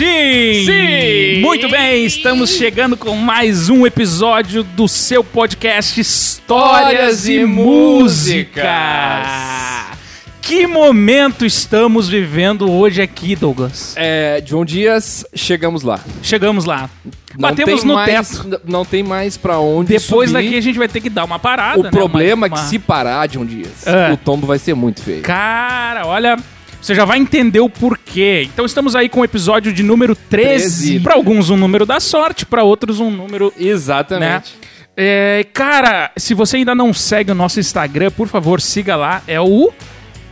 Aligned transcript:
Sim! 0.00 0.64
Sim! 0.64 1.40
Muito 1.42 1.68
bem, 1.68 2.06
estamos 2.06 2.52
chegando 2.52 2.96
com 2.96 3.14
mais 3.14 3.68
um 3.68 3.86
episódio 3.86 4.62
do 4.62 4.88
seu 4.88 5.22
podcast 5.22 6.00
Histórias 6.00 7.28
e 7.28 7.44
Músicas. 7.44 8.64
Que 10.40 10.66
momento 10.66 11.44
estamos 11.44 12.08
vivendo 12.08 12.72
hoje 12.72 13.02
aqui, 13.02 13.36
Douglas? 13.36 13.92
É, 13.94 14.42
João 14.46 14.64
Dias, 14.64 15.22
chegamos 15.34 15.82
lá. 15.82 16.00
Chegamos 16.22 16.64
lá. 16.64 16.88
Não 17.38 17.50
Batemos 17.50 17.80
tem 17.82 17.88
no 17.88 17.94
mais, 17.94 18.28
teto. 18.30 18.60
Não 18.64 18.86
tem 18.86 19.02
mais 19.02 19.36
pra 19.36 19.58
onde 19.58 19.98
Depois 19.98 20.30
subir. 20.30 20.42
daqui 20.44 20.56
a 20.56 20.62
gente 20.62 20.78
vai 20.78 20.88
ter 20.88 21.02
que 21.02 21.10
dar 21.10 21.26
uma 21.26 21.38
parada, 21.38 21.78
O 21.78 21.82
né? 21.82 21.90
problema 21.90 22.46
Uma- 22.46 22.56
é 22.56 22.58
que 22.58 22.68
se 22.70 22.78
parar, 22.78 23.28
João 23.30 23.44
Dias, 23.44 23.86
É. 23.86 24.12
o 24.14 24.16
tombo 24.16 24.46
vai 24.46 24.58
ser 24.58 24.72
muito 24.74 25.02
feio. 25.02 25.20
Cara, 25.20 26.06
olha, 26.06 26.38
você 26.80 26.94
já 26.94 27.04
vai 27.04 27.18
entender 27.18 27.60
o 27.60 27.68
porquê. 27.68 28.48
Então 28.52 28.64
estamos 28.64 28.96
aí 28.96 29.08
com 29.08 29.20
o 29.20 29.24
episódio 29.24 29.72
de 29.72 29.82
número 29.82 30.14
13. 30.14 30.86
13. 30.86 31.00
Para 31.00 31.14
alguns 31.14 31.50
um 31.50 31.56
número 31.56 31.84
da 31.84 32.00
sorte, 32.00 32.46
para 32.46 32.62
outros 32.62 33.00
um 33.00 33.10
número 33.10 33.52
Exatamente. 33.58 34.54
É, 34.96 35.46
cara, 35.54 36.10
se 36.16 36.34
você 36.34 36.58
ainda 36.58 36.74
não 36.74 36.92
segue 36.92 37.30
o 37.30 37.34
nosso 37.34 37.60
Instagram, 37.60 38.10
por 38.10 38.28
favor, 38.28 38.60
siga 38.60 38.96
lá. 38.96 39.22
É 39.26 39.40
o. 39.40 39.72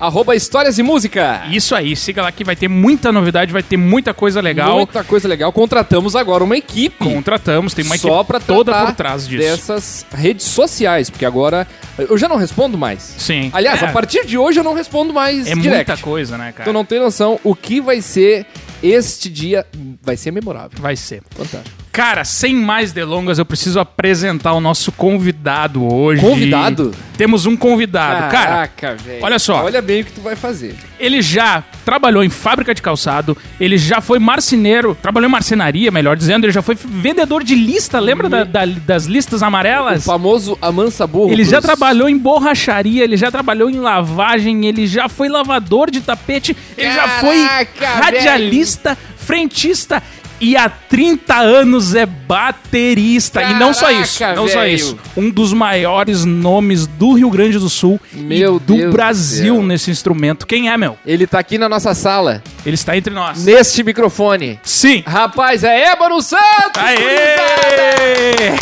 Arroba 0.00 0.36
Histórias 0.36 0.78
e 0.78 0.82
Música. 0.82 1.44
Isso 1.50 1.74
aí, 1.74 1.96
siga 1.96 2.22
lá 2.22 2.30
que 2.30 2.44
vai 2.44 2.54
ter 2.54 2.68
muita 2.68 3.10
novidade, 3.10 3.52
vai 3.52 3.62
ter 3.62 3.76
muita 3.76 4.14
coisa 4.14 4.40
legal. 4.40 4.76
Muita 4.76 5.02
coisa 5.02 5.26
legal. 5.26 5.52
Contratamos 5.52 6.14
agora 6.14 6.44
uma 6.44 6.56
equipe. 6.56 6.96
Contratamos, 7.04 7.74
tem 7.74 7.84
uma 7.84 7.98
só 7.98 8.16
equipe 8.16 8.26
pra 8.26 8.40
toda 8.40 8.86
por 8.86 8.94
trás 8.94 9.26
disso. 9.26 9.42
dessas 9.42 10.06
redes 10.12 10.46
sociais, 10.46 11.10
porque 11.10 11.24
agora 11.24 11.66
eu 11.98 12.16
já 12.16 12.28
não 12.28 12.36
respondo 12.36 12.78
mais. 12.78 13.14
Sim. 13.18 13.50
Aliás, 13.52 13.82
é, 13.82 13.86
a 13.86 13.92
partir 13.92 14.24
de 14.24 14.38
hoje 14.38 14.60
eu 14.60 14.64
não 14.64 14.74
respondo 14.74 15.12
mais 15.12 15.46
é 15.48 15.54
direct. 15.54 15.90
muita 15.90 15.96
coisa, 15.96 16.38
né, 16.38 16.52
cara? 16.52 16.70
Tu 16.70 16.72
não 16.72 16.84
tem 16.84 17.00
noção 17.00 17.40
o 17.42 17.54
que 17.54 17.80
vai 17.80 18.00
ser 18.00 18.46
este 18.82 19.28
dia. 19.28 19.66
Vai 20.02 20.16
ser 20.16 20.30
memorável. 20.30 20.78
Vai 20.80 20.94
ser. 20.96 21.22
Fantástico. 21.30 21.77
Cara, 21.98 22.24
sem 22.24 22.54
mais 22.54 22.92
delongas, 22.92 23.40
eu 23.40 23.44
preciso 23.44 23.80
apresentar 23.80 24.52
o 24.52 24.60
nosso 24.60 24.92
convidado 24.92 25.84
hoje. 25.92 26.20
Convidado? 26.22 26.94
Temos 27.16 27.44
um 27.44 27.56
convidado. 27.56 28.30
Cara, 28.30 28.68
Caraca, 28.68 28.94
velho. 28.94 29.18
olha 29.24 29.36
só. 29.40 29.64
Olha 29.64 29.82
bem 29.82 30.02
o 30.02 30.04
que 30.04 30.12
tu 30.12 30.20
vai 30.20 30.36
fazer. 30.36 30.76
Ele 31.00 31.20
já 31.20 31.64
trabalhou 31.84 32.22
em 32.22 32.30
fábrica 32.30 32.72
de 32.72 32.80
calçado, 32.80 33.36
ele 33.58 33.76
já 33.76 34.00
foi 34.00 34.20
marceneiro, 34.20 34.96
trabalhou 35.02 35.28
em 35.28 35.32
marcenaria, 35.32 35.90
melhor 35.90 36.16
dizendo, 36.16 36.44
ele 36.44 36.52
já 36.52 36.62
foi 36.62 36.76
vendedor 36.76 37.42
de 37.42 37.56
lista, 37.56 37.98
lembra 37.98 38.28
da- 38.28 38.44
da- 38.44 38.64
das 38.64 39.06
listas 39.06 39.42
O 39.42 39.44
amarelas? 39.46 40.04
famoso 40.04 40.56
amansa 40.62 41.04
burro. 41.04 41.32
Ele 41.32 41.44
já 41.44 41.60
trabalhou 41.60 42.08
em 42.08 42.16
borracharia, 42.16 43.02
ele 43.02 43.16
já 43.16 43.28
trabalhou 43.32 43.68
em 43.68 43.80
lavagem, 43.80 44.66
ele 44.66 44.86
já 44.86 45.08
foi 45.08 45.28
lavador 45.28 45.90
de 45.90 46.00
tapete, 46.00 46.56
ele 46.76 46.92
já 46.92 47.08
foi 47.08 47.42
Caraca, 47.76 48.04
radialista, 48.04 48.96
frentista 49.16 50.00
e 50.40 50.56
há 50.56 50.68
30 50.68 51.34
anos 51.36 51.94
é 51.94 52.06
baterista. 52.06 53.42
e 53.42 53.54
não 53.54 53.72
só 53.74 53.90
isso, 53.90 54.18
Caraca, 54.18 54.40
não 54.40 54.48
só 54.48 54.60
velho. 54.60 54.74
isso. 54.74 54.98
Um 55.16 55.30
dos 55.30 55.52
maiores 55.52 56.24
nomes 56.24 56.86
do 56.86 57.12
Rio 57.14 57.30
Grande 57.30 57.58
do 57.58 57.68
Sul 57.68 58.00
Meu 58.12 58.56
e 58.56 58.60
do 58.60 58.74
Deus 58.74 58.84
do 58.86 58.92
Brasil 58.92 59.62
nesse 59.62 59.90
instrumento. 59.90 60.46
Quem 60.46 60.70
é, 60.70 60.76
meu? 60.76 60.96
Ele 61.04 61.26
tá 61.26 61.38
aqui 61.38 61.58
na 61.58 61.68
nossa 61.68 61.94
sala, 61.94 62.42
Ele 62.64 62.74
está 62.74 62.96
entre 62.96 63.12
nós. 63.12 63.44
neste 63.44 63.82
microfone. 63.82 64.58
Sim. 64.62 65.02
Rapaz, 65.06 65.64
é 65.64 65.92
Ébano 65.92 66.20
Santos! 66.22 66.42
Aê! 66.76 68.54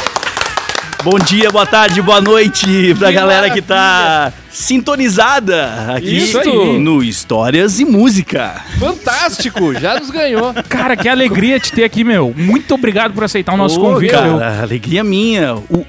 Bom 1.03 1.19
dia, 1.19 1.51
boa 1.51 1.67
tarde, 1.67 2.03
boa 2.03 2.21
noite 2.21 2.95
pra 2.99 3.13
galera 3.13 3.49
que 3.51 3.63
tá 3.63 4.33
sintonizada 4.57 5.93
aqui 5.95 6.17
Isso 6.17 6.43
no 6.79 7.05
Histórias 7.05 7.79
e 7.79 7.85
Música. 7.85 8.65
Fantástico, 8.79 9.75
já 9.75 9.99
nos 10.01 10.11
ganhou. 10.11 10.55
Cara, 10.67 10.97
que 10.97 11.09
alegria 11.09 11.61
te 11.61 11.71
ter 11.71 11.85
aqui, 11.85 12.03
meu. 12.03 12.33
Muito 12.35 12.75
obrigado 12.75 13.13
por 13.13 13.23
aceitar 13.23 13.53
o 13.53 13.57
nosso 13.59 13.79
Ô, 13.79 13.93
convite. 13.93 14.13
cara, 14.13 14.63
alegria 14.63 15.05
minha. 15.05 15.57
O 15.57 15.85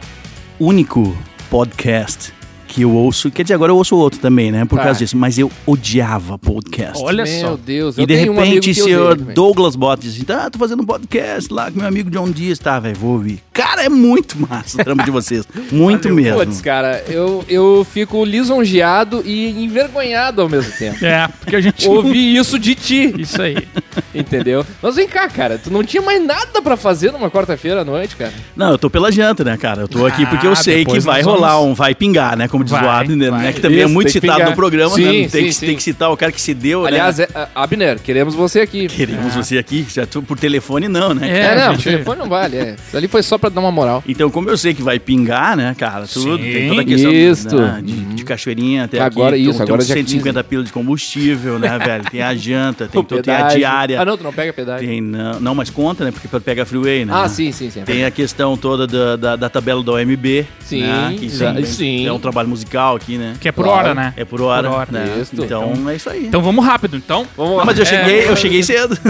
único 0.59 1.17
podcast 1.49 2.33
que 2.67 2.81
eu 2.81 2.91
ouço, 2.91 3.31
quer 3.31 3.43
dizer, 3.43 3.53
agora 3.53 3.71
eu 3.71 3.77
ouço 3.77 3.95
outro 3.95 4.19
também, 4.19 4.51
né, 4.51 4.65
por 4.65 4.77
Tá. 4.77 4.83
causa 4.85 4.99
disso, 4.99 5.15
mas 5.17 5.37
eu 5.39 5.51
odiava 5.65 6.37
podcast. 6.37 7.01
Olha 7.03 7.23
Meu 7.23 7.39
só. 7.41 7.57
Deus, 7.57 7.97
eu 7.97 8.03
E 8.03 8.07
de 8.07 8.13
tenho 8.15 8.33
um 8.33 8.39
amigo 8.39 8.55
repente, 8.55 8.79
eu 8.79 8.85
senhor. 8.85 9.15
Douglas 9.15 9.75
bota 9.75 10.05
e 10.05 10.09
diz 10.09 10.21
assim: 10.21 10.25
ah, 10.45 10.49
tô 10.49 10.59
fazendo 10.59 10.83
um 10.83 10.85
podcast 10.85 11.51
lá 11.53 11.71
com 11.71 11.79
meu 11.79 11.87
amigo 11.87 12.09
John 12.09 12.29
Dias, 12.29 12.59
tá, 12.59 12.79
velho, 12.79 12.95
vou 12.95 13.13
ouvir. 13.13 13.39
Cara, 13.53 13.83
é 13.83 13.89
muito 13.89 14.37
massa 14.39 14.79
o 14.79 14.83
trampo 14.83 15.03
de 15.03 15.09
vocês. 15.11 15.43
Muito 15.71 16.09
mesmo. 16.13 16.37
Putz, 16.39 16.61
cara, 16.61 17.03
eu, 17.07 17.43
eu 17.49 17.85
fico 17.91 18.23
lisonjeado 18.23 19.21
e 19.25 19.63
envergonhado 19.63 20.41
ao 20.41 20.49
mesmo 20.49 20.71
tempo. 20.77 21.03
É, 21.03 21.27
porque 21.39 21.55
a 21.55 21.61
gente. 21.61 21.87
Ouvir 21.87 22.35
isso 22.37 22.57
de 22.59 22.75
ti, 22.75 23.13
Isso 23.17 23.41
aí. 23.41 23.57
entendeu? 24.13 24.65
Mas 24.81 24.95
vem 24.95 25.07
cá, 25.07 25.27
cara, 25.29 25.57
tu 25.57 25.71
não 25.71 25.83
tinha 25.83 26.01
mais 26.01 26.23
nada 26.23 26.61
pra 26.61 26.77
fazer 26.77 27.11
numa 27.11 27.29
quarta-feira 27.31 27.81
à 27.81 27.85
noite, 27.85 28.15
cara? 28.15 28.33
Não, 28.55 28.71
eu 28.71 28.77
tô 28.77 28.89
pela 28.89 29.11
janta, 29.11 29.43
né, 29.43 29.57
cara? 29.57 29.81
Eu 29.81 29.87
tô 29.87 30.05
aqui 30.05 30.25
porque 30.25 30.45
eu 30.45 30.51
Ah, 30.51 30.55
sei 30.55 30.85
que 30.85 30.99
vai 30.99 31.21
nós 31.23 31.25
rolar 31.33 31.55
vamos- 31.55 31.71
um 31.71 31.73
vai 31.73 31.95
pingar, 31.95 32.37
né? 32.37 32.47
Como 32.57 32.63
diz 32.63 32.71
Vai, 32.71 32.85
o 32.85 32.89
Abner, 32.89 33.29
vai. 33.31 33.43
né? 33.43 33.53
Que 33.53 33.61
também 33.61 33.79
é 33.81 33.83
Isso, 33.85 33.93
muito 33.93 34.11
tem 34.11 34.19
que 34.21 34.27
citado 34.27 34.49
no 34.49 34.55
programa, 34.55 34.95
Sim, 34.95 35.03
né? 35.03 35.11
Tem, 35.11 35.29
sim, 35.29 35.43
que, 35.45 35.53
sim. 35.53 35.65
tem 35.67 35.75
que 35.75 35.83
citar 35.83 36.11
o 36.11 36.17
cara 36.17 36.31
que 36.31 36.41
se 36.41 36.53
deu, 36.55 36.85
Aliás, 36.87 37.19
né? 37.19 37.27
é, 37.35 37.47
Abner, 37.53 37.99
queremos 37.99 38.33
você 38.33 38.61
aqui. 38.61 38.87
Queremos 38.87 39.35
você 39.35 39.57
aqui, 39.59 39.85
já 39.93 40.05
tô 40.07 40.21
por 40.23 40.39
telefone 40.39 40.87
não, 40.87 41.13
né? 41.13 41.29
É, 41.29 41.37
É, 41.39 41.47
cara? 41.49 41.65
não, 41.67 41.73
gente. 41.75 41.83
telefone 41.83 42.19
não 42.19 42.27
vale. 42.29 42.57
É. 42.57 42.75
Isso 42.87 42.97
ali 42.97 43.07
foi 43.07 43.21
só 43.21 43.37
pra 43.37 43.49
dar 43.49 43.59
uma 43.61 43.71
moral. 43.71 44.03
Então, 44.07 44.29
como 44.31 44.49
eu 44.49 44.57
sei 44.57 44.73
que 44.73 44.81
vai 44.81 44.97
pingar, 44.97 45.55
né, 45.55 45.75
cara, 45.77 46.05
tudo, 46.07 46.37
tem 46.39 46.67
toda 46.69 46.81
a 46.81 46.85
questão 46.85 47.11
Isso. 47.13 47.55
né, 47.55 47.81
de, 47.83 47.93
de 47.93 48.23
cachoeirinha 48.23 48.85
até 48.85 48.99
Agora 48.99 49.35
aqui. 49.35 49.43
isso, 49.43 49.53
tem, 49.59 49.61
agora 49.61 49.83
tem 49.83 49.91
uns 49.91 50.07
dia 50.09 50.17
150 50.17 50.43
pila 50.43 50.63
de 50.63 50.71
combustível, 50.71 51.59
né, 51.59 51.77
velho? 51.79 52.03
Tem 52.09 52.21
a 52.21 52.33
janta, 52.35 52.87
tem, 52.87 53.03
tem 53.03 53.33
a 53.33 53.47
diária. 53.49 54.01
Ah, 54.01 54.05
não, 54.05 54.17
tu 54.17 54.23
não 54.23 54.33
pega 54.33 54.51
pedágio. 54.51 54.87
Tem, 54.87 54.99
não, 55.01 55.39
não, 55.39 55.55
mas 55.55 55.69
conta, 55.69 56.03
né? 56.03 56.11
Porque 56.11 56.27
pega 56.39 56.65
freeway, 56.65 57.05
né? 57.05 57.13
Ah, 57.15 57.27
sim, 57.29 57.51
sim, 57.51 57.69
sim. 57.69 57.81
Tem 57.81 58.05
a 58.05 58.11
questão 58.11 58.57
toda 58.57 58.87
da, 58.87 59.15
da, 59.15 59.35
da 59.35 59.49
tabela 59.49 59.83
da 59.83 59.91
OMB. 59.93 60.45
Sim, 60.59 60.81
né, 60.81 61.15
que 61.17 61.29
sim. 61.67 62.05
É 62.05 62.11
um 62.11 62.19
trabalho 62.19 62.46
musical 62.47 62.95
aqui, 62.95 63.17
né? 63.17 63.35
Que 63.39 63.49
é 63.49 63.51
por 63.51 63.65
Claro. 63.65 63.79
hora, 63.89 63.93
né? 63.93 64.13
É 64.17 64.25
por 64.25 64.41
hora. 64.41 64.69
Por 64.69 64.75
hora. 64.77 64.87
né? 64.91 65.19
Isso. 65.21 65.35
Então, 65.35 65.73
é 65.89 65.95
isso 65.95 66.09
aí. 66.09 66.25
Então 66.25 66.41
vamos 66.41 66.65
rápido, 66.65 66.97
então. 66.97 67.27
Vamos 67.35 67.61
Ah, 67.61 67.65
mas 67.65 67.77
eu 67.77 67.85
cheguei, 67.85 68.27
eu 68.27 68.35
cheguei 68.35 68.63
cedo. 68.63 68.97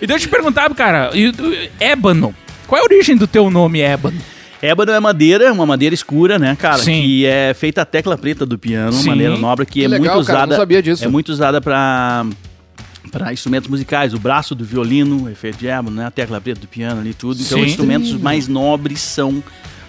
E 0.00 0.06
deixa 0.06 0.24
eu 0.24 0.28
te 0.28 0.28
perguntar, 0.28 0.72
cara, 0.74 1.10
ébano. 1.80 2.34
Qual 2.66 2.78
é 2.78 2.82
a 2.82 2.84
origem 2.84 3.16
do 3.16 3.26
teu 3.26 3.48
nome, 3.50 3.80
ébano? 3.80 4.18
Ébano 4.60 4.92
é 4.92 5.00
madeira, 5.00 5.52
uma 5.52 5.64
madeira 5.66 5.94
escura, 5.94 6.38
né, 6.38 6.56
cara? 6.58 6.78
Sim. 6.78 7.02
Que 7.02 7.26
é 7.26 7.54
feita 7.54 7.82
a 7.82 7.84
tecla 7.84 8.16
preta 8.18 8.44
do 8.44 8.58
piano, 8.58 8.92
Sim. 8.92 9.04
uma 9.04 9.14
madeira 9.16 9.36
nobre 9.36 9.64
que, 9.66 9.72
Que 9.80 9.84
é 9.84 9.88
legal, 9.88 10.16
muito 10.16 10.26
cara, 10.26 10.38
usada. 10.40 10.50
não 10.50 10.56
sabia 10.56 10.82
disso. 10.82 11.04
É 11.04 11.08
muito 11.08 11.28
usada 11.30 11.60
para 11.60 12.26
para 13.10 13.32
instrumentos 13.32 13.70
musicais, 13.70 14.12
o 14.12 14.18
braço 14.18 14.54
do 14.54 14.64
violino 14.64 15.28
é 15.30 15.34
feito 15.34 15.56
de 15.58 15.68
ébano, 15.68 15.96
né? 15.96 16.06
A 16.06 16.10
tecla 16.10 16.40
preta 16.40 16.60
do 16.60 16.66
piano 16.66 17.00
ali 17.00 17.14
tudo. 17.14 17.40
Então, 17.40 17.56
Sim. 17.58 17.64
os 17.64 17.70
instrumentos 17.70 18.12
mais 18.14 18.48
nobres 18.48 19.00
são 19.00 19.42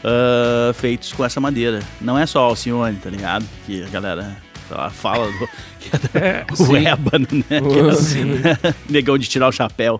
ah, 0.10 0.74
feitos 0.74 1.12
com 1.14 1.24
essa 1.26 1.40
madeira. 1.42 1.80
Não 2.00 2.18
é 2.18 2.26
só 2.26 2.42
o 2.42 2.50
Alcione, 2.50 2.98
tá 2.98 3.10
ligado? 3.10 3.46
Que 3.66 3.84
a 3.84 3.88
galera 3.88 4.38
lá, 4.70 4.90
fala 4.90 5.28
do, 5.32 5.48
que 5.80 5.90
é 6.18 6.46
o 6.52 6.56
sim. 6.56 6.86
ébano, 6.88 7.28
né? 7.32 7.62
Que 7.62 7.80
é 7.80 8.72
o- 8.72 8.76
negão 8.90 9.18
de 9.18 9.28
tirar 9.28 9.48
o 9.48 9.52
chapéu. 9.52 10.00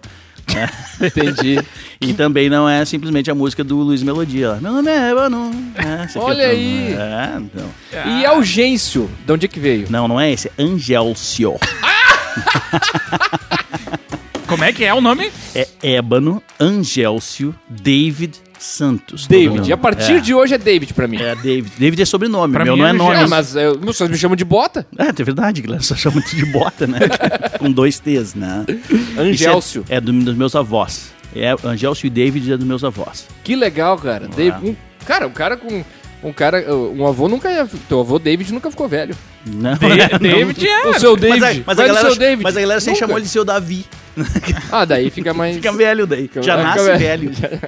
né? 0.54 0.70
Entendi. 1.02 1.60
E 2.00 2.14
também 2.14 2.50
não 2.50 2.68
é 2.70 2.86
simplesmente 2.86 3.30
a 3.30 3.36
música 3.36 3.64
do 3.64 3.78
Luiz 3.78 4.02
Melodia. 4.04 4.56
Meu 4.62 4.72
nome 4.74 4.90
é 4.90 5.10
Ébano. 5.12 5.52
É, 5.76 6.18
Olha 6.20 6.44
é 6.44 6.48
o- 6.48 6.52
aí. 6.52 6.94
É, 6.94 7.38
então. 7.38 7.70
E 8.20 8.26
Algêncio, 8.26 9.10
de 9.26 9.32
onde 9.34 9.46
é 9.46 9.50
que 9.50 9.60
veio? 9.60 9.88
Não, 9.90 10.08
não 10.08 10.20
é 10.20 10.32
esse. 10.32 10.48
É 10.58 10.64
Angelcio. 10.64 11.56
Como 14.48 14.64
é 14.64 14.72
que 14.72 14.86
é 14.86 14.94
o 14.94 15.02
nome? 15.02 15.30
É 15.54 15.68
Ébano 15.84 16.42
Angelcio 16.60 17.54
David 17.70 18.40
Santos. 18.60 19.28
David. 19.28 19.70
E 19.70 19.74
a 19.74 19.78
partir 19.78 20.14
é. 20.14 20.20
de 20.20 20.34
hoje 20.34 20.54
é 20.54 20.58
David 20.58 20.94
pra 20.94 21.08
mim. 21.08 21.18
É 21.18 21.36
David. 21.36 21.72
David 21.78 22.02
é 22.02 22.06
sobrenome, 22.06 22.54
Pra 22.54 22.64
meu 22.64 22.74
mim 22.76 22.80
não 22.82 22.88
é 22.88 22.90
é 22.90 22.94
nome. 22.94 23.16
É, 23.16 23.28
mas 23.28 23.56
eu, 23.56 23.80
vocês 23.80 24.10
me 24.10 24.18
chamam 24.18 24.36
de 24.36 24.46
bota? 24.46 24.86
É, 24.98 25.08
é 25.10 25.24
verdade, 25.24 25.62
galera. 25.62 25.82
Só 25.84 25.96
chama 25.96 26.22
de 26.22 26.46
bota, 26.48 26.88
né? 26.88 27.00
Com 27.60 27.72
dois 27.72 28.00
T's, 28.00 28.34
né? 28.36 28.66
Angélcio. 29.18 29.86
É, 29.90 29.98
é 29.98 30.02
do- 30.02 30.14
dos 30.14 30.36
meus 30.36 30.56
avós. 30.56 31.12
É, 31.36 31.56
Angelcio 31.64 32.08
e 32.08 32.10
David 32.10 32.52
é 32.54 32.58
dos 32.58 32.66
meus 32.66 32.84
avós. 32.84 33.28
Que 33.44 33.56
legal, 33.56 33.98
cara. 33.98 34.28
David, 34.28 34.70
um, 34.72 34.76
cara, 35.06 35.28
um 35.28 35.32
cara 35.32 35.58
com. 35.58 35.84
Um 36.24 36.34
cara. 36.34 36.66
Um 36.74 37.06
avô 37.08 37.28
nunca 37.28 37.50
ia. 37.52 37.68
Teu 37.88 38.00
avô 38.00 38.18
David 38.18 38.52
nunca 38.54 38.72
ficou 38.72 38.88
velho. 38.88 39.16
Não, 39.46 39.76
Da- 39.78 40.18
David 40.18 40.68
é. 40.68 40.88
O 40.88 41.00
seu 41.00 41.16
David. 41.16 41.40
Mas, 41.40 41.58
a, 41.58 41.64
mas, 41.66 41.80
a 41.80 41.88
galera, 41.88 42.08
seu 42.10 42.16
David. 42.18 42.44
mas 42.44 42.58
a 42.58 42.62
galera 42.62 42.80
sempre 42.80 42.94
Nunca. 42.94 43.06
chamou 43.06 43.18
ele 43.18 43.26
de 43.26 43.32
seu 43.32 43.46
Davi. 43.46 43.86
Ah, 44.72 44.84
daí 44.84 45.10
fica 45.12 45.32
mais. 45.34 45.56
Fica 45.56 45.72
velho 45.72 46.08
daí. 46.08 46.24
Fica- 46.24 46.42
Já 46.42 46.58
fica 46.58 46.68
nasce 46.68 46.98
velho. 46.98 47.32
velho. 47.32 47.62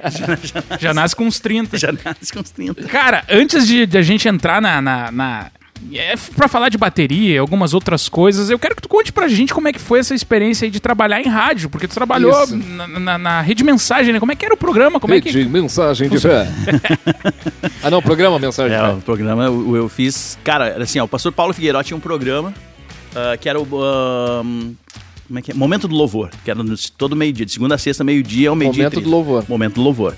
Já 0.80 0.92
nasce 0.92 1.16
com 1.16 1.24
uns 1.24 1.38
30. 1.38 1.78
Já 1.78 1.92
nasce 1.92 2.32
com 2.32 2.40
uns 2.40 2.50
30. 2.50 2.82
Cara, 2.88 3.24
antes 3.30 3.66
de, 3.66 3.86
de 3.86 3.96
a 3.96 4.02
gente 4.02 4.28
entrar 4.28 4.60
na. 4.60 4.80
na, 4.82 5.10
na 5.12 5.50
é, 5.92 6.14
pra 6.36 6.46
falar 6.48 6.68
de 6.68 6.76
bateria 6.78 7.34
e 7.34 7.38
algumas 7.38 7.74
outras 7.74 8.08
coisas, 8.08 8.50
eu 8.50 8.58
quero 8.58 8.76
que 8.76 8.82
tu 8.82 8.88
conte 8.88 9.12
pra 9.12 9.26
gente 9.28 9.52
como 9.54 9.66
é 9.68 9.72
que 9.72 9.78
foi 9.78 9.98
essa 10.00 10.14
experiência 10.14 10.64
aí 10.64 10.70
de 10.70 10.78
trabalhar 10.80 11.20
em 11.20 11.28
rádio, 11.28 11.68
porque 11.70 11.88
tu 11.88 11.94
trabalhou 11.94 12.46
na, 12.46 12.86
na- 12.86 13.18
na 13.18 13.40
rede 13.40 13.64
mensagem, 13.64 14.12
né? 14.12 14.20
Como 14.20 14.30
é 14.32 14.36
que 14.36 14.44
era 14.44 14.54
o 14.54 14.56
programa? 14.56 15.00
Como 15.00 15.14
é 15.14 15.20
que. 15.20 15.30
Rede 15.30 15.48
mensagem 15.48 16.08
de 16.08 16.18
fé. 16.18 16.46
ah, 17.82 17.90
não, 17.90 18.00
programa 18.02 18.38
mensagem 18.38 18.76
É, 18.76 18.82
o 18.88 19.00
programa 19.00 19.44
eu, 19.44 19.76
eu 19.76 19.88
fiz. 19.88 20.38
Cara, 20.44 20.82
assim, 20.82 20.98
ó, 21.00 21.04
o 21.04 21.08
pastor 21.08 21.32
Paulo 21.32 21.52
Figueiró 21.52 21.82
tinha 21.82 21.96
um 21.96 22.00
programa 22.00 22.52
ah, 23.14 23.36
que 23.36 23.48
era 23.48 23.60
o. 23.60 23.66
ah, 23.82 24.42
Como 25.26 25.38
é 25.38 25.42
que 25.42 25.50
é? 25.50 25.54
Momento 25.54 25.88
do 25.88 25.94
Louvor, 25.94 26.30
que 26.44 26.50
era 26.50 26.60
todo 26.96 27.16
meio-dia, 27.16 27.46
de 27.46 27.52
segunda 27.52 27.74
a 27.74 27.78
sexta, 27.78 28.04
meio-dia, 28.04 28.50
ao 28.50 28.56
meio-dia. 28.56 28.84
Momento 28.84 28.94
do 28.94 29.00
30. 29.02 29.10
louvor. 29.16 29.44
Momento 29.48 29.74
do 29.74 29.82
Louvor. 29.82 30.14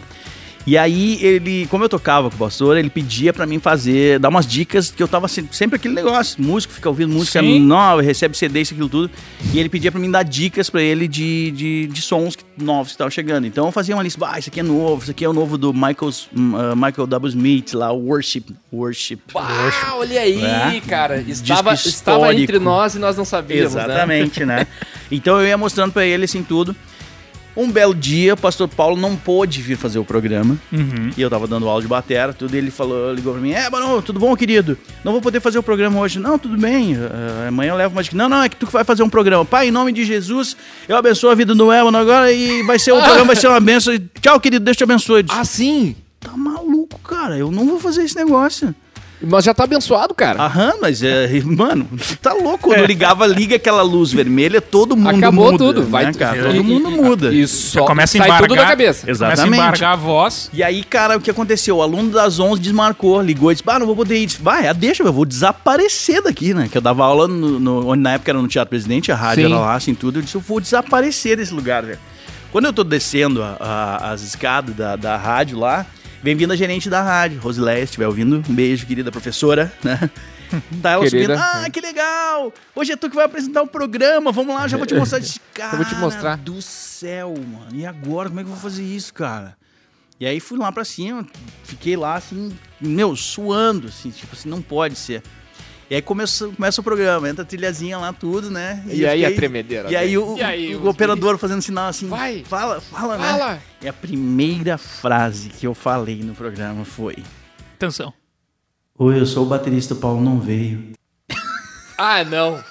E 0.67 0.79
aí 0.79 1.19
ele, 1.21 1.67
como 1.67 1.85
eu 1.85 1.89
tocava 1.89 2.31
com 2.31 2.37
o 2.37 2.39
pastor, 2.39 2.77
ele 2.77 2.89
pedia 2.89 3.33
pra 3.33 3.47
mim 3.47 3.59
fazer, 3.59 4.19
dar 4.19 4.29
umas 4.29 4.47
dicas 4.47 4.91
que 4.91 5.03
eu 5.03 5.09
tava 5.09 5.27
sempre, 5.27 5.57
sempre 5.57 5.77
aquele 5.77 5.95
negócio, 5.95 6.41
músico 6.43 6.73
fica 6.73 6.89
ouvindo 6.89 7.13
música 7.13 7.41
Sim. 7.41 7.59
nova, 7.61 8.01
recebe 8.01 8.37
CD, 8.37 8.61
isso 8.61 8.73
aquilo 8.75 8.89
tudo. 8.89 9.11
E 9.53 9.59
ele 9.59 9.69
pedia 9.69 9.91
pra 9.91 10.01
mim 10.01 10.11
dar 10.11 10.23
dicas 10.23 10.71
pra 10.71 10.81
ele 10.81 11.09
de, 11.09 11.51
de, 11.51 11.87
de 11.89 12.03
sons 12.03 12.37
novos 12.57 12.89
que 12.89 12.95
estavam 12.95 13.11
chegando. 13.11 13.47
Então 13.47 13.67
eu 13.67 13.73
fazia 13.73 13.97
uma 13.97 14.03
lista, 14.03 14.25
ah, 14.27 14.39
isso 14.39 14.51
aqui 14.51 14.61
é 14.61 14.63
novo, 14.63 15.03
isso 15.03 15.11
aqui 15.11 15.25
é 15.25 15.29
o 15.29 15.33
novo 15.33 15.59
do 15.59 15.73
Michael's, 15.75 16.29
ah, 16.57 16.75
Michael 16.77 17.07
W. 17.09 17.29
Smith, 17.31 17.73
lá, 17.75 17.91
o 17.93 18.07
Worship, 18.07 18.45
Worship. 18.73 19.19
Ah, 19.35 19.95
olha 19.97 20.21
aí, 20.21 20.45
É. 20.45 20.81
cara. 20.87 21.21
Estava, 21.27 21.75
estava 21.75 22.35
entre 22.35 22.59
nós 22.59 22.95
e 22.95 22.99
nós 22.99 23.17
não 23.17 23.25
sabíamos, 23.25 23.75
né? 23.75 23.83
Exatamente, 23.85 24.45
né? 24.45 24.67
Então 25.11 25.39
eu 25.39 25.47
ia 25.47 25.59
mostrando 25.59 25.93
pra 25.93 26.07
ele 26.07 26.25
assim 26.25 26.43
tudo. 26.43 26.75
Um 27.57 27.71
belo 27.71 27.95
dia, 27.95 28.35
o 28.35 28.37
pastor 28.37 28.67
Paulo 28.67 28.97
não 28.97 29.15
pôde 29.15 29.61
vir 29.61 29.77
fazer 29.77 29.99
o 29.99 30.05
programa. 30.05 30.59
Uhum. 30.73 31.11
E 31.17 31.21
eu 31.21 31.29
tava 31.29 31.47
dando 31.47 31.69
aula 31.69 31.83
de 31.83 31.89
batera, 31.89 32.33
tudo. 32.33 32.55
E 32.55 32.59
ele 32.59 32.71
falou, 32.71 33.13
ligou 33.13 33.33
pra 33.35 33.43
mim: 33.43 33.53
É, 33.53 33.69
mano, 33.69 34.01
tudo 34.01 34.19
bom, 34.19 34.35
querido? 34.35 34.77
Não 35.05 35.13
vou 35.13 35.21
poder 35.21 35.41
fazer 35.41 35.59
o 35.59 35.63
programa 35.63 36.01
hoje. 36.01 36.19
Não, 36.19 36.39
tudo 36.39 36.57
bem. 36.57 36.97
ah, 36.97 37.49
amanhã 37.49 37.73
eu 37.73 37.77
levo 37.77 37.95
mais. 37.95 38.11
Não, 38.13 38.29
não, 38.29 38.43
é 38.43 38.49
que 38.49 38.57
tu 38.57 38.67
que 38.67 38.73
vai 38.73 38.85
fazer 38.85 39.03
um 39.03 39.09
programa. 39.09 39.45
Pai, 39.45 39.69
em 39.69 39.71
nome 39.71 39.93
de 39.93 40.05
Jesus, 40.05 40.57
eu 40.89 40.97
abençoo 40.97 41.31
a 41.31 41.35
vida 41.35 41.55
do 41.55 41.73
Elman 41.73 41.99
agora 41.99 42.33
e 42.33 42.63
vai 42.63 42.79
ser 42.79 42.93
o 42.93 42.99
programa, 42.99 43.27
vai 43.27 43.37
ser 43.37 43.49
uma 43.49 43.61
benção. 43.61 43.95
Tchau, 44.21 44.41
querido, 44.41 44.65
Deus 44.65 44.77
te 44.77 44.85
abençoe. 44.85 45.25
Ah, 45.29 45.45
sim. 45.45 45.95
Tá 46.19 46.37
maluco, 46.37 46.99
cara. 47.01 47.37
Eu 47.37 47.51
não 47.51 47.67
vou 47.67 47.81
fazer 47.81 48.05
esse 48.05 48.17
negócio. 48.17 48.75
Mas 49.25 49.45
já 49.45 49.55
tá 49.55 49.65
abençoado, 49.65 50.15
cara. 50.15 50.43
Aham, 50.43 50.75
mas 50.81 51.03
é, 51.03 51.29
mano, 51.45 51.89
tu 51.97 52.17
tá 52.19 52.33
louco. 52.33 52.69
Quando 52.71 52.85
ligava, 52.85 53.27
liga 53.27 53.57
aquela 53.57 53.83
luz 53.83 54.13
vermelha, 54.13 54.61
todo 54.61 54.97
mundo 54.97 55.17
Acabou 55.17 55.53
muda. 55.53 55.59
tudo. 55.59 55.83
Vai 55.85 56.07
né, 56.07 56.13
cara? 56.13 56.39
e- 56.39 56.43
Todo 56.43 56.65
mundo 56.65 56.91
muda. 56.91 57.33
E 57.33 57.47
só 57.47 57.85
começa 57.85 58.17
a 58.17 58.21
sai 58.21 58.27
embargar. 58.29 58.49
tudo 58.49 58.57
da 58.59 58.67
cabeça. 58.67 59.01
Começa 59.07 59.23
a 59.25 59.27
Exatamente. 59.29 59.55
embargar 59.61 59.93
a 59.93 59.97
voz. 59.97 60.51
E 60.53 60.63
aí, 60.63 60.83
cara, 60.85 61.17
o 61.17 61.21
que 61.21 61.31
aconteceu? 61.31 61.77
O 61.77 61.83
aluno 61.83 62.11
das 62.11 62.39
11 62.41 62.61
desmarcou, 62.61 63.23
ligou 63.23 63.51
e 63.51 63.55
disse: 63.55 63.65
Bah, 63.65 63.79
não 63.79 63.87
vou 63.87 63.95
poder 63.97 64.19
ir. 64.19 64.27
Disse, 64.27 64.43
Bah, 64.43 64.61
é, 64.63 64.75
deixa, 64.75 65.03
eu 65.03 65.13
vou 65.13 65.25
desaparecer 65.25 66.23
daqui, 66.23 66.53
né? 66.53 66.69
Que 66.71 66.77
eu 66.79 66.83
dava 66.83 67.05
aula 67.05 67.29
no, 67.29 67.61
no- 67.61 67.89
onde 67.89 68.03
na 68.03 68.15
época 68.15 68.31
era 68.33 68.41
no 68.43 68.49
Teatro 68.49 68.71
Presidente, 68.71 69.13
a 69.13 69.17
rádio 69.17 69.47
Sim. 69.47 69.53
era 69.53 69.61
lá, 69.61 69.75
assim, 69.75 69.95
tudo. 69.95 70.19
Eu 70.19 70.23
disse: 70.23 70.35
Eu 70.35 70.41
vou 70.41 70.61
desaparecer 70.61 71.37
desse 71.37 71.55
lugar, 71.55 71.83
velho. 71.85 71.99
Quando 72.51 72.67
eu 72.67 72.73
tô 72.73 72.85
descendo 72.85 73.43
a- 73.43 73.57
a- 73.61 74.11
as 74.13 74.23
escadas 74.23 74.75
da, 74.75 74.95
da 74.97 75.17
rádio 75.17 75.59
lá, 75.59 75.87
vem 76.23 76.35
vindo 76.37 76.53
a 76.53 76.57
gerente 76.57 76.89
da 76.89 77.03
rádio, 77.03 77.41
Rosileia, 77.41 77.79
se 77.79 77.85
estiver 77.85 78.07
ouvindo, 78.07 78.37
um 78.49 78.55
beijo, 78.55 78.87
querida 78.87 79.11
professora, 79.11 79.73
né? 79.83 79.99
Tá 80.83 80.91
ela 80.91 81.05
Querida. 81.09 81.35
subindo, 81.35 81.65
ah, 81.65 81.71
que 81.71 81.81
legal! 81.81 82.53
Hoje 82.77 82.93
é 82.93 82.97
tu 82.97 83.09
que 83.09 83.17
vai 83.17 83.25
apresentar 83.25 83.63
o 83.63 83.67
programa, 83.67 84.31
vamos 84.31 84.55
lá, 84.55 84.69
já 84.69 84.77
vou 84.77 84.87
te 84.87 84.95
mostrar. 84.95 85.17
Eu 85.19 85.23
disse, 85.23 85.41
Cara 85.55 85.77
vou 85.77 85.87
te 85.87 85.95
mostrar. 85.95 86.37
do 86.37 86.61
céu, 86.61 87.35
mano, 87.39 87.75
e 87.75 87.87
agora, 87.87 88.29
como 88.29 88.41
é 88.41 88.45
que 88.45 88.51
eu 88.51 88.55
vou 88.55 88.63
fazer 88.63 88.83
isso, 88.83 89.15
cara? 89.15 89.57
E 90.21 90.27
aí 90.27 90.39
fui 90.41 90.59
lá 90.59 90.71
pra 90.71 90.85
cima, 90.85 91.27
fiquei 91.65 91.97
lá 91.97 92.17
assim, 92.17 92.55
meu, 92.81 93.17
suando, 93.17 93.89
assim, 93.89 94.11
tipo 94.11 94.35
assim, 94.35 94.49
não 94.49 94.61
pode 94.61 94.95
ser. 94.97 95.23
E 95.93 95.95
aí 95.97 96.01
começa, 96.01 96.49
começa 96.49 96.81
o 96.81 96.85
programa, 96.85 97.29
entra 97.29 97.43
a 97.43 97.47
trilhazinha 97.47 97.99
lá, 97.99 98.15
tudo, 98.15 98.51
né? 98.51 98.83
E 98.89 99.03
eu 99.03 99.11
aí 99.11 99.27
a 99.27 99.29
fiquei- 99.29 99.37
tremedeira. 99.37 99.91
E 99.91 99.95
aí 99.95 100.09
vem. 100.09 100.17
o, 100.17 100.39
E 100.39 100.43
aí, 100.43 100.75
o 100.75 100.89
operador 100.89 101.37
fazendo 101.37 101.61
sinal 101.61 101.89
assim, 101.89 102.09
Vai. 102.09 102.43
fala, 102.49 102.81
fala, 102.81 103.19
né? 103.19 103.29
Fala. 103.29 103.63
E 103.83 103.87
a 103.87 103.93
primeira 103.93 104.79
frase 104.79 105.51
que 105.51 105.67
eu 105.67 105.75
falei 105.75 106.23
no 106.23 106.35
programa 106.35 106.87
foi: 106.87 107.17
Atenção. 107.75 108.11
Oi, 108.99 109.21
eu 109.21 109.27
sou 109.27 109.45
o 109.45 109.49
baterista, 109.51 109.93
o 109.93 109.99
Paulo 109.99 110.23
não 110.23 110.41
veio. 110.41 110.93
Ah, 111.99 112.25
não. 112.25 112.65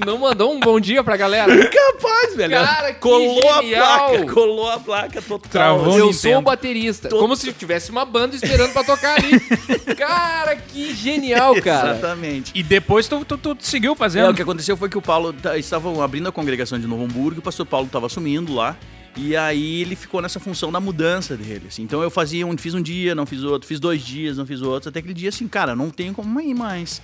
Tu 0.00 0.06
não 0.06 0.18
mandou 0.18 0.52
um 0.54 0.60
bom 0.60 0.78
dia 0.80 1.02
pra 1.02 1.16
galera? 1.16 1.52
Capaz, 1.68 2.34
velho. 2.36 2.52
Cara, 2.54 2.92
que 2.92 3.00
colou 3.00 3.52
genial. 3.62 3.84
a 3.84 4.08
placa, 4.10 4.32
colou 4.32 4.70
a 4.70 4.78
placa 4.80 5.22
total. 5.22 5.50
Travou. 5.50 5.98
Eu 5.98 6.12
sou 6.12 6.36
o 6.38 6.42
baterista. 6.42 7.08
Como 7.08 7.34
se 7.36 7.52
tivesse 7.52 7.90
uma 7.90 8.04
banda 8.04 8.36
esperando 8.36 8.72
pra 8.72 8.84
tocar 8.84 9.16
ali. 9.18 9.38
Cara, 9.96 10.56
que 10.56 10.94
genial, 10.94 11.54
cara. 11.62 11.92
Exatamente. 11.92 12.52
E 12.54 12.62
depois 12.62 13.08
tu, 13.08 13.24
tu, 13.24 13.36
tu 13.38 13.56
seguiu 13.60 13.90
É, 13.90 13.94
o 13.94 13.96
fazendo. 13.96 14.34
que 14.34 14.42
aconteceu 14.42 14.76
foi 14.76 14.88
que 14.88 14.98
o 14.98 15.02
Paulo 15.02 15.32
tá- 15.32 15.56
estavam 15.56 16.02
abrindo 16.02 16.28
a 16.28 16.32
congregação 16.32 16.78
de 16.78 16.86
Novo 16.86 17.04
Hamburgo, 17.04 17.36
e 17.36 17.38
o 17.38 17.42
pastor 17.42 17.64
Paulo 17.66 17.86
estava 17.86 18.06
assumindo 18.06 18.54
lá. 18.54 18.76
E 19.16 19.34
aí 19.34 19.80
ele 19.80 19.96
ficou 19.96 20.20
nessa 20.20 20.38
função 20.38 20.70
da 20.70 20.78
mudança 20.78 21.36
dele. 21.36 21.66
assim. 21.68 21.82
Então 21.82 22.02
eu 22.02 22.10
fazia 22.10 22.46
um, 22.46 22.56
fiz 22.58 22.74
um 22.74 22.82
dia, 22.82 23.14
não 23.14 23.24
fiz 23.24 23.42
outro, 23.42 23.66
fiz 23.66 23.80
dois 23.80 24.02
dias, 24.02 24.36
não 24.36 24.44
fiz 24.44 24.60
outro, 24.60 24.90
até 24.90 24.98
aquele 24.98 25.14
dia 25.14 25.30
assim, 25.30 25.48
cara, 25.48 25.74
não 25.74 25.88
tenho 25.88 26.12
como 26.12 26.38
ir 26.40 26.52
mais. 26.54 27.00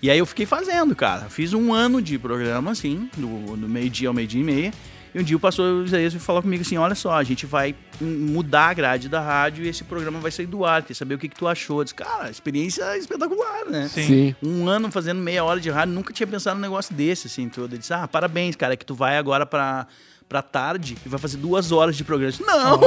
E 0.00 0.10
aí 0.10 0.18
eu 0.18 0.26
fiquei 0.26 0.46
fazendo, 0.46 0.94
cara. 0.94 1.28
Fiz 1.28 1.52
um 1.52 1.72
ano 1.72 2.00
de 2.00 2.18
programa, 2.18 2.70
assim, 2.70 3.10
do, 3.16 3.56
do 3.56 3.68
meio-dia 3.68 4.08
ao 4.08 4.14
meio-dia 4.14 4.40
e 4.40 4.44
meia. 4.44 4.72
E 5.14 5.18
um 5.18 5.22
dia 5.22 5.36
o 5.36 5.40
pastor 5.40 5.84
Isaías 5.84 6.14
falou 6.14 6.42
comigo 6.42 6.62
assim: 6.62 6.76
olha 6.76 6.94
só, 6.94 7.12
a 7.12 7.24
gente 7.24 7.46
vai 7.46 7.74
mudar 8.00 8.68
a 8.68 8.74
grade 8.74 9.08
da 9.08 9.20
rádio 9.20 9.64
e 9.64 9.68
esse 9.68 9.82
programa 9.82 10.20
vai 10.20 10.30
sair 10.30 10.46
do 10.46 10.64
ar. 10.64 10.82
Quer 10.82 10.94
saber 10.94 11.14
o 11.14 11.18
que, 11.18 11.28
que 11.28 11.36
tu 11.36 11.48
achou? 11.48 11.80
Eu 11.80 11.84
disse, 11.84 11.94
cara, 11.94 12.30
experiência 12.30 12.96
espetacular, 12.96 13.66
né? 13.66 13.88
Sim. 13.88 14.06
Sim. 14.06 14.36
um 14.42 14.68
ano 14.68 14.90
fazendo 14.90 15.20
meia 15.20 15.42
hora 15.44 15.58
de 15.60 15.70
rádio, 15.70 15.94
nunca 15.94 16.12
tinha 16.12 16.26
pensado 16.26 16.56
num 16.56 16.62
negócio 16.62 16.94
desse, 16.94 17.26
assim, 17.26 17.48
tudo. 17.48 17.72
Ele 17.72 17.78
disse, 17.78 17.92
ah, 17.92 18.06
parabéns, 18.06 18.54
cara, 18.54 18.74
é 18.74 18.76
que 18.76 18.84
tu 18.86 18.94
vai 18.94 19.16
agora 19.16 19.46
pra, 19.46 19.86
pra 20.28 20.42
tarde 20.42 20.96
e 21.04 21.08
vai 21.08 21.18
fazer 21.18 21.38
duas 21.38 21.72
horas 21.72 21.96
de 21.96 22.04
programa. 22.04 22.28
Eu 22.28 22.32
disse, 22.32 22.44
Não, 22.44 22.78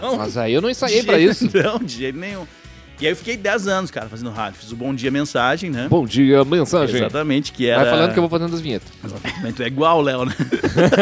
Não, 0.00 0.16
mas 0.18 0.36
aí 0.36 0.52
eu 0.52 0.60
não 0.60 0.68
ensaiei 0.68 1.02
pra 1.04 1.18
isso. 1.18 1.48
Não, 1.54 1.78
de 1.78 1.96
jeito 1.96 2.18
nenhum. 2.18 2.46
E 3.02 3.06
aí 3.06 3.10
eu 3.10 3.16
fiquei 3.16 3.36
10 3.36 3.66
anos, 3.66 3.90
cara, 3.90 4.08
fazendo 4.08 4.30
rádio. 4.30 4.60
Fiz 4.60 4.70
o 4.70 4.76
Bom 4.76 4.94
Dia 4.94 5.10
Mensagem, 5.10 5.68
né? 5.70 5.88
Bom 5.90 6.06
dia, 6.06 6.44
mensagem. 6.44 6.94
Exatamente, 6.94 7.50
que 7.50 7.66
era... 7.66 7.80
Vai 7.82 7.90
falando 7.90 8.12
que 8.12 8.18
eu 8.20 8.22
vou 8.22 8.30
fazendo 8.30 8.54
as 8.54 8.60
vinhetas. 8.60 8.88
Exatamente, 9.04 9.54
tu 9.54 9.62
é 9.64 9.66
igual 9.66 9.98
o 9.98 10.02
Léo, 10.02 10.24
né? 10.24 10.32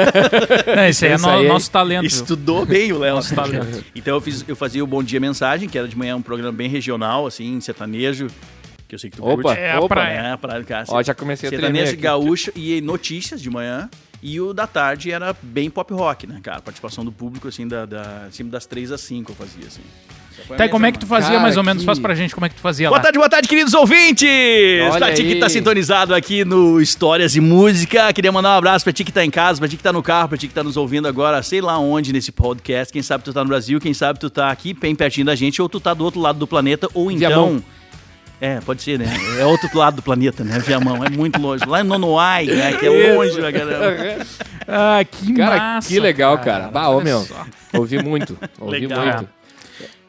Não, 0.74 0.86
esse 0.86 1.04
aí 1.04 1.12
é 1.12 1.18
no- 1.18 1.28
aí 1.28 1.44
é- 1.44 1.48
nosso 1.48 1.70
talento. 1.70 2.06
Estudou 2.06 2.64
bem 2.64 2.90
o 2.90 2.98
Léo. 2.98 3.16
Nosso 3.16 3.34
talento. 3.34 3.84
Então 3.94 4.14
eu, 4.14 4.20
fiz, 4.22 4.42
eu 4.48 4.56
fazia 4.56 4.82
o 4.82 4.86
Bom 4.86 5.02
Dia 5.02 5.20
Mensagem, 5.20 5.68
que 5.68 5.76
era 5.76 5.86
de 5.86 5.94
manhã 5.94 6.16
um 6.16 6.22
programa 6.22 6.52
bem 6.52 6.70
regional, 6.70 7.26
assim, 7.26 7.60
sertanejo, 7.60 8.28
que 8.88 8.94
eu 8.94 8.98
sei 8.98 9.10
que 9.10 9.18
tu 9.18 9.22
Opa, 9.22 9.42
curte. 9.42 9.60
É 9.60 9.72
a 9.72 9.80
opa. 9.80 9.88
praia. 9.96 10.16
É, 10.20 10.32
a 10.32 10.38
praia, 10.38 10.64
cara. 10.64 10.84
Ó, 10.88 11.02
já 11.02 11.12
comecei 11.14 11.48
a 11.48 11.50
Sertanejo 11.50 11.98
gaúcho 11.98 12.50
e 12.56 12.80
notícias 12.80 13.42
de 13.42 13.50
manhã. 13.50 13.90
E 14.22 14.40
o 14.40 14.54
da 14.54 14.66
tarde 14.66 15.12
era 15.12 15.36
bem 15.42 15.68
pop 15.68 15.92
rock, 15.92 16.26
né, 16.26 16.40
cara? 16.42 16.62
Participação 16.62 17.04
do 17.04 17.12
público, 17.12 17.46
assim, 17.48 17.68
da, 17.68 17.84
da, 17.84 18.28
sempre 18.30 18.50
das 18.52 18.64
3 18.64 18.90
às 18.90 19.02
5 19.02 19.32
eu 19.32 19.36
fazia, 19.36 19.66
assim. 19.66 19.82
Tá, 20.56 20.66
e 20.66 20.68
como 20.68 20.86
é 20.86 20.92
que 20.92 20.98
tu 20.98 21.06
fazia 21.06 21.30
Cara, 21.30 21.40
mais 21.42 21.56
ou 21.56 21.62
menos? 21.62 21.82
que- 21.82 21.86
Faz 21.86 21.98
pra 21.98 22.14
gente 22.14 22.34
como 22.34 22.46
é 22.46 22.48
que 22.48 22.54
tu 22.54 22.60
fazia 22.60 22.88
Boa 22.88 22.98
lá. 22.98 23.02
tarde, 23.02 23.18
boa 23.18 23.28
tarde, 23.28 23.48
queridos 23.48 23.72
ouvintes! 23.74 24.28
Olha 24.90 24.98
pra 24.98 25.12
ti 25.12 25.22
que 25.24 25.36
tá 25.36 25.48
sintonizado 25.48 26.14
aqui 26.14 26.44
no 26.44 26.80
Histórias 26.80 27.36
e 27.36 27.40
Música, 27.40 28.12
queria 28.12 28.32
mandar 28.32 28.54
um 28.54 28.58
abraço 28.58 28.84
pra 28.84 28.92
ti 28.92 29.04
que 29.04 29.12
tá 29.12 29.24
em 29.24 29.30
casa, 29.30 29.58
pra 29.60 29.68
ti 29.68 29.76
que 29.76 29.82
tá 29.82 29.92
no 29.92 30.02
carro, 30.02 30.28
pra 30.28 30.38
ti 30.38 30.48
que 30.48 30.54
tá 30.54 30.62
nos 30.64 30.76
ouvindo 30.76 31.06
agora, 31.08 31.42
sei 31.42 31.60
lá 31.60 31.78
onde 31.78 32.12
nesse 32.12 32.32
podcast. 32.32 32.92
Quem 32.92 33.02
sabe 33.02 33.24
tu 33.24 33.32
tá 33.32 33.42
no 33.42 33.48
Brasil, 33.48 33.80
quem 33.80 33.94
sabe 33.94 34.18
tu 34.18 34.28
tá 34.30 34.50
aqui 34.50 34.74
bem 34.74 34.94
pertinho 34.94 35.26
da 35.26 35.34
gente, 35.34 35.60
ou 35.62 35.68
tu 35.68 35.80
tá 35.80 35.94
do 35.94 36.04
outro 36.04 36.20
lado 36.20 36.38
do 36.38 36.46
planeta, 36.46 36.88
ou 36.94 37.08
Viamão. 37.08 37.48
então. 37.56 37.64
É, 38.42 38.58
pode 38.60 38.80
ser, 38.80 38.98
né? 38.98 39.04
É 39.38 39.44
outro 39.44 39.68
lado 39.76 39.96
do 39.96 40.02
planeta, 40.02 40.42
né? 40.42 40.58
Viamão, 40.60 41.04
é 41.04 41.10
muito 41.10 41.38
longe. 41.38 41.62
Lá 41.66 41.82
em 41.82 41.84
Nonoai, 41.84 42.46
né? 42.46 42.72
Que 42.72 42.86
é 42.86 43.14
longe, 43.14 43.34
pra 43.38 43.52
caramba. 43.52 44.26
Ah, 44.66 45.04
que 45.04 45.34
Cara, 45.34 45.56
massa. 45.74 45.88
que 45.88 46.00
legal, 46.00 46.38
cara. 46.38 46.68
Bah, 46.68 46.88
ô, 46.88 47.02
meu. 47.02 47.26
Ouvi 47.74 48.02
muito. 48.02 48.38
Ouvi 48.58 48.80
Legal. 48.86 48.98
muito. 49.04 49.28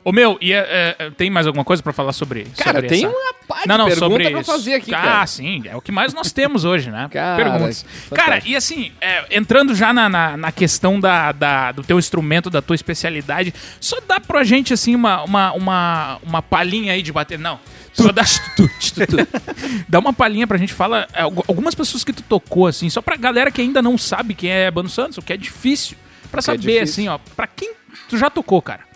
Ô, 0.04 0.12
meu, 0.12 0.38
e 0.42 0.52
é, 0.52 0.96
é, 0.98 1.10
tem 1.12 1.30
mais 1.30 1.46
alguma 1.46 1.64
coisa 1.64 1.84
pra 1.84 1.94
falar 1.94 2.12
sobre 2.14 2.46
Cara, 2.58 2.78
sobre 2.80 2.88
tem 2.90 3.06
essa- 3.06 3.16
uma 3.16 3.34
parte 3.48 3.68
Não, 3.68 3.78
não, 3.78 3.86
de 3.86 3.92
pergunta 3.92 4.10
sobre 4.12 4.30
pra 4.32 4.42
isso. 4.42 4.52
fazer 4.52 4.74
aqui, 4.74 4.96
ah, 4.96 5.02
cara. 5.02 5.28
sim, 5.28 5.62
é 5.66 5.76
o 5.76 5.82
que 5.82 5.92
mais 5.92 6.12
nós 6.14 6.32
temos 6.32 6.66
hoje, 6.66 6.90
né? 6.90 7.08
Cara, 7.14 7.36
Perguntas. 7.44 7.86
Cara, 8.12 8.42
e 8.44 8.56
assim, 8.56 8.92
é, 9.00 9.26
entrando 9.30 9.76
já 9.76 9.94
na, 9.94 10.10
na, 10.10 10.36
na 10.38 10.52
questão 10.52 11.00
da, 11.00 11.32
da- 11.32 11.72
do 11.72 11.84
teu 11.84 12.00
instrumento, 12.00 12.50
da 12.50 12.62
tua 12.64 12.76
especialidade, 12.76 13.54
só 13.80 14.00
dá 14.08 14.20
pra 14.20 14.44
gente, 14.44 14.74
assim, 14.74 14.96
uma, 14.96 15.24
uma, 15.24 15.52
uma, 15.54 16.20
uma 16.24 16.42
palhinha 16.42 16.94
aí 16.94 17.04
de 17.04 17.12
bater. 17.12 17.38
Não. 17.38 17.60
Só 17.94 18.12
dá, 18.12 18.24
dá 19.88 20.00
uma 20.00 20.14
palhinha 20.14 20.48
pra 20.48 20.58
gente 20.58 20.74
fala 20.74 21.08
é, 21.14 21.22
algu- 21.22 21.44
algumas 21.48 21.76
pessoas 21.76 22.04
que 22.04 22.14
tu 22.14 22.24
tocou, 22.24 22.68
assim, 22.68 22.90
só 22.90 23.02
pra 23.02 23.16
galera 23.18 23.52
que 23.52 23.62
ainda 23.62 23.82
não 23.82 23.98
sabe 23.98 24.34
quem 24.34 24.50
é 24.50 24.72
Bano 24.72 24.90
Santos, 24.90 25.18
o 25.18 25.22
que 25.22 25.34
é 25.34 25.38
difícil. 25.38 25.98
Pra 26.32 26.40
é 26.40 26.42
saber, 26.42 26.58
difícil. 26.60 26.84
assim, 26.84 27.08
ó, 27.10 27.20
pra 27.36 27.46
quem 27.48 27.74
tu 28.10 28.18
já 28.18 28.30
tocou, 28.30 28.62
cara. 28.62 28.90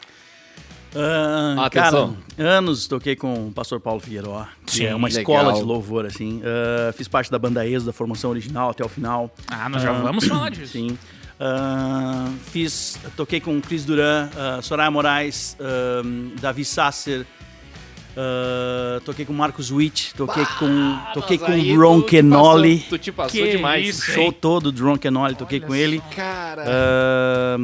Ah, 0.96 1.70
cara, 1.70 2.10
anos 2.38 2.88
toquei 2.88 3.16
com 3.16 3.48
o 3.48 3.52
pastor 3.52 3.80
Paulo 3.80 4.00
Figueiró, 4.00 4.46
que 4.66 4.78
Sim, 4.78 4.86
é 4.86 4.96
uma 4.96 5.08
legal. 5.08 5.22
escola 5.22 5.54
de 5.54 5.62
louvor, 5.62 6.06
assim. 6.06 6.42
Ah, 6.44 6.92
fiz 6.94 7.08
parte 7.08 7.30
da 7.30 7.38
banda 7.38 7.66
ESO, 7.68 7.86
da 7.86 7.94
formação 7.94 8.30
original 8.30 8.70
até 8.70 8.84
o 8.84 8.90
final. 8.90 9.30
Ah, 9.48 9.68
nós 9.70 9.82
já 9.82 9.92
vamos 9.92 10.26
falar 10.26 10.52
disso. 10.52 10.74
Sim. 10.74 10.98
Ah, 11.40 12.30
fiz, 12.46 12.98
toquei 13.18 13.40
com 13.42 13.60
Cris 13.62 13.84
Duran, 13.86 14.30
ah, 14.38 14.62
Soraya 14.62 14.90
Moraes, 14.90 15.58
ah, 15.60 16.02
Davi 16.40 16.64
Sasser, 16.64 17.26
ah, 18.18 19.02
toquei 19.04 19.26
com 19.26 19.34
Marcos 19.34 19.72
Witt, 19.72 20.14
toquei 20.16 20.46
com, 20.60 20.98
toquei 21.14 21.38
com 21.38 21.52
aí 21.52 21.76
Ron 21.76 22.00
tu 22.02 22.06
te 22.06 22.10
Kenoli. 22.12 22.76
passou- 22.78 22.90
Tu 22.90 22.98
te 23.00 23.12
passou 23.12 23.32
Que 23.42 23.52
demais. 23.52 23.88
isso, 23.88 24.12
Show 24.12 24.24
hein? 24.24 24.38
todo 24.40 24.72
do 24.72 24.84
Ron 24.86 24.98
Kenoli, 24.98 25.36
toquei 25.36 25.60
com 25.60 25.76
ele. 25.76 26.02
Cara. 26.16 26.64
Ah, 26.66 27.58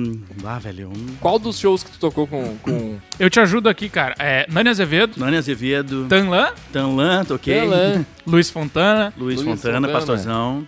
ah, 0.45 0.59
velho, 0.59 0.89
um... 0.89 1.15
Qual 1.19 1.39
dos 1.39 1.57
shows 1.59 1.83
que 1.83 1.91
tu 1.91 1.99
tocou 1.99 2.27
com. 2.27 2.57
com... 2.57 2.97
Eu 3.19 3.29
te 3.29 3.39
ajudo 3.39 3.69
aqui, 3.69 3.87
cara. 3.89 4.15
É, 4.19 4.45
Nani 4.49 4.69
Azevedo, 4.69 5.19
Nani 5.19 5.37
Azevedo, 5.37 6.05
Tanlan, 6.09 6.49
Tanlan, 6.71 7.23
toquei. 7.25 7.59
Elan? 7.59 8.05
Luiz 8.25 8.49
Fontana. 8.49 9.13
Luiz, 9.17 9.41
Luiz 9.41 9.49
Fontana, 9.61 9.75
Fontana. 9.87 9.93
Pastorzão. 9.93 10.63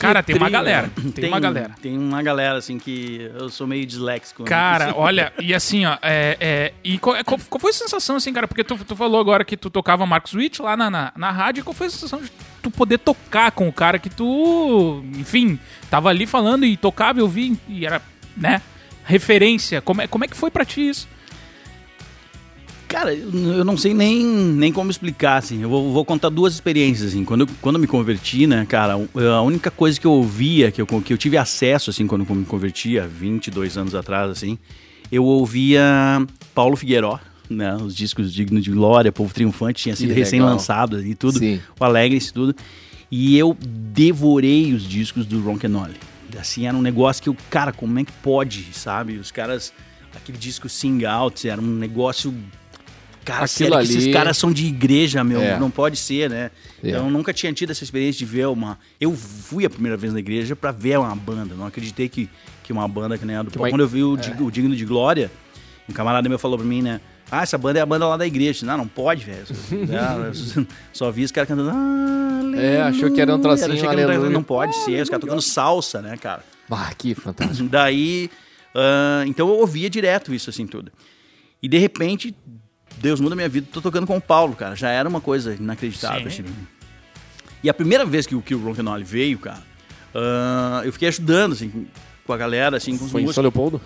Cara, 0.00 0.22
tem 0.22 0.36
uma 0.36 0.48
galera. 0.50 0.86
né? 0.96 1.12
Tem, 1.14 1.28
uma 1.28 1.38
galera. 1.40 1.74
Tem 1.80 1.96
uma 1.98 2.22
galera, 2.22 2.58
assim, 2.58 2.78
que 2.78 3.30
eu 3.38 3.48
sou 3.50 3.66
meio 3.66 3.84
disléxico. 3.86 4.42
né? 4.42 4.48
Cara, 4.48 4.94
olha, 4.98 5.32
e 5.40 5.54
assim, 5.54 5.84
ó, 5.86 5.96
é, 6.02 6.36
é, 6.40 6.72
e 6.82 6.98
qual, 6.98 7.22
qual- 7.24 7.38
qual 7.48 7.60
foi 7.60 7.70
a 7.70 7.74
sensação, 7.74 8.16
assim, 8.16 8.32
cara? 8.32 8.48
Porque 8.48 8.64
tu, 8.64 8.76
tu 8.84 8.96
falou 8.96 9.20
agora 9.20 9.44
que 9.44 9.56
tu 9.56 9.68
tocava 9.70 10.04
Marcos 10.06 10.32
Witt 10.34 10.60
lá 10.62 10.76
na, 10.76 10.90
na, 10.90 11.12
na 11.16 11.30
rádio, 11.30 11.62
qual 11.64 11.74
foi 11.74 11.86
a 11.86 11.90
sensação 11.90 12.20
de 12.20 12.30
tu 12.62 12.70
poder 12.70 12.98
tocar 12.98 13.50
com 13.52 13.68
o 13.68 13.72
cara 13.72 13.98
que 13.98 14.10
tu, 14.10 15.02
enfim, 15.16 15.58
tava 15.90 16.08
ali 16.08 16.26
falando 16.26 16.64
e 16.64 16.76
tocava 16.76 17.18
e 17.18 17.22
ouvia 17.22 17.52
e 17.68 17.86
era, 17.86 18.02
né, 18.36 18.60
referência. 19.04 19.80
Como 19.80 20.02
é, 20.02 20.06
como 20.06 20.24
é 20.24 20.28
que 20.28 20.36
foi 20.36 20.50
pra 20.50 20.64
ti 20.64 20.88
isso? 20.88 21.08
Cara, 22.90 23.14
eu 23.14 23.64
não 23.64 23.76
sei 23.76 23.94
nem, 23.94 24.24
nem 24.24 24.72
como 24.72 24.90
explicar, 24.90 25.36
assim. 25.36 25.62
Eu 25.62 25.68
vou, 25.68 25.92
vou 25.92 26.04
contar 26.04 26.28
duas 26.28 26.54
experiências, 26.54 27.10
assim. 27.10 27.24
Quando 27.24 27.42
eu, 27.42 27.48
quando 27.62 27.76
eu 27.76 27.80
me 27.80 27.86
converti, 27.86 28.48
né, 28.48 28.66
cara, 28.68 28.94
a 28.94 29.42
única 29.42 29.70
coisa 29.70 29.98
que 29.98 30.08
eu 30.08 30.10
ouvia, 30.10 30.72
que 30.72 30.82
eu, 30.82 30.86
que 30.86 31.12
eu 31.12 31.16
tive 31.16 31.36
acesso, 31.36 31.90
assim, 31.90 32.04
quando 32.08 32.26
eu 32.28 32.34
me 32.34 32.44
converti, 32.44 32.98
há 32.98 33.06
22 33.06 33.78
anos 33.78 33.94
atrás, 33.94 34.28
assim, 34.28 34.58
eu 35.10 35.24
ouvia 35.24 35.80
Paulo 36.52 36.74
Figueiró, 36.74 37.20
né, 37.48 37.76
os 37.76 37.94
discos 37.94 38.34
Digno 38.34 38.60
de 38.60 38.72
Glória, 38.72 39.12
Povo 39.12 39.32
Triunfante, 39.32 39.84
tinha 39.84 39.94
sido 39.94 40.12
recém-lançado 40.12 41.00
e 41.00 41.14
tudo, 41.14 41.38
Sim. 41.38 41.60
o 41.78 41.84
Alegre 41.84 42.18
e 42.18 42.32
tudo. 42.32 42.56
E 43.08 43.38
eu 43.38 43.56
devorei 43.60 44.74
os 44.74 44.82
discos 44.82 45.26
do 45.26 45.40
Ron 45.40 45.58
Kenoli. 45.58 45.94
Assim, 46.36 46.66
era 46.66 46.76
um 46.76 46.82
negócio 46.82 47.22
que 47.22 47.28
eu, 47.28 47.36
cara, 47.48 47.72
como 47.72 48.00
é 48.00 48.04
que 48.04 48.12
pode, 48.12 48.66
sabe? 48.72 49.16
Os 49.16 49.30
caras, 49.30 49.72
aquele 50.12 50.38
disco 50.38 50.68
Sing 50.68 51.04
Out, 51.04 51.48
era 51.48 51.60
um 51.60 51.76
negócio 51.76 52.34
Cara, 53.30 53.44
Aquilo 53.44 53.48
sério 53.70 53.76
que 53.78 53.84
esses 53.84 54.04
ali- 54.04 54.12
caras 54.12 54.36
são 54.38 54.52
de 54.52 54.66
igreja, 54.66 55.22
meu. 55.24 55.40
É. 55.40 55.58
Não 55.58 55.70
pode 55.70 55.96
ser, 55.96 56.28
né? 56.30 56.50
É. 56.82 56.88
Então, 56.90 57.04
eu 57.06 57.10
nunca 57.10 57.32
tinha 57.32 57.52
tido 57.52 57.70
essa 57.70 57.84
experiência 57.84 58.18
de 58.18 58.24
ver 58.24 58.46
uma. 58.48 58.78
Eu 59.00 59.14
fui 59.14 59.64
a 59.64 59.70
primeira 59.70 59.96
vez 59.96 60.12
na 60.12 60.18
igreja 60.18 60.54
pra 60.56 60.72
ver 60.72 60.98
uma 60.98 61.14
banda. 61.14 61.54
Não 61.54 61.66
acreditei 61.66 62.08
que, 62.08 62.28
que 62.64 62.72
uma 62.72 62.86
banda 62.88 63.16
que 63.18 63.24
nem 63.24 63.36
a 63.36 63.42
do 63.42 63.50
Paulo. 63.50 63.64
uma- 63.64 63.70
Quando 63.70 63.80
eu 63.82 63.88
vi 63.88 64.02
o, 64.02 64.16
Dig- 64.16 64.40
o 64.42 64.50
Digno 64.50 64.74
de 64.74 64.84
Glória, 64.84 65.30
um 65.88 65.92
camarada 65.92 66.28
meu 66.28 66.38
falou 66.38 66.58
pra 66.58 66.66
mim, 66.66 66.82
né? 66.82 67.00
Ah, 67.30 67.42
essa 67.42 67.56
banda 67.56 67.78
é 67.78 67.82
a 67.82 67.86
banda 67.86 68.08
lá 68.08 68.16
da 68.16 68.26
igreja. 68.26 68.66
Não, 68.66 68.76
não 68.78 68.88
pode, 68.88 69.24
velho. 69.24 69.46
Só 70.92 71.10
vi 71.10 71.24
os 71.24 71.30
caras 71.30 71.48
cantando. 71.48 71.70
"Ah, 71.70 72.40
É, 72.56 72.82
achou 72.82 73.10
que 73.12 73.20
era 73.20 73.34
um 73.34 73.40
trocinho, 73.40 73.66
Achei 73.68 73.78
que 73.80 73.86
era 73.86 73.92
um 73.92 73.96
trocinho, 73.96 74.10
aleluia. 74.18 74.30
Não 74.30 74.42
pode 74.42 74.74
ser. 74.78 75.00
Os 75.02 75.08
caras 75.08 75.20
tocando 75.20 75.40
salsa, 75.42 76.02
né, 76.02 76.16
cara? 76.16 76.42
Ah, 76.70 76.90
que 76.96 77.14
fantástico. 77.14 77.68
Daí, 77.70 78.28
ah, 78.74 79.22
então 79.26 79.48
eu 79.48 79.54
ouvia 79.58 79.88
direto 79.88 80.34
isso, 80.34 80.50
assim, 80.50 80.66
tudo. 80.66 80.90
E 81.62 81.68
de 81.68 81.78
repente, 81.78 82.34
Deus 83.00 83.20
muda 83.20 83.34
minha 83.34 83.48
vida, 83.48 83.66
tô 83.72 83.80
tocando 83.80 84.06
com 84.06 84.16
o 84.16 84.20
Paulo, 84.20 84.54
cara. 84.54 84.76
Já 84.76 84.90
era 84.90 85.08
uma 85.08 85.20
coisa 85.20 85.54
inacreditável, 85.54 86.30
Sim. 86.30 86.42
assim. 86.42 86.54
E 87.62 87.68
a 87.70 87.74
primeira 87.74 88.04
vez 88.04 88.26
que, 88.26 88.34
o- 88.34 88.42
que 88.42 88.54
o 88.54 88.58
Ron 88.62 88.74
Kenoli 88.74 89.04
veio, 89.04 89.38
cara, 89.38 89.62
ah, 90.14 90.82
eu 90.84 90.92
fiquei 90.92 91.08
ajudando, 91.08 91.52
assim, 91.52 91.86
com 92.26 92.32
a 92.32 92.36
galera, 92.36 92.76
assim, 92.76 92.96
com 92.96 93.04
os 93.04 93.10
Foi 93.10 93.20
em 93.20 93.24
músicos. 93.24 93.34
São 93.34 93.42
Leopoldo? 93.42 93.80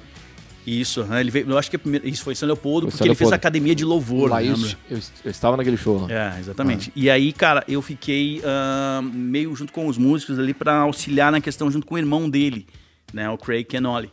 Isso, 0.66 1.02
aham, 1.02 1.20
ele 1.20 1.30
veio, 1.30 1.50
eu 1.50 1.58
acho 1.58 1.68
que 1.68 1.76
a 1.76 1.78
primeira, 1.78 2.08
isso 2.08 2.22
foi 2.24 2.32
em 2.32 2.36
São 2.36 2.46
Leopoldo, 2.46 2.86
Foi 2.86 2.88
em 2.88 2.90
porque 2.92 2.98
São 2.98 3.06
ele 3.06 3.14
fez 3.14 3.28
a 3.28 3.30
Leopoldo. 3.32 3.34
academia 3.48 3.74
de 3.74 3.84
louvor, 3.84 4.30
Lá 4.30 4.38
lembra? 4.38 4.56
isso, 4.56 4.78
eu, 4.90 4.98
eu 5.26 5.30
estava 5.30 5.56
naquele 5.58 5.76
show 5.76 6.00
lá. 6.00 6.08
É, 6.10 6.40
exatamente. 6.40 6.90
E 6.96 7.10
aí, 7.10 7.32
cara, 7.34 7.62
eu 7.68 7.82
fiquei 7.82 8.40
ah, 8.44 9.02
meio 9.02 9.54
junto 9.54 9.72
com 9.72 9.86
os 9.86 9.98
músicos 9.98 10.38
ali 10.38 10.54
pra 10.54 10.76
auxiliar 10.78 11.30
na 11.30 11.40
questão 11.40 11.70
junto 11.70 11.86
com 11.86 11.96
o 11.96 11.98
irmão 11.98 12.30
dele, 12.30 12.66
né, 13.12 13.28
o 13.28 13.36
Craig 13.36 13.64
Kenoli. 13.64 14.10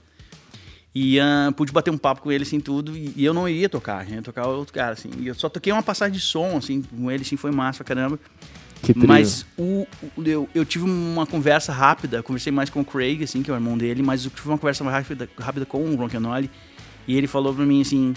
E 0.93 1.19
ah, 1.19 1.53
pude 1.55 1.71
bater 1.71 1.89
um 1.89 1.97
papo 1.97 2.21
com 2.21 2.31
ele, 2.31 2.43
assim, 2.43 2.59
tudo, 2.59 2.97
e, 2.97 3.13
e 3.15 3.23
eu 3.23 3.33
não 3.33 3.47
iria 3.47 3.69
tocar, 3.69 4.05
eu 4.09 4.15
ia 4.15 4.21
tocar 4.21 4.45
outro 4.47 4.73
cara, 4.73 4.91
assim. 4.91 5.09
E 5.19 5.27
eu 5.27 5.33
só 5.35 5.47
toquei 5.47 5.71
uma 5.71 5.81
passagem 5.81 6.13
de 6.13 6.19
som, 6.19 6.57
assim, 6.57 6.81
com 6.81 7.09
ele, 7.09 7.21
assim, 7.23 7.37
foi 7.37 7.49
massa 7.51 7.83
pra 7.83 7.95
caramba. 7.95 8.19
Que 8.81 8.93
trio. 8.93 9.07
Mas 9.07 9.45
o, 9.57 9.87
o- 10.17 10.23
eu, 10.25 10.49
eu 10.53 10.65
tive 10.65 10.83
uma 10.83 11.25
conversa 11.25 11.71
rápida, 11.71 12.21
conversei 12.21 12.51
mais 12.51 12.69
com 12.69 12.81
o 12.81 12.85
Craig, 12.85 13.23
assim, 13.23 13.41
que 13.41 13.49
é 13.49 13.53
o 13.53 13.57
irmão 13.57 13.77
dele, 13.77 14.01
mas 14.03 14.25
eu 14.25 14.31
tive 14.31 14.49
uma 14.49 14.57
conversa 14.57 14.83
rápida, 14.83 15.29
rápida 15.39 15.65
com 15.65 15.81
o 15.81 15.95
Ron 15.95 16.09
Kenoli, 16.09 16.49
e 17.07 17.15
ele 17.15 17.27
falou 17.27 17.53
pra 17.53 17.65
mim, 17.65 17.81
assim, 17.81 18.13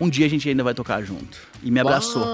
um 0.00 0.08
dia 0.08 0.24
a 0.24 0.30
gente 0.30 0.48
ainda 0.48 0.64
vai 0.64 0.72
tocar 0.72 1.02
junto. 1.02 1.38
E 1.62 1.70
me 1.70 1.78
abraçou. 1.80 2.24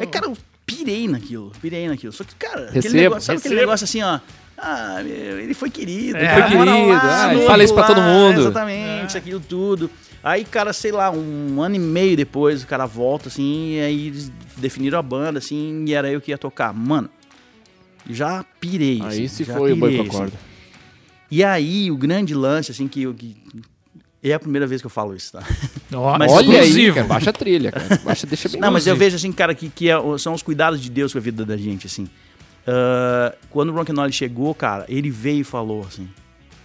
Aí, 0.00 0.06
cara, 0.06 0.26
eu 0.26 0.36
pirei 0.64 1.08
naquilo, 1.08 1.50
pirei 1.60 1.88
naquilo. 1.88 2.12
Só 2.12 2.22
que, 2.22 2.34
cara, 2.36 2.64
aquele 2.68 2.74
Recebo, 2.82 2.96
negócio, 2.96 3.22
sabe 3.26 3.38
aquele 3.40 3.54
negócio 3.56 3.84
assim, 3.84 4.00
ó... 4.02 4.20
Ah, 4.62 5.00
meu, 5.02 5.40
ele 5.40 5.54
foi 5.54 5.70
querido. 5.70 6.18
É. 6.18 6.22
ele 6.22 6.42
Foi 6.42 6.42
querido, 6.50 6.70
ah, 6.92 7.32
novo 7.32 7.46
fala 7.46 7.64
isso 7.64 7.74
pra 7.74 7.84
todo 7.86 8.00
mundo. 8.02 8.40
Exatamente, 8.40 9.08
isso, 9.08 9.18
aquilo 9.18 9.40
tudo. 9.40 9.90
Aí, 10.22 10.44
cara, 10.44 10.72
sei 10.74 10.92
lá, 10.92 11.10
um 11.10 11.62
ano 11.62 11.76
e 11.76 11.78
meio 11.78 12.14
depois, 12.16 12.62
o 12.62 12.66
cara 12.66 12.84
volta, 12.84 13.28
assim, 13.28 13.76
e 13.76 13.80
aí 13.80 14.06
eles 14.08 14.30
definiram 14.58 14.98
a 14.98 15.02
banda, 15.02 15.38
assim, 15.38 15.84
e 15.86 15.94
era 15.94 16.10
eu 16.10 16.20
que 16.20 16.30
ia 16.30 16.36
tocar. 16.36 16.74
Mano, 16.74 17.08
já 18.08 18.44
pirei. 18.60 19.00
Aí 19.02 19.24
assim, 19.24 19.28
se 19.28 19.44
já 19.44 19.54
foi 19.54 19.72
o 19.72 19.76
boi 19.76 19.90
pirei, 19.92 20.04
pra 20.04 20.12
corda. 20.18 20.32
assim. 20.36 20.44
E 21.30 21.44
aí, 21.44 21.90
o 21.90 21.96
grande 21.96 22.34
lance, 22.34 22.70
assim, 22.70 22.86
que, 22.88 23.02
eu- 23.02 23.14
que 23.14 23.36
é 24.22 24.34
a 24.34 24.38
primeira 24.38 24.66
vez 24.66 24.80
que 24.82 24.86
eu 24.86 24.90
falo 24.90 25.14
isso, 25.14 25.32
tá? 25.32 25.42
Mas 26.18 26.30
Olha 26.32 26.60
aí, 26.60 26.66
exclusivo. 26.66 26.94
cara, 26.96 27.06
baixa 27.06 27.30
a 27.30 27.32
trilha, 27.32 27.72
cara. 27.72 28.00
Baixa, 28.04 28.26
deixa 28.26 28.48
bem 28.50 28.60
Não, 28.60 28.70
mas 28.70 28.86
eu 28.86 28.94
vejo 28.96 29.16
assim, 29.16 29.32
cara, 29.32 29.54
que, 29.54 29.70
que 29.70 29.88
é- 29.88 30.18
são 30.18 30.34
os 30.34 30.42
cuidados 30.42 30.80
de 30.82 30.90
Deus 30.90 31.12
com 31.12 31.18
a 31.18 31.22
vida 31.22 31.46
da 31.46 31.56
gente, 31.56 31.86
assim. 31.86 32.06
Ah, 32.72 33.34
quando 33.50 33.70
o 33.70 33.72
Ron 33.72 33.84
Kenoli 33.84 34.12
chegou, 34.12 34.54
cara, 34.54 34.84
ele 34.88 35.10
veio 35.10 35.40
e 35.40 35.44
falou 35.44 35.82
assim: 35.86 36.08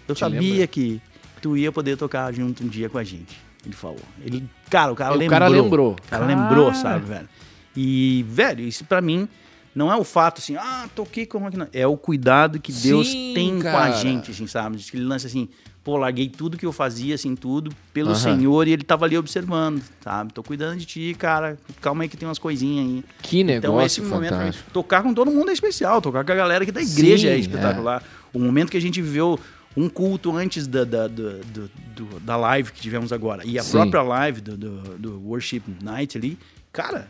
Eu 0.08 0.14
Te 0.16 0.20
sabia 0.20 0.40
lembra? 0.42 0.68
que 0.68 1.02
tu 1.42 1.58
ia 1.58 1.72
poder 1.72 1.98
tocar 1.98 2.32
junto 2.34 2.64
um 2.64 2.68
dia 2.68 2.90
com 2.90 2.98
a 2.98 3.04
gente. 3.04 3.36
Ele 3.66 3.74
falou. 3.76 4.00
Ele, 4.24 4.48
cara, 4.70 4.92
o 4.92 4.96
cara 4.96 5.14
O 5.14 5.18
lembrou. 5.18 5.30
cara 5.40 5.48
lembrou. 5.48 5.92
O 5.94 5.96
cara 6.10 6.26
Cara. 6.26 6.42
lembrou, 6.42 6.74
sabe, 6.76 7.06
velho? 7.06 7.30
E, 7.76 8.24
velho, 8.30 8.62
isso 8.62 8.86
pra 8.86 9.02
mim 9.02 9.28
não 9.74 9.92
é 9.92 9.96
o 9.98 10.04
fato 10.04 10.38
assim, 10.40 10.56
ah, 10.56 10.88
toquei 10.96 11.26
com 11.26 11.40
o 11.40 11.42
Ron 11.42 11.50
Kenoli. 11.52 11.70
É 11.74 11.88
o 11.88 11.98
cuidado 11.98 12.60
que 12.60 12.72
Deus 12.72 13.08
Sim, 13.10 13.32
tem 13.34 13.60
com 13.60 13.68
a 13.68 13.72
cara. 13.72 13.92
gente, 13.94 14.30
assim, 14.32 14.46
sabe? 14.48 14.78
Diz 14.78 14.90
que 14.90 14.98
ele 14.98 15.06
lança 15.06 15.26
assim, 15.28 15.50
pô, 15.86 15.96
larguei 15.98 16.28
tudo 16.28 16.58
que 16.58 16.66
eu 16.66 16.74
fazia, 16.74 17.14
assim, 17.16 17.36
tudo, 17.36 17.72
pelo 17.94 18.10
Aham. 18.10 18.16
Senhor, 18.20 18.68
e 18.68 18.72
ele 18.72 18.84
tava 18.84 19.06
ali 19.06 19.16
observando, 19.18 19.82
sabe? 20.04 20.34
Tô 20.34 20.42
cuidando 20.44 20.78
de 20.80 20.86
ti, 20.86 21.16
cara. 21.18 21.58
Calma 21.80 22.04
aí 22.04 22.10
que 22.10 22.18
tem 22.18 22.28
umas 22.28 22.40
coisinhas 22.40 22.86
aí. 22.88 23.04
Que 23.22 23.44
negócio 23.44 23.70
Então, 23.70 23.82
esse 23.86 24.02
momento, 24.02 24.32
mim, 24.34 24.40
fantástico. 24.40 24.72
tocar 24.74 25.04
com 25.04 25.14
todo 25.14 25.30
mundo 25.32 25.50
é 25.52 25.54
especial, 25.54 26.02
tocar 26.02 26.26
com 26.26 26.32
a 26.32 26.36
galera 26.36 26.64
aqui 26.64 26.72
da 26.72 26.82
igreja 26.82 27.28
Sim, 27.30 27.34
é 27.36 27.38
espetacular. 27.38 28.04
O 28.34 28.40
momento 28.40 28.72
que 28.72 28.78
a 28.78 28.82
gente 28.82 29.00
viveu 29.02 29.40
um 29.78 29.88
culto 29.88 30.36
antes 30.36 30.66
da, 30.68 30.84
da, 30.84 31.08
do- 31.08 32.20
da 32.22 32.36
live 32.36 32.72
que 32.72 32.82
tivemos 32.82 33.14
agora 33.14 33.46
e 33.46 33.60
a 33.60 33.64
Sim. 33.64 33.72
própria 33.74 34.02
live 34.02 34.42
do, 34.42 34.58
do, 34.58 34.82
do 34.98 35.20
Worship 35.28 35.62
Night 35.82 36.18
ali, 36.18 36.38
cara. 36.74 37.08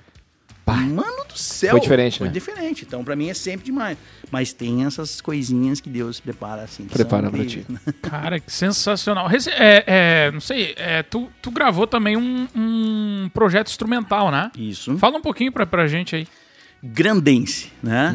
Mano 0.73 1.25
do 1.27 1.37
céu! 1.37 1.71
Foi 1.71 1.79
diferente, 1.79 2.17
Foi 2.17 2.27
né? 2.27 2.33
diferente. 2.33 2.85
Então, 2.87 3.03
pra 3.03 3.15
mim, 3.15 3.29
é 3.29 3.33
sempre 3.33 3.65
demais. 3.65 3.97
Mas 4.31 4.51
tem 4.53 4.83
essas 4.85 5.21
coisinhas 5.21 5.79
que 5.79 5.89
Deus 5.89 6.19
prepara 6.19 6.63
assim. 6.63 6.85
Prepara 6.85 7.29
pra 7.29 7.39
incríveis, 7.39 7.67
né? 7.67 7.79
Cara, 8.01 8.39
que 8.39 8.51
sensacional. 8.51 9.27
Rece- 9.27 9.51
É, 9.51 9.83
é, 9.85 10.31
não 10.31 10.41
sei, 10.41 10.73
é, 10.77 11.03
tu, 11.03 11.29
tu 11.41 11.51
gravou 11.51 11.85
também 11.85 12.17
um, 12.17 12.47
um 12.55 13.29
projeto 13.33 13.67
instrumental, 13.67 14.31
né? 14.31 14.51
Isso. 14.57 14.97
Fala 14.97 15.17
um 15.17 15.21
pouquinho 15.21 15.51
pra, 15.51 15.65
pra 15.65 15.87
gente 15.87 16.15
aí. 16.15 16.27
Grandense, 16.83 17.71
né? 17.81 18.11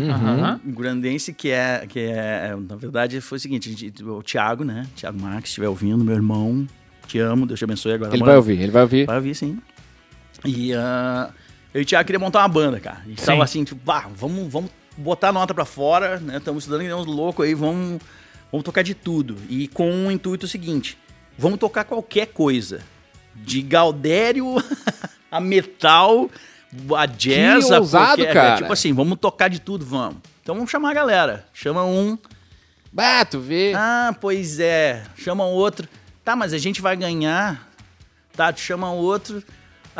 Uhum. 0.64 0.72
Grandense, 0.72 1.32
que 1.32 1.50
é, 1.50 1.84
que 1.88 1.98
é. 1.98 2.54
Na 2.68 2.76
verdade, 2.76 3.20
foi 3.20 3.36
o 3.36 3.40
seguinte: 3.40 3.72
gente- 3.74 4.04
o 4.04 4.22
Thiago, 4.22 4.64
né? 4.64 4.86
Thiago 4.94 5.20
Marques, 5.20 5.44
se 5.44 5.52
estiver 5.52 5.68
ouvindo, 5.68 6.04
meu 6.04 6.14
irmão, 6.14 6.66
te 7.06 7.18
amo, 7.18 7.46
Deus 7.46 7.58
te 7.58 7.64
abençoe 7.64 7.92
agora. 7.94 8.10
Ele 8.12 8.18
mora- 8.20 8.30
vai 8.32 8.36
ouvir, 8.36 8.60
ele 8.60 8.70
vai 8.70 8.82
ouvir. 8.82 9.06
Vai 9.06 9.16
ouvir, 9.16 9.34
sim. 9.34 9.58
E 10.44 10.72
ah, 10.72 11.30
eu 11.72 11.80
e 11.80 11.84
o 11.84 11.86
Thiago 11.86 12.06
queria 12.06 12.18
montar 12.18 12.40
uma 12.40 12.48
banda, 12.48 12.80
cara. 12.80 13.00
A 13.04 13.08
gente 13.08 13.20
Sim. 13.20 13.26
tava 13.26 13.44
assim, 13.44 13.64
tipo, 13.64 13.80
vamos, 14.14 14.52
vamos 14.52 14.70
botar 14.96 15.28
a 15.28 15.32
nota 15.32 15.54
pra 15.54 15.64
fora, 15.64 16.18
né? 16.18 16.36
Estamos 16.38 16.64
estudando 16.64 16.80
que 16.82 16.86
nem 16.88 16.96
uns 16.96 17.06
loucos 17.06 17.46
aí, 17.46 17.54
vamos, 17.54 18.00
vamos 18.50 18.64
tocar 18.64 18.82
de 18.82 18.94
tudo. 18.94 19.36
E 19.48 19.68
com 19.68 20.06
o 20.06 20.10
intuito 20.10 20.46
seguinte: 20.48 20.98
vamos 21.38 21.58
tocar 21.58 21.84
qualquer 21.84 22.26
coisa. 22.26 22.80
De 23.34 23.62
Gaudério 23.62 24.56
a 25.30 25.40
metal, 25.40 26.28
a 26.96 27.06
jazz, 27.06 27.66
Que 27.66 27.72
a 27.74 27.78
ousado, 27.78 28.16
qualquer- 28.16 28.32
cara. 28.34 28.56
Tipo 28.56 28.72
assim, 28.72 28.92
vamos 28.92 29.18
tocar 29.18 29.48
de 29.48 29.60
tudo, 29.60 29.86
vamos. 29.86 30.16
Então 30.42 30.54
vamos 30.54 30.70
chamar 30.70 30.90
a 30.90 30.94
galera. 30.94 31.46
Chama 31.54 31.84
um, 31.84 32.18
Bah, 32.92 33.24
tu 33.24 33.38
vê. 33.38 33.72
ah, 33.76 34.14
pois 34.20 34.58
é. 34.58 35.04
Chama 35.16 35.44
outro. 35.44 35.88
Tá, 36.24 36.34
mas 36.34 36.52
a 36.52 36.58
gente 36.58 36.82
vai 36.82 36.96
ganhar. 36.96 37.68
Tá, 38.36 38.52
tu 38.52 38.60
chama 38.60 38.90
outro. 38.92 39.42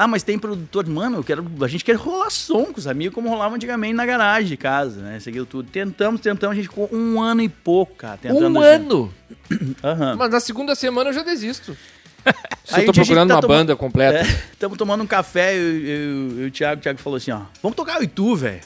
Ah, 0.03 0.07
mas 0.09 0.23
tem 0.23 0.39
produtor. 0.39 0.87
Mano, 0.89 1.19
eu 1.19 1.23
quero, 1.25 1.45
a 1.61 1.69
gente 1.69 1.85
quer 1.85 1.95
rolar 1.95 2.31
som 2.31 2.65
com 2.67 2.79
os 2.79 2.87
amigos, 2.87 3.15
como 3.15 3.29
rolava 3.29 3.55
antigamente 3.55 3.93
na 3.93 4.07
garagem 4.07 4.49
de 4.49 4.57
casa, 4.57 5.03
né? 5.03 5.21
Seguiu 5.21 5.45
tudo. 5.45 5.69
Tentamos, 5.71 6.23
tentamos, 6.23 6.53
a 6.55 6.57
gente 6.57 6.69
ficou 6.71 6.89
um 6.91 7.21
ano 7.21 7.43
e 7.43 7.49
pouco, 7.51 7.97
cara. 7.97 8.17
Tentando 8.17 8.59
um 8.59 8.63
ano. 8.63 9.13
Aham. 9.85 10.17
Mas 10.17 10.31
na 10.31 10.41
segunda 10.41 10.75
semana 10.75 11.11
eu 11.11 11.13
já 11.15 11.23
desisto. 11.23 11.77
Se 12.65 12.75
Aí 12.77 12.83
eu 12.83 12.87
tô 12.87 12.93
procurando 12.95 13.29
tá 13.29 13.35
uma 13.35 13.41
tomando- 13.43 13.59
banda 13.59 13.77
completa. 13.77 14.23
Estamos 14.53 14.79
tomando 14.79 15.03
um 15.03 15.07
café, 15.07 15.55
eu, 15.55 15.61
eu, 15.61 16.39
eu 16.39 16.45
e 16.45 16.47
o 16.47 16.51
Thiago, 16.51 16.81
o 16.81 16.83
Thiago 16.83 16.99
falou 16.99 17.17
assim, 17.19 17.31
ó, 17.33 17.43
vamos 17.63 17.77
tocar 17.77 17.97
eu 17.99 18.03
e 18.03 18.07
tu, 18.07 18.35
velho. 18.37 18.61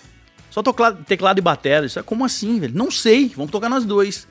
Só 0.51 0.63
tocar 0.63 0.93
teclado 0.93 1.39
e 1.39 1.43
bateria. 1.43 1.85
Isso 1.87 1.99
é 1.99 2.03
como 2.05 2.25
assim, 2.25 2.61
velho? 2.61 2.75
Não 2.77 2.93
sei, 2.93 3.33
vamos 3.35 3.51
tocar 3.51 3.69
nós 3.69 3.85
dois. 3.85 4.29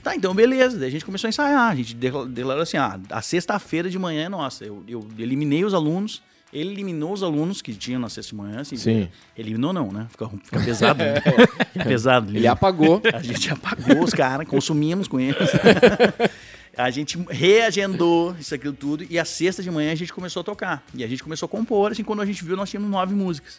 Tá, 0.00 0.14
então 0.14 0.32
beleza. 0.32 0.78
Daí 0.78 0.86
a 0.88 0.92
gente 0.92 1.04
começou 1.04 1.26
a 1.26 1.30
ensaiar. 1.30 1.72
A 1.72 1.74
gente 1.74 1.92
decla- 1.92 2.24
declarou 2.26 2.62
assim, 2.62 2.76
ah, 2.76 3.00
a 3.10 3.20
sexta-feira 3.20 3.90
de 3.90 3.98
manhã 3.98 4.26
é 4.26 4.28
nossa. 4.28 4.64
Eu, 4.64 4.84
eu 4.86 5.08
eliminei 5.18 5.64
os 5.64 5.74
alunos, 5.74 6.22
Ele 6.52 6.70
eliminou 6.70 7.12
os 7.12 7.22
alunos 7.22 7.60
que 7.60 7.74
tinham 7.74 8.00
na 8.00 8.08
sexta 8.08 8.30
de 8.30 8.36
manhã. 8.36 8.60
Assim, 8.60 8.76
Sim. 8.76 9.08
Eliminou 9.36 9.72
não, 9.72 9.90
né? 9.90 10.06
Fica, 10.10 10.28
fica 10.28 10.60
pesado. 10.60 11.02
Né? 11.02 11.20
Fica 11.72 11.84
pesado. 11.84 12.36
Ele 12.36 12.46
apagou. 12.46 13.02
A 13.12 13.22
gente 13.22 13.50
apagou 13.50 14.02
os 14.02 14.12
caras, 14.12 14.46
consumimos 14.48 15.08
com 15.08 15.18
eles. 15.18 15.36
a 16.76 16.90
gente 16.90 17.18
reagendou 17.30 18.36
isso, 18.38 18.54
aquilo 18.54 18.72
tudo. 18.72 19.06
E 19.08 19.18
a 19.18 19.24
sexta 19.24 19.62
de 19.62 19.70
manhã 19.70 19.92
a 19.92 19.94
gente 19.94 20.12
começou 20.12 20.40
a 20.40 20.44
tocar. 20.44 20.84
E 20.94 21.02
a 21.02 21.06
gente 21.06 21.22
começou 21.22 21.46
a 21.46 21.48
compor. 21.48 21.92
Assim, 21.92 22.04
quando 22.04 22.22
a 22.22 22.26
gente 22.26 22.44
viu, 22.44 22.56
nós 22.56 22.70
tínhamos 22.70 22.90
nove 22.90 23.14
músicas. 23.14 23.58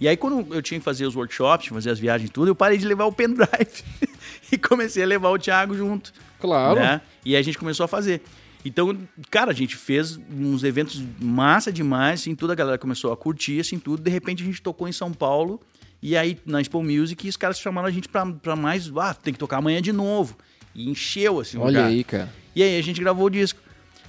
E 0.00 0.06
aí, 0.06 0.16
quando 0.16 0.54
eu 0.54 0.62
tinha 0.62 0.78
que 0.78 0.84
fazer 0.84 1.06
os 1.06 1.16
workshops, 1.16 1.68
fazer 1.68 1.90
as 1.90 1.98
viagens 1.98 2.30
e 2.30 2.32
tudo, 2.32 2.48
eu 2.48 2.54
parei 2.54 2.78
de 2.78 2.86
levar 2.86 3.04
o 3.06 3.12
pendrive. 3.12 3.84
e 4.50 4.56
comecei 4.56 5.02
a 5.02 5.06
levar 5.06 5.30
o 5.30 5.38
Thiago 5.38 5.74
junto. 5.76 6.12
Claro. 6.40 6.78
Né? 6.78 7.00
E 7.24 7.34
aí 7.34 7.40
a 7.40 7.42
gente 7.42 7.58
começou 7.58 7.84
a 7.84 7.88
fazer. 7.88 8.22
Então, 8.64 8.96
cara, 9.30 9.50
a 9.50 9.54
gente 9.54 9.76
fez 9.76 10.18
uns 10.30 10.64
eventos 10.64 11.02
massa 11.20 11.72
demais, 11.72 12.20
assim, 12.20 12.34
toda 12.34 12.52
a 12.52 12.56
galera 12.56 12.78
começou 12.78 13.12
a 13.12 13.16
curtir, 13.16 13.60
assim, 13.60 13.78
tudo. 13.78 14.02
De 14.02 14.10
repente 14.10 14.42
a 14.42 14.46
gente 14.46 14.60
tocou 14.60 14.88
em 14.88 14.92
São 14.92 15.12
Paulo, 15.12 15.60
e 16.02 16.16
aí 16.16 16.38
na 16.44 16.60
Expo 16.60 16.82
Music, 16.82 17.28
os 17.28 17.36
caras 17.36 17.58
chamaram 17.58 17.88
a 17.88 17.90
gente 17.90 18.08
pra, 18.08 18.26
pra 18.26 18.56
mais, 18.56 18.90
ah, 18.96 19.14
tem 19.14 19.32
que 19.32 19.38
tocar 19.38 19.58
amanhã 19.58 19.80
de 19.80 19.92
novo. 19.92 20.36
E 20.74 20.90
encheu, 20.90 21.40
assim, 21.40 21.56
o 21.56 21.62
Olha 21.62 21.78
lugar. 21.78 21.86
aí, 21.86 22.04
cara. 22.04 22.32
E 22.54 22.62
aí 22.62 22.78
a 22.78 22.82
gente 22.82 23.00
gravou 23.00 23.26
o 23.26 23.30
disco. 23.30 23.60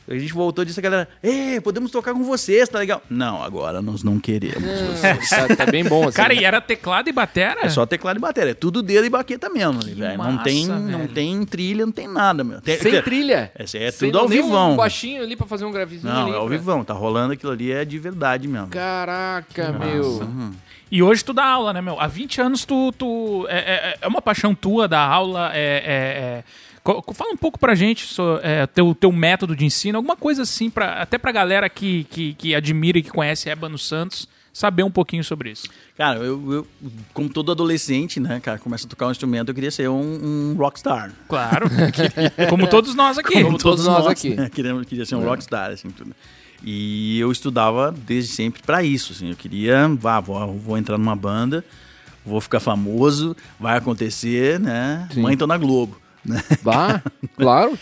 A 0.09 0.17
gente 0.17 0.33
voltou 0.33 0.63
e 0.63 0.65
disse 0.65 0.79
a 0.79 0.83
galera, 0.83 1.07
ei, 1.21 1.61
podemos 1.61 1.91
tocar 1.91 2.13
com 2.13 2.23
vocês, 2.23 2.67
tá 2.67 2.79
legal? 2.79 3.01
Não, 3.09 3.43
agora 3.43 3.81
nós 3.81 4.03
não 4.03 4.19
queremos. 4.19 4.63
vocês. 4.63 5.29
tá, 5.29 5.55
tá 5.55 5.65
bem 5.67 5.83
bom 5.83 6.07
assim. 6.07 6.17
Cara, 6.17 6.33
e 6.33 6.43
era 6.43 6.59
teclado 6.59 7.07
e 7.09 7.11
batera? 7.11 7.59
É 7.61 7.69
só 7.69 7.85
teclado 7.85 8.17
e 8.17 8.19
bateria, 8.19 8.51
é 8.51 8.53
tudo 8.55 8.81
dedo 8.81 9.05
e 9.05 9.09
baqueta 9.09 9.49
mesmo, 9.49 9.79
Que 9.79 9.93
velho. 9.93 10.17
massa, 10.17 10.31
Não 10.31 10.43
tem, 10.43 10.65
não 10.65 10.99
velho. 10.99 11.07
tem 11.13 11.45
trilha, 11.45 11.85
não 11.85 11.93
tem 11.93 12.07
nada, 12.07 12.43
meu. 12.43 12.59
Tem- 12.59 12.79
Sem 12.79 13.01
trilha. 13.03 13.51
É, 13.55 13.63
é 13.63 13.67
Sem 13.91 14.09
tudo 14.09 14.19
ao 14.19 14.27
nem 14.29 14.41
vivão. 14.41 14.73
um 14.73 14.75
baixinho 14.75 15.21
ali 15.21 15.35
pra 15.35 15.45
fazer 15.45 15.65
um 15.65 15.71
gravezinho 15.71 16.11
Não, 16.11 16.23
ali. 16.23 16.31
é 16.31 16.35
ao 16.35 16.47
vivão. 16.49 16.83
Tá 16.83 16.93
rolando 16.93 17.33
aquilo 17.33 17.51
ali, 17.51 17.71
é 17.71 17.85
de 17.85 17.99
verdade 17.99 18.47
mesmo. 18.47 18.67
Caraca, 18.69 19.71
meu. 19.73 20.03
Uhum. 20.03 20.51
E 20.91 21.03
hoje 21.03 21.23
tu 21.23 21.33
dá 21.33 21.45
aula, 21.45 21.71
né, 21.71 21.81
meu? 21.81 21.99
Há 21.99 22.07
20 22.07 22.41
anos 22.41 22.65
tu. 22.65 22.91
tu 22.97 23.45
é, 23.47 23.57
é- 23.59 23.97
é 24.01 24.07
uma 24.07 24.21
paixão 24.23 24.55
tua 24.55 24.87
dar 24.87 25.01
aula. 25.07 25.51
É, 25.53 25.59
é- 25.59 25.61
é- 26.39 26.43
Fala 26.83 27.31
um 27.31 27.37
pouco 27.37 27.59
pra 27.59 27.75
gente 27.75 28.05
sobre 28.05 28.47
é, 28.47 28.65
teu, 28.67 28.95
teu 28.95 29.11
método 29.11 29.55
de 29.55 29.65
ensino, 29.65 29.97
alguma 29.97 30.15
coisa 30.15 30.43
assim, 30.43 30.69
pra, 30.69 30.93
até 31.01 31.17
pra 31.17 31.31
galera 31.31 31.69
que, 31.69 32.05
que, 32.05 32.33
que 32.33 32.55
admira 32.55 32.97
e 32.97 33.03
que 33.03 33.09
conhece 33.09 33.49
Ébano 33.49 33.77
Santos, 33.77 34.27
saber 34.53 34.83
um 34.83 34.91
pouquinho 34.91 35.23
sobre 35.23 35.51
isso. 35.51 35.67
Cara, 35.97 36.19
eu, 36.19 36.53
eu, 36.53 36.67
como 37.13 37.29
todo 37.29 37.51
adolescente, 37.51 38.19
né, 38.19 38.39
cara, 38.39 38.57
começa 38.57 38.85
a 38.85 38.89
tocar 38.89 39.07
um 39.07 39.11
instrumento, 39.11 39.49
eu 39.49 39.55
queria 39.55 39.71
ser 39.71 39.89
um, 39.89 40.51
um 40.51 40.55
rockstar. 40.57 41.13
Claro. 41.27 41.67
Como 42.49 42.67
todos 42.67 42.95
nós 42.95 43.17
aqui. 43.17 43.43
Como 43.43 43.57
todos 43.57 43.85
nós 43.85 44.07
aqui. 44.07 44.35
Né, 44.35 44.49
queria, 44.49 44.85
queria 44.85 45.05
ser 45.05 45.15
um 45.15 45.23
rockstar, 45.23 45.71
assim, 45.71 45.89
tudo. 45.89 46.15
E 46.63 47.19
eu 47.19 47.31
estudava 47.31 47.91
desde 47.91 48.33
sempre 48.33 48.61
pra 48.61 48.83
isso, 48.83 49.13
assim. 49.13 49.29
Eu 49.29 49.35
queria, 49.35 49.87
vá, 49.89 50.19
vou, 50.19 50.53
vou 50.57 50.77
entrar 50.77 50.97
numa 50.97 51.15
banda, 51.15 51.63
vou 52.25 52.41
ficar 52.41 52.59
famoso, 52.59 53.35
vai 53.59 53.77
acontecer, 53.77 54.59
né? 54.59 55.07
Sim. 55.13 55.21
Mãe, 55.21 55.37
tô 55.37 55.47
na 55.47 55.57
Globo, 55.57 55.99
né? 56.25 56.43
Bah, 56.63 57.01
claro. 57.37 57.77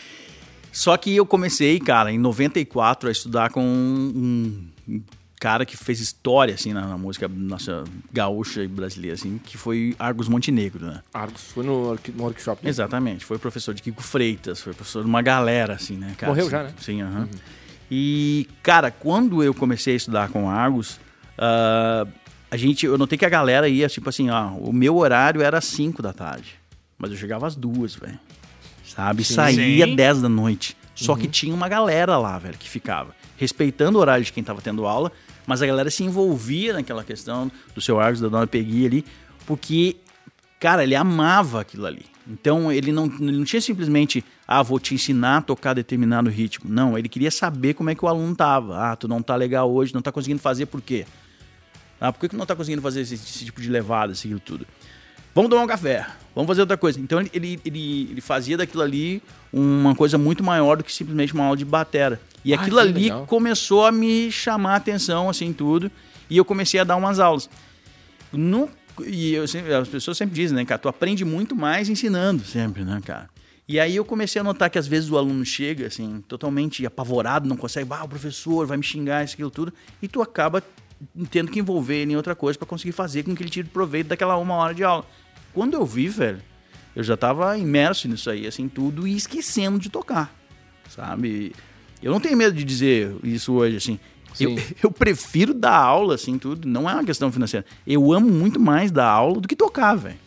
Só 0.71 0.95
que 0.97 1.15
eu 1.15 1.25
comecei, 1.25 1.79
cara, 1.79 2.11
em 2.11 2.19
94 2.19 3.09
a 3.09 3.11
estudar 3.11 3.49
com 3.49 3.63
um, 3.63 4.67
um 4.87 5.01
cara 5.39 5.65
que 5.65 5.75
fez 5.75 5.99
história, 5.99 6.53
assim, 6.53 6.71
na, 6.73 6.85
na 6.87 6.97
música 6.97 7.27
nossa 7.27 7.83
gaúcha 8.13 8.63
e 8.63 8.67
brasileira, 8.67 9.15
assim, 9.15 9.39
que 9.43 9.57
foi 9.57 9.95
Argos 9.97 10.27
Montenegro, 10.27 10.85
né? 10.85 11.01
Argos, 11.13 11.41
foi 11.51 11.63
no, 11.63 11.93
no 12.15 12.23
workshop. 12.23 12.63
né? 12.63 12.69
Exatamente. 12.69 13.25
Foi 13.25 13.37
professor 13.39 13.73
de 13.73 13.81
Kiko 13.81 14.03
Freitas, 14.03 14.61
foi 14.61 14.73
professor 14.73 15.03
de 15.03 15.09
uma 15.09 15.21
galera, 15.21 15.73
assim, 15.73 15.95
né, 15.95 16.13
cara? 16.17 16.31
Morreu 16.31 16.45
Assim, 16.45 16.51
já, 16.51 16.63
né? 16.63 16.73
Sim, 16.79 17.01
aham. 17.01 17.27
E, 17.89 18.47
cara, 18.61 18.91
quando 18.91 19.41
eu 19.41 19.53
comecei 19.53 19.93
a 19.93 19.97
estudar 19.97 20.29
com 20.29 20.49
Argos, 20.49 20.99
ah, 21.37 22.05
a 22.51 22.57
gente, 22.57 22.85
eu 22.85 22.97
notei 22.97 23.17
que 23.17 23.25
a 23.25 23.29
galera 23.29 23.67
ia, 23.67 23.87
tipo 23.89 24.09
assim, 24.09 24.29
ó, 24.29 24.49
o 24.57 24.71
meu 24.73 24.97
horário 24.97 25.41
era 25.41 25.57
às 25.57 25.65
5 25.65 26.01
da 26.01 26.13
tarde, 26.13 26.55
mas 26.97 27.11
eu 27.11 27.17
chegava 27.17 27.47
às 27.47 27.55
duas, 27.55 27.95
velho. 27.95 28.19
Sabe? 28.97 29.23
Sim. 29.23 29.35
Saía 29.35 29.85
Sim. 29.85 29.95
10 29.95 30.21
da 30.23 30.27
noite. 30.29 30.75
Só 30.95 31.13
Uhum. 31.13 31.19
que 31.19 31.27
tinha 31.27 31.53
uma 31.53 31.69
galera 31.69 32.17
lá, 32.17 32.37
velho, 32.39 32.57
que 32.57 32.67
ficava. 32.67 33.15
Respeitando 33.37 33.99
o 33.99 34.01
horário 34.01 34.25
de 34.25 34.33
quem 34.33 34.43
tava 34.43 34.59
tendo 34.59 34.87
aula, 34.87 35.11
mas 35.45 35.61
a 35.61 35.67
galera 35.67 35.91
se 35.91 36.03
envolvia 36.03 36.73
naquela 36.73 37.03
questão 37.03 37.51
do 37.75 37.79
seu 37.79 37.99
Argos, 37.99 38.19
da 38.19 38.27
dona 38.27 38.47
Pegui 38.47 38.87
ali, 38.87 39.05
porque, 39.45 39.97
cara, 40.59 40.83
ele 40.83 40.95
amava 40.95 41.61
aquilo 41.61 41.85
ali. 41.85 42.03
Então 42.27 42.71
ele 42.71 42.91
não, 42.91 43.05
ele 43.05 43.37
não 43.37 43.45
tinha 43.45 43.61
simplesmente, 43.61 44.25
ah, 44.47 44.63
vou 44.63 44.79
te 44.79 44.95
ensinar 44.95 45.37
a 45.37 45.41
tocar 45.41 45.75
determinado 45.75 46.29
ritmo. 46.31 46.67
Não, 46.67 46.97
ele 46.97 47.07
queria 47.07 47.29
saber 47.29 47.75
como 47.75 47.91
é 47.91 47.95
que 47.95 48.03
o 48.03 48.07
aluno 48.07 48.35
tava. 48.35 48.77
Ah, 48.91 48.95
tu 48.95 49.07
não 49.07 49.21
tá 49.21 49.35
legal 49.35 49.71
hoje, 49.71 49.93
não 49.93 50.01
tá 50.01 50.11
conseguindo 50.11 50.41
fazer 50.41 50.65
por 50.65 50.81
quê? 50.81 51.05
Ah, 52.01 52.11
por 52.11 52.19
que, 52.21 52.29
que 52.29 52.35
não 52.35 52.45
tá 52.45 52.55
conseguindo 52.55 52.81
fazer 52.81 53.01
esse, 53.01 53.13
esse 53.13 53.45
tipo 53.45 53.61
de 53.61 53.69
levada, 53.69 54.13
aquilo 54.13 54.39
tudo? 54.39 54.65
Vamos 55.37 55.51
tomar 55.51 55.61
um 55.61 55.67
café, 55.67 56.03
vamos 56.33 56.47
fazer 56.47 56.61
outra 56.61 56.75
coisa. 56.75 56.99
Então 56.99 57.21
ele, 57.21 57.29
ele, 57.63 58.09
ele, 58.09 58.21
fazia 58.21 58.57
daquilo 58.57 58.81
ali 58.81 59.21
uma 59.53 59.93
coisa 59.93 60.17
muito 60.17 60.43
maior 60.43 60.77
do 60.77 60.83
que 60.83 60.91
simplesmente 60.91 61.31
uma 61.31 61.43
aula 61.43 61.55
de 61.55 61.63
batera. 61.63 62.19
E 62.43 62.55
Ah, 62.55 62.59
aquilo 62.59 62.79
ali 62.79 63.03
legal. 63.03 63.27
começou 63.27 63.85
a 63.85 63.91
me 63.91 64.31
chamar 64.31 64.73
a 64.73 64.75
atenção, 64.77 65.29
assim, 65.29 65.53
tudo. 65.53 65.91
E 66.27 66.37
eu 66.37 66.43
comecei 66.43 66.79
a 66.79 66.83
dar 66.83 66.95
umas 66.95 67.19
aulas. 67.19 67.47
No, 68.33 68.67
e 69.05 69.35
eu 69.35 69.43
as 69.79 69.87
pessoas 69.87 70.17
sempre 70.17 70.33
dizem, 70.33 70.57
né, 70.57 70.65
cara, 70.65 70.79
tu 70.79 70.89
aprende 70.89 71.23
muito 71.23 71.55
mais 71.55 71.87
ensinando 71.87 72.43
sempre, 72.43 72.83
né, 72.83 72.99
cara? 73.05 73.29
E 73.67 73.79
aí 73.79 73.95
eu 73.95 74.03
comecei 74.03 74.41
a 74.41 74.43
notar 74.43 74.71
que 74.71 74.79
às 74.79 74.87
vezes 74.87 75.07
o 75.11 75.19
aluno 75.19 75.45
chega, 75.45 75.85
assim, 75.85 76.23
totalmente 76.27 76.83
apavorado, 76.83 77.47
não 77.47 77.57
consegue, 77.57 77.87
ah, 77.91 78.05
o 78.05 78.09
professor 78.09 78.65
vai 78.65 78.77
me 78.77 78.83
xingar, 78.83 79.23
isso, 79.23 79.35
aquilo, 79.35 79.51
tudo, 79.51 79.71
e 80.01 80.07
tu 80.07 80.19
acaba 80.19 80.63
tendo 81.29 81.51
que 81.51 81.59
envolver 81.59 81.97
ele 81.97 82.13
em 82.13 82.15
outra 82.15 82.35
coisa 82.35 82.57
para 82.57 82.67
conseguir 82.67 82.91
fazer 82.91 83.23
com 83.23 83.35
que 83.35 83.43
ele 83.43 83.51
tire 83.51 83.67
proveito 83.67 84.07
daquela 84.07 84.35
uma 84.37 84.55
hora 84.55 84.73
de 84.73 84.83
aula. 84.83 85.05
Quando 85.57 85.73
eu 85.73 85.83
vi, 85.83 86.07
velho, 86.07 86.39
eu 86.95 87.01
já 87.01 87.17
tava 87.17 87.57
imerso 87.57 88.07
nisso 88.07 88.29
aí, 88.29 88.45
assim, 88.45 88.69
tudo, 88.69 89.07
e 89.07 89.15
esquecendo 89.15 89.79
de 89.79 89.89
tocar, 89.89 90.31
sabe? 90.87 91.51
Eu 91.99 92.11
não 92.11 92.19
tenho 92.19 92.37
medo 92.37 92.55
de 92.55 92.63
dizer 92.63 93.15
isso 93.23 93.53
hoje, 93.53 93.75
assim. 93.75 93.99
Eu, 94.39 94.55
Sim. 94.55 94.63
eu 94.83 94.91
prefiro 94.91 95.55
dar 95.55 95.75
aula, 95.75 96.13
assim, 96.13 96.37
tudo. 96.37 96.67
Não 96.67 96.87
é 96.87 96.93
uma 96.93 97.03
questão 97.03 97.31
financeira. 97.31 97.65
Eu 97.87 98.13
amo 98.13 98.29
muito 98.29 98.59
mais 98.59 98.91
dar 98.91 99.09
aula 99.09 99.41
do 99.41 99.47
que 99.47 99.55
tocar, 99.55 99.95
velho. 99.95 100.19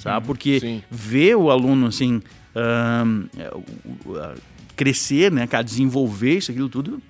Sabe? 0.00 0.26
Porque 0.26 0.60
Sim. 0.60 0.82
ver 0.90 1.34
o 1.34 1.50
aluno, 1.50 1.86
assim, 1.86 2.20
é, 2.54 4.34
crescer, 4.76 5.32
né, 5.32 5.46
cara, 5.46 5.64
desenvolver 5.64 6.36
isso, 6.36 6.50
aquilo 6.50 6.68
tudo, 6.68 7.00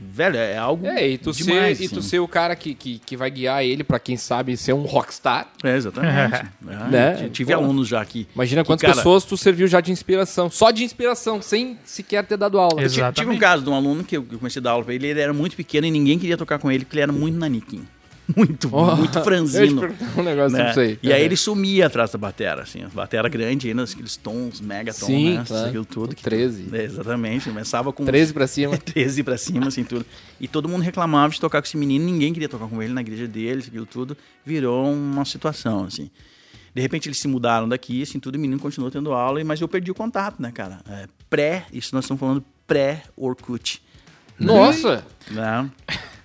velho, 0.00 0.36
é 0.36 0.56
algo 0.56 0.86
É, 0.86 1.08
e 1.08 1.18
tu, 1.18 1.32
demais, 1.32 1.78
ser, 1.78 1.84
e 1.84 1.88
tu 1.88 1.98
assim. 1.98 2.08
ser 2.10 2.18
o 2.20 2.28
cara 2.28 2.54
que, 2.54 2.74
que, 2.74 2.98
que 3.00 3.16
vai 3.16 3.30
guiar 3.30 3.64
ele 3.64 3.82
pra 3.82 3.98
quem 3.98 4.16
sabe 4.16 4.56
ser 4.56 4.72
um 4.72 4.82
rockstar. 4.82 5.48
É, 5.64 5.76
exatamente. 5.76 6.34
É, 6.36 6.48
Né? 6.88 7.28
Tive 7.30 7.52
Pô. 7.52 7.58
alunos 7.58 7.88
já 7.88 8.00
aqui. 8.00 8.28
Imagina 8.34 8.64
quantas 8.64 8.82
cara, 8.82 8.94
pessoas 8.94 9.24
tu 9.24 9.36
serviu 9.36 9.66
já 9.66 9.80
de 9.80 9.90
inspiração. 9.90 10.48
Só 10.50 10.70
de 10.70 10.84
inspiração, 10.84 11.42
sem 11.42 11.78
sequer 11.84 12.24
ter 12.24 12.36
dado 12.36 12.58
aula. 12.58 12.80
Exato. 12.82 13.14
Tive 13.14 13.30
um 13.30 13.32
Exatamente. 13.32 13.40
caso 13.40 13.64
de 13.64 13.70
um 13.70 13.74
aluno 13.74 14.04
que 14.04 14.16
eu 14.16 14.28
eu 14.30 14.38
comecei 14.38 14.60
a 14.60 14.62
dar 14.62 14.70
aula 14.72 14.84
pra 14.84 14.94
ele, 14.94 15.06
ele 15.06 15.20
era 15.20 15.32
muito 15.32 15.56
pequeno 15.56 15.86
e 15.86 15.90
ninguém 15.90 16.18
queria 16.18 16.36
tocar 16.36 16.58
com 16.58 16.70
ele 16.70 16.84
porque 16.84 16.96
ele 16.96 17.02
era 17.02 17.12
muito 17.12 17.38
naniquim. 17.38 17.86
Muito, 18.36 18.68
Oh, 18.72 18.94
muito 18.94 19.20
franzino. 19.24 19.82
um 20.16 20.22
negócio 20.22 20.58
né? 20.58 20.72
aí. 20.76 20.98
E 21.02 21.12
aí 21.12 21.22
ele 21.22 21.36
sumia 21.36 21.86
atrás 21.86 22.10
da 22.10 22.18
batera, 22.18 22.62
assim, 22.62 22.82
a 22.84 22.88
batera 22.88 23.26
grande 23.28 23.68
ainda, 23.68 23.84
aqueles 23.84 24.16
tons, 24.18 24.60
megatons, 24.60 25.06
Sim, 25.06 25.36
né? 25.38 25.44
claro. 25.46 25.68
Aquilo 25.68 25.84
tudo. 25.86 26.14
que- 26.14 26.22
13. 26.22 26.68
É, 26.72 26.84
exatamente, 26.84 27.48
começava 27.48 27.90
com 27.92 28.04
13 28.04 28.34
pra 28.34 28.46
cima. 28.46 28.76
13 28.78 29.22
pra 29.22 29.38
cima, 29.38 29.68
assim, 29.68 29.82
tudo. 29.82 30.04
E 30.38 30.46
todo 30.46 30.68
mundo 30.68 30.82
reclamava 30.82 31.32
de 31.32 31.40
tocar 31.40 31.62
com 31.62 31.66
esse 31.66 31.76
menino, 31.76 32.04
ninguém 32.04 32.32
queria 32.34 32.48
tocar 32.50 32.66
com 32.68 32.82
ele 32.82 32.92
na 32.92 33.00
igreja 33.00 33.26
dele, 33.26 33.64
aquilo 33.66 33.86
tudo. 33.86 34.16
Virou 34.44 34.92
uma 34.92 35.24
situação, 35.24 35.84
assim. 35.84 36.10
De 36.74 36.82
repente 36.82 37.08
eles 37.08 37.18
se 37.18 37.26
mudaram 37.26 37.66
daqui, 37.68 38.02
assim, 38.02 38.20
tudo, 38.20 38.36
o 38.36 38.38
menino 38.38 38.60
continuou 38.60 38.90
tendo 38.90 39.10
aula, 39.12 39.42
mas 39.42 39.58
eu 39.60 39.66
perdi 39.66 39.90
o 39.90 39.94
contato, 39.94 40.40
né, 40.40 40.52
cara? 40.52 40.80
É, 40.88 41.06
pré, 41.30 41.64
isso 41.72 41.94
nós 41.94 42.04
estamos 42.04 42.20
falando 42.20 42.44
pré-Orkut. 42.66 43.82
Nossa! 44.38 45.02
Né? 45.30 45.68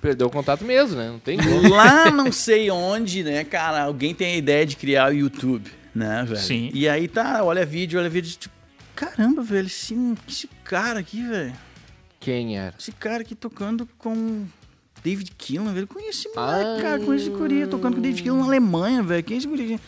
Perdeu 0.03 0.27
o 0.27 0.29
contato 0.29 0.65
mesmo, 0.65 0.97
né? 0.97 1.07
Não 1.07 1.17
tem 1.17 1.37
como. 1.37 1.69
Lá 1.73 2.11
não 2.11 2.29
sei 2.29 2.69
onde, 2.69 3.23
né, 3.23 3.43
cara, 3.45 3.83
alguém 3.83 4.13
tem 4.13 4.33
a 4.33 4.37
ideia 4.37 4.65
de 4.65 4.75
criar 4.75 5.09
o 5.09 5.15
YouTube, 5.15 5.71
né, 5.95 6.25
velho? 6.27 6.39
Sim. 6.41 6.69
E 6.73 6.89
aí 6.89 7.07
tá, 7.07 7.41
olha 7.41 7.65
vídeo, 7.65 7.97
olha 7.97 8.09
vídeo, 8.09 8.35
tipo, 8.37 8.53
caramba, 8.93 9.41
velho, 9.41 9.65
esse, 9.67 9.95
esse 10.27 10.49
cara 10.65 10.99
aqui, 10.99 11.25
velho, 11.25 11.53
Quem 12.19 12.57
era? 12.59 12.75
esse 12.77 12.91
cara 12.91 13.21
aqui 13.21 13.33
tocando 13.33 13.87
com 13.97 14.45
David 15.01 15.31
Keelan, 15.37 15.71
velho, 15.73 15.87
conheci 15.87 16.27
esse 16.27 16.35
moleque, 16.35 16.79
Ah. 16.79 16.81
cara, 16.81 16.99
conheci 16.99 17.29
esse 17.29 17.37
guri, 17.37 17.65
tocando 17.67 17.95
com 17.95 18.01
David 18.01 18.21
Keelan 18.23 18.39
na 18.39 18.45
Alemanha, 18.45 19.01
velho, 19.01 19.23
quem 19.23 19.35
é 19.35 19.37
esse 19.37 19.47
guri? 19.47 19.79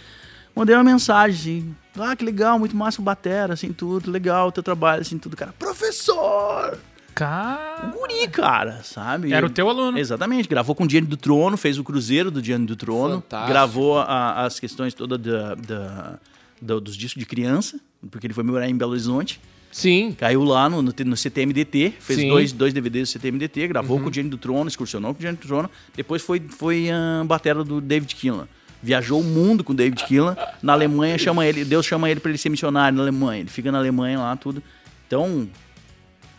Mandei 0.56 0.74
uma 0.76 0.84
mensagem, 0.86 1.76
assim, 1.94 2.02
ah, 2.02 2.16
que 2.16 2.24
legal, 2.24 2.58
muito 2.58 2.74
massa 2.74 3.02
o 3.02 3.04
batera, 3.04 3.54
assim, 3.54 3.74
tudo, 3.74 4.10
legal 4.10 4.48
o 4.48 4.52
teu 4.54 4.64
trabalho, 4.64 5.02
assim, 5.02 5.18
tudo, 5.18 5.36
cara, 5.36 5.54
professor! 5.60 6.80
Cara. 7.16 7.92
Guri, 7.96 8.28
cara, 8.28 8.82
sabe? 8.84 9.32
Era 9.32 9.46
o 9.46 9.50
teu 9.50 9.70
aluno. 9.70 9.98
Exatamente, 9.98 10.48
gravou 10.50 10.76
com 10.76 10.84
o 10.84 10.88
Diante 10.88 11.08
do 11.08 11.16
Trono, 11.18 11.56
fez 11.56 11.78
o 11.80 11.84
Cruzeiro 11.84 12.30
do 12.30 12.42
Diante 12.42 12.66
do 12.66 12.76
Trono, 12.76 13.16
Fantástico. 13.16 13.50
gravou 13.52 13.98
a- 14.00 14.44
as 14.46 14.60
questões 14.60 14.94
todas 14.94 15.20
da, 15.20 15.56
da- 15.56 16.20
da- 16.62 16.80
dos 16.80 16.96
discos 16.98 17.20
de 17.20 17.26
criança, 17.26 17.80
porque 18.12 18.28
ele 18.28 18.34
foi 18.34 18.44
morar 18.44 18.70
em 18.70 18.76
Belo 18.76 18.92
Horizonte. 18.92 19.40
Sim. 19.72 20.14
Caiu 20.18 20.44
lá 20.44 20.70
no, 20.70 20.82
no, 20.82 20.94
no 21.06 21.18
CTMDT, 21.18 21.94
fez 22.00 22.20
Sim. 22.20 22.30
dois, 22.30 22.52
dois 22.54 22.74
DVDs 22.74 23.10
do 23.10 23.12
CTMDT, 23.14 23.68
gravou 23.68 23.98
Uhum. 23.98 24.04
com 24.04 24.10
o 24.10 24.14
Gênio 24.14 24.32
do 24.32 24.38
Trono, 24.38 24.68
excursionou 24.68 25.14
com 25.14 25.20
o 25.20 25.22
Gênio 25.22 25.38
do 25.38 25.46
Trono. 25.48 25.70
Depois 25.96 26.22
foi, 26.22 26.40
foi 26.40 26.90
a 26.92 27.24
batera 27.26 27.64
do 27.64 27.82
David 27.82 28.14
Keelan. 28.16 28.48
Viajou 28.82 29.20
o 29.20 29.24
mundo 29.24 29.64
com 29.64 29.74
o 29.74 29.76
David 29.76 30.04
Keelan. 30.06 30.36
Na 30.62 30.74
Alemanha 30.74 31.18
chama 31.18 31.46
ele, 31.46 31.66
Deus 31.66 31.86
chama 31.86 32.10
ele 32.10 32.20
pra 32.20 32.30
ele 32.30 32.38
ser 32.38 32.50
missionário 32.50 32.96
na 32.98 33.04
Alemanha. 33.04 33.42
Ele 33.42 33.50
fica 33.50 33.72
na 33.72 33.78
Alemanha 33.80 34.20
lá, 34.20 34.36
tudo. 34.38 34.62
Então, 35.08 35.48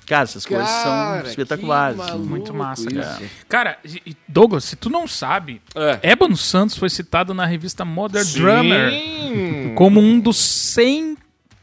cara, 0.07 0.23
essas 0.25 0.47
coisas 0.47 0.69
são 0.69 0.85
Cara, 0.93 1.29
espetaculares. 1.29 2.01
assim. 2.01 2.11
maluco 2.13 2.29
Muito 2.31 2.55
massa, 2.55 2.89
isso. 2.89 2.95
cara. 3.01 3.23
Cara, 3.49 3.79
Douglas, 4.29 4.65
se 4.65 4.77
tu 4.77 4.89
não 4.89 5.07
sabe, 5.07 5.61
É. 5.75 5.99
Ébano 6.13 6.37
Santos 6.37 6.77
foi 6.79 6.89
citado 6.89 7.35
na 7.35 7.45
revista 7.45 7.85
Modern 7.85 8.25
Sim. 8.25 8.41
Drummer 8.41 8.93
como 9.75 10.01
um 10.01 10.19
dos 10.19 10.37
100 10.39 11.17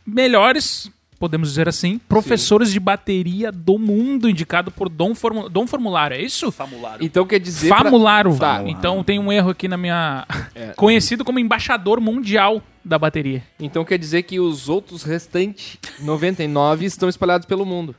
melhores, 0.06 0.90
podemos 1.20 1.48
dizer 1.50 1.70
assim, 1.70 1.98
professores 1.98 2.72
de 2.72 2.80
bateria 2.80 3.52
do 3.52 3.80
mundo, 3.80 4.30
indicado 4.30 4.70
por 4.70 4.90
Dom, 4.90 5.16
Formu 5.16 5.48
Dom 5.50 5.66
Formulário, 5.66 6.16
é 6.16 6.22
isso? 6.22 6.52
Famulário. 6.52 7.04
Então 7.06 7.26
quer 7.26 7.40
dizer. 7.40 7.70
pra- 7.70 7.78
Famularo. 7.84 8.38
Tá. 8.38 8.62
Então 8.68 9.04
tem 9.04 9.18
um 9.20 9.32
erro 9.32 9.50
aqui 9.52 9.68
na 9.68 9.78
minha. 9.78 10.26
É. 10.56 10.68
Conhecido 10.76 11.26
como 11.26 11.40
embaixador 11.40 12.00
mundial 12.00 12.62
da 12.86 13.00
bateria. 13.00 13.42
Então 13.60 13.84
quer 13.84 13.98
dizer 13.98 14.22
que 14.24 14.40
os 14.40 14.70
outros 14.70 15.02
restantes 15.02 15.78
99 16.00 16.86
estão 16.86 17.10
espalhados 17.10 17.48
pelo 17.48 17.66
mundo. 17.66 17.96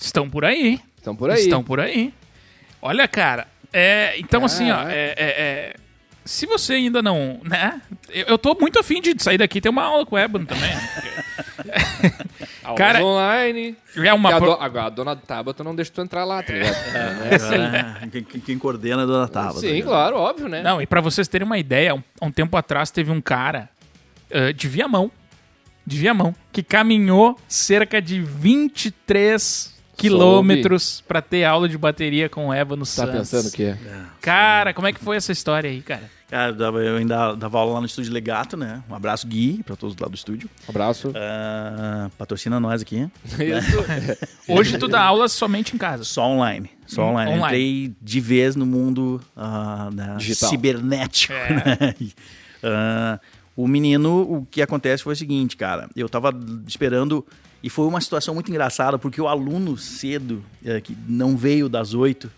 Estão 0.00 0.28
por 0.30 0.44
aí. 0.44 0.80
Estão 0.96 1.14
por 1.16 1.30
aí. 1.30 1.40
Estão 1.40 1.62
por 1.64 1.80
aí. 1.80 2.12
Olha, 2.80 3.06
cara. 3.08 3.46
É, 3.72 4.14
então, 4.18 4.44
assim, 4.44 4.70
ó. 4.70 4.88
É- 4.88 5.14
é- 5.16 5.16
é, 5.18 5.74
se 6.24 6.46
você 6.46 6.74
ainda 6.74 7.02
não. 7.02 7.40
né? 7.44 7.80
Eu, 8.08 8.26
eu 8.26 8.38
tô 8.38 8.54
muito 8.60 8.78
afim 8.78 9.00
de 9.00 9.14
sair 9.22 9.38
daqui 9.38 9.58
e 9.58 9.60
ter 9.60 9.68
uma 9.68 9.82
aula 9.84 10.06
com 10.06 10.14
o 10.14 10.18
Ébano 10.18 10.46
também. 10.46 10.70
Aulas 12.62 12.78
Cara, 12.78 13.04
online. 13.04 13.76
É 13.96 14.12
uma. 14.12 14.34
A, 14.34 14.38
do- 14.38 14.52
agora, 14.52 14.86
a 14.86 14.90
dona 14.90 15.16
Tabata 15.16 15.64
não 15.64 15.74
deixa 15.74 15.90
tu 15.92 16.00
entrar 16.00 16.24
lá, 16.24 16.42
tá 16.42 16.52
ligado? 16.52 16.74
É, 17.30 17.34
assim. 17.34 18.10
quem, 18.10 18.22
quem- 18.22 18.40
quem 18.40 18.58
coordena 18.58 19.02
é 19.02 19.04
a 19.04 19.06
Dona 19.06 19.28
Tava. 19.28 19.58
Sim, 19.58 19.82
claro, 19.82 20.16
óbvio, 20.16 20.48
né? 20.48 20.62
Não, 20.62 20.80
e 20.80 20.86
pra 20.86 21.00
vocês 21.00 21.26
terem 21.28 21.46
uma 21.46 21.58
ideia, 21.58 21.94
um, 21.94 22.02
um 22.22 22.30
tempo 22.30 22.56
atrás 22.56 22.90
teve 22.90 23.10
um 23.10 23.20
cara 23.20 23.68
eh, 24.30 24.52
de 24.52 24.68
Viamão, 24.68 25.10
de 25.86 25.98
Viamão, 25.98 26.34
que 26.52 26.62
caminhou 26.62 27.38
cerca 27.48 28.00
de 28.02 28.20
23 28.20 29.74
quilômetros 29.98 31.02
pra 31.06 31.20
ter 31.20 31.44
aula 31.44 31.68
de 31.68 31.76
bateria 31.76 32.28
com 32.28 32.48
o 32.48 32.52
Ébano 32.54 32.82
Tá 32.84 32.90
Santos. 32.90 33.14
pensando 33.14 33.48
o 33.48 33.52
quê? 33.52 33.74
Cara, 34.20 34.72
como 34.72 34.86
é 34.86 34.92
que 34.92 35.00
foi 35.00 35.16
essa 35.16 35.32
história 35.32 35.68
aí, 35.68 35.82
cara? 35.82 36.10
Cara, 36.30 36.54
eu, 36.82 36.96
ainda 36.98 37.34
dava 37.34 37.58
aula 37.58 37.74
lá 37.74 37.80
no 37.80 37.86
estúdio 37.86 38.12
Legato, 38.12 38.54
né? 38.54 38.82
Um 38.88 38.94
abraço, 38.94 39.26
Gui, 39.26 39.62
pra 39.64 39.74
todos 39.74 39.96
lá 39.98 40.06
do 40.08 40.14
estúdio. 40.14 40.48
Abraço. 40.68 41.10
Ah, 41.16 42.10
patrocina 42.18 42.60
nós 42.60 42.82
aqui. 42.82 43.08
Isso. 43.40 43.78
Hoje 44.46 44.76
tu 44.76 44.86
dá 44.88 45.02
aula 45.02 45.26
somente 45.26 45.74
em 45.74 45.78
casa. 45.78 46.04
Só 46.04 46.26
online. 46.26 46.70
Só 46.86 47.02
Hum, 47.06 47.10
online. 47.12 47.30
Online. 47.32 47.44
Entrei 47.46 47.96
de 48.00 48.20
vez 48.20 48.56
no 48.56 48.66
mundo 48.66 49.20
ah, 49.34 49.88
né, 49.92 50.16
Digital. 50.18 50.50
cibernético. 50.50 51.32
É. 51.32 51.48
né? 51.54 51.94
Ah, 52.60 53.20
o 53.56 53.68
menino, 53.68 54.20
o 54.22 54.44
que 54.50 54.60
acontece 54.60 55.04
foi 55.04 55.12
o 55.12 55.16
seguinte, 55.16 55.56
cara. 55.56 55.88
Eu 55.94 56.08
tava 56.08 56.32
esperando. 56.66 57.24
E 57.62 57.68
foi 57.68 57.86
uma 57.86 58.00
situação 58.00 58.34
muito 58.34 58.50
engraçada, 58.50 58.98
porque 58.98 59.20
o 59.20 59.26
aluno 59.28 59.76
cedo, 59.76 60.44
eh, 60.64 60.80
que 60.80 60.96
não 61.08 61.36
veio 61.36 61.68
das 61.68 61.92
oito. 61.94 62.30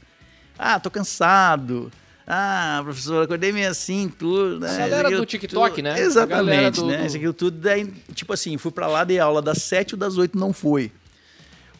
Ah, 0.59 0.80
tô 0.80 0.90
cansado. 0.90 1.90
Ah, 2.26 2.80
professor, 2.85 3.24
acordei 3.24 3.52
meio 3.52 3.68
assim, 3.68 4.09
tudo. 4.09 4.61
Né? 4.61 4.70
A 4.85 4.88
galera 4.88 5.11
do 5.16 5.26
TikTok, 5.26 5.74
tudo. 5.76 5.85
né? 5.85 6.00
Exatamente, 6.00 6.80
do- 6.80 6.87
né? 6.87 6.98
do- 6.98 7.06
Isso 7.06 7.16
aqui 7.16 7.33
tudo. 7.33 7.59
Daí, 7.59 7.92
tipo 8.14 8.33
assim, 8.33 8.56
fui 8.56 8.70
pra 8.70 8.87
lá, 8.87 9.04
dei 9.04 9.18
aula 9.18 9.42
das 9.42 9.62
sete 9.62 9.94
ou 9.94 9.98
das 9.98 10.16
oito 10.16 10.38
não 10.38 10.52
foi. 10.52 10.92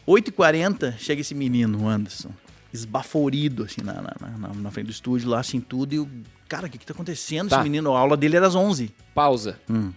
8h40, 0.07 0.95
chega 0.97 1.21
esse 1.21 1.33
menino, 1.33 1.83
o 1.83 1.87
Anderson, 1.87 2.31
esbaforido, 2.73 3.63
assim, 3.63 3.81
na, 3.81 3.93
na, 3.93 4.13
na- 4.37 4.53
na 4.53 4.71
frente 4.71 4.87
do 4.87 4.91
estúdio, 4.91 5.29
lá, 5.29 5.39
assim, 5.39 5.59
tudo. 5.59 5.93
E 5.93 5.97
eu, 5.97 6.09
cara, 6.49 6.67
o 6.67 6.69
que 6.69 6.77
que 6.77 6.85
tá 6.85 6.93
acontecendo? 6.93 7.49
Tá. 7.49 7.57
Esse 7.57 7.63
menino, 7.63 7.93
a 7.95 7.99
aula 7.99 8.17
dele 8.17 8.35
era 8.37 8.47
às 8.47 8.55
11. 8.55 8.91
Pausa. 9.13 9.59
Hum. 9.69 9.91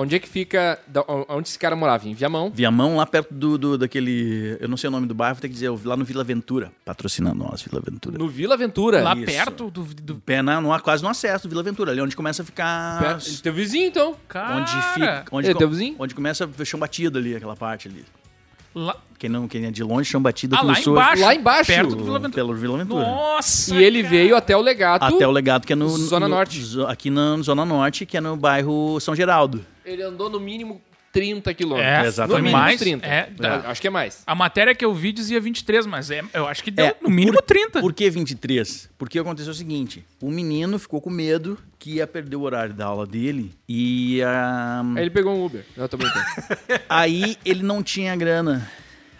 Onde 0.00 0.14
é 0.14 0.18
que 0.20 0.28
fica. 0.28 0.78
da- 0.86 1.04
Onde 1.28 1.48
esse 1.48 1.58
cara 1.58 1.74
morava? 1.74 2.08
Em 2.08 2.14
Viamão? 2.14 2.52
Viamão, 2.54 2.96
lá 2.96 3.04
perto 3.04 3.34
do, 3.34 3.58
do- 3.58 3.78
daquele... 3.78 4.56
Eu 4.60 4.68
não 4.68 4.76
sei 4.76 4.86
o 4.86 4.90
nome 4.92 5.06
do 5.08 5.14
bairro, 5.14 5.34
vou 5.34 5.42
ter 5.42 5.48
que 5.48 5.54
dizer, 5.54 5.70
lá 5.84 5.96
no 5.96 6.04
Vila 6.04 6.22
Ventura. 6.22 6.70
Patrocina 6.84 7.34
nós, 7.34 7.62
Vila 7.62 7.82
Ventura. 7.84 8.16
No 8.16 8.28
Vila 8.28 8.54
Aventura. 8.54 9.02
Lá 9.02 9.16
isso. 9.16 9.24
perto 9.26 9.70
do, 9.70 9.82
do 9.82 10.14
Pé 10.16 10.40
na, 10.40 10.60
no, 10.60 10.78
quase 10.80 11.02
no 11.02 11.08
acesso 11.08 11.48
do 11.48 11.50
Vila 11.50 11.64
Ventura, 11.64 11.90
ali 11.90 12.00
onde 12.00 12.14
começa 12.14 12.42
a 12.42 12.44
ficar... 12.44 13.00
Perto- 13.00 13.42
teu 13.42 13.52
vizinho, 13.52 13.86
então. 13.88 14.14
cara. 14.28 14.56
Onde 14.56 14.70
fica... 14.94 15.24
Onde, 15.32 15.50
é 15.50 15.54
teu 15.54 15.68
vizinho? 15.68 15.96
onde 15.98 16.14
começa 16.14 16.46
o 16.46 16.64
chão 16.64 16.78
batido 16.78 17.18
ali, 17.18 17.34
aquela 17.34 17.56
parte 17.56 17.88
ali. 17.88 18.04
Lá, 18.74 18.94
Quem, 19.18 19.28
não, 19.28 19.48
quem 19.48 19.64
é 19.64 19.70
de 19.72 19.82
longe, 19.82 20.08
chão 20.08 20.22
batido 20.22 20.54
ah, 20.54 20.58
lá 20.60 20.72
começou 20.74 20.92
embaixo. 20.92 21.22
Lá 21.22 21.34
embaixo. 21.34 21.66
Perto 21.72 21.96
do 21.96 22.04
Vila 22.04 22.18
Ventura. 22.20 22.34
pelo 22.34 22.54
Vila 22.54 22.78
Ventura. 22.78 23.02
Nossa! 23.02 23.74
E 23.74 23.82
ele 23.82 24.02
cara. 24.02 24.10
veio 24.14 24.36
até 24.36 24.56
o 24.56 24.60
legado. 24.60 25.02
Até 25.02 25.26
o 25.26 25.30
legado 25.32 25.66
que 25.66 25.72
é 25.72 25.76
no... 25.76 25.88
Zona 25.88 26.28
no- 26.28 26.34
Norte. 26.36 26.62
Aqui 26.86 27.10
na 27.10 27.38
Zona 27.42 27.64
Norte, 27.64 28.06
que 28.06 28.16
é 28.16 28.20
no 28.20 28.36
bairro 28.36 29.00
São 29.00 29.16
Geraldo. 29.16 29.64
Ele 29.88 30.02
andou 30.02 30.28
no 30.28 30.38
mínimo 30.38 30.80
30 31.12 31.52
quilômetros. 31.54 32.04
É, 32.04 32.06
Exatamente. 32.06 32.38
No 32.38 32.44
mínimo 32.44 32.62
mais, 32.62 32.78
30. 32.80 33.06
é, 33.06 33.22
Tá, 33.36 33.62
Acho 33.66 33.80
que 33.80 33.86
é 33.86 33.90
mais. 33.90 34.22
A 34.26 34.34
matéria 34.34 34.74
que 34.74 34.84
eu 34.84 34.94
vi 34.94 35.12
dizia 35.12 35.40
23, 35.40 35.86
mas 35.86 36.10
é, 36.10 36.22
eu 36.32 36.46
acho 36.46 36.62
que 36.62 36.70
deu 36.70 36.86
É, 36.86 36.96
no 37.00 37.10
mínimo 37.10 37.40
30. 37.42 37.80
Por 37.80 37.92
que 37.92 38.08
23? 38.10 38.90
Porque 38.98 39.18
aconteceu 39.18 39.52
o 39.52 39.54
seguinte: 39.54 40.04
o 40.20 40.30
menino 40.30 40.78
ficou 40.78 41.00
com 41.00 41.10
medo 41.10 41.58
que 41.78 41.94
ia 41.96 42.06
perder 42.06 42.36
o 42.36 42.42
horário 42.42 42.74
da 42.74 42.86
aula 42.86 43.06
dele 43.06 43.52
e 43.68 44.20
ah, 44.22 44.82
Aí 44.96 45.02
ele 45.02 45.10
pegou 45.10 45.34
um 45.34 45.44
Uber. 45.44 45.64
Não, 45.76 45.88
tô 45.88 45.96
brincando. 45.96 46.24
aí 46.88 47.36
ele 47.44 47.62
não 47.62 47.82
tinha 47.82 48.14
grana 48.14 48.70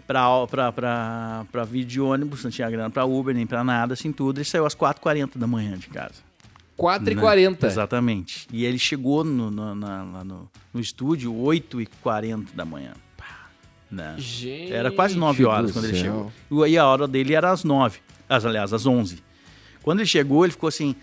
pra, 0.06 0.46
pra, 0.46 0.72
pra, 0.72 1.46
pra 1.50 1.64
vir 1.64 1.84
de 1.84 2.00
ônibus, 2.00 2.44
não 2.44 2.50
tinha 2.50 2.70
grana 2.70 2.90
pra 2.90 3.04
Uber 3.04 3.34
nem 3.34 3.46
pra 3.46 3.62
nada, 3.64 3.94
assim 3.94 4.12
tudo. 4.12 4.38
Ele 4.38 4.44
saiu 4.44 4.66
às 4.66 4.74
4h40 4.74 5.32
da 5.36 5.46
manhã 5.46 5.76
de 5.76 5.88
casa. 5.88 6.27
4h40. 6.78 7.50
Né? 7.62 7.68
Exatamente. 7.68 8.46
E 8.52 8.64
ele 8.64 8.78
chegou 8.78 9.24
no, 9.24 9.50
no, 9.50 9.74
na- 9.74 10.04
lá 10.04 10.24
no, 10.24 10.48
no 10.72 10.80
estúdio 10.80 11.32
8h40 11.34 12.46
da 12.54 12.64
manhã. 12.64 12.92
Pá, 13.16 13.48
né? 13.90 14.14
Gente. 14.18 14.72
Era 14.72 14.90
quase 14.90 15.16
9 15.16 15.44
horas 15.44 15.70
do 15.70 15.72
quando 15.74 15.86
ele 15.86 15.98
céu. 16.00 16.30
chegou. 16.50 16.66
E 16.66 16.78
a 16.78 16.86
hora 16.86 17.08
dele 17.08 17.34
era 17.34 17.50
às 17.50 17.64
9. 17.64 17.98
As, 18.28 18.44
aliás, 18.44 18.72
às 18.72 18.86
11. 18.86 19.22
Quando 19.82 20.00
ele 20.00 20.06
chegou, 20.08 20.44
ele 20.44 20.52
ficou 20.52 20.68
assim: 20.68 20.94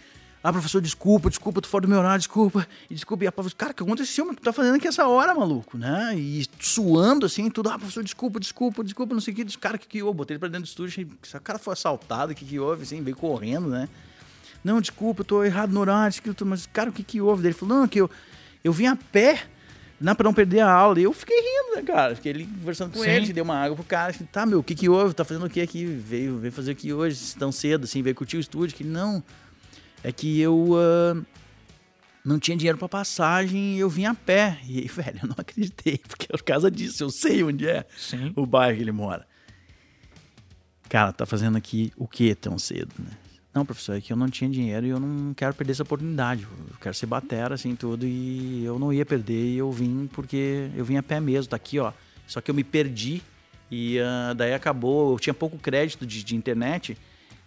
Ah, 0.44 0.52
professor, 0.54 0.80
desculpa, 0.82 1.30
desculpa, 1.30 1.60
tô 1.60 1.68
fora 1.68 1.82
do 1.82 1.88
meu 1.90 1.98
horário, 2.00 2.20
desculpa. 2.20 2.68
E 2.90 2.94
desculpa. 2.94 3.24
E 3.24 3.28
a 3.28 3.32
professora, 3.32 3.58
cara, 3.58 3.72
o 3.72 3.76
que 3.76 3.84
aconteceu? 3.84 4.26
Mas 4.26 4.36
tu 4.36 4.44
tá 4.44 4.54
fazendo 4.54 4.76
aqui 4.76 4.88
essa 4.88 5.08
hora, 5.08 5.34
maluco, 5.34 5.78
né? 5.78 6.14
E 6.16 6.46
suando 6.60 7.26
assim, 7.26 7.50
tudo. 7.50 7.70
Ah, 7.70 7.78
professor, 7.80 8.04
desculpa, 8.04 8.40
desculpa, 8.40 8.84
desculpa, 8.84 9.14
não 9.14 9.22
sei 9.22 9.34
o 9.34 9.38
que. 9.38 9.58
Cara, 9.58 9.76
o 9.76 9.80
que 9.80 9.88
que 9.88 10.04
houve? 10.04 10.18
Botei 10.18 10.36
ele 10.36 10.40
pra 10.40 10.48
dentro 10.48 10.64
do 10.64 10.68
estúdio. 10.68 10.92
achei, 10.92 11.08
Esse 11.24 11.40
cara 11.40 11.58
foi 11.58 11.74
assaltado, 11.74 12.32
o 12.32 12.36
que 12.36 12.46
que 12.46 12.60
houve? 12.60 12.84
Assim, 12.84 13.02
veio 13.02 13.18
correndo, 13.18 13.68
né? 13.68 13.90
Não, 14.66 14.82
desculpa, 14.82 15.22
eu 15.22 15.26
tô 15.26 15.44
errado 15.44 15.72
no 15.72 15.80
horário, 15.80 16.20
mas, 16.44 16.66
cara, 16.66 16.90
o 16.90 16.94
que 16.94 17.04
que 17.04 17.22
houve? 17.22 17.46
Ele 17.46 17.54
falou: 17.54 17.78
Não, 17.78 17.88
que 17.88 18.02
eu, 18.02 18.10
eu 18.64 18.74
vim 18.74 18.88
a 18.88 18.96
pé. 18.96 19.44
Não, 20.02 20.16
pra 20.16 20.24
não 20.24 20.34
perder 20.34 20.62
a 20.62 20.72
aula. 20.72 21.00
E 21.00 21.04
eu 21.04 21.14
fiquei 21.14 21.38
rindo, 21.38 21.76
né, 21.76 21.84
cara? 21.84 22.16
Fiquei 22.16 22.32
ali 22.32 22.46
conversando 22.46 22.92
com 22.92 23.04
Sim. 23.04 23.10
ele, 23.10 23.32
dei 23.32 23.44
uma 23.44 23.56
água 23.56 23.76
pro 23.76 23.86
cara. 23.86 24.12
Falei, 24.12 24.28
tá, 24.32 24.44
meu, 24.44 24.60
o 24.60 24.64
que 24.64 24.74
que 24.74 24.90
houve? 24.90 25.14
Tá 25.14 25.24
fazendo 25.24 25.46
o 25.46 25.50
que 25.50 25.62
aqui? 25.62 25.86
Veio, 25.86 26.40
veio 26.40 26.52
fazer 26.52 26.72
o 26.72 26.76
que 26.76 26.92
hoje, 26.92 27.36
tão 27.38 27.52
cedo, 27.52 27.84
assim, 27.84 28.02
veio 28.02 28.16
curtir 28.16 28.38
o 28.38 28.40
estúdio. 28.40 28.76
Que 28.76 28.84
não, 28.84 29.24
é 30.04 30.12
que 30.12 30.42
eu 30.42 30.72
ah, 30.76 31.22
não 32.26 32.40
tinha 32.40 32.58
dinheiro 32.58 32.80
pra 32.80 32.90
passagem 32.90 33.76
e 33.76 33.80
eu 33.80 33.88
vim 33.88 34.06
a 34.06 34.16
pé. 34.16 34.58
E, 34.68 34.80
aí, 34.80 34.88
velho, 34.90 35.20
eu 35.22 35.30
não 35.30 35.36
acreditei, 35.38 36.00
porque 36.00 36.28
por 36.28 36.42
causa 36.42 36.72
disso, 36.72 37.04
eu 37.04 37.12
sei 37.12 37.44
onde 37.44 37.68
é 37.68 37.86
Sim. 37.96 38.34
o 38.36 38.48
bairro 38.48 38.78
que 38.78 38.84
ele 38.84 38.92
mora. 38.92 39.28
Cara, 40.90 41.14
tá 41.14 41.26
fazendo 41.26 41.56
aqui 41.56 41.94
o 41.96 42.08
que 42.08 42.34
tão 42.34 42.58
cedo, 42.58 42.92
né? 42.98 43.12
Não, 43.56 43.66
professor, 43.66 43.96
é 43.96 44.02
que 44.02 44.12
eu 44.12 44.18
não 44.18 44.28
tinha 44.30 44.50
dinheiro 44.50 44.86
e 44.86 44.90
eu 44.90 45.00
não 45.00 45.34
quero 45.34 45.54
perder 45.54 45.72
essa 45.72 45.84
oportunidade. 45.84 46.44
Eu 46.44 46.76
quero 46.82 46.94
ser 46.94 47.06
batera, 47.06 47.56
assim, 47.56 47.74
tudo, 47.74 48.06
e 48.06 48.66
eu 48.66 48.78
não 48.78 48.92
ia 48.92 49.06
perder 49.06 49.54
e 49.54 49.58
eu 49.58 49.72
vim 49.72 50.10
porque 50.12 50.70
eu 50.76 50.84
vim 50.84 50.98
a 50.98 51.04
pé 51.04 51.22
mesmo, 51.22 51.50
tá 51.52 51.56
aqui, 51.56 51.80
ó. 51.80 51.94
Só 52.28 52.42
que 52.42 52.52
eu 52.52 52.56
me 52.56 52.66
perdi 52.66 53.22
e 53.72 53.98
ah, 54.00 54.34
daí 54.36 54.54
acabou, 54.54 55.14
eu 55.14 55.20
tinha 55.20 55.34
pouco 55.34 55.58
crédito 55.58 56.06
de, 56.06 56.22
de 56.22 56.36
internet 56.36 56.98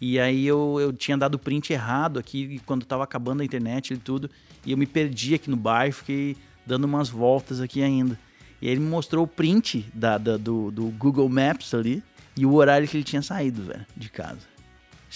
e 0.01 0.19
aí 0.19 0.47
eu, 0.47 0.79
eu 0.81 0.95
tinha 0.95 1.17
dado 1.19 1.39
print 1.39 1.75
errado 1.75 2.19
aqui 2.19 2.59
quando 2.65 2.87
tava 2.87 3.05
acabando 3.05 3.43
a 3.43 3.45
internet 3.45 3.93
e 3.93 3.99
tudo, 3.99 4.31
e 4.65 4.73
eu 4.73 4.79
me 4.79 4.87
perdi 4.87 5.35
aqui 5.35 5.51
no 5.51 5.57
bairro, 5.57 5.93
fiquei 5.93 6.37
dando 6.67 6.85
umas 6.85 7.11
voltas 7.11 7.61
aqui 7.61 7.83
ainda. 7.83 8.19
E 8.63 8.67
aí 8.67 8.73
ele 8.73 8.81
me 8.81 8.89
mostrou 8.89 9.25
o 9.25 9.29
print 9.29 9.85
da, 9.93 10.17
da- 10.17 10.37
do, 10.39 10.71
do 10.71 10.85
Google 10.87 11.29
Maps 11.29 11.75
ali 11.75 12.03
e 12.35 12.47
o 12.47 12.55
horário 12.55 12.89
que 12.89 12.97
ele 12.97 13.05
tinha 13.05 13.21
saído, 13.21 13.63
velho, 13.63 13.85
de 13.95 14.09
casa. 14.09 14.41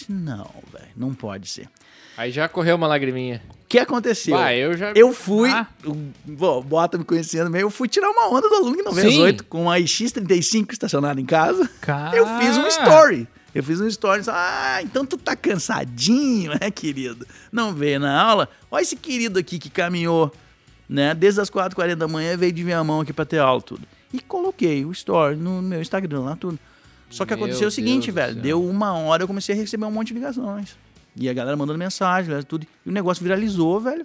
Não, 0.09 0.51
velho, 0.73 0.89
não 0.97 1.15
pode 1.15 1.49
ser. 1.49 1.69
Aí 2.17 2.31
já 2.31 2.49
correu 2.49 2.77
uma 2.77 2.87
lagriminha. 2.87 3.43
O 3.65 3.67
que 3.67 3.79
aconteceu? 3.79 4.37
Vai, 4.37 4.59
eu 4.59 4.77
já. 4.77 4.93
Eu 4.95 5.13
fui, 5.13 5.51
Ah. 5.51 5.67
o 5.87 5.95
Bom, 6.27 6.63
Bota 6.63 6.99
me 6.99 7.05
conhecendo 7.05 7.49
meio, 7.51 7.63
eu 7.63 7.71
fui 7.71 7.89
tirar 7.89 8.11
uma 8.11 8.29
onda 8.29 8.49
do 8.49 8.55
aluno 8.55 8.77
que 8.77 8.83
98 8.83 9.45
com 9.45 9.71
a 9.71 9.79
X35 9.79 10.73
estacionada 10.73 11.21
em 11.21 11.25
casa. 11.25 11.69
Cara. 11.81 12.15
Eu 12.17 12.27
fiz 12.39 12.57
um 12.59 12.67
story. 12.67 13.27
Eu 13.55 13.63
fiz 13.63 13.81
um 13.81 13.87
story. 13.87 14.23
Ah, 14.29 14.81
então 14.83 15.05
tu 15.07 15.17
tá 15.17 15.35
cansadinho, 15.37 16.53
né, 16.61 16.71
querido? 16.71 17.27
Não 17.51 17.73
veio 17.75 17.99
na 18.01 18.21
aula? 18.21 18.49
Olha 18.71 18.83
esse 18.83 18.97
querido 18.97 19.39
aqui 19.39 19.59
que 19.59 19.71
caminhou, 19.71 20.33
né? 20.89 21.15
Desde 21.15 21.41
as 21.41 21.51
4h40 21.51 21.95
da 21.97 22.09
manhã 22.09 22.37
veio 22.37 22.53
de 22.53 22.65
minha 22.65 22.83
mão 22.85 23.01
aqui 23.01 23.13
pra 23.13 23.25
ter 23.25 23.39
aula 23.39 23.61
tudo. 23.63 23.87
e 24.13 24.21
coloquei 24.21 24.85
o 24.85 24.93
story 24.93 25.37
no 25.37 25.63
meu 25.63 25.81
Instagram 25.81 26.21
lá, 26.21 26.37
tudo. 26.37 26.59
Só 27.13 27.25
que 27.25 27.35
Meu 27.35 27.45
aconteceu 27.45 27.69
o 27.69 27.71
seguinte, 27.71 28.11
velho, 28.11 28.33
céu. 28.35 28.43
deu 28.43 28.65
uma 28.65 28.95
hora 28.95 29.23
eu 29.23 29.27
comecei 29.29 29.55
a 29.55 29.59
receber 29.59 29.85
um 29.85 29.91
monte 29.91 30.09
de 30.09 30.15
ligações. 30.15 30.77
E 31.15 31.29
a 31.29 31.33
galera 31.33 31.57
mandando 31.57 31.79
mensagem, 31.79 32.43
tudo. 32.43 32.67
E 32.85 32.89
o 32.89 32.93
negócio 32.93 33.23
viralizou, 33.23 33.79
velho. 33.79 34.05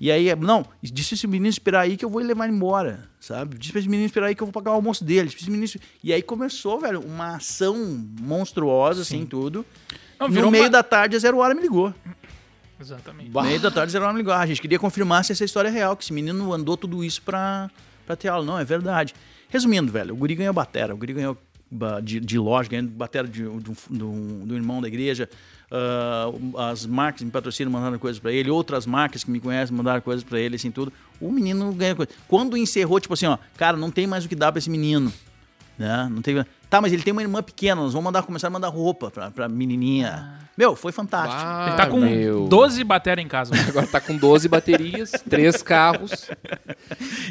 E 0.00 0.10
aí, 0.10 0.34
não, 0.34 0.66
disse 0.82 1.14
esse 1.14 1.26
menino 1.26 1.46
esperar 1.48 1.82
aí 1.82 1.96
que 1.96 2.04
eu 2.04 2.10
vou 2.10 2.20
levar 2.22 2.46
ele 2.46 2.56
embora, 2.56 3.08
sabe? 3.20 3.56
Disse 3.56 3.70
pra 3.70 3.78
esse 3.80 3.88
menino 3.88 4.06
esperar 4.06 4.26
aí 4.28 4.34
que 4.34 4.42
eu 4.42 4.46
vou 4.46 4.52
pagar 4.52 4.72
o 4.72 4.74
almoço 4.74 5.04
dele. 5.04 5.28
Disse 5.28 5.48
menino... 5.50 5.70
E 6.02 6.12
aí 6.12 6.22
começou, 6.22 6.80
velho, 6.80 7.00
uma 7.00 7.36
ação 7.36 7.76
monstruosa, 8.20 9.02
assim, 9.02 9.24
tudo. 9.24 9.64
Não, 10.18 10.26
no 10.28 10.50
meio 10.50 10.64
uma- 10.64 10.70
da 10.70 10.82
tarde, 10.82 11.14
a 11.14 11.18
zero 11.18 11.38
hora 11.38 11.54
me 11.54 11.60
ligou. 11.60 11.94
Exatamente. 12.80 13.30
No 13.30 13.42
meio 13.42 13.60
da 13.60 13.70
tarde, 13.70 13.92
zero 13.92 14.04
hora 14.04 14.12
me 14.12 14.18
ligou. 14.20 14.32
Ah, 14.32 14.40
a 14.40 14.46
gente 14.46 14.60
queria 14.60 14.78
confirmar 14.78 15.24
se 15.24 15.30
essa 15.32 15.44
história 15.44 15.68
é 15.68 15.70
real, 15.70 15.96
que 15.96 16.02
esse 16.02 16.12
menino 16.12 16.52
andou 16.52 16.76
tudo 16.76 17.04
isso 17.04 17.22
pra, 17.22 17.70
pra 18.06 18.16
ter 18.16 18.28
aula. 18.28 18.44
Não, 18.44 18.58
é 18.58 18.64
verdade. 18.64 19.14
Resumindo, 19.48 19.92
velho, 19.92 20.14
o 20.14 20.16
guri 20.16 20.34
ganhou 20.34 20.52
batera, 20.54 20.94
o 20.94 20.96
guri 20.96 21.12
ganhou 21.12 21.36
de, 22.02 22.20
de 22.20 22.38
loja, 22.38 22.68
ganhou 22.68 22.86
batera 22.88 23.26
de, 23.26 23.42
de 23.42 23.72
de 23.90 24.04
um- 24.04 24.44
de 24.46 24.52
um 24.52 24.56
irmão 24.56 24.80
da 24.80 24.88
igreja. 24.88 25.28
ah, 25.70 26.70
as 26.70 26.84
marcas 26.86 27.22
me 27.22 27.30
patrocinam, 27.30 27.70
mandaram 27.72 27.98
coisas 27.98 28.18
pra 28.20 28.30
ele. 28.32 28.50
Outras 28.50 28.86
marcas 28.86 29.24
que 29.24 29.30
me 29.30 29.40
conhecem 29.40 29.74
mandaram 29.76 30.00
coisas 30.00 30.22
pra 30.22 30.38
ele, 30.38 30.56
assim, 30.56 30.70
tudo. 30.70 30.92
O 31.20 31.30
menino 31.32 31.72
ganhou 31.72 31.96
coisa. 31.96 32.10
Quando 32.28 32.56
encerrou, 32.56 33.00
tipo 33.00 33.14
assim, 33.14 33.26
ó, 33.26 33.38
cara, 33.56 33.76
não 33.76 33.90
tem 33.90 34.06
mais 34.06 34.24
o 34.24 34.28
que 34.28 34.34
dar 34.34 34.52
pra 34.52 34.58
esse 34.58 34.68
menino. 34.70 35.12
Né? 35.78 36.08
Não 36.12 36.20
tem... 36.22 36.44
Tá, 36.72 36.80
mas 36.80 36.90
ele 36.90 37.02
tem 37.02 37.12
uma 37.12 37.20
irmã 37.20 37.42
pequena, 37.42 37.82
nós 37.82 37.92
vamos 37.92 38.04
mandar, 38.06 38.22
começar 38.22 38.46
a 38.46 38.50
mandar 38.50 38.68
roupa 38.68 39.10
pra, 39.10 39.30
pra 39.30 39.46
menininha. 39.46 40.40
Meu, 40.56 40.74
foi 40.74 40.90
fantástico. 40.90 41.38
Ah, 41.44 41.66
Ele 41.68 41.76
tá 41.76 41.86
com 41.86 42.00
meu. 42.00 42.48
12 42.48 42.82
bateria 42.82 43.22
em 43.22 43.28
casa. 43.28 43.52
Agora 43.68 43.86
tá 43.86 44.00
com 44.00 44.16
12 44.16 44.48
baterias, 44.48 45.10
3 45.28 45.62
carros. 45.62 46.30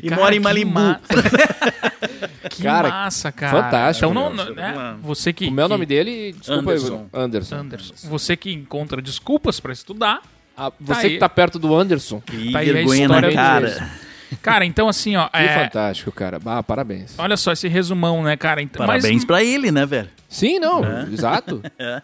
e 0.03 0.09
Cara, 0.09 0.21
mora 0.21 0.35
em 0.35 0.37
que 0.37 0.43
Malibu. 0.43 0.71
ma- 0.79 0.99
que 2.51 2.61
Cara, 2.63 2.89
massa, 2.89 3.31
cara. 3.31 3.63
fantástico, 3.63 4.11
Então, 4.11 4.29
não, 4.29 4.45
meu. 4.45 4.53
né, 4.55 4.95
você 5.01 5.33
que... 5.33 5.45
É 5.45 5.47
o 5.47 5.51
que- 5.55 5.55
nome 5.67 5.85
dele? 5.87 6.33
Desculpa, 6.33 6.71
Anderson. 6.71 7.05
Anderson. 7.11 7.55
Anderson. 7.55 7.93
Você 8.09 8.37
que 8.37 8.51
encontra 8.53 9.01
desculpas 9.01 9.59
pra 9.59 9.73
estudar. 9.73 10.21
Ah, 10.55 10.71
você 10.79 10.93
Tá 10.93 10.99
aí. 11.07 11.09
que 11.13 11.17
tá 11.19 11.29
perto 11.29 11.57
do 11.57 11.75
Anderson. 11.75 12.21
Que 12.21 12.51
Tá 12.51 12.59
aí 12.59 12.69
a 12.69 12.73
vergonha 12.73 13.01
história 13.03 13.29
na 13.29 13.35
cara. 13.35 13.69
dele. 13.71 13.85
Cara, 14.41 14.65
então 14.65 14.87
assim, 14.87 15.15
ó. 15.15 15.27
Que 15.33 15.37
é, 15.37 15.63
fantástico, 15.65 16.11
cara. 16.11 16.39
Ah, 16.45 16.61
parabéns. 16.63 17.15
olha 17.17 17.35
só 17.37 17.51
esse 17.51 17.67
resumão, 17.67 18.23
né, 18.23 18.37
cara? 18.37 18.61
Então, 18.61 18.85
Parabéns 18.85 19.15
mas 19.15 19.25
pra 19.25 19.43
ele, 19.43 19.71
né, 19.71 19.85
velho? 19.85 20.09
Sim, 20.29 20.59
não, 20.59 20.81
exato. 21.11 21.61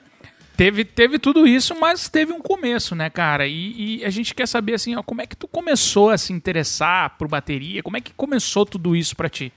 teve, 0.57 0.83
teve 0.83 1.19
tudo 1.19 1.47
isso, 1.47 1.75
mas 1.79 2.09
teve 2.09 2.33
um 2.33 2.41
começo, 2.41 2.95
né, 2.95 3.09
cara? 3.09 3.47
E, 3.47 3.99
e 3.99 4.05
a 4.05 4.09
gente 4.09 4.33
quer 4.35 4.47
saber, 4.47 4.73
assim, 4.73 4.95
ó, 4.95 5.03
como 5.03 5.21
é 5.21 5.25
que 5.27 5.35
tu 5.35 5.47
começou 5.47 6.09
a 6.09 6.17
se 6.17 6.33
interessar 6.33 7.15
por 7.17 7.27
bateria? 7.27 7.81
Como 7.83 7.95
é 7.97 8.01
que 8.01 8.11
começou 8.13 8.65
tudo 8.65 8.95
isso 8.95 9.15
pra 9.15 9.29
ti? 9.29 9.53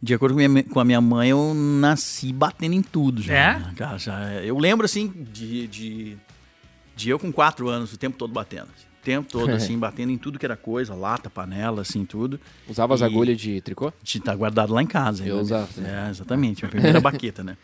De 0.00 0.12
acordo 0.14 0.34
com, 0.36 0.48
minha- 0.48 0.62
com 0.64 0.78
a 0.78 0.84
minha 0.84 1.00
mãe, 1.00 1.30
eu 1.30 1.52
nasci 1.54 2.32
batendo 2.32 2.74
em 2.74 2.82
tudo 2.82 3.22
já. 3.22 3.34
É? 3.34 3.58
né, 3.58 3.72
Cara, 3.76 3.98
já 3.98 4.20
eu 4.42 4.58
lembro, 4.58 4.84
assim, 4.84 5.08
de, 5.32 5.66
de, 5.66 6.16
de 6.94 7.10
eu 7.10 7.18
com 7.18 7.32
quatro 7.32 7.68
anos, 7.68 7.92
o 7.92 7.96
tempo 7.96 8.16
todo 8.16 8.32
batendo. 8.32 8.68
O 9.06 9.22
tempo 9.22 9.28
todo, 9.30 9.50
assim, 9.52 9.78
batendo 9.78 10.10
em 10.10 10.18
tudo 10.18 10.36
que 10.36 10.44
era 10.44 10.56
coisa, 10.56 10.92
lata, 10.94 11.30
panela, 11.30 11.82
assim, 11.82 12.04
tudo. 12.04 12.40
Usava 12.68 12.92
as 12.94 13.02
agulhas 13.02 13.38
de 13.38 13.60
tricô? 13.60 13.92
De 14.02 14.18
tá 14.18 14.34
guardado 14.34 14.74
lá 14.74 14.82
em 14.82 14.86
casa. 14.86 15.22
Eu 15.24 15.38
ainda, 15.38 15.42
usava, 15.42 15.68
É, 15.78 16.10
exatamente. 16.10 16.62
Minha 16.64 16.70
primeira 16.70 16.98
baqueta, 17.00 17.44
né? 17.44 17.56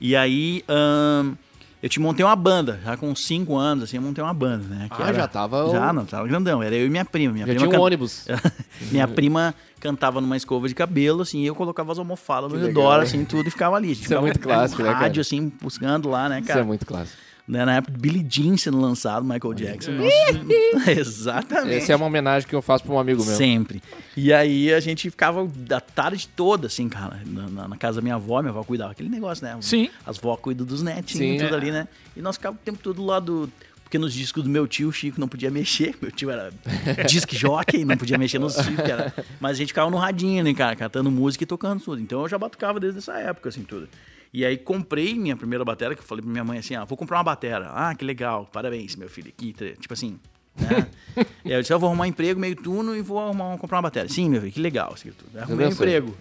E 0.00 0.14
aí, 0.14 0.62
ahn, 0.68 1.34
eu 1.82 1.88
te 1.88 1.98
montei 1.98 2.24
uma 2.24 2.36
banda. 2.36 2.78
Já 2.84 2.96
com 2.96 3.12
cinco 3.16 3.56
anos, 3.56 3.84
assim, 3.84 3.96
eu 3.96 4.02
montei 4.02 4.22
uma 4.22 4.32
banda, 4.32 4.64
né? 4.72 4.88
que 4.88 5.02
Ah, 5.02 5.12
já 5.12 5.26
tava 5.26 5.68
Já, 5.68 5.92
não, 5.92 6.04
tava 6.06 6.28
grandão. 6.28 6.62
Era 6.62 6.76
eu 6.76 6.86
e 6.86 6.90
minha 6.90 7.04
prima. 7.04 7.32
Minha 7.32 7.46
Já 7.46 7.52
prima 7.54 7.66
tinha 7.66 7.68
um 7.68 7.80
can- 7.80 7.84
ônibus. 7.86 8.26
Minha 8.92 9.08
prima 9.08 9.52
cantava 9.80 10.20
numa 10.20 10.36
escova 10.36 10.68
de 10.68 10.74
cabelo, 10.76 11.22
assim, 11.22 11.40
e 11.40 11.46
eu 11.46 11.54
colocava 11.56 11.90
as 11.92 11.98
almofadas 11.98 12.52
no 12.52 12.58
redor, 12.58 13.00
assim, 13.00 13.24
tudo, 13.24 13.48
e 13.48 13.50
ficava 13.50 13.74
ali. 13.76 13.92
Isso 13.92 14.14
é 14.14 14.20
muito 14.20 14.38
clássico, 14.40 14.80
né, 14.82 14.88
cara? 14.88 15.00
rádio, 15.00 15.20
assim, 15.20 15.52
buscando 15.60 16.08
lá, 16.08 16.28
né, 16.28 16.38
Isso 16.38 16.46
cara? 16.48 16.60
é 16.60 16.64
muito 16.64 16.86
clássico. 16.86 17.18
Né, 17.46 17.62
Na 17.64 17.76
época 17.76 17.92
do 17.92 17.98
Billie 17.98 18.26
Jean 18.26 18.56
sendo 18.56 18.80
lançado, 18.80 19.22
Michael 19.22 19.52
Jackson. 19.52 19.92
Nossa, 19.92 20.90
exatamente. 20.98 21.74
Essa 21.76 21.92
é 21.92 21.96
uma 21.96 22.06
homenagem 22.06 22.48
que 22.48 22.54
eu 22.54 22.62
faço 22.62 22.84
pra 22.84 22.94
um 22.94 22.98
amigo 22.98 23.22
meu. 23.24 23.34
Sempre. 23.36 23.82
E 24.16 24.32
aí 24.32 24.72
a 24.72 24.80
gente 24.80 25.10
ficava 25.10 25.46
da 25.54 25.78
tarde 25.78 26.26
toda, 26.34 26.68
assim, 26.68 26.88
cara, 26.88 27.20
na, 27.26 27.68
na- 27.68 27.76
casa 27.76 27.96
da 27.96 28.02
minha 28.02 28.14
avó, 28.14 28.40
minha 28.40 28.50
avó 28.50 28.64
cuidava 28.64 28.92
aquele 28.92 29.10
negócio, 29.10 29.44
né? 29.44 29.56
Sim. 29.60 29.90
As 30.06 30.16
vó 30.16 30.36
cuidam 30.36 30.64
dos 30.64 30.82
netinhos, 30.82 31.38
Sim. 31.40 31.44
tudo 31.44 31.54
ali, 31.54 31.70
né? 31.70 31.86
E 32.16 32.22
nós 32.22 32.36
ficávamos 32.36 32.62
o 32.62 32.64
tempo 32.64 32.78
todo 32.78 32.96
do 32.96 33.04
lado. 33.04 33.50
Porque 33.82 33.98
nos 33.98 34.14
discos 34.14 34.42
do 34.42 34.48
meu 34.48 34.66
tio, 34.66 34.88
o 34.88 34.92
Chico 34.92 35.20
não 35.20 35.28
podia 35.28 35.50
mexer. 35.50 35.94
Meu 36.00 36.10
tio 36.10 36.30
era 36.30 36.50
disc 37.06 37.30
jockey, 37.32 37.84
não 37.84 37.96
podia 37.98 38.16
mexer 38.16 38.38
nos 38.38 38.54
discos. 38.56 38.78
Era... 38.78 39.12
Mas 39.38 39.52
a 39.52 39.54
gente 39.54 39.68
ficava 39.68 39.90
no 39.90 39.98
radinho, 39.98 40.42
né, 40.42 40.54
cara? 40.54 40.74
Cantando 40.74 41.10
música 41.10 41.44
e 41.44 41.46
tocando 41.46 41.80
tudo. 41.82 42.00
Então 42.00 42.22
eu 42.22 42.28
já 42.28 42.38
batucava 42.38 42.80
desde 42.80 42.98
essa 43.00 43.12
época, 43.18 43.50
assim, 43.50 43.62
tudo. 43.62 43.86
E 44.34 44.44
aí 44.44 44.58
comprei 44.58 45.14
minha 45.14 45.36
primeira 45.36 45.64
bateria, 45.64 45.94
que 45.94 46.02
eu 46.02 46.06
falei 46.06 46.20
pra 46.20 46.28
minha 46.28 46.42
mãe 46.42 46.58
assim, 46.58 46.74
ah, 46.74 46.84
vou 46.84 46.98
comprar 46.98 47.18
uma 47.18 47.22
bateria. 47.22 47.70
Ah, 47.72 47.94
que 47.94 48.04
legal, 48.04 48.50
parabéns, 48.52 48.96
meu 48.96 49.08
filho. 49.08 49.30
Tá- 49.30 49.80
tipo 49.80 49.94
assim, 49.94 50.18
né? 50.56 50.88
e 51.44 51.50
aí 51.50 51.52
eu 51.52 51.60
disse, 51.60 51.72
eu 51.72 51.78
vou 51.78 51.88
arrumar 51.88 52.02
um 52.02 52.08
emprego 52.08 52.40
meio 52.40 52.56
turno 52.56 52.96
e 52.96 53.00
vou 53.00 53.20
arrumar, 53.20 53.56
comprar 53.58 53.76
uma 53.76 53.82
bateria. 53.82 54.08
Sim, 54.08 54.28
meu 54.28 54.40
filho, 54.40 54.52
que 54.52 54.60
legal. 54.60 54.92
Assim, 54.92 55.12
tudo. 55.12 55.38
Arrumei 55.38 55.68
um 55.68 55.70
emprego. 55.70 56.16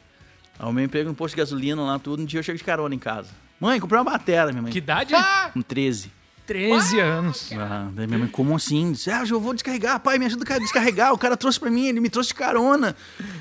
Arrumei 0.60 0.84
um 0.84 0.86
emprego 0.86 1.10
no 1.10 1.16
posto 1.16 1.34
de 1.34 1.42
gasolina 1.42 1.82
lá, 1.82 1.98
tudo. 1.98 2.22
Um 2.22 2.26
dia 2.26 2.40
eu 2.40 2.44
chego 2.44 2.56
de 2.56 2.64
carona 2.64 2.94
em 2.94 3.00
casa. 3.00 3.32
Mãe, 3.60 3.80
comprei 3.80 4.00
uma 4.00 4.12
bateria, 4.12 4.46
minha 4.52 4.62
mãe. 4.62 4.72
Que 4.72 4.78
idade? 4.78 5.16
Com 5.52 5.64
13. 5.64 6.12
13 6.46 7.00
anos. 7.00 7.50
Ah, 7.54 7.90
daí 7.94 8.06
minha 8.06 8.20
mãe, 8.20 8.28
como 8.28 8.56
assim? 8.56 8.92
Disse, 8.92 9.10
ah, 9.10 9.24
eu 9.30 9.40
vou 9.40 9.54
descarregar, 9.54 10.00
pai, 10.00 10.18
me 10.20 10.26
ajuda 10.26 10.56
a 10.56 10.60
descarregar. 10.60 11.14
O 11.14 11.18
cara 11.18 11.38
trouxe 11.38 11.60
pra 11.60 11.70
mim, 11.72 11.88
ele 11.88 12.00
me 12.00 12.10
trouxe 12.10 12.30
de 12.30 12.36
carona. 12.36 12.96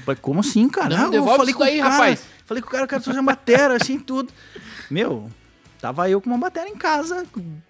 Pai, 0.07 0.17
como 0.17 0.41
assim, 0.41 0.69
cara? 0.69 0.97
Não, 0.97 1.07
Ah, 1.07 1.11
devolve 1.11 1.51
isso 1.51 1.59
daí, 1.59 1.79
o 1.81 1.83
cara. 1.83 1.93
rapaz. 1.95 2.23
Falei 2.47 2.63
com 2.63 2.69
o 2.69 2.73
cara, 2.73 2.85
o 2.85 2.89
cara 2.89 3.03
trouxe 3.03 3.19
uma 3.19 3.33
bateria, 3.33 3.77
assim, 3.77 3.99
tudo. 3.99 4.33
Meu, 4.91 5.31
tava 5.81 6.09
eu 6.09 6.21
com 6.21 6.29
uma 6.31 6.39
bateria 6.39 6.71
em 6.71 6.77
casa. 6.77 7.25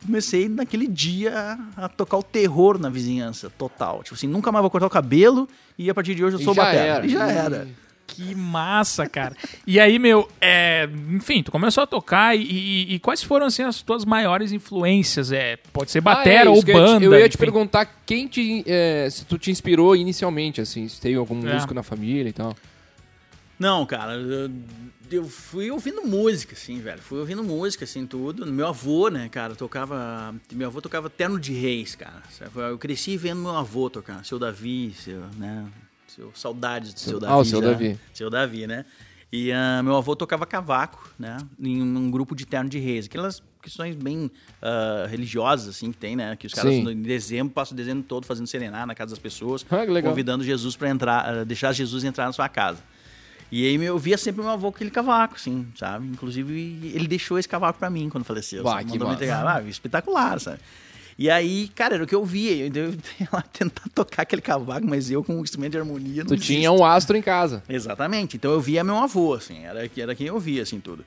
Comecei 0.05 0.49
naquele 0.49 0.87
dia 0.87 1.59
a 1.77 1.89
tocar 1.89 2.19
o 2.19 2.23
terror 2.23 2.79
na 2.79 2.89
vizinhança, 2.91 3.49
total. 3.51 4.03
Tipo 4.03 4.15
assim, 4.17 4.27
nunca 4.27 4.51
mais 4.53 4.63
vou 4.63 4.71
cortar 4.71 4.87
o 4.87 4.91
cabelo 4.91 5.49
e 5.79 5.89
a 5.89 5.95
partir 5.95 6.15
de 6.15 6.25
hoje 6.25 6.37
eu 6.37 6.41
E 6.41 6.45
sou 6.45 6.53
já 6.55 6.63
bateria. 6.65 6.81
era. 6.95 7.07
E 7.07 7.09
já 7.09 7.27
era. 7.31 7.69
Que 8.15 8.35
massa, 8.35 9.09
cara. 9.09 9.35
E 9.67 9.81
aí, 9.81 9.99
meu, 9.99 10.29
é, 10.41 10.89
enfim, 11.11 11.43
tu 11.43 11.51
começou 11.51 11.83
a 11.83 11.87
tocar 11.87 12.37
e, 12.37 12.43
e- 12.43 12.95
e 12.95 12.99
quais 12.99 13.23
foram, 13.23 13.47
assim, 13.47 13.63
as 13.63 13.81
tuas 13.83 14.05
maiores 14.05 14.53
influências? 14.53 15.33
É, 15.33 15.57
pode 15.73 15.91
ser 15.91 16.01
batera 16.01 16.51
Ah, 16.51 16.53
é, 16.53 16.57
ou 16.57 16.63
que 16.63 16.71
eu 16.71 16.77
ia 16.79 16.85
te- 16.87 16.93
banda. 16.93 17.05
Eu 17.05 17.15
ia 17.19 17.29
te 17.29 17.39
perguntar 17.39 17.87
quem 18.05 18.27
te. 18.29 18.63
é, 18.67 19.09
se 19.11 19.25
tu 19.25 19.39
te 19.39 19.51
inspirou 19.51 19.97
inicialmente, 19.97 20.61
assim, 20.61 20.87
se 20.89 21.01
tem 21.01 21.15
algum 21.15 21.47
É. 21.49 21.55
músico 21.55 21.73
na 21.75 21.83
família 21.83 22.29
e 22.29 22.33
tal. 22.33 22.55
Não, 23.59 23.87
cara, 23.87 24.15
eu, 24.15 24.51
eu 25.11 25.25
fui 25.29 25.71
ouvindo 25.71 26.03
música, 26.03 26.53
assim, 26.55 26.81
velho. 26.81 27.01
Fui 27.01 27.21
ouvindo 27.21 27.45
música, 27.45 27.85
assim, 27.85 28.05
tudo. 28.07 28.45
Meu 28.45 28.67
avô, 28.67 29.09
né, 29.09 29.29
cara, 29.31 29.55
tocava. 29.55 30.35
Meu 30.53 30.67
avô 30.67 30.81
tocava 30.81 31.09
Terno 31.09 31.39
de 31.39 31.53
Reis, 31.53 31.95
cara. 31.95 32.23
Eu 32.69 32.77
cresci 32.77 33.17
vendo 33.17 33.41
meu 33.41 33.55
avô 33.57 33.89
tocar. 33.89 34.25
Seu 34.25 34.39
Davi, 34.39 34.93
seu, 34.99 35.21
né? 35.37 35.65
Seu, 36.15 36.31
saudades 36.35 36.93
do 36.93 37.01
seu 37.01 37.19
Davi. 37.19 37.33
Ah, 37.33 37.37
o 37.39 37.45
seu 37.45 37.63
já. 37.63 37.69
Davi. 37.71 37.99
Seu 38.13 38.29
Davi, 38.29 38.67
né? 38.67 38.85
E 39.33 39.51
ah, 39.51 39.83
meu 39.83 39.97
avô 39.97 40.15
tocava 40.15 40.45
cavaco, 40.45 41.11
né? 41.19 41.39
Em 41.59 41.83
um 41.83 42.11
grupo 42.11 42.35
de 42.35 42.45
terno 42.45 42.69
de 42.69 42.79
reis. 42.79 43.07
Aquelas 43.07 43.43
questões 43.63 43.97
bem 43.97 44.31
ah, 44.61 45.07
religiosas, 45.09 45.69
assim, 45.75 45.91
que 45.91 45.97
tem, 45.97 46.15
né? 46.15 46.37
Que 46.37 46.47
os 46.47 46.53
caras, 46.53 46.71
Sim. 46.71 46.91
em 46.91 47.03
dezembro, 47.03 47.55
passam 47.55 47.73
o 47.75 47.77
dezembro 47.77 48.03
todo 48.03 48.27
fazendo 48.27 48.47
serenar 48.47 48.87
na 48.87 48.95
casa 48.95 49.13
das 49.13 49.19
pessoas. 49.19 49.65
Ah, 49.71 49.87
que 49.87 49.91
legal. 49.91 50.13
Convidando 50.13 50.45
Jesus 50.45 50.77
para 50.77 50.91
entrar, 50.91 51.27
ah, 51.27 51.45
deixar 51.45 51.73
Jesus 51.73 52.05
entrar 52.05 52.27
na 52.27 52.33
sua 52.33 52.49
casa. 52.49 52.83
E 53.51 53.67
aí 53.67 53.83
eu 53.83 53.99
via 53.99 54.19
sempre 54.19 54.43
meu 54.43 54.51
avô 54.51 54.71
com 54.71 54.77
aquele 54.77 54.91
cavaco, 54.91 55.37
assim, 55.37 55.67
sabe? 55.77 56.07
Inclusive, 56.09 56.93
ele 56.95 57.07
deixou 57.07 57.39
esse 57.39 57.49
cavaco 57.49 57.79
pra 57.79 57.89
mim 57.89 58.09
quando 58.11 58.25
faleceu. 58.25 58.63
Bah, 58.63 58.73
sabe? 58.73 58.85
que 58.85 58.91
Mandou 58.93 59.09
me 59.09 59.15
massa. 59.15 59.25
entregar. 59.25 59.47
Ah, 59.47 59.63
espetacular, 59.63 60.41
sabe? 60.41 60.59
E 61.19 61.29
aí, 61.31 61.69
cara, 61.75 61.95
era 61.97 62.05
o 62.05 62.07
que 62.07 62.15
eu 62.15 62.25
via. 62.25 62.67
Eu 62.67 62.73
eu 62.75 62.91
ia 63.21 63.29
lá 63.33 63.43
tentar 63.43 63.85
tocar 63.95 64.23
aquele 64.23 64.43
cavaco, 64.43 64.87
mas 64.87 65.11
eu 65.11 65.23
com 65.23 65.37
um 65.37 65.43
instrumento 65.43 65.73
de 65.73 65.79
harmonia 65.79 66.23
não 66.23 66.29
Tu 66.29 66.35
existo. 66.35 66.53
tinha 66.53 66.73
um 66.73 66.85
astro 66.85 67.17
em 67.17 67.23
casa. 67.23 67.63
Exatamente. 67.69 68.37
Então 68.37 68.51
eu 68.53 68.61
via 68.61 68.83
meu 68.83 68.97
avô, 68.97 69.35
assim, 69.35 69.65
era, 69.65 69.89
era 69.97 70.15
quem 70.15 70.27
eu 70.27 70.39
via, 70.41 70.63
assim, 70.63 70.81
tudo. 70.81 71.05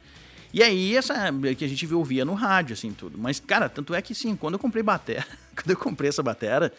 E 0.54 0.63
aí, 0.63 0.96
essa 0.96 1.13
que 1.58 1.65
a 1.65 1.68
gente 1.68 1.94
ouvia 1.94 2.24
no 2.24 2.34
rádio, 2.34 2.74
assim, 2.74 2.91
tudo. 2.91 3.18
Mas, 3.18 3.39
cara, 3.41 3.68
tanto 3.68 3.94
é 3.94 4.02
que, 4.02 4.15
sim, 4.15 4.36
quando 4.38 4.54
eu 4.54 4.60
comprei 4.60 4.82
batera, 4.84 5.26
quando 5.56 5.70
eu 5.72 5.76
comprei 5.78 6.08
essa 6.10 6.24
batera, 6.24 6.72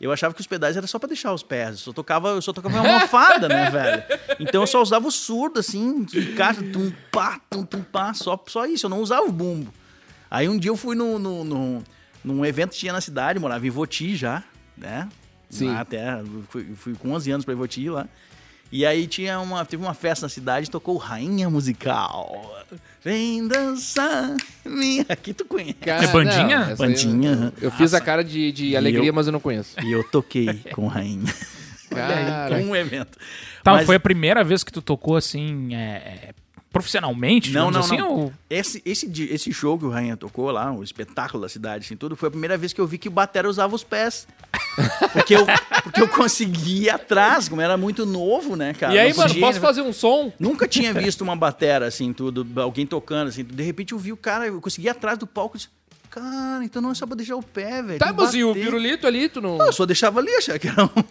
eu 0.00 0.12
achava 0.12 0.32
que 0.34 0.40
os 0.40 0.46
pedais 0.46 0.76
era 0.76 0.86
só 0.86 0.98
pra 1.00 1.08
deixar 1.08 1.32
os 1.32 1.42
pés. 1.42 1.70
Eu 1.70 1.76
só 1.78 1.92
tocava, 1.92 2.28
eu 2.28 2.42
só 2.42 2.52
tocava 2.52 2.78
uma 2.80 2.92
almofada, 2.94 3.48
né, 3.48 3.70
velho? 3.72 4.02
Então 4.38 4.62
eu 4.62 4.66
só 4.68 4.80
usava 4.80 5.08
o 5.08 5.10
surdo, 5.10 5.58
assim, 5.58 6.04
de 6.04 6.34
caixa, 6.34 6.62
tum, 6.62 6.92
pá, 7.10 7.40
tum, 7.50 7.64
tum, 7.64 7.82
pá, 7.82 8.14
só, 8.14 8.40
só 8.46 8.66
isso. 8.66 8.86
Eu 8.86 8.90
não 8.90 9.00
usava 9.00 9.26
o 9.26 9.32
bumbo. 9.32 9.72
Aí 10.30 10.48
um 10.48 10.58
dia 10.58 10.70
eu 10.70 10.76
fui 10.76 10.94
no, 10.94 11.18
no, 11.18 11.42
no- 11.42 11.82
num 12.24 12.44
evento 12.44 12.70
que 12.70 12.78
tinha 12.78 12.92
na 12.92 13.00
cidade, 13.00 13.38
morava 13.38 13.66
em 13.66 13.70
Voti 13.70 14.16
já, 14.16 14.42
né? 14.76 15.08
Sim. 15.50 15.68
Lá 15.68 15.80
até, 15.80 16.20
fui, 16.48 16.66
fui 16.74 16.94
com 16.94 17.12
11 17.12 17.30
anos 17.30 17.44
pra 17.44 17.52
Ivoti 17.54 17.88
lá. 17.88 18.08
E 18.72 18.84
aí 18.84 19.06
tinha 19.06 19.38
uma, 19.38 19.64
teve 19.64 19.82
uma 19.84 19.94
festa 19.94 20.24
na 20.26 20.28
cidade, 20.30 20.68
tocou 20.68 20.96
Rainha 20.96 21.48
Musical. 21.48 22.50
Vem 23.04 23.46
dançar, 23.46 24.34
minha... 24.64 25.04
Aqui 25.10 25.32
tu 25.32 25.44
conhece. 25.44 25.76
É 25.84 26.06
bandinha? 26.08 26.66
eu- 26.70 26.76
Bandinha, 26.76 27.32
aham. 27.32 27.52
Eu, 27.60 27.70
fiz 27.70 27.94
a 27.94 28.00
cara 28.00 28.24
de, 28.24 28.50
de 28.50 28.76
alegria, 28.76 29.10
eu- 29.10 29.14
mas 29.14 29.26
eu 29.26 29.32
não 29.32 29.38
conheço. 29.38 29.76
E 29.80 29.92
eu 29.92 30.02
toquei 30.02 30.54
com 30.74 30.88
Rainha. 30.88 31.32
Cara. 31.90 32.56
Um 32.56 32.74
evento. 32.74 33.16
Tá, 33.62 33.74
Mas- 33.74 33.86
foi 33.86 33.94
a 33.96 34.00
primeira 34.00 34.42
vez 34.42 34.64
que 34.64 34.72
tu 34.72 34.82
tocou 34.82 35.16
assim, 35.16 35.72
é, 35.74 35.78
é, 35.78 36.34
profissionalmente, 36.74 37.52
Não, 37.52 37.70
não, 37.70 37.80
assim? 37.80 37.96
não. 37.96 38.10
Ou... 38.10 38.32
Esse, 38.50 38.82
esse, 38.84 39.06
esse 39.30 39.52
show 39.52 39.78
que 39.78 39.84
o 39.84 39.90
Rainha 39.90 40.16
tocou 40.16 40.50
lá, 40.50 40.72
o 40.72 40.82
espetáculo 40.82 41.40
da 41.40 41.48
cidade, 41.48 41.84
assim, 41.84 41.96
tudo, 41.96 42.16
foi 42.16 42.26
a 42.26 42.30
primeira 42.30 42.58
vez 42.58 42.72
que 42.72 42.80
eu 42.80 42.86
vi 42.86 42.98
que 42.98 43.06
o 43.06 43.12
Batera 43.12 43.48
usava 43.48 43.76
os 43.76 43.84
pés. 43.84 44.26
Porque 45.12 45.36
eu, 45.36 45.46
porque 45.84 46.02
eu 46.02 46.08
consegui 46.08 46.84
ir 46.84 46.90
atrás, 46.90 47.48
como 47.48 47.60
era 47.60 47.76
muito 47.76 48.04
novo, 48.04 48.56
né, 48.56 48.74
cara? 48.74 48.92
E 48.92 48.98
aí, 48.98 49.14
mano, 49.14 49.32
posso 49.38 49.60
fazer 49.60 49.82
um 49.82 49.92
som? 49.92 50.32
Nunca 50.38 50.66
tinha 50.66 50.92
visto 50.94 51.20
uma 51.20 51.36
batera 51.36 51.86
assim, 51.86 52.12
tudo, 52.12 52.44
alguém 52.60 52.84
tocando, 52.84 53.28
assim. 53.28 53.44
De 53.44 53.62
repente 53.62 53.92
eu 53.92 53.98
vi 53.98 54.12
o 54.12 54.16
cara, 54.16 54.48
eu 54.48 54.60
consegui 54.60 54.88
ir 54.88 54.90
atrás 54.90 55.16
do 55.16 55.28
palco 55.28 55.56
e 55.56 55.58
disse, 55.58 55.70
cara, 56.10 56.64
então 56.64 56.82
não 56.82 56.90
é 56.90 56.94
só 56.94 57.06
pra 57.06 57.14
deixar 57.14 57.36
o 57.36 57.42
pé, 57.42 57.82
velho. 57.82 57.98
Tá, 58.00 58.12
mas 58.12 58.34
e 58.34 58.42
o 58.42 58.48
bater." 58.48 58.64
pirulito 58.64 59.06
ali, 59.06 59.28
tu 59.28 59.40
não... 59.40 59.58
Não, 59.58 59.66
eu 59.66 59.72
só 59.72 59.86
deixava 59.86 60.18
ali, 60.18 60.34
achava 60.34 60.58
que 60.58 60.66
era 60.66 60.84
um... 60.84 61.04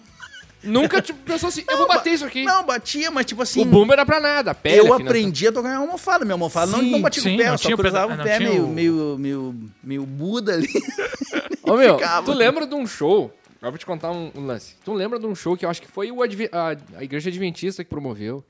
Nunca 0.64 1.02
tipo, 1.02 1.20
pensou 1.20 1.50
assim, 1.50 1.64
eu 1.70 1.78
vou 1.78 1.88
bater 1.88 2.10
ba- 2.12 2.16
isso 2.16 2.26
aqui. 2.26 2.44
Não, 2.44 2.64
batia, 2.66 3.12
mas 3.12 3.26
tipo 3.26 3.42
assim... 3.42 3.62
o 3.62 3.66
bumbo 3.66 3.92
era 3.94 4.06
pra 4.06 4.20
nada, 4.20 4.52
a 4.52 4.56
pele. 4.56 4.78
eu 4.78 4.82
afinação. 4.94 5.06
aprendi 5.08 5.48
a 5.48 5.52
tocar 5.52 5.70
em 5.74 5.76
almofada. 5.76 6.24
Minha 6.24 6.36
almofada 6.36 6.72
não, 6.72 6.80
Sim, 6.80 6.92
não 6.92 7.02
batia 7.02 7.22
sim, 7.24 7.30
com 7.30 7.36
o 7.36 7.38
pé, 7.40 7.46
não 7.46 7.52
eu 7.54 7.58
só 7.58 7.64
tinha 7.66 7.76
o 7.76 7.78
cruzava 7.78 8.14
o 8.14 8.18
não 8.18 8.24
pé 8.24 8.38
tinha 8.38 8.50
meio, 8.50 8.66
o- 8.66 8.70
meio, 8.70 9.16
meio, 9.20 9.56
meio 9.84 10.06
Buda 10.06 10.54
ali. 10.54 10.68
Ô, 11.64 11.76
meu, 11.78 11.96
Ficava. 11.98 12.26
tu 12.26 12.34
lembra 12.38 12.66
de 12.66 12.76
um 12.76 12.86
show? 12.88 13.34
Eu 13.62 13.70
vou 13.72 13.78
te 13.78 13.86
contar 13.86 14.12
um, 14.12 14.32
um 14.36 14.46
lance. 14.46 14.76
Tu 14.84 14.94
lembra 14.94 15.18
de 15.20 15.26
um 15.26 15.34
show 15.36 15.56
que 15.56 15.66
eu 15.66 15.70
acho 15.70 15.82
que 15.82 15.88
foi 15.88 16.12
o 16.12 16.22
Adve- 16.24 16.50
a, 16.52 16.76
a 16.98 17.04
Igreja 17.04 17.30
Adventista 17.30 17.84
que 17.84 17.90
promoveu? 17.90 18.44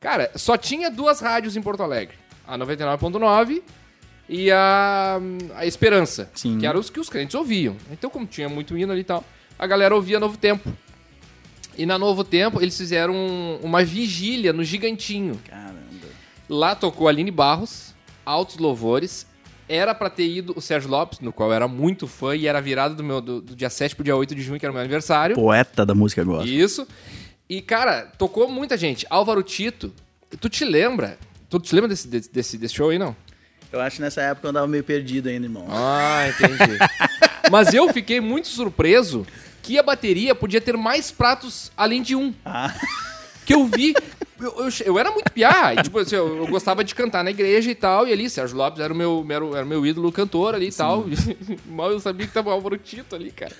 Cara, 0.00 0.30
só 0.34 0.56
tinha 0.56 0.90
duas 0.90 1.20
rádios 1.20 1.56
em 1.56 1.62
Porto 1.62 1.82
Alegre. 1.82 2.16
A 2.46 2.56
99.9 2.58 3.62
e 4.28 4.50
a, 4.50 5.18
a 5.54 5.66
Esperança. 5.66 6.28
Sim. 6.34 6.58
Que 6.58 6.66
eram 6.66 6.78
os 6.80 6.90
que 6.90 6.98
os 7.00 7.08
crentes 7.08 7.34
ouviam. 7.34 7.76
Então, 7.90 8.10
como 8.10 8.26
tinha 8.26 8.48
muito 8.48 8.76
hino 8.76 8.92
ali 8.92 9.00
e 9.02 9.04
tal, 9.04 9.24
a 9.58 9.66
galera 9.66 9.94
ouvia 9.94 10.18
Novo 10.20 10.36
Tempo. 10.36 10.72
E 11.76 11.84
na 11.86 11.98
Novo 11.98 12.24
Tempo, 12.24 12.60
eles 12.60 12.76
fizeram 12.76 13.14
um- 13.14 13.58
uma 13.62 13.84
vigília 13.84 14.52
no 14.52 14.64
Gigantinho. 14.64 15.40
Caramba. 15.48 15.76
Lá 16.48 16.74
tocou 16.74 17.08
Aline 17.08 17.30
Barros, 17.30 17.94
Altos 18.24 18.56
Louvores. 18.58 19.26
Era 19.68 19.94
pra 19.94 20.08
ter 20.08 20.28
ido 20.28 20.52
o 20.56 20.60
Sérgio 20.60 20.88
Lopes, 20.88 21.18
no 21.18 21.32
qual 21.32 21.48
eu 21.48 21.54
era 21.54 21.66
muito 21.66 22.06
fã, 22.06 22.36
e 22.36 22.46
era 22.46 22.60
virada 22.60 22.94
do, 22.94 23.02
meu, 23.02 23.20
do, 23.20 23.40
do 23.40 23.56
dia 23.56 23.68
7 23.68 23.96
pro 23.96 24.04
dia 24.04 24.14
8 24.16 24.32
de 24.32 24.40
junho, 24.42 24.60
que 24.60 24.64
era 24.64 24.70
o 24.70 24.74
meu 24.74 24.80
aniversário. 24.80 25.34
Poeta 25.34 25.84
da 25.84 25.92
música 25.94 26.22
gospel. 26.22 26.46
Isso. 26.46 26.86
E, 27.48 27.60
cara, 27.60 28.02
tocou 28.16 28.48
muita 28.48 28.76
gente. 28.76 29.04
Álvaro 29.10 29.42
Tito, 29.42 29.92
tu 30.40 30.48
te 30.48 30.64
lembra? 30.64 31.18
Tu 31.50 31.58
te 31.58 31.74
lembra 31.74 31.88
desse, 31.88 32.06
desse, 32.06 32.32
desse, 32.32 32.58
desse 32.58 32.74
show 32.74 32.90
aí, 32.90 32.98
não? 32.98 33.14
Eu 33.72 33.80
acho 33.80 33.96
que 33.96 34.02
nessa 34.02 34.22
época 34.22 34.46
eu 34.46 34.50
andava 34.50 34.68
meio 34.68 34.84
perdido 34.84 35.28
ainda, 35.28 35.46
irmão. 35.46 35.66
Ah, 35.68 36.28
entendi. 36.28 36.78
Mas 37.50 37.74
eu 37.74 37.92
fiquei 37.92 38.20
muito 38.20 38.46
surpreso 38.46 39.26
que 39.66 39.76
a 39.76 39.82
bateria 39.82 40.32
podia 40.32 40.60
ter 40.60 40.76
mais 40.76 41.10
pratos 41.10 41.72
além 41.76 42.00
de 42.00 42.14
um. 42.14 42.32
Ah. 42.44 42.72
Que 43.44 43.52
eu 43.52 43.66
vi. 43.66 43.94
Eu, 44.38 44.64
eu, 44.64 44.68
eu 44.84 44.98
era 44.98 45.10
muito 45.10 45.32
piá, 45.32 45.74
e, 45.74 45.82
tipo, 45.82 45.98
assim, 45.98 46.14
eu, 46.14 46.36
eu 46.36 46.46
gostava 46.46 46.84
de 46.84 46.94
cantar 46.94 47.24
na 47.24 47.30
igreja 47.30 47.70
e 47.70 47.74
tal, 47.74 48.06
e 48.06 48.12
ali, 48.12 48.28
Sérgio 48.28 48.56
Lopes 48.56 48.80
era 48.80 48.92
o 48.92 48.96
meu, 48.96 49.26
era 49.30 49.44
era 49.56 49.64
o 49.64 49.68
meu 49.68 49.84
ídolo 49.86 50.12
cantor 50.12 50.54
ali 50.54 50.68
e 50.68 50.72
tal. 50.72 51.06
Mal 51.66 51.90
eu 51.90 51.98
sabia 51.98 52.26
que 52.26 52.34
tava 52.34 52.50
o 52.50 52.52
Álvaro 52.52 52.76
Tito 52.76 53.16
ali, 53.16 53.30
cara. 53.30 53.54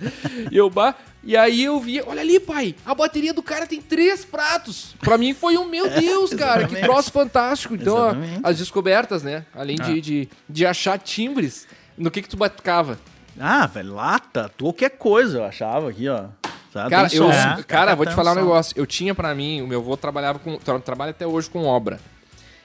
E 0.52 0.56
eu, 0.56 0.68
bah, 0.68 0.94
e 1.24 1.34
aí 1.34 1.64
eu 1.64 1.80
vi, 1.80 2.02
olha 2.06 2.20
ali, 2.20 2.38
pai, 2.38 2.74
a 2.84 2.94
bateria 2.94 3.32
do 3.32 3.42
cara 3.42 3.66
tem 3.66 3.80
três 3.80 4.24
pratos. 4.24 4.94
Pra 5.00 5.16
mim 5.16 5.32
foi 5.32 5.56
um, 5.56 5.66
meu 5.66 5.88
Deus, 5.88 6.34
cara, 6.36 6.68
que 6.68 6.76
troço 6.76 7.10
fantástico. 7.10 7.74
Então, 7.74 7.96
ó, 7.96 8.14
as 8.48 8.58
descobertas, 8.58 9.22
né? 9.22 9.46
Além 9.54 9.76
de, 9.76 10.00
de, 10.00 10.28
de 10.46 10.66
achar 10.66 10.98
timbres, 10.98 11.66
no 11.96 12.10
que 12.10 12.20
que 12.20 12.28
tu 12.28 12.36
batucava. 12.36 12.98
Ah, 13.38 13.66
velho, 13.66 13.94
lata, 13.94 14.50
qualquer 14.58 14.90
coisa 14.90 15.38
eu 15.38 15.44
achava 15.44 15.90
aqui, 15.90 16.08
ó. 16.08 16.26
Sabe? 16.72 16.90
Cara, 16.90 17.08
eu, 17.14 17.30
É. 17.30 17.62
cara, 17.62 17.94
vou 17.94 18.04
te 18.06 18.14
falar 18.14 18.32
um 18.32 18.36
negócio. 18.36 18.74
Eu 18.76 18.86
tinha 18.86 19.14
pra 19.14 19.34
mim, 19.34 19.62
o 19.62 19.66
meu 19.66 19.80
avô 19.80 19.96
trabalhava 19.96 20.38
com, 20.38 20.56
tra- 20.58 20.78
trabalha 20.78 21.10
até 21.10 21.26
hoje 21.26 21.48
com 21.48 21.64
obra. 21.64 21.98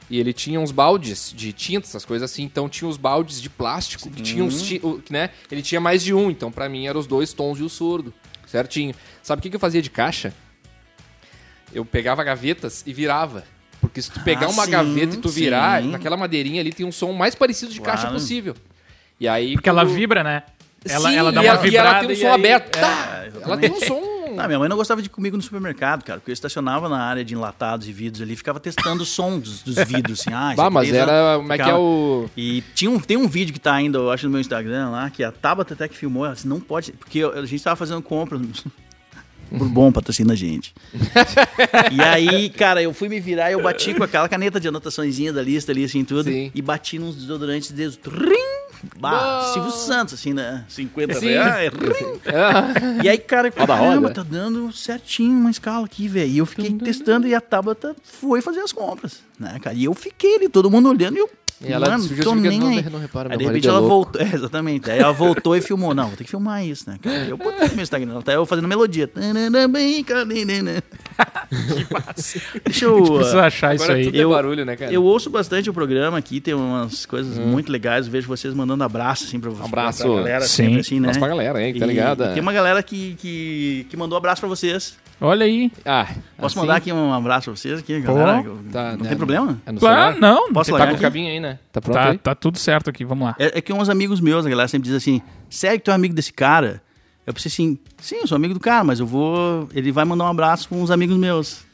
E 0.09 0.19
ele 0.19 0.33
tinha 0.33 0.59
uns 0.59 0.71
baldes 0.71 1.33
de 1.35 1.53
tinta, 1.53 1.87
essas 1.87 2.03
coisas 2.03 2.29
assim. 2.29 2.43
Então 2.43 2.67
tinha 2.67 2.89
os 2.89 2.97
baldes 2.97 3.41
de 3.41 3.49
plástico 3.49 4.09
que 4.09 4.21
tinham 4.21 4.47
os, 4.47 4.61
ti- 4.61 4.81
o- 4.83 4.99
que, 5.01 5.13
né? 5.13 5.29
Ele 5.49 5.61
tinha 5.61 5.79
mais 5.79 6.03
de 6.03 6.13
um, 6.13 6.29
então 6.29 6.51
pra 6.51 6.67
mim 6.67 6.85
eram 6.87 6.99
os 6.99 7.07
dois 7.07 7.31
tons 7.31 7.59
e 7.59 7.63
o 7.63 7.69
surdo, 7.69 8.13
certinho. 8.45 8.93
Sabe 9.23 9.39
o 9.39 9.43
que, 9.43 9.49
que 9.49 9.55
eu 9.55 9.59
fazia 9.59 9.81
de 9.81 9.89
caixa? 9.89 10.33
Eu 11.73 11.85
pegava 11.85 12.21
gavetas 12.23 12.83
e 12.85 12.93
virava. 12.93 13.45
Porque 13.79 14.01
se 14.01 14.11
tu 14.11 14.19
pegar 14.19 14.47
Ah, 14.47 14.49
uma 14.49 14.65
sim, 14.65 14.71
gaveta 14.71 15.15
e 15.15 15.19
tu 15.19 15.29
virar, 15.29 15.81
sim. 15.81 15.89
naquela 15.89 16.17
madeirinha 16.17 16.59
ali 16.61 16.73
tem 16.73 16.85
um 16.85 16.91
som 16.91 17.13
mais 17.13 17.33
parecido 17.33 17.71
de 17.71 17.79
caixa 17.79 18.03
Claro. 18.03 18.15
possível. 18.15 18.55
E 19.19 19.27
aí 19.27 19.53
Porque 19.53 19.69
ela 19.69 19.85
vibra, 19.85 20.23
né? 20.23 20.43
Ela, 20.87 21.09
Sim, 21.11 21.15
ela 21.15 21.31
dá 21.31 21.41
e 21.43 21.45
uma 21.45 21.53
ela, 21.53 21.59
e 21.59 21.69
vibrada. 21.69 21.89
ela 21.89 21.99
tem 21.99 22.11
um 22.11 22.15
som 22.19 22.27
aí- 22.27 22.33
aberto. 22.33 22.75
é, 22.75 22.79
Tá! 22.81 23.25
ela 23.43 23.57
tem 23.57 23.71
um 23.71 23.79
som. 23.81 24.01
Não, 24.35 24.45
minha 24.47 24.57
mãe 24.59 24.67
não 24.69 24.77
gostava 24.77 25.01
de 25.01 25.07
ir 25.07 25.11
comigo 25.11 25.37
no 25.37 25.43
supermercado, 25.43 26.03
cara, 26.03 26.19
porque 26.19 26.31
eu 26.31 26.33
estacionava 26.33 26.89
na 26.89 26.99
área 27.03 27.23
de 27.23 27.33
enlatados 27.35 27.87
e 27.87 27.91
vidros 27.93 28.21
ali, 28.21 28.35
ficava 28.35 28.59
testando 28.59 29.03
o 29.03 29.05
som 29.05 29.37
dos, 29.37 29.61
dos 29.61 29.75
vidros, 29.85 30.21
assim. 30.21 30.31
Ah, 30.33 30.53
Bah, 30.55 30.69
mas 30.71 30.91
era. 30.91 31.37
Como 31.37 31.53
é 31.53 31.57
que 31.57 31.69
é 31.69 31.75
o. 31.75 32.27
E 32.35 32.63
tinha 32.73 32.89
um, 32.89 32.99
tem 32.99 33.15
um 33.17 33.27
vídeo 33.27 33.53
que 33.53 33.59
tá 33.59 33.73
ainda, 33.73 33.99
eu 33.99 34.09
acho, 34.09 34.25
no 34.25 34.31
meu 34.31 34.41
Instagram 34.41 34.89
lá, 34.89 35.09
que 35.09 35.23
a 35.23 35.31
Tabata 35.31 35.73
até 35.75 35.87
que 35.87 35.95
filmou, 35.95 36.25
ela 36.25 36.33
disse, 36.33 36.47
não 36.47 36.59
pode, 36.59 36.93
porque 36.93 37.21
a 37.23 37.45
gente 37.45 37.63
tava 37.63 37.75
fazendo 37.75 38.01
compras. 38.01 38.41
Bourbon 39.53 39.91
patrocina 39.91 40.31
a 40.31 40.35
gente. 40.35 40.73
e 41.91 42.01
aí, 42.01 42.49
cara, 42.49 42.81
eu 42.81 42.93
fui 42.93 43.09
me 43.09 43.19
virar 43.19 43.49
e 43.49 43.53
eu 43.53 43.61
bati 43.61 43.93
com 43.93 44.01
aquela 44.03 44.29
caneta 44.29 44.61
de 44.61 44.67
anotaçõezinha 44.69 45.33
da 45.33 45.41
lista 45.41 45.73
ali, 45.73 45.83
assim, 45.83 46.05
tudo. 46.05 46.23
Sim. 46.23 46.49
E 46.55 46.61
bati 46.61 46.97
nos 46.97 47.17
desodorantes 47.17 47.69
deles. 47.71 47.97
Trim! 47.97 48.50
Bah. 48.99 49.51
Silvio 49.53 49.71
Santos, 49.71 50.13
assim, 50.15 50.33
né? 50.33 50.65
50 50.67 51.13
Sim. 51.15 51.25
reais. 51.27 51.71
Ah, 52.25 53.03
E 53.03 53.09
aí, 53.09 53.17
cara, 53.17 53.49
caramba, 53.51 54.09
tá 54.11 54.23
dando 54.23 54.71
certinho 54.71 55.31
uma 55.37 55.49
escala 55.51 55.85
aqui, 55.85 56.07
velho. 56.07 56.29
E 56.31 56.37
eu 56.37 56.45
fiquei 56.45 56.71
testando 56.73 57.27
e 57.27 57.33
a 57.35 57.41
Tabata 57.41 57.95
foi 58.03 58.41
fazer 58.41 58.59
as 58.61 58.71
compras, 58.71 59.19
né, 59.39 59.57
cara? 59.61 59.75
E 59.75 59.85
eu 59.85 59.93
fiquei 59.93 60.35
ali, 60.35 60.49
todo 60.49 60.69
mundo 60.69 60.89
olhando 60.89 61.15
e 61.17 61.19
eu. 61.19 61.29
E 61.63 61.71
ela 61.71 61.91
mano, 61.91 62.07
tô 62.23 62.33
que 62.33 62.39
nem 62.39 62.59
não- 62.59 62.67
aí. 62.69 62.89
não 62.89 62.99
repara, 62.99 63.29
aí 63.31 63.37
meu 63.37 63.39
de 63.39 63.45
repente 63.45 63.67
é 63.67 63.69
ela 63.69 63.79
louco. 63.79 63.95
voltou, 63.95 64.21
é, 64.25 64.33
exatamente. 64.33 64.89
Aí 64.89 64.97
ela 64.99 65.11
voltou 65.13 65.55
e 65.55 65.61
filmou. 65.61 65.93
Não, 65.93 66.07
vou 66.07 66.17
ter 66.17 66.23
que 66.23 66.29
filmar 66.31 66.65
isso, 66.65 66.89
né, 66.89 66.97
cara? 66.99 67.17
Eu 67.25 67.37
botei 67.37 67.67
no 67.67 67.75
meu 67.75 67.83
Instagram, 67.83 68.17
até 68.17 68.35
eu 68.35 68.45
fazendo 68.47 68.67
melodia. 68.67 69.07
Deixa 72.63 72.85
eu. 72.85 73.03
Precisa 73.03 73.41
achar 73.41 73.75
isso 73.75 73.83
agora 73.83 73.99
aí. 73.99 74.05
tudo 74.05 74.17
Eu- 74.17 74.29
é 74.29 74.33
barulho, 74.35 74.65
né, 74.65 74.75
cara? 74.75 74.91
Eu 74.91 75.03
ouço 75.03 75.29
bastante 75.29 75.69
o 75.69 75.73
programa 75.73 76.17
aqui, 76.17 76.39
tem 76.39 76.53
umas 76.53 77.05
coisas 77.05 77.37
muito 77.37 77.71
legais. 77.71 78.05
Eu 78.05 78.11
vejo 78.11 78.27
vocês 78.27 78.53
mandando 78.53 78.83
abraço, 78.83 79.25
assim, 79.25 79.39
pra, 79.39 79.49
Um 79.51 79.63
abraço. 79.65 80.03
pra 80.03 80.15
galera, 80.15 80.41
Sim. 80.45 80.47
sempre, 80.65 80.79
assim, 80.79 80.99
né? 80.99 81.07
Nossa, 81.07 81.19
pra 81.19 81.27
galera, 81.27 81.61
hein, 81.61 81.73
tá 81.77 81.85
ligada. 81.85 82.31
e 82.31 82.33
tem 82.33 82.41
uma 82.41 82.53
galera 82.53 82.81
que, 82.81 83.15
que, 83.19 83.87
que 83.89 83.97
mandou 83.97 84.17
abraço 84.17 84.41
pra 84.41 84.49
vocês. 84.49 84.97
Olha 85.23 85.45
aí. 85.45 85.71
Ah, 85.85 86.07
Posso 86.35 86.57
assim? 86.57 86.59
mandar 86.59 86.77
aqui 86.77 86.91
um 86.91 87.13
abraço 87.13 87.45
pra 87.51 87.55
vocês 87.55 87.79
aqui, 87.79 87.99
galera? 88.01 88.43
Tá, 88.71 88.91
não 88.93 89.03
né, 89.03 89.09
tem 89.09 89.17
problema? 89.17 89.61
É 89.67 89.71
celular? 89.71 90.15
não. 90.19 90.51
Posso 90.51 90.71
largar 90.71 90.87
Tá 90.87 90.91
com 90.93 90.97
o 90.97 91.01
cabinho 91.01 91.29
aí, 91.29 91.39
né? 91.39 91.59
Tá 91.71 91.79
pronto 91.79 91.93
Tá, 91.95 92.15
tá 92.15 92.33
tudo 92.35 92.57
certo 92.57 92.89
aqui, 92.89 93.05
vamos 93.05 93.25
lá. 93.27 93.35
É, 93.37 93.59
é 93.59 93.61
que 93.61 93.71
uns 93.71 93.87
amigos 93.87 94.19
meus, 94.19 94.47
a 94.47 94.49
galera 94.49 94.67
sempre 94.67 94.87
diz 94.87 94.97
assim, 94.97 95.21
sério 95.47 95.77
que 95.77 95.85
tu 95.85 95.91
é 95.91 95.93
amigo 95.93 96.15
desse 96.15 96.33
cara? 96.33 96.81
Eu 97.31 97.33
pensei 97.33 97.47
assim, 97.47 97.79
sim, 97.97 98.15
eu 98.17 98.27
sou 98.27 98.35
amigo 98.35 98.53
do 98.53 98.59
cara, 98.59 98.83
mas 98.83 98.99
eu 98.99 99.05
vou... 99.05 99.69
Ele 99.73 99.89
vai 99.89 100.03
mandar 100.03 100.25
um 100.25 100.27
abraço 100.27 100.67
com 100.67 100.83
uns 100.83 100.91
amigos 100.91 101.15
meus. 101.15 101.65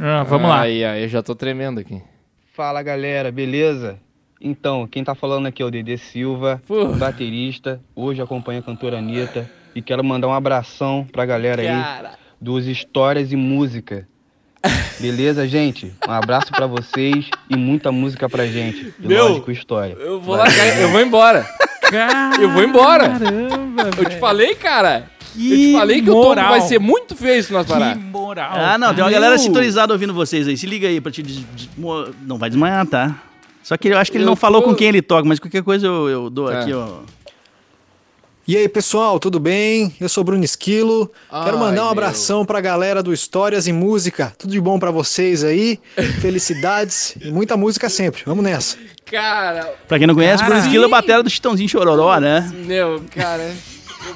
Ah, 0.00 0.22
vamos 0.22 0.48
lá. 0.48 0.62
Aí, 0.62 0.82
aí, 0.82 1.02
eu 1.02 1.08
já 1.10 1.22
tô 1.22 1.34
tremendo 1.34 1.78
aqui. 1.78 2.00
Fala 2.54 2.82
galera, 2.82 3.30
beleza? 3.30 3.98
Então, 4.40 4.86
quem 4.86 5.04
tá 5.04 5.14
falando 5.14 5.44
aqui 5.46 5.62
é 5.62 5.66
o 5.66 5.70
Dedê 5.70 5.98
Silva, 5.98 6.62
Pô. 6.66 6.86
baterista. 6.94 7.82
Hoje 7.94 8.22
acompanha 8.22 8.60
a 8.60 8.62
cantora 8.62 8.98
Anitta 8.98 9.50
e 9.74 9.82
quero 9.82 10.02
mandar 10.02 10.28
um 10.28 10.32
abração 10.32 11.06
pra 11.12 11.26
galera 11.26 11.60
aí 11.60 12.14
dos 12.40 12.66
Histórias 12.66 13.30
e 13.30 13.36
Música. 13.36 14.08
Beleza, 14.98 15.46
gente? 15.46 15.92
Um 16.08 16.12
abraço 16.12 16.50
pra 16.50 16.66
vocês 16.66 17.28
e 17.50 17.56
muita 17.56 17.92
música 17.92 18.26
pra 18.26 18.46
gente. 18.46 18.94
E 18.98 19.06
Meu, 19.06 19.28
lógico, 19.28 19.50
história. 19.50 19.92
Eu 20.00 20.18
vou 20.18 20.34
largar, 20.34 20.80
eu 20.80 20.88
vou 20.88 21.00
embora. 21.02 21.46
Eu 22.40 22.50
vou 22.50 22.64
embora. 22.64 23.12
Eu 23.98 24.08
te 24.08 24.18
falei, 24.18 24.54
cara. 24.54 25.10
eu 25.36 25.40
te 25.56 25.72
falei 25.72 26.02
que 26.02 26.10
o 26.10 26.12
tom 26.14 26.28
moral. 26.28 26.50
vai 26.50 26.60
ser 26.60 26.78
muito 26.78 27.14
feio 27.16 27.42
se 27.42 27.52
nós 27.52 27.66
Que 27.66 27.98
moral. 27.98 28.52
Ah, 28.54 28.78
não, 28.78 28.94
tem 28.94 29.02
uma 29.04 29.10
galera 29.10 29.36
sintonizada 29.38 29.92
ouvindo 29.92 30.14
vocês 30.14 30.46
aí. 30.48 30.56
Se 30.56 30.66
liga 30.66 30.86
aí 30.88 31.00
pra 31.00 31.10
te... 31.12 31.22
des- 31.22 31.44
Não 32.26 32.38
vai 32.38 32.48
desmanhar, 32.50 32.86
tá? 32.86 33.14
Só 33.62 33.76
que 33.76 33.88
eu 33.88 33.98
acho 33.98 34.10
que 34.12 34.18
ele 34.18 34.24
Eu 34.24 34.28
não 34.28 34.36
falou 34.36 34.60
tô- 34.62 34.68
com 34.68 34.74
quem 34.74 34.88
ele 34.88 35.00
toca, 35.02 35.26
mas 35.26 35.38
qualquer 35.38 35.62
coisa 35.62 35.86
eu, 35.86 36.08
eu 36.08 36.30
dou 36.30 36.48
Tá. 36.50 36.60
aqui, 36.60 36.72
ó. 36.72 36.98
E 38.46 38.58
aí, 38.58 38.68
pessoal, 38.68 39.18
tudo 39.18 39.40
bem? 39.40 39.94
Eu 39.98 40.06
sou 40.08 40.22
Bruno 40.22 40.44
Esquilo. 40.44 41.10
Quero 41.30 41.56
Ai, 41.56 41.60
mandar 41.62 41.80
um 41.82 41.84
meu. 41.84 41.88
abração 41.92 42.44
pra 42.44 42.60
galera 42.60 43.02
do 43.02 43.10
Histórias 43.12 43.66
e 43.66 43.72
Música. 43.72 44.34
Tudo 44.36 44.50
de 44.50 44.60
bom 44.60 44.78
pra 44.78 44.90
vocês 44.90 45.42
aí. 45.42 45.80
Felicidades 46.20 47.14
e 47.22 47.30
muita 47.30 47.56
música 47.56 47.88
sempre. 47.88 48.22
Vamos 48.26 48.44
nessa. 48.44 48.76
Cara, 49.06 49.74
Pra 49.88 49.96
quem 49.98 50.06
não 50.06 50.14
conhece, 50.14 50.42
Cara, 50.42 50.46
Bruno 50.52 50.66
Esquilo 50.66 50.84
é 50.84 50.88
batera 50.88 51.22
do 51.22 51.30
Chitãozinho 51.30 51.68
Chororó, 51.70 52.18
né? 52.20 52.50
meu, 52.66 53.02
cara. 53.14 53.50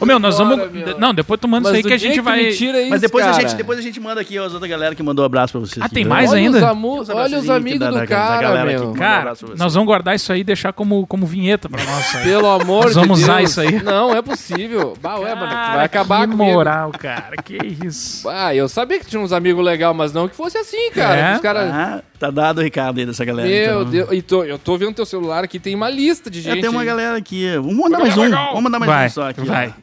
Ô, 0.01 0.07
meu, 0.07 0.19
nós 0.19 0.39
vamos. 0.39 0.71
meu. 0.71 0.99
Não, 0.99 1.13
depois 1.15 1.41
tu 1.41 1.49
manda 1.49 1.69
Mas 1.71 1.79
isso 1.79 1.87
aí 1.87 1.91
que 1.91 1.95
a 1.95 2.09
gente 2.09 2.21
vai. 2.21 2.41
isso, 2.43 2.65
Mas 2.91 3.01
depois 3.01 3.25
a, 3.27 3.31
cara. 3.31 3.43
gente, 3.43 3.57
depois 3.57 3.79
a 3.79 3.83
gente 3.83 3.99
manda 4.01 4.21
aqui 4.21 4.39
as 4.39 4.53
outras 4.53 4.71
galera 4.71 4.95
que 4.95 5.03
mandou 5.03 5.25
abraço 5.25 5.53
pra 5.53 5.61
vocês. 5.61 5.83
Ah, 5.83 5.87
aqui, 5.87 5.95
tem 5.95 6.05
né? 6.05 6.11
mais 6.11 6.31
olha 6.31 6.39
ainda? 6.41 6.59
Os 6.59 6.63
amu- 6.65 7.01
Os 7.01 7.09
olha 7.09 7.39
os 7.39 7.51
amigos 7.51 7.81
da- 7.81 7.91
do 7.91 7.95
da 7.97 8.07
cara, 8.07 8.41
galera 8.43 8.71
aqui. 8.71 8.81
meu. 8.81 8.91
Um 8.91 8.95
Cara, 8.95 9.35
você. 9.35 9.47
nós 9.57 9.75
vamos 9.75 9.87
guardar 9.87 10.15
isso 10.15 10.33
aí 10.33 10.41
e 10.41 10.45
deixar 10.45 10.73
como, 10.73 11.07
como 11.07 11.27
vinheta 11.27 11.69
pra 11.69 11.83
nós. 11.83 12.13
Pelo 12.23 12.47
amor 12.49 12.85
Nós 12.85 12.95
de 12.95 13.01
vamos 13.01 13.19
Deus. 13.19 13.29
usar 13.29 13.43
isso 13.43 13.61
aí. 13.61 13.83
Não, 13.83 14.15
é 14.15 14.23
possível. 14.23 14.95
Bah, 15.01 15.17
ué, 15.19 15.35
mano, 15.35 15.51
vai 15.53 15.85
acabar 15.85 16.27
que 16.27 16.33
comigo. 16.33 16.53
moral, 16.53 16.91
cara. 16.93 17.37
Que 17.43 17.59
isso. 17.85 18.29
Ah, 18.39 18.55
eu 18.55 18.69
sabia 18.69 18.99
que 18.99 19.07
tinha 19.07 19.21
uns 19.21 19.33
amigos 19.33 19.65
legais, 19.65 19.95
mas 19.97 20.13
não 20.13 20.29
que 20.29 20.37
fosse 20.37 20.57
assim, 20.59 20.91
cara. 20.93 21.17
É? 21.17 21.35
Os 21.35 21.41
caras... 21.41 21.71
Ah, 21.73 22.03
tá 22.19 22.31
dado 22.31 22.59
o 22.59 22.63
recado 22.63 22.99
aí 23.01 23.07
dessa 23.07 23.25
galera. 23.25 23.49
Meu 23.49 23.81
então. 23.81 23.85
Deus. 23.91 24.13
E 24.13 24.23
tô- 24.23 24.45
eu 24.45 24.59
tô 24.59 24.77
vendo 24.77 24.95
teu 24.95 25.07
celular 25.07 25.45
aqui, 25.45 25.59
tem 25.59 25.75
uma 25.75 25.89
lista 25.91 26.31
de 26.31 26.39
É, 26.41 26.43
gente. 26.43 26.61
tem 26.61 26.71
uma 26.71 26.85
galera 26.85 27.17
aqui. 27.17 27.51
Vamos 27.57 27.75
mandar 27.77 27.99
mais 27.99 28.17
um. 28.17 28.31
Vamos 28.31 28.63
mandar 28.63 28.79
mais 28.79 28.91
Vai, 28.93 29.07
um 29.07 29.11
só 29.11 29.29
aqui. 29.31 29.41
vai. 29.43 29.75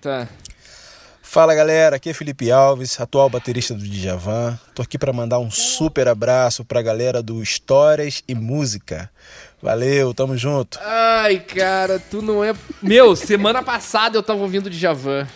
Fala 1.21 1.53
galera, 1.53 1.97
aqui 1.97 2.11
é 2.11 2.13
Felipe 2.13 2.49
Alves, 2.51 2.99
atual 3.01 3.29
baterista 3.29 3.73
do 3.73 3.83
Djavan. 3.83 4.57
Tô 4.73 4.81
aqui 4.81 4.97
para 4.97 5.11
mandar 5.11 5.39
um 5.39 5.51
super 5.51 6.07
abraço 6.07 6.63
pra 6.63 6.81
galera 6.81 7.21
do 7.21 7.43
Histórias 7.43 8.23
e 8.27 8.33
Música. 8.33 9.09
Valeu, 9.61 10.13
tamo 10.13 10.37
junto. 10.37 10.79
Ai, 10.81 11.39
cara, 11.39 11.99
tu 11.99 12.21
não 12.21 12.43
é. 12.43 12.53
Meu, 12.81 13.15
semana 13.15 13.61
passada 13.61 14.17
eu 14.17 14.23
tava 14.23 14.39
ouvindo 14.39 14.69
de 14.69 14.77
Javan. 14.77 15.27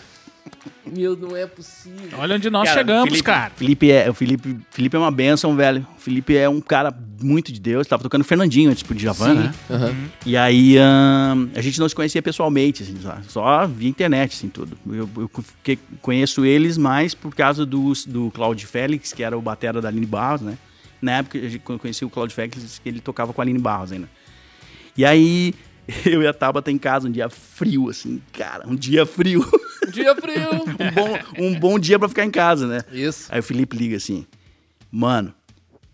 Meu, 0.86 1.16
não 1.16 1.36
é 1.38 1.46
possível. 1.46 2.18
Olha 2.18 2.36
onde 2.36 2.50
nós 2.50 2.68
Cara, 2.68 2.80
chegamos, 2.80 3.04
Felipe, 3.10 3.24
cara. 3.24 3.52
Felipe 3.56 3.92
é, 3.92 4.10
o 4.10 4.14
Felipe, 4.14 4.58
Felipe 4.72 4.96
é 4.96 5.00
uma 5.00 5.12
benção, 5.12 5.56
velho. 5.56 5.86
O 5.98 6.00
Felipe 6.02 6.36
é 6.36 6.50
um 6.50 6.60
cara 6.62 6.94
muito 7.22 7.52
de 7.52 7.60
Deus. 7.60 7.86
Tava 7.88 8.02
tocando 8.04 8.24
Fernandinho 8.24 8.72
antes 8.72 8.82
pro 8.84 8.96
Djavan, 8.96 9.34
né? 9.36 9.54
Aham. 9.70 9.94
E 10.26 10.36
aí 10.38 10.78
ahn, 10.78 11.50
a 11.56 11.62
gente 11.62 11.80
não 11.80 11.88
se 11.88 11.96
conhecia 11.96 12.22
pessoalmente, 12.22 12.84
assim, 12.84 12.98
só, 13.02 13.18
só 13.28 13.68
via 13.68 13.90
internet, 13.90 14.34
assim, 14.36 14.50
tudo. 14.50 14.78
Eu, 14.88 15.10
eu 15.18 15.30
fiquei- 15.44 15.80
conheço 16.02 16.44
eles 16.46 16.78
mais 16.78 17.14
por 17.14 17.36
causa 17.36 17.66
do, 17.66 17.94
do 18.08 18.32
Claudio 18.32 18.68
Félix, 18.68 19.14
que 19.14 19.22
era 19.24 19.38
o 19.38 19.42
batera 19.42 19.82
da 19.82 19.90
Aline 19.90 20.06
Barros, 20.06 20.42
né? 20.42 20.58
Na 21.02 21.18
época, 21.18 21.38
a 21.38 21.42
gente- 21.42 21.60
quando 21.60 21.78
eu 21.78 21.82
conheci 21.82 22.04
o 22.04 22.10
Claudio 22.10 22.36
Félix, 22.36 22.82
ele 22.86 23.00
tocava 23.00 23.32
com 23.34 23.42
a 23.42 23.44
Aline 23.44 23.60
Barros 23.60 23.92
ainda. 23.92 24.10
E 24.98 25.06
aí, 25.06 25.54
eu 26.06 26.22
e 26.22 26.28
a 26.28 26.34
Tabata 26.34 26.72
em 26.72 26.78
casa, 26.78 27.08
um 27.08 27.12
dia 27.12 27.30
frio, 27.30 27.90
assim, 27.90 28.22
cara, 28.34 28.68
um 28.68 28.76
dia 28.76 29.06
frio. 29.06 29.46
Dia 29.92 30.16
frio. 30.16 30.64
um, 30.80 30.92
bom, 30.92 31.20
um 31.38 31.60
bom 31.60 31.80
dia 31.80 31.98
pra 31.98 32.08
ficar 32.08 32.26
em 32.26 32.32
casa, 32.32 32.68
né? 32.68 32.84
Isso. 32.92 33.28
Aí 33.32 33.40
o 33.40 33.44
Felipe 33.44 33.76
liga 33.76 33.98
assim: 33.98 34.26
Mano, 34.92 35.34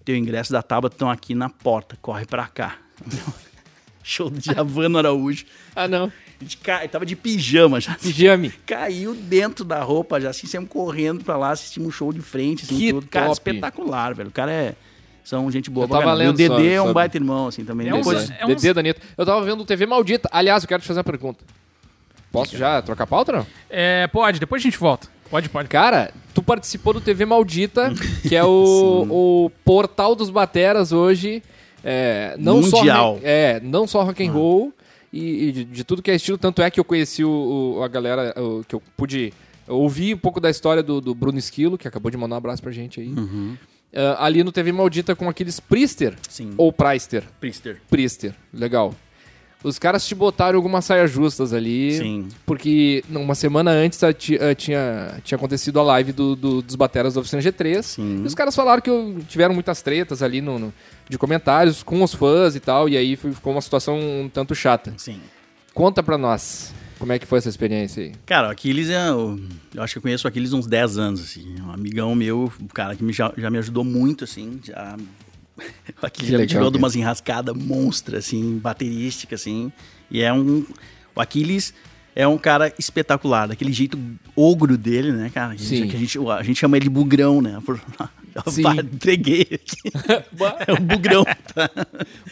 teu 0.03 0.15
ingresso 0.15 0.51
da 0.51 0.61
Tabata 0.61 0.95
estão 0.95 1.09
aqui 1.09 1.33
na 1.33 1.49
porta, 1.49 1.97
corre 2.01 2.25
pra 2.25 2.47
cá. 2.47 2.77
Show 4.03 4.29
do 4.29 4.39
Javano 4.39 4.99
Araújo. 4.99 5.45
Ah, 5.75 5.87
não. 5.87 6.05
A 6.39 6.43
gente 6.43 6.57
cai, 6.57 6.87
tava 6.87 7.05
de 7.05 7.15
pijama 7.15 7.79
já. 7.79 7.95
Pijame. 7.95 8.51
Caiu 8.65 9.15
dentro 9.15 9.65
da 9.65 9.81
roupa 9.81 10.21
já, 10.21 10.29
assim, 10.29 10.45
sempre 10.45 10.69
correndo 10.69 11.23
pra 11.23 11.37
lá, 11.37 11.51
assistimos 11.51 11.87
um 11.87 11.91
show 11.91 12.13
de 12.13 12.21
frente, 12.21 12.65
assim, 12.65 12.77
Que 12.77 12.93
tudo. 12.93 13.07
Cara, 13.07 13.27
top. 13.27 13.37
espetacular, 13.37 14.13
velho. 14.13 14.29
O 14.29 14.31
cara 14.31 14.51
é. 14.51 14.75
São 15.26 15.51
gente 15.51 15.69
boa 15.69 15.86
tava. 15.88 16.03
E 16.03 16.07
o 16.07 16.13
lendo 16.13 16.38
Dedê 16.38 16.47
sobre- 16.47 16.69
é 16.71 16.80
um 16.82 16.84
sobre- 16.86 16.93
baita 16.93 17.17
irmão, 17.17 17.47
assim, 17.47 17.65
também. 17.65 17.89
É 17.89 17.93
um- 17.93 17.97
Depois, 17.97 18.30
é 18.39 18.45
um- 18.45 18.47
Dedê 18.47 18.73
da 18.73 18.80
Anitta. 18.80 19.01
Eu 19.17 19.26
tava 19.26 19.43
vendo 19.43 19.65
TV 19.65 19.86
Maldita. 19.86 20.30
Aliás, 20.32 20.63
eu 20.63 20.69
quero 20.69 20.82
te 20.82 20.88
fazer 20.88 20.99
uma 20.99 21.03
pergunta. 21.03 21.43
Posso 22.32 22.55
já 22.57 22.82
trocar 22.82 23.07
pauta, 23.07 23.32
não? 23.32 23.47
É, 23.69 24.07
pode, 24.07 24.39
depois 24.39 24.61
a 24.61 24.63
gente 24.63 24.78
volta. 24.78 25.07
Pode, 25.30 25.49
pode. 25.49 25.67
Cara, 25.67 26.11
tu 26.34 26.43
participou 26.43 26.93
do 26.93 27.01
TV 27.01 27.26
Maldita, 27.26 27.91
que 28.28 28.36
é 28.36 28.43
o, 28.43 29.07
o 29.45 29.51
portal 29.65 30.13
dos 30.15 30.30
bateras 30.30 30.91
hoje. 30.91 31.41
É, 31.84 32.36
não 32.38 32.61
Mundial. 32.61 33.15
Só, 33.15 33.21
é, 33.23 33.59
não 33.63 33.88
só 33.88 34.03
rock 34.03 34.26
and 34.28 34.32
roll 34.32 34.73
e, 35.13 35.45
e 35.47 35.51
de, 35.51 35.63
de 35.65 35.84
tudo 35.84 36.01
que 36.01 36.11
é 36.11 36.15
estilo. 36.15 36.38
Tanto 36.38 36.61
é 36.61 36.69
que 36.69 36.80
eu 36.80 36.84
conheci 36.84 37.23
o, 37.23 37.76
o- 37.78 37.84
a 37.84 37.88
galera, 37.88 38.34
o- 38.39 38.63
que 38.67 38.76
eu 38.76 38.82
pude 38.97 39.32
ouvir 39.67 40.13
um 40.13 40.17
pouco 40.17 40.39
da 40.39 40.49
história 40.49 40.84
do, 40.84 40.99
do 41.01 41.15
Bruno 41.15 41.38
Esquilo, 41.39 41.78
que 41.78 41.88
acabou 41.88 42.11
de 42.11 42.17
mandar 42.17 42.36
um 42.36 42.38
abraço 42.38 42.61
pra 42.61 42.71
gente 42.71 42.99
aí. 42.99 43.13
Ah, 43.93 44.25
ali 44.25 44.43
no 44.43 44.51
TV 44.51 44.71
Maldita 44.71 45.15
com 45.15 45.27
aqueles 45.29 45.59
Priester 45.59 46.15
Sim. 46.29 46.53
ou 46.57 46.71
Preister. 46.71 47.23
Priester. 47.39 47.81
Priester, 47.89 48.33
legal. 48.53 48.93
Os 49.63 49.79
caras 49.79 50.05
te 50.05 50.13
botaram 50.13 50.57
algumas 50.57 50.86
saias 50.86 51.09
justas 51.09 51.51
ali. 51.51 51.97
Sim. 51.97 52.27
Porque 52.45 53.03
uma 53.09 53.33
semana 53.33 53.71
antes 53.71 53.99
ti- 54.15 54.38
tinha, 54.57 55.19
tinha 55.23 55.36
acontecido 55.38 55.79
a 55.79 55.83
live 55.83 56.11
do, 56.11 56.36
do- 56.36 56.61
dos 56.61 56.75
bateras 56.75 57.15
da 57.15 57.21
Oficina 57.21 57.41
G3. 57.41 57.81
Sim. 57.81 58.21
E 58.23 58.27
os 58.27 58.36
caras 58.36 58.55
falaram 58.55 58.79
que 58.81 58.91
tiveram 59.27 59.55
muitas 59.55 59.81
tretas 59.81 60.21
ali 60.21 60.39
no, 60.39 60.59
no- 60.59 60.73
de 61.09 61.17
comentários 61.17 61.81
com 61.81 62.03
os 62.03 62.13
fãs 62.13 62.55
e 62.55 62.59
tal. 62.59 62.88
E 62.88 62.95
aí 62.95 63.15
foi- 63.15 63.31
ficou 63.33 63.53
uma 63.53 63.61
situação 63.61 63.97
um 63.97 64.29
tanto 64.31 64.53
chata. 64.53 64.93
Sim. 64.97 65.19
Conta 65.73 66.03
pra 66.03 66.17
nós 66.17 66.71
como 67.05 67.13
é 67.13 67.19
que 67.19 67.25
foi 67.27 67.37
essa 67.37 67.49
experiência 67.49 68.03
aí. 68.03 68.13
Cara, 68.25 68.47
o 68.47 68.51
Aquiles 68.51 68.89
é. 68.89 69.11
o- 69.11 69.39
Eu 69.73 69.83
acho 69.83 69.93
que 69.93 69.97
eu 69.99 70.01
conheço 70.01 70.25
o 70.25 70.27
Aquiles 70.27 70.51
há 70.51 70.55
uns 70.55 70.65
10 70.67 70.97
anos, 70.97 71.21
assim. 71.21 71.55
Um 71.61 71.71
amigão 71.71 72.15
meu, 72.15 72.51
um 72.59 72.67
cara 72.67 72.95
que 72.95 73.03
me- 73.03 73.13
já, 73.13 73.31
já 73.37 73.49
me 73.49 73.57
ajudou 73.59 73.83
muito, 73.83 74.23
assim. 74.23 74.59
Já. 74.63 74.95
O 76.01 76.05
Aquiles 76.05 76.31
já 76.31 76.37
me 76.37 76.47
tirou 76.47 76.69
de 76.71 76.77
umas 76.77 76.95
enrascadas 76.95 77.55
monstras, 77.55 78.25
assim, 78.25 78.57
baterística, 78.57 79.35
assim. 79.35 79.71
E 80.11 80.21
é 80.21 80.33
um. 80.33 80.65
O 81.15 81.21
Aquiles 81.21 81.73
é 82.15 82.27
um 82.27 82.37
cara 82.37 82.73
espetacular, 82.79 83.47
daquele 83.47 83.71
jeito 83.71 83.97
ogro 84.35 84.77
dele, 84.77 85.11
né, 85.11 85.29
cara? 85.33 85.53
A 85.53 85.55
gente- 85.55 85.95
a, 85.95 85.99
gente, 85.99 86.19
a 86.29 86.43
gente 86.43 86.59
chama 86.59 86.75
ele 86.75 86.89
bugrão, 86.89 87.41
né? 87.41 87.61
Por... 87.65 87.79
Sim. 88.51 88.63
Pá, 88.63 88.75
Entreguei 88.75 89.41
aqui. 89.43 89.77
É 90.67 90.73
um 90.73 90.83
bugrão. 90.85 91.23
tá? 91.23 91.69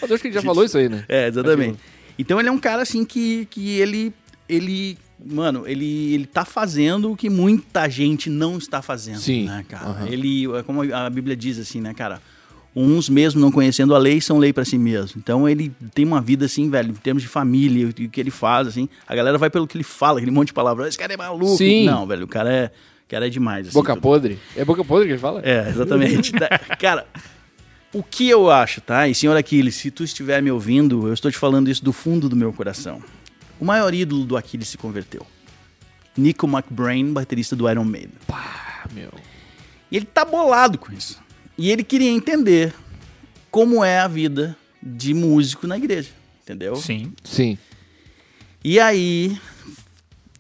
Mas 0.02 0.10
eu 0.10 0.16
acho 0.16 0.22
que 0.22 0.28
ele 0.28 0.36
já 0.36 0.42
falou 0.42 0.66
isso 0.66 0.78
aí, 0.78 0.90
né? 0.90 1.06
É, 1.08 1.28
exatamente. 1.28 1.80
Então 2.20 2.40
ele 2.40 2.50
é 2.50 2.52
um 2.52 2.60
cara 2.60 2.82
assim 2.82 3.06
que, 3.06 3.46
que 3.46 3.70
ele. 3.80 4.14
Ele 4.48 4.98
Mano, 5.26 5.64
ele, 5.66 6.14
ele 6.14 6.26
tá 6.26 6.44
fazendo 6.44 7.10
o 7.12 7.16
que 7.16 7.30
muita 7.30 7.88
gente 7.88 8.30
não 8.30 8.58
está 8.58 8.82
fazendo, 8.82 9.20
Sim. 9.20 9.46
né, 9.46 9.64
cara? 9.70 9.86
Aham. 9.88 10.08
Ele, 10.10 10.46
é 10.58 10.64
como 10.64 10.82
a 10.94 11.10
Bíblia 11.10 11.34
diz 11.34 11.58
assim, 11.58 11.80
né, 11.80 11.94
cara? 11.94 12.22
Uns 12.76 13.08
mesmo 13.08 13.40
não 13.40 13.50
conhecendo 13.50 13.96
a 13.96 13.98
lei 13.98 14.20
são 14.20 14.38
lei 14.38 14.52
pra 14.52 14.66
si 14.66 14.78
mesmo. 14.78 15.22
Então 15.24 15.48
ele 15.48 15.72
tem 15.94 16.04
uma 16.04 16.20
vida 16.20 16.46
assim, 16.46 16.70
velho, 16.70 16.90
em 16.90 16.96
termos 16.96 17.24
de 17.24 17.30
família, 17.30 17.88
o 17.88 17.94
que 17.94 18.20
ele 18.20 18.32
faz, 18.32 18.68
assim. 18.68 18.90
A 19.08 19.16
galera 19.16 19.38
vai 19.38 19.50
pelo 19.50 19.66
que 19.66 19.78
ele 19.78 19.84
fala, 19.84 20.18
aquele 20.18 20.32
monte 20.32 20.48
de 20.48 20.54
palavras. 20.54 20.90
Esse 20.90 20.98
cara 20.98 21.14
é 21.14 21.16
maluco. 21.16 21.56
Sim. 21.56 21.86
Não, 21.86 22.06
velho, 22.06 22.26
o 22.26 22.28
cara 22.28 22.52
é, 22.52 22.66
o 23.06 23.10
cara 23.10 23.28
é 23.28 23.30
demais. 23.30 23.68
Assim, 23.68 23.74
Boca 23.76 23.94
tudo. 23.94 24.02
podre. 24.02 24.40
É 24.58 24.66
boca 24.66 24.84
podre 24.84 25.06
que 25.08 25.14
ele 25.14 25.20
fala? 25.22 25.42
É, 25.46 25.70
exatamente. 25.70 26.34
Da- 26.34 26.50
Cara, 26.78 27.06
o 27.94 28.04
que 28.04 28.28
eu 28.28 28.52
acho, 28.52 28.82
tá? 28.82 29.08
E 29.08 29.16
senhor 29.16 29.38
Aquiles, 29.38 29.76
se 29.76 29.90
tu 29.90 30.04
estiver 30.04 30.42
me 30.42 30.52
ouvindo, 30.52 31.08
eu 31.08 31.14
estou 31.14 31.32
te 31.32 31.38
falando 31.38 31.70
isso 31.70 31.82
do 31.86 31.94
fundo 31.94 32.28
do 32.28 32.36
meu 32.36 32.52
coração. 32.52 33.02
O 33.64 33.66
maior 33.66 33.94
ídolo 33.94 34.26
do 34.26 34.36
Aquiles 34.36 34.68
se 34.68 34.78
converteu. 34.78 35.26
Nico 36.18 36.46
McBrain, 36.46 37.14
baterista 37.14 37.56
do 37.56 37.70
Iron 37.72 37.86
Maiden. 37.86 38.12
Ah, 38.28 38.86
meu. 38.92 39.10
E 39.90 39.96
ele 39.96 40.06
tá 40.06 40.26
bolado 40.26 40.78
com 40.78 40.92
isso. 40.92 41.18
E 41.58 41.72
ele 41.72 41.82
queria 41.82 42.12
entender 42.12 42.76
como 43.50 43.82
é 43.82 44.00
a 44.00 44.08
vida 44.10 44.58
de 44.82 45.14
músico 45.14 45.66
na 45.66 45.78
igreja, 45.78 46.10
entendeu? 46.42 46.76
Sim. 46.76 47.14
Sim. 47.24 47.58
E 48.62 48.82
aí 48.82 49.40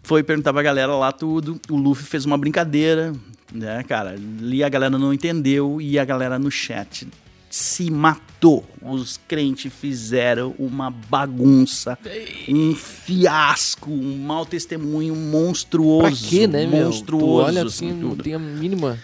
foi 0.04 0.22
perguntar 0.22 0.52
pra 0.52 0.62
galera 0.62 0.94
lá 0.94 1.14
tudo. 1.14 1.62
O 1.70 1.78
Luffy 1.78 2.04
fez 2.04 2.26
uma 2.26 2.38
brincadeira, 2.38 3.14
né, 3.54 3.84
cara? 3.84 4.18
Ali 4.18 4.66
a 4.66 4.68
galera 4.68 5.00
não 5.00 5.14
entendeu 5.14 5.80
e 5.80 5.98
a 5.98 6.04
galera 6.04 6.38
no 6.38 6.52
chat 6.52 7.08
se 7.54 7.92
matou. 7.92 8.66
Os 8.82 9.20
crentes 9.28 9.72
fizeram 9.72 10.56
uma 10.58 10.90
bagunça, 10.90 11.96
um 12.50 12.74
fiasco, 12.74 13.92
um 13.92 14.18
mau 14.18 14.44
testemunho 14.44 15.16
monstruoso. 15.16 16.20
Pra 16.20 16.30
quê, 16.30 16.48
né, 16.48 16.66
meu? 16.66 16.86
Monstruoso. 16.86 17.26
Tu 17.26 17.32
olha 17.32 17.64
assim, 17.64 17.92
assim, 17.92 18.00
não 18.02 18.16
tem 18.16 18.34
a 18.34 18.40
mínima... 18.40 18.98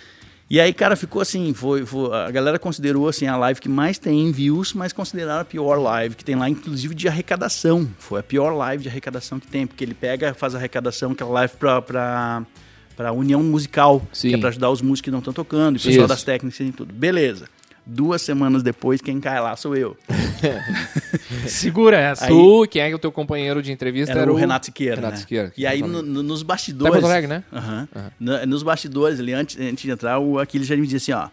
E 0.50 0.60
aí, 0.60 0.74
cara, 0.74 0.96
ficou 0.96 1.22
assim, 1.22 1.54
foi, 1.54 1.86
foi- 1.86 2.12
a 2.12 2.32
galera 2.32 2.58
considerou 2.58 3.08
assim 3.08 3.28
a 3.28 3.38
live 3.38 3.62
que 3.62 3.70
mais 3.70 4.00
tem 4.00 4.32
views, 4.32 4.74
mas 4.74 4.92
consideraram 4.92 5.42
a 5.42 5.46
pior 5.46 5.76
live 5.80 6.16
que 6.16 6.26
tem 6.26 6.36
lá, 6.36 6.50
inclusive 6.50 6.96
de 6.96 7.08
arrecadação. 7.08 7.88
Foi 8.00 8.20
a 8.20 8.24
pior 8.24 8.56
live 8.56 8.82
de 8.82 8.90
arrecadação 8.90 9.40
que 9.40 9.46
tem, 9.46 9.68
porque 9.68 9.84
ele 9.84 9.94
pega, 9.94 10.34
faz 10.34 10.56
arrecadação, 10.56 11.12
aquela 11.12 11.30
live 11.30 11.54
pra, 11.60 11.84
pra, 11.84 12.44
pra 12.98 13.12
união 13.12 13.44
musical, 13.44 14.02
Sim. 14.12 14.30
que 14.30 14.34
é 14.34 14.38
pra 14.40 14.50
ajudar 14.50 14.72
os 14.72 14.82
músicos 14.82 15.02
que 15.02 15.12
não 15.12 15.20
estão 15.20 15.34
tocando, 15.34 15.76
e 15.76 15.78
o 15.78 15.84
pessoal 15.84 15.98
Isso. 15.98 16.08
das 16.08 16.24
técnicas 16.24 16.60
e 16.60 16.72
tudo. 16.72 16.92
Beleza. 16.92 17.48
Duas 17.92 18.22
semanas 18.22 18.62
depois, 18.62 19.02
quem 19.02 19.20
cai 19.20 19.42
lá 19.42 19.56
sou 19.56 19.76
eu. 19.76 19.98
Segura 21.48 21.98
essa. 21.98 22.26
Aí- 22.26 22.30
Tu, 22.30 22.68
quem 22.70 22.82
é 22.84 22.94
o 22.94 23.00
teu 23.00 23.12
companheiro 23.12 23.62
de 23.62 23.72
entrevista? 23.72 24.18
Era, 24.18 24.32
o 24.32 24.36
Renato 24.36 24.68
Siqueira. 24.68 24.96
Renato 24.98 25.14
né? 25.16 25.20
Siqueira. 25.22 25.52
E 25.58 25.66
aí, 25.66 25.82
no- 25.82 26.02
no- 26.02 26.24
nos 26.24 26.44
bastidores. 26.44 26.92
Tá 26.92 26.98
em 26.98 27.02
Porto 27.02 27.12
Alegre, 27.12 27.28
né? 27.28 27.44
Aham. 27.52 27.88
Na- 28.20 28.46
Nos 28.46 28.64
bastidores, 28.64 29.20
ali, 29.20 29.34
antes, 29.34 29.60
antes 29.60 29.84
de 29.84 29.90
entrar, 29.92 30.20
o 30.20 30.40
Aquiles 30.40 30.68
já 30.68 30.76
me 30.76 30.86
disse 30.88 31.12
assim: 31.12 31.20
ó, 31.24 31.30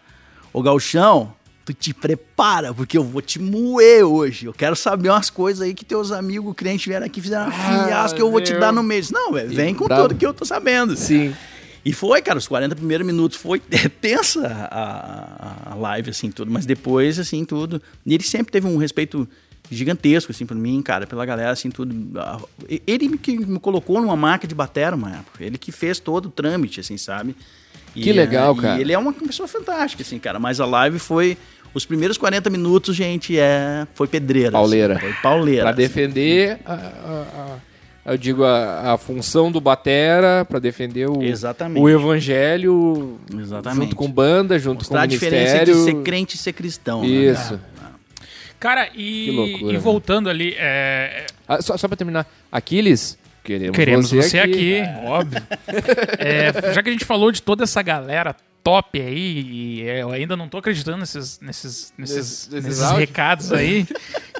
Ô 0.53 0.63
Galchão, 0.63 1.33
tu 1.65 1.75
te 1.75 1.93
prepara, 1.93 2.73
porque 2.73 2.97
eu 2.97 3.05
vou 3.05 3.21
te 3.21 3.39
moer 3.39 4.05
hoje. 4.05 4.47
Eu 4.47 4.55
quero 4.55 4.75
saber 4.75 5.11
umas 5.11 5.29
coisas 5.29 5.61
aí 5.63 5.75
que 5.75 5.85
teus 5.85 6.11
amigos 6.13 6.55
crentes 6.57 6.87
vieram 6.87 7.05
aqui 7.07 7.21
e 7.21 7.23
fizeram 7.23 7.47
uma 7.47 7.53
fiasco 7.87 8.17
que 8.17 8.23
eu 8.23 8.31
vou 8.31 8.41
te 8.41 8.55
dar 8.55 8.73
no 8.73 8.83
mês. 8.83 9.11
Não, 9.11 9.33
velho, 9.33 9.51
vem 9.51 9.75
com 9.75 9.85
brabo. 9.87 10.03
tudo 10.09 10.15
que 10.19 10.25
eu 10.25 10.33
tô 10.33 10.45
sabendo. 10.47 10.97
Sim. 10.97 11.35
E 11.89 11.93
foi, 11.93 12.21
cara, 12.21 12.37
os 12.37 12.49
40 12.49 12.75
primeiros 12.75 13.07
minutos 13.07 13.39
foi 13.39 13.61
tensa 14.01 14.45
a, 14.71 15.71
a- 15.71 15.75
live, 15.77 16.11
assim, 16.11 16.33
tudo. 16.33 16.51
Mas 16.51 16.67
depois, 16.67 17.17
assim, 17.17 17.45
tudo. 17.45 17.81
E 18.05 18.13
ele 18.13 18.25
sempre 18.25 18.51
teve 18.51 18.67
um 18.67 18.77
respeito 18.77 19.29
gigantesco, 19.71 20.33
assim, 20.33 20.45
pra 20.45 20.57
mim, 20.57 20.83
cara, 20.83 21.07
pela 21.07 21.25
galera, 21.25 21.51
assim, 21.51 21.71
tudo. 21.71 21.95
Ah, 22.19 22.41
Ele 22.87 23.17
que 23.17 23.39
me 23.39 23.61
colocou 23.61 24.01
numa 24.01 24.17
marca 24.17 24.49
de 24.49 24.55
batera 24.55 24.97
uma 24.97 25.11
época. 25.13 25.45
Ele 25.45 25.57
que 25.57 25.71
fez 25.71 26.01
todo 26.01 26.27
o 26.27 26.31
trâmite, 26.31 26.81
assim, 26.81 26.97
sabe? 26.97 27.37
E, 27.95 28.03
Que 28.03 28.13
legal, 28.13 28.57
eh, 28.59 28.63
cara. 28.63 28.79
E 28.79 28.81
ele 28.81 28.93
é 28.93 28.99
uma 28.99 29.13
pessoa 29.13 29.47
fantástica, 29.47 30.03
assim, 30.03 30.19
cara. 30.19 30.41
Mas 30.41 30.61
a 30.61 30.67
live 30.67 30.99
foi. 30.99 31.39
Os 31.73 31.85
primeiros 31.87 32.17
40 32.19 32.49
minutos, 32.51 32.97
gente, 32.97 33.39
é, 33.39 33.87
foi 33.95 34.09
pedreira. 34.09 34.51
Pauleira. 34.51 34.95
Assim, 34.95 35.03
foi 35.03 35.13
pauleira. 35.23 35.63
Pra 35.63 35.71
assim. 35.71 35.79
defender, 35.83 36.59
a, 36.65 36.73
a- 36.73 36.77
a- 36.77 37.59
eu 38.07 38.17
digo, 38.17 38.45
a, 38.45 38.93
a 38.95 38.99
função 38.99 39.51
do 39.51 39.61
Batera, 39.61 40.45
pra 40.45 40.59
defender 40.59 41.09
o, 41.11 41.23
Exatamente. 41.23 41.81
o 41.83 41.89
evangelho, 41.89 43.19
Exatamente. 43.37 43.83
junto 43.85 43.97
com 43.97 44.11
banda, 44.11 44.59
junto 44.59 44.79
Mostrar 44.81 44.99
com 44.99 45.03
a 45.03 45.05
o 45.05 45.09
diferença 45.09 45.53
ministério. 45.59 45.75
de 45.75 45.81
ser 45.85 46.03
crente 46.03 46.37
e 46.37 46.39
ser 46.39 46.53
cristão. 46.53 47.03
né, 47.03 47.07
Isso. 47.09 47.59
cara? 47.79 47.95
Cara, 48.59 48.89
e, 48.95 49.31
loucura, 49.33 49.71
e 49.73 49.75
né? 49.75 49.79
voltando 49.79 50.31
ali, 50.31 50.55
é, 50.59 51.27
Ah, 51.47 51.61
só, 51.61 51.77
só 51.77 51.87
pra 51.87 51.97
terminar, 51.97 52.27
Aquiles, 52.51 53.19
queremos, 53.45 53.77
queremos 53.77 54.11
você, 54.11 54.39
aqui, 54.39 54.81
aqui. 54.81 55.07
óbvio. 55.07 55.43
É, 56.19 56.73
já 56.73 56.83
que 56.83 56.89
a 56.89 56.93
gente 56.93 57.05
falou 57.05 57.31
de 57.31 57.43
toda 57.43 57.65
essa 57.65 57.83
galera 57.83 58.35
top 58.67 59.01
aí, 59.01 59.43
e 59.43 59.81
eu 59.83 60.11
ainda 60.11 60.37
não 60.37 60.49
tô 60.49 60.59
acreditando 60.59 60.99
nesses, 60.99 61.39
nesses, 61.39 61.95
nesses, 61.97 62.49
Nesses- 62.49 62.91
recados 62.91 63.53
aí. 63.53 63.87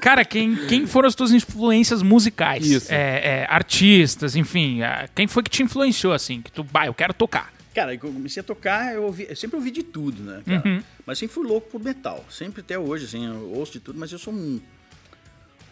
Cara, 0.01 0.25
quem, 0.25 0.53
quem 0.67 0.85
foram 0.85 1.07
as 1.07 1.15
tuas 1.15 1.31
influências 1.31 2.01
musicais? 2.01 2.89
É, 2.91 2.95
é, 3.43 3.47
artistas, 3.49 4.35
enfim. 4.35 4.81
é, 4.81 5.07
quem 5.15 5.27
foi 5.27 5.43
que 5.43 5.49
te 5.49 5.63
influenciou, 5.63 6.11
assim? 6.11 6.41
Que 6.41 6.51
tu, 6.51 6.61
bah, 6.61 6.85
eu 6.87 6.93
quero 6.93 7.13
tocar. 7.13 7.53
Cara, 7.73 7.93
eu 7.93 7.99
comecei 7.99 8.41
a 8.41 8.43
tocar, 8.43 8.93
eu, 8.93 9.03
ouvi, 9.03 9.27
eu 9.29 9.35
sempre 9.35 9.55
ouvi 9.55 9.71
de 9.71 9.83
tudo, 9.83 10.21
né? 10.21 10.41
Uhum. 10.45 10.83
Mas 11.05 11.19
sempre 11.19 11.33
fui 11.33 11.47
louco 11.47 11.69
por 11.69 11.81
metal. 11.81 12.25
Sempre 12.29 12.59
até 12.59 12.77
hoje, 12.77 13.05
assim, 13.05 13.25
eu 13.25 13.53
ouço 13.53 13.71
de 13.71 13.79
tudo, 13.79 13.97
mas 13.97 14.11
eu 14.11 14.19
sou 14.19 14.33
um. 14.33 14.59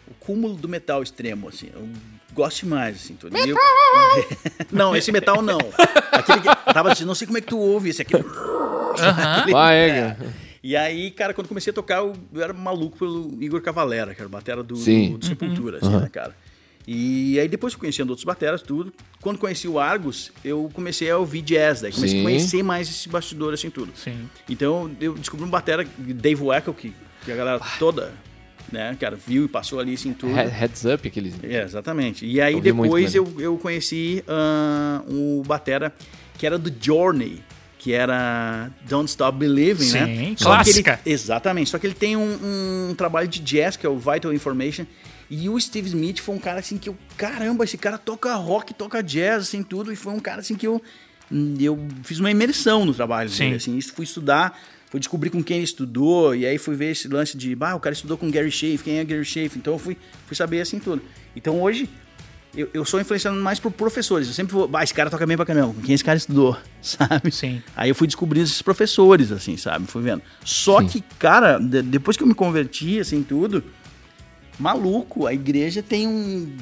O 0.08 0.14
cúmulo 0.14 0.54
do 0.56 0.66
metal 0.66 1.02
extremo, 1.02 1.48
assim. 1.48 1.68
Eu 1.74 1.86
gosto 2.36 2.60
demais, 2.60 2.96
assim, 2.96 3.14
tudo. 3.14 3.36
Eu- 3.36 3.56
não, 4.70 4.94
esse 4.94 5.10
metal 5.10 5.42
não. 5.42 5.58
Aquele 6.12 6.40
que. 6.40 6.48
Tava 6.72 6.92
dizendo, 6.92 7.08
não 7.08 7.14
sei 7.14 7.26
como 7.26 7.38
é 7.38 7.40
que 7.40 7.48
tu 7.48 7.58
ouve 7.58 7.88
esse 7.90 8.02
aqui. 8.02 8.14
É, 8.14 8.20
cara. 10.14 10.16
E 10.62 10.76
aí, 10.76 11.10
cara, 11.12 11.32
quando 11.32 11.48
comecei 11.48 11.70
a 11.70 11.74
tocar, 11.74 11.98
eu, 11.98 12.14
eu 12.34 12.42
era 12.42 12.52
maluco 12.52 12.98
pelo 12.98 13.36
Igor 13.40 13.60
Cavalera, 13.60 14.14
que 14.14 14.20
era 14.20 14.26
o 14.26 14.30
batera 14.30 14.62
do, 14.62 14.76
Sim. 14.76 15.12
do, 15.12 15.18
do 15.18 15.26
Sepultura, 15.26 15.78
assim, 15.78 15.96
né, 15.96 16.08
cara? 16.08 16.36
E 16.86 17.38
aí 17.40 17.48
depois 17.48 17.72
fui 17.72 17.80
conhecendo 17.80 18.10
outros 18.10 18.24
bateras, 18.24 18.62
tudo. 18.62 18.92
Quando 19.20 19.38
conheci 19.38 19.66
o 19.66 19.78
Argus, 19.78 20.30
eu 20.44 20.70
comecei 20.72 21.10
a 21.10 21.18
ouvir 21.18 21.42
jazz, 21.42 21.80
daí 21.80 21.92
comecei 21.92 22.18
Sim. 22.18 22.24
a 22.24 22.28
conhecer 22.28 22.62
mais 22.62 22.88
esse 22.88 23.08
bastidor, 23.08 23.54
assim, 23.54 23.70
tudo. 23.70 23.92
Sim. 23.96 24.28
Então 24.48 24.90
eu 25.00 25.14
descobri 25.14 25.44
um 25.44 25.50
batera, 25.50 25.84
Dave 25.98 26.42
Wackel, 26.42 26.74
que, 26.74 26.92
que 27.24 27.32
a 27.32 27.36
galera 27.36 27.60
toda, 27.78 28.12
né, 28.72 28.96
cara, 28.98 29.16
viu 29.16 29.44
e 29.44 29.48
passou 29.48 29.78
ali, 29.78 29.94
assim, 29.94 30.12
tudo. 30.12 30.32
He- 30.38 30.48
Heads 30.48 30.84
up, 30.84 31.06
aqueles. 31.06 31.34
É, 31.42 31.62
exatamente. 31.62 32.26
E 32.26 32.40
aí 32.40 32.54
muito 32.54 32.64
depois 32.64 33.14
eu, 33.14 33.32
eu 33.38 33.56
conheci 33.58 34.24
ah, 34.26 35.02
um 35.08 35.42
batera 35.46 35.92
que 36.38 36.46
era 36.46 36.58
do 36.58 36.72
Journey, 36.80 37.42
que 37.78 37.92
era 37.92 38.70
Don't 38.88 39.08
Stop 39.08 39.38
Believing, 39.38 39.90
né? 39.92 40.06
Sim, 40.06 40.34
Só 40.36 40.62
que 40.62 40.70
ele- 40.70 40.82
clássica. 40.82 41.00
exatamente. 41.06 41.70
Só 41.70 41.78
que 41.78 41.86
ele 41.86 41.94
tem 41.94 42.16
um, 42.16 42.90
um 42.90 42.94
trabalho 42.94 43.28
de 43.28 43.38
jazz, 43.40 43.76
que 43.76 43.86
é 43.86 43.88
o 43.88 43.96
Vital 43.96 44.32
Information. 44.32 44.84
E 45.30 45.48
o 45.48 45.58
Steve 45.60 45.88
Smith 45.88 46.18
foi 46.20 46.34
um 46.34 46.38
cara 46.38 46.60
assim 46.60 46.78
que 46.78 46.88
eu, 46.88 46.96
caramba, 47.16 47.64
esse 47.64 47.76
cara 47.78 47.98
toca 47.98 48.34
rock, 48.34 48.72
toca 48.74 49.02
jazz, 49.02 49.42
assim, 49.44 49.62
tudo. 49.62 49.92
E 49.92 49.96
foi 49.96 50.12
um 50.12 50.20
cara 50.20 50.40
assim 50.40 50.54
que 50.54 50.66
eu, 50.66 50.80
eu 51.60 51.78
fiz 52.04 52.18
uma 52.20 52.30
imersão 52.30 52.84
no 52.84 52.94
trabalho 52.94 53.28
Sim. 53.28 53.44
dele, 53.44 53.56
assim. 53.56 53.76
Isso, 53.76 53.92
Fui 53.92 54.04
estudar, 54.04 54.56
fui 54.90 55.00
descobrir 55.00 55.30
com 55.30 55.42
quem 55.42 55.56
ele 55.58 55.64
estudou. 55.64 56.34
E 56.34 56.46
aí 56.46 56.58
fui 56.58 56.74
ver 56.74 56.92
esse 56.92 57.08
lance 57.08 57.36
de, 57.36 57.54
bah, 57.54 57.74
o 57.74 57.80
cara 57.80 57.92
estudou 57.92 58.16
com 58.16 58.30
Gary 58.30 58.50
Schaefer, 58.50 58.84
quem 58.84 58.98
é 58.98 59.04
Gary 59.04 59.24
Schaefer? 59.24 59.58
Então 59.58 59.74
eu 59.74 59.78
fui, 59.78 59.96
fui 60.26 60.36
saber 60.36 60.60
assim 60.60 60.78
tudo. 60.78 61.02
Então 61.34 61.60
hoje, 61.60 61.88
eu, 62.56 62.70
eu 62.72 62.84
sou 62.84 63.00
influenciado 63.00 63.36
mais 63.38 63.60
por 63.60 63.70
professores. 63.70 64.28
Eu 64.28 64.34
sempre 64.34 64.54
vou, 64.54 64.66
bah, 64.66 64.82
esse 64.82 64.94
cara 64.94 65.10
toca 65.10 65.26
bem 65.26 65.36
pra 65.36 65.44
caramba. 65.44 65.74
Com 65.74 65.82
quem 65.82 65.94
esse 65.94 66.04
cara 66.04 66.16
estudou, 66.16 66.56
sabe? 66.80 67.30
Sim. 67.30 67.62
Aí 67.76 67.90
eu 67.90 67.94
fui 67.94 68.06
descobrindo 68.06 68.44
esses 68.46 68.62
professores, 68.62 69.30
assim, 69.32 69.56
sabe? 69.56 69.86
Fui 69.86 70.02
vendo. 70.02 70.22
Só 70.44 70.80
Sim. 70.80 70.86
que, 70.88 71.00
cara, 71.18 71.58
de- 71.58 71.82
depois 71.82 72.16
que 72.16 72.22
eu 72.22 72.26
me 72.26 72.34
converti, 72.34 72.98
assim, 72.98 73.22
tudo, 73.22 73.62
maluco, 74.58 75.26
a 75.26 75.34
igreja 75.34 75.82
tem 75.82 76.06
um. 76.06 76.56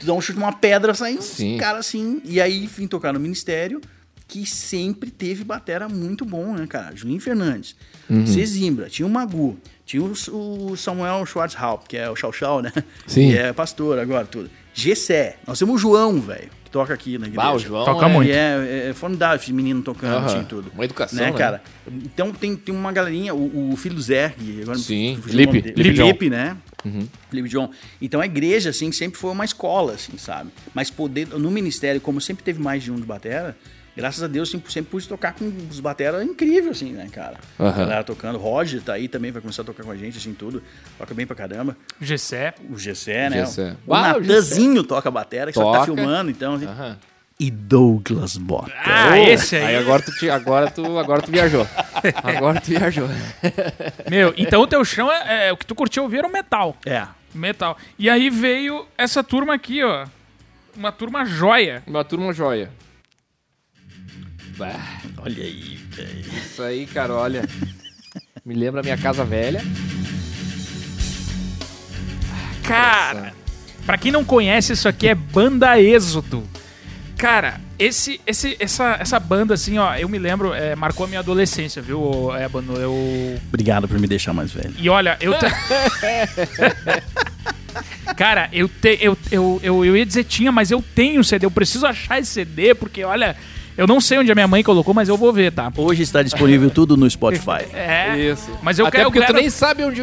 Tu 0.00 0.06
dá 0.06 0.12
um 0.12 0.20
chute 0.20 0.38
numa 0.38 0.52
pedra, 0.52 0.94
sai 0.94 1.16
um 1.16 1.22
Sim. 1.22 1.56
cara 1.58 1.78
assim. 1.78 2.20
E 2.24 2.40
aí 2.40 2.66
vim 2.66 2.86
tocar 2.86 3.12
no 3.12 3.18
ministério, 3.20 3.80
que 4.28 4.44
sempre 4.46 5.10
teve 5.10 5.42
batera 5.42 5.88
muito 5.88 6.22
bom, 6.24 6.52
né, 6.54 6.66
cara? 6.66 6.94
Julinho 6.94 7.20
Fernandes, 7.20 7.74
Uhum. 8.10 8.26
Cezimbra, 8.26 8.88
tinha 8.88 9.06
o 9.06 9.10
Magu, 9.10 9.58
tinha 9.86 10.02
o, 10.02 10.12
o 10.70 10.76
Samuel 10.76 11.24
Schwarzhaupt, 11.26 11.88
que 11.88 11.96
é 11.96 12.08
o 12.10 12.14
Chau 12.14 12.32
Chau, 12.32 12.60
né? 12.62 12.70
Sim. 13.06 13.30
Que 13.32 13.38
é 13.38 13.52
pastor 13.52 13.98
agora, 13.98 14.26
tudo. 14.26 14.50
Gessé. 14.74 15.36
Nós 15.46 15.58
temos 15.58 15.74
o 15.76 15.78
João, 15.78 16.20
velho, 16.20 16.48
que 16.64 16.70
toca 16.70 16.94
aqui 16.94 17.18
na 17.18 17.26
igreja. 17.26 17.36
Bah, 17.48 17.52
o 17.54 17.58
João 17.58 17.84
Toca 17.84 18.06
é- 18.06 18.08
muito. 18.12 18.30
É, 18.30 18.88
é 18.90 18.94
formidável 18.94 19.36
esse 19.42 19.52
menino 19.52 19.82
tocando, 19.82 20.14
Aham. 20.18 20.26
assim, 20.26 20.44
tudo. 20.44 20.70
Uma 20.74 20.84
educação, 20.84 21.18
né, 21.18 21.30
né? 21.30 21.36
cara? 21.36 21.62
Então 21.86 22.30
tem, 22.32 22.54
tem 22.54 22.74
uma 22.74 22.92
galerinha, 22.92 23.34
o, 23.34 23.72
o 23.72 23.76
filho 23.76 23.94
do 23.96 24.02
Zerg, 24.02 24.60
agora 24.62 24.78
Sim, 24.78 25.18
Felipe. 25.22 25.62
Felipe 25.74 26.30
né? 26.30 26.56
Uhum. 26.84 27.08
Felipe 27.28 27.48
John. 27.48 27.70
Então 28.00 28.20
a 28.20 28.26
igreja, 28.26 28.70
assim, 28.70 28.92
sempre 28.92 29.18
foi 29.18 29.32
uma 29.32 29.44
escola, 29.44 29.94
assim, 29.94 30.16
sabe? 30.16 30.50
Mas 30.72 30.90
poder, 30.90 31.26
no 31.28 31.50
ministério, 31.50 32.00
como 32.00 32.20
sempre 32.20 32.44
teve 32.44 32.60
mais 32.62 32.82
de 32.82 32.92
um 32.92 32.96
de 32.96 33.02
batera, 33.02 33.56
graças 33.98 34.22
a 34.22 34.26
Deus 34.26 34.50
sempre, 34.50 34.72
sempre 34.72 34.90
pude 34.90 35.06
tocar 35.08 35.34
com 35.34 35.52
os 35.70 35.80
batera 35.80 36.22
incrível, 36.24 36.70
assim, 36.70 36.92
né, 36.92 37.08
cara? 37.12 37.36
Aham. 37.60 37.68
A 37.70 37.72
galera 37.78 38.04
tocando. 38.04 38.38
Roger 38.38 38.80
tá 38.80 38.94
aí 38.94 39.08
também, 39.08 39.30
vai 39.30 39.42
começar 39.42 39.62
a 39.62 39.64
tocar 39.64 39.82
com 39.84 39.90
a 39.90 39.96
gente, 39.96 40.16
assim, 40.16 40.32
tudo. 40.32 40.62
Toca 40.96 41.12
bem 41.14 41.26
pra 41.26 41.34
caramba. 41.36 41.76
Gessé. 42.00 42.54
O 42.70 42.78
Gessé, 42.78 43.28
né? 43.28 43.44
Gessé. 43.44 43.76
O 43.86 43.92
Ah, 43.94 44.14
o 44.16 44.20
Natanzinho 44.20 44.82
toca 44.84 45.10
batera, 45.10 45.50
que 45.52 45.58
só 45.58 45.70
tá 45.72 45.80
Toca. 45.80 45.92
filmando, 45.92 46.30
então, 46.30 46.54
assim. 46.54 46.66
Aham. 46.66 46.96
E 47.40 47.50
Douglas 47.52 48.36
Bota. 48.36 48.72
Ah, 48.84 49.10
Ô, 49.12 49.14
esse 49.14 49.54
aí. 49.54 49.64
Aí 49.66 49.76
agora 49.76 50.02
tu, 50.02 50.10
te- 50.12 50.28
agora, 50.28 50.70
tu, 50.70 50.98
agora 50.98 51.22
tu 51.22 51.30
viajou. 51.30 51.64
Agora 52.24 52.60
tu 52.60 52.66
viajou. 52.70 53.08
Meu, 54.10 54.34
então 54.36 54.60
o 54.60 54.66
teu 54.66 54.84
chão 54.84 55.10
é, 55.12 55.48
é- 55.48 55.52
O 55.52 55.56
que 55.56 55.64
tu 55.66 55.74
curtiu 55.74 56.02
ouvir 56.02 56.18
era 56.18 56.26
o 56.26 56.32
metal. 56.32 56.76
É. 56.84 57.06
Metal. 57.34 57.76
E 57.98 58.08
aí 58.10 58.28
veio 58.30 58.86
essa 58.96 59.22
turma 59.22 59.54
aqui, 59.54 59.82
ó. 59.84 60.06
Uma 60.76 60.90
turma 60.92 61.24
joia. 61.24 61.82
Uma 61.86 62.04
turma 62.04 62.32
joia. 62.32 62.70
Bah, 64.58 65.00
Olha 65.18 65.44
aí, 65.44 65.78
velho. 65.90 66.24
isso 66.44 66.62
aí, 66.62 66.86
cara, 66.86 67.14
olha. 67.14 67.42
Me 68.44 68.54
lembra 68.54 68.80
a 68.80 68.82
minha 68.82 68.96
casa 68.98 69.24
velha. 69.24 69.62
Cara, 72.62 73.32
pra 73.86 73.96
quem 73.96 74.10
não 74.12 74.24
conhece, 74.24 74.72
isso 74.72 74.88
aqui 74.88 75.08
é 75.08 75.14
Banda 75.14 75.80
Êxodo. 75.80 76.42
Cara, 77.16 77.60
esse, 77.78 78.20
esse, 78.26 78.56
essa, 78.60 78.96
essa 79.00 79.18
banda, 79.18 79.54
assim, 79.54 79.76
ó, 79.78 79.94
eu 79.96 80.08
me 80.08 80.18
lembro, 80.18 80.52
é, 80.54 80.76
marcou 80.76 81.04
a 81.04 81.08
minha 81.08 81.20
adolescência, 81.20 81.82
viu, 81.82 82.32
Ébano? 82.36 82.74
Eu. 82.76 83.40
Obrigado 83.48 83.88
por 83.88 83.98
me 83.98 84.06
deixar 84.06 84.32
mais 84.32 84.52
velho. 84.52 84.72
E 84.78 84.88
olha, 84.88 85.16
eu. 85.20 85.34
te- 85.38 85.46
Cara, 88.16 88.48
eu, 88.52 88.68
te, 88.68 88.98
eu, 89.00 89.16
eu, 89.30 89.60
eu, 89.62 89.84
eu 89.84 89.96
ia 89.96 90.06
dizer 90.06 90.24
tinha, 90.24 90.50
mas 90.52 90.70
eu 90.70 90.82
tenho 90.94 91.22
CD. 91.24 91.44
Eu 91.46 91.50
preciso 91.50 91.86
achar 91.86 92.18
esse 92.20 92.30
CD, 92.30 92.74
porque 92.74 93.02
olha, 93.04 93.36
eu 93.78 93.86
não 93.86 94.00
sei 94.00 94.18
onde 94.18 94.30
a 94.30 94.34
minha 94.34 94.46
mãe 94.48 94.62
colocou, 94.62 94.92
mas 94.92 95.08
eu 95.08 95.16
vou 95.16 95.32
ver, 95.32 95.52
tá? 95.52 95.72
Hoje 95.76 96.02
está 96.02 96.22
disponível 96.22 96.68
tudo 96.68 96.96
no 96.96 97.08
Spotify. 97.08 97.64
É. 97.72 98.18
Isso. 98.18 98.50
Mas 98.60 98.78
eu 98.78 98.86
Até 98.86 98.98
quero. 98.98 99.06
eu 99.08 99.12
porque 99.12 99.20
quero... 99.26 99.38
tu 99.38 99.40
nem 99.40 99.48
sabe 99.48 99.84
onde, 99.84 100.02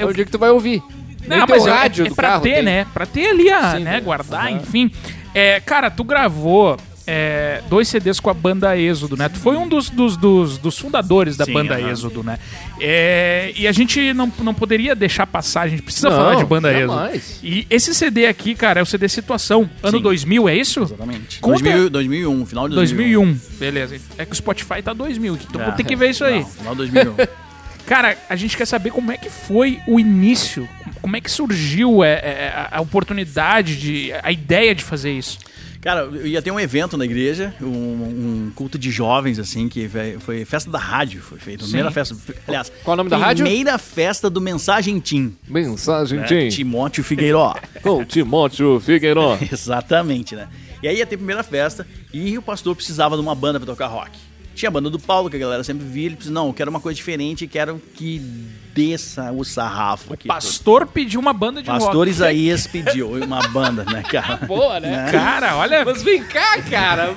onde 0.00 0.24
que 0.24 0.30
tu 0.30 0.38
vai 0.38 0.50
ouvir. 0.50 0.82
Nem 1.26 1.38
Não, 1.38 1.46
teu 1.46 1.56
mas 1.56 1.66
é- 1.66 1.70
rádio 1.70 2.06
é, 2.06 2.08
do 2.10 2.14
pra 2.14 2.38
ter, 2.40 2.54
tem. 2.56 2.62
né? 2.62 2.86
Pra 2.92 3.06
ter 3.06 3.28
ali, 3.30 3.50
a, 3.50 3.76
Sim, 3.76 3.84
né? 3.84 4.00
Guardar, 4.00 4.46
Aham. 4.48 4.56
enfim. 4.56 4.90
É, 5.34 5.60
cara, 5.60 5.90
tu 5.90 6.04
gravou 6.04 6.76
é, 7.06 7.62
dois 7.68 7.86
CDs 7.88 8.18
com 8.18 8.28
a 8.28 8.34
banda 8.34 8.76
Êxodo, 8.76 9.16
né? 9.16 9.28
Tu 9.28 9.38
foi 9.38 9.56
um 9.56 9.68
dos, 9.68 9.88
dos, 9.88 10.16
dos, 10.16 10.58
dos 10.58 10.78
fundadores 10.78 11.36
da 11.36 11.44
Sim, 11.44 11.52
banda 11.52 11.74
aham. 11.78 11.90
Êxodo, 11.90 12.22
né? 12.22 12.38
É, 12.80 13.52
e 13.56 13.66
a 13.68 13.72
gente 13.72 14.12
não, 14.12 14.32
não 14.40 14.52
poderia 14.52 14.94
deixar 14.94 15.26
passar, 15.26 15.62
a 15.62 15.68
gente 15.68 15.82
precisa 15.82 16.10
Não, 16.10 16.16
falar 16.16 16.34
de 16.36 16.44
banda 16.44 16.72
jamais. 16.72 17.14
Êxodo. 17.14 17.46
E 17.46 17.66
esse 17.70 17.94
CD 17.94 18.26
aqui, 18.26 18.54
cara, 18.54 18.80
é 18.80 18.82
o 18.82 18.86
CD 18.86 19.08
Situação, 19.08 19.70
ano 19.82 19.98
Sim. 19.98 20.02
2000, 20.02 20.48
é 20.48 20.56
isso? 20.56 20.82
Exatamente. 20.82 21.40
Conta- 21.40 21.62
2000, 21.62 21.90
2001, 21.90 22.46
final 22.46 22.68
de 22.68 22.74
2001. 22.74 23.24
2001, 23.24 23.58
beleza. 23.58 24.00
É 24.18 24.24
que 24.24 24.32
o 24.32 24.36
Spotify 24.36 24.82
tá 24.82 24.92
2000, 24.92 25.38
então 25.48 25.62
vou 25.64 25.72
ter 25.72 25.84
que 25.84 25.94
ver 25.94 26.10
isso 26.10 26.24
aí. 26.24 26.40
Não, 26.40 26.46
final 26.48 26.74
de 26.74 26.78
2001. 26.90 27.16
Cara, 27.86 28.18
a 28.28 28.34
gente 28.34 28.56
quer 28.56 28.66
saber 28.66 28.90
como 28.90 29.12
é 29.12 29.16
que 29.16 29.30
foi 29.30 29.78
o 29.86 30.00
início, 30.00 30.68
como 31.00 31.16
é 31.16 31.20
que 31.20 31.30
surgiu 31.30 32.02
é, 32.02 32.14
é, 32.14 32.52
a, 32.72 32.78
a 32.78 32.80
oportunidade, 32.80 33.76
de, 33.76 34.12
a 34.24 34.32
ideia 34.32 34.74
de 34.74 34.82
fazer 34.82 35.12
isso. 35.12 35.38
Cara, 35.86 36.00
eu 36.00 36.26
ia 36.26 36.42
ter 36.42 36.50
um 36.50 36.58
evento 36.58 36.96
na 36.96 37.04
igreja, 37.04 37.54
um, 37.62 37.66
um 37.68 38.52
culto 38.56 38.76
de 38.76 38.90
jovens, 38.90 39.38
assim, 39.38 39.68
que 39.68 39.88
foi 40.18 40.44
festa 40.44 40.68
da 40.68 40.80
rádio, 40.80 41.20
foi 41.20 41.38
feito. 41.38 41.62
Sim. 41.62 41.70
Primeira 41.70 41.92
festa. 41.92 42.16
Aliás, 42.44 42.72
Qual 42.82 42.94
o 42.94 42.96
nome 42.96 43.08
da 43.08 43.16
rádio? 43.16 43.44
Primeira 43.44 43.78
festa 43.78 44.28
do 44.28 44.40
Mensagem 44.40 44.98
Tim. 44.98 45.36
Mensagem 45.46 46.18
Né? 46.18 46.26
Tim. 46.26 46.48
Timóteo 46.48 47.04
Figueiró. 47.04 47.54
Com 47.82 48.04
Timóteo 48.04 48.80
Figueiró. 48.80 49.38
Exatamente, 49.52 50.34
né? 50.34 50.48
E 50.82 50.88
aí 50.88 50.96
ia 50.96 51.06
ter 51.06 51.14
a 51.14 51.18
primeira 51.18 51.44
festa 51.44 51.86
e 52.12 52.36
o 52.36 52.42
pastor 52.42 52.74
precisava 52.74 53.14
de 53.14 53.22
uma 53.22 53.36
banda 53.36 53.60
pra 53.60 53.66
tocar 53.66 53.86
rock. 53.86 54.18
Tinha 54.56 54.68
a 54.68 54.72
banda 54.72 54.90
do 54.90 54.98
Paulo, 54.98 55.30
que 55.30 55.36
a 55.36 55.38
galera 55.38 55.62
sempre 55.62 55.86
via, 55.86 56.06
ele 56.06 56.16
disse, 56.16 56.30
não, 56.30 56.48
eu 56.48 56.52
quero 56.52 56.68
uma 56.68 56.80
coisa 56.80 56.96
diferente, 56.96 57.46
quero 57.46 57.80
que 57.94 58.20
desça 58.76 59.32
o 59.32 59.42
sarrafo 59.42 60.12
aqui. 60.12 60.28
Pastor 60.28 60.86
pediu 60.86 61.18
uma 61.18 61.32
banda 61.32 61.62
de 61.62 61.66
Pastor 61.66 61.94
rock. 61.96 62.10
Isaías 62.10 62.66
pediu 62.66 63.12
uma 63.12 63.40
banda, 63.48 63.84
né, 63.84 64.02
cara? 64.02 64.36
Boa, 64.46 64.78
né? 64.78 65.10
Cara, 65.10 65.56
olha. 65.56 65.84
Mas 65.84 66.02
vem 66.02 66.22
cá, 66.22 66.60
cara. 66.62 67.14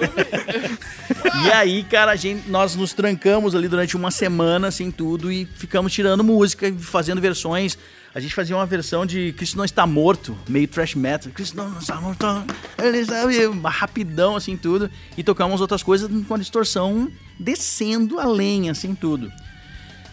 E 1.45 1.51
aí, 1.51 1.84
cara, 1.84 2.12
a 2.12 2.16
gente, 2.16 2.49
nós 2.49 2.76
nos 2.76 2.93
trancamos 2.93 3.53
ali 3.53 3.68
durante 3.68 3.97
uma 3.97 4.10
semana, 4.10 4.68
assim, 4.68 4.89
tudo, 4.89 5.30
e 5.32 5.45
ficamos 5.45 5.91
tirando 5.91 6.24
música, 6.24 6.68
e 6.68 6.78
fazendo 6.78 7.20
versões. 7.20 7.78
A 8.16 8.20
gente 8.20 8.34
fazia 8.34 8.55
uma 8.55 8.66
versão 8.66 9.05
de 9.05 9.34
Cristo 9.34 9.55
não 9.55 9.66
está 9.66 9.86
morto, 9.86 10.36
meio 10.47 10.68
trash 10.68 10.95
metal. 10.95 11.32
Cristo 11.32 11.55
não 11.55 11.78
está 11.78 12.01
morto, 12.01 12.26
ele 12.82 12.99
está 12.99 13.26
vivo", 13.28 13.60
rapidão, 13.68 14.36
assim, 14.36 14.57
tudo. 14.57 14.89
E 15.16 15.24
tocamos 15.24 15.62
outras 15.62 15.84
coisas 15.84 16.10
com 16.28 16.34
a 16.34 16.38
distorção 16.38 17.12
descendo 17.39 18.20
a 18.20 18.26
lenha, 18.26 18.72
assim, 18.72 18.95
tudo. 18.95 19.32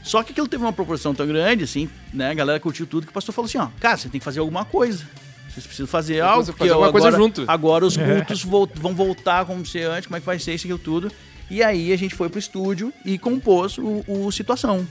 Só 0.07 0.23
que 0.23 0.31
aquilo 0.31 0.47
teve 0.47 0.63
uma 0.63 0.73
proporção 0.73 1.13
tão 1.13 1.27
grande, 1.27 1.65
assim, 1.65 1.91
né? 2.15 2.31
A 2.31 2.35
galera 2.35 2.61
curtiu 2.61 2.87
tudo 2.87 3.07
que 3.07 3.11
o 3.11 3.13
pastor 3.13 3.35
falou 3.35 3.49
assim, 3.49 3.59
ó, 3.59 3.67
cara, 3.81 3.97
você 3.97 4.09
tem 4.09 4.21
que 4.21 4.25
fazer 4.25 4.39
alguma 4.39 4.65
coisa. 4.65 5.05
Vocês 5.51 5.67
precisam 5.67 5.89
fazer 5.89 6.21
algo. 6.21 6.39
fazer 6.41 6.53
porque 6.53 6.69
alguma 6.71 6.93
coisa 6.93 7.09
agora, 7.09 7.23
junto. 7.23 7.45
Agora 7.49 7.85
os 7.85 7.97
cultos 8.15 8.45
vol- 8.45 8.71
vão 8.77 8.95
voltar 8.95 9.45
como 9.47 9.67
ser 9.67 9.91
antes, 9.91 10.07
como 10.07 10.17
é 10.17 10.21
que 10.21 10.27
vai 10.27 10.39
ser 10.39 10.55
isso 10.55 10.65
aquilo 10.65 10.79
tudo. 10.79 11.11
E 11.51 11.61
aí 11.63 11.93
a 11.93 11.99
gente 11.99 12.15
foi 12.15 12.29
pro 12.29 12.39
estúdio 12.39 12.93
e 13.05 13.19
compôs 13.19 13.79
o, 13.79 14.05
o 14.07 14.31
Situação. 14.31 14.87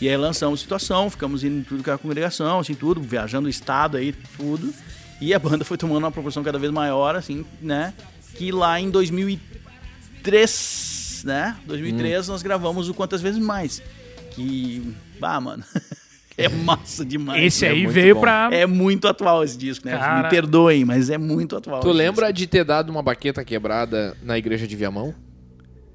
E 0.00 0.08
aí 0.08 0.16
lançamos 0.16 0.58
Situação, 0.60 1.08
ficamos 1.08 1.44
indo 1.44 1.60
em 1.60 1.62
tudo 1.62 1.84
com 1.84 1.92
a 1.92 1.98
congregação, 1.98 2.58
assim, 2.58 2.74
tudo, 2.74 3.00
viajando 3.00 3.46
o 3.46 3.50
estado 3.50 3.96
aí, 3.96 4.12
tudo. 4.36 4.74
E 5.20 5.32
a 5.34 5.38
banda 5.38 5.62
foi 5.64 5.76
tomando 5.76 6.02
uma 6.04 6.10
proporção 6.10 6.42
cada 6.42 6.58
vez 6.58 6.72
maior, 6.72 7.14
assim, 7.14 7.44
né? 7.60 7.94
Que 8.34 8.50
lá 8.50 8.80
em 8.80 8.90
2003, 8.90 11.22
né? 11.24 11.56
2003 11.66 12.28
nós 12.28 12.42
gravamos 12.42 12.88
o 12.88 12.94
Quantas 12.94 13.20
Vezes 13.20 13.40
Mais. 13.40 13.82
Que, 14.30 14.94
bah, 15.20 15.40
mano, 15.40 15.64
é 16.36 16.48
massa 16.48 17.04
demais. 17.04 17.42
Esse 17.44 17.64
né? 17.64 17.72
aí 17.72 17.82
muito 17.82 17.92
veio 17.92 18.14
bom. 18.14 18.20
pra. 18.20 18.48
É 18.52 18.66
muito 18.66 19.08
atual 19.08 19.42
esse 19.42 19.56
disco, 19.58 19.86
né? 19.86 19.96
Cara. 19.96 20.22
Me 20.22 20.28
perdoem, 20.28 20.84
mas 20.84 21.10
é 21.10 21.18
muito 21.18 21.56
atual. 21.56 21.80
Tu 21.80 21.90
lembra 21.90 22.32
de 22.32 22.46
ter 22.46 22.64
dado 22.64 22.90
uma 22.90 23.02
baqueta 23.02 23.44
quebrada 23.44 24.16
na 24.22 24.38
igreja 24.38 24.66
de 24.66 24.76
Viamão? 24.76 25.14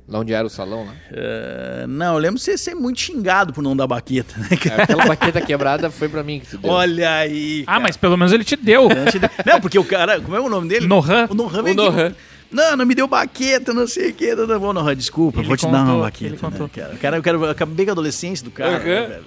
Lá 0.05 0.19
onde 0.19 0.33
era 0.33 0.45
o 0.45 0.49
salão, 0.49 0.83
lá? 0.85 0.91
disco. 0.91 1.07
Eh, 1.13 1.85
não, 1.87 2.15
eu 2.15 2.19
lembro 2.19 2.35
de 2.35 2.41
você 2.43 2.57
ser 2.57 2.75
muito 2.75 2.99
xingado 2.99 3.53
por 3.53 3.61
não 3.63 3.73
dar 3.73 3.87
baqueta, 3.87 4.37
né, 4.37 4.57
cara? 4.57 4.81
É, 4.81 4.83
Aquela 4.83 5.05
baqueta 5.05 5.39
quebrada 5.41 5.89
foi 5.89 6.09
pra 6.09 6.21
mim 6.21 6.41
que 6.41 6.47
tu 6.47 6.57
deu. 6.57 6.69
Olha 6.69 7.09
aí. 7.19 7.63
Ah, 7.65 7.79
mas 7.79 7.95
pelo 7.95 8.17
menos 8.17 8.33
ele 8.33 8.43
te 8.43 8.57
deu. 8.57 8.89
Não, 9.45 9.61
porque 9.61 9.79
o 9.79 9.85
cara. 9.85 10.19
Como 10.19 10.35
é 10.35 10.41
o 10.41 10.49
nome 10.49 10.67
dele? 10.67 10.87
Nohan. 10.87 11.27
O 11.29 11.33
Nohan 11.33 11.61
O 11.61 11.63
veio 11.63 11.87
aqui. 11.87 12.15
Não, 12.53 12.77
não 12.77 12.85
me 12.85 12.93
deu 12.95 13.07
baqueta, 13.07 13.73
não 13.73 13.87
sei 13.87 14.11
o 14.11 14.13
que. 14.13 14.35
Tá 14.35 14.59
bom, 14.59 14.71
Nohan, 14.73 14.95
desculpa, 14.95 15.39
Ele 15.39 15.47
vou 15.47 15.57
te 15.57 15.65
dar 15.65 15.71
contou, 15.71 15.83
uma 15.83 15.93
ele 15.93 16.01
baqueta. 16.01 16.37
contou. 16.37 16.67
Né, 16.67 16.97
cara? 17.01 17.17
Eu 17.17 17.23
quero. 17.23 17.43
Eu 17.45 17.49
acabei 17.49 17.85
com 17.85 17.91
a 17.91 17.93
adolescência 17.93 18.45
do 18.45 18.51
cara, 18.51 18.77
Aham. 18.77 18.83
né, 18.83 19.07
velho? 19.07 19.23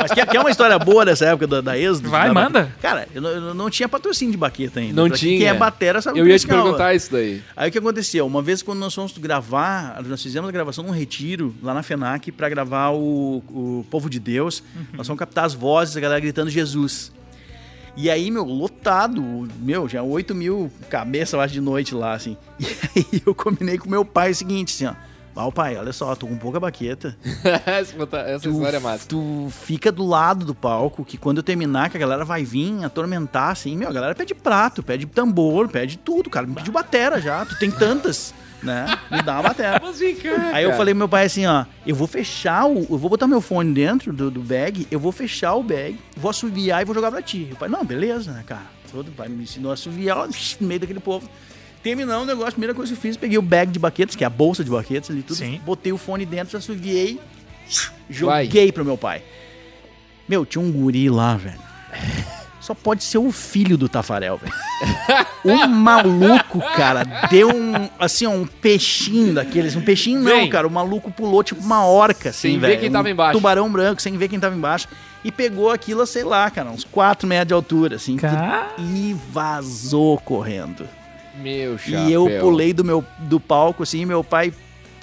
Mas 0.00 0.12
quer, 0.12 0.26
quer 0.28 0.38
uma 0.38 0.50
história 0.50 0.78
boa 0.78 1.04
dessa 1.04 1.24
época 1.24 1.46
da, 1.46 1.60
da 1.60 1.78
Êxodo? 1.78 2.10
Vai, 2.10 2.28
Da 2.28 2.34
manda. 2.34 2.60
baqueta? 2.60 2.78
Cara, 2.80 3.08
eu 3.14 3.20
não, 3.22 3.30
eu 3.30 3.54
não 3.54 3.70
tinha 3.70 3.88
patrocínio 3.88 4.30
de 4.30 4.38
baqueta 4.38 4.78
ainda. 4.80 5.00
Não 5.02 5.08
Pra 5.08 5.16
tinha. 5.16 5.38
Quem 5.38 5.46
é 5.46 5.54
batera 5.54 6.00
sabe 6.00 6.18
Eu 6.20 6.26
ia 6.28 6.38
te 6.38 6.46
perguntar 6.46 6.94
isso 6.94 7.10
daí. 7.10 7.42
Aí 7.56 7.68
o 7.68 7.72
que 7.72 7.78
aconteceu? 7.78 8.26
Uma 8.26 8.42
vez 8.42 8.62
quando 8.62 8.78
nós 8.78 8.94
fomos 8.94 9.16
gravar, 9.18 10.00
nós 10.06 10.22
fizemos 10.22 10.48
a 10.48 10.52
gravação 10.52 10.84
num 10.84 10.92
retiro 10.92 11.54
lá 11.62 11.72
na 11.74 11.82
FENAC 11.82 12.30
pra 12.32 12.48
gravar 12.48 12.90
o, 12.90 13.42
o 13.48 13.86
Povo 13.90 14.08
de 14.10 14.20
Deus. 14.20 14.62
Nós 14.92 15.06
fomos 15.06 15.18
captar 15.18 15.44
as 15.46 15.54
vozes, 15.54 15.96
a 15.96 16.00
galera 16.00 16.20
gritando 16.20 16.50
Jesus. 16.50 17.10
E 17.96 18.10
aí, 18.10 18.30
meu, 18.30 18.44
lotado, 18.44 19.48
meu, 19.58 19.88
já 19.88 20.02
8 20.02 20.34
mil 20.34 20.70
cabeças, 20.90 21.32
eu 21.32 21.40
acho, 21.40 21.54
de 21.54 21.60
noite 21.60 21.94
lá, 21.94 22.12
assim. 22.12 22.36
E 22.60 22.66
aí 22.98 23.22
eu 23.26 23.34
combinei 23.34 23.78
com 23.78 23.88
meu 23.88 24.04
pai 24.04 24.30
o 24.30 24.34
seguinte, 24.34 24.74
assim, 24.74 24.94
ó. 24.94 25.16
Ó, 25.38 25.50
pai, 25.50 25.76
olha 25.76 25.92
só, 25.92 26.14
tô 26.14 26.26
com 26.26 26.36
pouca 26.36 26.58
baqueta. 26.58 27.14
Essa 27.66 27.94
essa 28.26 28.48
história 28.48 28.78
é 28.78 28.80
massa. 28.80 29.06
Tu 29.06 29.48
fica 29.50 29.92
do 29.92 30.02
lado 30.02 30.46
do 30.46 30.54
palco, 30.54 31.04
que 31.04 31.18
quando 31.18 31.38
eu 31.38 31.42
terminar, 31.42 31.90
que 31.90 31.96
a 31.98 32.00
galera 32.00 32.24
vai 32.24 32.42
vir 32.42 32.82
atormentar, 32.82 33.50
assim, 33.50 33.76
meu, 33.76 33.88
a 33.88 33.92
galera 33.92 34.14
pede 34.14 34.34
prato, 34.34 34.82
pede 34.82 35.04
tambor, 35.04 35.68
pede 35.68 35.98
tudo, 35.98 36.30
cara. 36.30 36.46
Me 36.46 36.54
pediu 36.54 36.72
batera 36.72 37.20
já, 37.20 37.44
tu 37.44 37.58
tem 37.58 37.70
tantas, 37.70 38.32
né? 38.66 38.98
Me 39.10 39.22
dá 39.22 39.34
uma 39.34 39.42
batera. 39.44 39.80
Cá, 40.22 40.50
Aí 40.52 40.64
eu 40.64 40.72
falei 40.72 40.92
pro 40.92 40.98
meu 40.98 41.08
pai 41.08 41.26
assim, 41.26 41.46
ó, 41.46 41.64
eu 41.86 41.94
vou 41.94 42.06
fechar 42.06 42.66
o. 42.66 42.80
Eu 42.90 42.98
vou 42.98 43.08
botar 43.08 43.26
meu 43.26 43.40
fone 43.40 43.72
dentro 43.72 44.12
do, 44.12 44.30
do 44.30 44.40
bag, 44.40 44.86
eu 44.90 44.98
vou 45.00 45.12
fechar 45.12 45.54
o 45.54 45.62
bag, 45.62 45.98
vou 46.16 46.30
assoviar 46.30 46.82
e 46.82 46.84
vou 46.84 46.94
jogar 46.94 47.10
pra 47.10 47.22
ti. 47.22 47.48
O 47.52 47.56
pai, 47.56 47.68
não, 47.68 47.84
beleza, 47.84 48.32
né, 48.32 48.42
cara? 48.46 48.66
Todo 48.90 49.08
o 49.08 49.12
pai 49.12 49.28
me 49.28 49.44
ensinou 49.44 49.70
a 49.70 49.74
assoviar 49.74 50.18
ó, 50.18 50.26
no 50.26 50.66
meio 50.66 50.80
daquele 50.80 51.00
povo. 51.00 51.28
Terminou 51.82 52.22
o 52.22 52.24
negócio, 52.24 52.48
a 52.48 52.52
primeira 52.52 52.74
coisa 52.74 52.92
que 52.92 52.98
eu 52.98 53.00
fiz, 53.00 53.16
peguei 53.16 53.38
o 53.38 53.42
bag 53.42 53.70
de 53.70 53.78
baquetas, 53.78 54.16
que 54.16 54.24
é 54.24 54.26
a 54.26 54.30
bolsa 54.30 54.64
de 54.64 54.70
baquetas 54.70 55.10
ali, 55.10 55.22
tudo, 55.22 55.36
Sim. 55.36 55.60
botei 55.64 55.92
o 55.92 55.98
fone 55.98 56.26
dentro, 56.26 56.56
assoviei, 56.58 57.20
joguei 58.10 58.72
pro 58.72 58.84
meu 58.84 58.98
pai. 58.98 59.22
Meu, 60.28 60.44
tinha 60.44 60.60
um 60.60 60.72
guri 60.72 61.08
lá, 61.08 61.36
velho. 61.36 61.60
Só 62.66 62.74
pode 62.74 63.04
ser 63.04 63.18
o 63.18 63.30
filho 63.30 63.78
do 63.78 63.88
Tafarel, 63.88 64.38
velho. 64.38 64.52
O 65.44 65.66
maluco, 65.70 66.58
cara, 66.74 67.04
deu 67.30 67.48
um, 67.48 67.88
assim, 67.96 68.26
ó, 68.26 68.30
um 68.30 68.44
peixinho 68.44 69.34
daqueles. 69.34 69.76
Um 69.76 69.82
peixinho 69.82 70.18
não, 70.18 70.38
Vem. 70.38 70.50
cara. 70.50 70.66
O 70.66 70.70
maluco 70.70 71.08
pulou 71.12 71.44
tipo 71.44 71.60
uma 71.60 71.86
orca, 71.86 72.30
assim, 72.30 72.50
Sem 72.50 72.58
ver 72.58 72.80
quem 72.80 72.90
tava 72.90 73.06
um 73.06 73.12
embaixo. 73.12 73.38
Tubarão 73.38 73.70
branco, 73.70 74.02
sem 74.02 74.18
ver 74.18 74.26
quem 74.26 74.40
tava 74.40 74.56
embaixo. 74.56 74.88
E 75.22 75.30
pegou 75.30 75.70
aquilo, 75.70 76.04
sei 76.08 76.24
lá, 76.24 76.50
cara, 76.50 76.68
uns 76.68 76.82
4 76.82 77.28
metros 77.28 77.46
de 77.46 77.54
altura, 77.54 77.94
assim. 77.94 78.16
Cara. 78.16 78.70
E 78.80 79.14
vazou 79.30 80.18
correndo. 80.18 80.88
Meu 81.36 81.78
chapéu. 81.78 82.08
E 82.08 82.12
eu 82.12 82.28
pulei 82.40 82.72
do, 82.72 82.84
meu, 82.84 83.04
do 83.20 83.38
palco, 83.38 83.84
assim, 83.84 84.00
e 84.00 84.06
meu 84.06 84.24
pai 84.24 84.52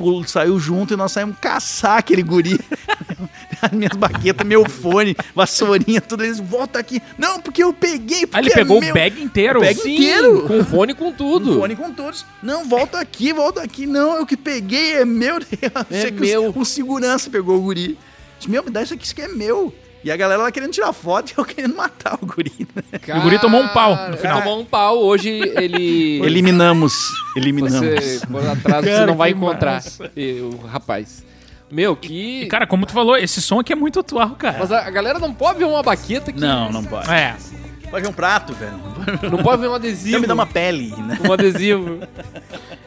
pul- 0.04 0.28
saiu 0.28 0.60
junto 0.60 0.94
e 0.94 0.98
nós 0.98 1.12
saímos 1.12 1.38
caçar 1.40 1.98
aquele 1.98 2.22
guri. 2.22 2.60
As 3.62 3.72
minhas 3.72 3.96
baquetas, 3.96 4.46
meu 4.46 4.68
fone, 4.70 5.16
vassourinha, 5.34 6.02
tudo. 6.02 6.24
Eles, 6.26 6.40
volta 6.40 6.80
aqui. 6.80 7.02
Não, 7.18 7.40
porque 7.40 7.64
eu 7.64 7.74
peguei, 7.74 8.28
porque 8.28 8.36
Ah, 8.36 8.40
ele 8.40 8.52
é 8.52 8.56
pegou 8.56 8.82
meu. 8.82 8.92
o 8.92 8.94
bag 8.94 9.24
inteiro. 9.24 9.60
O 9.60 9.62
bag 9.62 9.80
Sim, 9.80 9.96
inteiro. 9.96 10.44
Com 10.48 10.64
fone 10.66 10.94
com 10.94 11.12
tudo. 11.14 11.52
Um 11.52 11.60
fone 11.62 11.76
com 11.76 11.92
todos. 11.94 12.26
Não, 12.42 12.68
volta 12.68 13.00
aqui, 13.00 13.32
volta 13.32 13.62
aqui. 13.62 13.86
Não, 13.86 14.18
eu 14.18 14.26
que 14.26 14.36
peguei, 14.36 14.96
é 14.96 15.06
meu. 15.06 15.38
É 15.90 16.12
meu. 16.12 16.50
O, 16.50 16.60
o 16.60 16.66
segurança 16.66 17.30
pegou 17.30 17.58
o 17.58 17.62
guri. 17.62 17.98
Disse, 18.38 18.52
meu, 18.52 18.64
me 18.64 18.70
dá 18.70 18.84
isso 18.84 18.94
aqui, 18.94 19.06
isso 19.06 19.14
aqui 19.14 19.22
é 19.22 19.28
meu. 19.30 19.74
E 20.04 20.12
a 20.12 20.18
galera 20.18 20.42
lá 20.42 20.52
querendo 20.52 20.72
tirar 20.72 20.92
foto 20.92 21.32
e 21.32 21.34
eu 21.38 21.46
querendo 21.46 21.76
matar 21.76 22.18
o 22.22 22.26
guri. 22.26 22.52
Né? 22.76 22.84
E 23.08 23.12
o 23.12 23.22
guri 23.22 23.40
tomou 23.40 23.62
um 23.62 23.68
pau 23.70 24.10
no 24.10 24.18
final. 24.18 24.42
Tomou 24.42 24.60
um 24.60 24.66
pau. 24.66 25.00
Hoje 25.00 25.30
ele... 25.30 26.20
Eliminamos. 26.26 26.94
Eliminamos. 27.38 27.80
Você 27.80 28.20
for 28.28 28.46
atrás, 28.48 28.84
você 28.84 28.92
Cara, 28.92 29.06
não 29.08 29.16
vai 29.16 29.32
encontrar 29.32 29.82
o 30.18 30.66
rapaz. 30.66 31.24
Meu, 31.72 31.96
que... 31.96 32.44
E, 32.44 32.46
cara, 32.48 32.68
como 32.68 32.86
tu 32.86 32.92
falou, 32.92 33.18
esse 33.18 33.42
som 33.42 33.60
aqui 33.60 33.74
é 33.74 33.76
muito 33.76 34.00
atual, 34.00 34.32
cara. 34.32 34.58
Mas 34.60 34.72
a 34.72 34.86
a 34.86 34.92
galera 34.92 35.18
não 35.18 35.34
pode 35.34 35.58
ver 35.58 35.66
uma 35.66 35.82
baqueta 35.82 36.32
que... 36.32 36.40
Não, 36.40 36.72
não 36.72 36.84
pode. 36.84 37.10
É. 37.10 37.36
Pode 37.94 38.04
ver 38.06 38.10
um 38.10 38.14
prato, 38.14 38.54
velho. 38.56 38.74
Não 39.32 39.38
pode 39.44 39.62
ver 39.62 39.68
um 39.68 39.76
adesivo. 39.76 40.08
Então 40.10 40.22
me 40.22 40.26
dá 40.28 40.34
uma 40.34 40.48
pele, 40.48 40.90
né? 40.98 41.20
Um 41.24 41.32
adesivo. 41.32 42.00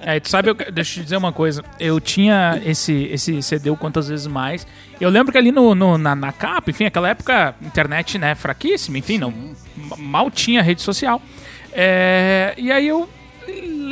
É, 0.00 0.18
tu 0.18 0.28
sabe, 0.28 0.50
eu, 0.50 0.54
deixa 0.54 0.94
eu 0.94 0.94
te 0.94 1.00
dizer 1.04 1.16
uma 1.16 1.32
coisa. 1.32 1.62
Eu 1.78 2.00
tinha 2.00 2.60
esse, 2.64 3.04
esse 3.12 3.40
CD 3.40 3.70
o 3.70 3.76
quantas 3.76 4.08
vezes 4.08 4.26
mais. 4.26 4.66
Eu 5.00 5.08
lembro 5.08 5.30
que 5.30 5.38
ali 5.38 5.52
no, 5.52 5.76
no- 5.76 5.96
na, 5.96 6.16
na 6.16 6.32
capa, 6.32 6.70
enfim, 6.70 6.86
aquela 6.86 7.08
época, 7.08 7.54
internet, 7.62 8.18
né, 8.18 8.34
fraquíssima, 8.34 8.98
enfim, 8.98 9.16
não, 9.16 9.32
ma- 9.76 9.96
mal 9.96 10.28
tinha 10.28 10.60
rede 10.60 10.82
social. 10.82 11.22
É, 11.72 12.52
e 12.58 12.72
aí 12.72 12.88
eu 12.88 13.08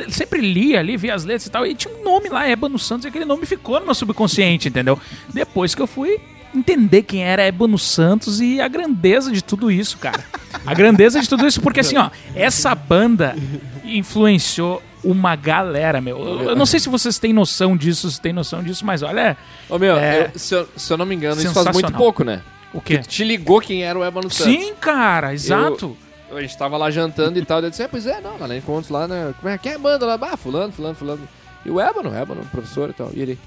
sempre 0.09 0.41
lia 0.41 0.81
ali, 0.81 0.97
via 0.97 1.15
as 1.15 1.23
letras 1.23 1.45
e 1.45 1.49
tal, 1.49 1.65
e 1.65 1.73
tinha 1.73 1.93
um 1.95 2.03
nome 2.03 2.27
lá, 2.27 2.45
Ébano 2.45 2.77
Santos, 2.77 3.05
e 3.05 3.07
aquele 3.07 3.23
nome 3.23 3.45
ficou 3.45 3.79
no 3.79 3.85
meu 3.85 3.95
subconsciente, 3.95 4.67
entendeu? 4.67 4.99
Depois 5.33 5.73
que 5.73 5.81
eu 5.81 5.87
fui 5.87 6.19
entender 6.57 7.03
quem 7.03 7.23
era 7.23 7.43
Ébano 7.43 7.77
Santos 7.77 8.39
e 8.41 8.59
a 8.61 8.67
grandeza 8.67 9.31
de 9.31 9.43
tudo 9.43 9.69
isso, 9.71 9.97
cara. 9.97 10.23
A 10.65 10.73
grandeza 10.73 11.19
de 11.21 11.27
tudo 11.29 11.45
isso, 11.47 11.61
porque 11.61 11.79
assim, 11.81 11.97
ó, 11.97 12.09
essa 12.35 12.73
banda 12.73 13.35
influenciou 13.83 14.81
uma 15.03 15.35
galera, 15.35 16.01
meu. 16.01 16.17
Eu, 16.17 16.49
eu 16.49 16.55
não 16.55 16.65
sei 16.65 16.79
se 16.79 16.89
vocês 16.89 17.19
têm 17.19 17.31
noção 17.31 17.77
disso, 17.77 18.09
se 18.09 18.19
têm 18.19 18.33
noção 18.33 18.63
disso, 18.63 18.85
mas 18.85 19.03
olha, 19.03 19.37
Ô, 19.69 19.77
meu, 19.77 19.95
É. 19.97 20.31
eu- 20.33 20.39
se, 20.39 20.55
eu, 20.55 20.67
se 20.75 20.91
eu 20.91 20.97
não 20.97 21.05
me 21.05 21.15
engano, 21.15 21.39
isso 21.41 21.53
faz 21.53 21.71
muito 21.73 21.93
pouco, 21.93 22.23
né? 22.23 22.41
o 22.73 22.81
quê? 22.81 22.97
Te 22.97 23.23
ligou 23.23 23.61
quem 23.61 23.83
era 23.83 23.97
o 23.97 24.03
Ébano 24.03 24.29
Santos. 24.29 24.53
Sim, 24.53 24.73
cara, 24.81 25.33
exato. 25.33 25.95
A 26.31 26.41
gente 26.41 26.57
tava 26.57 26.75
lá 26.75 26.91
jantando 26.91 27.39
e 27.39 27.45
tal, 27.45 27.61
daí 27.61 27.67
eu 27.67 27.71
disse, 27.71 27.83
é, 27.83 27.87
pois 27.87 28.05
é, 28.05 28.19
não, 28.19 28.37
lá 28.37 28.47
na 28.47 28.57
encontros 28.57 28.89
lá, 28.89 29.07
né? 29.07 29.33
Como 29.39 29.47
é 29.53 29.57
que 29.57 29.69
é 29.69 29.75
a 29.75 29.79
banda 29.79 30.05
lá? 30.05 30.17
Ah, 30.21 30.35
fulano, 30.35 30.73
fulano, 30.73 30.95
fulano. 30.95 31.21
E 31.65 31.69
o 31.69 31.79
Ébano, 31.79 32.09
o 32.09 32.13
Ébano, 32.13 32.41
professor 32.51 32.89
e 32.89 32.93
tal. 32.93 33.11
E 33.13 33.21
ele. 33.21 33.39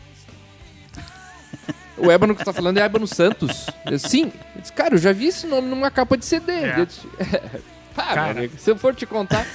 O 1.99 2.11
Ébano 2.11 2.35
que 2.35 2.45
tá 2.45 2.53
falando 2.53 2.79
é 2.79 2.83
Ébano 2.83 3.07
Santos. 3.07 3.67
Eu, 3.91 3.99
Sim. 3.99 4.33
Eu 4.55 4.61
disse, 4.61 4.73
cara, 4.73 4.95
eu 4.95 4.99
já 4.99 5.13
vi 5.13 5.27
esse 5.27 5.47
nome 5.47 5.69
numa 5.69 5.91
capa 5.91 6.17
de 6.17 6.25
CD. 6.25 6.53
É. 6.53 6.81
Eu 6.81 6.87
disse, 6.87 7.07
ah, 7.97 8.03
Cara. 8.03 8.23
meu 8.23 8.39
amigo, 8.39 8.55
se 8.59 8.71
eu 8.71 8.77
for 8.77 8.95
te 8.95 9.07
contar. 9.07 9.47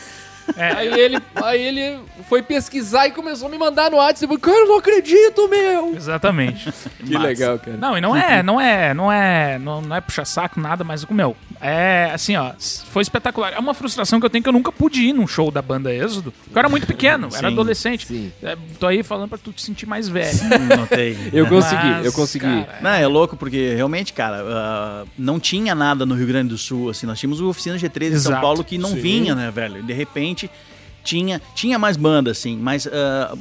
É. 0.57 0.73
Aí, 0.73 0.99
ele, 0.99 1.21
aí 1.35 1.61
ele 1.61 1.99
foi 2.27 2.41
pesquisar 2.43 3.07
e 3.07 3.11
começou 3.11 3.47
a 3.47 3.51
me 3.51 3.57
mandar 3.57 3.89
no 3.89 3.97
WhatsApp. 3.97 4.33
Eu, 4.33 4.39
Cara, 4.39 4.57
eu 4.57 4.67
não 4.67 4.77
acredito, 4.77 5.47
meu. 5.47 5.95
Exatamente. 5.95 6.71
Que 6.97 7.17
legal, 7.17 7.57
cara. 7.57 7.77
Não, 7.77 7.97
e 7.97 8.01
não 8.01 8.15
é, 8.15 8.43
não 8.43 8.59
é, 8.59 8.93
não 8.93 9.11
é, 9.11 9.57
não, 9.57 9.81
não 9.81 9.95
é 9.95 10.01
puxa 10.01 10.25
saco 10.25 10.59
nada, 10.59 10.83
mas 10.83 11.05
meu, 11.05 11.35
É, 11.61 12.11
assim, 12.13 12.35
ó, 12.35 12.51
foi 12.91 13.01
espetacular. 13.01 13.53
É 13.53 13.59
uma 13.59 13.73
frustração 13.73 14.19
que 14.19 14.25
eu 14.25 14.29
tenho 14.29 14.43
que 14.43 14.49
eu 14.49 14.53
nunca 14.53 14.71
pude 14.71 15.01
ir 15.01 15.13
num 15.13 15.25
show 15.27 15.49
da 15.49 15.61
banda 15.61 15.93
Êxodo. 15.93 16.33
Eu 16.51 16.59
era 16.59 16.67
muito 16.67 16.85
pequeno, 16.85 17.27
era 17.33 17.47
Sim, 17.47 17.53
adolescente. 17.53 18.05
sim. 18.07 18.31
É, 18.41 18.57
tô 18.79 18.87
aí 18.87 19.01
falando 19.03 19.29
pra 19.29 19.37
tu 19.37 19.51
te 19.53 19.61
sentir 19.61 19.85
mais 19.85 20.07
velho. 20.09 20.37
Não 20.77 20.85
tem. 20.85 21.15
Eu 21.31 21.47
consegui, 21.47 21.85
Mas, 21.85 22.05
eu 22.05 22.13
consegui. 22.13 22.45
cara, 22.65 22.79
Não, 22.81 22.89
é 22.91 23.07
louco, 23.07 23.35
porque 23.37 23.73
realmente, 23.75 24.13
cara, 24.13 24.43
ah, 24.45 25.03
não 25.17 25.39
tinha 25.39 25.73
nada 25.73 26.05
no 26.05 26.15
Rio 26.15 26.27
Grande 26.27 26.49
do 26.49 26.57
Sul, 26.57 26.89
assim, 26.89 27.05
nós 27.05 27.19
tínhamos 27.19 27.39
o 27.41 27.47
Oficina 27.49 27.77
G3 27.77 28.13
em 28.13 28.19
São. 28.19 28.39
Paulo 28.41 28.63
que 28.63 28.77
não 28.77 28.89
Sim. 28.89 28.99
vinha, 28.99 29.35
né, 29.35 29.49
velho? 29.51 29.81
De 29.83 29.93
repente, 29.93 30.49
tinha, 31.03 31.41
tinha 31.53 31.77
mais 31.77 31.97
banda, 31.97 32.31
assim, 32.31 32.57
mas 32.57 32.87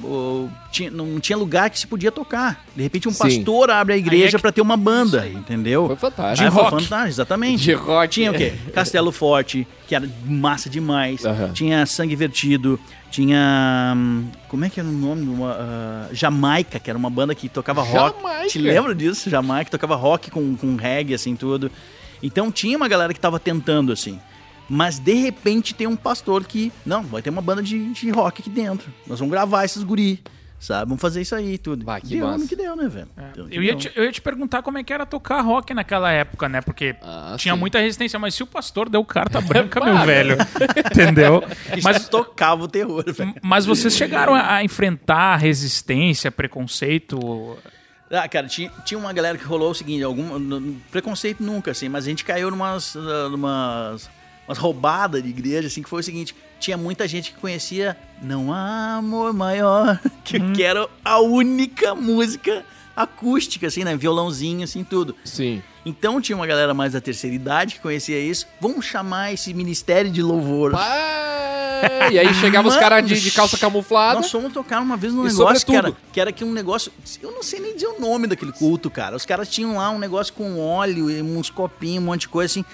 o- 0.02 0.48
tinha- 0.70 0.90
não 0.90 1.20
tinha 1.20 1.36
lugar 1.36 1.70
que 1.70 1.78
se 1.78 1.86
podia 1.86 2.10
tocar. 2.10 2.64
De 2.74 2.82
repente, 2.82 3.08
um 3.08 3.12
Sim. 3.12 3.18
pastor 3.18 3.70
abre 3.70 3.94
a 3.94 3.96
igreja 3.96 4.36
é 4.36 4.38
que- 4.38 4.38
pra 4.42 4.50
ter 4.52 4.60
uma 4.60 4.76
banda, 4.76 5.26
entendeu? 5.28 5.86
Foi 5.86 5.96
fantástico. 5.96 6.48
De 6.48 6.54
foi 6.54 6.62
rock. 6.64 6.82
fantástico, 6.82 7.08
exatamente. 7.08 7.62
De 7.64 7.72
rock. 7.74 8.08
Tinha 8.12 8.30
o 8.30 8.34
quê? 8.34 8.52
Castelo 8.74 9.12
Forte, 9.12 9.66
que 9.86 9.94
era 9.94 10.08
massa 10.26 10.68
demais. 10.68 11.22
Tinha 11.54 11.86
Sangue 11.86 12.16
Vertido. 12.16 12.78
Tinha. 13.10 13.92
hum, 13.96 14.24
Como 14.48 14.64
é 14.64 14.70
que 14.70 14.80
era 14.80 14.88
o 14.88 14.92
nome? 14.92 15.26
Uma, 15.28 15.52
ah, 15.52 16.08
Jamaica, 16.12 16.78
que 16.78 16.88
era 16.90 16.98
uma 16.98 17.10
banda 17.10 17.34
que 17.34 17.48
tocava 17.48 17.82
rock. 17.82 18.18
Jamaica? 18.22 18.48
Te 18.48 18.58
lembra 18.58 18.94
disso? 18.94 19.28
Jamaica, 19.30 19.70
tocava 19.70 19.94
rock 19.94 20.30
com, 20.30 20.56
com 20.56 20.76
reggae, 20.76 21.14
assim, 21.14 21.36
tudo. 21.36 21.70
Então 22.22 22.50
tinha 22.50 22.76
uma 22.76 22.88
galera 22.88 23.12
que 23.12 23.20
tava 23.20 23.38
tentando, 23.38 23.92
assim. 23.92 24.18
Mas 24.68 24.98
de 24.98 25.14
repente 25.14 25.74
tem 25.74 25.86
um 25.86 25.96
pastor 25.96 26.44
que. 26.44 26.72
Não, 26.86 27.02
vai 27.02 27.20
ter 27.22 27.30
uma 27.30 27.42
banda 27.42 27.62
de, 27.62 27.92
de 27.92 28.10
rock 28.10 28.40
aqui 28.40 28.50
dentro. 28.50 28.92
Nós 29.06 29.18
vamos 29.18 29.32
gravar 29.32 29.64
esses 29.64 29.82
guri. 29.82 30.22
Sabe? 30.58 30.90
Vamos 30.90 31.00
fazer 31.02 31.20
isso 31.22 31.34
aí 31.34 31.58
tudo. 31.58 31.84
Bah, 31.84 32.00
que 32.00 32.06
deu 32.06 32.24
massa. 32.24 32.46
que 32.46 32.54
deu, 32.54 32.76
né, 32.76 32.86
velho? 32.88 33.08
Deu 33.34 33.42
no 33.44 33.50
que 33.50 33.56
Eu 33.58 33.62
ia, 33.64 33.72
deu. 33.72 33.80
te, 33.80 33.92
eu 33.96 34.04
ia 34.04 34.12
te 34.12 34.20
perguntar 34.22 34.62
como 34.62 34.78
é 34.78 34.84
que 34.84 34.92
era 34.92 35.04
tocar 35.04 35.40
rock 35.40 35.74
naquela 35.74 36.12
época, 36.12 36.48
né? 36.48 36.60
Porque 36.60 36.94
Ah, 37.02 37.34
tinha 37.36 37.52
sim. 37.54 37.58
muita 37.58 37.80
resistência, 37.80 38.16
mas 38.16 38.32
se 38.36 38.44
o 38.44 38.46
pastor 38.46 38.88
deu 38.88 39.04
carta 39.04 39.40
branca, 39.42 39.84
meu 39.84 39.98
velho, 40.06 40.36
entendeu? 40.92 41.42
Mas 41.72 41.82
Mas, 41.82 42.08
tocava 42.08 42.62
o 42.62 42.68
terror, 42.68 43.04
velho. 43.12 43.34
mas 43.42 43.66
vocês 43.66 43.92
chegaram 43.96 44.36
a, 44.36 44.62
enfrentar 44.62 45.34
resistência, 45.36 46.30
preconceito? 46.30 47.58
Ah, 48.08 48.28
cara, 48.28 48.46
tinha, 48.46 48.70
tinha 48.84 48.98
uma 48.98 49.12
galera 49.12 49.36
que 49.36 49.44
rolou 49.44 49.72
o 49.72 49.74
seguinte, 49.74 50.04
algum 50.04 50.74
preconceito 50.92 51.42
nunca, 51.42 51.72
assim, 51.72 51.88
mas 51.88 52.04
a 52.04 52.08
gente 52.08 52.24
caiu 52.24 52.50
numas, 52.52 52.94
ah, 52.96 53.28
numas 53.30 54.08
umas 54.46 54.58
roubadas 54.58 55.22
de 55.22 55.28
igreja, 55.28 55.68
assim, 55.68 55.82
que 55.82 55.88
foi 55.88 56.00
o 56.00 56.02
seguinte, 56.02 56.34
tinha 56.58 56.76
muita 56.76 57.06
gente 57.08 57.32
que 57.32 57.38
conhecia 57.38 57.96
Não 58.20 58.52
Há 58.52 58.96
Amor 58.96 59.32
Maior, 59.32 59.98
que, 60.24 60.38
que 60.52 60.62
era 60.62 60.88
a 61.04 61.20
única 61.20 61.94
música 61.94 62.64
acústica, 62.94 63.66
assim, 63.66 63.84
né, 63.84 63.96
violãozinho, 63.96 64.64
assim, 64.64 64.84
tudo. 64.84 65.16
Sim. 65.24 65.62
Então 65.84 66.20
tinha 66.20 66.36
uma 66.36 66.46
galera 66.46 66.72
mais 66.72 66.92
da 66.92 67.00
terceira 67.00 67.34
idade 67.34 67.74
que 67.74 67.80
conhecia 67.80 68.20
isso, 68.20 68.46
vamos 68.60 68.84
chamar 68.84 69.32
esse 69.32 69.52
ministério 69.52 70.10
de 70.10 70.22
louvor. 70.22 70.72
E 72.12 72.18
aí 72.18 72.32
chegava 72.34 72.68
os 72.68 72.76
caras 72.76 73.04
de, 73.04 73.20
de 73.20 73.30
calça 73.32 73.58
camuflada. 73.58 74.20
Nós 74.20 74.30
fomos 74.30 74.52
tocar 74.52 74.80
uma 74.80 74.96
vez 74.96 75.12
num 75.12 75.24
negócio 75.24 75.66
que 75.66 75.74
era, 75.74 75.92
que 76.12 76.20
era 76.20 76.32
que 76.32 76.44
um 76.44 76.52
negócio. 76.52 76.92
Eu 77.20 77.32
não 77.32 77.42
sei 77.42 77.58
nem 77.58 77.74
dizer 77.74 77.88
o 77.88 78.00
nome 78.00 78.28
daquele 78.28 78.52
culto, 78.52 78.88
cara. 78.88 79.16
Os 79.16 79.26
caras 79.26 79.48
tinham 79.48 79.76
lá 79.76 79.90
um 79.90 79.98
negócio 79.98 80.32
com 80.32 80.60
óleo 80.60 81.10
e 81.10 81.20
uns 81.20 81.50
copinhos, 81.50 82.02
um 82.02 82.06
monte 82.06 82.20
de 82.22 82.28
coisa 82.28 82.52
assim. 82.52 82.64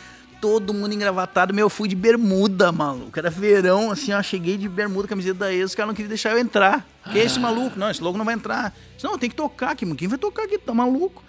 Todo 0.40 0.72
mundo 0.72 0.94
engravatado. 0.94 1.52
Meu, 1.52 1.66
eu 1.66 1.70
fui 1.70 1.88
de 1.88 1.96
bermuda, 1.96 2.70
maluco. 2.70 3.18
Era 3.18 3.28
verão, 3.30 3.90
assim, 3.90 4.12
ó. 4.12 4.22
Cheguei 4.22 4.56
de 4.56 4.68
bermuda, 4.68 5.08
camiseta 5.08 5.34
da 5.40 5.52
ex. 5.52 5.70
Os 5.70 5.74
caras 5.74 5.88
não 5.88 5.94
queriam 5.94 6.08
deixar 6.08 6.30
eu 6.32 6.38
entrar. 6.38 6.86
Que 7.12 7.18
é 7.18 7.24
esse 7.24 7.40
maluco? 7.40 7.78
Não, 7.78 7.90
esse 7.90 8.02
louco 8.02 8.16
não 8.16 8.24
vai 8.24 8.34
entrar. 8.34 8.72
Disse, 8.94 9.04
Não, 9.04 9.18
tem 9.18 9.28
que 9.28 9.34
tocar 9.36 9.70
aqui. 9.70 9.84
Quem 9.96 10.06
vai 10.08 10.18
tocar 10.18 10.44
aqui? 10.44 10.58
Tá 10.58 10.72
maluco? 10.72 11.24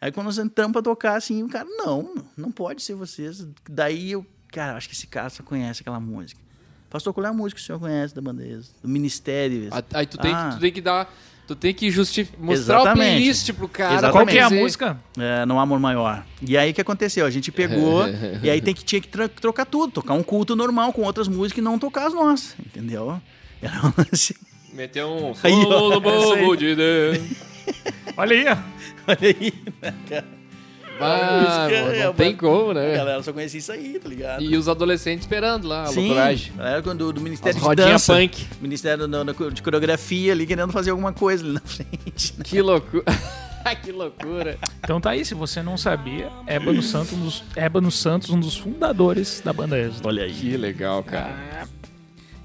Aí 0.00 0.10
quando 0.12 0.26
nós 0.26 0.38
entramos 0.38 0.72
pra 0.72 0.80
tocar, 0.80 1.16
assim, 1.16 1.42
o 1.42 1.48
cara, 1.48 1.66
não, 1.68 2.14
não 2.36 2.50
pode 2.52 2.82
ser 2.82 2.94
vocês. 2.94 3.46
Daí 3.68 4.12
eu, 4.12 4.24
cara, 4.52 4.76
acho 4.76 4.88
que 4.88 4.94
esse 4.94 5.06
cara 5.06 5.28
só 5.28 5.42
conhece 5.42 5.82
aquela 5.82 6.00
música. 6.00 6.40
Pastor, 6.88 7.12
qual 7.12 7.26
é 7.26 7.28
a 7.28 7.32
música 7.32 7.58
que 7.58 7.62
o 7.62 7.66
senhor 7.66 7.78
conhece 7.78 8.14
da 8.14 8.20
bandeira? 8.22 8.62
Do 8.82 8.88
Ministério? 8.88 9.68
Ah, 9.70 9.82
Aí 9.94 10.06
tu 10.06 10.16
tem, 10.18 10.32
Ah. 10.32 10.50
tu 10.54 10.60
tem 10.60 10.72
que 10.72 10.80
dar. 10.80 11.12
Tu 11.50 11.56
tem 11.56 11.74
que 11.74 11.86
mostrar 12.38 12.44
o 12.44 12.52
Exatamente. 12.52 12.94
playlist 13.16 13.52
pro 13.54 13.66
cara. 13.68 13.94
Exatamente. 13.94 14.12
Qual 14.12 14.26
que 14.28 14.38
é 14.38 14.42
a 14.42 14.48
dizer- 14.48 14.60
música? 14.62 14.98
É, 15.18 15.44
não 15.44 15.58
há 15.58 15.64
amor 15.64 15.80
maior. 15.80 16.24
E 16.40 16.56
aí 16.56 16.70
o 16.70 16.74
que 16.74 16.80
aconteceu? 16.80 17.26
A 17.26 17.30
gente 17.30 17.50
pegou 17.50 18.04
e 18.40 18.48
aí 18.48 18.60
tem 18.60 18.72
que, 18.72 18.84
tinha 18.84 19.00
que 19.00 19.08
tro- 19.08 19.28
trocar 19.28 19.64
tudo, 19.66 19.92
tocar 19.94 20.14
um 20.14 20.22
culto 20.22 20.54
normal 20.54 20.92
com 20.92 21.02
outras 21.02 21.26
músicas 21.26 21.58
e 21.58 21.64
não 21.64 21.76
tocar 21.76 22.06
as 22.06 22.14
nossas, 22.14 22.54
entendeu? 22.64 23.20
Era 23.60 23.84
um 23.84 23.92
assim, 24.12 24.34
Meteu 24.72 25.08
um 25.08 25.34
Aí, 25.42 25.52
ó, 25.52 25.62
solo 25.64 25.94
aí. 25.94 26.40
povo 26.40 26.56
de 26.56 26.76
Deus. 26.76 27.18
Olha 28.16 28.36
aí, 28.36 28.44
ó. 28.46 28.56
olha 29.10 29.18
aí, 29.40 29.52
né, 29.82 29.94
cara? 30.08 30.39
Ah, 31.06 31.68
é, 31.70 32.04
não 32.04 32.14
tem 32.14 32.26
mano. 32.34 32.38
como, 32.38 32.70
A 32.70 32.74
né? 32.74 32.96
galera 32.96 33.22
só 33.22 33.32
conhecia 33.32 33.58
isso 33.58 33.72
aí, 33.72 33.98
tá 33.98 34.08
ligado? 34.08 34.42
E 34.42 34.56
os 34.56 34.68
adolescentes 34.68 35.20
esperando 35.24 35.66
lá, 35.68 35.82
a 35.82 35.86
Sim, 35.86 36.00
loucuragem. 36.06 36.52
a 36.54 36.58
galera 36.58 36.82
do, 36.82 36.94
do 37.12 37.18
As 37.18 37.22
Ministério 37.22 37.58
de 37.58 37.64
rodinhas 37.66 37.90
Dança, 37.92 38.14
punk. 38.14 38.46
Ministério 38.60 39.08
da- 39.08 39.22
da- 39.22 39.32
de 39.50 39.62
Coreografia 39.62 40.32
ali, 40.32 40.46
querendo 40.46 40.72
fazer 40.72 40.90
alguma 40.90 41.12
coisa 41.12 41.44
ali 41.44 41.52
na 41.54 41.60
frente. 41.64 42.34
né? 42.38 42.44
Que 42.44 42.60
loucura. 42.62 43.04
que 43.82 43.92
loucura. 43.92 44.58
Então 44.82 45.00
tá 45.00 45.10
aí, 45.10 45.24
se 45.24 45.34
você 45.34 45.62
não 45.62 45.76
sabia, 45.76 46.28
Ébano 46.46 46.82
Santos, 46.82 47.12
um 47.12 47.20
dos, 47.24 47.44
Ébano 47.54 47.90
Santos, 47.90 48.30
um 48.30 48.40
dos 48.40 48.56
fundadores 48.56 49.40
da 49.44 49.52
banda 49.52 49.78
Êxodo. 49.78 50.08
Olha 50.08 50.24
aí. 50.24 50.32
Que 50.32 50.56
legal, 50.56 51.02
cara. 51.04 51.68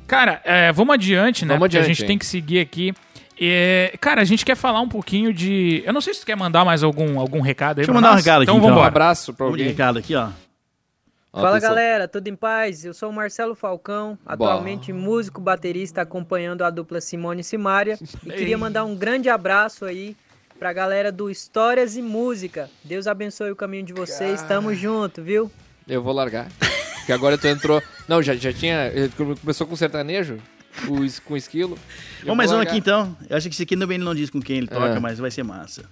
Cara, 0.08 0.40
é, 0.44 0.72
vamos 0.72 0.94
adiante, 0.94 1.46
né? 1.46 1.56
Vamos 1.56 1.66
Porque 1.66 1.78
adiante, 1.78 1.86
a 1.86 1.94
gente 1.94 2.02
hein? 2.04 2.08
tem 2.08 2.18
que 2.20 2.26
seguir 2.26 2.60
aqui. 2.60 2.94
É, 3.40 3.94
cara, 4.00 4.22
a 4.22 4.26
gente 4.26 4.46
quer 4.46 4.56
falar 4.56 4.80
um 4.82 4.88
pouquinho 4.90 5.34
de. 5.34 5.84
Eu 5.86 5.92
não 5.94 6.00
sei 6.02 6.14
se 6.14 6.22
tu 6.22 6.26
quer 6.26 6.36
mandar 6.38 6.64
mais 6.64 6.84
algum, 6.84 7.20
algum 7.20 7.42
recado 7.42 7.72
aí 7.80 7.86
Deixa 7.86 7.92
eu 7.92 7.96
mandar 7.96 8.14
um 8.14 8.16
recado 8.16 8.42
aqui, 8.44 8.52
Então 8.52 8.56
então. 8.58 8.66
Um 8.68 8.70
vambora. 8.70 8.88
abraço 8.88 9.34
pra 9.34 9.46
Vamos 9.46 9.60
alguém. 9.60 9.68
recado 9.68 10.00
aqui, 10.00 10.16
ó. 10.16 10.30
Fala 11.34 11.50
Atenção. 11.58 11.70
galera, 11.70 12.08
tudo 12.08 12.28
em 12.30 12.36
paz? 12.36 12.86
Eu 12.86 12.94
sou 12.94 13.10
o 13.10 13.14
Marcelo 13.14 13.56
Falcão, 13.56 14.18
atualmente 14.26 14.94
músico 14.94 15.42
baterista 15.42 16.02
acompanhando 16.02 16.64
a 16.64 16.70
dupla 16.70 17.02
Simone 17.02 17.42
e 17.42 17.44
Simária 17.44 18.00
e 18.26 18.30
queria 18.32 18.58
mandar 18.58 18.86
um 18.86 18.96
grande 18.96 19.28
abraço 19.28 19.84
aí 19.84 20.16
pra 20.58 20.72
galera 20.72 21.12
do 21.12 21.30
Histórias 21.30 21.98
e 21.98 22.02
Música. 22.02 22.70
Deus 22.86 23.06
abençoe 23.06 23.52
o 23.52 23.56
caminho 23.56 23.84
de 23.84 23.92
vocês, 23.92 24.42
tamo 24.44 24.74
junto, 24.74 25.22
viu? 25.22 25.52
Eu 25.86 26.02
vou 26.02 26.14
largar. 26.14 26.48
Porque 27.00 27.12
agora 27.12 27.38
tu 27.38 27.48
entrou. 27.48 27.84
Não, 28.08 28.24
já, 28.24 28.34
já 28.34 28.54
tinha. 28.54 28.90
Começou 29.42 29.68
com 29.68 29.76
sertanejo, 29.76 30.38
com, 30.88 31.04
es- 31.04 31.20
com 31.20 31.36
esquilo. 31.38 31.78
Vamos 32.22 32.38
mais 32.38 32.52
um 32.52 32.60
aqui 32.60 32.78
então. 32.78 33.16
Eu 33.30 33.38
acho 33.38 33.48
que 33.50 33.54
esse 33.56 33.64
aqui 33.64 33.78
também 33.78 33.98
não 33.98 34.14
diz 34.16 34.30
com 34.30 34.42
quem 34.42 34.58
ele 34.58 34.68
toca, 34.68 34.86
É. 34.96 35.00
mas 35.00 35.20
vai 35.20 35.32
ser 35.32 35.44
massa. 35.44 35.84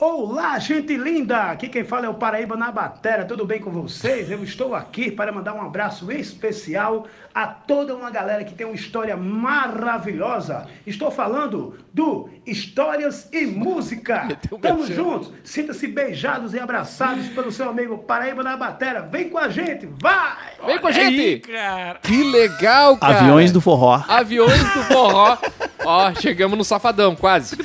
Olá, 0.00 0.56
gente 0.60 0.96
linda! 0.96 1.50
Aqui 1.50 1.68
quem 1.68 1.82
fala 1.82 2.06
é 2.06 2.08
o 2.08 2.14
Paraíba 2.14 2.56
na 2.56 2.70
Batera. 2.70 3.24
Tudo 3.24 3.44
bem 3.44 3.60
com 3.60 3.68
vocês? 3.72 4.30
Eu 4.30 4.44
estou 4.44 4.72
aqui 4.72 5.10
para 5.10 5.32
mandar 5.32 5.54
um 5.54 5.60
abraço 5.60 6.12
especial 6.12 7.08
a 7.34 7.48
toda 7.48 7.96
uma 7.96 8.08
galera 8.08 8.44
que 8.44 8.54
tem 8.54 8.64
uma 8.64 8.76
história 8.76 9.16
maravilhosa. 9.16 10.68
Estou 10.86 11.10
falando 11.10 11.80
do 11.92 12.30
Histórias 12.46 13.28
e 13.32 13.44
Música. 13.44 14.28
Tamo 14.62 14.86
juntos. 14.86 15.32
Sinta-se 15.42 15.88
beijados 15.88 16.54
e 16.54 16.60
abraçados 16.60 17.26
pelo 17.30 17.50
seu 17.50 17.68
amigo 17.68 17.98
Paraíba 17.98 18.44
na 18.44 18.56
Batera. 18.56 19.02
Vem 19.02 19.28
com 19.28 19.38
a 19.38 19.48
gente, 19.48 19.88
vai! 20.00 20.52
Vem 20.64 20.78
com 20.78 20.86
a 20.86 20.90
Olha 20.90 21.02
aí, 21.02 21.16
gente! 21.16 21.48
cara. 21.48 21.98
Que 22.04 22.22
legal, 22.22 22.96
cara! 22.98 23.18
Aviões 23.18 23.50
do 23.50 23.60
forró. 23.60 24.00
Aviões 24.06 24.62
do 24.62 24.82
forró. 24.84 25.36
Ó, 25.84 26.12
chegamos 26.14 26.58
no 26.58 26.64
safadão, 26.64 27.16
quase. 27.16 27.56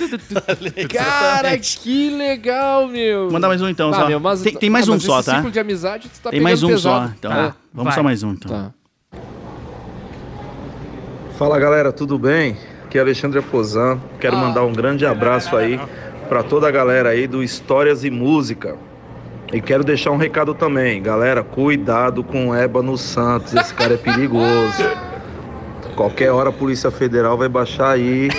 Cara, 0.88 1.58
que 1.58 2.10
legal, 2.10 2.23
meu. 2.92 3.30
Manda 3.32 3.48
mais 3.48 3.62
um 3.62 3.70
então, 3.70 3.90
Ah, 3.90 3.94
só. 3.94 4.08
meu, 4.08 4.20
mas- 4.20 4.42
tem, 4.42 4.54
tem 4.56 4.70
mais 4.70 4.88
ah, 4.88 4.92
um 4.92 4.96
mas 4.96 5.04
só, 5.04 5.22
tá? 5.24 5.42
de 5.42 5.60
amizade, 5.60 6.10
tu 6.10 6.20
tá 6.22 6.30
Tem 6.30 6.40
mais 6.42 6.62
um 6.64 6.68
pegando 6.68 6.82
só. 6.82 6.94
pesado. 7.00 7.14
Então, 7.20 7.32
Tá, 7.32 7.56
vamos 7.74 7.86
vai. 7.90 7.94
só 7.94 8.04
mais 8.04 8.24
um 8.24 8.32
então. 8.32 8.52
Tá. 8.52 8.72
Fala 11.38 11.60
galera, 11.60 11.92
tudo 11.92 12.18
bem? 12.18 12.58
Aqui 12.86 12.98
é 12.98 13.02
Alexandre 13.02 13.40
Aposan. 13.40 14.00
Quero 14.20 14.36
Ah. 14.36 14.40
mandar 14.40 14.64
um 14.64 14.72
grande 14.74 15.06
abraço 15.06 15.56
aí 15.56 15.80
para 16.30 16.44
toda 16.44 16.68
a 16.68 16.72
galera 16.72 17.10
aí 17.10 17.28
do 17.28 17.44
Histórias 17.44 18.04
e 18.04 18.10
Música. 18.10 18.76
E 19.52 19.62
quero 19.62 19.84
deixar 19.84 20.12
um 20.12 20.18
recado 20.18 20.54
também, 20.54 21.02
galera, 21.02 21.44
cuidado 21.44 22.24
com 22.24 22.50
o 22.50 22.56
Ébano 22.56 22.98
Santos, 22.98 23.54
esse 23.54 23.74
cara 23.74 23.94
é 23.94 23.98
perigoso. 23.98 24.84
Qualquer 25.96 26.32
hora 26.32 26.50
a 26.50 26.54
Polícia 26.54 26.90
Federal 26.90 27.38
vai 27.38 27.48
baixar 27.48 27.92
aí, 27.92 28.30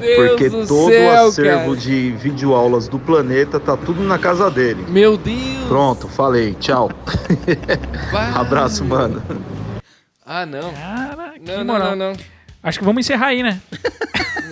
Deus 0.00 0.28
porque 0.28 0.48
do 0.48 0.66
todo 0.66 0.90
céu, 0.90 1.24
o 1.24 1.28
acervo 1.28 1.74
cara. 1.74 1.76
de 1.76 2.10
videoaulas 2.12 2.88
do 2.88 2.98
planeta 2.98 3.58
tá 3.60 3.76
tudo 3.76 4.02
na 4.02 4.18
casa 4.18 4.50
dele. 4.50 4.84
Meu 4.88 5.16
Deus. 5.16 5.36
Pronto, 5.68 6.08
falei, 6.08 6.54
tchau. 6.60 6.90
Abraço, 8.34 8.84
mano. 8.84 9.22
Ah, 10.24 10.46
não. 10.46 10.72
Cara, 10.72 11.34
que 11.38 11.50
Não, 11.50 11.58
não, 11.58 11.64
moral. 11.64 11.96
não, 11.96 12.10
não. 12.10 12.16
Acho 12.62 12.78
que 12.78 12.84
vamos 12.84 13.00
encerrar 13.04 13.26
aí, 13.26 13.42
né? 13.42 13.60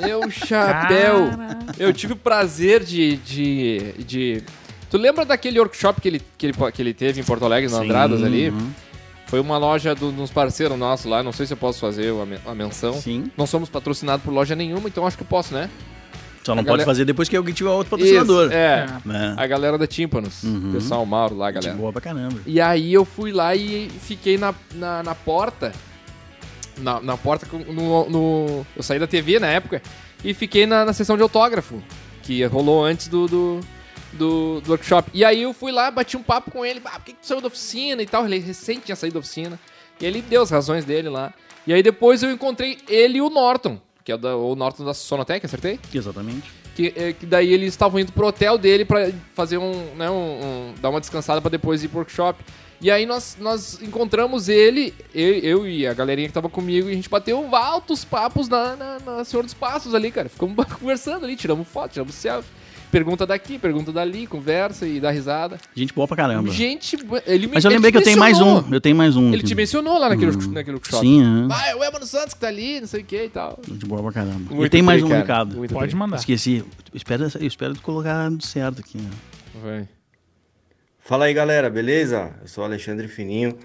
Meu 0.04 0.30
chapéu. 0.30 1.30
Eu 1.78 1.92
tive 1.92 2.12
o 2.12 2.16
prazer 2.16 2.84
de, 2.84 3.16
de, 3.16 3.92
de... 4.06 4.42
Tu 4.90 4.98
lembra 4.98 5.24
daquele 5.24 5.58
workshop 5.58 6.00
que 6.00 6.08
ele, 6.08 6.22
que 6.36 6.46
ele, 6.46 6.54
que 6.74 6.82
ele 6.82 6.92
teve 6.92 7.20
em 7.20 7.24
Porto 7.24 7.44
Alegre, 7.46 7.70
no 7.70 7.78
Sim, 7.78 7.84
Andradas 7.84 8.22
ali? 8.22 8.50
uhum. 8.50 8.70
Foi 9.32 9.40
uma 9.40 9.56
loja 9.56 9.94
do- 9.94 10.12
dos 10.12 10.30
parceiros 10.30 10.78
nossos 10.78 11.06
lá, 11.06 11.22
não 11.22 11.32
sei 11.32 11.46
se 11.46 11.54
eu 11.54 11.56
posso 11.56 11.80
fazer 11.80 12.12
a, 12.12 12.26
men- 12.26 12.38
a 12.44 12.54
menção. 12.54 12.92
Sim. 12.92 13.30
Não 13.34 13.46
somos 13.46 13.70
patrocinados 13.70 14.22
por 14.22 14.30
loja 14.30 14.54
nenhuma, 14.54 14.90
então 14.90 15.06
acho 15.06 15.16
que 15.16 15.22
eu 15.22 15.26
posso, 15.26 15.54
né? 15.54 15.70
Só 16.44 16.54
não 16.54 16.60
A 16.60 16.64
pode 16.64 16.66
galera- 16.66 16.84
fazer 16.84 17.06
depois 17.06 17.30
que 17.30 17.36
alguém 17.38 17.54
tiver 17.54 17.70
outro 17.70 17.88
patrocinador. 17.92 18.48
Isso, 18.48 18.52
é. 18.54 18.86
Né? 19.06 19.34
A 19.38 19.46
galera 19.46 19.78
da 19.78 19.86
Tímpanos. 19.86 20.42
Uhum. 20.42 20.72
Pessoal 20.74 21.06
Mauro 21.06 21.34
lá, 21.34 21.46
Gente 21.50 21.62
galera. 21.62 21.80
boa 21.80 21.92
pra 21.92 22.02
caramba. 22.02 22.40
E 22.44 22.60
aí 22.60 22.92
eu 22.92 23.06
fui 23.06 23.32
lá 23.32 23.56
e 23.56 23.88
fiquei 24.02 24.36
na, 24.36 24.54
na, 24.74 25.02
na 25.02 25.14
porta. 25.14 25.72
Na, 26.76 27.00
na 27.00 27.16
porta 27.16 27.46
no, 27.72 28.10
no- 28.10 28.66
Eu 28.76 28.82
saí 28.82 28.98
da 28.98 29.06
TV 29.06 29.38
na 29.38 29.46
época 29.46 29.80
e 30.22 30.34
fiquei 30.34 30.66
na, 30.66 30.84
na 30.84 30.92
sessão 30.92 31.16
de 31.16 31.22
autógrafo. 31.22 31.82
Que 32.22 32.44
rolou 32.44 32.84
antes 32.84 33.08
do, 33.08 33.26
do, 33.26 33.60
do, 34.12 34.60
do 34.60 34.70
workshop. 34.70 35.10
E 35.14 35.24
aí 35.24 35.42
eu 35.42 35.52
fui 35.52 35.72
lá, 35.72 35.90
bati 35.90 36.16
um 36.16 36.22
papo 36.22 36.50
com 36.50 36.64
ele. 36.64 36.80
Ah, 36.84 36.92
por 36.98 37.04
que 37.04 37.12
que 37.12 37.20
tu 37.20 37.26
saiu 37.26 37.40
da 37.40 37.46
oficina 37.48 38.02
e 38.02 38.06
tal? 38.06 38.24
Ele 38.24 38.38
recém 38.38 38.78
tinha 38.78 38.96
saído 38.96 39.14
da 39.14 39.20
oficina. 39.20 39.58
E 40.00 40.06
ele 40.06 40.20
deu 40.22 40.42
as 40.42 40.50
razões 40.50 40.84
dele 40.84 41.08
lá. 41.08 41.32
E 41.66 41.72
aí 41.72 41.82
depois 41.82 42.22
eu 42.22 42.30
encontrei 42.30 42.78
ele 42.88 43.18
e 43.18 43.22
o 43.22 43.30
Norton. 43.30 43.80
Que 44.04 44.10
é 44.12 44.16
o, 44.16 44.54
Norton 44.56 44.84
da 44.84 44.94
Sonotec, 44.94 45.46
acertei? 45.46 45.78
Exatamente. 45.94 46.50
Que, 46.74 46.92
é, 46.96 47.12
que 47.12 47.24
daí 47.26 47.52
eles 47.52 47.68
estavam 47.68 48.00
indo 48.00 48.12
pro 48.12 48.26
hotel 48.26 48.58
dele 48.58 48.84
pra 48.84 49.10
fazer 49.34 49.58
um, 49.58 49.94
né, 49.94 50.10
um, 50.10 50.14
um- 50.14 50.74
dar 50.80 50.88
uma 50.90 50.98
descansada 51.00 51.40
pra 51.40 51.50
depois 51.50 51.84
ir 51.84 51.88
pro 51.88 51.98
workshop. 51.98 52.42
E 52.80 52.90
aí 52.90 53.06
nós, 53.06 53.36
nós 53.38 53.80
encontramos 53.80 54.48
ele, 54.48 54.92
eu, 55.14 55.34
eu 55.34 55.68
e 55.68 55.86
a 55.86 55.94
galerinha 55.94 56.26
que 56.26 56.34
tava 56.34 56.48
comigo, 56.48 56.88
e 56.88 56.92
a 56.92 56.94
gente 56.96 57.08
bateu 57.08 57.54
altos 57.54 58.04
papos 58.04 58.48
na, 58.48 58.74
na, 58.74 58.98
na 58.98 59.24
Senhor 59.24 59.44
dos 59.44 59.54
Passos 59.54 59.94
ali, 59.94 60.10
cara. 60.10 60.28
Ficamos 60.28 60.56
conversando 60.80 61.24
ali, 61.24 61.36
tiramos 61.36 61.68
foto, 61.68 61.92
tiramos 61.92 62.14
selfie. 62.14 62.50
Pergunta 62.92 63.26
daqui, 63.26 63.58
pergunta 63.58 63.90
dali, 63.90 64.26
conversa 64.26 64.86
e 64.86 65.00
dá 65.00 65.10
risada. 65.10 65.58
Gente 65.74 65.94
boa 65.94 66.06
pra 66.06 66.14
caramba. 66.14 66.50
Gente, 66.50 66.94
ele 67.26 67.46
me 67.46 67.54
Mas 67.54 67.64
eu 67.64 67.70
lembrei 67.70 67.90
que 67.90 67.96
eu 67.96 68.02
tenho 68.04 68.18
mais 68.18 68.38
mencionou. 68.38 68.64
um. 68.68 68.74
Eu 68.74 68.80
tenho 68.82 68.94
mais 68.94 69.16
um. 69.16 69.32
Ele 69.32 69.42
te 69.42 69.54
mencionou 69.54 69.98
lá 69.98 70.10
naquele, 70.10 70.36
naquele 70.48 70.76
workshop. 70.76 71.00
Sim, 71.04 71.44
é. 71.44 71.48
Vai, 71.48 71.70
é 71.70 71.74
o 71.74 71.82
Ebano 71.82 72.04
Santos 72.04 72.34
que 72.34 72.40
tá 72.40 72.48
ali, 72.48 72.80
não 72.80 72.86
sei 72.86 73.00
o 73.00 73.04
que 73.04 73.24
e 73.24 73.28
tal. 73.30 73.58
Gente 73.66 73.86
boa 73.86 74.02
pra 74.02 74.12
caramba. 74.12 74.54
Muito 74.54 74.66
e 74.66 74.68
tem 74.68 74.82
mais 74.82 75.02
um 75.02 75.08
cara. 75.08 75.20
recado. 75.20 75.56
Muito 75.56 75.72
Pode 75.72 75.88
tri. 75.88 75.96
mandar. 75.96 76.16
Esqueci. 76.18 76.58
Eu 76.58 76.66
espero, 76.92 77.24
eu 77.40 77.46
espero 77.46 77.74
colocar 77.80 78.30
certo 78.40 78.80
aqui. 78.80 78.98
né? 78.98 79.10
Vai. 79.64 79.88
Fala 81.00 81.24
aí 81.24 81.32
galera, 81.34 81.70
beleza? 81.70 82.30
Eu 82.42 82.46
sou 82.48 82.62
Alexandre 82.62 83.08
Fininho, 83.08 83.56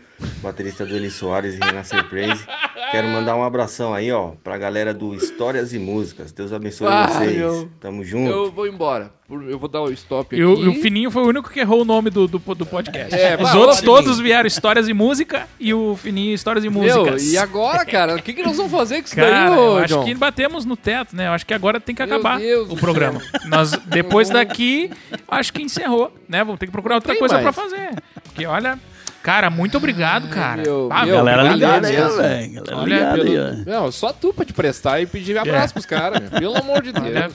baterista 0.42 0.86
do 0.86 0.96
Eli 0.96 1.10
Soares 1.12 1.56
e 1.56 1.60
Renascer 1.60 2.04
Praise. 2.06 2.44
Quero 2.92 3.08
mandar 3.10 3.36
um 3.36 3.44
abração 3.44 3.94
aí, 3.94 4.12
ó, 4.12 4.32
pra 4.44 4.58
galera 4.58 4.94
do 4.94 5.14
Histórias 5.14 5.74
e 5.74 5.80
Músicas. 5.80 6.32
Deus 6.32 6.54
abençoe 6.54 6.88
Ah, 6.88 7.08
vocês. 7.08 7.36
meu. 7.38 7.70
Tamo 7.80 8.04
junto. 8.04 8.32
Eu 8.32 8.52
vou 8.52 8.66
embora. 8.68 9.12
Eu 9.30 9.60
vou 9.60 9.68
dar 9.68 9.82
o 9.82 9.92
stop 9.92 10.34
E 10.34 10.42
aqui. 10.42 10.46
o, 10.46 10.64
e 10.64 10.68
o 10.70 10.74
Fininho 10.82 11.12
foi 11.12 11.22
o 11.22 11.28
único 11.28 11.50
que 11.50 11.60
errou 11.60 11.82
o 11.82 11.86
nome 11.86 12.10
do, 12.10 12.28
do, 12.30 12.40
do 12.40 12.66
podcast. 12.66 13.14
É, 13.14 13.36
Os 13.36 13.42
bah, 13.52 13.56
outros 13.58 13.82
todos 13.82 14.20
vieram 14.20 14.48
histórias 14.48 14.88
e 14.88 14.94
música 14.94 15.48
e 15.60 15.74
o 15.74 15.98
Fininho 15.98 16.34
histórias 16.34 16.64
e 16.64 16.70
Meu, 16.70 16.82
músicas. 16.82 17.24
e 17.28 17.38
agora, 17.38 17.86
cara? 17.86 18.16
O 18.16 18.22
que, 18.22 18.32
que 18.32 18.42
nós 18.42 18.56
vamos 18.56 18.72
fazer 18.72 19.00
com 19.02 19.06
isso 19.08 19.16
Cara, 19.18 19.50
daí, 19.50 19.58
eu 19.58 19.62
ô, 19.74 19.78
acho 19.80 19.94
John? 19.96 20.06
que 20.06 20.16
batemos 20.16 20.64
no 20.64 20.78
teto, 20.78 21.14
né? 21.14 21.28
Eu 21.28 21.32
acho 21.34 21.46
que 21.46 21.54
agora 21.54 21.78
tem 21.82 21.94
que 21.94 22.06
Meu 22.06 22.16
acabar 22.16 22.40
Deus 22.40 22.70
o 22.72 22.78
programa. 22.78 23.22
Nós, 23.48 23.72
depois 23.86 24.30
daqui, 24.30 24.90
acho 25.28 25.52
que 25.52 25.62
encerrou, 25.62 26.16
né? 26.30 26.42
Vamos 26.46 26.58
ter 26.58 26.68
que 26.68 26.72
procurar 26.72 26.96
outra 26.96 27.12
Tem 27.12 27.20
coisa 27.20 27.36
pra 27.36 27.44
mais. 27.44 27.56
fazer. 27.56 28.02
Porque, 28.24 28.46
olha, 28.46 28.80
cara, 29.28 29.50
muito 29.50 29.76
obrigado, 29.78 30.30
cara. 30.30 30.62
meu, 30.62 30.88
Ah, 30.92 31.06
meu, 31.06 31.16
Galera 31.18 31.44
obrigado 31.46 31.86
ligada 31.86 31.88
aí, 31.88 31.96
velho. 31.96 32.54
Galera 32.54 32.78
Olha, 32.78 32.96
ligada 32.96 33.14
Pelo- 33.24 33.30
aí, 33.30 33.40
ó. 33.68 33.70
Não, 33.84 33.92
só 33.92 34.14
tu 34.14 34.34
pra 34.34 34.46
te 34.46 34.54
prestar 34.54 35.02
e 35.02 35.06
pedir 35.06 35.38
abraço 35.38 35.74
pros 35.74 35.86
caras, 35.86 36.22
meu. 36.22 36.32
Pelo 36.40 36.56
amor 36.58 36.82
de 36.82 36.92
Deus. 36.94 37.06
Olha. 37.06 37.30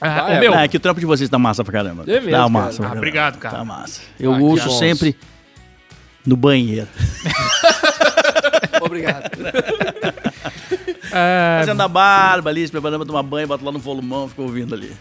Ah, 0.00 0.22
Vai, 0.22 0.36
ô, 0.36 0.40
meu, 0.40 0.54
Ah, 0.54 0.62
é 0.62 0.68
que 0.68 0.76
o 0.76 0.80
trampo 0.80 1.00
de 1.00 1.06
vocês 1.06 1.28
tá 1.28 1.38
massa 1.38 1.64
pra 1.64 1.72
caramba. 1.72 2.04
É 2.06 2.12
mesmo, 2.14 2.30
tá 2.30 2.36
cara. 2.38 2.48
massa. 2.48 2.68
Ah, 2.68 2.70
pra 2.76 2.82
caramba. 2.84 2.98
obrigado, 2.98 3.38
cara. 3.38 3.56
Tá 3.58 3.64
massa. 3.64 4.00
Eu 4.18 4.32
Ah, 4.32 4.36
que 4.36 4.42
ouço 4.42 4.68
bons. 4.68 4.78
sempre 4.78 5.16
no 6.24 6.36
banheiro. 6.36 6.86
Obrigado. 8.80 9.30
ah, 11.12 11.58
Fazendo 11.60 11.80
a 11.82 11.88
barba 11.88 12.50
ali, 12.50 12.64
se 12.66 12.72
preparando 12.72 12.98
pra 13.00 13.06
tomar 13.06 13.22
banho, 13.22 13.46
boto 13.48 13.64
lá 13.64 13.72
no 13.72 13.78
volumão, 13.78 14.28
fico 14.28 14.42
ouvindo 14.42 14.74
ali. 14.74 14.92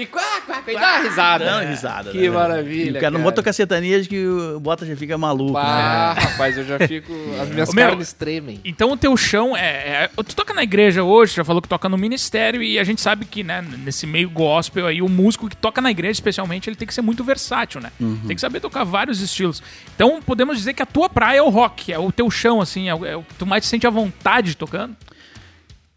E 0.00 0.06
quá, 0.06 0.22
quá, 0.46 0.62
quá, 0.62 0.72
e 0.72 0.76
dá 0.76 0.80
uma 0.92 0.98
risada. 1.08 1.44
Dá 1.44 1.52
uma 1.56 1.64
risada. 1.64 2.10
Que 2.12 2.18
né? 2.20 2.30
maravilha, 2.30 2.86
E 2.86 2.90
O 2.90 2.94
cara 2.94 3.10
não 3.10 3.20
cara. 3.20 3.34
bota 3.34 3.52
sertaneja 3.52 4.08
que 4.08 4.24
o 4.26 4.60
Bota 4.60 4.86
já 4.86 4.94
fica 4.94 5.18
maluco. 5.18 5.56
Ah, 5.56 6.14
né? 6.16 6.22
rapaz, 6.22 6.56
eu 6.56 6.64
já 6.64 6.78
fico... 6.78 7.12
As 7.42 7.48
minhas 7.48 7.74
meu, 7.74 7.88
carnes 7.88 8.12
tremem. 8.12 8.60
Então 8.64 8.92
o 8.92 8.96
teu 8.96 9.16
chão 9.16 9.56
é, 9.56 10.04
é- 10.04 10.10
Tu 10.22 10.36
toca 10.36 10.54
na 10.54 10.62
igreja 10.62 11.02
hoje, 11.02 11.34
já 11.34 11.44
falou 11.44 11.60
que 11.60 11.68
toca 11.68 11.88
no 11.88 11.98
ministério, 11.98 12.62
e 12.62 12.78
a 12.78 12.84
gente 12.84 13.00
sabe 13.00 13.24
que, 13.24 13.42
né, 13.42 13.60
nesse 13.84 14.06
meio 14.06 14.30
gospel 14.30 14.86
aí, 14.86 15.02
o 15.02 15.08
músico 15.08 15.48
que 15.48 15.56
toca 15.56 15.80
na 15.80 15.90
igreja, 15.90 16.12
especialmente, 16.12 16.68
ele 16.68 16.76
tem 16.76 16.86
que 16.86 16.94
ser 16.94 17.02
muito 17.02 17.24
versátil, 17.24 17.80
né? 17.80 17.90
Uhum. 17.98 18.20
Tem 18.26 18.36
que 18.36 18.40
saber 18.40 18.60
tocar 18.60 18.84
vários 18.84 19.20
estilos. 19.20 19.60
Então 19.96 20.22
podemos 20.22 20.56
dizer 20.56 20.74
que 20.74 20.82
a 20.82 20.86
tua 20.86 21.08
praia 21.08 21.38
é 21.38 21.42
o 21.42 21.48
rock, 21.48 21.92
é 21.92 21.98
o 21.98 22.12
teu 22.12 22.30
chão, 22.30 22.60
assim, 22.60 22.88
é 22.88 22.94
o, 22.94 23.04
é 23.04 23.16
o 23.16 23.22
que 23.24 23.34
tu 23.34 23.44
mais 23.46 23.64
te 23.64 23.68
sente 23.68 23.86
à 23.86 23.90
vontade 23.90 24.56
tocando. 24.56 24.94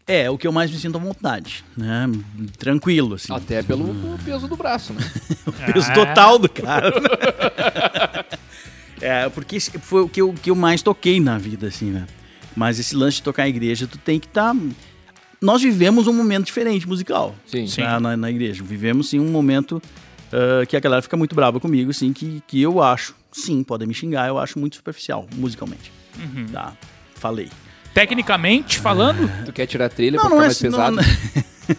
É, 0.06 0.28
o 0.28 0.36
que 0.36 0.46
eu 0.46 0.52
mais 0.52 0.70
me 0.70 0.78
sinto 0.78 0.96
à 0.96 1.00
vontade, 1.00 1.64
né? 1.76 2.10
Tranquilo, 2.58 3.14
assim. 3.14 3.32
Até 3.32 3.62
pelo 3.62 3.94
pelo 3.94 4.18
peso 4.18 4.48
do 4.48 4.56
braço, 4.56 4.92
né? 4.92 5.00
O 5.46 5.52
peso 5.72 5.90
Ah. 5.90 5.94
total 5.94 6.38
do 6.38 6.48
cara. 6.48 6.92
é, 9.00 9.28
porque 9.28 9.60
foi 9.60 10.02
o 10.02 10.08
que 10.08 10.20
eu, 10.20 10.32
que 10.34 10.50
eu 10.50 10.54
mais 10.56 10.82
toquei 10.82 11.20
na 11.20 11.38
vida, 11.38 11.68
assim, 11.68 11.90
né? 11.90 12.06
Mas 12.54 12.78
esse 12.78 12.94
lance 12.94 13.16
de 13.18 13.22
tocar 13.22 13.44
a 13.44 13.48
igreja, 13.48 13.86
tu 13.86 13.96
tem 13.98 14.18
que 14.20 14.26
estar. 14.26 14.54
Nós 15.40 15.62
vivemos 15.62 16.06
um 16.06 16.12
momento 16.12 16.46
diferente 16.46 16.86
musical. 16.86 17.34
Sim. 17.46 17.66
Sim. 17.66 17.82
tá? 17.82 17.98
Na, 18.00 18.16
na 18.16 18.30
igreja. 18.30 18.62
Vivemos, 18.62 19.08
sim, 19.08 19.18
um 19.18 19.30
momento 19.30 19.80
ah, 20.32 20.64
que 20.66 20.76
a 20.76 20.80
galera 20.80 21.02
fica 21.02 21.16
muito 21.16 21.34
brava 21.34 21.60
comigo, 21.60 21.90
assim, 21.90 22.12
que, 22.12 22.42
que 22.46 22.60
eu 22.60 22.82
acho, 22.82 23.14
sim, 23.30 23.62
podem 23.62 23.86
me 23.86 23.94
xingar, 23.94 24.28
eu 24.28 24.38
acho 24.38 24.58
muito 24.58 24.76
superficial, 24.76 25.26
musicalmente. 25.36 25.92
Uhum. 26.18 26.46
Tá, 26.46 26.72
falei. 27.14 27.48
Tecnicamente 27.94 28.78
falando, 28.78 29.30
Tu 29.44 29.52
quer 29.52 29.66
tirar 29.66 29.86
a 29.86 29.88
trilha 29.88 30.18
pra 30.18 30.28
ficar 30.30 30.40
mais 30.40 30.58
pesado? 30.58 30.96
não- 30.96 31.02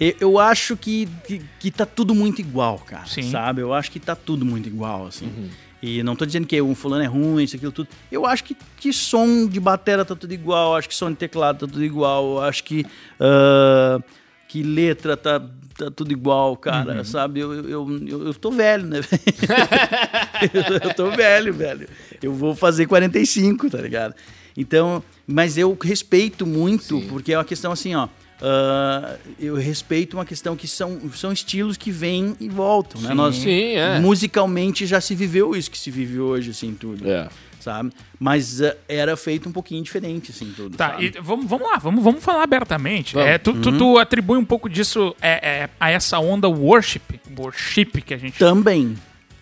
eu, 0.00 0.14
eu 0.20 0.38
acho 0.38 0.76
que, 0.76 1.08
que, 1.26 1.40
que 1.58 1.70
tá 1.70 1.86
tudo 1.86 2.14
muito 2.14 2.40
igual, 2.40 2.78
cara. 2.78 3.06
Sim. 3.06 3.30
Sabe? 3.30 3.60
Eu 3.62 3.72
acho 3.72 3.90
que 3.90 4.00
tá 4.00 4.14
tudo 4.16 4.44
muito 4.44 4.68
igual, 4.68 5.06
assim. 5.06 5.50
E 5.82 6.02
não 6.02 6.14
tô 6.14 6.26
dizendo 6.26 6.46
que 6.46 6.60
um 6.60 6.74
fulano 6.74 7.02
é 7.02 7.06
ruim, 7.06 7.42
isso, 7.44 7.56
aquilo, 7.56 7.72
tudo. 7.72 7.88
Eu 8.12 8.26
acho 8.26 8.44
que, 8.44 8.54
que 8.76 8.92
som 8.92 9.46
de 9.46 9.58
batera 9.58 10.04
tá 10.04 10.14
tudo 10.14 10.34
igual, 10.34 10.76
acho 10.76 10.88
que 10.88 10.94
som 10.94 11.10
de 11.10 11.16
teclado 11.16 11.60
tá 11.66 11.72
tudo 11.72 11.82
igual, 11.84 12.32
eu 12.32 12.42
acho 12.42 12.62
que, 12.64 12.84
ah, 13.18 13.98
que 14.46 14.62
letra 14.62 15.16
tá, 15.16 15.40
tá 15.78 15.90
tudo 15.90 16.12
igual, 16.12 16.54
cara, 16.56 17.02
sabe? 17.02 17.40
Eu, 17.40 17.52
eu, 17.54 17.68
eu, 17.70 18.06
eu- 18.08 18.26
eu 18.26 18.34
tô 18.34 18.50
velho, 18.50 18.84
né? 18.84 18.98
eu 20.84 20.94
tô 20.94 21.10
velho, 21.12 21.54
velho. 21.54 21.88
Eu 22.22 22.34
vou 22.34 22.54
fazer 22.54 22.86
45, 22.86 23.70
tá 23.70 23.78
ligado? 23.78 24.14
Então, 24.56 25.02
mas 25.26 25.56
eu 25.56 25.76
respeito 25.80 26.46
muito, 26.46 27.00
porque 27.08 27.32
é 27.32 27.38
uma 27.38 27.44
questão 27.44 27.72
assim, 27.72 27.94
ó. 27.94 28.08
ah, 28.42 29.16
eu 29.38 29.54
respeito 29.54 30.16
uma 30.16 30.24
questão 30.24 30.56
que 30.56 30.66
são, 30.66 30.98
são 31.14 31.32
estilos 31.32 31.76
que 31.76 31.90
vêm 31.90 32.34
e 32.40 32.48
voltam, 32.48 33.00
né? 33.00 33.14
Nós, 33.14 33.36
Sim, 33.36 33.74
é. 33.76 33.98
Musicalmente 34.00 34.86
já 34.86 35.00
se 35.00 35.14
viveu 35.14 35.54
isso 35.54 35.70
que 35.70 35.78
se 35.78 35.90
vive 35.90 36.18
hoje, 36.20 36.50
assim, 36.50 36.74
tudo. 36.74 37.08
É. 37.08 37.28
Sabe? 37.60 37.92
Mas 38.18 38.62
ah, 38.62 38.74
era 38.88 39.14
feito 39.18 39.46
um 39.46 39.52
pouquinho 39.52 39.82
diferente, 39.82 40.30
assim, 40.30 40.50
tudo. 40.56 40.76
Tá, 40.78 40.92
sabe? 40.92 41.12
e 41.14 41.20
vamos, 41.20 41.44
vamos 41.46 41.68
lá, 41.68 41.76
vamos, 41.76 42.02
vamos 42.02 42.24
falar 42.24 42.42
abertamente. 42.44 43.12
Vamos. 43.14 43.28
É, 43.28 43.36
tu, 43.36 43.50
Uhum. 43.50 43.60
tu, 43.60 43.76
tu 43.78 43.98
atribui 43.98 44.38
um 44.38 44.44
pouco 44.46 44.66
disso 44.68 45.14
é, 45.20 45.62
é, 45.64 45.70
a 45.78 45.90
essa 45.90 46.18
onda 46.18 46.48
worship, 46.48 47.02
worship 47.38 48.00
que 48.00 48.14
a 48.14 48.16
gente 48.18 48.38
Também. 48.38 48.96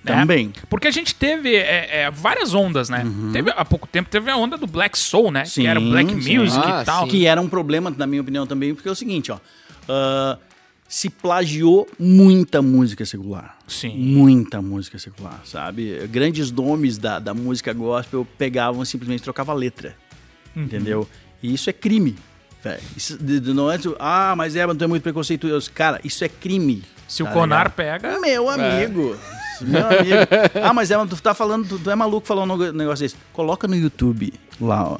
Né? 0.04 0.14
Também. 0.20 0.52
Porque 0.70 0.88
a 0.88 0.90
gente 0.90 1.14
teve 1.14 1.54
é, 1.56 2.02
é, 2.02 2.10
várias 2.10 2.54
ondas, 2.54 2.88
né? 2.88 3.04
Teve, 3.32 3.50
há 3.56 3.64
pouco 3.64 3.86
tempo 3.86 4.08
teve 4.08 4.30
a 4.30 4.36
onda 4.36 4.56
do 4.56 4.66
Black 4.66 4.98
Soul, 4.98 5.30
né? 5.30 5.44
Sim, 5.44 5.62
que 5.62 5.66
era 5.66 5.80
o 5.80 5.90
Black 5.90 6.22
sim. 6.22 6.38
Music 6.38 6.62
Ah, 6.64 6.82
e 6.82 6.84
tal. 6.84 7.04
sim. 7.04 7.10
Que 7.10 7.26
era 7.26 7.40
um 7.40 7.48
problema, 7.48 7.92
na 7.96 8.06
minha 8.06 8.22
opinião, 8.22 8.46
também, 8.46 8.74
porque 8.74 8.88
é 8.88 8.92
o 8.92 8.94
seguinte, 8.96 9.30
ó. 9.32 9.38
ah, 9.88 10.38
se 10.88 11.10
plagiou 11.10 11.86
muita 11.98 12.62
música 12.62 13.04
secular. 13.04 13.58
Sim. 13.66 13.94
Muita 13.98 14.62
música 14.62 14.98
secular, 14.98 15.38
sabe? 15.44 16.06
Grandes 16.06 16.50
nomes 16.50 16.96
da, 16.96 17.18
da 17.18 17.34
música 17.34 17.74
gospel 17.74 18.26
pegavam 18.38 18.82
e 18.82 18.86
simplesmente 18.86 19.22
trocavam 19.22 19.54
a 19.54 19.58
letra. 19.58 19.94
Uhum. 20.56 20.62
Entendeu? 20.62 21.08
E 21.42 21.52
isso 21.52 21.68
é 21.68 21.74
crime. 21.74 22.16
velho. 22.64 22.80
Isso 22.96 23.18
de- 23.22 23.38
de- 23.38 23.52
não 23.52 23.70
é. 23.70 23.78
Ah, 23.98 24.34
mas 24.34 24.56
é, 24.56 24.64
mas 24.66 24.76
tu 24.78 24.84
é 24.84 24.86
muito 24.86 25.02
preconceituoso. 25.02 25.70
Cara, 25.72 26.00
isso 26.02 26.24
é 26.24 26.28
crime. 26.28 26.82
Se 27.06 27.22
o 27.22 27.26
tá 27.26 27.32
Conar 27.32 27.56
ligado? 27.58 27.72
pega. 27.74 28.18
Meu 28.20 28.48
amigo. 28.48 29.14
Meu 29.64 29.86
amigo. 29.86 30.60
Ah, 30.62 30.72
mas 30.74 30.90
é, 30.90 30.96
tu 31.06 31.16
tá 31.20 31.34
falando, 31.34 31.66
tu, 31.68 31.78
tu 31.78 31.90
é 31.90 31.94
maluco 31.94 32.26
falando 32.26 32.54
um 32.54 32.72
negócio 32.72 33.04
desse. 33.04 33.16
Coloca 33.32 33.66
no 33.68 33.76
YouTube 33.76 34.32
lá, 34.60 34.88
ó. 34.92 34.98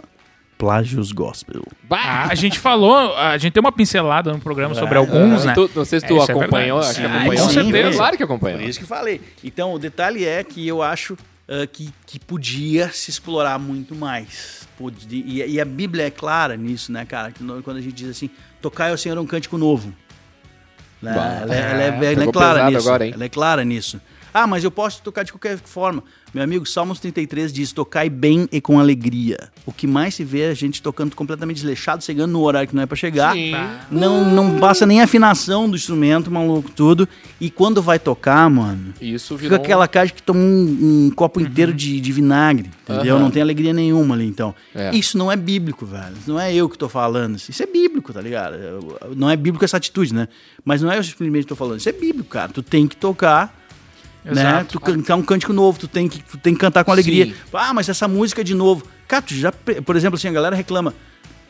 Plágios 0.56 1.12
Gospel. 1.12 1.62
Ah, 1.88 2.26
a 2.30 2.34
gente 2.34 2.58
falou, 2.58 3.14
a 3.16 3.38
gente 3.38 3.52
tem 3.52 3.60
uma 3.60 3.70
pincelada 3.70 4.32
no 4.32 4.40
programa 4.40 4.74
sobre 4.74 4.94
É. 4.94 4.98
alguns, 4.98 5.44
né? 5.44 5.54
Tu- 5.54 5.70
não 5.72 5.84
sei 5.84 6.00
se 6.00 6.06
tu 6.06 6.14
É, 6.14 6.18
é 6.18 6.22
acompanhou. 6.22 6.80
verdade. 6.80 6.88
acho 6.88 7.00
que 7.00 7.06
acompanhou. 7.06 7.46
com 7.46 7.52
certeza. 7.52 7.96
Claro 7.96 8.16
que 8.16 8.26
Por 8.26 8.32
acompanhou. 8.34 8.60
isso 8.62 8.80
que 8.80 8.84
falei. 8.86 9.20
Então, 9.44 9.72
o 9.72 9.78
detalhe 9.78 10.24
é 10.24 10.42
que 10.42 10.66
eu 10.66 10.82
acho 10.82 11.16
ah, 11.48 11.64
que, 11.64 11.90
que 12.04 12.18
podia 12.18 12.88
se 12.90 13.08
explorar 13.08 13.56
muito 13.60 13.94
mais. 13.94 14.66
Podia- 14.76 15.24
e, 15.24 15.52
e 15.54 15.60
a 15.60 15.64
Bíblia 15.64 16.06
é 16.06 16.10
clara 16.10 16.56
nisso, 16.56 16.90
né, 16.90 17.04
cara? 17.04 17.32
Quando 17.62 17.76
a 17.76 17.80
gente 17.80 17.94
diz 17.94 18.08
assim, 18.10 18.28
tocar 18.60 18.90
ao 18.90 18.98
Senhor 18.98 19.16
um 19.16 19.26
cântico 19.26 19.56
novo. 19.56 19.94
Né? 21.00 21.12
Bah, 21.14 21.38
ela, 21.42 21.54
é- 21.54 21.58
ela 21.60 21.82
é, 22.04 22.12
ela 22.14 22.24
é 22.24 22.32
clara 22.32 22.68
nisso. 22.68 22.88
agora? 22.88 23.08
Ela 23.08 23.24
é 23.24 23.28
clara 23.28 23.64
nisso. 23.64 24.00
Ah, 24.42 24.46
mas 24.46 24.62
eu 24.62 24.70
posso 24.70 25.02
tocar 25.02 25.22
de 25.24 25.32
qualquer 25.32 25.58
forma. 25.58 26.02
Meu 26.32 26.44
amigo, 26.44 26.64
Salmos 26.66 27.00
33 27.00 27.52
diz: 27.52 27.72
tocai 27.72 28.08
bem 28.10 28.48
e 28.52 28.60
com 28.60 28.78
alegria. 28.78 29.48
O 29.66 29.72
que 29.72 29.86
mais 29.86 30.14
se 30.14 30.22
vê 30.24 30.42
é 30.42 30.50
a 30.50 30.54
gente 30.54 30.80
tocando 30.82 31.16
completamente 31.16 31.56
desleixado, 31.56 32.04
chegando 32.04 32.32
no 32.32 32.42
horário 32.42 32.68
que 32.68 32.76
não 32.76 32.82
é 32.82 32.86
pra 32.86 32.96
chegar. 32.96 33.32
Sim. 33.34 33.52
Não, 33.90 34.24
não 34.30 34.58
passa 34.60 34.84
nem 34.86 35.00
a 35.00 35.04
afinação 35.04 35.68
do 35.68 35.74
instrumento, 35.74 36.30
maluco, 36.30 36.70
tudo. 36.70 37.08
E 37.40 37.50
quando 37.50 37.80
vai 37.82 37.98
tocar, 37.98 38.48
mano, 38.50 38.92
Isso 39.00 39.36
fica 39.36 39.48
virou 39.48 39.58
um- 39.58 39.62
aquela 39.62 39.88
cara 39.88 40.08
que 40.08 40.22
toma 40.22 40.38
um, 40.38 41.06
um 41.06 41.10
copo 41.14 41.40
inteiro 41.40 41.72
de, 41.72 41.98
de 42.00 42.12
vinagre, 42.12 42.70
entendeu? 42.88 43.16
Aham. 43.16 43.24
Não 43.24 43.30
tem 43.30 43.40
alegria 43.42 43.72
nenhuma 43.72 44.14
ali, 44.14 44.26
então. 44.26 44.54
É. 44.74 44.94
Isso 44.94 45.16
não 45.18 45.32
é 45.32 45.36
bíblico, 45.36 45.86
velho. 45.86 46.14
Isso 46.20 46.30
não 46.30 46.38
é 46.38 46.54
eu 46.54 46.68
que 46.68 46.76
tô 46.78 46.88
falando. 46.88 47.36
Isso 47.36 47.62
é 47.62 47.66
bíblico, 47.66 48.12
tá 48.12 48.20
ligado? 48.20 48.54
Não 49.16 49.28
é 49.30 49.36
bíblico 49.36 49.64
essa 49.64 49.78
atitude, 49.78 50.12
né? 50.14 50.28
Mas 50.64 50.82
não 50.82 50.92
é 50.92 50.98
eu 50.98 51.02
simplesmente 51.02 51.46
tô 51.46 51.56
falando. 51.56 51.78
Isso 51.80 51.88
é 51.88 51.92
bíblico, 51.92 52.28
cara. 52.28 52.52
Tu 52.52 52.62
tem 52.62 52.86
que 52.86 52.96
tocar 52.96 53.57
né? 54.24 54.32
Exato. 54.32 54.72
Tu 54.72 54.80
cantar 54.80 55.16
um 55.16 55.22
cântico 55.22 55.52
novo, 55.52 55.78
tu 55.78 55.88
tem 55.88 56.08
que, 56.08 56.22
tu 56.22 56.38
tem 56.38 56.54
que 56.54 56.60
cantar 56.60 56.84
com 56.84 56.92
alegria. 56.92 57.26
Sim. 57.26 57.34
Ah, 57.52 57.72
mas 57.72 57.88
essa 57.88 58.06
música 58.06 58.44
de 58.44 58.54
novo. 58.54 58.86
Cara, 59.06 59.22
tu 59.22 59.34
já, 59.34 59.52
por 59.52 59.96
exemplo, 59.96 60.16
assim, 60.16 60.28
a 60.28 60.32
galera 60.32 60.54
reclama. 60.54 60.94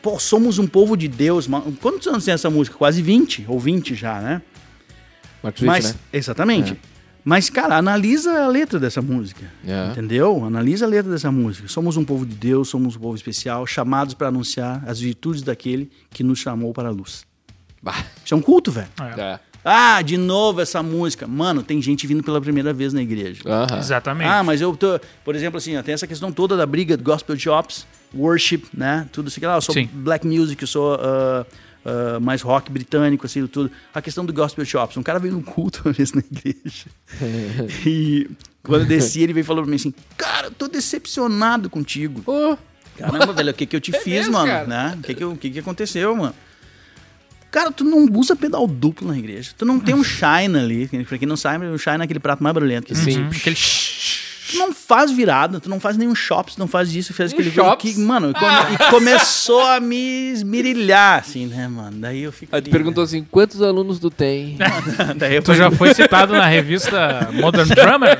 Pô, 0.01 0.17
somos 0.17 0.57
um 0.59 0.67
povo 0.67 0.95
de 0.95 1.07
Deus. 1.07 1.47
Quantos 1.81 2.07
anos 2.07 2.23
tem 2.23 2.33
essa 2.33 2.49
música? 2.49 2.77
Quase 2.77 3.01
20 3.01 3.45
ou 3.49 3.59
20 3.59 3.95
já, 3.95 4.21
né? 4.21 4.41
Marcos 5.43 5.61
Mas, 5.61 5.93
né? 5.93 5.99
exatamente. 6.13 6.79
Mas, 7.23 7.49
cara, 7.49 7.77
analisa 7.77 8.43
a 8.43 8.47
letra 8.47 8.79
dessa 8.79 9.01
música. 9.01 9.51
É. 9.67 9.91
Entendeu? 9.91 10.43
Analisa 10.45 10.85
a 10.85 10.87
letra 10.87 11.11
dessa 11.11 11.31
música. 11.31 11.67
Somos 11.67 11.97
um 11.97 12.05
povo 12.05 12.25
de 12.25 12.33
Deus, 12.33 12.69
somos 12.69 12.95
um 12.95 12.99
povo 12.99 13.15
especial, 13.15 13.67
chamados 13.67 14.13
para 14.13 14.29
anunciar 14.29 14.83
as 14.87 14.99
virtudes 14.99 15.41
daquele 15.41 15.91
que 16.09 16.23
nos 16.23 16.39
chamou 16.39 16.73
para 16.73 16.87
a 16.87 16.91
luz. 16.91 17.25
Bah. 17.81 18.05
Isso 18.23 18.33
é 18.33 18.37
um 18.37 18.41
culto, 18.41 18.71
velho. 18.71 18.87
É. 19.17 19.39
Ah, 19.63 20.01
de 20.01 20.17
novo 20.17 20.61
essa 20.61 20.81
música. 20.81 21.27
Mano, 21.27 21.61
tem 21.63 21.81
gente 21.81 22.07
vindo 22.07 22.23
pela 22.23 22.39
primeira 22.39 22.71
vez 22.73 22.93
na 22.93 23.01
igreja. 23.01 23.41
Exatamente. 23.77 24.27
Ah, 24.29 24.43
mas 24.43 24.61
eu 24.61 24.75
tô. 24.75 24.99
Por 25.23 25.35
exemplo, 25.35 25.57
assim, 25.57 25.75
ó, 25.77 25.83
tem 25.83 25.93
essa 25.93 26.07
questão 26.07 26.31
toda 26.31 26.55
da 26.55 26.65
briga 26.65 26.95
de 26.95 27.03
gospel 27.03 27.37
shops, 27.37 27.85
worship, 28.15 28.63
né? 28.73 29.07
Tudo 29.11 29.27
isso 29.27 29.39
aqui 29.39 29.45
lá. 29.45 29.55
Eu 29.55 29.61
sou 29.61 29.73
Sim. 29.73 29.89
black 29.91 30.25
music, 30.25 30.61
eu 30.61 30.67
sou 30.67 30.95
ah, 30.95 31.45
ah, 31.85 32.19
mais 32.19 32.41
rock 32.41 32.71
britânico, 32.71 33.25
assim, 33.25 33.45
tudo. 33.47 33.69
A 33.93 34.01
questão 34.01 34.25
do 34.25 34.31
gospel 34.33 34.63
shops. 34.65 34.95
Um 34.97 35.03
cara 35.03 35.19
veio 35.19 35.33
num 35.33 35.41
culto 35.41 35.81
uma 35.85 35.93
vez 35.93 36.13
na 36.13 36.21
igreja. 36.21 36.85
e 37.85 38.29
quando 38.63 38.81
eu 38.83 38.87
desci, 38.87 39.21
ele 39.21 39.33
veio 39.33 39.43
e 39.43 39.45
falou 39.45 39.63
pra 39.63 39.69
mim 39.69 39.75
assim: 39.75 39.93
Cara, 40.17 40.47
eu 40.47 40.51
tô 40.51 40.67
decepcionado 40.67 41.69
contigo. 41.69 42.23
Ô, 42.25 42.57
Caramba, 42.97 43.31
velho, 43.31 43.51
o 43.51 43.53
que 43.53 43.65
que 43.65 43.75
eu 43.75 43.79
te 43.81 43.91
fiz, 43.93 44.03
mesmo, 44.05 44.33
mano? 44.33 44.47
cara? 44.47 44.67
Né? 44.67 44.95
O 44.97 45.01
que 45.01 45.13
que, 45.15 45.23
eu- 45.23 45.35
que 45.35 45.49
que 45.49 45.59
aconteceu, 45.59 46.13
mano? 46.15 46.35
Cara, 47.51 47.71
tu 47.71 47.83
não 47.83 48.05
usa 48.13 48.35
pedal 48.35 48.67
duplo 48.67 49.07
na 49.07 49.17
igreja. 49.17 49.51
Tu 49.57 49.65
não 49.65 49.79
tem 49.79 49.95
um 49.95 50.03
shine 50.03 50.57
ali. 50.57 50.87
Pra 51.05 51.17
quem 51.17 51.27
não 51.27 51.37
sabe, 51.37 51.65
o 51.65 51.77
shine 51.77 51.99
é 52.01 52.03
aquele 52.03 52.19
prato 52.19 52.43
mais 52.43 52.53
barulhento 52.53 52.87
que 52.87 52.93
existe. 52.93 53.13
Sim. 53.13 53.27
Aquele 53.27 53.55
Tu 54.51 54.57
não 54.57 54.73
faz 54.73 55.11
virada, 55.11 55.59
tu 55.59 55.69
não 55.69 55.79
faz 55.79 55.95
nenhum 55.95 56.15
shops, 56.15 56.55
tu 56.55 56.59
não 56.59 56.67
faz 56.67 56.95
isso, 56.95 57.13
faz 57.13 57.31
aquele 57.31 57.51
shops? 57.51 57.93
que, 57.93 57.99
mano, 57.99 58.31
e 58.31 58.33
come- 58.33 58.73
e 58.73 58.89
começou 58.89 59.61
a 59.61 59.79
me 59.79 60.31
esmirilhar, 60.31 61.19
assim, 61.19 61.45
né, 61.45 61.67
mano? 61.67 61.97
Daí 61.99 62.21
eu 62.23 62.31
fico. 62.31 62.55
Aí 62.55 62.59
tu 62.59 62.71
perguntou 62.71 63.03
assim, 63.03 63.23
quantos 63.29 63.61
alunos 63.61 63.99
tu 63.99 64.09
tem? 64.09 64.55
né? 64.57 64.65
Daí 65.17 65.35
eu 65.35 65.43
Tu 65.43 65.53
já 65.53 65.69
foi 65.69 65.93
citado 65.93 66.33
na 66.33 66.47
revista 66.47 67.29
Modern 67.31 67.69
Drummer? 67.69 68.17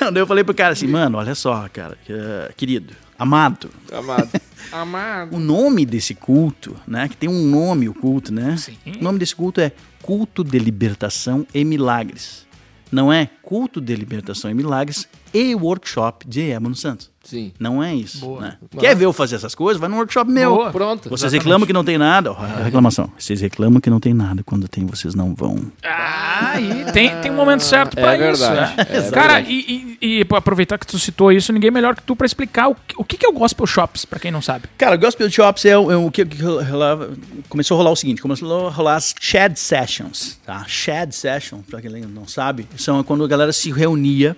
Não, 0.00 0.10
daí 0.10 0.22
eu 0.22 0.26
falei 0.26 0.44
pro 0.44 0.54
cara 0.54 0.72
assim, 0.72 0.86
mano, 0.86 1.18
olha 1.18 1.34
só, 1.34 1.68
cara, 1.70 1.98
que, 2.06 2.12
querido, 2.56 2.94
amado, 3.18 3.70
Amado. 3.92 4.28
Amado. 4.72 5.36
o 5.36 5.38
nome 5.38 5.86
desse 5.86 6.14
culto, 6.14 6.76
né, 6.86 7.08
que 7.08 7.16
tem 7.16 7.28
um 7.28 7.48
nome 7.48 7.88
o 7.88 7.94
culto, 7.94 8.32
né? 8.32 8.56
Sim. 8.56 8.76
O 8.98 9.02
nome 9.02 9.18
desse 9.18 9.34
culto 9.34 9.60
é 9.60 9.70
Culto 10.02 10.42
de 10.42 10.58
Libertação 10.58 11.46
e 11.54 11.64
Milagres. 11.64 12.46
Não 12.90 13.12
é 13.12 13.28
Culto 13.42 13.80
de 13.80 13.94
Libertação 13.94 14.50
e 14.50 14.54
Milagres 14.54 15.08
e 15.34 15.54
Workshop 15.54 16.26
de 16.28 16.50
Ébano 16.50 16.74
Santos. 16.74 17.10
Sim. 17.26 17.52
Não 17.58 17.82
é 17.82 17.94
isso. 17.94 18.20
Boa. 18.20 18.40
né? 18.40 18.56
Quer 18.78 18.94
ver 18.96 19.04
eu 19.04 19.12
fazer 19.12 19.36
essas 19.36 19.54
coisas? 19.54 19.80
Vai 19.80 19.88
no 19.88 19.96
workshop 19.96 20.30
meu. 20.30 20.54
Boa. 20.54 20.70
Pronto. 20.70 21.08
Vocês 21.10 21.32
reclamam 21.32 21.66
que 21.66 21.72
não 21.72 21.84
tem 21.84 21.98
nada. 21.98 22.32
Ó, 22.32 22.36
a 22.36 22.62
reclamação. 22.62 23.10
Vocês 23.18 23.40
reclamam 23.40 23.80
que 23.80 23.90
não 23.90 23.98
tem 24.00 24.14
nada. 24.14 24.42
Quando 24.44 24.68
tem, 24.68 24.86
vocês 24.86 25.14
não 25.14 25.34
vão. 25.34 25.70
Ah, 25.82 26.60
e 26.60 26.92
tem, 26.92 27.14
tem 27.20 27.30
um 27.30 27.34
momento 27.36 27.62
certo 27.62 27.98
É 27.98 28.00
pra 28.00 28.16
verdade, 28.16 28.34
isso. 28.42 28.50
né? 28.50 28.74
é 28.78 29.10
Cara, 29.10 29.34
verdade. 29.34 29.50
e, 29.52 29.96
e, 30.00 30.18
e 30.20 30.24
pra 30.24 30.38
aproveitar 30.38 30.78
que 30.78 30.86
tu 30.86 30.98
citou 30.98 31.32
isso, 31.32 31.52
ninguém 31.52 31.70
melhor 31.70 31.94
que 31.96 32.02
tu 32.02 32.14
pra 32.14 32.26
explicar 32.26 32.68
o, 32.68 32.74
que- 32.74 32.94
o 32.96 33.04
que 33.04 33.16
que 33.16 33.26
é 33.26 33.28
o 33.28 33.32
Gospel 33.32 33.66
Shops, 33.66 34.04
pra 34.04 34.18
quem 34.20 34.30
não 34.30 34.40
sabe. 34.42 34.68
Cara, 34.78 34.96
Gospel 34.96 35.30
Shops 35.30 35.64
é 35.64 35.76
o, 35.76 35.90
é 35.90 35.96
o 35.96 36.10
que, 36.10 36.24
que 36.24 36.42
rolava- 36.42 37.10
começou 37.48 37.74
a 37.74 37.78
rolar 37.78 37.90
o 37.90 37.96
seguinte, 37.96 38.22
começou 38.22 38.68
a 38.68 38.70
rolar 38.70 38.96
as 38.96 39.14
Shed 39.20 39.58
Sessions, 39.58 40.38
tá? 40.46 40.64
Shed 40.68 41.12
Session, 41.14 41.58
pra 41.68 41.80
quem 41.80 41.90
não 42.02 42.26
sabe, 42.28 42.66
são 42.76 43.02
quando 43.02 43.24
a 43.24 43.28
galera 43.28 43.52
se 43.52 43.70
reunia 43.72 44.36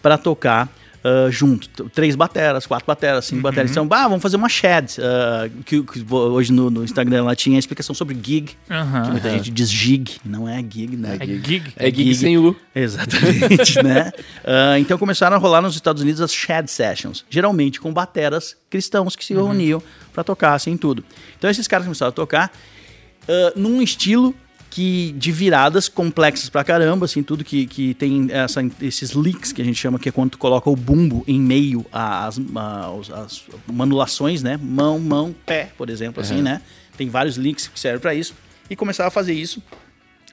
pra 0.00 0.16
tocar 0.16 0.68
ah, 1.02 1.28
junto. 1.30 1.88
Três 1.90 2.14
bateras, 2.14 2.66
quatro 2.66 2.86
bateras, 2.86 3.24
cinco 3.24 3.42
bateras. 3.42 3.70
Então, 3.70 3.86
ah, 3.90 4.08
vamos 4.08 4.22
fazer 4.22 4.36
uma 4.36 4.48
Shed. 4.48 4.96
ah, 5.00 5.48
que, 5.64 5.82
que 5.82 6.04
hoje 6.14 6.52
no, 6.52 6.70
no 6.70 6.84
Instagram 6.84 7.24
lá 7.24 7.34
tinha 7.34 7.56
a 7.56 7.58
explicação 7.58 7.94
sobre 7.94 8.16
gig, 8.22 8.50
Aham. 8.70 9.02
que 9.02 9.10
muita 9.10 9.30
gente 9.30 9.50
diz 9.50 9.70
gig, 9.70 10.18
não 10.24 10.48
é 10.48 10.58
gig, 10.58 10.96
né? 10.96 11.16
É 11.18 11.26
gig. 11.26 11.72
É 11.76 11.90
geek 11.90 12.14
sem 12.14 12.38
U. 12.38 12.54
Exatamente, 12.74 13.80
né? 13.82 14.12
Ah, 14.44 14.78
então 14.78 14.98
começaram 14.98 15.36
a 15.36 15.38
rolar 15.38 15.62
nos 15.62 15.74
Estados 15.74 16.02
Unidos 16.02 16.20
as 16.20 16.32
Shed 16.32 16.70
Sessions, 16.70 17.24
geralmente 17.30 17.80
com 17.80 17.92
bateras 17.92 18.56
cristãos 18.68 19.16
que 19.16 19.24
se 19.24 19.32
reuniam 19.32 19.82
pra 20.12 20.22
tocar 20.22 20.54
assim 20.54 20.76
tudo. 20.76 21.04
Então 21.38 21.50
esses 21.50 21.66
caras 21.66 21.86
começaram 21.86 22.10
a 22.10 22.12
tocar 22.12 22.52
num 23.54 23.80
estilo 23.80 24.34
que 24.70 25.12
de 25.18 25.32
viradas 25.32 25.88
complexas 25.88 26.48
pra 26.48 26.62
caramba, 26.62 27.04
assim, 27.04 27.22
tudo 27.22 27.44
que, 27.44 27.66
que 27.66 27.92
tem 27.94 28.28
essa, 28.30 28.62
esses 28.80 29.10
licks 29.10 29.52
que 29.52 29.60
a 29.60 29.64
gente 29.64 29.76
chama, 29.76 29.98
que 29.98 30.08
é 30.08 30.12
quando 30.12 30.30
tu 30.30 30.38
coloca 30.38 30.70
o 30.70 30.76
bumbo 30.76 31.24
em 31.26 31.40
meio 31.40 31.84
às, 31.92 32.38
às, 32.38 33.10
às 33.10 33.44
manulações, 33.66 34.42
né? 34.42 34.58
Mão, 34.62 34.98
mão, 35.00 35.34
pé, 35.44 35.72
por 35.76 35.90
exemplo, 35.90 36.22
assim, 36.22 36.40
né? 36.40 36.62
Tem 36.96 37.08
vários 37.08 37.36
licks 37.36 37.66
que 37.66 37.80
servem 37.80 38.00
pra 38.00 38.14
isso. 38.14 38.34
E 38.68 38.76
começaram 38.76 39.08
a 39.08 39.10
fazer 39.10 39.34
isso 39.34 39.60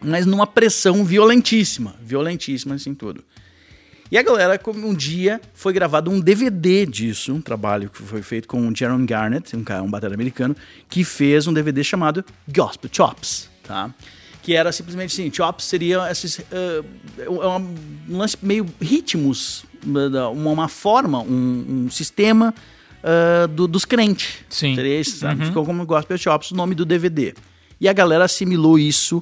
mas 0.02 0.26
numa 0.26 0.46
pressão 0.46 1.04
violentíssima, 1.04 1.96
violentíssima 2.02 2.76
assim 2.76 2.94
tudo. 2.94 3.24
E 4.10 4.18
a 4.18 4.24
galera, 4.24 4.58
como 4.58 4.88
um 4.88 4.94
dia, 4.94 5.42
foi 5.54 5.74
gravado 5.74 6.10
um 6.10 6.20
DVD 6.20 6.86
disso, 6.86 7.34
um 7.34 7.42
trabalho 7.42 7.90
que 7.90 8.02
foi 8.02 8.22
feito 8.22 8.48
com 8.48 8.66
o 8.66 8.76
Jaron 8.76 9.06
Garnett, 9.06 9.54
um 9.56 9.64
cara, 9.64 9.84
um 9.84 9.90
batera 9.90 10.14
americano, 10.14 10.56
que 10.88 11.04
fez 11.04 11.46
um 11.46 11.54
DVD 11.54 11.84
chamado 11.84 12.24
Gospel 12.48 12.90
Chops, 12.92 13.50
tá? 13.64 13.94
Que 14.48 14.56
era 14.56 14.72
simplesmente 14.72 15.12
assim, 15.12 15.30
chops 15.30 15.66
seria 15.66 16.10
esses, 16.10 16.40
uma- 17.28 17.58
um 17.58 18.18
lance 18.18 18.38
meio 18.42 18.66
ritmos, 18.80 19.66
uma, 19.86 20.30
uma 20.30 20.68
forma, 20.70 21.20
um, 21.20 21.84
um 21.86 21.90
sistema 21.92 22.54
ah, 23.04 23.46
do- 23.48 23.68
dos 23.68 23.84
crentes. 23.84 24.36
Sim. 24.48 24.74
Seria 24.74 25.02
esse, 25.02 25.18
sabe? 25.18 25.44
Ficou 25.48 25.66
como 25.66 25.86
Gospel 25.86 26.18
Chops 26.18 26.52
o 26.52 26.56
nome 26.56 26.76
do 26.76 26.86
DVD. 26.86 27.34
E 27.82 27.90
a 27.90 27.94
galera 27.94 28.24
assimilou 28.24 28.80
isso 28.80 29.22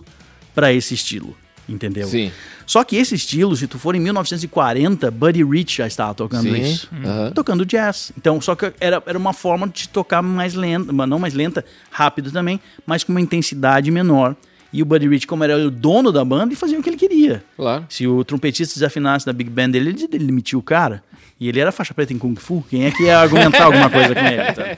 pra 0.54 0.72
esse 0.72 0.94
estilo, 0.94 1.36
entendeu? 1.68 2.08
Sim. 2.08 2.32
Só 2.68 2.84
que 2.84 2.96
esse 2.96 3.16
estilo, 3.16 3.56
se 3.56 3.66
tu 3.66 3.80
for 3.80 3.96
em 3.96 4.00
1940, 4.00 5.10
Buddy 5.10 5.44
Rich 5.44 5.78
já 5.78 5.88
estava 5.88 6.14
tocando 6.14 6.44
Sim. 6.54 6.62
isso. 6.62 6.88
Aham. 7.04 7.32
Tocando 7.32 7.66
jazz. 7.66 8.12
Então, 8.16 8.40
só 8.40 8.54
que 8.56 8.72
era, 8.80 9.02
era 9.08 9.18
uma 9.18 9.34
forma 9.34 9.68
de 9.68 9.90
tocar 9.90 10.22
mais 10.22 10.54
lenta, 10.54 10.94
mas 10.94 11.10
não 11.10 11.18
mais 11.18 11.34
lenta, 11.34 11.66
rápido 11.90 12.32
também, 12.32 12.60
mas 12.86 13.04
com 13.04 13.12
uma 13.12 13.22
intensidade 13.22 13.90
menor. 13.90 14.36
E 14.76 14.82
o 14.82 14.86
Buddy 14.86 15.08
Rich, 15.08 15.26
como 15.28 15.44
era 15.44 15.58
o 15.58 15.72
dono 15.72 16.12
da 16.12 16.26
banda, 16.26 16.48
ele 16.48 16.56
fazia 16.56 16.78
o 16.78 16.84
que 16.84 16.90
ele 16.90 16.98
queria. 16.98 17.44
Claro. 17.56 17.86
Se 17.90 18.06
o 18.08 18.24
trompetista 18.26 18.74
desafinasse 18.74 19.26
da 19.26 19.32
Big 19.32 19.50
Band 19.50 19.70
dele, 19.70 19.90
ele, 19.92 20.04
ele 20.12 20.26
demitia 20.26 20.60
o 20.60 20.62
cara. 20.62 21.02
E 21.40 21.48
ele 21.48 21.60
era 21.60 21.72
faixa 21.72 21.94
preta 21.94 22.12
em 22.14 22.18
Kung 22.18 22.36
Fu. 22.36 22.64
Quem 22.70 22.86
é 22.86 22.92
que 22.92 23.04
ia 23.04 23.18
argumentar 23.20 23.64
alguma 23.66 23.90
coisa 23.90 24.14
com 24.14 24.20
ele? 24.26 24.52
tá? 24.54 24.78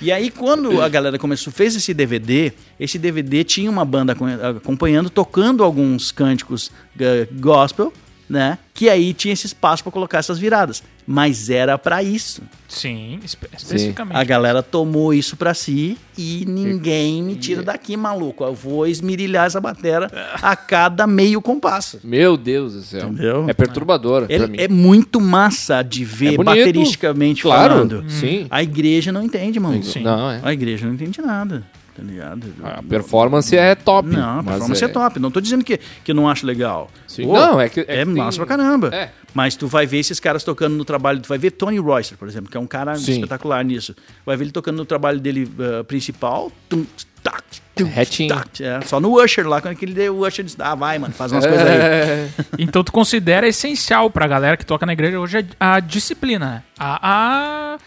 E 0.00 0.10
aí, 0.10 0.30
quando 0.30 0.80
a 0.80 0.88
galera 0.88 1.18
começou, 1.18 1.52
fez 1.52 1.76
esse 1.76 1.92
DVD, 1.92 2.50
esse 2.80 2.98
DVD 2.98 3.44
tinha 3.44 3.70
uma 3.70 3.84
banda 3.84 4.12
acom- 4.14 4.26
acompanhando, 4.56 5.10
tocando 5.10 5.62
alguns 5.62 6.10
cânticos 6.10 6.70
eh, 6.98 7.28
gospel, 7.38 7.92
né? 8.28 8.56
Que 8.72 8.88
aí 8.88 9.12
tinha 9.12 9.34
esse 9.34 9.46
espaço 9.46 9.82
para 9.82 9.92
colocar 9.92 10.18
essas 10.18 10.38
viradas. 10.38 10.82
Mas 11.06 11.50
era 11.50 11.78
para 11.78 12.02
isso. 12.02 12.42
Sim, 12.68 13.20
espe- 13.24 13.46
especificamente. 13.56 14.16
A 14.16 14.24
galera 14.24 14.60
tomou 14.60 15.14
isso 15.14 15.36
pra 15.36 15.54
si 15.54 15.96
e 16.18 16.44
ninguém 16.48 17.22
me 17.22 17.36
tira 17.36 17.62
daqui, 17.62 17.96
maluco. 17.96 18.42
Eu 18.42 18.54
vou 18.54 18.86
esmirilhar 18.88 19.46
essa 19.46 19.60
batera 19.60 20.10
a 20.42 20.56
cada 20.56 21.06
meio 21.06 21.40
compasso. 21.40 22.00
Meu 22.02 22.36
Deus 22.36 22.72
do 22.72 22.80
céu. 22.82 23.02
Entendeu? 23.08 23.44
É 23.48 23.54
perturbador 23.54 24.26
pra 24.26 24.34
Ele 24.34 24.46
mim. 24.48 24.56
é 24.58 24.66
muito 24.66 25.20
massa 25.20 25.80
de 25.82 26.04
ver 26.04 26.34
É 26.34 26.36
bonito. 26.38 26.44
bateristicamente 26.44 27.42
Claro, 27.42 27.74
falando. 27.74 28.04
sim. 28.10 28.46
A 28.50 28.60
igreja 28.64 29.12
não 29.12 29.22
entende, 29.22 29.60
mano. 29.60 29.80
Sim. 29.84 30.00
Não, 30.02 30.28
é. 30.28 30.40
A 30.42 30.52
igreja 30.52 30.86
não 30.86 30.94
entende 30.94 31.20
nada, 31.22 31.64
tá 31.96 32.02
ligado? 32.02 32.46
A 32.62 32.82
performance 32.82 33.56
é 33.56 33.74
top. 33.74 34.08
Não, 34.10 34.40
a 34.40 34.42
performance 34.42 34.84
é... 34.84 34.88
top. 34.88 35.18
Não 35.18 35.30
tô 35.30 35.40
dizendo 35.40 35.64
que, 35.64 35.78
que 36.04 36.10
eu 36.10 36.14
não 36.14 36.28
acho 36.28 36.44
legal. 36.46 36.90
Pô, 37.16 37.32
Não, 37.32 37.60
é 37.60 37.68
que- 37.68 37.80
é 37.80 37.84
É, 37.88 37.98
que 38.00 38.04
tem- 38.04 38.14
massa 38.14 38.36
pra 38.36 38.46
caramba. 38.46 38.94
É. 38.94 39.10
Mas 39.32 39.56
tu 39.56 39.66
vai 39.66 39.86
ver 39.86 39.98
esses 39.98 40.20
caras 40.20 40.44
tocando 40.44 40.74
no 40.76 40.84
trabalho. 40.84 41.20
Tu 41.20 41.28
vai 41.28 41.38
ver 41.38 41.50
Tony 41.52 41.78
Royster, 41.78 42.16
por 42.18 42.28
exemplo, 42.28 42.50
que 42.50 42.56
é 42.56 42.60
um 42.60 42.66
cara 42.66 42.94
Sim. 42.96 43.12
espetacular 43.12 43.64
nisso. 43.64 43.94
Vai 44.24 44.36
ver 44.36 44.44
ele 44.44 44.52
tocando 44.52 44.76
no 44.76 44.84
trabalho 44.84 45.18
dele 45.20 45.50
ah, 45.58 45.84
principal. 45.84 46.50
Tum, 46.68 46.84
tac, 47.22 47.42
Retinho. 47.78 48.34
Tá, 48.34 48.44
é, 48.60 48.80
só 48.82 48.98
no 49.00 49.22
Usher 49.22 49.46
lá, 49.46 49.60
quando 49.60 49.72
aquele 49.72 49.92
deu, 49.92 50.16
o 50.16 50.26
Usher 50.26 50.44
disse, 50.44 50.56
ah, 50.60 50.74
vai, 50.74 50.98
mano, 50.98 51.12
faz 51.12 51.32
umas 51.32 51.44
coisas 51.46 51.66
aí. 51.66 51.76
É. 51.76 52.28
Então 52.58 52.82
tu 52.82 52.90
considera 52.92 53.46
essencial 53.46 54.08
pra 54.10 54.26
galera 54.26 54.56
que 54.56 54.64
toca 54.64 54.86
na 54.86 54.92
igreja 54.94 55.18
hoje 55.20 55.46
a, 55.60 55.74
a 55.74 55.80
disciplina, 55.80 56.46
né? 56.46 56.62
A, 56.78 57.74
a 57.74 57.78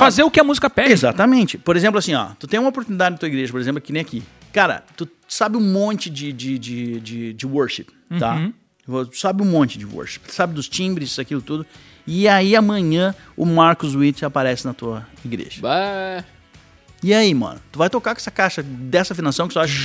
fazer 0.00 0.22
o 0.22 0.30
que 0.30 0.40
a 0.40 0.44
música 0.44 0.68
pede. 0.70 0.92
Exatamente. 0.92 1.58
Por 1.58 1.76
exemplo, 1.76 1.98
assim, 1.98 2.14
ó, 2.14 2.28
tu 2.38 2.46
tem 2.46 2.58
uma 2.60 2.68
oportunidade 2.68 3.12
na 3.12 3.18
tua 3.18 3.28
igreja, 3.28 3.50
por 3.52 3.60
exemplo, 3.60 3.80
que 3.80 3.92
nem 3.92 4.02
aqui. 4.02 4.22
Cara, 4.52 4.84
tu 4.96 5.08
sabe 5.28 5.56
um 5.56 5.60
monte 5.60 6.08
de, 6.08 6.32
de, 6.32 6.58
de, 6.58 7.00
de, 7.00 7.32
de 7.32 7.46
worship, 7.46 7.86
tá? 8.18 8.50
Tu 8.86 9.18
sabe 9.18 9.42
um 9.42 9.46
monte 9.46 9.78
de 9.78 9.84
worship. 9.84 10.20
Tu 10.20 10.32
sabe 10.32 10.54
dos 10.54 10.68
timbres, 10.68 11.10
isso, 11.10 11.20
aquilo 11.20 11.42
tudo. 11.42 11.66
E 12.06 12.28
aí 12.28 12.54
amanhã 12.54 13.14
o 13.36 13.44
Marcos 13.44 13.94
Witt 13.96 14.24
aparece 14.24 14.64
na 14.64 14.72
tua 14.72 15.06
igreja. 15.24 15.60
Bah. 15.60 16.24
E 17.02 17.12
aí, 17.12 17.34
mano? 17.34 17.60
Tu 17.70 17.78
vai 17.78 17.90
tocar 17.90 18.14
com 18.14 18.20
essa 18.20 18.30
caixa 18.30 18.62
dessa 18.62 19.12
afinação 19.12 19.46
que 19.48 19.54
tu 19.54 19.60
acha 19.60 19.76
que 19.76 19.84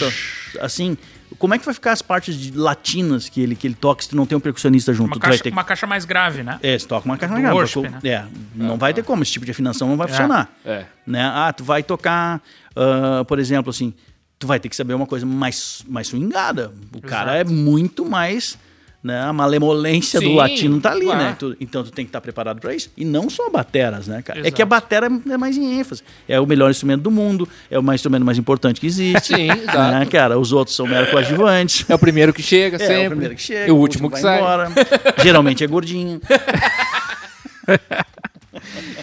tá- 0.58 0.66
assim? 0.66 0.98
Como 1.38 1.54
é 1.54 1.60
que 1.60 1.66
vai 1.66 1.74
ficar 1.74 1.92
as 1.92 2.02
partes 2.02 2.36
de 2.36 2.52
latinas 2.52 3.30
que 3.30 3.42
ele, 3.42 3.56
que 3.56 3.66
ele 3.68 3.76
toca 3.76 4.04
se 4.04 4.10
tu 4.10 4.16
não 4.16 4.26
tem 4.26 4.38
um 4.38 4.42
percussionista 4.42 4.94
junto? 4.94 5.08
Uma 5.08 5.16
tu 5.16 5.20
vai 5.20 5.30
caixa, 5.32 5.44
ter 5.44 5.52
uma 5.52 5.64
caixa 5.64 5.88
mais 5.88 6.06
grave, 6.06 6.44
né? 6.44 6.60
É, 6.62 6.78
se 6.78 6.88
toca 6.88 7.06
uma 7.06 7.18
caixa 7.18 7.34
Do 7.34 7.42
mais 7.42 7.44
grave. 7.44 7.58
worship, 7.58 7.90
né? 7.90 8.00
É, 8.04 8.26
não 8.56 8.78
vai 8.78 8.94
ter 8.94 9.04
como, 9.04 9.24
esse 9.24 9.32
tipo 9.32 9.46
de 9.46 9.52
afinação 9.52 9.88
não 9.88 9.98
vai 9.98 10.08
funcionar. 10.08 10.50
É. 10.66 10.86
Né? 11.08 11.24
Ah, 11.24 11.54
tu 11.54 11.64
vai 11.64 11.84
tocar, 11.84 12.42
ah, 12.76 13.24
por 13.28 13.40
exemplo, 13.40 13.70
assim, 13.70 13.94
tu 14.38 14.48
vai 14.48 14.60
ter 14.60 14.70
que 14.70 14.76
saber 14.76 14.94
uma 14.94 15.06
coisa 15.06 15.26
mais, 15.26 15.84
mais 15.88 16.08
swingada. 16.08 16.74
O 16.96 17.02
cara 17.02 17.38
é 17.38 17.44
muito 17.44 18.04
mais. 18.04 18.58
Né? 19.04 19.20
A 19.20 19.34
malemolência 19.34 20.20
do 20.22 20.28
Sim, 20.28 20.36
latino 20.36 20.80
tá 20.80 20.92
ali, 20.92 21.06
claro. 21.06 21.20
né? 21.24 21.36
Tu- 21.40 21.58
então 21.60 21.84
tu 21.84 21.90
tem 21.92 22.06
que 22.06 22.10
estar 22.10 22.22
preparado 22.22 22.60
para 22.62 22.76
isso. 22.76 22.92
E 22.96 23.04
não 23.04 23.32
só 23.32 23.50
bateras, 23.50 24.08
né, 24.08 24.22
cara? 24.22 24.38
É 24.38 24.42
Exato. 24.42 24.56
que 24.56 24.62
a 24.62 24.66
batera 24.68 25.08
é 25.32 25.38
mais 25.38 25.58
em 25.58 25.80
ênfase. 25.80 26.04
É 26.28 26.40
o 26.40 26.46
melhor 26.46 26.70
instrumento 26.70 27.02
do 27.02 27.10
mundo, 27.10 27.50
é 27.72 27.80
o 27.80 27.84
mais 27.84 27.98
instrumento 28.00 28.24
mais 28.24 28.38
importante 28.38 28.80
que 28.80 28.86
existe. 28.86 29.36
Sim, 29.36 29.50
exato. 29.50 29.92
Né, 30.00 30.06
cara? 30.06 30.38
Os 30.38 30.54
outros 30.54 30.76
são 30.76 30.86
mero 30.86 31.10
coadjuvantes. 31.10 31.84
É 31.90 31.96
o 31.96 31.98
primeiro 32.00 32.32
que 32.32 32.44
chega, 32.44 32.76
É, 32.78 32.80
sempre. 32.86 33.06
o 33.08 33.10
primeiro 33.10 33.36
que 33.36 33.42
chega, 33.42 33.68
E 33.68 33.72
o 33.72 33.76
último 33.76 34.08
que 34.08 34.14
vai 34.14 34.22
sai. 34.22 34.38
embora. 34.38 34.70
Geralmente 35.24 35.64
é 35.64 35.68
gordinho. 35.68 36.22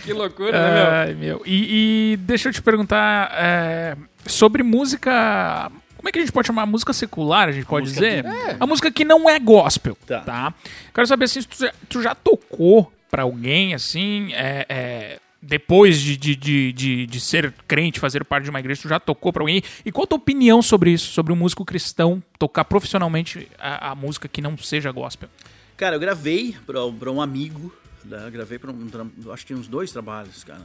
Que 0.05 0.13
loucura, 0.13 0.53
né, 0.53 0.75
meu? 0.75 0.91
Ai, 0.93 1.15
meu. 1.15 1.43
E, 1.47 2.13
e 2.13 2.17
deixa 2.19 2.49
eu 2.49 2.53
te 2.53 2.61
perguntar 2.63 3.31
é, 3.35 3.97
sobre 4.27 4.63
música. 4.63 5.71
Como 6.09 6.11
é 6.11 6.13
que 6.13 6.19
a 6.21 6.23
gente 6.23 6.33
pode 6.33 6.47
chamar? 6.47 6.65
Música 6.65 6.93
secular, 6.95 7.49
a 7.49 7.53
gente 7.53 7.67
pode 7.67 7.85
dizer? 7.93 8.25
A 8.59 8.67
música 8.67 8.91
que 8.91 9.05
não 9.05 9.29
é 9.29 9.39
gospel, 9.39 9.95
Tá. 10.07 10.21
tá? 10.21 10.55
Quero 10.95 11.07
saber 11.07 11.27
assim, 11.27 11.43
se 11.43 11.49
tu 11.49 11.59
já, 11.59 11.73
tu 11.87 12.03
já 12.03 12.15
tocou 12.15 12.91
pra 13.11 13.25
alguém, 13.25 13.75
assim, 13.75 14.33
é, 14.33 14.65
é, 14.71 15.21
depois 15.43 16.01
de, 16.01 16.17
de, 16.17 16.35
de, 16.35 16.73
de, 16.73 17.07
de 17.07 17.21
ser 17.21 17.53
crente, 17.67 18.01
fazer 18.01 18.25
parte 18.25 18.45
de 18.45 18.51
uma 18.51 18.59
igreja, 18.59 18.81
tu 18.81 18.89
já 18.89 18.99
tocou 18.99 19.35
pra 19.35 19.43
alguém? 19.43 19.63
E 19.85 19.93
qual 19.93 20.05
a 20.05 20.07
tua 20.07 20.17
opinião 20.17 20.63
sobre 20.63 20.91
isso? 20.93 21.13
Sobre 21.13 21.31
um 21.31 21.37
músico 21.37 21.63
cristão 21.63 22.23
tocar 22.39 22.65
profissionalmente 22.65 23.47
a, 23.59 23.91
a 23.91 23.95
música 23.95 24.27
que 24.29 24.41
não 24.41 24.57
seja 24.57 24.91
gospel? 24.91 25.29
Cara, 25.77 25.97
eu 25.97 26.01
gravei 26.01 26.57
pra, 26.67 26.81
pra 26.99 27.13
um 27.13 27.21
amigo, 27.21 27.71
né? 28.03 28.31
Gravei 28.31 28.59
pra 28.59 28.71
um, 28.73 28.89
acho 29.31 29.45
que 29.45 29.53
uns 29.53 29.69
dois 29.69 29.93
trabalhos, 29.93 30.43
cara. 30.43 30.63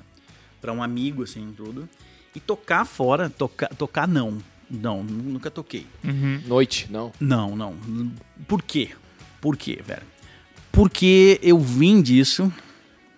Pra 0.61 0.71
um 0.71 0.81
amigo, 0.81 1.21
assim, 1.23 1.53
tudo. 1.57 1.89
E 2.33 2.39
tocar 2.39 2.85
fora, 2.85 3.29
tocar, 3.29 3.67
tocar 3.75 4.07
não. 4.07 4.37
Não, 4.73 5.03
nunca 5.03 5.51
toquei. 5.51 5.85
Noite, 6.47 6.87
não. 6.89 7.11
Não, 7.19 7.55
não. 7.55 7.75
Por 8.47 8.63
quê? 8.63 8.89
Por 9.39 9.55
quê, 9.55 9.79
velho? 9.85 10.01
Porque 10.71 11.39
eu 11.43 11.59
vim 11.59 12.01
disso, 12.01 12.51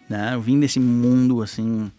né? 0.10 0.34
Eu 0.34 0.42
vim 0.42 0.60
desse 0.60 0.80
mundo, 0.80 1.42
assim, 1.42 1.90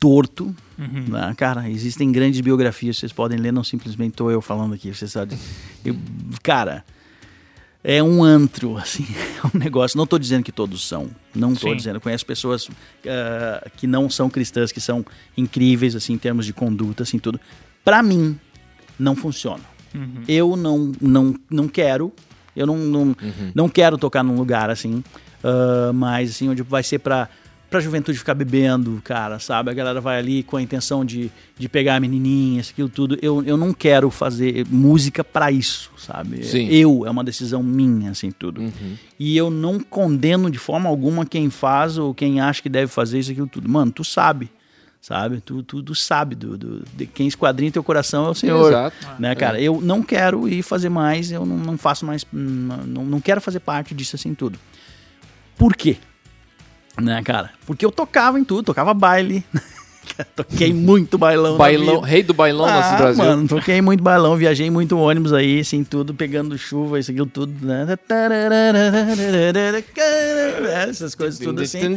torto, 0.00 0.54
né? 0.76 1.32
Cara, 1.36 1.70
existem 1.70 2.10
grandes 2.10 2.40
biografias, 2.40 2.98
vocês 2.98 3.12
podem 3.12 3.38
ler, 3.38 3.52
não 3.52 3.62
simplesmente 3.62 4.14
tô 4.14 4.30
eu 4.30 4.40
falando 4.40 4.74
aqui, 4.74 4.92
vocês 4.92 5.12
sabem. 5.12 5.38
Eu, 5.84 5.96
cara, 6.42 6.84
é 7.84 8.02
um 8.02 8.24
antro, 8.24 8.76
assim, 8.78 9.06
é 9.44 9.56
um 9.56 9.58
negócio. 9.58 9.96
Não 9.96 10.06
tô 10.06 10.18
dizendo 10.18 10.42
que 10.42 10.50
todos 10.50 10.86
são, 10.88 11.10
não 11.34 11.54
tô 11.54 11.68
Sim. 11.68 11.76
dizendo. 11.76 11.96
Eu 11.96 12.00
conheço 12.00 12.26
pessoas 12.26 12.68
ah, 13.06 13.70
que 13.76 13.86
não 13.86 14.10
são 14.10 14.28
cristãs, 14.28 14.72
que 14.72 14.80
são 14.80 15.04
incríveis, 15.36 15.94
assim, 15.94 16.14
em 16.14 16.18
termos 16.18 16.46
de 16.46 16.52
conduta, 16.52 17.02
assim, 17.02 17.18
tudo. 17.18 17.38
Pra 17.84 18.02
mim, 18.02 18.38
não 18.98 19.14
funciona. 19.14 19.62
Eu 20.26 20.56
não, 20.56 20.90
não, 21.00 21.34
não 21.48 21.68
quero, 21.68 22.12
eu 22.56 22.66
não, 22.66 22.76
não, 22.78 23.16
não 23.54 23.68
quero 23.68 23.96
tocar 23.96 24.24
num 24.24 24.34
lugar 24.36 24.68
assim, 24.70 25.04
ah, 25.44 25.92
mas 25.92 26.30
assim, 26.30 26.48
onde 26.48 26.62
vai 26.62 26.82
ser 26.82 26.98
pra, 26.98 27.28
pra 27.70 27.78
juventude 27.78 28.18
ficar 28.18 28.34
bebendo, 28.34 29.00
cara, 29.04 29.38
sabe? 29.38 29.70
A 29.70 29.74
galera 29.74 30.00
vai 30.00 30.18
ali 30.18 30.42
com 30.42 30.56
a 30.56 30.62
intenção 30.62 31.04
de, 31.04 31.30
de 31.58 31.68
pegar 31.68 32.00
menininhas, 32.00 32.70
aquilo 32.70 32.88
tudo. 32.88 33.18
Eu, 33.20 33.42
eu 33.44 33.56
não 33.56 33.72
quero 33.72 34.10
fazer 34.10 34.66
música 34.68 35.22
pra 35.22 35.52
isso, 35.52 35.90
sabe? 35.98 36.44
Sim. 36.44 36.66
Eu, 36.70 37.04
é 37.06 37.10
uma 37.10 37.22
decisão 37.22 37.62
minha, 37.62 38.10
assim, 38.10 38.30
tudo. 38.30 38.62
E 39.20 39.36
eu 39.36 39.50
não 39.50 39.78
condeno 39.78 40.50
de 40.50 40.58
forma 40.58 40.88
alguma 40.88 41.26
quem 41.26 41.50
faz 41.50 41.98
ou 41.98 42.14
quem 42.14 42.40
acha 42.40 42.62
que 42.62 42.68
deve 42.68 42.90
fazer 42.90 43.18
isso, 43.18 43.30
aquilo 43.30 43.46
tudo. 43.46 43.68
Mano, 43.68 43.92
tu 43.92 44.02
sabe. 44.02 44.50
Sabe? 45.04 45.42
Tu, 45.42 45.62
tu, 45.62 45.82
tu 45.82 45.94
sabe 45.94 46.34
do, 46.34 46.56
do, 46.56 46.82
de 46.94 47.06
quem 47.06 47.26
esquadrinha 47.26 47.70
teu 47.70 47.84
coração 47.84 48.24
é 48.24 48.30
o 48.30 48.34
Senhor. 48.34 48.68
Exato. 48.68 48.96
Né, 49.18 49.34
cara? 49.34 49.60
Eu 49.60 49.78
não 49.78 50.02
quero 50.02 50.48
ir 50.48 50.62
fazer 50.62 50.88
mais, 50.88 51.30
eu 51.30 51.44
não, 51.44 51.58
não 51.58 51.76
faço 51.76 52.06
mais. 52.06 52.24
Não, 52.32 53.04
não 53.04 53.20
quero 53.20 53.38
fazer 53.38 53.60
parte 53.60 53.94
disso 53.94 54.16
assim 54.16 54.34
tudo. 54.34 54.58
Por 55.58 55.76
quê? 55.76 55.98
Né, 56.98 57.22
cara? 57.22 57.50
Porque 57.66 57.84
eu 57.84 57.92
tocava 57.92 58.40
em 58.40 58.44
tudo, 58.44 58.64
tocava 58.64 58.94
baile. 58.94 59.44
Toquei 60.34 60.72
muito 60.72 61.18
bailão. 61.18 61.56
Bailão, 61.56 62.00
rei 62.00 62.22
do 62.22 62.34
bailão 62.34 62.66
ah, 62.66 62.74
nosso 62.74 62.96
Brasil. 62.96 63.24
Mano, 63.24 63.48
toquei 63.48 63.80
muito 63.80 64.02
bailão, 64.02 64.36
viajei 64.36 64.70
muito 64.70 64.98
ônibus 64.98 65.32
aí, 65.32 65.60
assim, 65.60 65.82
tudo, 65.82 66.14
pegando 66.14 66.56
chuva, 66.56 66.98
isso 66.98 67.10
aquilo 67.10 67.26
tudo, 67.26 67.66
né? 67.66 67.86
Essas 70.88 71.14
coisas 71.14 71.38
tudo 71.38 71.62
assim. 71.62 71.96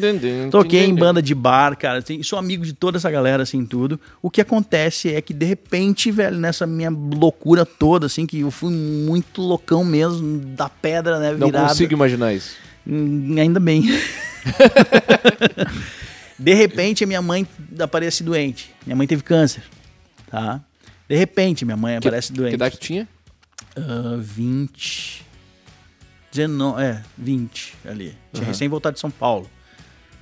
Toquei 0.50 0.86
em 0.86 0.96
banda 0.96 1.22
de 1.22 1.36
bar, 1.36 1.78
cara. 1.78 2.00
assim, 2.00 2.22
sou 2.24 2.40
amigo 2.40 2.66
de 2.66 2.74
toda 2.74 2.98
essa 2.98 3.10
galera, 3.10 3.44
assim, 3.44 3.66
tudo. 3.66 4.00
O 4.22 4.30
que 4.30 4.42
acontece 4.42 5.14
é 5.14 5.22
que, 5.22 5.34
de 5.34 5.46
repente, 5.46 6.12
velho, 6.12 6.38
nessa 6.38 6.66
minha 6.66 6.90
loucura 6.90 7.66
toda, 7.66 8.08
assim, 8.08 8.26
que 8.26 8.42
eu 8.42 8.52
fui 8.52 8.72
muito 8.72 9.42
loucão 9.42 9.84
mesmo, 9.84 10.40
da 10.40 10.70
pedra, 10.70 11.20
né, 11.20 11.32
Não 11.32 11.48
virada. 11.48 11.70
consigo 11.70 11.94
imaginar 11.94 12.34
isso. 12.34 12.56
Hum, 12.86 13.36
Ainda 13.38 13.60
bem. 13.60 13.84
de 16.38 16.54
repente, 16.54 17.04
a 17.04 17.08
minha 17.08 17.22
mãe 17.22 17.48
aparece 17.80 18.24
doente. 18.24 18.74
Minha 18.86 18.96
mãe 18.96 19.08
teve 19.08 19.24
câncer, 19.24 19.64
tá? 20.30 20.62
De 21.08 21.16
repente, 21.16 21.66
minha 21.66 21.78
mãe 21.78 21.98
aparece 21.98 22.34
doente. 22.34 22.50
Que 22.50 22.56
idade 22.56 22.78
tinha? 22.78 23.08
Ah, 23.76 24.18
20. 24.20 25.26
19, 26.32 26.84
é, 26.84 27.02
20 27.18 27.76
ali. 27.86 28.16
Tinha 28.34 28.46
recém 28.46 28.68
voltado 28.68 28.96
de 28.96 29.00
São 29.00 29.10
Paulo. 29.10 29.50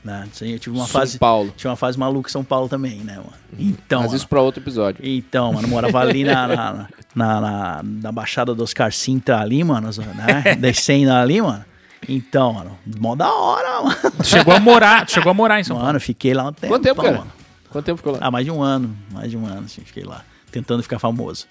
Né? 0.03 0.27
Eu 0.41 0.59
tive 0.59 0.75
uma 0.75 0.85
São 0.85 1.01
fase. 1.01 1.17
Paulo. 1.17 1.51
Tinha 1.57 1.71
uma 1.71 1.75
fase 1.75 1.97
maluca 1.97 2.29
em 2.29 2.31
São 2.31 2.43
Paulo 2.43 2.69
também, 2.69 2.99
né, 2.99 3.15
mano? 3.15 3.33
Então. 3.57 4.01
Mas 4.01 4.09
mano, 4.09 4.17
isso 4.17 4.27
pra 4.27 4.39
outro 4.39 4.61
episódio. 4.61 5.03
então, 5.03 5.51
mano, 5.51 5.67
morava 5.67 5.99
ali 5.99 6.23
na, 6.23 6.47
na, 6.47 6.87
na, 7.15 7.41
na, 7.41 7.83
na 7.83 8.11
Baixada 8.11 8.53
dos 8.53 8.69
Oscar 8.69 8.93
Sintra 8.93 9.39
ali, 9.39 9.63
mano, 9.63 9.89
né? 10.13 10.55
Descendo 10.55 11.11
ali, 11.11 11.41
mano. 11.41 11.65
Então, 12.07 12.53
mano, 12.53 12.77
mó 12.99 13.15
da 13.15 13.31
hora, 13.33 13.81
mano. 13.83 13.95
Tu 14.17 14.27
chegou 14.27 14.53
a 14.53 14.59
morar, 14.59 15.09
chegou 15.09 15.31
a 15.31 15.33
morar 15.33 15.59
em 15.59 15.63
São 15.63 15.75
Paulo. 15.75 15.87
Mano, 15.87 15.99
fiquei 15.99 16.33
lá 16.33 16.49
um 16.49 16.53
tempo. 16.53 16.67
Quanto 16.73 16.83
tempo, 16.83 17.01
cara? 17.01 17.17
Mano. 17.19 17.31
Quanto 17.69 17.85
tempo 17.85 17.97
ficou 17.97 18.13
lá? 18.13 18.19
Ah, 18.21 18.31
mais 18.31 18.45
de 18.45 18.51
um 18.51 18.61
ano. 18.61 18.95
Mais 19.11 19.29
de 19.31 19.37
um 19.37 19.45
ano, 19.45 19.65
assim, 19.65 19.81
fiquei 19.83 20.03
lá. 20.03 20.23
Tentando 20.51 20.81
ficar 20.83 20.99
famoso. 20.99 21.45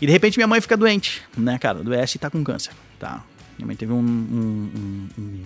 E 0.00 0.06
de 0.06 0.12
repente 0.12 0.36
minha 0.38 0.46
mãe 0.46 0.60
fica 0.60 0.76
doente, 0.76 1.22
né, 1.36 1.58
cara? 1.58 1.80
Adoece 1.80 2.16
e 2.16 2.20
tá 2.20 2.28
com 2.30 2.42
câncer, 2.42 2.72
tá? 2.98 3.22
Minha 3.58 3.66
mãe 3.66 3.76
teve 3.76 3.92
um, 3.92 3.98
um, 3.98 4.70
um- 4.74 5.08
um- 5.18 5.42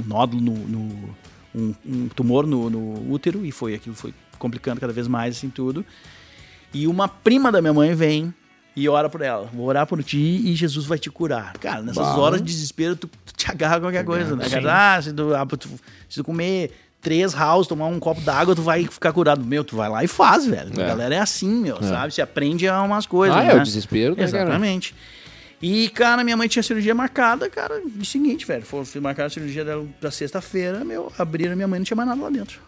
um 0.00 0.04
nódulo 0.06 0.42
no... 0.42 0.52
no- 0.52 1.16
um, 1.54 1.74
um 1.86 2.08
tumor 2.08 2.46
no, 2.46 2.68
no 2.68 3.10
útero 3.10 3.42
e 3.46 3.50
foi 3.50 3.74
aquilo 3.74 3.94
foi 3.96 4.12
complicando 4.38 4.78
cada 4.78 4.92
vez 4.92 5.08
mais, 5.08 5.38
assim, 5.38 5.48
tudo. 5.48 5.82
E 6.74 6.86
uma 6.86 7.08
prima 7.08 7.50
da 7.50 7.62
minha 7.62 7.72
mãe 7.72 7.94
vem 7.94 8.32
e 8.76 8.88
ora 8.88 9.08
por 9.08 9.22
ela. 9.22 9.48
Vou 9.52 9.66
orar 9.66 9.86
por 9.86 10.02
ti 10.04 10.42
e 10.44 10.54
Jesus 10.54 10.84
vai 10.86 10.98
te 10.98 11.10
curar. 11.10 11.54
Cara, 11.54 11.80
nessas 11.82 12.06
Bah. 12.06 12.16
horas 12.18 12.40
de 12.40 12.46
desespero, 12.46 12.94
tu, 12.94 13.08
tu 13.08 13.32
te 13.34 13.50
agarra 13.50 13.76
a 13.76 13.80
qualquer 13.80 14.04
coisa, 14.04 14.36
né? 14.36 14.48
Cara? 14.48 14.96
Ah, 14.96 15.02
se 15.02 15.12
tu, 15.12 15.34
ah, 15.34 15.46
tu- 15.46 15.68
se 16.08 16.16
tu 16.16 16.24
comer 16.24 16.70
três 17.00 17.32
house, 17.32 17.66
tomar 17.66 17.86
um 17.86 17.98
copo 18.00 18.20
d'água, 18.20 18.54
tu 18.54 18.62
vai 18.62 18.84
ficar 18.84 19.12
curado. 19.12 19.44
Meu, 19.44 19.64
tu 19.64 19.76
vai 19.76 19.88
lá 19.88 20.04
e 20.04 20.08
faz, 20.08 20.44
velho. 20.46 20.70
A 20.78 20.82
É. 20.82 20.86
galera 20.88 21.14
é 21.14 21.18
assim, 21.20 21.48
meu, 21.62 21.80
sabe? 21.82 22.12
Se 22.12 22.20
aprende 22.20 22.68
a 22.68 22.82
umas 22.82 23.06
coisas, 23.06 23.36
Ah, 23.36 23.42
né? 23.44 23.52
é 23.52 23.54
o 23.54 23.62
desespero, 23.62 24.16
né, 24.16 24.26
cara? 24.28 24.42
Exatamente. 24.44 24.94
E, 25.62 25.88
cara, 25.88 26.22
minha 26.22 26.36
mãe 26.36 26.48
tinha 26.48 26.62
cirurgia 26.62 26.94
marcada, 26.94 27.48
cara, 27.48 27.80
e 27.98 28.04
seguinte, 28.04 28.44
velho, 28.44 28.62
foi, 28.66 28.84
foi 28.84 29.00
marcar 29.00 29.24
a 29.24 29.30
cirurgia 29.30 29.64
dela 29.64 29.86
pra 29.98 30.10
sexta-feira, 30.10 30.84
meu, 30.84 31.10
abriram 31.18 31.56
minha 31.56 31.66
mãe, 31.66 31.78
não 31.80 31.84
tinha 31.84 31.96
mais 31.96 32.06
nada 32.08 32.20
lá 32.22 32.28
dentro. 32.28 32.60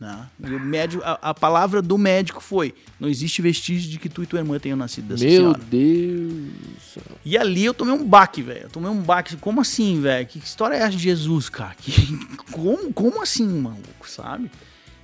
Né? 0.00 0.26
E 0.42 0.54
o 0.54 0.58
médico, 0.60 1.02
a, 1.04 1.18
a 1.30 1.34
palavra 1.34 1.82
do 1.82 1.98
médico 1.98 2.40
foi, 2.40 2.74
não 2.98 3.06
existe 3.06 3.42
vestígio 3.42 3.90
de 3.90 3.98
que 3.98 4.08
tu 4.08 4.22
e 4.22 4.26
tua 4.26 4.38
irmã 4.38 4.58
tenham 4.58 4.76
nascido 4.78 5.08
dessa 5.08 5.22
Meu 5.24 5.36
senhora. 5.36 5.60
Deus. 5.70 6.98
E 7.24 7.36
ali 7.36 7.64
eu 7.66 7.74
tomei 7.74 7.92
um 7.94 8.04
baque, 8.04 8.40
velho. 8.42 8.62
Eu 8.62 8.70
tomei 8.70 8.90
um 8.90 9.02
baque. 9.02 9.36
Como 9.36 9.60
assim, 9.60 10.00
velho? 10.00 10.26
Que 10.26 10.38
história 10.38 10.74
é 10.74 10.78
essa 10.78 10.92
de 10.92 10.98
Jesus, 10.98 11.50
cara? 11.50 11.74
Que- 11.78 12.16
como, 12.50 12.92
como 12.94 13.22
assim, 13.22 13.46
maluco, 13.46 14.08
sabe? 14.08 14.50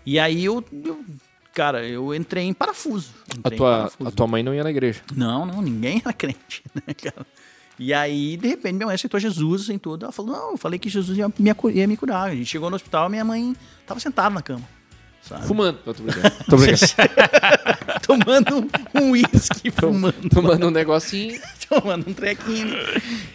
E 0.07 0.19
aí 0.19 0.45
eu, 0.47 0.65
eu 0.85 1.05
cara, 1.53 1.87
eu 1.87 2.15
entrei 2.15 2.45
em 2.45 2.55
parafuso. 2.55 3.11
A 3.35 3.39
Entrei 3.39 3.57
em 3.57 3.59
tua, 3.59 3.77
parafuso. 3.79 4.09
a 4.09 4.13
tua 4.13 4.27
mãe 4.27 4.43
não 4.43 4.55
ia 4.55 4.65
na 4.65 4.71
igreja. 4.71 5.03
Não, 5.15 5.45
não, 5.45 5.61
ninguém 5.61 6.01
era 6.03 6.13
crente, 6.15 6.63
né, 6.75 6.95
cara? 6.95 7.27
E 7.79 7.93
aí, 7.93 8.39
de 8.39 8.49
repente, 8.49 8.73
minha 8.77 8.87
mãe 8.87 8.95
aceitou 8.95 9.21
Jesus, 9.21 9.63
assim, 9.65 9.77
tudo. 9.77 10.05
Ela 10.07 10.13
falou, 10.13 10.33
não, 10.35 10.51
eu 10.53 10.57
falei 10.57 10.79
que 10.79 10.89
Jesus 10.89 11.19
ia 11.19 11.29
me, 11.29 11.75
ia 11.75 11.87
me 11.87 11.97
curar. 11.99 12.31
A 12.31 12.35
gente 12.35 12.47
chegou 12.47 12.71
no 12.71 12.77
hospital, 12.77 13.11
minha 13.11 13.23
mãe 13.25 13.55
tava 13.87 14.01
sentada 14.01 14.31
na 14.31 14.41
cama, 14.41 14.67
sabe? 15.27 15.47
Fumando. 15.47 15.79
Não, 15.85 15.95
tô 15.95 16.03
brincando. 16.03 16.35
Tô 16.49 16.57
brincando. 16.57 16.87
Tomando 18.03 18.71
um 18.95 19.11
uísque, 19.11 19.71
fumando. 19.71 20.29
Tomando 20.29 20.69
um 20.69 20.71
negocinho. 20.71 21.41
tomando 21.69 22.09
um 22.09 22.13
trequinho. 22.13 22.75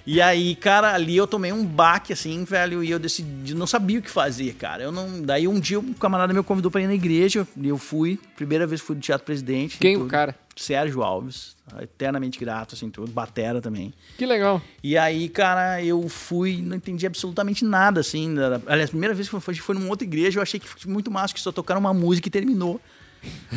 E 0.05 0.22
aí, 0.22 0.55
cara, 0.55 0.93
ali 0.93 1.18
eu 1.18 1.27
tomei 1.27 1.51
um 1.51 1.65
baque, 1.65 2.13
assim, 2.13 2.43
velho, 2.43 2.84
e 2.84 2.89
eu 2.89 2.99
decidi, 2.99 3.53
não 3.53 3.68
sabia 3.68 3.99
o 3.99 4.01
que 4.01 4.09
fazer, 4.09 4.53
cara. 4.53 4.84
Eu 4.84 4.91
não. 4.91 5.22
Daí 5.22 5.47
um 5.47 5.59
dia 5.59 5.80
um 5.80 5.93
camarada 5.93 6.34
meu 6.34 6.43
convidou 6.43 6.72
pra 6.72 6.81
ir 6.81 6.88
na 6.88 6.95
igreja, 6.95 7.47
e 7.57 7.68
eu 7.68 7.77
fui, 7.77 8.19
primeira 8.35 8.65
vez 8.65 8.81
que 8.81 8.88
fui 8.88 8.95
do 8.95 9.01
Teatro 9.01 9.26
Presidente. 9.26 9.77
Quem 9.77 9.97
o 9.97 10.05
cara? 10.05 10.35
Sérgio 10.55 11.01
Alves, 11.01 11.55
eternamente 11.81 12.39
grato, 12.39 12.76
assim, 12.76 12.89
tudo, 12.89 13.11
batera 13.11 13.61
também. 13.61 13.93
Que 14.18 14.26
legal. 14.26 14.61
E 14.84 14.98
aí, 14.98 15.30
cara, 15.30 15.84
eu 15.84 16.07
fui, 16.10 16.61
não 16.61 16.76
entendi 16.76 17.06
absolutamente 17.06 17.64
nada, 17.64 17.99
assim. 17.99 18.34
Da, 18.34 18.60
aliás, 18.65 18.89
a 18.89 18.91
primeira 18.91 19.14
vez 19.14 19.30
que 19.30 19.35
eu 19.35 19.41
fui, 19.41 19.56
foi 19.56 19.76
numa 19.76 19.89
outra 19.89 20.06
igreja, 20.06 20.39
eu 20.39 20.43
achei 20.43 20.60
que 20.60 20.68
foi 20.68 20.91
muito 20.91 21.11
massa, 21.11 21.34
que 21.34 21.39
só 21.39 21.52
tocaram 21.52 21.80
uma 21.80 21.93
música 21.93 22.27
e 22.27 22.31
terminou. 22.31 22.80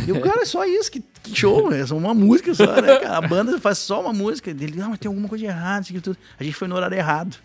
E 0.07 0.13
o 0.13 0.21
cara, 0.21 0.43
é 0.43 0.45
só 0.45 0.65
isso, 0.67 0.91
que, 0.91 1.03
que 1.23 1.35
show, 1.35 1.73
é 1.73 1.87
só 1.87 1.97
uma 1.97 2.13
música 2.13 2.53
só, 2.55 2.67
né, 2.67 2.99
cara? 2.99 3.17
A 3.17 3.21
banda 3.23 3.59
faz 3.59 3.79
só 3.79 4.01
uma 4.01 4.13
música. 4.13 4.51
Ele, 4.51 4.77
não, 4.77 4.91
mas 4.91 4.99
tem 4.99 5.09
alguma 5.09 5.29
coisa 5.29 5.43
de 5.43 5.51
errado, 5.51 5.85
isso 5.85 5.93
aqui 5.93 6.01
tudo. 6.01 6.19
A 6.39 6.45
gente 6.45 6.55
foi 6.55 6.69
no 6.69 6.77
horário 6.77 6.97
errado. 6.97 7.37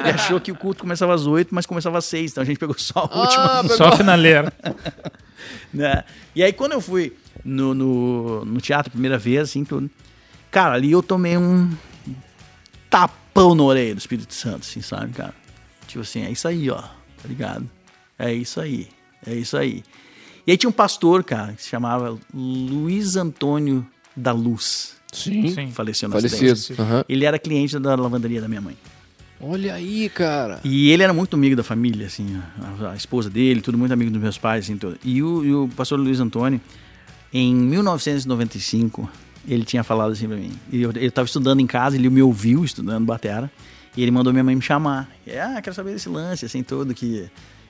Ele 0.00 0.10
achou 0.12 0.40
que 0.40 0.50
o 0.50 0.54
culto 0.54 0.80
começava 0.80 1.14
às 1.14 1.26
oito, 1.26 1.54
mas 1.54 1.66
começava 1.66 1.98
às 1.98 2.06
seis, 2.06 2.30
então 2.30 2.42
a 2.42 2.46
gente 2.46 2.58
pegou 2.58 2.74
só 2.78 3.00
a 3.12 3.18
última. 3.18 3.76
Só 3.76 3.88
a 3.88 3.96
finaleira. 3.96 4.50
né? 5.72 6.04
E 6.34 6.42
aí, 6.42 6.52
quando 6.54 6.72
eu 6.72 6.80
fui 6.80 7.14
no, 7.44 7.74
no, 7.74 8.44
no 8.46 8.60
teatro 8.60 8.88
a 8.88 8.92
primeira 8.92 9.18
vez, 9.18 9.50
assim, 9.50 9.64
tudo. 9.64 9.90
Cara, 10.50 10.74
ali 10.74 10.90
eu 10.90 11.02
tomei 11.02 11.36
um 11.36 11.70
tapão 12.88 13.54
na 13.54 13.62
orelha 13.62 13.94
do 13.94 13.98
Espírito 13.98 14.32
Santo, 14.34 14.60
assim, 14.60 14.80
sabe, 14.80 15.12
cara? 15.12 15.34
Tipo 15.86 16.00
assim, 16.00 16.22
é 16.22 16.30
isso 16.30 16.48
aí, 16.48 16.70
ó, 16.70 16.80
tá 16.80 17.26
ligado? 17.26 17.68
É 18.18 18.32
isso 18.32 18.60
aí, 18.60 18.88
é 19.26 19.34
isso 19.34 19.56
aí. 19.56 19.82
E 20.46 20.50
aí 20.50 20.56
tinha 20.56 20.70
um 20.70 20.72
pastor, 20.72 21.22
cara, 21.22 21.52
que 21.52 21.62
se 21.62 21.68
chamava 21.68 22.18
Luiz 22.32 23.16
Antônio 23.16 23.86
da 24.16 24.32
Luz. 24.32 24.96
Sim. 25.12 25.48
Sim. 25.48 25.70
Faleceu 25.70 26.10
Falecido. 26.10 26.52
acidente. 26.52 26.80
Aham. 26.80 27.04
Ele 27.08 27.24
era 27.24 27.38
cliente 27.38 27.78
da 27.78 27.94
lavanderia 27.94 28.40
da 28.40 28.48
minha 28.48 28.60
mãe. 28.60 28.76
Olha 29.40 29.74
aí, 29.74 30.08
cara. 30.08 30.60
E 30.64 30.90
ele 30.90 31.02
era 31.02 31.12
muito 31.12 31.34
amigo 31.36 31.54
da 31.54 31.62
família, 31.62 32.06
assim, 32.06 32.40
a, 32.82 32.90
a 32.90 32.96
esposa 32.96 33.30
dele, 33.30 33.60
tudo 33.60 33.78
muito 33.78 33.92
amigo 33.92 34.10
dos 34.10 34.20
meus 34.20 34.36
pais, 34.36 34.64
assim, 34.64 34.76
tudo. 34.76 34.98
E 35.04 35.22
o, 35.22 35.44
e 35.44 35.54
o 35.54 35.68
pastor 35.76 35.98
Luiz 35.98 36.18
Antônio, 36.18 36.60
em 37.32 37.54
1995, 37.54 39.08
ele 39.52 39.64
tinha 39.64 39.82
falado 39.82 40.12
assim 40.12 40.28
pra 40.28 40.36
mim. 40.36 40.52
E 40.70 40.82
eu, 40.82 40.92
eu 40.92 41.12
tava 41.12 41.26
estudando 41.26 41.60
em 41.60 41.66
casa, 41.66 41.96
ele 41.96 42.08
me 42.10 42.22
ouviu 42.22 42.64
estudando 42.64 43.04
batera, 43.04 43.50
e 43.96 44.02
ele 44.02 44.10
mandou 44.10 44.32
minha 44.32 44.44
mãe 44.44 44.54
me 44.54 44.62
chamar. 44.62 45.08
E, 45.26 45.36
ah, 45.38 45.60
quero 45.62 45.74
saber 45.74 45.92
desse 45.92 46.08
lance, 46.08 46.44
assim, 46.44 46.62
todo, 46.62 46.94
que... 46.94 47.28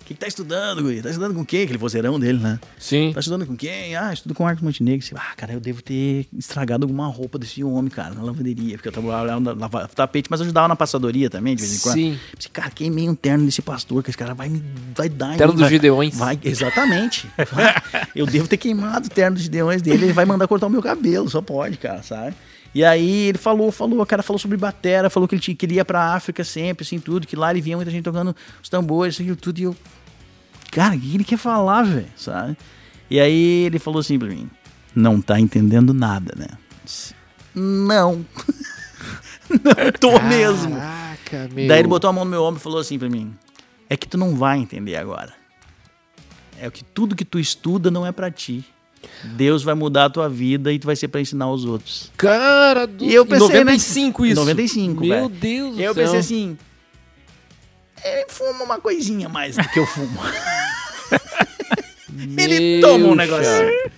O 0.08 0.10
que, 0.10 0.14
que 0.14 0.20
tá 0.20 0.26
estudando, 0.26 0.80
Guri? 0.82 1.02
Tá 1.02 1.10
estudando 1.10 1.34
com 1.34 1.44
quem? 1.44 1.64
Aquele 1.64 1.76
vozeirão 1.76 2.18
dele, 2.18 2.38
né? 2.38 2.58
Sim. 2.78 3.10
Tá 3.12 3.20
estudando 3.20 3.44
com 3.44 3.54
quem? 3.54 3.94
Ah, 3.94 4.10
estudo 4.10 4.34
com 4.34 4.42
o 4.42 4.46
Marcos 4.46 4.64
Montenegro. 4.64 5.04
Assim, 5.04 5.14
Ah, 5.18 5.34
cara, 5.36 5.52
eu 5.52 5.60
devo 5.60 5.82
ter 5.82 6.26
estragado 6.38 6.84
alguma 6.84 7.06
roupa 7.08 7.38
desse 7.38 7.62
homem, 7.62 7.90
cara, 7.90 8.14
na 8.14 8.22
lavanderia. 8.22 8.76
Porque 8.78 8.88
eu 8.88 8.92
trabalhava, 8.92 9.52
lavava 9.52 9.86
tapete, 9.88 10.28
mas 10.30 10.40
ajudava 10.40 10.66
na 10.66 10.74
passadoria 10.74 11.28
também, 11.28 11.54
de 11.54 11.60
vez 11.60 11.76
em 11.76 11.80
quando. 11.80 11.94
Sim. 11.94 12.18
Pensei, 12.34 12.50
cara, 12.50 12.70
queimei 12.70 13.06
um 13.06 13.14
terno 13.14 13.44
desse 13.44 13.60
pastor, 13.60 14.02
que 14.02 14.08
esse 14.08 14.16
cara 14.16 14.32
vai 14.32 14.48
me 14.48 14.62
vai 14.96 15.10
dar 15.10 15.34
em 15.34 15.36
Terno 15.36 15.52
dos 15.52 15.68
Gideões. 15.68 16.16
Vai, 16.16 16.38
exatamente. 16.42 17.28
Vai. 17.52 17.74
eu 18.16 18.24
devo 18.24 18.48
ter 18.48 18.56
queimado 18.56 19.08
o 19.08 19.10
terno 19.10 19.34
dos 19.34 19.42
Gideões 19.42 19.82
dele, 19.82 20.06
ele 20.06 20.12
vai 20.14 20.24
mandar 20.24 20.48
cortar 20.48 20.68
o 20.68 20.70
meu 20.70 20.80
cabelo, 20.82 21.28
só 21.28 21.42
pode, 21.42 21.76
cara, 21.76 22.02
sabe? 22.02 22.34
E 22.74 22.82
aí 22.84 23.28
ele 23.28 23.38
falou, 23.38 23.70
falou, 23.72 24.00
o 24.00 24.06
cara 24.06 24.22
falou 24.22 24.38
sobre 24.38 24.56
batera, 24.56 25.08
falou 25.10 25.26
que 25.28 25.34
ele 25.34 25.42
tinha- 25.42 25.54
que 25.56 25.66
ele 25.66 25.74
ia 25.76 25.84
pra 25.84 26.14
África 26.14 26.44
sempre, 26.44 26.84
assim, 26.84 26.98
tudo, 26.98 27.26
que 27.26 27.34
lá 27.36 27.50
ele 27.50 27.60
via 27.60 27.76
muita 27.76 27.90
gente 27.90 28.04
tocando 28.04 28.34
os 28.62 28.68
tambores, 28.70 29.20
aquilo, 29.20 29.36
tudo, 29.36 29.58
e 29.58 29.62
eu... 29.64 29.76
Cara, 30.78 30.94
o 30.94 31.00
que 31.00 31.12
ele 31.16 31.24
quer 31.24 31.36
falar, 31.36 31.82
velho, 31.82 32.06
sabe? 32.16 32.56
E 33.10 33.18
aí 33.18 33.64
ele 33.64 33.80
falou 33.80 33.98
assim 33.98 34.16
pra 34.16 34.28
mim, 34.28 34.48
não 34.94 35.20
tá 35.20 35.40
entendendo 35.40 35.92
nada, 35.92 36.32
né? 36.36 36.46
Eu 36.50 36.58
disse, 36.84 37.14
Não. 37.52 38.24
não 39.50 39.92
tô 39.98 40.20
mesmo. 40.20 40.76
Caraca, 40.76 41.48
meu. 41.52 41.66
Daí 41.66 41.80
ele 41.80 41.88
botou 41.88 42.08
a 42.08 42.12
mão 42.12 42.24
no 42.24 42.30
meu 42.30 42.44
ombro 42.44 42.60
e 42.60 42.62
falou 42.62 42.78
assim 42.78 42.96
pra 42.96 43.10
mim: 43.10 43.36
É 43.90 43.96
que 43.96 44.06
tu 44.06 44.16
não 44.16 44.36
vai 44.36 44.56
entender 44.60 44.94
agora. 44.94 45.32
É 46.60 46.70
que 46.70 46.84
tudo 46.84 47.16
que 47.16 47.24
tu 47.24 47.40
estuda 47.40 47.90
não 47.90 48.06
é 48.06 48.12
pra 48.12 48.30
ti. 48.30 48.64
Deus 49.24 49.64
vai 49.64 49.74
mudar 49.74 50.04
a 50.04 50.10
tua 50.10 50.28
vida 50.28 50.72
e 50.72 50.78
tu 50.78 50.86
vai 50.86 50.94
ser 50.94 51.08
pra 51.08 51.20
ensinar 51.20 51.50
os 51.50 51.64
outros. 51.64 52.12
Cara 52.16 52.86
do... 52.86 53.04
E 53.04 53.12
eu 53.12 53.26
pensei, 53.26 53.46
Em 53.48 53.64
95 53.64 54.22
né? 54.22 54.28
isso. 54.28 54.40
95, 54.40 55.00
Meu 55.00 55.08
velho. 55.08 55.28
Deus 55.28 55.74
do 55.76 55.82
eu 55.82 55.92
céu. 55.92 56.04
pensei 56.04 56.20
assim: 56.20 56.58
Ele 58.04 58.26
fuma 58.28 58.62
uma 58.62 58.78
coisinha 58.80 59.28
mais 59.28 59.56
do 59.56 59.68
que 59.68 59.80
eu 59.80 59.86
fumo. 59.86 60.18
ele 62.36 62.80
Meu 62.80 62.80
toma 62.80 63.06
um 63.08 63.14
negocinho. 63.14 63.90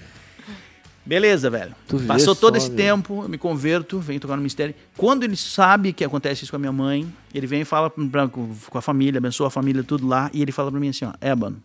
Beleza, 1.04 1.50
velho. 1.50 1.74
Tu 1.88 1.98
Passou 2.00 2.34
só, 2.34 2.40
todo 2.40 2.56
esse 2.56 2.68
meu. 2.68 2.76
tempo, 2.76 3.22
eu 3.24 3.28
me 3.28 3.36
converto, 3.36 3.98
venho 3.98 4.20
tocar 4.20 4.36
no 4.36 4.42
mistério. 4.42 4.74
Quando 4.96 5.24
ele 5.24 5.36
sabe 5.36 5.92
que 5.92 6.04
acontece 6.04 6.44
isso 6.44 6.52
com 6.52 6.56
a 6.56 6.58
minha 6.58 6.72
mãe, 6.72 7.12
ele 7.34 7.46
vem 7.46 7.62
e 7.62 7.64
fala 7.64 7.90
pra, 7.90 8.28
com 8.28 8.78
a 8.78 8.80
família, 8.80 9.18
abençoa 9.18 9.48
a 9.48 9.50
família, 9.50 9.82
tudo 9.82 10.06
lá, 10.06 10.30
e 10.32 10.40
ele 10.40 10.52
fala 10.52 10.70
pra 10.70 10.78
mim 10.78 10.90
assim, 10.90 11.04
ó, 11.04 11.12
Ébano, 11.20 11.60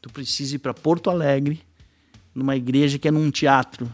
tu 0.00 0.10
precisa 0.12 0.54
ir 0.54 0.58
pra 0.58 0.72
Porto 0.72 1.10
Alegre, 1.10 1.60
numa 2.32 2.54
igreja 2.54 2.98
que 2.98 3.08
é 3.08 3.10
num 3.10 3.30
teatro. 3.30 3.92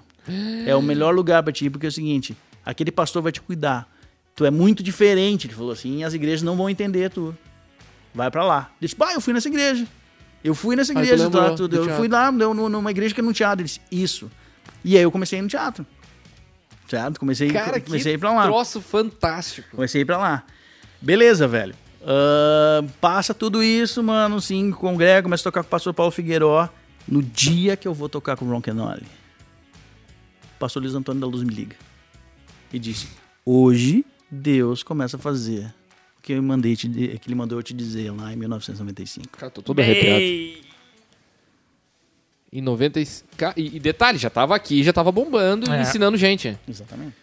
É 0.67 0.75
o 0.75 0.83
melhor 0.83 1.15
lugar 1.15 1.43
pra 1.43 1.53
ti, 1.53 1.71
porque 1.71 1.87
é 1.87 1.89
o 1.89 1.93
seguinte, 1.93 2.37
aquele 2.65 2.91
pastor 2.91 3.23
vai 3.23 3.33
te 3.33 3.41
cuidar. 3.41 3.89
Tu 4.37 4.45
é 4.45 4.51
muito 4.51 4.83
diferente, 4.83 5.47
ele 5.47 5.55
falou 5.55 5.73
assim, 5.73 6.05
as 6.05 6.13
igrejas 6.13 6.43
não 6.43 6.57
vão 6.57 6.69
entender 6.69 7.11
tu. 7.11 7.35
Vai 8.15 8.31
pra 8.31 8.45
lá. 8.45 8.71
Disse, 8.81 8.95
pai, 8.95 9.15
eu 9.15 9.21
fui 9.21 9.33
nessa 9.33 9.49
igreja. 9.49 9.87
Eu 10.45 10.55
fui 10.55 10.77
nessa 10.77 10.93
igreja, 10.93 11.31
tá, 11.31 11.55
tudo. 11.55 11.69
do 11.69 11.77
eu 11.91 11.97
fui 11.97 12.07
lá 12.07 12.31
deu 12.31 12.53
nu- 12.53 12.69
numa 12.69 12.91
igreja 12.91 13.15
que 13.15 13.21
é 13.21 13.25
num 13.25 13.33
teatro. 13.33 13.63
Ele 13.63 13.67
disse, 13.69 13.81
isso. 13.91 14.31
E 14.85 14.97
aí 14.97 15.03
eu 15.03 15.11
comecei 15.11 15.41
no 15.41 15.49
teatro. 15.49 15.87
Certo? 16.87 17.19
Comecei, 17.19 17.51
Cara, 17.51 17.81
comecei 17.81 18.13
a 18.13 18.15
que 18.15 18.19
ir 18.19 18.21
pra 18.21 18.31
lá. 18.35 18.43
troço 18.45 18.81
fantástico. 18.83 19.69
Comecei 19.75 20.01
a 20.01 20.03
ir 20.03 20.05
pra 20.05 20.19
lá. 20.19 20.45
Beleza, 21.01 21.49
velho. 21.49 21.75
Ahn, 22.07 22.87
passa 23.01 23.33
tudo 23.33 23.63
isso, 23.63 24.03
mano, 24.03 24.39
sim, 24.39 24.71
congrega, 24.71 25.23
começa 25.23 25.41
a 25.43 25.45
tocar 25.45 25.63
com 25.63 25.69
o 25.69 25.71
pastor 25.71 25.95
Paulo 25.95 26.13
Figueiró. 26.13 26.69
No 27.09 27.23
dia 27.23 27.75
que 27.77 27.89
eu 27.89 27.95
vou 27.95 28.11
tocar 28.11 28.37
com 28.37 28.45
o 28.45 28.51
Ron 28.51 28.61
Kenoli, 28.61 29.03
o 30.57 30.59
pastor 30.59 30.83
Luiz 30.83 30.95
Antônio 30.95 31.21
da 31.23 31.27
Luz 31.27 31.43
me 31.43 31.53
liga. 31.55 31.77
E 32.71 32.79
disse, 32.79 33.09
hoje 33.47 34.05
Deus 34.31 34.83
começa 34.83 35.17
a 35.17 35.21
fazer 35.21 35.73
que, 36.25 36.33
eu 36.33 36.43
mandei 36.43 36.75
te, 36.75 36.89
que 36.89 37.29
ele 37.29 37.35
mandou 37.35 37.59
eu 37.59 37.63
te 37.63 37.73
dizer 37.75 38.11
lá 38.11 38.33
em 38.33 38.37
1995. 38.37 39.29
Cara, 39.37 39.51
tô 39.51 39.61
todo 39.63 39.79
arrepiado. 39.81 40.65
Em 42.53 42.61
90 42.61 43.01
e... 43.01 43.07
E, 43.57 43.81
detalhe, 43.81 44.17
já 44.19 44.31
tava 44.31 44.55
aqui, 44.55 44.83
já 44.83 44.93
tava 44.93 45.11
bombando 45.11 45.69
e 45.69 45.75
É. 45.75 45.83
ensinando 45.83 46.17
gente. 46.17 46.57
Exatamente. 46.69 47.15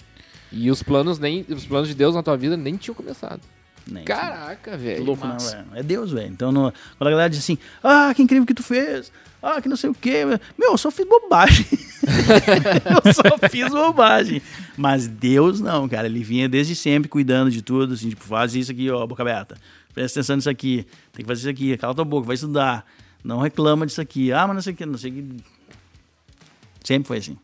E 0.52 0.69
os 0.69 0.84
planos 0.84 1.18
nem 1.19 1.45
os 1.49 1.65
planos 1.65 1.88
de 1.88 1.95
Deus 1.95 2.14
na 2.14 2.22
tua 2.22 2.36
vida 2.36 2.57
nem 2.57 2.76
tinham 2.76 2.94
começado. 2.94 3.40
Nem 3.88 4.03
Caraca, 4.03 4.72
Que 4.72 4.78
velho. 4.78 5.03
louco, 5.06 5.26
né, 5.26 5.34
massa. 5.34 5.56
velho? 5.57 5.68
É 5.76 5.82
Deus, 5.84 6.11
velho. 6.11 6.28
Então, 6.28 6.52
no- 6.52 6.73
quando 6.98 7.07
a 7.07 7.11
galera 7.11 7.30
diz 7.30 7.40
assim, 7.40 7.57
ah, 7.82 8.14
que 8.14 8.22
incrível 8.22 8.45
que 8.45 8.53
tu 8.53 8.61
fez, 8.61 9.11
ah, 9.42 9.62
que 9.62 9.68
não 9.70 9.76
sei 9.76 9.90
o 9.90 9.94
quê. 9.94 10.24
Meu, 10.26 10.72
eu 10.72 10.78
só 10.78 10.92
fiz 10.92 11.08
bobagem. 11.08 11.66
eu 13.06 13.14
só 13.14 13.50
fiz 13.50 13.70
bobagem. 13.70 14.42
Mas 14.78 15.08
Deus 15.08 15.60
não, 15.60 15.88
cara. 15.90 16.08
Ele 16.08 16.24
vinha 16.24 16.48
desde 16.48 16.76
sempre 16.76 17.10
cuidando 17.10 17.50
de 17.52 17.62
tudo, 17.62 17.94
assim, 17.94 18.10
tipo, 18.10 18.24
faz 18.24 18.54
isso 18.56 18.72
aqui, 18.72 18.90
ó, 18.90 19.06
boca 19.08 19.24
aberta. 19.24 19.58
Presta 19.94 20.20
atenção 20.20 20.36
nisso 20.38 20.50
aqui. 20.50 20.86
Tem 21.12 21.24
que 21.24 21.28
fazer 21.28 21.42
isso 21.42 21.50
aqui. 21.50 21.78
Cala 21.78 21.94
tua 21.96 22.06
boca, 22.06 22.28
vai 22.28 22.36
estudar. 22.36 22.86
Não 23.24 23.40
reclama 23.40 23.86
disso 23.86 24.00
aqui. 24.02 24.32
Ah, 24.32 24.46
mas 24.48 24.56
não 24.56 24.62
sei 24.62 24.74
o 24.74 24.76
que, 24.76 24.86
não 24.86 24.98
sei 24.98 25.12
o 25.12 25.14
que. 25.16 25.38
Sempre 26.84 27.08
foi 27.08 27.18
assim. 27.18 27.38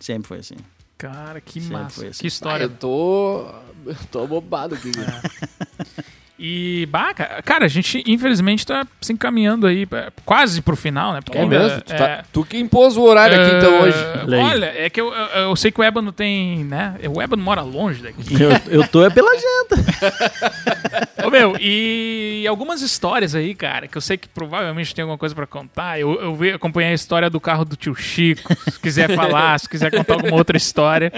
Sempre 0.00 0.28
foi 0.28 0.38
assim. 0.38 0.56
Cara, 0.98 1.40
que 1.40 1.60
Sempre 1.60 1.76
massa. 1.76 1.96
foi 2.00 2.08
assim. 2.08 2.20
Que 2.20 2.26
Ah, 2.26 2.28
história. 2.28 2.64
eu 2.64 2.70
tô. 2.70 3.46
Eu 3.86 3.96
tô 4.10 4.26
bobado 4.26 4.74
aqui. 4.74 4.90
cara. 4.92 5.22
E, 6.44 6.86
bah, 6.90 7.14
ca- 7.14 7.40
cara, 7.44 7.66
a 7.66 7.68
gente 7.68 8.02
infelizmente 8.04 8.66
tá 8.66 8.84
se 9.00 9.12
encaminhando 9.12 9.64
aí 9.64 9.86
pra- 9.86 10.10
quase 10.24 10.60
pro 10.60 10.74
final, 10.74 11.12
né? 11.12 11.20
Porque 11.20 11.38
É 11.38 11.42
ainda- 11.42 11.56
mesmo? 11.56 11.80
Tu, 11.82 11.94
tá- 11.96 12.08
é, 12.08 12.24
tu 12.32 12.44
que 12.44 12.58
impôs 12.58 12.96
o 12.96 13.02
horário 13.02 13.40
aqui 13.40 13.56
então 13.58 13.72
é, 13.76 13.82
hoje. 13.82 13.98
Olha 14.42 14.66
é 14.76 14.90
que 14.90 15.00
eu, 15.00 15.14
eu, 15.14 15.26
eu 15.42 15.54
sei 15.56 15.70
que 15.70 15.80
o 15.80 15.84
Ébano 15.84 16.10
tem, 16.10 16.64
né? 16.64 16.96
O 17.14 17.22
Ébano 17.22 17.40
mora 17.40 17.60
longe 17.62 18.02
daqui. 18.02 18.34
Eu, 18.42 18.50
eu 18.80 18.88
tô 18.88 19.04
é 19.06 19.10
pela 19.10 19.30
janta. 19.36 21.24
Ô, 21.24 21.30
meu, 21.30 21.56
e 21.60 22.44
algumas 22.48 22.82
histórias 22.82 23.36
aí, 23.36 23.54
cara, 23.54 23.86
que 23.86 23.96
eu 23.96 24.00
sei 24.02 24.16
que 24.16 24.28
provavelmente 24.28 24.92
tem 24.92 25.02
alguma 25.02 25.16
coisa 25.18 25.36
pra 25.36 25.46
contar. 25.46 26.00
Eu, 26.00 26.20
eu 26.20 26.34
vi, 26.34 26.50
acompanhei 26.50 26.90
a 26.90 26.94
história 26.94 27.30
do 27.30 27.40
carro 27.40 27.64
do 27.64 27.76
tio 27.76 27.94
Chico. 27.94 28.52
Se 28.68 28.80
quiser 28.80 29.14
falar, 29.14 29.60
se 29.60 29.68
quiser 29.68 29.92
contar 29.92 30.14
alguma 30.14 30.34
outra 30.34 30.56
história. 30.56 31.12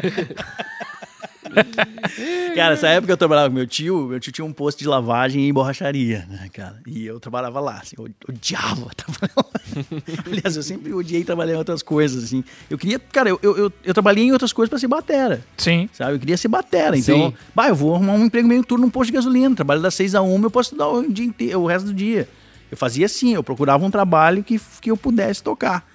Cara, 2.54 2.74
essa 2.74 2.88
época 2.88 3.12
eu 3.12 3.16
trabalhava 3.16 3.48
com 3.48 3.54
meu 3.54 3.66
tio, 3.66 4.06
meu 4.06 4.20
tio 4.20 4.32
tinha 4.32 4.44
um 4.44 4.52
posto 4.52 4.78
de 4.78 4.86
lavagem 4.86 5.48
e 5.48 5.52
borracharia, 5.52 6.26
né, 6.28 6.48
cara? 6.52 6.80
E 6.86 7.04
eu 7.04 7.18
trabalhava 7.18 7.58
lá, 7.60 7.80
assim, 7.82 7.96
eu 7.98 8.08
odiava 8.28 8.90
trabalhar 8.94 9.34
lá. 9.36 10.24
Aliás, 10.26 10.56
eu 10.56 10.62
sempre 10.62 10.92
odiei 10.92 11.24
trabalhar 11.24 11.54
em 11.54 11.56
outras 11.56 11.82
coisas, 11.82 12.24
assim. 12.24 12.44
Eu 12.70 12.78
queria, 12.78 12.98
cara, 12.98 13.28
eu, 13.28 13.38
eu, 13.42 13.56
eu, 13.56 13.72
eu 13.84 13.94
trabalhei 13.94 14.24
em 14.24 14.32
outras 14.32 14.52
coisas 14.52 14.70
pra 14.70 14.78
ser 14.78 14.88
batera. 14.88 15.42
Sim. 15.56 15.88
Sabe? 15.92 16.12
Eu 16.12 16.18
queria 16.18 16.36
ser 16.36 16.48
batera. 16.48 16.96
Então, 16.96 17.30
Sim. 17.30 17.34
bah, 17.54 17.68
eu 17.68 17.74
vou 17.74 17.94
arrumar 17.94 18.12
um 18.12 18.24
emprego 18.24 18.46
meio 18.46 18.64
turno 18.64 18.84
num 18.84 18.90
posto 18.90 19.10
de 19.10 19.14
gasolina. 19.14 19.54
Trabalho 19.54 19.82
das 19.82 19.94
seis 19.94 20.14
a 20.14 20.22
uma, 20.22 20.46
eu 20.46 20.50
posso 20.50 20.68
estudar 20.68 20.88
o 20.88 21.12
dia 21.12 21.26
inteiro, 21.26 21.60
o 21.60 21.66
resto 21.66 21.86
do 21.86 21.94
dia. 21.94 22.28
Eu 22.70 22.76
fazia 22.76 23.06
assim, 23.06 23.34
eu 23.34 23.42
procurava 23.42 23.84
um 23.84 23.90
trabalho 23.90 24.42
que, 24.42 24.60
que 24.80 24.90
eu 24.90 24.96
pudesse 24.96 25.42
tocar, 25.42 25.86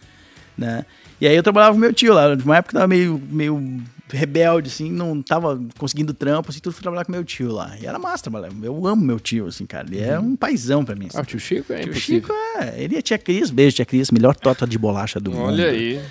né? 0.57 0.86
E 1.19 1.27
aí 1.27 1.36
eu 1.36 1.44
trabalhava 1.44 1.73
com 1.73 1.80
meu 1.80 1.94
tio 1.94 2.14
lá, 2.14 2.34
de 2.34 2.44
uma 2.44 2.57
época 2.57 2.72
que 2.72 2.77
eu 2.77 2.80
tava 2.80 2.88
meio, 2.88 3.22
meio 3.30 3.81
rebelde, 4.18 4.69
assim, 4.69 4.91
não 4.91 5.22
tava 5.22 5.60
conseguindo 5.77 6.14
trampo, 6.14 6.49
assim, 6.49 6.60
tudo 6.60 6.73
fui 6.73 6.81
trabalhar 6.81 7.06
com 7.06 7.11
meu 7.11 7.23
tio 7.23 7.52
lá. 7.52 7.76
E 7.81 7.86
era 7.86 7.98
massa 7.99 8.23
trabalhar. 8.23 8.49
Eu 8.61 8.86
amo 8.88 9.03
meu 9.03 9.19
tio, 9.19 9.48
assim, 9.48 9.65
cara. 9.65 9.88
Ele 9.88 10.02
é 10.02 10.19
um 10.19 10.36
paizão 10.36 10.84
pra 10.84 10.95
mim. 10.95 11.07
Assim. 11.07 11.18
Ah, 11.18 11.22
o 11.22 11.26
tio 11.26 11.40
Chico 11.40 11.73
é 11.73 11.80
Tio 11.81 11.91
impossível. 11.91 12.22
Chico 12.22 12.34
é. 12.57 12.73
Ele 12.81 12.98
é 12.98 13.02
tia 13.02 13.18
Cris, 13.18 13.49
beijo, 13.49 13.76
tia 13.77 13.86
Cris, 13.86 14.11
melhor 14.11 14.36
tota 14.36 14.65
de 14.68 14.77
bolacha 14.77 15.19
do 15.19 15.31
mundo. 15.31 15.45
Olha 15.53 15.68
aí. 15.69 16.02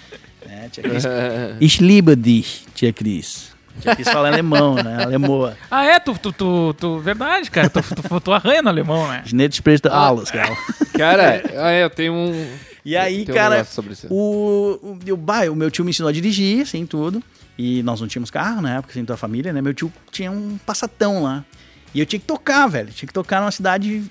É, 0.49 0.69
tia 0.69 0.83
Cris. 0.83 1.05
Ich 1.61 1.83
liebe 1.83 2.15
dich, 2.17 2.65
tia 2.75 2.93
Cris. 2.93 3.51
Tia 3.81 3.95
Cris 3.95 4.09
fala 4.09 4.29
alemão, 4.29 4.75
né? 4.75 5.05
Alemoa. 5.05 5.57
Ah, 5.71 5.85
é? 5.85 6.01
Tu, 6.01 6.15
tu, 6.19 6.33
tu, 6.33 6.75
tu- 6.75 6.99
verdade, 6.99 7.51
cara. 7.51 7.69
Tu, 7.69 7.81
tu, 7.83 8.21
tu 8.21 8.33
arranha 8.33 8.63
no 8.63 8.69
alemão, 8.69 9.07
né? 9.09 9.23
Schneider 9.27 9.55
spricht 9.55 9.87
alles, 9.89 10.31
cara. 10.31 10.57
Cara, 10.97 11.43
ah, 11.57 11.71
é, 11.71 11.85
eu 11.85 11.91
tenho 11.91 12.13
um. 12.13 12.47
E 12.85 12.97
aí, 12.97 13.23
um 13.23 13.35
cara, 13.35 13.61
isso. 13.61 14.07
o, 14.09 14.79
o, 14.83 14.99
meu, 15.05 15.17
bah, 15.17 15.51
o 15.51 15.55
meu 15.55 15.71
tio 15.71 15.85
me 15.85 15.91
ensinou 15.91 16.09
a 16.09 16.13
dirigir, 16.13 16.63
assim, 16.63 16.87
tudo. 16.87 17.23
E 17.59 17.83
nós 17.83 18.01
não 18.01 18.07
tínhamos 18.07 18.31
carro 18.31 18.63
na 18.63 18.77
época, 18.77 18.93
assim, 18.93 19.01
toda 19.05 19.15
a 19.15 19.17
família, 19.17 19.53
né? 19.53 19.61
Meu 19.61 19.75
tio 19.75 19.93
tinha 20.13 20.31
um 20.31 20.57
passatão 20.65 21.23
lá. 21.23 21.45
E 21.93 21.99
eu 22.01 22.07
tinha 22.07 22.21
que 22.21 22.27
tocar, 22.27 22.69
velho. 22.69 22.91
Tinha 22.93 23.07
que 23.09 23.13
tocar 23.13 23.41
numa 23.41 23.51
cidade 23.51 23.99
de, 24.01 24.11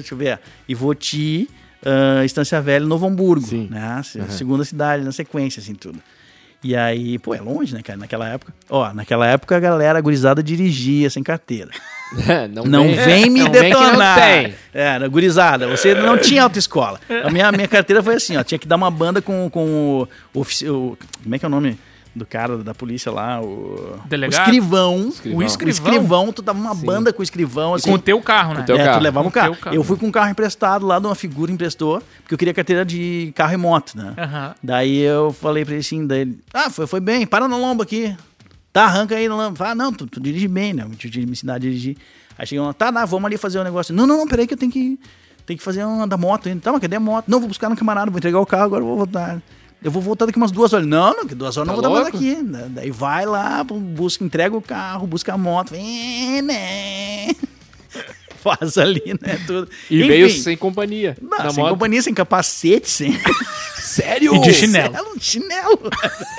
deixa 0.00 0.14
eu 0.14 0.18
ver, 0.18 0.40
Ivoti, 0.68 1.48
ah, 1.84 2.24
Estância 2.24 2.60
Velha, 2.60 2.84
Novo 2.84 3.06
Hamburgo, 3.06 3.46
Sim. 3.46 3.68
né? 3.70 4.00
Se- 4.02 4.20
Segunda 4.30 4.64
cidade, 4.64 5.04
na 5.04 5.12
sequência, 5.12 5.60
assim, 5.60 5.74
tudo. 5.74 6.00
E 6.64 6.74
aí, 6.74 7.18
pô, 7.18 7.34
é 7.34 7.40
longe, 7.42 7.74
né, 7.74 7.82
cara? 7.82 7.98
Naquela 7.98 8.26
época. 8.28 8.52
Ó, 8.70 8.90
naquela 8.94 9.26
época 9.28 9.54
a 9.54 9.60
galera 9.60 10.00
gurizada 10.00 10.42
dirigia 10.42 11.10
sem 11.10 11.22
carteira. 11.22 11.70
não, 12.50 12.64
Não 12.64 12.94
vem, 12.94 13.28
me 13.28 13.40
não 13.44 13.52
vem 13.52 13.64
que 13.70 13.74
não 13.74 13.84
detonar. 13.90 14.18
tem. 14.18 14.54
É, 14.72 14.98
na 14.98 15.06
gurizada, 15.06 15.68
você 15.68 15.94
não 15.94 16.16
tinha 16.16 16.42
autoescola. 16.42 16.98
A 17.22 17.30
minha, 17.30 17.52
minha 17.52 17.68
carteira 17.68 18.02
foi 18.02 18.14
assim, 18.14 18.36
ó, 18.38 18.42
tinha 18.42 18.58
que 18.58 18.66
dar 18.66 18.76
uma 18.76 18.90
banda 18.90 19.20
com, 19.20 19.48
com 19.50 20.08
o, 20.34 20.40
ofici- 20.40 20.68
o- 20.68 20.96
Como 21.22 21.34
é 21.34 21.38
que 21.38 21.44
é 21.44 21.48
o 21.48 21.50
nome 21.50 21.78
do 22.14 22.24
cara 22.24 22.58
da 22.58 22.74
polícia 22.74 23.10
lá? 23.10 23.40
O, 23.40 23.98
Delegado? 24.06 24.40
o 24.40 24.42
escrivão. 24.44 25.08
Escrivão. 25.08 25.38
O 25.38 25.40
O 25.40 25.42
escrivão. 25.42 25.92
escrivão, 25.94 26.32
tu 26.32 26.42
dava 26.42 26.58
uma 26.58 26.74
banda 26.74 27.12
com 27.12 27.20
o 27.20 27.22
escrivão, 27.22 27.74
assim. 27.74 27.90
Com 27.90 27.96
o 27.96 27.98
teu 27.98 28.20
carro, 28.20 28.54
né? 28.54 28.62
teu 28.62 28.76
é, 28.76 28.84
carro. 28.84 28.98
tu 28.98 29.02
levava 29.02 29.26
um 29.26 29.30
Com 29.30 29.38
o 29.38 29.42
carro. 29.42 29.56
carro. 29.56 29.76
Eu 29.76 29.82
fui 29.82 29.96
com 29.96 30.06
um 30.06 30.12
carro 30.12 30.30
emprestado 30.30 30.86
lá 30.86 30.98
de 30.98 31.06
uma 31.06 31.14
figura 31.14 31.50
emprestou, 31.50 32.00
porque 32.22 32.34
eu 32.34 32.38
queria 32.38 32.54
carteira 32.54 32.84
de 32.84 33.32
carro 33.34 33.52
e 33.54 33.56
moto, 33.56 33.96
né? 33.96 34.54
Daí 34.62 34.98
eu 34.98 35.32
falei 35.32 35.64
pra 35.64 35.74
ele 35.74 35.80
assim, 35.80 36.06
daí 36.06 36.20
ele, 36.20 36.38
ah, 36.52 36.70
foi, 36.70 36.86
foi 36.86 37.00
bem, 37.00 37.26
para 37.26 37.48
na 37.48 37.56
lomba 37.56 37.82
aqui. 37.82 38.16
Tá, 38.72 38.84
arranca 38.84 39.14
aí 39.14 39.28
na 39.28 39.36
lomba. 39.36 39.56
Fala, 39.56 39.70
ah, 39.70 39.74
não, 39.74 39.92
tu, 39.92 40.06
tu 40.06 40.20
dirige 40.20 40.48
bem, 40.48 40.72
né? 40.72 40.84
Eu 40.84 40.96
tinha 40.96 41.24
me 41.26 41.32
ensinar 41.32 41.54
a 41.54 41.58
dirigir. 41.58 41.96
Aí 42.38 42.46
chegou 42.46 42.66
lá, 42.66 42.72
tá, 42.72 42.90
não, 42.90 43.06
vamos 43.06 43.26
ali 43.26 43.36
fazer 43.36 43.58
um 43.60 43.64
negócio. 43.64 43.94
Não, 43.94 44.06
não, 44.06 44.18
não, 44.18 44.26
peraí 44.26 44.46
que 44.46 44.54
eu 44.54 44.58
tenho 44.58 44.72
que, 44.72 44.98
tenho 45.46 45.58
que 45.58 45.64
fazer 45.64 45.84
uma 45.84 46.06
da 46.06 46.16
moto 46.16 46.48
ainda. 46.48 46.60
Tá, 46.60 46.72
mas 46.72 46.80
cadê 46.80 46.96
a 46.96 47.00
moto? 47.00 47.26
Não, 47.28 47.38
vou 47.38 47.48
buscar 47.48 47.68
no 47.68 47.76
camarada, 47.76 48.10
vou 48.10 48.18
entregar 48.18 48.40
o 48.40 48.46
carro, 48.46 48.64
agora 48.64 48.82
eu 48.82 48.86
vou 48.86 48.96
voltar. 48.96 49.40
Eu 49.84 49.90
vou 49.90 50.00
voltar 50.02 50.24
daqui 50.26 50.38
umas 50.38 50.50
duas 50.50 50.72
horas. 50.72 50.86
Não, 50.86 51.14
não, 51.14 51.26
que 51.26 51.34
duas 51.34 51.56
horas 51.58 51.68
eu 51.68 51.74
não 51.74 51.82
Tá 51.82 51.88
vou 51.88 51.98
dar 51.98 52.02
mais 52.02 52.14
louco? 52.14 52.16
aqui. 52.16 52.42
Da- 52.42 52.66
Daí 52.80 52.90
vai 52.90 53.26
lá, 53.26 53.62
busca, 53.62 54.24
entrega 54.24 54.56
o 54.56 54.62
carro, 54.62 55.06
busca 55.06 55.34
a 55.34 55.38
moto. 55.38 55.74
É, 55.74 56.40
né? 56.40 57.26
Faz 58.42 58.76
ali, 58.78 59.02
né? 59.22 59.38
Tudo. 59.46 59.70
E 59.90 60.02
veio 60.02 60.26
Enfim. 60.26 60.40
sem 60.40 60.56
companhia. 60.56 61.16
Não, 61.20 61.50
sem 61.50 61.62
moto. 61.62 61.72
companhia, 61.72 62.02
sem 62.02 62.12
capacete, 62.14 62.88
sem. 62.90 63.18
Sério? 63.76 64.34
E 64.34 64.38
de 64.40 64.52
chinelo. 64.54 64.94
Chinelo, 64.94 65.20
chinelo. 65.20 65.80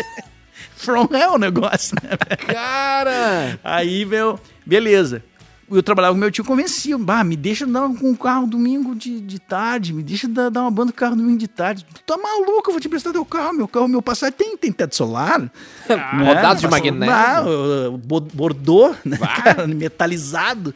From 0.76 1.08
hell 1.12 1.34
o 1.34 1.38
negócio, 1.38 1.96
né? 2.04 2.10
Cara! 2.48 3.60
Aí, 3.64 4.06
meu, 4.06 4.40
beleza. 4.66 5.24
Eu 5.70 5.82
trabalhava 5.82 6.14
com 6.14 6.20
meu 6.20 6.30
tio, 6.32 6.44
convencia. 6.46 6.96
Bah, 6.98 7.24
me 7.24 7.36
deixa 7.36 7.66
dar 7.66 7.90
com 7.90 8.12
o 8.12 8.18
carro 8.18 8.46
domingo 8.46 8.94
de, 8.96 9.20
de 9.20 9.40
tarde, 9.40 9.94
me 9.94 10.04
deixa 10.04 10.28
dar, 10.28 10.50
dar 10.50 10.62
uma 10.62 10.70
banda 10.70 10.92
com 10.92 10.98
o 10.98 11.00
carro 11.00 11.16
domingo 11.16 11.40
de 11.40 11.48
tarde. 11.48 11.86
Tu 11.92 12.02
tá 12.04 12.16
maluco, 12.18 12.70
eu 12.70 12.74
vou 12.74 12.80
te 12.80 12.88
emprestar 12.88 13.12
teu 13.12 13.26
carro. 13.26 13.54
Meu 13.54 13.68
carro, 13.68 13.88
meu 13.88 14.02
passado 14.02 14.32
tem, 14.34 14.56
tem 14.56 14.72
teto 14.72 14.96
solar. 14.96 15.40
né? 15.90 16.26
Rodado 16.26 16.60
de 16.62 16.68
magnésio. 16.68 17.14
Ah, 17.16 17.44
o- 17.44 17.94
o 17.96 17.98
bo- 17.98 18.22
bordô, 18.22 18.94
né, 19.04 19.18
cara, 19.18 19.66
metalizado. 19.68 20.74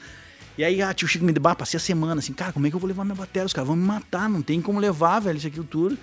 E 0.57 0.63
aí, 0.63 0.81
ah, 0.81 0.93
tio 0.93 1.07
Chico 1.07 1.23
me 1.23 1.31
deu, 1.31 1.41
bah, 1.41 1.55
passei 1.55 1.77
a 1.77 1.81
semana 1.81 2.19
assim, 2.19 2.33
cara, 2.33 2.51
como 2.51 2.65
é 2.67 2.69
que 2.69 2.75
eu 2.75 2.79
vou 2.79 2.87
levar 2.87 3.05
minha 3.05 3.15
bateria? 3.15 3.45
Os 3.45 3.53
caras 3.53 3.67
vão 3.67 3.77
me 3.77 3.85
matar, 3.85 4.27
não 4.27 4.41
tem 4.41 4.59
como 4.59 4.79
levar, 4.79 5.19
velho, 5.19 5.37
isso 5.37 5.47
aqui 5.47 5.61
tudo. 5.63 5.97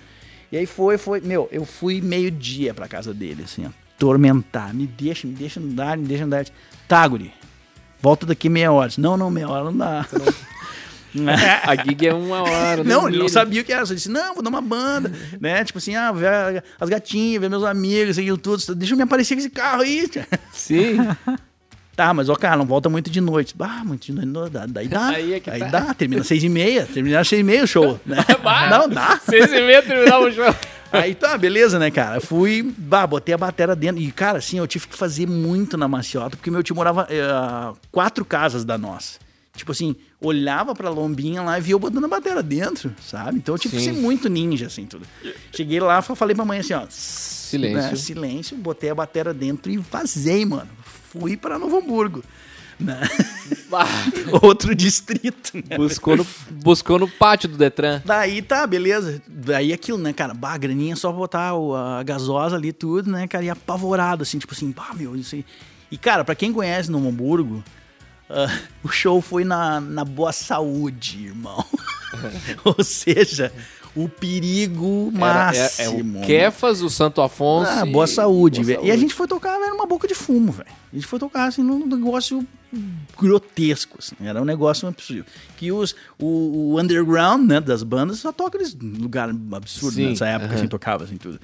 E 0.51 0.57
aí 0.57 0.65
foi, 0.65 0.97
foi, 0.97 1.19
meu, 1.19 1.47
eu 1.51 1.65
fui 1.65 1.99
meio-dia 2.01 2.73
pra 2.73 2.87
casa 2.87 3.13
dele, 3.13 3.43
assim, 3.43 3.65
ó, 3.65 3.69
tormentar, 3.99 4.73
me 4.73 4.87
deixa, 4.87 5.27
me 5.27 5.33
deixa 5.33 5.59
andar, 5.59 5.97
me 5.97 6.05
deixa 6.07 6.23
andar. 6.23 6.45
Tá, 6.87 7.05
guri, 7.07 7.31
volta 8.01 8.25
daqui 8.25 8.49
meia 8.49 8.71
hora. 8.71 8.89
Disse, 8.89 9.01
Não, 9.01 9.17
não, 9.17 9.29
meia 9.29 9.49
hora 9.49 9.65
não 9.65 9.77
dá. 9.77 10.05
A 11.63 11.75
gig 11.75 12.07
é 12.07 12.13
uma 12.13 12.41
hora. 12.43 12.83
no 12.83 12.89
Não, 12.89 13.07
ele 13.07 13.17
não 13.17 13.29
sabia 13.29 13.61
o 13.61 13.65
que 13.65 13.73
era. 13.73 13.85
Só 13.85 13.93
disse, 13.93 14.09
não, 14.09 14.35
vou 14.35 14.43
dar 14.43 14.49
uma 14.49 14.61
banda, 14.61 15.11
né? 15.39 15.63
Tipo 15.63 15.79
assim, 15.79 15.95
ah, 15.95 16.11
ver 16.11 16.63
as 16.79 16.89
gatinhas, 16.89 17.41
ver 17.41 17.49
meus 17.49 17.63
amigos, 17.63 18.17
aquilo 18.17 18.37
tudo. 18.37 18.75
Deixa 18.75 18.93
eu 18.93 18.97
me 18.97 19.03
aparecer 19.03 19.35
com 19.35 19.39
esse 19.39 19.49
carro 19.49 19.81
aí. 19.81 20.07
tia. 20.07 20.27
Sim. 20.51 20.97
Tá, 21.97 22.13
mas 22.13 22.29
ó, 22.29 22.35
cara, 22.35 22.55
não 22.55 22.65
volta 22.67 22.89
muito 22.89 23.09
de 23.09 23.19
noite. 23.19 23.55
Ah, 23.57 23.83
muito 23.83 24.05
de 24.05 24.11
noite, 24.11 24.27
não 24.27 24.47
dá. 24.47 24.67
Daí 24.67 24.87
dá. 24.87 25.07
Aí 25.07 25.33
é 25.33 25.39
que 25.39 25.49
tá. 25.49 25.65
dá, 25.65 25.93
termina 25.95 26.21
às 26.21 26.27
seis 26.27 26.43
e 26.43 26.47
meia. 26.47 26.85
Termina 26.85 27.23
seis 27.23 27.39
e 27.41 27.43
meia 27.43 27.63
o 27.63 27.67
show, 27.67 27.99
né? 28.05 28.17
não, 28.69 28.87
dá. 28.87 29.19
Seis 29.27 29.51
e 29.51 29.61
meia 29.61 29.81
terminava 29.81 30.25
o 30.25 30.31
show. 30.31 30.45
Aí 30.91 31.13
tá, 31.15 31.37
beleza, 31.37 31.77
né, 31.79 31.91
cara? 31.91 32.19
Fui, 32.21 32.73
bah, 32.77 33.05
botei 33.07 33.33
a 33.35 33.37
bateria 33.37 33.75
dentro. 33.75 34.01
E, 34.01 34.11
cara, 34.11 34.37
assim, 34.39 34.57
eu 34.57 34.67
tive 34.67 34.87
que 34.87 34.95
fazer 34.97 35.27
muito 35.27 35.77
na 35.77 35.87
maciota, 35.87 36.37
porque 36.37 36.49
meu 36.51 36.63
tio 36.63 36.75
morava 36.75 37.07
a 37.11 37.73
quatro 37.91 38.23
casas 38.25 38.63
da 38.63 38.77
nossa. 38.77 39.19
Tipo 39.55 39.71
assim, 39.71 39.95
olhava 40.21 40.75
pra 40.75 40.89
lombinha 40.89 41.41
lá 41.41 41.57
e 41.57 41.61
via 41.61 41.73
eu 41.73 41.79
botando 41.79 42.05
a 42.05 42.07
bateria 42.07 42.43
dentro, 42.43 42.93
sabe? 43.01 43.37
Então 43.37 43.55
eu 43.55 43.59
tive 43.59 43.75
que 43.77 43.83
Sim. 43.83 43.93
ser 43.95 43.99
muito 43.99 44.29
ninja, 44.29 44.67
assim, 44.67 44.85
tudo. 44.85 45.05
Cheguei 45.51 45.79
lá, 45.79 46.01
fa- 46.01 46.15
falei 46.15 46.35
pra 46.35 46.45
mãe 46.45 46.59
assim, 46.59 46.73
ó. 46.73 46.85
Silêncio. 46.89 47.81
né, 47.81 47.95
silêncio, 47.95 48.57
botei 48.57 48.89
a 48.89 48.95
bateria 48.95 49.33
dentro 49.33 49.71
e 49.71 49.77
vazei, 49.77 50.45
mano. 50.45 50.69
Fui 51.09 51.35
pra 51.35 51.57
Novo 51.57 51.77
Hamburgo. 51.77 52.23
Né? 52.79 52.99
Outro 54.41 54.75
distrito, 54.75 55.51
né? 55.55 55.77
Buscou 55.77 56.15
no, 56.15 56.27
buscou 56.51 56.99
no 56.99 57.07
pátio 57.07 57.49
do 57.49 57.57
Detran. 57.57 58.01
Daí 58.05 58.41
tá, 58.41 58.65
beleza. 58.67 59.21
Daí 59.27 59.73
aquilo, 59.73 59.97
né, 59.97 60.13
cara? 60.13 60.33
Bah, 60.33 60.57
graninha 60.57 60.95
só 60.95 61.09
pra 61.09 61.17
botar 61.17 61.51
a 61.51 62.03
gasosa 62.03 62.55
ali 62.55 62.71
tudo, 62.71 63.11
né, 63.11 63.27
cara? 63.27 63.45
E 63.45 63.49
apavorado, 63.49 64.23
assim, 64.23 64.37
tipo 64.37 64.53
assim, 64.53 64.71
bah, 64.71 64.91
meu, 64.95 65.15
isso 65.15 65.35
aí. 65.35 65.45
E, 65.91 65.97
cara, 65.97 66.23
pra 66.23 66.35
quem 66.35 66.53
conhece 66.53 66.91
Novo 66.91 67.07
Hamburgo, 67.07 67.63
ah, 68.29 68.47
o 68.83 68.89
show 68.89 69.21
foi 69.21 69.43
na, 69.43 69.79
na 69.79 70.05
boa 70.05 70.31
saúde, 70.31 71.25
irmão. 71.25 71.63
Ou 72.63 72.83
seja, 72.83 73.51
o 73.97 74.07
perigo 74.07 75.11
Era- 75.15 75.51
é, 75.55 75.83
é 75.83 75.87
máximo. 75.89 76.19
o 76.21 76.25
Kefas, 76.25 76.81
o 76.81 76.89
Santo 76.89 77.21
Afonso. 77.21 77.71
Ah, 77.71 77.85
boa 77.85 78.05
saúde, 78.07 78.63
velho. 78.63 78.85
E 78.85 78.91
a 78.91 78.95
gente 78.97 79.13
foi 79.13 79.27
tocar, 79.27 79.59
era 79.59 79.73
uma 79.73 79.85
boca 79.87 80.07
de 80.07 80.13
fumo, 80.13 80.51
velho. 80.51 80.69
A 80.91 80.95
gente 80.95 81.07
foi 81.07 81.17
tocar, 81.19 81.47
assim, 81.47 81.63
num 81.63 81.85
negócio 81.85 82.45
grotesco, 83.19 83.97
assim. 83.99 84.15
Era 84.21 84.41
um 84.41 84.45
negócio 84.45 84.87
absurdo. 84.87 85.25
Que 85.57 85.71
os, 85.71 85.95
o, 86.19 86.73
o 86.73 86.79
underground, 86.79 87.47
né, 87.49 87.59
das 87.59 87.83
bandas, 87.83 88.19
só 88.19 88.31
toca 88.31 88.57
nesse 88.57 88.77
lugar 88.77 89.29
absurdo 89.51 89.95
Sim, 89.95 90.09
nessa 90.09 90.27
época, 90.27 90.51
aham. 90.51 90.55
assim, 90.59 90.67
tocava, 90.67 91.03
assim, 91.03 91.17
tudo. 91.17 91.39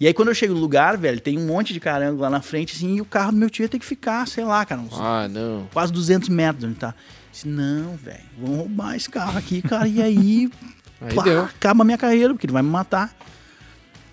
E 0.00 0.06
aí, 0.06 0.14
quando 0.14 0.28
eu 0.28 0.34
chego 0.34 0.54
no 0.54 0.60
lugar, 0.60 0.96
velho, 0.96 1.20
tem 1.20 1.38
um 1.38 1.46
monte 1.46 1.72
de 1.72 1.78
carango 1.80 2.20
lá 2.20 2.28
na 2.28 2.42
frente, 2.42 2.74
assim, 2.74 2.96
e 2.96 3.00
o 3.00 3.04
carro 3.04 3.30
do 3.30 3.38
meu 3.38 3.48
tio 3.48 3.62
ia 3.62 3.68
ter 3.68 3.78
que 3.78 3.86
ficar, 3.86 4.26
sei 4.26 4.44
lá, 4.44 4.64
cara, 4.64 4.80
uns 4.80 4.92
Ah, 4.98 5.28
não. 5.28 5.68
quase 5.72 5.92
200 5.92 6.28
metros 6.28 6.64
onde 6.64 6.74
tá. 6.74 6.94
Disse, 7.30 7.46
não, 7.48 7.94
velho, 7.96 8.24
vamos 8.38 8.56
roubar 8.58 8.96
esse 8.96 9.08
carro 9.08 9.38
aqui, 9.38 9.62
cara, 9.62 9.86
e 9.86 10.02
aí, 10.02 10.50
Aí 11.00 11.14
pá, 11.14 11.22
deu. 11.22 11.42
acaba 11.42 11.82
a 11.82 11.84
minha 11.84 11.98
carreira, 11.98 12.32
porque 12.32 12.46
ele 12.46 12.52
vai 12.52 12.62
me 12.62 12.68
matar. 12.70 13.14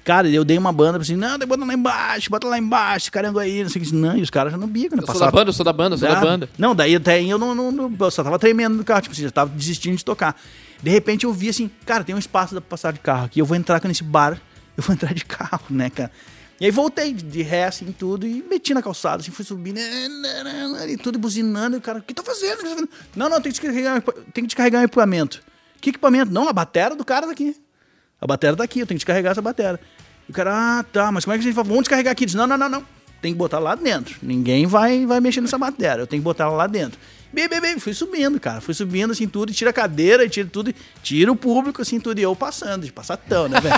Cara, 0.03 0.27
eu 0.27 0.43
dei 0.43 0.57
uma 0.57 0.73
banda 0.73 0.97
assim, 0.97 1.15
não, 1.15 1.37
bota 1.37 1.63
lá 1.63 1.73
embaixo, 1.75 2.29
bota 2.31 2.47
lá 2.47 2.57
embaixo, 2.57 3.11
carango 3.11 3.37
aí, 3.37 3.61
não 3.61 3.69
sei 3.69 3.81
o 3.81 3.85
que. 3.85 3.93
Não, 3.93 4.17
e 4.17 4.21
os 4.23 4.31
caras 4.31 4.51
já 4.51 4.57
não 4.57 4.67
bicam, 4.67 4.97
né? 4.97 5.03
Eu 5.07 5.11
sou 5.13 5.19
da 5.21 5.29
banda, 5.31 5.49
eu 5.49 5.53
sou 5.53 5.63
da 5.63 5.71
banda, 5.73 5.93
eu 5.93 5.99
sou 5.99 6.09
da 6.09 6.15
banda. 6.19 6.49
Não, 6.57 6.73
daí 6.73 6.95
até 6.95 7.13
aí 7.13 7.29
eu 7.29 7.37
não, 7.37 7.53
não, 7.53 7.71
não- 7.71 7.93
eu 7.99 8.09
só 8.11 8.23
tava 8.23 8.39
tremendo 8.39 8.75
no 8.75 8.83
carro, 8.83 9.01
tipo 9.01 9.13
assim, 9.13 9.21
já 9.21 9.29
tava 9.31 9.51
desistindo 9.55 9.95
de 9.95 10.03
tocar. 10.03 10.35
De 10.81 10.89
repente 10.89 11.25
eu 11.25 11.31
vi 11.31 11.49
assim, 11.49 11.69
cara, 11.85 12.03
tem 12.03 12.15
um 12.15 12.19
espaço 12.19 12.55
pra 12.55 12.61
passar 12.61 12.91
de 12.93 12.99
carro 12.99 13.25
aqui, 13.25 13.39
eu 13.39 13.45
vou 13.45 13.55
entrar 13.55 13.79
nesse 13.85 14.03
bar, 14.03 14.41
eu 14.75 14.83
vou 14.83 14.93
entrar 14.95 15.13
de 15.13 15.23
carro, 15.23 15.61
né, 15.69 15.91
cara? 15.91 16.11
E 16.59 16.65
aí 16.65 16.71
voltei 16.71 17.13
de- 17.13 17.23
de 17.23 17.43
ré, 17.43 17.65
assim, 17.65 17.91
tudo, 17.91 18.25
e 18.25 18.43
meti 18.49 18.73
na 18.73 18.81
calçada, 18.81 19.21
assim, 19.21 19.29
fui 19.31 19.45
subindo, 19.45 19.79
e 20.89 20.97
tudo 20.97 21.19
buzinando, 21.19 21.75
e 21.75 21.79
o 21.79 21.81
cara, 21.81 21.99
o 21.99 22.01
que 22.01 22.13
tá 22.13 22.23
fazendo? 22.23 22.53
O 22.55 22.57
que 22.57 22.63
tá 22.63 22.69
fazendo? 22.69 22.89
Não, 23.15 23.29
não, 23.29 23.39
tem 23.39 23.51
que 23.51 23.59
descarregar, 23.61 24.01
tem 24.33 24.43
que 24.43 24.47
descarregar 24.47 24.81
um 24.81 24.85
equipamento. 24.85 25.43
Que 25.81 25.89
equipamento? 25.89 26.31
Não, 26.31 26.47
a 26.47 26.53
bateria 26.53 26.95
do 26.95 27.03
cara 27.03 27.25
tá 27.25 27.31
aqui. 27.31 27.55
A 28.21 28.27
bateria 28.27 28.55
tá 28.55 28.63
aqui, 28.63 28.79
eu 28.79 28.87
tenho 28.87 28.99
que 28.99 29.03
descarregar 29.03 29.31
essa 29.31 29.41
bateria. 29.41 29.79
E 30.29 30.31
o 30.31 30.33
cara, 30.33 30.79
ah, 30.79 30.83
tá, 30.83 31.11
mas 31.11 31.25
como 31.25 31.33
é 31.33 31.37
que 31.37 31.41
a 31.41 31.43
gente 31.43 31.55
faz? 31.55 31.67
Vamos 31.67 31.83
descarregar 31.83 32.11
aqui. 32.11 32.25
Diz, 32.25 32.35
não, 32.35 32.45
não, 32.45 32.57
não, 32.57 32.69
não. 32.69 32.85
tem 33.21 33.33
que 33.33 33.37
botar 33.37 33.57
lá 33.57 33.73
dentro. 33.73 34.15
Ninguém 34.21 34.67
vai, 34.67 35.05
vai 35.07 35.19
mexer 35.19 35.41
nessa 35.41 35.57
matéria. 35.57 36.03
Eu 36.03 36.07
tenho 36.07 36.21
que 36.21 36.23
botar 36.23 36.43
ela 36.43 36.53
lá 36.53 36.67
dentro. 36.67 36.99
Bem, 37.33 37.47
bem, 37.47 37.61
bem, 37.61 37.79
fui 37.79 37.93
subindo, 37.93 38.39
cara. 38.39 38.61
Fui 38.61 38.73
subindo 38.73 39.11
assim 39.11 39.27
tudo, 39.27 39.51
e 39.51 39.55
tira 39.55 39.69
a 39.69 39.73
cadeira, 39.73 40.25
e 40.25 40.29
tira 40.29 40.47
tudo, 40.51 40.69
e 40.69 40.75
tira 41.01 41.31
o 41.31 41.35
público, 41.35 41.81
assim, 41.81 41.99
tudo. 41.99 42.19
E 42.19 42.21
eu 42.21 42.35
passando, 42.35 42.85
de 42.85 42.91
passatão, 42.91 43.47
né, 43.47 43.59
velho? 43.61 43.75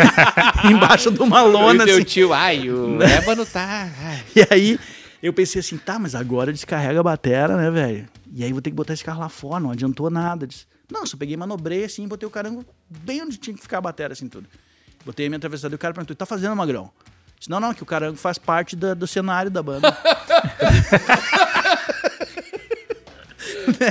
Embaixo 0.70 1.10
de 1.10 1.20
uma 1.20 1.42
lona, 1.42 1.82
e 1.82 1.86
teu 1.86 1.96
assim. 1.96 2.04
tio, 2.04 2.32
ai, 2.32 2.70
o 2.70 3.02
ébano 3.02 3.44
tá... 3.44 3.90
ai. 4.00 4.24
E 4.36 4.46
aí 4.48 4.80
eu 5.20 5.32
pensei 5.32 5.60
assim, 5.60 5.76
tá, 5.76 5.98
mas 5.98 6.14
agora 6.14 6.52
descarrega 6.52 7.00
a 7.00 7.02
batera, 7.02 7.56
né, 7.56 7.70
velho? 7.70 8.08
E 8.32 8.44
aí 8.44 8.52
vou 8.52 8.62
ter 8.62 8.70
que 8.70 8.76
botar 8.76 8.92
esse 8.92 9.02
carro 9.02 9.20
lá 9.20 9.28
fora, 9.28 9.58
não 9.58 9.72
adiantou 9.72 10.08
nada. 10.08 10.46
Disse, 10.46 10.66
não, 10.90 11.06
só 11.06 11.16
peguei, 11.16 11.36
manobrei 11.36 11.84
assim, 11.84 12.06
botei 12.06 12.26
o 12.26 12.30
carango 12.30 12.64
bem 12.88 13.22
onde 13.22 13.36
tinha 13.36 13.54
que 13.56 13.62
ficar 13.62 13.78
a 13.78 13.80
batera, 13.80 14.12
assim, 14.12 14.28
tudo. 14.28 14.46
Botei 15.04 15.26
a 15.26 15.28
minha 15.28 15.36
atravessada 15.38 15.74
e 15.74 15.76
o 15.76 15.78
cara 15.78 15.92
perguntou, 15.94 16.14
tá 16.16 16.26
fazendo, 16.26 16.54
Magrão? 16.56 16.90
Disse, 17.38 17.50
não, 17.50 17.60
não, 17.60 17.74
que 17.74 17.82
o 17.82 17.86
carango 17.86 18.16
faz 18.16 18.38
parte 18.38 18.74
da- 18.76 18.94
do 18.94 19.06
cenário 19.06 19.50
da 19.50 19.62
banda. 19.62 19.94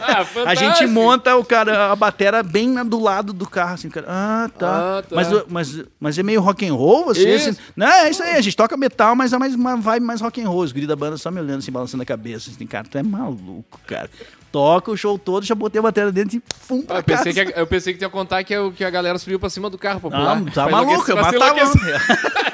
Ah, 0.02 0.26
a 0.50 0.56
gente 0.56 0.86
monta 0.88 1.36
o 1.36 1.44
cara, 1.46 1.92
a 1.92 1.96
batera 1.96 2.42
bem 2.42 2.70
na- 2.70 2.84
do 2.84 3.00
lado 3.00 3.34
do 3.34 3.48
carro, 3.48 3.74
assim, 3.76 3.88
o 3.88 3.92
cara. 3.92 4.08
Ah, 4.10 4.50
tá. 4.58 4.98
Ah, 5.00 5.04
tá. 5.04 5.16
Mas, 5.16 5.28
mas, 5.48 5.84
mas 6.00 6.18
é 6.18 6.24
meio 6.24 6.42
rock 6.42 6.66
and 6.68 6.74
roll, 6.74 7.06
você? 7.06 7.34
Assim, 7.50 7.58
não, 7.76 7.88
é 7.88 8.10
isso 8.10 8.24
aí, 8.24 8.36
a 8.36 8.42
gente 8.42 8.56
toca 8.56 8.76
metal, 8.78 9.16
mas 9.16 9.34
é 9.34 9.38
mais 9.38 9.54
uma 9.56 9.76
vibe 9.78 10.04
mais 10.06 10.22
rock 10.22 10.42
and 10.42 10.48
roll. 10.50 10.62
Os 10.64 10.72
guris 10.72 10.88
da 10.88 10.96
banda 10.96 11.18
só 11.18 11.30
me 11.30 11.40
olhando 11.40 11.60
assim, 11.60 11.72
balançando 11.72 12.02
a 12.04 12.06
cabeça. 12.06 12.50
Assim, 12.50 12.66
cara, 12.66 12.88
tu 12.90 12.98
é 12.98 13.04
maluco, 13.04 13.80
cara. 13.86 14.10
Toca 14.54 14.92
o 14.92 14.96
show 14.96 15.18
todo, 15.18 15.44
já 15.44 15.56
botei 15.56 15.80
a 15.80 15.82
bateria 15.82 16.12
dentro 16.12 16.38
e 16.38 16.44
fum 16.62 16.84
pra 16.84 16.98
Ah, 16.98 17.00
eu, 17.00 17.04
pensei 17.04 17.34
casa. 17.34 17.52
que, 17.52 17.60
eu 17.60 17.66
pensei 17.66 17.92
que 17.92 17.98
tu 17.98 18.04
ia 18.04 18.10
contar 18.10 18.44
que, 18.44 18.54
a- 18.54 18.72
que 18.72 18.84
a 18.86 18.90
galera 18.92 19.18
subiu 19.18 19.40
pra 19.40 19.50
cima 19.50 19.68
do 19.68 19.80
carro 19.80 20.00
pra 20.00 20.12
pular. 20.12 20.36
Não, 20.40 20.46
tá 20.46 20.70
maluco, 20.70 21.10
eu 21.10 21.16
matava. 21.18 21.36
enlouquecer. 21.60 22.02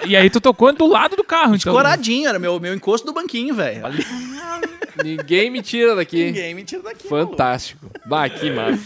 E 0.08 0.16
aí 0.16 0.30
tu 0.30 0.40
tocou 0.40 0.72
do 0.72 0.88
lado 0.88 1.18
do 1.18 1.24
carro, 1.26 1.56
então. 1.56 1.74
Coradinho, 1.74 2.30
era 2.30 2.40
meu, 2.40 2.58
meu 2.58 2.74
encosto 2.74 3.06
do 3.06 3.12
banquinho, 3.12 3.54
velho. 3.54 3.82
Ninguém 5.04 5.50
me 5.52 5.62
tira 5.62 5.94
daqui. 5.94 6.24
Ninguém 6.28 6.56
me 6.56 6.64
tira 6.64 6.82
daqui. 6.84 7.06
Fantástico. 7.08 7.92
Bah, 8.06 8.30
que 8.30 8.50
massa. 8.52 8.80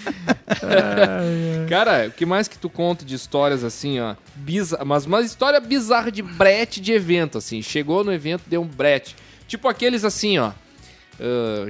Cara, 1.70 2.08
o 2.08 2.12
que 2.12 2.26
mais 2.26 2.48
que 2.48 2.58
tu 2.58 2.70
conta 2.70 3.06
de 3.06 3.16
histórias 3.16 3.64
assim, 3.64 4.00
ó? 4.00 4.16
Bizar... 4.36 4.84
Mas 4.86 5.06
uma 5.06 5.22
história 5.22 5.60
bizarra 5.60 6.12
de 6.12 6.22
brete 6.22 6.82
de 6.82 6.92
evento, 6.92 7.38
assim. 7.38 7.62
Chegou 7.62 8.04
no 8.04 8.12
evento, 8.12 8.44
deu 8.48 8.62
um 8.62 8.68
brete. 8.68 9.16
Tipo 9.48 9.68
aqueles 9.68 10.04
assim, 10.04 10.40
ó. 10.40 10.52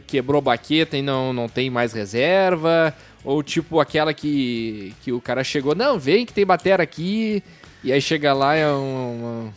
Quebrou 0.08 0.42
baqueta 0.42 0.98
e 0.98 1.02
não, 1.02 1.32
não 1.34 1.48
tem 1.50 1.70
mais 1.70 1.94
reserva. 1.94 2.94
Ou 3.24 3.42
tipo 3.42 3.80
aquela 3.80 4.14
que, 4.14 4.94
que 5.02 5.12
o 5.12 5.22
cara 5.22 5.44
chegou, 5.44 5.74
não, 5.74 5.98
vem 5.98 6.26
que 6.26 6.34
tem 6.34 6.46
batera 6.46 6.84
aqui. 6.84 7.42
E 7.84 7.92
aí 7.92 8.02
chega 8.02 8.34
lá 8.34 8.56
é 8.56 8.72
um. 8.74 9.52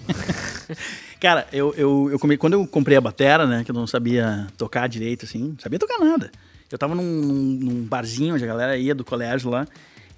Cara, 1.21 1.47
eu, 1.53 1.73
eu, 1.77 2.09
eu 2.13 2.19
come- 2.19 2.37
quando 2.37 2.53
eu 2.53 2.67
comprei 2.67 2.97
a 2.97 3.01
batera, 3.01 3.47
né, 3.47 3.65
que 3.65 3.71
eu 3.71 3.75
não 3.75 3.87
sabia 3.87 4.47
tocar 4.59 4.87
direito, 4.89 5.25
assim, 5.25 5.39
não 5.51 5.59
sabia 5.59 5.79
tocar 5.79 5.99
nada. 5.99 6.31
Eu 6.71 6.77
tava 6.79 6.95
num- 6.95 7.03
num 7.03 7.83
barzinho 7.85 8.35
onde 8.35 8.45
a 8.45 8.47
galera 8.47 8.77
ia 8.77 8.95
do 8.95 9.05
colégio 9.05 9.49
lá 9.51 9.67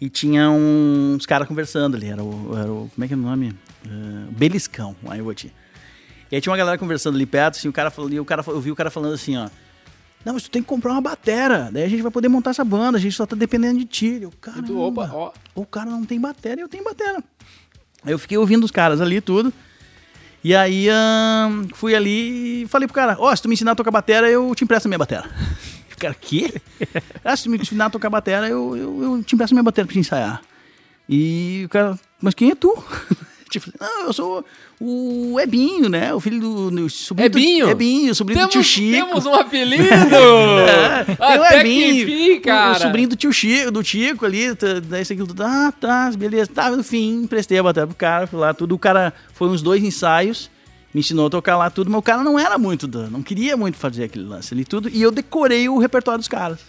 e 0.00 0.08
tinha 0.08 0.50
uns 0.50 1.24
caras 1.26 1.46
conversando 1.46 1.96
ali. 1.96 2.08
Era 2.08 2.22
o, 2.22 2.58
era 2.58 2.70
o- 2.70 2.90
Como 2.94 3.04
é 3.04 3.08
que 3.08 3.14
é 3.14 3.16
o 3.16 3.20
nome? 3.20 3.54
Uh, 3.86 4.32
Beliscão, 4.32 4.96
lá 5.04 5.16
em 5.16 5.22
Voti. 5.22 5.52
E 6.30 6.34
aí 6.34 6.40
tinha 6.40 6.50
uma 6.50 6.58
galera 6.58 6.76
conversando 6.76 7.14
ali 7.14 7.24
perto, 7.26 7.56
assim, 7.56 7.68
o 7.68 7.72
cara 7.72 7.90
falou, 7.90 8.10
e 8.10 8.18
o 8.20 8.24
cara, 8.24 8.42
eu 8.46 8.60
vi 8.60 8.70
o 8.70 8.76
cara 8.76 8.90
falando 8.90 9.14
assim, 9.14 9.36
ó. 9.36 9.48
Não, 10.24 10.34
mas 10.34 10.42
tu 10.42 10.50
tem 10.50 10.60
que 10.62 10.68
comprar 10.68 10.92
uma 10.92 11.00
batera, 11.00 11.70
daí 11.72 11.84
a 11.84 11.88
gente 11.88 12.02
vai 12.02 12.10
poder 12.10 12.28
montar 12.28 12.50
essa 12.50 12.64
banda, 12.64 12.98
a 12.98 13.00
gente 13.00 13.14
só 13.14 13.24
tá 13.24 13.36
dependendo 13.36 13.78
de 13.78 13.84
ti. 13.84 14.18
Eu, 14.20 14.32
caramba, 14.40 14.72
opa, 14.74 15.10
ó. 15.12 15.32
o 15.54 15.64
cara 15.64 15.88
não 15.90 16.04
tem 16.04 16.20
batera 16.20 16.60
e 16.60 16.62
eu 16.62 16.68
tenho 16.68 16.84
batera. 16.84 17.22
Aí 18.04 18.12
eu 18.12 18.18
fiquei 18.18 18.36
ouvindo 18.36 18.64
os 18.64 18.70
caras 18.70 19.00
ali 19.00 19.20
tudo. 19.20 19.52
E 20.42 20.54
aí 20.54 20.88
ahn, 20.88 21.68
fui 21.74 21.94
ali 21.94 22.62
e 22.62 22.66
falei 22.68 22.86
pro 22.86 22.94
cara, 22.94 23.16
ó, 23.18 23.34
se 23.34 23.42
tu 23.42 23.48
me 23.48 23.54
ensinar 23.54 23.72
a 23.72 23.74
tocar 23.74 23.90
batera, 23.90 24.30
eu 24.30 24.54
te 24.54 24.64
empresto 24.64 24.86
a 24.86 24.88
minha 24.88 24.98
batera. 24.98 25.28
O 25.90 26.00
cara, 26.00 26.14
quê? 26.14 26.54
Ah, 27.24 27.36
se 27.36 27.42
tu 27.42 27.50
me 27.50 27.58
ensinar 27.58 27.86
a 27.86 27.90
tocar 27.90 28.08
batera, 28.08 28.48
eu, 28.48 28.76
eu, 28.76 29.02
eu 29.02 29.22
te 29.24 29.34
empresto 29.34 29.52
a 29.52 29.56
minha 29.56 29.64
batera 29.64 29.84
pra 29.84 29.92
te 29.92 29.98
ensaiar. 29.98 30.40
E 31.08 31.64
o 31.64 31.68
cara, 31.68 31.98
mas 32.22 32.34
quem 32.34 32.52
é 32.52 32.54
tu? 32.54 32.72
Tipo, 33.50 33.72
não, 33.80 34.06
eu 34.06 34.12
sou 34.12 34.44
o 34.80 35.40
Ebinho, 35.40 35.88
né? 35.88 36.12
O 36.12 36.20
filho 36.20 36.38
do, 36.40 36.70
do 36.70 36.90
sobrinho. 36.90 37.30
do- 37.30 37.38
Ebinho? 37.38 37.70
Ebinho, 37.70 38.14
sobrinho 38.14 38.46
do 38.46 38.50
tio 38.50 38.62
Chico. 38.62 38.90
temos 39.06 39.24
um 39.26 39.32
apelido! 39.34 39.84
É, 39.84 41.38
o 41.38 41.42
Até 41.42 41.48
que 41.48 41.56
Ebinho, 41.68 42.02
enfim, 42.04 42.32
o- 42.36 42.40
cara. 42.42 42.76
O, 42.78 42.80
sobrinho 42.80 43.08
do 43.08 43.16
tio 43.16 43.32
Chico, 43.32 43.70
do 43.70 43.82
Tico 43.82 44.26
ali, 44.26 44.54
tá, 44.54 44.66
daí 44.82 45.02
isso 45.02 45.12
aquilo 45.12 45.28
tudo. 45.28 45.42
Ah, 45.42 45.72
tá, 45.78 46.10
beleza. 46.16 46.50
Tá, 46.52 46.70
no 46.70 46.84
fim, 46.84 47.22
emprestei 47.22 47.58
a 47.58 47.62
bateria 47.62 47.86
pro 47.86 47.96
cara, 47.96 48.26
fui 48.26 48.38
lá, 48.38 48.52
tudo. 48.52 48.74
O 48.74 48.78
cara 48.78 49.12
foi 49.34 49.48
uns 49.48 49.62
dois 49.62 49.82
ensaios, 49.82 50.50
me 50.92 51.00
ensinou 51.00 51.26
a 51.26 51.30
tocar 51.30 51.56
lá 51.56 51.70
tudo, 51.70 51.90
mas 51.90 51.98
o 51.98 52.02
cara 52.02 52.22
não 52.22 52.38
era 52.38 52.58
muito, 52.58 52.86
não 53.10 53.22
queria 53.22 53.56
muito 53.56 53.76
fazer 53.76 54.04
aquele 54.04 54.24
lance 54.26 54.52
ali 54.54 54.64
tudo. 54.64 54.88
E 54.88 55.00
eu 55.02 55.10
decorei 55.10 55.68
o 55.68 55.78
repertório 55.78 56.18
dos 56.18 56.28
caras. 56.28 56.60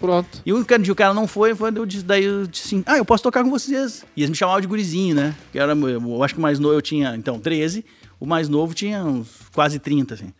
Pronto. 0.00 0.40
E 0.46 0.52
o 0.52 0.56
único 0.56 0.78
dia 0.78 0.92
o 0.92 0.96
cara 0.96 1.12
não 1.12 1.26
foi, 1.26 1.54
foi 1.54 1.70
eu 1.76 1.84
disse, 1.84 2.04
daí 2.04 2.24
eu 2.24 2.46
disse 2.46 2.66
assim, 2.68 2.82
ah, 2.86 2.96
eu 2.96 3.04
posso 3.04 3.22
tocar 3.22 3.44
com 3.44 3.50
vocês. 3.50 4.04
E 4.16 4.20
eles 4.22 4.30
me 4.30 4.36
chamavam 4.36 4.60
de 4.60 4.66
gurizinho, 4.66 5.14
né? 5.14 5.34
Que 5.52 5.58
era, 5.58 5.72
eu 5.74 6.22
acho 6.24 6.34
que 6.34 6.38
o 6.40 6.42
mais 6.42 6.58
novo 6.58 6.74
eu 6.74 6.82
tinha, 6.82 7.14
então, 7.14 7.38
13. 7.38 7.84
O 8.18 8.26
mais 8.26 8.48
novo 8.48 8.74
tinha 8.74 9.04
uns 9.04 9.28
quase 9.54 9.78
30, 9.78 10.14
assim. 10.14 10.32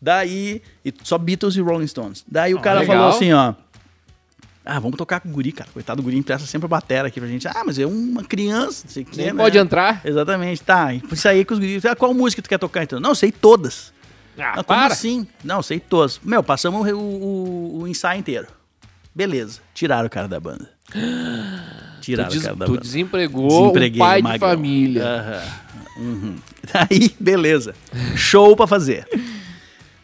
Daí, 0.00 0.60
e 0.84 0.92
só 1.02 1.16
Beatles 1.18 1.56
e 1.56 1.60
Rolling 1.60 1.86
Stones. 1.86 2.24
Daí 2.26 2.54
o 2.54 2.60
cara 2.60 2.80
legal. 2.80 2.96
falou 2.96 3.10
assim, 3.16 3.32
ó. 3.32 3.54
Ah, 4.64 4.80
vamos 4.80 4.96
tocar 4.96 5.20
com 5.20 5.28
o 5.28 5.32
guri, 5.32 5.52
cara. 5.52 5.70
Coitado 5.72 6.02
do 6.02 6.04
guri, 6.04 6.16
empresta 6.18 6.44
sempre 6.46 6.66
a 6.66 6.68
batera 6.68 7.06
aqui 7.06 7.20
pra 7.20 7.28
gente. 7.28 7.46
Ah, 7.46 7.62
mas 7.64 7.78
é 7.78 7.86
uma 7.86 8.24
criança, 8.24 8.82
não 8.86 8.90
sei 8.92 9.04
o 9.04 9.06
que, 9.06 9.16
Nem 9.16 9.26
né? 9.26 9.34
pode 9.34 9.56
entrar. 9.56 10.00
Exatamente, 10.04 10.60
tá. 10.62 10.92
E 10.92 11.00
Isso 11.12 11.28
aí 11.28 11.44
com 11.44 11.54
os 11.54 11.60
guris. 11.60 11.84
Ah, 11.84 11.94
qual 11.94 12.12
música 12.12 12.42
tu 12.42 12.48
quer 12.48 12.58
tocar 12.58 12.82
então? 12.82 12.98
Não, 12.98 13.10
eu 13.10 13.14
sei 13.14 13.30
todas. 13.30 13.92
Ah, 14.36 14.56
Não, 14.56 14.64
como 14.64 14.80
para. 14.80 14.92
assim? 14.92 15.26
Não, 15.44 15.62
sei 15.62 15.78
todas. 15.78 16.20
Meu, 16.24 16.42
passamos 16.42 16.86
o, 16.90 16.96
o- 16.98 17.78
o 17.82 17.88
ensaio 17.88 18.18
inteiro. 18.18 18.48
Beleza. 19.16 19.60
Tiraram 19.72 20.06
o 20.06 20.10
cara 20.10 20.28
da 20.28 20.38
banda. 20.38 20.68
Tiraram 22.02 22.30
Tu, 22.30 22.38
o 22.38 22.42
cara 22.42 22.54
da 22.54 22.66
tu 22.66 22.72
banda. 22.72 22.82
desempregou 22.82 23.48
Desempreguei 23.48 24.02
um 24.02 24.04
pai 24.04 24.20
de 24.20 24.38
família. 24.38 25.42
Uhum. 25.96 26.36
Aí, 26.74 27.16
beleza. 27.18 27.74
Show 28.14 28.54
pra 28.54 28.66
fazer. 28.66 29.08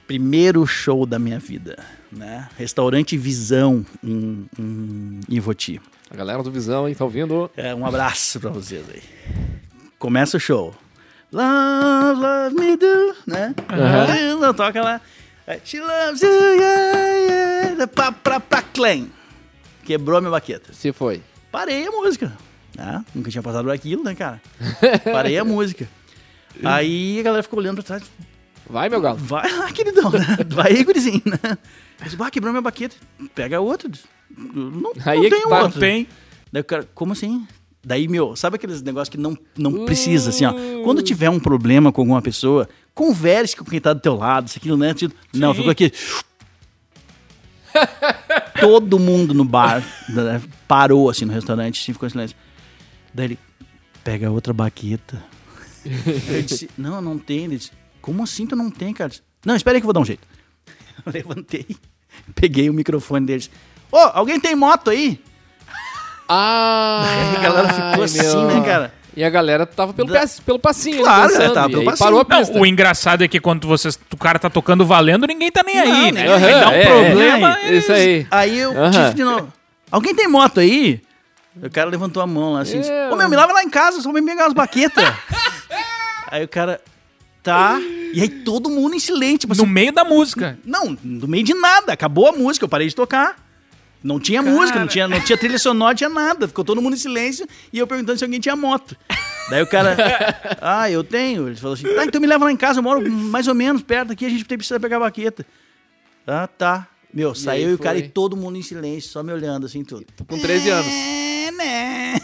Primeiro 0.07 0.67
show 0.67 1.05
da 1.05 1.19
minha 1.19 1.39
vida, 1.39 1.77
né? 2.11 2.49
Restaurante 2.57 3.17
Visão 3.19 3.85
em, 4.03 4.47
em 4.59 5.21
Ivoti. 5.29 5.79
A 6.11 6.17
galera 6.17 6.43
do 6.43 6.51
Visão, 6.51 6.89
hein, 6.89 6.95
tá 6.95 7.05
ouvindo? 7.05 7.51
É, 7.55 7.75
um 7.75 7.85
abraço 7.85 8.41
pra 8.41 8.49
vocês 8.51 8.83
aí. 8.93 9.03
Começa 9.99 10.39
o 10.39 10.41
show. 10.41 10.75
Love, 11.31 12.21
love 12.21 12.55
me 12.55 12.77
do, 12.79 13.15
né? 13.27 13.55
Ela 13.69 14.55
Toca 14.55 14.83
lá. 14.83 15.01
She 15.65 15.81
loves 15.81 16.23
you, 16.23 16.29
yeah, 16.31 17.07
yeah. 17.69 17.87
Pra, 17.89 18.13
pra, 18.13 18.41
pra 18.41 18.63
Clem. 18.63 19.11
Quebrou 19.85 20.19
a 20.19 20.21
minha 20.21 20.31
baqueta. 20.31 20.73
Se 20.73 20.93
foi. 20.93 21.23
Parei 21.51 21.87
a 21.87 21.91
música. 21.91 22.33
né? 22.77 23.05
Nunca 23.15 23.31
tinha 23.31 23.43
passado 23.43 23.65
por 23.65 23.73
aquilo, 23.75 24.03
né, 24.05 24.15
cara? 24.15 24.41
Parei 25.13 25.37
a 25.37 25.45
música. 25.45 25.89
Aí 26.65 27.19
a 27.19 27.23
galera 27.23 27.43
ficou 27.43 27.59
olhando 27.59 27.77
pra 27.77 27.85
trás. 27.99 28.03
Vai, 28.69 28.89
meu 28.89 29.01
galo. 29.01 29.19
Vai 29.19 29.51
lá, 29.53 29.71
queridão, 29.73 30.11
né? 30.11 30.21
Vai 30.49 30.73
aí, 30.73 30.85
gurizinho, 30.85 31.23
né? 31.27 31.59
Eu 31.99 32.05
disse, 32.05 32.17
bah, 32.17 32.31
quebrou 32.31 32.53
minha 32.53 32.63
baqueta. 32.63 32.97
Pega 33.35 33.61
outro. 33.61 33.91
Não, 34.31 34.93
Aí 35.05 35.19
não 35.19 35.27
é 35.27 35.31
que 35.31 35.37
tem 35.37 35.45
outro. 35.47 35.81
Tem. 35.81 36.09
Daí 36.51 36.61
o 36.63 36.65
cara, 36.65 36.89
como 36.95 37.13
assim? 37.13 37.47
Daí, 37.85 38.07
meu, 38.07 38.37
sabe 38.37 38.57
aqueles 38.57 38.81
negócios 38.81 39.09
que 39.09 39.19
não, 39.19 39.37
não 39.57 39.85
precisa, 39.85 40.31
assim, 40.31 40.45
ó. 40.45 40.53
Quando 40.85 41.03
tiver 41.03 41.29
um 41.29 41.41
problema 41.41 41.91
com 41.91 42.03
alguma 42.03 42.23
pessoa, 42.23 42.69
converse 42.95 43.57
com 43.57 43.65
quem 43.65 43.81
tá 43.81 43.93
do 43.93 44.01
teu 44.01 44.15
lado, 44.15 44.47
isso 44.47 44.59
aquilo, 44.59 44.77
né? 44.77 44.95
Tipo, 44.95 45.15
Não, 45.35 45.53
ficou 45.53 45.71
aqui. 45.71 45.93
Todo 48.61 48.99
mundo 48.99 49.35
no 49.35 49.45
bar 49.45 49.83
né, 50.09 50.41
parou, 50.69 51.11
assim, 51.11 51.25
no 51.25 51.33
restaurante, 51.33 51.83
assim, 51.83 51.93
ficou 51.93 52.07
em 52.07 52.11
silêncio. 52.11 52.37
Daí 53.13 53.27
ele, 53.27 53.39
pega 54.05 54.31
outra 54.31 54.53
baqueta. 54.53 55.25
Eu 55.85 56.43
disse, 56.43 56.71
não, 56.79 57.01
não 57.01 57.19
tem. 57.19 57.45
Ele 57.45 57.57
disse, 57.57 57.73
como 58.01 58.23
assim 58.23 58.47
tu 58.47 58.55
não 58.55 58.71
tem, 58.71 58.95
cara? 58.95 59.11
Disse, 59.11 59.23
não, 59.45 59.57
espera 59.57 59.77
aí 59.77 59.81
que 59.81 59.85
eu 59.85 59.89
vou 59.89 59.95
dar 59.95 60.01
um 60.01 60.05
jeito. 60.05 60.27
Eu 61.05 61.13
levantei, 61.13 61.67
peguei 62.35 62.71
o 62.71 62.75
microfone 62.75 63.27
deles. 63.27 63.51
Ô, 63.91 63.97
alguém 63.97 64.39
tem 64.39 64.55
moto 64.55 64.91
aí? 64.91 65.21
Ah! 66.29 67.05
a 67.37 67.41
galera 67.43 67.69
ficou 67.73 68.05
assim, 68.05 68.45
né, 68.47 68.63
cara? 68.65 68.95
E 69.15 69.23
a 69.23 69.29
galera 69.29 69.67
tava 69.67 69.93
pelo, 69.93 70.09
Da- 70.11 70.25
pelo 70.47 70.59
passinho, 70.59 71.03
Claro, 71.03 71.29
dançando, 71.29 71.53
tava 71.55 71.69
e 71.69 71.71
pelo 71.71 71.81
aí 71.83 71.87
passinho. 71.87 72.05
parou 72.07 72.21
a 72.21 72.25
Não, 72.27 72.39
pista. 72.39 72.59
o 72.59 72.65
engraçado 72.67 73.23
é 73.23 73.29
que 73.29 73.39
quando 73.39 73.69
vocês, 73.69 73.99
o 74.11 74.17
cara 74.17 74.39
tá 74.39 74.49
tocando 74.49 74.87
valendo, 74.87 75.27
ninguém 75.27 75.51
tá 75.53 75.63
nem 75.63 75.79
aí, 75.79 75.89
Não, 75.89 76.13
né? 76.13 76.13
nem 76.13 76.29
Aí 76.33 76.45
aí. 76.45 76.61
dá 76.61 76.69
um 76.69 76.73
É, 76.73 76.87
problema. 76.87 77.59
é, 77.59 77.75
isso 77.75 77.93
aí. 77.93 78.27
Aí 78.31 78.59
eu 78.59 78.71
Aham. 78.71 78.91
disse 78.91 79.15
de 79.15 79.25
novo, 79.25 79.53
alguém 79.91 80.15
tem 80.15 80.27
moto 80.29 80.61
aí? 80.61 81.03
O 81.63 81.69
cara 81.69 81.91
levantou 81.91 82.23
a 82.23 82.27
mão 82.27 82.55
lá 82.55 82.63
assim, 82.63 82.79
disse, 82.81 82.91
Eu. 82.91 83.13
ô 83.13 83.17
meu, 83.17 83.29
me 83.29 83.37
lava 83.37 83.53
lá 83.53 83.63
em 83.63 83.69
casa, 83.69 84.01
só 84.01 84.11
me 84.11 84.23
pegar 84.23 84.45
umas 84.45 84.55
baquetas. 84.55 85.05
aí 86.31 86.45
o 86.45 86.49
cara, 86.49 86.81
tá. 87.43 87.79
E 88.15 88.23
aí 88.23 88.29
todo 88.31 88.71
mundo 88.71 88.95
em 88.95 88.99
silêncio, 88.99 89.41
tipo 89.41 89.55
No 89.55 89.65
assim, 89.65 89.71
meio 89.73 89.93
da 89.93 90.05
música. 90.05 90.59
não, 90.65 90.97
no 91.05 91.29
meio 91.29 91.45
de 91.45 91.53
nada, 91.53 91.93
acabou 91.93 92.29
a 92.29 92.33
música, 92.33 92.65
eu 92.65 92.69
parei 92.71 92.89
de 92.89 92.95
tocar. 92.95 93.37
Não 94.03 94.19
tinha 94.19 94.43
música, 94.43 94.79
não 94.81 94.87
tinha, 94.89 95.07
não 95.07 95.21
tinha 95.21 95.39
trilha 95.39 95.59
sonora, 95.59 95.91
não 95.93 95.97
tinha 95.97 96.09
nada. 96.11 96.49
Ficou 96.49 96.65
todo 96.65 96.83
mundo 96.83 96.95
em 96.95 96.99
silêncio 96.99 97.47
e 97.73 97.79
eu 97.79 97.87
perguntando 97.87 98.19
se 98.19 98.25
alguém 98.25 98.41
tinha 98.41 98.57
moto. 98.57 98.97
Daí 99.49 99.63
o 99.63 99.67
cara, 99.67 99.97
ah, 100.61 100.91
eu 100.91 101.05
tenho. 101.05 101.47
Ele 101.49 101.57
falou 101.57 101.75
assim, 101.75 101.85
tá, 101.95 102.05
então 102.05 102.21
me 102.21 102.27
leva 102.27 102.45
lá 102.45 102.51
em 102.53 102.57
casa, 102.57 102.81
eu 102.81 102.83
moro 102.83 103.09
mais 103.11 103.47
ou 103.47 103.55
menos 103.55 103.83
perto 103.83 104.13
aqui, 104.13 104.27
a 104.27 104.29
gente 104.29 104.45
precisa 104.45 104.81
pegar 104.81 104.97
a 104.97 105.01
baqueta. 105.01 105.47
Ah, 106.27 106.47
tá. 106.49 106.89
Meu, 107.15 107.35
saiu 107.35 107.67
aí 107.67 107.73
e 107.73 107.75
o 107.75 107.79
cara 107.79 107.99
e 107.99 108.09
todo 108.09 108.37
mundo 108.37 108.57
em 108.57 108.63
silêncio, 108.63 109.11
só 109.11 109.23
me 109.23 109.33
olhando 109.33 109.67
assim, 109.67 109.85
tudo. 109.85 110.07
Com 110.27 110.39
13 110.39 110.71
anos. 110.71 110.87
É, 110.93 111.51
né? 111.53 112.15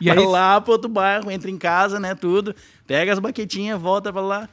E 0.00 0.06
Vai 0.08 0.18
aí- 0.18 0.26
lá 0.26 0.60
pro 0.60 0.72
outro 0.72 0.88
bairro, 0.88 1.30
entra 1.30 1.50
em 1.50 1.58
casa, 1.58 2.00
né, 2.00 2.14
tudo. 2.14 2.56
Pega 2.86 3.12
as 3.12 3.18
baquetinhas, 3.18 3.80
volta 3.80 4.12
pra 4.12 4.22
lá. 4.22 4.48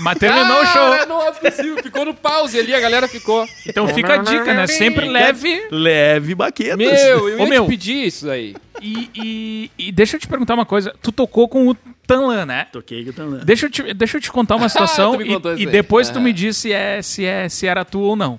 Mas 0.00 0.18
terminou 0.18 0.60
o 0.62 0.66
show. 0.66 0.90
Cara, 0.90 1.06
não 1.06 1.22
é 1.26 1.30
possível. 1.32 1.82
Ficou 1.82 2.04
no 2.04 2.14
pause 2.14 2.58
ali, 2.58 2.74
a 2.74 2.80
galera 2.80 3.06
ficou. 3.06 3.46
Então 3.66 3.86
fica 3.88 4.14
a 4.14 4.16
dica, 4.18 4.52
né? 4.54 4.66
Sempre 4.66 5.08
leve. 5.08 5.68
Leve 5.70 6.34
baquetas. 6.34 6.76
Meu, 6.76 7.28
eu 7.28 7.36
Ô, 7.38 7.42
ia 7.44 7.46
meu. 7.48 7.64
te 7.64 7.68
pedir 7.68 8.06
isso 8.06 8.28
aí. 8.30 8.54
E, 8.80 9.10
e- 9.14 9.70
e 9.88 9.92
deixa 9.92 10.16
eu 10.16 10.20
te 10.20 10.26
perguntar 10.26 10.54
uma 10.54 10.66
coisa. 10.66 10.94
Tu 11.02 11.12
tocou 11.12 11.48
com 11.48 11.68
o 11.68 11.74
Tanlan, 12.06 12.46
né? 12.46 12.66
Toquei 12.72 13.02
que 13.04 13.10
eu 13.10 13.14
tô 13.14 13.22
andando. 13.22 13.44
Deixa 13.44 13.66
eu 13.66 13.70
te, 13.70 13.94
deixa 13.94 14.16
eu 14.16 14.20
te 14.20 14.30
contar 14.32 14.56
uma 14.56 14.68
situação 14.70 15.16
me 15.16 15.26
contou 15.26 15.56
e, 15.56 15.62
e 15.62 15.66
depois 15.66 16.08
tu 16.10 16.20
me 16.20 16.32
diz 16.32 16.56
se, 16.56 16.72
é, 16.72 17.00
se, 17.02 17.24
é, 17.24 17.48
se 17.48 17.66
era 17.66 17.84
tu 17.84 18.00
ou 18.00 18.16
não. 18.16 18.38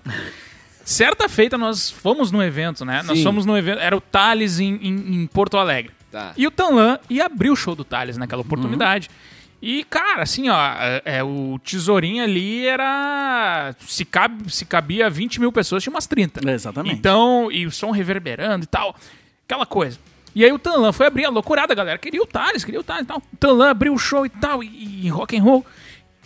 Certa 0.83 1.29
feita, 1.29 1.57
nós 1.57 1.89
fomos 1.91 2.31
num 2.31 2.41
evento, 2.41 2.83
né? 2.83 3.03
Nós 3.05 3.17
Sim. 3.19 3.23
fomos 3.23 3.45
num 3.45 3.55
evento, 3.55 3.79
era 3.79 3.95
o 3.95 4.01
Thales 4.01 4.59
em, 4.59 4.73
em- 4.81 5.15
em 5.21 5.27
Porto 5.27 5.55
Alegre. 5.57 5.91
Tá. 6.11 6.33
E 6.35 6.47
o 6.47 6.51
Tanlan 6.51 6.97
ia 7.09 7.25
abrir 7.27 7.51
o 7.51 7.55
show 7.55 7.75
do 7.75 7.83
Thales 7.83 8.17
naquela 8.17 8.41
oportunidade. 8.41 9.09
E, 9.61 9.83
cara, 9.83 10.23
assim, 10.23 10.47
ó, 10.49 10.57
é, 10.57 11.01
é, 11.03 11.23
o 11.23 11.59
tesourinho 11.63 12.23
ali 12.23 12.65
era. 12.65 13.75
Se, 13.79 14.05
cabe, 14.05 14.49
se 14.51 14.65
cabia 14.65 15.09
20 15.09 15.39
mil 15.39 15.51
pessoas, 15.51 15.83
tinha 15.83 15.93
umas 15.93 16.07
30. 16.07 16.49
É, 16.49 16.53
exatamente. 16.53 16.95
Então, 16.95 17.51
e 17.51 17.65
o 17.65 17.71
som 17.71 17.91
reverberando 17.91 18.63
e 18.63 18.67
tal. 18.67 18.95
Aquela 19.45 19.65
coisa. 19.65 19.99
E 20.33 20.45
aí 20.45 20.51
o 20.51 20.59
Tanlan 20.59 20.93
foi 20.93 21.07
abrir 21.07 21.25
a 21.25 21.29
loucurada, 21.29 21.75
galera. 21.75 21.97
Queria 21.97 22.21
o 22.21 22.27
Thales, 22.27 22.63
queria 22.63 22.79
o 22.79 22.83
Thales 22.83 23.03
e 23.03 23.07
tal. 23.07 23.17
O 23.17 23.37
Tanlan 23.37 23.71
abriu 23.71 23.93
o 23.93 23.97
show 23.97 24.25
e 24.25 24.29
tal, 24.29 24.63
e, 24.63 25.05
e 25.05 25.09
rock 25.09 25.37
and 25.37 25.43
roll. 25.43 25.65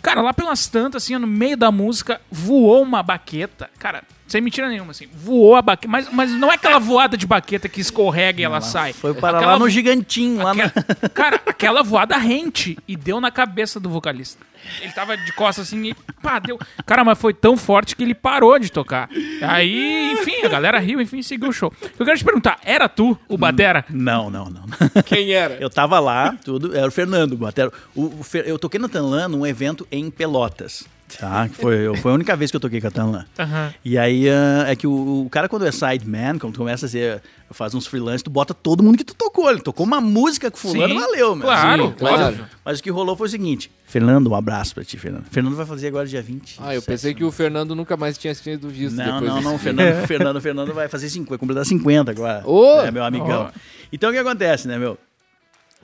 Cara, 0.00 0.20
lá 0.20 0.34
pelas 0.34 0.68
tantas, 0.68 1.02
assim, 1.02 1.16
no 1.16 1.26
meio 1.26 1.56
da 1.56 1.72
música, 1.72 2.20
voou 2.30 2.82
uma 2.82 3.02
baqueta. 3.02 3.70
Cara, 3.78 4.04
sem 4.26 4.40
mentira 4.40 4.68
nenhuma, 4.68 4.90
assim, 4.92 5.06
voou 5.14 5.54
a 5.54 5.62
baqueta. 5.62 5.90
Mas, 5.90 6.08
mas 6.12 6.30
não 6.32 6.50
é 6.50 6.54
aquela 6.54 6.78
voada 6.78 7.16
de 7.16 7.26
baqueta 7.26 7.68
que 7.68 7.80
escorrega 7.80 8.40
e 8.40 8.44
ela 8.44 8.60
sai. 8.60 8.92
Foi 8.92 9.14
para 9.14 9.38
Aquela 9.38 9.52
lá 9.52 9.58
no 9.58 9.68
gigantinho, 9.68 10.42
lá 10.42 10.54
na... 10.54 10.64
Aquela- 10.64 10.84
Cara, 11.14 11.40
aquela 11.46 11.82
voada 11.82 12.16
rente 12.16 12.76
e 12.88 12.96
deu 12.96 13.20
na 13.20 13.30
cabeça 13.30 13.78
do 13.78 13.88
vocalista. 13.88 14.44
Ele 14.80 14.92
tava 14.92 15.14
de 15.14 15.30
costas 15.34 15.66
assim 15.68 15.88
e 15.90 15.94
pá, 16.22 16.38
deu. 16.38 16.58
Cara, 16.86 17.04
mas 17.04 17.18
foi 17.18 17.34
tão 17.34 17.54
forte 17.54 17.94
que 17.94 18.02
ele 18.02 18.14
parou 18.14 18.58
de 18.58 18.72
tocar. 18.72 19.10
Aí, 19.42 20.12
enfim, 20.12 20.42
a 20.42 20.48
galera 20.48 20.78
riu, 20.78 21.02
enfim, 21.02 21.22
seguiu 21.22 21.50
o 21.50 21.52
show. 21.52 21.70
Eu 21.98 22.06
quero 22.06 22.16
te 22.16 22.24
perguntar, 22.24 22.58
era 22.64 22.88
tu 22.88 23.18
o 23.28 23.36
Batera? 23.36 23.84
Não, 23.90 24.30
não, 24.30 24.46
não. 24.46 24.64
Quem 25.04 25.32
era? 25.32 25.56
Eu 25.60 25.68
tava 25.68 26.00
lá, 26.00 26.34
tudo, 26.42 26.74
era 26.74 26.88
o 26.88 26.90
Fernando 26.90 27.36
Batero. 27.36 27.70
O, 27.94 28.20
o 28.20 28.22
Fer- 28.22 28.46
eu 28.48 28.58
toquei 28.58 28.80
na 28.80 28.88
Tanlan 28.88 29.28
num 29.28 29.46
evento 29.46 29.86
em 29.92 30.10
Pelotas. 30.10 30.86
Tá? 31.18 31.48
Que 31.48 31.54
Foi, 31.56 31.96
foi 31.96 32.12
a 32.12 32.14
única 32.14 32.34
vez 32.34 32.50
que 32.50 32.56
eu 32.56 32.60
toquei 32.60 32.80
com 32.80 32.88
a 32.88 32.90
Tanlan. 32.90 33.24
Aham. 33.38 33.74
E 33.84 33.96
aí 33.98 34.28
ah, 34.28 34.64
é 34.66 34.74
que 34.74 34.86
o, 34.86 35.24
o 35.26 35.30
cara, 35.30 35.48
quando 35.48 35.66
é 35.66 35.70
sideman, 35.70 36.38
quando 36.38 36.54
tu 36.54 36.58
começa 36.58 36.86
a 36.86 36.88
ser, 36.88 37.22
faz 37.50 37.74
uns 37.74 37.86
freelance, 37.86 38.24
tu 38.24 38.30
bota 38.30 38.52
todo 38.52 38.82
mundo 38.82 38.98
que 38.98 39.04
tu 39.04 39.14
tocou. 39.14 39.48
Ele 39.50 39.60
tocou 39.60 39.86
uma 39.86 40.00
música 40.00 40.50
com 40.50 40.56
fulano, 40.56 40.94
Sim, 40.94 41.00
valeu, 41.00 41.36
meu. 41.36 41.46
claro, 41.46 41.86
Sim, 41.86 41.92
claro. 41.92 42.36
Mas, 42.38 42.50
mas 42.64 42.78
o 42.80 42.82
que 42.82 42.90
rolou 42.90 43.16
foi 43.16 43.28
o 43.28 43.30
seguinte: 43.30 43.70
Fernando, 43.86 44.28
um 44.28 44.34
abraço 44.34 44.74
pra 44.74 44.84
ti, 44.84 44.98
Fernando. 44.98 45.24
Fernando 45.30 45.54
vai 45.54 45.66
fazer 45.66 45.88
agora 45.88 46.06
dia 46.06 46.22
20. 46.22 46.58
Ah, 46.60 46.74
eu 46.74 46.82
pensei 46.82 47.14
que 47.14 47.22
o 47.22 47.30
Fernando 47.30 47.74
nunca 47.74 47.96
mais 47.96 48.18
tinha 48.18 48.34
sido 48.34 48.68
visto 48.68 48.96
Não, 48.96 49.20
depois 49.20 49.44
não, 49.44 49.52
não. 49.52 49.58
Fernando, 49.58 50.06
Fernando, 50.08 50.40
Fernando 50.40 50.74
vai 50.74 50.88
fazer 50.88 51.08
50, 51.08 51.28
vai 51.28 51.38
completar 51.38 51.64
50 51.64 52.10
agora. 52.10 52.42
Ô! 52.46 52.80
É, 52.80 52.90
meu 52.90 53.04
amigão. 53.04 53.50
Então 53.92 54.10
o 54.10 54.12
que 54.12 54.18
acontece, 54.18 54.66
né, 54.66 54.78
meu? 54.78 54.98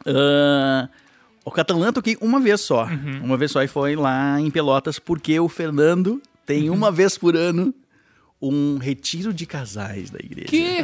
Ah, 0.06 0.88
o 1.44 1.50
Catalã 1.50 1.86
eu 1.86 1.92
toquei 1.92 2.16
uma 2.20 2.38
vez 2.40 2.60
só. 2.60 2.84
Uhum. 2.86 3.20
Uma 3.24 3.36
vez 3.36 3.50
só 3.50 3.62
e 3.62 3.68
foi 3.68 3.96
lá 3.96 4.40
em 4.40 4.50
Pelotas, 4.50 4.98
porque 4.98 5.38
o 5.40 5.48
Fernando 5.48 6.20
tem 6.46 6.68
Uhum. 6.70 6.76
uma 6.76 6.90
vez 6.92 7.16
por 7.16 7.36
ano 7.36 7.74
um 8.42 8.78
retiro 8.78 9.32
de 9.34 9.44
casais 9.46 10.10
da 10.10 10.18
igreja. 10.18 10.48
Que? 10.48 10.78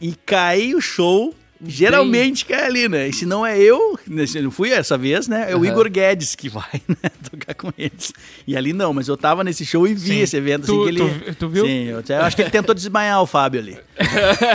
E 0.00 0.14
cai 0.14 0.74
o 0.74 0.80
show. 0.80 1.34
Geralmente 1.66 2.44
cai 2.44 2.64
ali, 2.66 2.88
né? 2.88 3.08
E 3.08 3.12
se 3.12 3.24
não 3.26 3.44
é 3.44 3.58
eu, 3.58 3.98
né, 4.06 4.26
se 4.26 4.40
não 4.40 4.50
fui 4.50 4.70
essa 4.70 4.96
vez, 4.98 5.26
né? 5.28 5.50
É 5.50 5.54
o 5.54 5.58
Aham. 5.58 5.66
Igor 5.66 5.90
Guedes 5.90 6.34
que 6.34 6.48
vai 6.48 6.80
né, 6.88 7.10
tocar 7.30 7.54
com 7.54 7.72
eles. 7.78 8.12
E 8.46 8.56
ali 8.56 8.72
não, 8.72 8.92
mas 8.92 9.08
eu 9.08 9.16
tava 9.16 9.42
nesse 9.44 9.64
show 9.64 9.86
e 9.86 9.94
vi 9.94 10.08
Sim. 10.08 10.20
esse 10.20 10.36
evento. 10.36 10.66
Tu- 10.66 10.72
assim, 10.72 10.82
que 10.82 10.88
ele... 11.02 11.20
tu- 11.20 11.34
tu 11.34 11.48
viu? 11.48 11.66
Sim, 11.66 11.84
eu, 11.84 12.02
eu 12.06 12.20
acho 12.22 12.36
que 12.36 12.42
ele 12.42 12.50
tentou 12.50 12.74
desmaiar 12.74 13.22
o 13.22 13.26
Fábio 13.26 13.60
ali. 13.60 13.78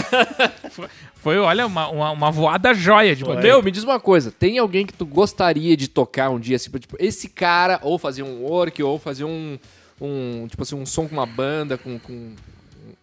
Foi, 1.15 1.37
olha, 1.37 1.65
uma, 1.65 1.89
uma, 1.89 2.11
uma 2.11 2.31
voada 2.31 2.73
joia 2.73 3.13
de. 3.15 3.25
Meu, 3.25 3.61
me 3.61 3.71
diz 3.71 3.83
uma 3.83 3.99
coisa. 3.99 4.31
Tem 4.31 4.57
alguém 4.57 4.85
que 4.85 4.93
tu 4.93 5.05
gostaria 5.05 5.75
de 5.75 5.87
tocar 5.89 6.29
um 6.29 6.39
dia, 6.39 6.55
assim, 6.55 6.69
tipo, 6.71 6.95
esse 6.97 7.27
cara, 7.27 7.77
ou 7.83 7.99
fazer 7.99 8.23
um 8.23 8.41
work, 8.43 8.81
ou 8.81 8.97
fazer 8.97 9.25
um, 9.25 9.59
um 9.99 10.47
tipo 10.49 10.63
assim, 10.63 10.75
um 10.75 10.85
som 10.85 11.07
com 11.09 11.15
uma 11.15 11.25
banda, 11.25 11.77
com, 11.77 11.99
com 11.99 12.33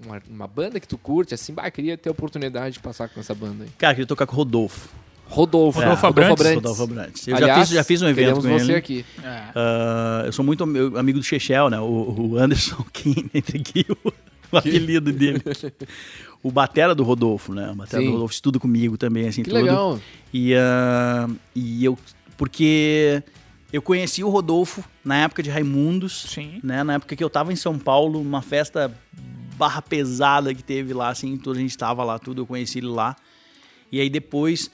uma, 0.05 0.23
uma 0.29 0.47
banda 0.47 0.79
que 0.81 0.87
tu 0.89 0.99
curte, 0.99 1.35
assim, 1.35 1.53
bah, 1.53 1.71
queria 1.71 1.97
ter 1.97 2.09
a 2.09 2.13
oportunidade 2.13 2.75
de 2.75 2.81
passar 2.81 3.09
com 3.09 3.19
essa 3.21 3.35
banda 3.35 3.65
aí. 3.65 3.71
Cara, 3.79 3.95
queria 3.95 4.07
tocar 4.07 4.27
com 4.27 4.33
o 4.35 4.37
Rodolfo. 4.37 4.89
Rodolfo. 5.29 5.81
Rodolfo 5.81 6.07
É, 6.07 6.09
Abrantes. 6.09 6.55
Rodolfo 6.55 6.83
Abrantes. 6.85 7.27
Eu 7.27 7.35
Aliás, 7.37 7.59
já, 7.59 7.65
fiz, 7.67 7.75
já 7.75 7.85
fiz 7.85 8.03
um 8.03 8.09
evento 8.09 8.35
com 8.37 8.43
você 8.43 8.65
ele. 8.65 8.75
aqui. 8.77 9.05
Ah, 9.25 10.23
eu 10.27 10.33
sou 10.33 10.45
muito 10.45 10.63
am- 10.63 10.97
amigo 10.97 11.19
do 11.19 11.25
Chechel, 11.25 11.69
né? 11.69 11.81
O, 11.81 12.31
o 12.33 12.39
Anderson, 12.39 12.85
que 12.93 13.29
entre 13.35 13.59
aqui 13.59 13.85
o, 13.91 13.97
o 14.53 14.57
apelido 14.57 15.13
dele. 15.13 15.43
O 16.43 16.53
Batera 16.53 16.95
do 16.95 17.03
Rodolfo, 17.03 17.53
né? 17.55 17.71
O 17.73 17.75
Batera 17.75 18.01
Sim. 18.03 18.07
do 18.09 18.13
Rodolfo 18.13 18.35
estuda 18.35 18.61
comigo 18.61 18.97
também, 18.97 19.27
assim, 19.27 19.43
Que 19.43 19.51
tudo. 19.51 19.61
legal. 19.63 19.99
E, 20.33 20.55
ah, 20.55 21.29
e 21.57 21.85
eu. 21.85 21.99
Porque 22.37 23.21
eu 23.73 23.83
conheci 23.83 24.23
o 24.25 24.29
Rodolfo 24.29 24.83
na 25.05 25.17
época 25.25 25.43
de 25.43 25.51
Raimundos. 25.51 26.27
Sim. 26.29 26.61
Né? 26.63 26.83
Na 26.85 26.95
época 26.95 27.15
que 27.17 27.23
eu 27.25 27.31
tava 27.31 27.53
em 27.53 27.57
São 27.57 27.79
Paulo, 27.79 28.23
numa 28.23 28.43
festa 28.43 28.93
barra 29.59 29.81
pesada 29.83 30.55
que 30.55 30.63
teve 30.63 30.93
lá, 30.93 31.09
assim, 31.09 31.37
toda 31.37 31.59
a 31.59 31.63
gente 31.63 31.77
tava 31.77 32.05
lá, 32.05 32.19
tudo, 32.19 32.43
eu 32.43 32.47
conheci 32.47 32.79
ele 32.79 32.89
lá. 32.89 33.17
E 33.91 34.01
aí 34.01 34.11
depois 34.11 34.71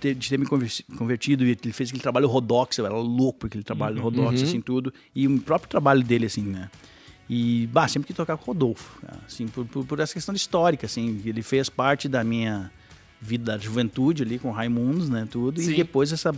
te- 0.00 0.14
de 0.14 0.28
ter 0.28 0.38
me 0.38 0.46
convertido, 0.46 1.44
e 1.44 1.50
ele 1.50 1.72
fez 1.72 1.88
aquele 1.88 2.02
trabalho 2.02 2.28
Rodox, 2.28 2.78
eu 2.78 2.86
era 2.86 2.94
louco 2.94 3.40
por 3.40 3.46
aquele 3.46 3.64
trabalho 3.64 4.00
Rodox, 4.00 4.40
Uhum. 4.42 4.46
assim, 4.48 4.60
tudo. 4.60 4.92
E 5.14 5.26
o 5.26 5.40
próprio 5.40 5.68
trabalho 5.68 6.02
dele, 6.02 6.26
assim, 6.26 6.42
né? 6.42 6.70
E, 7.28 7.66
bah, 7.72 7.88
sempre 7.88 8.06
que 8.06 8.14
tocar 8.14 8.36
com 8.36 8.42
o 8.44 8.46
Rodolfo, 8.54 9.00
assim, 9.26 9.48
por, 9.48 9.64
por, 9.66 9.84
por 9.84 9.98
essa 10.00 10.12
questão 10.14 10.34
histórica, 10.34 10.86
assim, 10.86 11.20
ele 11.24 11.42
fez 11.42 11.68
parte 11.68 12.08
da 12.08 12.22
minha 12.22 12.70
vida 13.26 13.52
da 13.52 13.58
juventude 13.58 14.22
ali 14.22 14.38
com 14.38 14.48
o 14.48 14.52
Raimundos, 14.52 15.08
né, 15.08 15.26
tudo, 15.30 15.60
Sim. 15.60 15.72
e 15.72 15.76
depois 15.76 16.12
essa 16.12 16.34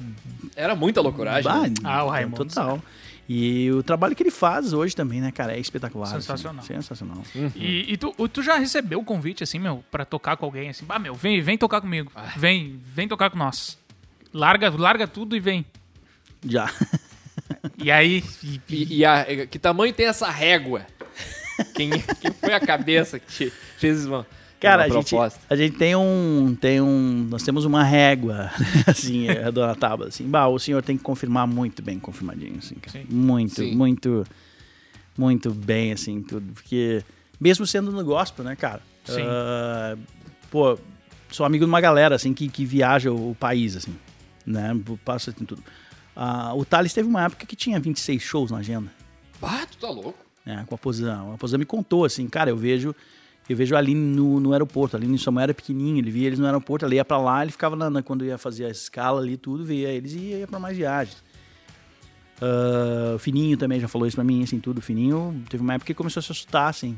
Era 0.57 0.75
muita 0.75 1.01
loucuragem. 1.01 1.45
Bah, 1.51 1.69
né? 1.69 1.75
Ah, 1.85 2.05
o 2.05 2.09
Raimundos, 2.09 2.55
Total. 2.55 2.83
E 3.31 3.71
o 3.73 3.83
trabalho 3.83 4.17
que 4.17 4.23
ele 4.23 4.31
faz 4.31 4.73
hoje 4.73 4.97
também, 4.97 5.21
né, 5.21 5.31
cara, 5.31 5.53
é 5.55 5.61
espetacular. 5.61 6.07
assim. 6.09 6.15
Sensacional. 6.23 6.65
sensacional. 6.65 7.23
E, 7.55 7.93
e 7.93 7.97
tu, 7.99 8.11
tu 8.29 8.43
já 8.43 8.57
recebeu 8.57 9.01
o 9.01 9.05
convite, 9.05 9.45
assim, 9.45 9.59
meu, 9.59 9.85
pra 9.91 10.07
tocar 10.07 10.37
com 10.39 10.47
alguém, 10.47 10.71
assim, 10.71 10.87
bah, 10.87 10.99
meu, 10.99 11.15
vem, 11.15 11.41
vem 11.43 11.59
tocar 11.59 11.83
comigo. 11.83 12.11
Vem, 12.39 12.81
vem 12.95 13.07
tocar 13.07 13.29
com 13.29 13.37
nós. 13.37 13.77
Larga, 14.33 14.71
larga 14.71 15.07
tudo 15.07 15.37
e 15.37 15.41
vem. 15.41 15.67
Já. 16.47 16.71
E 17.77 17.91
aí, 17.91 18.25
e- 18.43 18.61
E, 18.69 18.97
e 18.99 19.05
a- 19.05 19.47
que 19.51 19.59
tamanho 19.59 19.93
tem 19.93 20.07
essa 20.07 20.31
régua? 20.31 20.87
Quem, 21.75 21.91
quem 21.91 22.31
foi 22.33 22.55
a 22.55 22.61
cabeça 22.61 23.19
que 23.19 23.27
te 23.51 23.53
fez 23.79 24.07
uma, 24.07 24.27
Cara, 24.61 24.85
a 24.85 24.89
gente, 24.89 25.15
a 25.49 25.57
gente 25.57 25.77
tem 25.77 25.95
um, 25.95 26.57
tem 26.61 26.81
um, 26.81 27.27
nós 27.31 27.43
temos 27.45 27.65
uma 27.65 27.85
régua, 27.85 28.51
assim, 28.87 29.29
é, 29.29 29.51
dona 29.53 29.75
Tábua, 29.77 30.09
assim, 30.09 30.25
bah, 30.29 30.49
o 30.49 30.59
senhor 30.59 30.83
tem 30.83 30.97
que 30.97 31.03
confirmar 31.05 31.47
muito 31.47 31.81
bem, 31.81 31.99
confirmadinho, 31.99 32.59
assim, 32.59 32.75
cara. 32.77 32.99
Sim. 32.99 33.07
muito, 33.09 33.55
Sim. 33.55 33.75
muito, 33.77 34.25
muito 35.17 35.53
bem, 35.53 35.93
assim, 35.93 36.23
tudo, 36.23 36.53
porque 36.55 37.05
mesmo 37.41 37.65
sendo 37.67 37.93
no 37.93 38.05
gospel, 38.05 38.45
né, 38.45 38.57
cara, 38.57 38.83
Sim. 39.05 39.23
ah, 39.25 39.97
pô, 40.51 40.77
sou 41.31 41.47
amigo 41.47 41.65
de 41.65 41.69
uma 41.69 41.81
galera, 41.81 42.17
assim, 42.17 42.35
que, 42.35 42.49
que 42.49 42.65
viaja 42.65 43.13
o, 43.13 43.31
o 43.31 43.35
país, 43.37 43.77
assim, 43.77 43.95
né, 44.45 44.77
passa 45.05 45.31
assim, 45.31 45.45
tudo. 45.45 45.63
Ah, 46.17 46.53
o 46.55 46.65
Thales 46.65 46.93
teve 46.93 47.09
uma 47.09 47.23
época 47.25 47.47
que 47.47 47.55
tinha 47.55 47.79
26 47.79 48.21
shows 48.21 48.51
na 48.51 48.59
agenda, 48.59 48.91
Ah, 49.41 49.65
tu 49.71 49.79
tá 49.79 49.89
louco. 49.89 50.19
né, 50.45 50.65
com 50.67 50.75
a 50.75 50.79
Posão. 50.79 51.33
A 51.33 51.39
Posão 51.39 51.61
me 51.61 51.65
contou 51.65 52.05
assim, 52.05 52.27
cara, 52.27 52.51
eu 52.51 52.57
vejo 52.57 52.93
eu 53.49 53.57
vejo 53.57 53.75
ali 53.77 53.95
no, 53.95 54.39
no 54.41 54.53
aeroporto, 54.53 54.97
ali 54.97 55.07
no 55.07 55.19
Samuel 55.19 55.45
era 55.45 55.55
pequenininho, 55.55 55.99
ele 55.99 56.11
via 56.11 56.27
eles 56.27 56.39
no 56.39 56.47
aeroporto, 56.47 56.85
ele 56.85 56.97
ia 56.97 57.05
pra 57.05 57.19
lá, 57.19 57.43
ele 57.43 57.51
ficava 57.53 57.75
na, 57.75 57.89
na- 57.89 58.03
quando 58.03 58.25
ia 58.25 58.37
fazer 58.39 58.67
a 58.67 58.69
escala 58.71 59.21
ali 59.21 59.37
tudo, 59.37 59.65
via 59.65 59.89
eles 59.89 60.13
e 60.13 60.19
ia 60.19 60.47
pra 60.47 60.59
mais 60.59 60.77
viagens. 60.77 61.23
O 63.15 63.19
Fininho 63.19 63.57
também 63.57 63.81
já 63.81 63.89
falou 63.89 64.07
isso 64.07 64.17
pra 64.17 64.25
mim, 64.25 64.43
assim, 64.45 64.61
tudo. 64.61 64.79
O 64.79 64.83
Fininho 64.83 65.43
teve 65.49 65.63
uma 65.63 65.75
época 65.75 65.87
que 65.87 65.95
começou 65.95 66.21
a 66.21 66.23
se 66.23 66.31
assustar, 66.31 66.69
assim. 66.69 66.97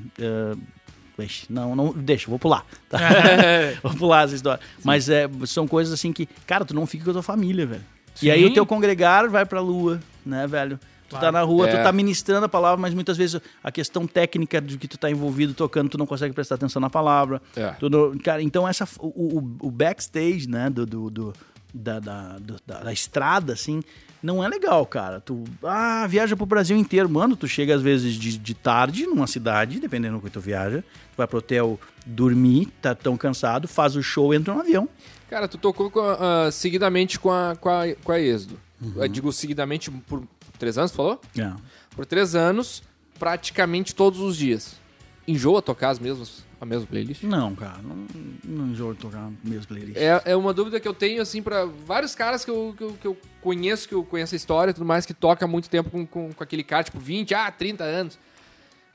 Deixa, 1.17 1.47
não, 1.49 1.75
não, 1.75 1.93
deixa, 1.93 2.29
vou 2.29 2.39
pular. 2.39 2.65
Tá? 2.89 2.99
vou 3.83 3.95
pular 3.95 4.25
essa 4.25 4.35
história. 4.35 4.63
Mas 4.85 5.09
é, 5.09 5.29
são 5.47 5.67
coisas 5.67 5.93
assim 5.95 6.13
que, 6.13 6.27
cara, 6.47 6.65
tu 6.65 6.75
não 6.75 6.87
fica 6.87 7.05
com 7.05 7.11
a 7.11 7.15
tua 7.15 7.23
família, 7.23 7.67
velho. 7.67 7.83
E 8.23 8.31
aí 8.31 8.43
Sim. 8.43 8.51
o 8.51 8.55
teu 8.55 8.67
congregar 8.67 9.29
vai 9.31 9.47
pra 9.47 9.61
lua, 9.61 10.01
né, 10.27 10.47
velho? 10.47 10.79
Tu 11.11 11.19
tá 11.21 11.31
na 11.33 11.43
rua, 11.43 11.69
É. 11.69 11.77
tu 11.77 11.83
tá 11.83 11.91
ministrando 11.93 12.47
a 12.47 12.49
palavra, 12.49 12.81
mas 12.81 12.95
muitas 12.95 13.17
vezes 13.17 13.41
a 13.63 13.73
questão 13.73 14.07
técnica 14.07 14.61
de 14.61 14.79
que 14.79 14.87
tu 14.87 14.97
tá 14.97 15.11
envolvido 15.11 15.53
tocando, 15.53 15.91
tu 15.91 15.99
não 15.99 16.07
consegue 16.07 16.33
prestar 16.33 16.55
atenção 16.55 16.81
na 16.81 16.89
palavra. 16.89 17.43
É. 17.57 17.75
Não- 17.83 18.17
cara, 18.19 18.41
então 18.43 18.67
essa, 18.67 18.89
o, 19.01 19.39
o- 19.39 19.57
o 19.67 19.71
backstage, 19.71 20.49
né, 20.49 20.71
do, 20.71 20.87
do, 20.87 21.11
do- 21.11 21.33
da, 21.75 21.99
da, 22.01 22.39
do- 22.39 22.57
da- 22.67 22.81
da 22.85 22.93
estrada, 22.93 23.53
assim, 23.53 23.83
não 24.23 24.43
é 24.45 24.49
legal, 24.49 24.85
cara. 24.87 25.21
Tu 25.21 25.43
ah, 25.65 26.07
viaja 26.09 26.37
pro 26.37 26.47
Brasil 26.47 26.77
inteiro. 26.77 27.09
Mano, 27.09 27.35
tu 27.37 27.49
chega 27.49 27.75
às 27.75 27.83
vezes 27.83 28.15
de, 28.15 28.39
de 28.39 28.55
tarde 28.55 29.07
numa 29.07 29.27
cidade, 29.27 29.81
dependendo 29.81 30.17
do 30.19 30.23
que 30.23 30.31
tu 30.31 30.41
viaja, 30.41 30.83
tu 30.83 31.17
vai 31.17 31.27
pro 31.27 31.39
hotel 31.39 31.79
dormir, 32.07 32.69
tá 32.81 32.95
tão 32.95 33.17
cansado, 33.17 33.67
faz 33.69 33.97
o 33.97 34.03
show, 34.03 34.33
entra 34.35 34.55
no 34.55 34.61
avião. 34.61 34.89
Cara, 35.29 35.47
tu 35.49 35.57
tocou 35.59 35.91
com 35.91 36.01
a- 36.01 36.47
ah, 36.47 36.51
seguidamente 36.53 37.19
com 37.19 37.31
a, 37.31 37.57
com 37.57 37.69
a, 37.69 37.83
com 38.03 38.13
a 38.13 38.21
Êxodo. 38.21 38.59
Eu 38.97 39.07
digo 39.09 39.31
seguidamente 39.31 39.91
por 39.91 40.23
três 40.61 40.79
anos, 40.79 40.93
falou? 40.93 41.21
É. 41.37 41.51
Por 41.97 42.07
três 42.07 42.37
anos, 42.37 42.83
praticamente 43.19 43.95
todos 43.95 44.21
os 44.21 44.37
dias. 44.37 44.79
Enjoa 45.27 45.61
tocar 45.61 45.91
as 45.91 45.99
mesmas, 45.99 46.45
a 46.61 46.65
mesma 46.67 46.87
playlist? 46.87 47.23
Não, 47.25 47.55
cara, 47.55 47.79
não, 47.83 48.07
não 48.45 48.69
enjoo 48.73 48.95
de 48.95 49.01
tocar 49.01 49.31
mesmo 49.45 49.67
playlist. 49.67 49.97
É, 49.97 50.23
é 50.25 50.37
uma 50.37 50.53
dúvida 50.53 50.81
que 50.81 50.89
eu 50.89 50.95
tenho, 50.95 51.21
assim, 51.23 51.43
pra 51.43 51.65
vários 51.87 52.15
caras 52.15 52.45
que 52.45 52.51
eu, 52.51 52.75
que 52.77 52.83
eu, 52.83 52.93
que 53.01 53.07
eu 53.07 53.17
conheço, 53.41 53.89
que 53.89 53.95
eu 53.95 54.03
conheço 54.05 54.35
a 54.35 54.37
história 54.37 54.71
e 54.71 54.75
tudo 54.75 54.87
mais, 54.87 55.05
que 55.07 55.15
toca 55.15 55.45
há 55.45 55.49
muito 55.49 55.69
tempo 55.69 55.91
com, 55.91 56.07
com, 56.07 56.33
com 56.33 56.43
aquele 56.43 56.63
cara, 56.65 56.83
tipo, 56.85 56.99
20, 56.99 57.35
ah, 57.35 57.51
30 57.51 57.85
anos. 57.85 58.19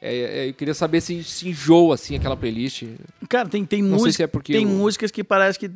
É, 0.01 0.15
é, 0.45 0.49
eu 0.49 0.53
queria 0.53 0.73
saber 0.73 0.99
se, 1.01 1.23
se 1.23 1.47
enjoa, 1.47 1.95
assim, 1.95 2.15
aquela 2.15 2.35
playlist. 2.35 2.83
Cara, 3.29 3.47
tem, 3.47 3.63
tem, 3.65 3.81
música, 3.81 4.11
se 4.11 4.23
é 4.23 4.27
porque 4.27 4.51
tem 4.53 4.65
o- 4.65 4.69
músicas 4.69 5.09
que 5.09 5.23
parece 5.23 5.57
que 5.57 5.69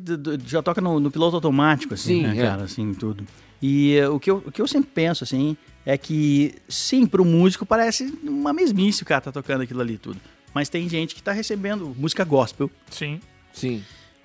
já 0.46 0.62
toca 0.62 0.80
no, 0.80 1.00
no 1.00 1.10
piloto 1.10 1.36
automático, 1.36 1.94
assim, 1.94 2.20
Sim, 2.20 2.22
né, 2.26 2.38
é. 2.38 2.42
cara, 2.42 2.64
assim, 2.64 2.92
tudo. 2.92 3.24
E 3.62 3.96
eh, 3.96 4.08
o, 4.08 4.18
que 4.18 4.30
eu, 4.30 4.42
o 4.46 4.52
que 4.52 4.60
eu 4.60 4.66
sempre 4.66 4.90
penso, 4.92 5.24
assim, 5.24 5.56
é 5.84 5.96
que, 5.98 6.54
sim, 6.68 7.06
pro 7.06 7.24
músico 7.24 7.66
parece 7.66 8.12
uma 8.22 8.52
mesmice 8.52 9.02
o 9.02 9.06
cara 9.06 9.20
tá 9.20 9.32
tocando 9.32 9.62
aquilo 9.62 9.80
ali 9.80 9.98
tudo. 9.98 10.20
Mas 10.54 10.68
tem 10.68 10.88
gente 10.88 11.14
que 11.14 11.22
tá 11.22 11.32
recebendo 11.32 11.94
música 11.96 12.24
gospel. 12.24 12.70
Sim. 12.90 13.20
Sim. 13.52 13.84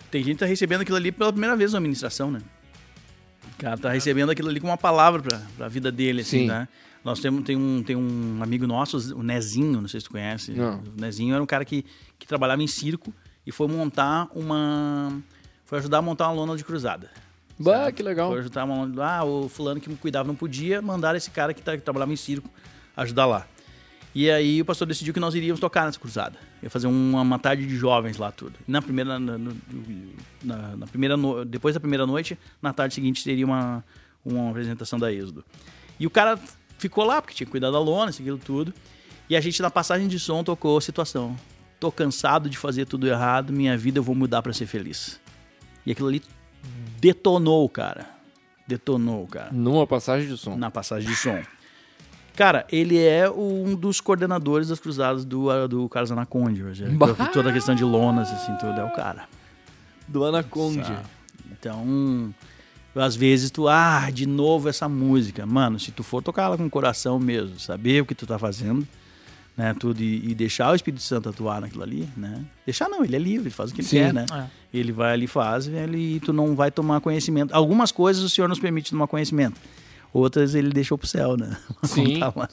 Tem 0.09 0.23
gente 0.23 0.35
que 0.35 0.39
tá 0.39 0.45
recebendo 0.45 0.81
aquilo 0.81 0.97
ali 0.97 1.11
pela 1.11 1.31
primeira 1.31 1.55
vez 1.55 1.73
na 1.73 1.79
administração, 1.79 2.31
né? 2.31 2.39
O 3.53 3.57
cara 3.57 3.77
tá 3.77 3.91
recebendo 3.91 4.29
aquilo 4.31 4.49
ali 4.49 4.59
como 4.59 4.71
uma 4.71 4.77
palavra 4.77 5.21
pra, 5.21 5.41
pra 5.57 5.67
vida 5.67 5.91
dele, 5.91 6.21
assim, 6.21 6.39
Sim. 6.39 6.47
né? 6.47 6.67
Nós 7.03 7.19
temos 7.19 7.43
tem 7.43 7.55
um, 7.55 7.83
tem 7.83 7.95
um 7.95 8.39
amigo 8.41 8.65
nosso, 8.65 9.15
o 9.15 9.21
Nezinho, 9.21 9.79
não 9.79 9.87
sei 9.87 9.99
se 9.99 10.07
tu 10.07 10.11
conhece. 10.11 10.51
Não. 10.51 10.79
O 10.79 10.99
Nezinho 10.99 11.35
era 11.35 11.43
um 11.43 11.45
cara 11.45 11.63
que, 11.63 11.85
que 12.17 12.25
trabalhava 12.25 12.63
em 12.63 12.67
circo 12.67 13.13
e 13.45 13.51
foi 13.51 13.67
montar 13.67 14.27
uma... 14.33 15.21
Foi 15.65 15.77
ajudar 15.79 15.99
a 15.99 16.01
montar 16.01 16.27
uma 16.27 16.33
lona 16.33 16.57
de 16.57 16.63
cruzada. 16.63 17.09
Bah, 17.57 17.73
sabe? 17.85 17.93
que 17.93 18.03
legal. 18.03 18.29
Foi 18.31 18.39
ajudar 18.39 18.65
uma. 18.65 19.03
Ah, 19.03 19.23
o 19.23 19.47
fulano 19.49 19.79
que 19.79 19.89
me 19.89 19.95
cuidava 19.95 20.27
não 20.27 20.35
podia, 20.35 20.81
mandaram 20.81 21.17
esse 21.17 21.29
cara 21.31 21.53
que, 21.53 21.61
tá- 21.61 21.75
que 21.77 21.83
trabalhava 21.83 22.11
em 22.11 22.15
circo 22.17 22.49
ajudar 22.97 23.25
lá. 23.25 23.47
E 24.13 24.29
aí 24.31 24.61
o 24.61 24.65
pastor 24.65 24.87
decidiu 24.87 25.13
que 25.13 25.19
nós 25.19 25.35
iríamos 25.35 25.59
tocar 25.59 25.85
nessa 25.85 25.99
cruzada. 25.99 26.37
Ia 26.63 26.69
fazer 26.69 26.87
uma, 26.87 27.21
uma 27.21 27.37
tarde 27.39 27.65
de 27.67 27.75
jovens 27.75 28.17
lá 28.17 28.31
tudo. 28.31 28.53
Na 28.67 28.81
primeira, 28.81 29.19
na, 29.19 29.37
na- 30.43 30.75
na 30.77 30.87
primeira 30.87 31.17
no- 31.17 31.43
depois 31.43 31.73
da 31.75 31.79
primeira 31.81 32.05
noite, 32.05 32.37
na 32.61 32.71
tarde 32.73 32.93
seguinte 32.95 33.23
teria 33.23 33.45
uma, 33.45 33.83
uma 34.23 34.49
apresentação 34.49 34.97
da 34.97 35.11
Êxodo. 35.11 35.43
E 35.99 36.07
o 36.07 36.09
cara 36.09 36.39
ficou 36.77 37.03
lá 37.03 37.21
porque 37.21 37.33
tinha 37.35 37.47
cuidar 37.47 37.71
da 37.71 37.79
lona, 37.79 38.09
isso, 38.11 38.21
aquilo 38.21 38.37
tudo. 38.37 38.73
E 39.29 39.35
a 39.35 39.41
gente 39.41 39.61
na 39.61 39.69
passagem 39.69 40.07
de 40.07 40.19
som 40.19 40.43
tocou 40.43 40.77
a 40.77 40.81
situação. 40.81 41.35
Tô 41.79 41.91
cansado 41.91 42.49
de 42.49 42.57
fazer 42.57 42.85
tudo 42.85 43.07
errado, 43.07 43.51
minha 43.51 43.77
vida 43.77 43.99
eu 43.99 44.03
vou 44.03 44.15
mudar 44.15 44.41
pra 44.41 44.53
ser 44.53 44.65
feliz. 44.65 45.19
E 45.85 45.91
aquilo 45.91 46.07
ali 46.07 46.21
detonou, 46.99 47.67
cara. 47.69 48.07
Detonou, 48.67 49.27
cara 49.27 49.49
Numa 49.51 49.85
passagem 49.85 50.27
de 50.27 50.37
som. 50.37 50.55
na 50.55 50.71
passagem 50.71 51.07
de 51.07 51.15
som. 51.15 51.39
Cara, 52.35 52.65
ele 52.69 53.01
é 53.01 53.29
um 53.29 53.75
dos 53.75 54.01
coordenadores 54.01 54.67
das 54.67 54.79
cruzadas 54.79 55.23
do, 55.23 55.67
do 55.67 55.87
Carlos 55.87 56.11
Anaconde 56.11 56.63
hoje. 56.63 56.83
Toda 57.31 57.49
a 57.49 57.53
questão 57.53 57.73
de 57.75 57.83
lonas, 57.83 58.29
assim, 58.29 58.53
tudo 58.57 58.79
é 58.79 58.83
o 58.83 58.91
cara. 58.91 59.27
Do 60.07 60.25
Anaconda. 60.25 60.83
sabe? 60.83 60.99
Então, 61.51 62.33
às 62.93 63.15
vezes 63.15 63.51
tu, 63.51 63.69
ah, 63.69 64.09
de 64.11 64.25
novo 64.25 64.67
essa 64.67 64.89
música. 64.89 65.45
Mano, 65.45 65.79
se 65.79 65.91
tu 65.91 66.03
for 66.03 66.21
tocar 66.21 66.43
ela 66.43 66.57
com 66.57 66.65
o 66.65 66.69
coração 66.69 67.19
mesmo, 67.19 67.57
saber 67.59 68.01
o 68.01 68.05
que 68.05 68.15
tu 68.15 68.27
tá 68.27 68.37
fazendo, 68.37 68.85
né, 69.57 69.73
tudo, 69.79 70.01
e, 70.01 70.31
e 70.31 70.35
deixar 70.35 70.71
o 70.71 70.75
Espírito 70.75 71.01
Santo 71.01 71.29
atuar 71.29 71.61
naquilo 71.61 71.83
ali, 71.83 72.09
né? 72.17 72.43
Deixar 72.65 72.89
não, 72.89 73.03
ele 73.03 73.15
é 73.15 73.19
livre, 73.19 73.47
ele 73.47 73.55
faz 73.55 73.71
o 73.71 73.73
que 73.73 73.81
ele 73.81 73.87
Sim. 73.87 73.97
quer, 73.97 74.13
né? 74.13 74.25
É. 74.31 74.45
Ele 74.73 74.91
vai 74.91 75.13
ali 75.13 75.25
e 75.25 75.27
faz, 75.27 75.65
velho, 75.65 75.97
e 75.97 76.19
tu 76.19 76.33
não 76.33 76.55
vai 76.55 76.69
tomar 76.69 76.99
conhecimento. 76.99 77.53
Algumas 77.53 77.91
coisas 77.91 78.21
o 78.23 78.29
Senhor 78.29 78.47
nos 78.47 78.59
permite 78.59 78.91
tomar 78.91 79.07
conhecimento. 79.07 79.59
Outras 80.11 80.55
ele 80.55 80.69
deixou 80.69 80.97
pro 80.97 81.07
céu, 81.07 81.37
né? 81.37 81.57
Sim. 81.83 82.19
Tá 82.19 82.33
lá. 82.35 82.49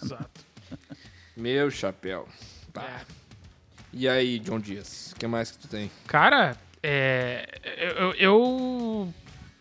Meu 1.37 1.71
chapéu. 1.71 2.29
Pá. 2.73 3.03
E 3.93 4.09
aí, 4.09 4.39
John 4.39 4.59
Dias, 4.59 5.13
o 5.13 5.17
que 5.17 5.27
mais 5.27 5.51
que 5.51 5.59
tu 5.59 5.69
tem? 5.69 5.91
Cara, 6.07 6.57
é, 6.83 7.47
eu, 7.79 8.13
eu. 8.15 9.15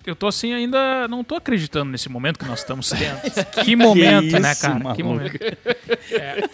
Eu 0.06 0.16
tô 0.16 0.28
assim 0.28 0.54
ainda. 0.54 1.08
Não 1.08 1.24
tô 1.24 1.36
acreditando 1.36 1.92
nesse 1.92 2.10
momento 2.10 2.40
que 2.40 2.46
nós 2.46 2.60
estamos 2.60 2.90
tendo. 2.90 3.22
Que 3.64 3.76
momento, 3.76 4.40
né, 4.40 4.52
isso, 4.52 4.62
cara? 4.62 4.96
Que 4.96 5.04
maluco. 5.04 5.04
momento. 5.04 5.40
É. 6.12 6.50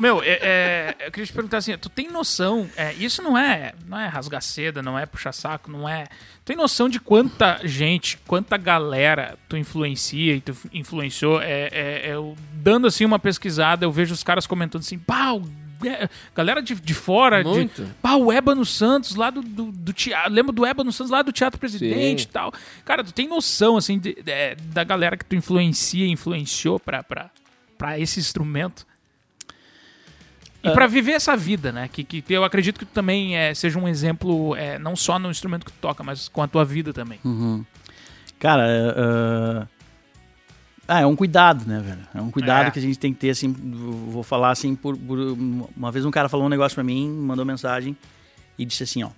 Meu, 0.00 0.22
é, 0.22 0.38
é, 0.42 0.96
eu 1.06 1.12
queria 1.12 1.26
te 1.26 1.32
perguntar 1.32 1.58
assim: 1.58 1.76
tu 1.78 1.88
tem 1.88 2.08
noção? 2.08 2.68
é, 2.76 2.92
isso 2.94 3.22
não 3.22 3.38
é, 3.38 3.72
não 3.86 3.98
é 3.98 4.06
rasgar 4.06 4.42
seda, 4.42 4.82
não 4.82 4.98
é 4.98 5.06
puxar 5.06 5.32
saco, 5.32 5.70
não 5.70 5.88
é. 5.88 6.04
Tu 6.04 6.46
tem 6.46 6.56
noção 6.56 6.88
de 6.88 6.98
quanta 7.00 7.60
gente, 7.64 8.18
quanta 8.26 8.56
galera 8.56 9.38
tu 9.48 9.56
influencia 9.56 10.34
e 10.34 10.40
tu 10.40 10.56
influenciou? 10.72 11.40
É, 11.40 11.68
é, 11.72 12.02
eu, 12.12 12.36
dando 12.52 12.86
assim 12.86 13.04
uma 13.04 13.18
pesquisada, 13.18 13.84
eu 13.84 13.92
vejo 13.92 14.12
os 14.12 14.22
caras 14.22 14.46
comentando 14.46 14.82
assim: 14.82 14.98
pau, 14.98 15.42
é, 15.42 15.63
galera 16.34 16.62
de, 16.62 16.74
de 16.74 16.94
fora, 16.94 17.42
de, 17.42 17.48
Muito. 17.50 17.86
Pá, 18.02 18.14
o 18.14 18.30
Ébano 18.32 18.64
Santos 18.64 19.14
lá 19.14 19.30
do, 19.30 19.42
do, 19.42 19.72
do 19.72 19.92
teatro. 19.92 20.32
Lembro 20.32 20.52
do 20.52 20.64
Ébano 20.66 20.92
Santos 20.92 21.10
lá 21.10 21.22
do 21.22 21.32
Teatro 21.32 21.58
Presidente 21.60 22.22
Sim. 22.22 22.28
e 22.28 22.32
tal. 22.32 22.52
Cara, 22.84 23.02
tu 23.04 23.12
tem 23.12 23.28
noção, 23.28 23.76
assim, 23.76 23.98
de- 23.98 24.14
de- 24.14 24.54
da 24.72 24.84
galera 24.84 25.16
que 25.16 25.24
tu 25.24 25.34
influencia, 25.36 26.06
influenciou 26.06 26.78
pra, 26.80 27.02
pra, 27.02 27.30
pra 27.78 27.98
esse 27.98 28.18
instrumento? 28.20 28.86
E 30.62 30.70
pra 30.70 30.86
viver 30.86 31.12
essa 31.12 31.36
vida, 31.36 31.70
né? 31.70 31.88
Que, 31.92 32.02
que 32.02 32.24
eu 32.32 32.42
acredito 32.42 32.78
que 32.78 32.86
tu 32.86 32.92
também 32.92 33.36
é, 33.36 33.52
seja 33.54 33.78
um 33.78 33.86
exemplo, 33.86 34.56
é, 34.56 34.78
não 34.78 34.96
só 34.96 35.18
no 35.18 35.30
instrumento 35.30 35.66
que 35.66 35.72
tu 35.72 35.78
toca, 35.78 36.02
mas 36.02 36.26
com 36.28 36.42
a 36.42 36.48
tua 36.48 36.64
vida 36.64 36.90
também. 36.90 37.20
Cara, 38.38 38.62
é, 38.66 38.78
é- 39.60 39.73
ah, 40.86 41.00
é 41.00 41.06
um 41.06 41.16
cuidado, 41.16 41.66
né, 41.66 41.80
velho? 41.80 42.06
É 42.14 42.20
um 42.20 42.30
cuidado 42.30 42.66
É. 42.68 42.70
que 42.70 42.78
a 42.78 42.82
gente 42.82 42.98
tem 42.98 43.12
que 43.12 43.18
ter, 43.20 43.30
assim, 43.30 43.50
vou 43.52 44.22
falar 44.22 44.50
assim, 44.50 44.74
por, 44.74 44.96
por- 44.96 45.18
uma 45.76 45.90
vez 45.90 46.04
um 46.04 46.10
cara 46.10 46.28
falou 46.28 46.46
um 46.46 46.48
negócio 46.50 46.74
pra 46.74 46.84
mim, 46.84 47.08
mandou 47.10 47.44
mensagem 47.44 47.96
e 48.58 48.64
disse 48.64 48.82
assim, 48.82 49.02
ó, 49.02 49.10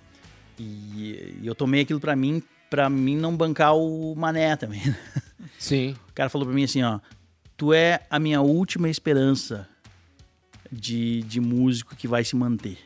e, 0.57 1.37
e 1.41 1.47
eu 1.47 1.53
tomei 1.53 1.81
aquilo 1.81 1.99
pra 1.99 2.15
mim, 2.15 2.41
pra 2.69 2.89
mim 2.89 3.15
não 3.17 3.35
bancar 3.35 3.75
o 3.75 4.15
mané 4.15 4.55
também. 4.55 4.81
Sim. 5.59 5.95
O 6.09 6.13
cara 6.13 6.29
falou 6.29 6.45
pra 6.47 6.55
mim 6.55 6.63
assim, 6.63 6.81
ó, 6.83 6.99
tu 7.55 7.73
é 7.73 8.01
a 8.09 8.17
minha 8.19 8.41
última 8.41 8.89
esperança 8.89 9.67
de, 10.71 11.21
de 11.23 11.39
músico 11.39 11.95
que 11.95 12.07
vai 12.07 12.23
se 12.23 12.35
manter. 12.35 12.77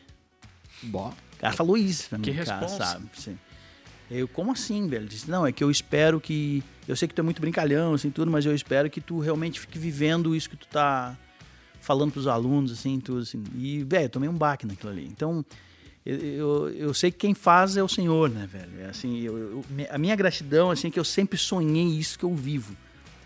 Bom. 0.82 1.12
O 1.36 1.40
cara 1.42 1.52
falou 1.54 1.76
isso 1.76 2.08
pra 2.08 2.18
mim, 2.18 2.24
Que 2.24 2.32
cara, 2.34 2.60
responsa. 2.60 2.84
sabe? 2.84 3.06
Assim. 3.16 3.38
Eu, 4.10 4.28
como 4.28 4.52
assim, 4.52 4.86
velho? 4.88 5.06
Disse, 5.06 5.30
não, 5.30 5.46
é 5.46 5.52
que 5.52 5.62
eu 5.64 5.70
espero 5.70 6.20
que... 6.20 6.62
Eu 6.86 6.96
sei 6.96 7.08
que 7.08 7.14
tu 7.14 7.20
é 7.20 7.22
muito 7.24 7.40
brincalhão, 7.40 7.94
assim, 7.94 8.10
tudo, 8.10 8.30
mas 8.30 8.44
eu 8.44 8.54
espero 8.54 8.90
que 8.90 9.00
tu 9.00 9.18
realmente 9.20 9.58
fique 9.60 9.78
vivendo 9.78 10.34
isso 10.34 10.50
que 10.50 10.56
tu 10.56 10.66
tá 10.68 11.16
falando 11.80 12.12
pros 12.12 12.26
alunos, 12.26 12.72
assim, 12.72 13.00
tudo, 13.00 13.20
assim. 13.22 13.42
E, 13.56 13.82
velho, 13.84 14.04
eu 14.04 14.08
tomei 14.10 14.28
um 14.28 14.36
baque 14.36 14.66
naquilo 14.66 14.90
ali. 14.92 15.06
Então, 15.06 15.44
eu, 16.04 16.16
eu, 16.18 16.68
eu 16.70 16.94
sei 16.94 17.10
que 17.10 17.18
quem 17.18 17.34
faz 17.34 17.76
é 17.76 17.82
o 17.82 17.88
Senhor, 17.88 18.28
né, 18.28 18.46
velho? 18.50 18.70
É 18.80 18.86
assim, 18.86 19.20
eu, 19.20 19.38
eu- 19.38 19.64
a 19.90 19.96
minha 19.98 20.14
gratidão, 20.16 20.70
assim, 20.70 20.88
é 20.88 20.90
que 20.90 20.98
eu 20.98 21.04
sempre 21.04 21.38
sonhei 21.38 21.86
isso 21.86 22.18
que 22.18 22.24
eu 22.24 22.34
vivo. 22.34 22.76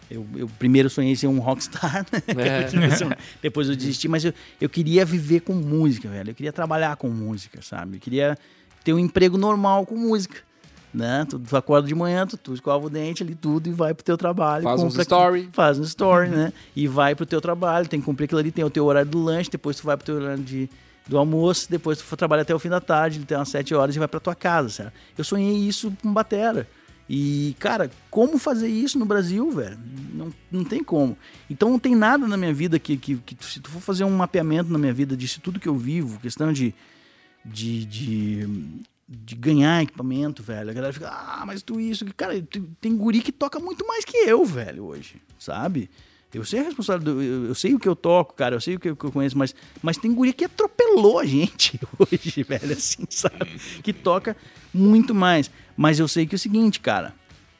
Eu, 0.09 0.25
eu 0.37 0.47
primeiro 0.47 0.89
sonhei 0.89 1.17
ser 1.17 1.27
um 1.27 1.41
rockstar, 1.41 2.07
né? 2.13 2.23
É. 2.29 3.17
Depois 3.43 3.69
eu 3.69 3.75
desisti, 3.75 4.07
mas 4.07 4.25
eu, 4.25 4.33
eu 4.61 4.69
queria 4.69 5.05
viver 5.05 5.41
com 5.41 5.53
música, 5.55 6.09
velho. 6.09 6.31
Eu 6.31 6.35
queria 6.35 6.53
trabalhar 6.53 6.95
com 6.97 7.09
música, 7.09 7.61
sabe? 7.61 7.97
Eu 7.97 8.01
queria 8.01 8.39
ter 8.85 8.93
um 8.93 8.99
emprego 9.01 9.37
normal 9.37 9.85
com 9.85 9.97
música. 9.97 10.46
Né? 10.97 11.27
Tu, 11.29 11.39
tu 11.39 11.55
acorda 11.55 11.87
de 11.87 11.95
manhã, 11.95 12.27
tu, 12.27 12.39
tu 12.39 12.55
escova 12.55 12.87
o 12.87 12.89
dente 12.89 13.23
ali, 13.23 13.35
tudo, 13.35 13.69
e 13.69 13.73
vai 13.73 13.93
pro 13.93 14.03
teu 14.03 14.17
trabalho. 14.17 14.65
Faz 14.65 14.81
compra 14.81 15.03
story. 15.03 15.49
Faz 15.53 15.79
um 15.79 15.83
story, 15.83 16.31
né? 16.31 16.55
E 16.75 16.89
vai 16.89 17.15
pro 17.15 17.27
teu 17.27 17.39
trabalho, 17.39 17.87
tem 17.87 18.01
que 18.01 18.07
cumprir 18.07 18.25
aquilo 18.25 18.41
ali, 18.41 18.51
tem 18.51 18.65
o 18.65 18.71
teu 18.71 18.87
horário 18.87 19.11
do 19.11 19.23
lanche, 19.23 19.51
depois 19.51 19.77
tu 19.77 19.85
vai 19.85 19.95
pro 19.95 20.07
teu 20.07 20.15
horário 20.15 20.43
de, 20.43 20.71
do 21.07 21.19
almoço, 21.19 21.71
depois 21.71 21.99
tu 21.99 22.05
for 22.05 22.17
trabalhar 22.17 22.43
até 22.43 22.55
o 22.55 22.59
fim 22.59 22.71
da 22.71 22.81
tarde, 22.81 23.19
tem 23.27 23.37
umas 23.37 23.51
sete 23.51 23.75
horas 23.75 23.95
e 23.95 23.99
vai 23.99 24.09
pra 24.09 24.19
tua 24.19 24.35
casa, 24.35 24.71
certo? 24.71 24.95
Eu 25.19 25.23
sonhei 25.23 25.55
isso 25.55 25.93
com 26.03 26.11
batera. 26.11 26.67
E, 27.11 27.55
cara, 27.59 27.91
como 28.11 28.39
fazer 28.39 28.69
isso 28.69 28.99
no 28.99 29.05
Brasil, 29.05 29.51
velho? 29.51 29.79
Não, 30.15 30.33
não 30.51 30.65
tem 30.65 30.83
como. 30.83 31.17
Então 31.51 31.69
não 31.69 31.79
tem 31.79 31.95
nada 31.95 32.27
na 32.27 32.39
minha 32.39 32.55
vida 32.55 32.79
que, 32.79 32.97
que, 32.97 33.17
que 33.19 33.45
se 33.45 33.61
tu 33.61 33.71
for 33.71 33.81
fazer 33.81 34.05
um 34.05 34.17
mapeamento 34.17 34.73
na 34.73 34.79
minha 34.79 34.95
vida 34.95 35.15
disso 35.15 35.43
tudo 35.43 35.61
que 35.61 35.69
eu 35.69 35.77
vivo, 35.77 36.19
questão 36.21 36.55
de, 36.55 36.75
de, 37.45 37.85
de, 37.85 38.49
de 39.09 39.35
ganhar 39.37 39.83
equipamento, 39.83 40.43
velho. 40.43 40.71
A 40.71 40.73
galera 40.73 40.93
fica, 40.93 41.09
ah, 41.09 41.45
mas 41.47 41.63
tu 41.63 41.79
isso. 41.81 42.05
Cara, 42.17 42.35
tem 42.81 42.97
guri 42.97 43.21
que 43.21 43.31
toca 43.33 43.59
muito 43.61 43.87
mais 43.87 44.05
que 44.05 44.17
eu, 44.17 44.45
velho, 44.45 44.85
hoje, 44.87 45.23
sabe? 45.39 45.89
Eu 46.35 46.45
sei 46.45 46.61
a 46.61 46.65
responsabilidade, 46.65 47.25
eu, 47.27 47.47
eu 47.47 47.55
sei 47.55 47.73
o 47.73 47.79
que 47.79 47.89
eu 47.89 47.97
toco, 47.97 48.35
cara, 48.35 48.57
eu 48.57 48.61
sei 48.61 48.75
o 48.75 48.81
que 48.81 48.91
eu, 48.91 48.97
que 48.97 49.05
eu 49.05 49.13
conheço, 49.13 49.39
mas, 49.39 49.55
mas 49.83 49.97
tem 49.97 50.13
guria 50.13 50.33
que 50.35 50.45
atropelou 50.45 51.19
a 51.19 51.25
gente 51.25 51.81
hoje, 51.99 52.43
velho, 52.43 52.73
assim, 52.73 53.05
sabe? 53.09 53.59
Que 53.83 53.93
toca 53.93 54.37
muito 54.75 55.15
mais. 55.15 55.51
Mas 55.77 55.99
eu 55.99 56.07
sei 56.09 56.27
que 56.27 56.35
é 56.35 56.37
o 56.37 56.39
seguinte, 56.39 56.81
cara. 56.81 57.15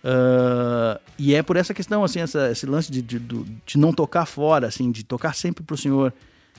ah, 0.05 1.01
e 1.19 1.35
é 1.35 1.43
por 1.43 1.57
essa 1.57 1.73
questão, 1.73 2.05
assim, 2.05 2.21
essa- 2.21 2.51
esse 2.51 2.67
lance 2.67 2.91
de, 2.91 3.01
de, 3.03 3.19
de 3.19 3.79
não 3.79 3.93
tocar 3.93 4.27
fora, 4.27 4.67
assim, 4.67 4.91
de 4.91 5.05
tocar 5.05 5.35
sempre 5.35 5.65
pro 5.65 5.77
senhor. 5.77 6.13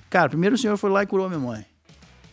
Cara, 0.10 0.30
primeiro 0.30 0.56
o 0.56 0.58
senhor 0.58 0.78
foi 0.78 0.90
lá 0.90 1.04
e 1.04 1.08
curou 1.08 1.28
minha 1.28 1.40
mãe. 1.40 1.66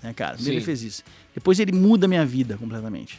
Né, 0.05 0.12
cara? 0.12 0.35
Primeiro 0.35 0.52
Sim. 0.52 0.59
ele 0.59 0.64
fez 0.66 0.82
isso. 0.82 1.02
Depois 1.35 1.59
ele 1.59 1.72
muda 1.72 2.06
minha 2.06 2.26
vida 2.26 2.59
completamente. 2.59 3.18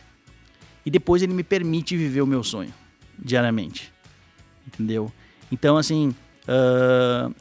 E 0.85 0.91
depois 0.91 1.23
ele 1.23 1.33
me 1.33 1.43
permite 1.43 1.97
viver 1.97 2.21
o 2.21 2.27
meu 2.27 2.43
sonho 2.43 2.71
diariamente. 3.17 3.91
Entendeu? 4.67 5.11
Então, 5.51 5.77
assim, 5.77 6.13
ah, 6.47 7.31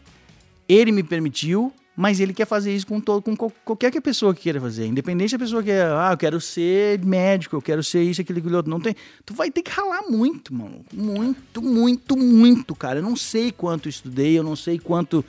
ele 0.67 0.91
me 0.93 1.03
permitiu, 1.03 1.71
mas 1.95 2.21
ele 2.21 2.33
quer 2.33 2.47
fazer 2.47 2.75
isso 2.75 2.87
com, 2.87 2.99
todo, 3.03 3.21
com 3.23 3.37
qual- 3.37 3.53
qualquer 3.67 3.91
que 3.91 4.01
pessoa 4.01 4.35
que 4.35 4.41
queira 4.41 4.59
fazer. 4.63 4.87
Independente 4.87 5.33
da 5.33 5.39
pessoa 5.39 5.63
que 5.63 5.71
é, 5.71 5.83
ah, 5.83 6.09
eu 6.13 6.17
quero 6.17 6.41
ser 6.41 7.05
médico, 7.05 7.55
eu 7.55 7.61
quero 7.61 7.83
ser 7.85 8.03
isso, 8.03 8.23
aquilo, 8.23 8.39
aquilo 8.39 8.57
outro. 8.57 8.71
Não 8.71 8.81
tem. 8.81 8.97
Tu 9.27 9.35
vai 9.35 9.51
ter 9.51 9.61
que 9.61 9.71
ralar 9.71 10.05
muito, 10.09 10.55
mano. 10.55 10.83
Muito, 10.91 11.61
muito, 11.61 12.17
muito, 12.17 12.75
cara. 12.75 13.01
Eu 13.01 13.03
não 13.03 13.15
sei 13.15 13.53
quanto 13.53 13.89
eu 13.89 13.91
estudei, 13.91 14.39
eu 14.39 14.43
não 14.43 14.57
sei 14.57 14.79
quanto 14.79 15.23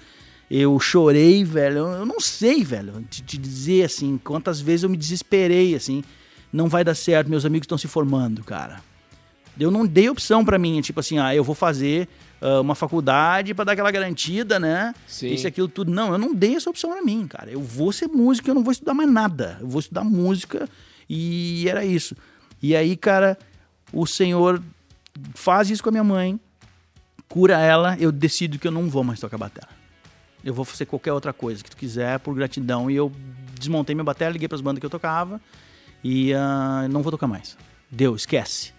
eu 0.50 0.80
chorei, 0.80 1.44
velho. 1.44 1.78
Eu 1.78 1.88
eu 1.88 2.06
não 2.06 2.20
sei, 2.20 2.64
velho, 2.64 3.04
te, 3.10 3.24
te 3.24 3.38
dizer 3.38 3.86
assim, 3.86 4.20
quantas 4.24 4.62
vezes 4.62 4.84
eu 4.84 4.90
me 4.90 4.98
desesperei, 4.98 5.76
assim. 5.76 6.04
Não 6.54 6.70
vai 6.70 6.84
dar 6.84 6.96
certo, 6.96 7.30
meus 7.30 7.46
amigos 7.46 7.66
estão 7.66 7.78
se 7.78 7.88
formando, 7.88 8.44
cara. 8.44 8.82
Eu 9.60 9.72
não 9.72 9.86
dei 9.86 10.10
opção 10.10 10.44
pra 10.44 10.58
mim, 10.58 10.82
tipo 10.82 11.00
assim, 11.00 11.18
ah, 11.18 11.34
eu 11.34 11.44
vou 11.44 11.56
fazer 11.56 12.08
ah, 12.42 12.62
uma 12.62 12.76
faculdade 12.76 13.54
pra 13.54 13.66
dar 13.66 13.72
aquela 13.72 13.92
garantida, 13.92 14.60
né? 14.60 14.94
Sim. 15.08 15.34
Isso, 15.34 15.48
aquilo, 15.48 15.68
tudo. 15.68 15.92
Não, 15.92 16.12
eu 16.12 16.18
não 16.18 16.34
dei 16.34 16.56
essa 16.56 16.70
opção 16.70 16.92
pra 16.92 17.02
mim, 17.02 17.26
cara. 17.28 17.50
Eu 17.50 17.62
vou 17.62 17.92
ser 17.92 18.08
músico, 18.08 18.50
eu 18.50 18.56
não 18.56 18.64
vou 18.64 18.72
estudar 18.72 18.94
mais 18.94 19.10
nada. 19.10 19.58
Eu 19.60 19.68
vou 19.68 19.80
estudar 19.80 20.04
música 20.04 20.70
e 21.10 21.68
era 21.68 21.84
isso. 21.84 22.16
E 22.62 22.76
aí, 22.76 22.96
cara, 22.96 23.38
o 23.92 24.06
Senhor 24.06 24.62
faz 25.34 25.70
isso 25.70 25.82
com 25.82 25.90
a 25.90 25.92
minha 25.92 26.04
mãe, 26.04 26.40
cura 27.28 27.60
ela, 27.60 27.98
eu 28.00 28.12
decido 28.12 28.60
que 28.60 28.68
eu 28.68 28.72
não 28.72 28.90
vou 28.90 29.04
mais 29.04 29.20
tocar 29.20 29.38
bateria. 29.38 29.70
Eu 30.46 30.54
vou 30.54 30.64
fazer 30.64 30.86
qualquer 30.86 31.12
outra 31.12 31.34
coisa 31.34 31.64
que 31.64 31.70
tu 31.70 31.76
quiser 31.76 32.20
por 32.20 32.36
gratidão. 32.36 32.90
E 32.90 32.96
eu 32.96 33.12
desmontei 33.60 33.96
minha 33.96 34.04
bateria, 34.04 34.32
liguei 34.32 34.48
pras 34.48 34.62
bandas 34.62 34.80
que 34.80 34.86
eu 34.86 34.90
tocava 34.90 35.42
e 36.04 36.32
ah, 36.34 36.88
não 36.90 37.02
vou 37.02 37.12
tocar 37.12 37.26
mais. 37.26 37.58
Deu, 37.90 38.16
esquece. 38.16 38.72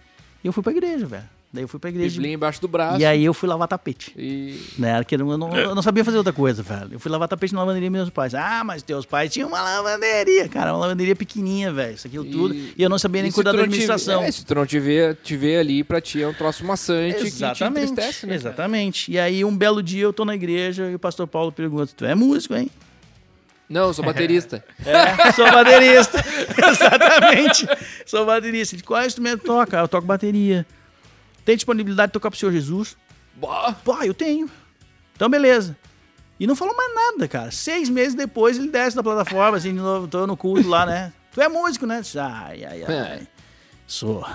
E 0.43 0.47
eu 0.47 0.53
fui 0.53 0.63
pra 0.63 0.71
igreja, 0.71 1.05
velho. 1.05 1.36
Daí 1.57 1.63
eu 1.63 1.67
fui 1.67 1.79
pra 1.79 1.89
igreja. 1.89 2.13
Biblinha 2.13 2.35
embaixo 2.35 2.61
do 2.61 2.67
braço. 2.67 2.99
E 2.99 3.05
aí 3.05 3.25
eu 3.25 3.33
fui 3.33 3.49
lavar 3.49 3.67
tapete. 3.67 4.13
E... 4.15 4.61
Né? 4.77 4.97
Porque 4.99 5.15
eu 5.15 5.37
não, 5.37 5.57
eu 5.57 5.73
não 5.73 5.81
sabia 5.81 6.05
fazer 6.05 6.17
outra 6.17 6.31
coisa, 6.31 6.61
velho. 6.61 6.89
Eu 6.91 6.99
fui 6.99 7.11
lavar 7.11 7.27
tapete 7.27 7.51
na 7.51 7.61
lavanderia 7.61 7.89
dos 7.89 7.97
meus 7.97 8.09
pais. 8.11 8.35
Ah, 8.35 8.63
mas 8.63 8.83
teus 8.83 9.07
pais 9.07 9.33
tinham 9.33 9.49
uma 9.49 9.59
lavanderia, 9.59 10.47
cara. 10.47 10.71
Uma 10.71 10.81
lavanderia 10.81 11.15
pequenininha, 11.15 11.73
velho. 11.73 11.95
Isso 11.95 12.05
aquilo 12.05 12.25
tudo. 12.25 12.53
E 12.53 12.75
eu 12.77 12.87
não 12.89 12.99
sabia 12.99 13.23
nem 13.23 13.31
E 13.31 13.33
cuidar 13.33 13.51
da 13.53 13.57
não 13.57 13.63
te- 13.63 13.67
administração. 13.69 14.21
é, 14.23 14.29
se 14.31 14.45
tu 14.45 14.53
não 14.53 14.65
te 14.67 14.79
vê, 14.79 15.15
te 15.15 15.35
vê 15.35 15.57
ali, 15.57 15.83
pra 15.83 15.99
ti 15.99 16.21
é 16.21 16.27
um 16.27 16.33
troço 16.33 16.63
maçante 16.63 17.15
que 17.15 17.21
te 17.23 17.27
Exatamente. 17.27 17.93
né? 18.27 18.35
Exatamente. 18.35 19.11
E 19.11 19.17
aí, 19.17 19.43
um 19.43 19.57
belo 19.57 19.81
dia, 19.81 20.03
eu 20.03 20.13
tô 20.13 20.23
na 20.25 20.35
igreja 20.35 20.91
e 20.91 20.93
o 20.95 20.99
pastor 20.99 21.25
Paulo 21.25 21.51
pergunta: 21.51 21.91
Tu 21.97 22.05
é 22.05 22.13
músico, 22.13 22.53
hein? 22.53 22.69
Não, 23.69 23.87
eu 23.87 23.93
sou 23.93 24.05
baterista. 24.05 24.63
É, 24.85 25.31
sou 25.33 25.43
baterista. 25.51 26.23
Exatamente. 26.71 27.67
Sou 28.05 28.25
baterista. 28.25 28.77
De 28.77 28.83
qual 28.83 29.05
instrumento 29.05 29.43
toca? 29.43 29.77
Eu 29.77 29.87
toco 29.89 30.07
bateria. 30.07 30.65
Tem 31.47 31.55
disponibilidade 31.55 32.09
de 32.09 32.13
tocar 32.13 32.29
pro 32.29 32.37
Senhor 32.37 32.51
Jesus? 32.51 32.97
Pô, 33.85 34.03
eu 34.03 34.13
tenho. 34.13 34.51
Então, 35.15 35.29
beleza. 35.29 35.77
E 36.37 36.45
não 36.45 36.57
falou 36.57 36.75
mais 36.75 36.93
nada, 36.93 37.25
cara. 37.25 37.51
Seis 37.51 37.87
meses 37.87 38.15
depois, 38.15 38.57
ele 38.57 38.67
desce 38.67 38.97
da 38.97 39.01
plataforma, 39.01 39.55
assim, 39.55 39.73
de 39.73 39.79
novo, 39.79 40.09
tô 40.09 40.27
no 40.27 40.35
culto 40.35 40.67
lá, 40.67 40.85
né? 40.85 41.13
Tu 41.31 41.39
é 41.41 41.47
músico, 41.47 41.85
né? 41.85 42.01
Ai, 42.19 42.65
ai, 42.65 42.83
ai. 42.83 42.93
É. 42.93 43.27
Sou. 43.85 44.27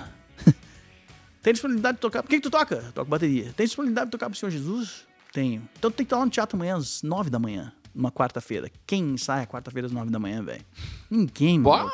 Tem 1.42 1.52
disponibilidade 1.52 1.96
de 1.96 2.00
tocar. 2.00 2.22
Por 2.22 2.30
que, 2.30 2.36
que 2.36 2.42
tu 2.42 2.50
toca? 2.50 2.76
Eu 2.76 2.92
toco 2.92 3.10
bateria. 3.10 3.52
Tem 3.54 3.66
disponibilidade 3.66 4.06
de 4.06 4.12
tocar 4.12 4.30
pro 4.30 4.38
Senhor 4.38 4.50
Jesus? 4.50 5.06
Tenho. 5.34 5.68
Então 5.78 5.90
tu 5.90 5.94
tem 5.94 6.06
que 6.06 6.08
estar 6.08 6.16
lá 6.16 6.24
no 6.24 6.30
teatro 6.30 6.56
amanhã 6.56 6.78
às 6.78 7.02
nove 7.02 7.28
da 7.28 7.38
manhã, 7.38 7.74
numa 7.94 8.10
quarta-feira. 8.10 8.70
Quem 8.86 9.02
ensaia 9.10 9.46
quarta-feira 9.46 9.84
às 9.84 9.92
nove 9.92 10.10
da 10.10 10.18
manhã, 10.18 10.42
velho? 10.42 10.64
Ninguém, 11.10 11.58
mano. 11.58 11.92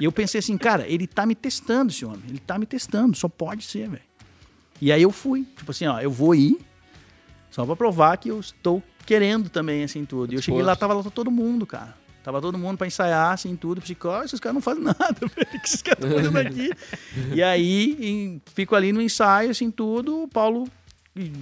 E 0.00 0.04
eu 0.04 0.12
pensei 0.12 0.38
assim, 0.38 0.56
cara, 0.56 0.88
ele 0.88 1.06
tá 1.06 1.26
me 1.26 1.34
testando, 1.34 1.92
esse 1.92 2.06
homem. 2.06 2.22
Ele 2.26 2.38
tá 2.38 2.58
me 2.58 2.64
testando, 2.64 3.14
só 3.14 3.28
pode 3.28 3.62
ser, 3.62 3.90
velho. 3.90 4.05
E 4.80 4.92
aí 4.92 5.02
eu 5.02 5.10
fui. 5.10 5.46
Tipo 5.56 5.70
assim, 5.70 5.86
ó, 5.86 6.00
eu 6.00 6.10
vou 6.10 6.34
ir 6.34 6.58
só 7.50 7.64
pra 7.64 7.74
provar 7.76 8.16
que 8.18 8.28
eu 8.28 8.38
estou 8.40 8.82
querendo 9.06 9.48
também, 9.48 9.84
assim, 9.84 10.04
tudo. 10.04 10.32
E 10.32 10.36
eu 10.36 10.42
cheguei 10.42 10.62
lá, 10.62 10.76
tava 10.76 10.94
lá 10.94 11.02
todo 11.04 11.30
mundo, 11.30 11.64
cara. 11.66 11.94
Tava 12.22 12.40
todo 12.40 12.58
mundo 12.58 12.76
pra 12.76 12.86
ensaiar, 12.88 13.32
assim, 13.32 13.54
tudo. 13.54 13.80
Pensei, 13.80 13.96
ó, 14.04 14.22
esses 14.24 14.40
caras 14.40 14.54
não 14.54 14.60
fazem 14.60 14.82
nada, 14.84 15.14
velho. 15.20 15.48
O 15.54 15.60
que 15.60 15.66
esses 15.66 15.80
caras 15.80 16.04
estão 16.04 16.18
fazendo 16.18 16.38
aqui? 16.38 16.70
e 17.32 17.42
aí, 17.42 17.96
em- 18.00 18.42
fico 18.54 18.74
ali 18.74 18.92
no 18.92 19.00
ensaio, 19.00 19.50
assim, 19.50 19.70
tudo. 19.70 20.24
O 20.24 20.28
Paulo 20.28 20.68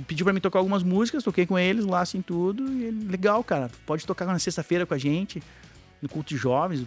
pediu 0.07 0.25
pra 0.25 0.33
mim 0.33 0.41
tocar 0.41 0.59
algumas 0.61 0.83
músicas, 0.83 1.25
toquei 1.25 1.47
com 1.47 1.59
eles 1.59 1.85
lá, 1.87 2.03
assim, 2.03 2.21
tudo. 2.23 2.71
E 2.71 2.85
ele, 2.85 3.07
legal, 3.09 3.43
cara, 3.43 3.71
pode 3.87 4.07
tocar 4.07 4.27
na 4.27 4.39
sexta-feira 4.39 4.85
com 4.87 4.93
a 4.95 4.99
gente, 4.99 5.43
no 6.03 6.09
culto 6.09 6.29
de 6.29 6.37
jovens. 6.37 6.85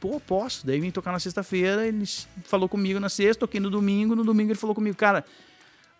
Pô, 0.00 0.18
posso. 0.20 0.64
Daí 0.64 0.80
vim 0.80 0.90
tocar 0.92 1.10
na 1.12 1.18
sexta-feira, 1.18 1.86
ele 1.86 2.04
falou 2.44 2.68
comigo 2.68 2.98
na 3.00 3.08
sexta, 3.10 3.40
toquei 3.40 3.60
no 3.60 3.68
domingo. 3.68 4.14
No 4.14 4.24
domingo 4.24 4.52
ele 4.52 4.58
falou 4.58 4.74
comigo, 4.74 4.96
cara, 4.96 5.24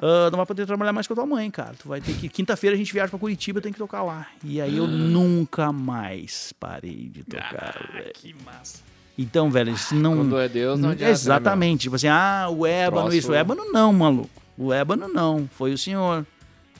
ah, 0.01 0.31
não 0.31 0.37
vai 0.39 0.47
poder 0.47 0.67
trabalhar 0.67 0.93
mais 0.93 1.07
com 1.07 1.13
a 1.13 1.17
tua 1.17 1.27
mãe, 1.27 1.51
cara. 1.51 1.75
Tu 1.79 1.89
vai 1.89 2.01
ter 2.01 2.13
que. 2.15 2.29
Quinta-feira 2.29 2.75
a 2.75 2.79
gente 2.79 2.93
viaja 2.93 3.09
pra 3.11 3.19
Curitiba, 3.19 3.61
tem 3.61 3.73
que 3.73 3.79
tocar 3.79 4.03
lá. 4.03 4.27
E 4.43 4.61
aí 4.61 4.77
eu 4.77 4.87
nunca 4.87 5.73
mais 5.73 6.53
parei 6.59 7.11
de 7.13 7.23
tocar, 7.25 7.89
velho. 7.93 8.13
Que 8.15 8.35
massa. 8.45 8.81
Então, 9.19 9.51
velho, 9.51 9.73
isso 9.73 9.95
não. 9.95 10.17
Quando 10.17 10.39
é 10.39 10.49
Deus, 10.49 10.81
não 10.81 10.91
adianta, 10.91 11.05
né, 11.07 11.11
Exatamente. 11.13 11.81
tipo 11.83 11.97
assim, 11.97 12.09
ah, 12.09 12.49
o 12.51 12.65
ébano, 12.67 13.03
Troço- 13.03 13.17
isso. 13.19 13.31
O 13.33 13.35
ébano 13.35 13.71
não, 13.71 13.93
maluco. 13.93 14.31
O 14.57 14.73
ébano 14.73 15.09
não. 15.09 15.49
Foi 15.57 15.73
o 15.75 15.79
senhor. 15.79 16.25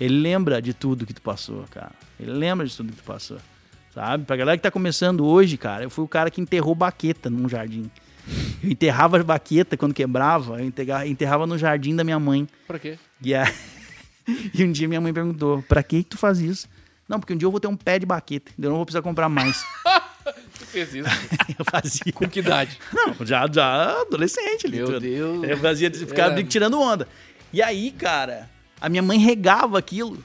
Ele 0.01 0.19
lembra 0.19 0.63
de 0.63 0.73
tudo 0.73 1.05
que 1.05 1.13
tu 1.13 1.21
passou, 1.21 1.65
cara. 1.71 1.93
Ele 2.19 2.33
lembra 2.33 2.67
de 2.67 2.75
tudo 2.75 2.91
que 2.93 2.99
tu 2.99 3.05
passou. 3.05 3.37
Sabe? 3.95 4.25
Pra 4.25 4.37
galera 4.37 4.57
que 4.57 4.63
tá 4.63 4.71
começando 4.71 5.27
hoje, 5.27 5.57
cara, 5.59 5.83
eu 5.83 5.91
fui 5.91 6.05
o 6.05 6.09
cara 6.09 6.31
que 6.31 6.41
enterrou 6.41 6.75
baqueta 6.75 7.29
num 7.29 7.49
jardim. 7.49 7.91
Eu 8.63 8.71
enterrava 8.71 9.19
a 9.19 9.23
baqueta 9.25 9.77
quando 9.77 9.95
quebrava, 9.95 10.61
eu 10.61 10.65
enterrava, 10.67 11.07
enterrava 11.07 11.47
no 11.47 11.57
jardim 11.57 11.97
da 11.97 12.05
minha 12.05 12.19
mãe. 12.19 12.47
Pra 12.67 12.79
quê? 12.79 12.99
E, 13.23 13.35
aí- 13.35 13.53
e 14.55 14.65
um 14.65 14.71
dia 14.71 14.87
minha 14.87 15.01
mãe 15.01 15.13
perguntou: 15.13 15.63
pra 15.63 15.83
que, 15.83 16.03
que 16.03 16.11
tu 16.11 16.19
faz 16.19 16.39
isso? 16.41 16.69
Não, 17.09 17.19
porque 17.19 17.33
um 17.33 17.37
dia 17.37 17.47
eu 17.47 17.51
vou 17.51 17.59
ter 17.59 17.67
um 17.69 17.77
pé 17.77 17.99
de 17.99 18.07
baqueta, 18.07 18.53
eu 18.59 18.69
não 18.71 18.77
vou 18.77 18.85
precisar 18.87 19.03
comprar 19.03 19.29
mais. 19.29 19.65
Tu 20.59 20.67
fez 20.67 20.95
isso? 20.95 21.09
eu 21.59 21.65
fazia. 21.65 22.13
Com 22.13 22.29
que 22.29 22.39
idade? 22.41 22.79
Não, 22.93 23.15
já, 23.27 23.49
já 23.51 24.01
adolescente 24.03 24.67
ali. 24.67 24.77
Meu 24.77 24.87
tudo. 24.87 25.01
Deus. 25.01 25.43
Eu 25.49 25.57
fazia, 25.57 25.91
ficava 25.93 26.33
Era- 26.35 26.45
tirando 26.45 26.79
onda. 26.79 27.09
E 27.53 27.61
aí, 27.63 27.91
cara, 27.91 28.49
a 28.81 28.89
minha 28.89 29.03
mãe 29.03 29.19
regava 29.19 29.79
aquilo. 29.79 30.23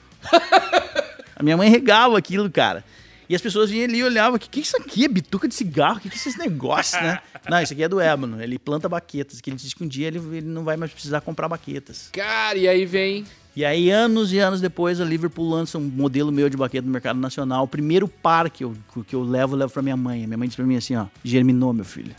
a 1.35 1.41
minha 1.41 1.55
mãe 1.57 1.69
regava 1.69 2.17
aquilo, 2.17 2.51
cara. 2.51 2.83
E 3.27 3.35
as 3.35 3.41
pessoas 3.41 3.69
vinham 3.69 3.85
ali 3.85 3.99
e 3.99 4.03
olhavam, 4.03 4.35
o 4.35 4.39
que, 4.39 4.49
que 4.49 4.59
é 4.59 4.63
isso 4.63 4.77
aqui? 4.77 5.05
É 5.05 5.07
bituca 5.07 5.47
de 5.47 5.55
cigarro? 5.55 5.97
O 5.97 5.99
que, 5.99 6.09
que 6.09 6.15
é 6.15 6.17
esses 6.17 6.37
negócios, 6.37 7.01
né? 7.01 7.19
Não, 7.49 7.61
isso 7.61 7.73
aqui 7.73 7.83
é 7.83 7.89
do 7.89 7.99
ébano. 7.99 8.41
Ele 8.41 8.59
planta 8.59 8.87
baquetas, 8.87 9.41
que 9.41 9.49
ele 9.49 9.57
diz 9.57 9.73
que 9.73 9.83
um 9.83 9.87
dia 9.87 10.07
ele, 10.07 10.17
ele 10.17 10.47
não 10.47 10.63
vai 10.63 10.77
mais 10.77 10.91
precisar 10.91 11.21
comprar 11.21 11.47
baquetas. 11.47 12.09
Cara, 12.11 12.57
e 12.57 12.67
aí 12.67 12.85
vem. 12.85 13.25
E 13.55 13.63
aí, 13.63 13.89
anos 13.89 14.33
e 14.33 14.39
anos 14.39 14.59
depois, 14.59 14.99
a 14.99 15.05
Liverpool 15.05 15.47
lança 15.47 15.77
um 15.77 15.81
modelo 15.81 16.31
meu 16.31 16.49
de 16.49 16.57
baqueta 16.57 16.85
no 16.85 16.91
mercado 16.91 17.19
nacional. 17.19 17.63
O 17.63 17.67
primeiro 17.67 18.07
par 18.07 18.49
que 18.49 18.63
eu, 18.63 18.75
que 19.07 19.15
eu 19.15 19.23
levo, 19.23 19.53
eu 19.53 19.59
levo 19.59 19.71
pra 19.71 19.81
minha 19.81 19.95
mãe. 19.95 20.25
Minha 20.27 20.37
mãe 20.37 20.47
diz 20.47 20.55
pra 20.55 20.65
mim 20.65 20.75
assim, 20.75 20.95
ó, 20.95 21.05
germinou, 21.23 21.71
meu 21.71 21.85
filho. 21.85 22.15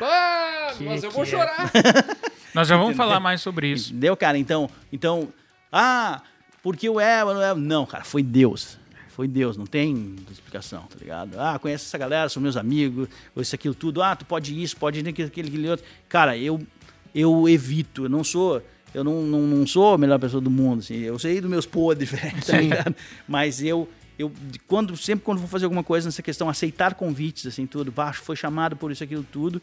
Ah, 0.00 0.72
mas 0.80 1.02
eu 1.02 1.10
vou 1.10 1.24
que 1.24 1.28
é? 1.28 1.32
chorar. 1.32 1.72
Nós 2.54 2.68
já 2.68 2.76
vamos 2.76 2.96
falar 2.96 3.20
mais 3.20 3.40
sobre 3.40 3.68
isso. 3.72 3.90
Entendeu, 3.90 4.16
cara? 4.16 4.38
Então, 4.38 4.70
então, 4.92 5.32
ah, 5.72 6.22
porque 6.62 6.88
o 6.88 7.00
ébano, 7.00 7.40
o 7.40 7.42
ébano. 7.42 7.66
Não, 7.66 7.86
cara, 7.86 8.04
foi 8.04 8.22
Deus. 8.22 8.78
Foi 9.20 9.28
Deus, 9.28 9.54
não 9.54 9.66
tem 9.66 10.16
explicação, 10.30 10.84
tá 10.84 10.96
ligado? 10.98 11.38
Ah, 11.38 11.58
conhece 11.58 11.84
essa 11.84 11.98
galera, 11.98 12.26
são 12.30 12.42
meus 12.42 12.56
amigos, 12.56 13.06
ou 13.36 13.42
isso, 13.42 13.54
aquilo, 13.54 13.74
tudo. 13.74 14.02
Ah, 14.02 14.16
tu 14.16 14.24
pode 14.24 14.58
isso, 14.62 14.74
pode 14.78 14.98
ir 14.98 15.06
aquele, 15.06 15.28
aquele, 15.28 15.48
aquele 15.48 15.68
outro. 15.68 15.84
Cara, 16.08 16.38
eu, 16.38 16.58
eu 17.14 17.46
evito, 17.46 18.06
eu 18.06 18.08
não 18.08 18.24
sou. 18.24 18.62
Eu 18.94 19.04
não, 19.04 19.20
não, 19.20 19.40
não 19.42 19.66
sou 19.66 19.92
a 19.92 19.98
melhor 19.98 20.18
pessoa 20.18 20.40
do 20.40 20.50
mundo, 20.50 20.78
assim. 20.78 21.00
Eu 21.00 21.18
sei 21.18 21.38
dos 21.38 21.50
meus 21.50 21.66
podres, 21.66 22.10
velho, 22.10 22.40
tá 22.46 22.58
ligado? 22.58 22.96
Mas 23.28 23.62
eu, 23.62 23.86
eu 24.18 24.32
quando, 24.66 24.96
sempre 24.96 25.22
quando 25.22 25.38
vou 25.38 25.48
fazer 25.48 25.66
alguma 25.66 25.84
coisa 25.84 26.06
nessa 26.06 26.22
questão, 26.22 26.48
aceitar 26.48 26.94
convites, 26.94 27.46
assim, 27.46 27.66
tudo, 27.66 27.92
baixo, 27.92 28.22
foi 28.22 28.36
chamado 28.36 28.74
por 28.74 28.90
isso, 28.90 29.04
aquilo, 29.04 29.22
tudo. 29.22 29.60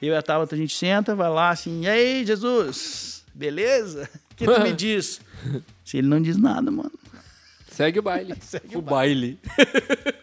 Eu 0.00 0.14
e 0.14 0.16
a 0.16 0.22
Tabata, 0.22 0.54
a 0.54 0.58
gente 0.58 0.74
senta, 0.74 1.14
vai 1.14 1.28
lá 1.28 1.50
assim, 1.50 1.82
e 1.82 1.86
aí, 1.86 2.24
Jesus, 2.24 3.26
beleza? 3.34 4.08
O 4.32 4.36
que 4.36 4.46
tu 4.46 4.58
me 4.62 4.72
diz? 4.74 5.20
Se 5.84 5.98
ele 5.98 6.08
não 6.08 6.18
diz 6.18 6.38
nada, 6.38 6.70
mano. 6.70 6.92
Segue 7.76 7.98
o 7.98 8.02
baile. 8.02 8.34
Segue 8.40 8.76
o 8.76 8.80
baile. 8.82 9.38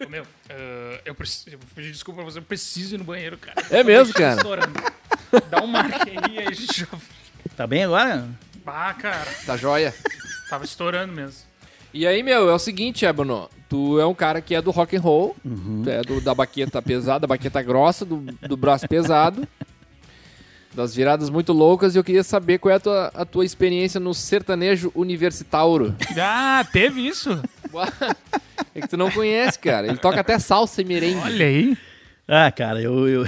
Ô, 0.06 0.10
meu, 0.10 0.26
eh, 0.50 1.02
eu, 1.06 1.14
preciso, 1.16 1.50
eu 1.52 1.60
vou 1.60 1.68
pedir 1.76 1.92
desculpa 1.92 2.22
pra 2.22 2.32
você, 2.32 2.40
eu 2.40 2.44
preciso 2.44 2.96
ir 2.96 2.98
no 2.98 3.04
banheiro, 3.04 3.38
cara. 3.38 3.62
É 3.70 3.84
mesmo, 3.84 4.14
cara? 4.14 4.38
estourando. 4.38 4.74
Dá 5.50 5.62
um 5.64 5.68
marque 5.68 6.10
aí, 6.10 6.40
aí 6.40 6.48
a 6.48 6.52
gente 6.52 6.80
já... 6.82 6.88
Tá 7.56 7.68
bem 7.68 7.84
agora? 7.84 8.28
Ah, 8.66 8.94
cara, 8.94 9.28
Tá 9.46 9.56
joia. 9.56 9.94
tava 10.50 10.64
estourando 10.66 11.14
mesmo. 11.14 11.42
E 11.94 12.08
aí, 12.08 12.24
meu, 12.24 12.50
é 12.50 12.54
o 12.54 12.60
seguinte, 12.60 13.06
Ebono. 13.06 13.50
Tu 13.70 14.00
é 14.00 14.06
um 14.06 14.14
cara 14.16 14.42
que 14.42 14.56
é 14.56 14.62
do 14.62 14.72
rock 14.72 14.96
and 14.96 15.02
roll, 15.02 15.36
Uhum. 15.46 15.82
tu 15.84 15.90
é 15.90 16.02
do, 16.02 16.22
da 16.22 16.34
baqueta 16.34 16.82
pesada, 16.82 17.22
da 17.22 17.28
baqueta 17.28 17.62
grossa, 17.62 18.04
do, 18.06 18.18
do 18.48 18.56
braço 18.58 18.88
pesado, 18.88 19.48
das 20.74 20.96
viradas 20.96 21.30
muito 21.30 21.54
loucas, 21.54 21.94
e 21.96 21.98
eu 22.00 22.04
queria 22.04 22.24
saber 22.24 22.58
qual 22.58 22.72
é 22.72 22.76
a 22.76 22.80
tua, 22.80 23.12
a 23.14 23.26
tua 23.26 23.46
experiência 23.46 24.00
no 24.00 24.14
sertanejo 24.14 24.92
universitauro. 24.96 25.96
Ah, 26.20 26.66
teve 26.72 27.06
isso? 27.08 27.30
É 28.76 28.82
que 28.82 28.88
tu 28.88 28.98
não 28.98 29.10
conhece, 29.12 29.60
cara. 29.60 29.88
Ele 29.88 29.98
toca 29.98 30.20
até 30.20 30.38
salsa 30.40 30.82
e 30.82 30.86
merengue. 30.86 31.22
Olha 31.24 31.46
aí. 31.46 31.78
Ah, 32.28 32.52
cara, 32.52 32.82
eu. 32.82 33.08
eu... 33.08 33.26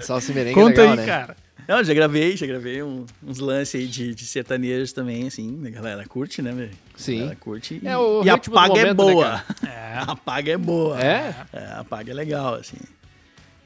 Salsa 0.00 0.30
e 0.30 0.34
merengue 0.34 0.54
Conta 0.54 0.80
é 0.82 0.90
legal, 0.90 0.90
aí, 0.92 0.96
né? 0.98 1.06
cara. 1.06 1.36
Não, 1.66 1.82
já 1.82 1.92
gravei, 1.92 2.36
já 2.36 2.46
gravei 2.46 2.80
um- 2.80 3.04
uns 3.26 3.38
lances 3.40 3.80
aí 3.80 3.88
de, 3.88 4.14
de 4.14 4.24
sertanejos 4.24 4.92
também, 4.92 5.26
assim. 5.26 5.60
A 5.66 5.70
galera 5.70 6.04
curte, 6.06 6.40
né, 6.40 6.52
velho? 6.52 6.70
Sim. 6.96 7.16
A 7.16 7.20
galera 7.20 7.36
curte. 7.40 7.80
e- 7.82 7.88
É 7.88 7.98
o 7.98 8.22
e 8.22 8.30
a 8.30 8.38
paga 8.38 8.78
é 8.78 8.92
momento, 8.92 9.04
né, 9.06 9.12
boa. 9.12 9.44
É. 9.66 9.86
A 10.06 10.14
paga 10.14 10.52
é 10.52 10.56
boa. 10.58 11.00
É? 11.02 11.34
É, 11.54 11.66
a 11.78 11.82
paga 11.82 12.10
é 12.12 12.14
legal, 12.14 12.54
assim. 12.56 12.76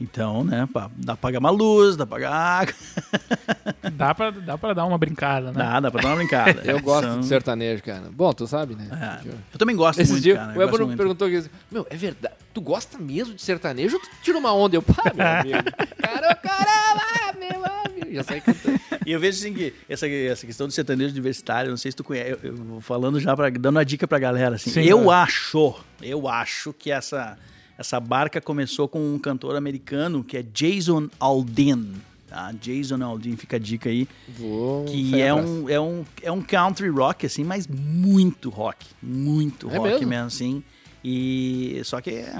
Então, 0.01 0.43
né, 0.43 0.66
pá, 0.72 0.90
dá 0.97 1.14
pra 1.14 1.28
pagar 1.28 1.39
uma 1.40 1.51
luz, 1.51 1.94
dá 1.94 2.06
pra 2.06 2.16
pagar 2.16 2.32
água. 2.32 2.74
Dá 3.93 4.14
pra, 4.14 4.31
dá 4.31 4.56
pra 4.56 4.72
dar 4.72 4.85
uma 4.86 4.97
brincada, 4.97 5.52
né? 5.52 5.59
Dá, 5.59 5.81
dá 5.81 5.90
pra 5.90 6.02
dar 6.02 6.09
uma 6.10 6.16
brincada. 6.16 6.62
Eu 6.64 6.81
gosto 6.81 7.06
São- 7.06 7.20
de 7.20 7.27
sertanejo, 7.27 7.82
cara. 7.82 8.05
Bom, 8.10 8.32
tu 8.32 8.47
sabe, 8.47 8.74
né? 8.74 8.89
É, 9.24 9.28
eu 9.52 9.59
também 9.59 9.74
gosto 9.77 9.98
Esses 10.01 10.12
muito, 10.12 10.22
dias, 10.22 10.39
cara. 10.39 10.52
o 10.59 10.62
eu 10.62 10.68
Ebono 10.68 10.86
muito. 10.86 10.97
perguntou 10.98 11.27
aqui, 11.28 11.44
meu, 11.70 11.86
é 11.90 11.97
verdade, 11.97 12.35
tu 12.55 12.60
gosta 12.60 12.98
mesmo 12.98 13.35
de 13.35 13.43
sertanejo 13.43 13.97
ou 13.97 14.02
tu 14.02 14.09
tira 14.22 14.39
uma 14.39 14.52
onda? 14.55 14.77
Eu, 14.77 14.82
pá, 14.82 15.02
meu 15.14 15.27
amigo. 15.27 15.70
Cara, 16.01 16.35
caramba, 16.35 17.39
meu 17.39 17.64
amigo. 17.64 18.14
Já 18.14 18.22
saí 18.24 18.40
cantando. 18.40 18.81
E 19.06 19.12
eu 19.12 19.20
vejo 19.20 19.39
assim 19.39 19.52
que 19.55 19.74
essa, 19.89 20.06
essa 20.09 20.47
questão 20.47 20.66
do 20.66 20.72
sertanejo 20.72 21.10
universitário, 21.12 21.70
não 21.70 21.77
sei 21.77 21.90
se 21.90 21.97
tu 21.97 22.05
conhece, 22.05 22.31
eu, 22.31 22.39
eu 22.43 22.56
vou 22.56 22.81
falando 22.81 23.18
já, 23.20 23.35
pra, 23.36 23.51
dando 23.51 23.77
uma 23.77 23.85
dica 23.85 24.06
pra 24.09 24.18
galera, 24.18 24.55
assim. 24.56 24.70
Sim, 24.70 24.82
eu 24.82 25.10
é. 25.12 25.16
acho, 25.16 25.74
eu 26.02 26.28
acho 26.28 26.72
que 26.72 26.90
essa, 26.90 27.36
essa 27.81 27.98
barca 27.98 28.43
começou 28.43 28.86
com 28.86 29.15
um 29.15 29.19
cantor 29.19 29.57
americano 29.57 30.23
que 30.23 30.36
é 30.36 30.43
Jason 30.43 31.09
Aldean. 31.19 31.86
Tá? 32.28 32.52
Jason 32.61 33.02
Aldean, 33.02 33.36
fica 33.39 33.57
a 33.57 33.59
dica 33.59 33.89
aí. 33.89 34.07
Vou 34.39 34.85
Que 34.85 35.19
é 35.20 35.32
um, 35.32 35.66
é, 35.69 35.81
um, 35.81 36.05
é 36.23 36.31
um 36.31 36.43
country 36.43 36.89
rock, 36.90 37.24
assim, 37.24 37.43
mas 37.43 37.66
muito 37.66 38.51
rock. 38.51 38.86
Muito 39.02 39.70
É 39.70 39.78
rock 39.78 39.90
mesmo? 39.93 40.09
mesmo, 40.09 40.27
assim. 40.27 40.62
E 41.02 41.81
só 41.85 42.02
que 42.02 42.11
é 42.11 42.31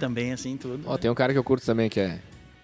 também, 0.00 0.32
assim, 0.32 0.56
tudo. 0.56 0.80
Ó, 0.86 0.96
tem 0.96 1.10
um 1.10 1.14
cara 1.14 1.30
que 1.34 1.38
eu 1.38 1.44
curto 1.44 1.66
também 1.66 1.90
que 1.90 2.00
é, 2.00 2.18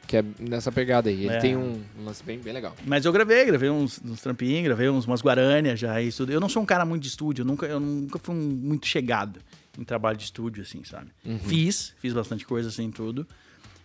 que 0.06 0.16
é 0.16 0.24
nessa 0.38 0.72
pegada 0.72 1.10
aí. 1.10 1.26
Ele 1.26 1.34
É. 1.34 1.38
tem 1.38 1.56
um 1.58 1.78
lance 2.06 2.24
bem, 2.24 2.38
bem 2.38 2.54
legal. 2.54 2.74
Mas 2.86 3.04
eu 3.04 3.12
gravei, 3.12 3.44
gravei 3.44 3.68
uns, 3.68 4.00
uns 4.02 4.22
trampinhos, 4.22 4.64
gravei 4.64 4.88
uns, 4.88 5.04
umas 5.06 5.20
guarânias 5.20 5.78
já 5.78 6.00
e 6.00 6.10
tudo. 6.10 6.32
Eu 6.32 6.40
não 6.40 6.48
sou 6.48 6.62
um 6.62 6.66
cara 6.66 6.86
muito 6.86 7.02
de 7.02 7.08
estúdio, 7.08 7.42
eu 7.42 7.46
nunca, 7.46 7.66
eu 7.66 7.78
nunca 7.78 8.18
fui 8.18 8.34
um- 8.34 8.38
muito 8.62 8.86
chegado 8.86 9.38
em 9.80 9.84
trabalho 9.84 10.16
de 10.16 10.24
estúdio, 10.24 10.62
assim, 10.62 10.84
sabe? 10.84 11.08
Fiz, 11.46 11.94
fiz 11.98 12.12
bastante 12.12 12.44
coisa, 12.44 12.68
assim, 12.68 12.90
tudo. 12.90 13.26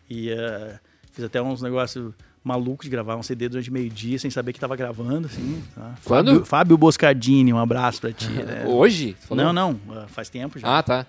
E 0.09 0.30
eh, 0.30 0.80
fiz 1.11 1.23
até 1.23 1.41
uns 1.41 1.61
negócios 1.61 2.13
malucos 2.43 2.84
de 2.85 2.91
gravar 2.91 3.15
um 3.15 3.23
CD 3.23 3.49
durante 3.49 3.72
meio-dia 3.72 4.19
sem 4.19 4.30
saber 4.30 4.53
que 4.53 4.59
tava 4.59 4.76
gravando, 4.76 5.27
assim. 5.27 5.63
Tá? 5.73 5.95
Quando? 6.03 6.27
Fábio, 6.31 6.45
Fábio 6.45 6.77
Boscardini, 6.77 7.53
um 7.53 7.57
abraço 7.57 8.01
pra 8.01 8.11
ti. 8.11 8.27
né? 8.30 8.65
Hoje? 8.67 9.15
Não, 9.31 9.53
não, 9.53 9.80
eh, 9.91 10.05
faz 10.07 10.30
tempo 10.30 10.59
já. 10.59 10.77
Ah, 10.77 10.84
tá. 10.84 11.05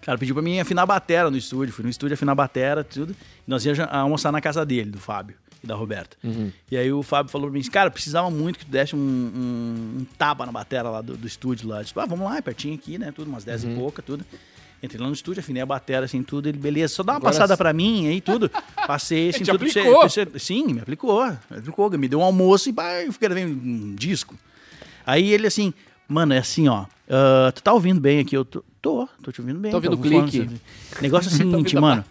Cara, 0.00 0.16
pediu 0.16 0.34
pra 0.34 0.42
mim 0.42 0.58
afinar 0.60 0.82
a 0.82 0.86
batera 0.86 1.30
no 1.30 1.36
estúdio. 1.36 1.74
Fui 1.74 1.82
no 1.82 1.90
estúdio 1.90 2.14
afinar 2.14 2.32
a 2.32 2.36
batera, 2.36 2.84
tudo. 2.84 3.12
E 3.46 3.50
nós 3.50 3.64
íamos 3.66 3.80
almoçar 3.80 4.32
na 4.32 4.40
casa 4.40 4.64
dele, 4.64 4.90
do 4.90 4.98
Fábio 4.98 5.36
e 5.62 5.66
da 5.66 5.74
Roberta. 5.74 6.16
Uhum. 6.22 6.50
E 6.70 6.76
aí 6.76 6.92
o 6.92 7.02
Fábio 7.02 7.30
falou 7.32 7.48
pra 7.50 7.58
mim, 7.58 7.64
cara, 7.68 7.90
precisava 7.90 8.30
muito 8.30 8.58
que 8.58 8.64
tu 8.66 8.70
desse 8.70 8.94
um, 8.94 8.98
um, 8.98 9.98
um 10.00 10.06
tapa 10.16 10.44
na 10.46 10.52
batera 10.52 10.88
lá 10.90 11.00
do, 11.00 11.16
do 11.16 11.26
estúdio 11.26 11.68
lá. 11.68 11.78
Eu 11.80 11.84
disse, 11.84 11.94
ah, 11.98 12.06
vamos 12.06 12.24
lá, 12.24 12.36
é 12.38 12.40
pertinho 12.40 12.74
aqui, 12.74 12.98
né? 12.98 13.12
Tudo, 13.12 13.28
umas 13.28 13.44
10 13.44 13.64
Uhum. 13.64 13.72
e 13.72 13.74
pouca, 13.76 14.02
tudo. 14.02 14.24
Entrei 14.80 15.00
lá 15.00 15.08
no 15.08 15.12
estúdio, 15.14 15.40
afinei 15.40 15.60
a 15.60 15.66
batera, 15.66 16.04
assim, 16.04 16.22
tudo. 16.22 16.48
Ele, 16.48 16.56
beleza, 16.56 16.94
só 16.94 17.02
dá 17.02 17.14
uma 17.14 17.16
Agora 17.18 17.32
passada 17.32 17.54
s- 17.54 17.58
pra 17.58 17.72
mim 17.72 18.06
aí, 18.06 18.20
tudo. 18.20 18.48
Passei, 18.86 19.30
assim, 19.30 19.44
tudo. 19.44 19.58
você- 19.68 19.80
aplicou? 19.80 20.00
pra 20.00 20.08
você- 20.08 20.38
sim, 20.38 20.66
me 20.72 20.80
aplicou. 20.80 21.26
Me 21.50 21.58
aplicou. 21.58 21.90
Me 21.98 22.06
deu 22.08 22.20
um 22.20 22.22
almoço 22.22 22.68
e 22.68 22.72
pá, 22.72 23.02
eu 23.02 23.12
fiquei 23.12 23.28
vendo 23.28 23.52
um 23.60 23.94
disco. 23.96 24.36
Aí 25.04 25.32
ele 25.32 25.46
assim, 25.48 25.74
mano, 26.06 26.32
é 26.34 26.38
assim, 26.38 26.68
ó. 26.68 26.84
ah, 27.10 27.50
tu 27.52 27.60
tá 27.62 27.72
ouvindo 27.72 28.00
bem 28.00 28.20
aqui? 28.20 28.36
Eu 28.36 28.44
tô, 28.44 28.62
tô, 28.80 29.08
tô 29.20 29.32
te 29.32 29.40
ouvindo 29.40 29.58
bem. 29.58 29.72
Tô 29.72 29.78
ouvindo 29.78 29.94
o 29.94 29.98
clique. 29.98 30.38
falando- 30.44 30.60
Negócio 31.02 31.28
é 31.30 31.34
o 31.34 31.36
seguinte, 31.36 31.74
mano. 31.74 32.04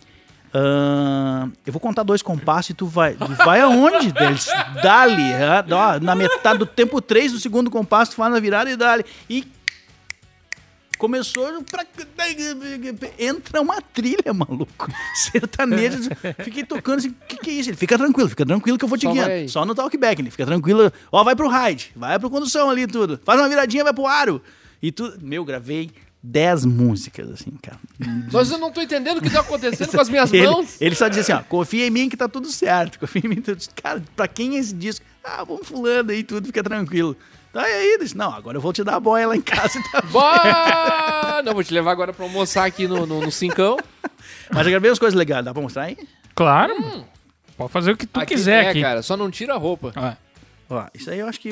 Ah, 0.60 1.48
eu 1.64 1.72
vou 1.72 1.80
contar 1.80 2.02
dois 2.02 2.24
compassos 2.24 2.72
e 2.72 2.74
tu 2.74 2.88
vai. 2.88 3.14
Tu 3.14 3.28
vai 3.46 3.62
aonde? 3.62 4.12
Deles? 4.12 4.48
Dali. 4.82 5.22
ó, 5.72 6.00
na 6.00 6.16
metade 6.16 6.58
do 6.58 6.66
tempo 6.66 7.00
3 7.00 7.34
do 7.34 7.40
segundo 7.40 7.70
compasso, 7.70 8.12
tu 8.12 8.16
faz 8.16 8.34
na 8.34 8.40
virada 8.40 8.68
e 8.72 8.76
dali. 8.76 9.06
E 9.30 9.46
começou 10.98 11.46
pra... 11.64 11.86
entra 13.20 13.62
uma 13.62 13.80
trilha, 13.80 14.34
maluco. 14.34 14.92
Sertaneja. 15.14 16.00
Fiquei 16.44 16.64
tocando 16.64 16.98
assim, 16.98 17.10
o 17.10 17.26
que, 17.28 17.38
que 17.38 17.50
é 17.52 17.54
isso? 17.54 17.70
Ele 17.70 17.78
fica 17.78 17.96
tranquilo, 17.96 18.28
fica 18.28 18.46
tranquilo 18.46 18.80
que 18.80 18.86
eu 18.86 18.90
vou 18.90 18.98
te 18.98 19.08
guiando. 19.08 19.48
Só 19.50 19.64
no 19.64 19.76
talkback, 19.76 20.20
ele 20.20 20.32
fica 20.32 20.46
tranquilo. 20.46 20.92
Ó, 21.12 21.24
vai 21.24 21.36
pro 21.36 21.48
ride, 21.48 21.92
vai 21.96 22.18
pro 22.18 22.32
condução 22.32 22.68
ali 22.68 22.88
tudo. 22.88 23.20
Faz 23.24 23.40
uma 23.40 23.48
viradinha, 23.48 23.84
vai 23.84 23.94
pro 23.94 24.08
aro. 24.08 24.42
E 24.82 24.92
tu, 24.92 25.14
meu, 25.22 25.46
gravei 25.46 25.92
10 26.30 26.66
músicas 26.66 27.30
assim, 27.32 27.52
cara. 27.62 27.78
Mas 28.32 28.52
eu 28.52 28.58
não 28.58 28.72
tô 28.72 28.82
entendendo 28.82 29.20
o 29.20 29.22
que 29.22 29.30
tá 29.30 29.40
acontecendo 29.40 29.90
com 29.92 30.02
as 30.02 30.10
minhas 30.10 30.32
ele, 30.34 30.46
mãos. 30.48 30.76
ele 30.82 30.94
só 30.96 31.08
dizia 31.08 31.22
assim, 31.24 31.32
ó, 31.34 31.40
confia 31.48 31.88
em 31.88 31.90
mim 31.90 32.10
que 32.10 32.18
tá 32.18 32.28
tudo 32.28 32.48
certo. 32.52 33.00
Confia 33.00 33.22
em 33.26 33.30
mim. 33.30 33.42
Tudo... 33.42 33.58
Cara, 33.82 34.04
pra 34.16 34.28
quem 34.28 34.56
é 34.58 34.60
esse 34.60 34.74
disco? 34.74 35.06
Ah, 35.24 35.44
vamos 35.44 35.68
fulano 35.68 36.12
aí, 36.12 36.24
tudo 36.24 36.46
fica 36.48 36.62
tranquilo. 36.64 37.16
Tá 37.54 37.62
aí, 37.62 37.98
disse, 38.00 38.16
não, 38.16 38.32
agora 38.34 38.58
eu 38.58 38.62
vou 38.62 38.74
te 38.74 38.84
dar 38.84 38.96
a 38.96 39.00
boia 39.00 39.28
lá 39.28 39.36
em 39.36 39.42
casa. 39.42 39.82
Tá 39.92 40.02
bom. 40.02 40.20
Bah! 40.20 41.42
Não, 41.46 41.54
vou 41.54 41.64
te 41.64 41.74
levar 41.74 41.92
agora 41.92 42.12
pra 42.12 42.26
almoçar 42.26 42.66
aqui 42.66 42.88
no, 42.88 43.06
no, 43.06 43.22
no 43.22 43.32
Cincão. 43.32 43.78
Mas 44.52 44.66
eu 44.66 44.72
gravei 44.72 44.90
umas 44.90 45.00
coisas 45.00 45.18
legais, 45.18 45.46
dá 45.46 45.54
pra 45.54 45.62
mostrar 45.62 45.84
aí? 45.84 45.98
Claro. 46.36 46.74
Pode 47.56 47.72
fazer 47.72 47.92
o 47.92 47.98
que 47.98 48.06
tu 48.06 48.20
Aqui- 48.20 48.36
quiser 48.36 48.66
é, 48.66 48.70
aqui. 48.70 48.82
cara, 48.82 49.02
só 49.02 49.16
não 49.16 49.32
tira 49.32 49.54
a 49.54 49.58
roupa. 49.58 49.92
Ah, 49.96 50.16
Ó, 50.70 50.86
isso 50.94 51.10
aí 51.10 51.20
eu 51.20 51.28
acho 51.28 51.40
que... 51.40 51.50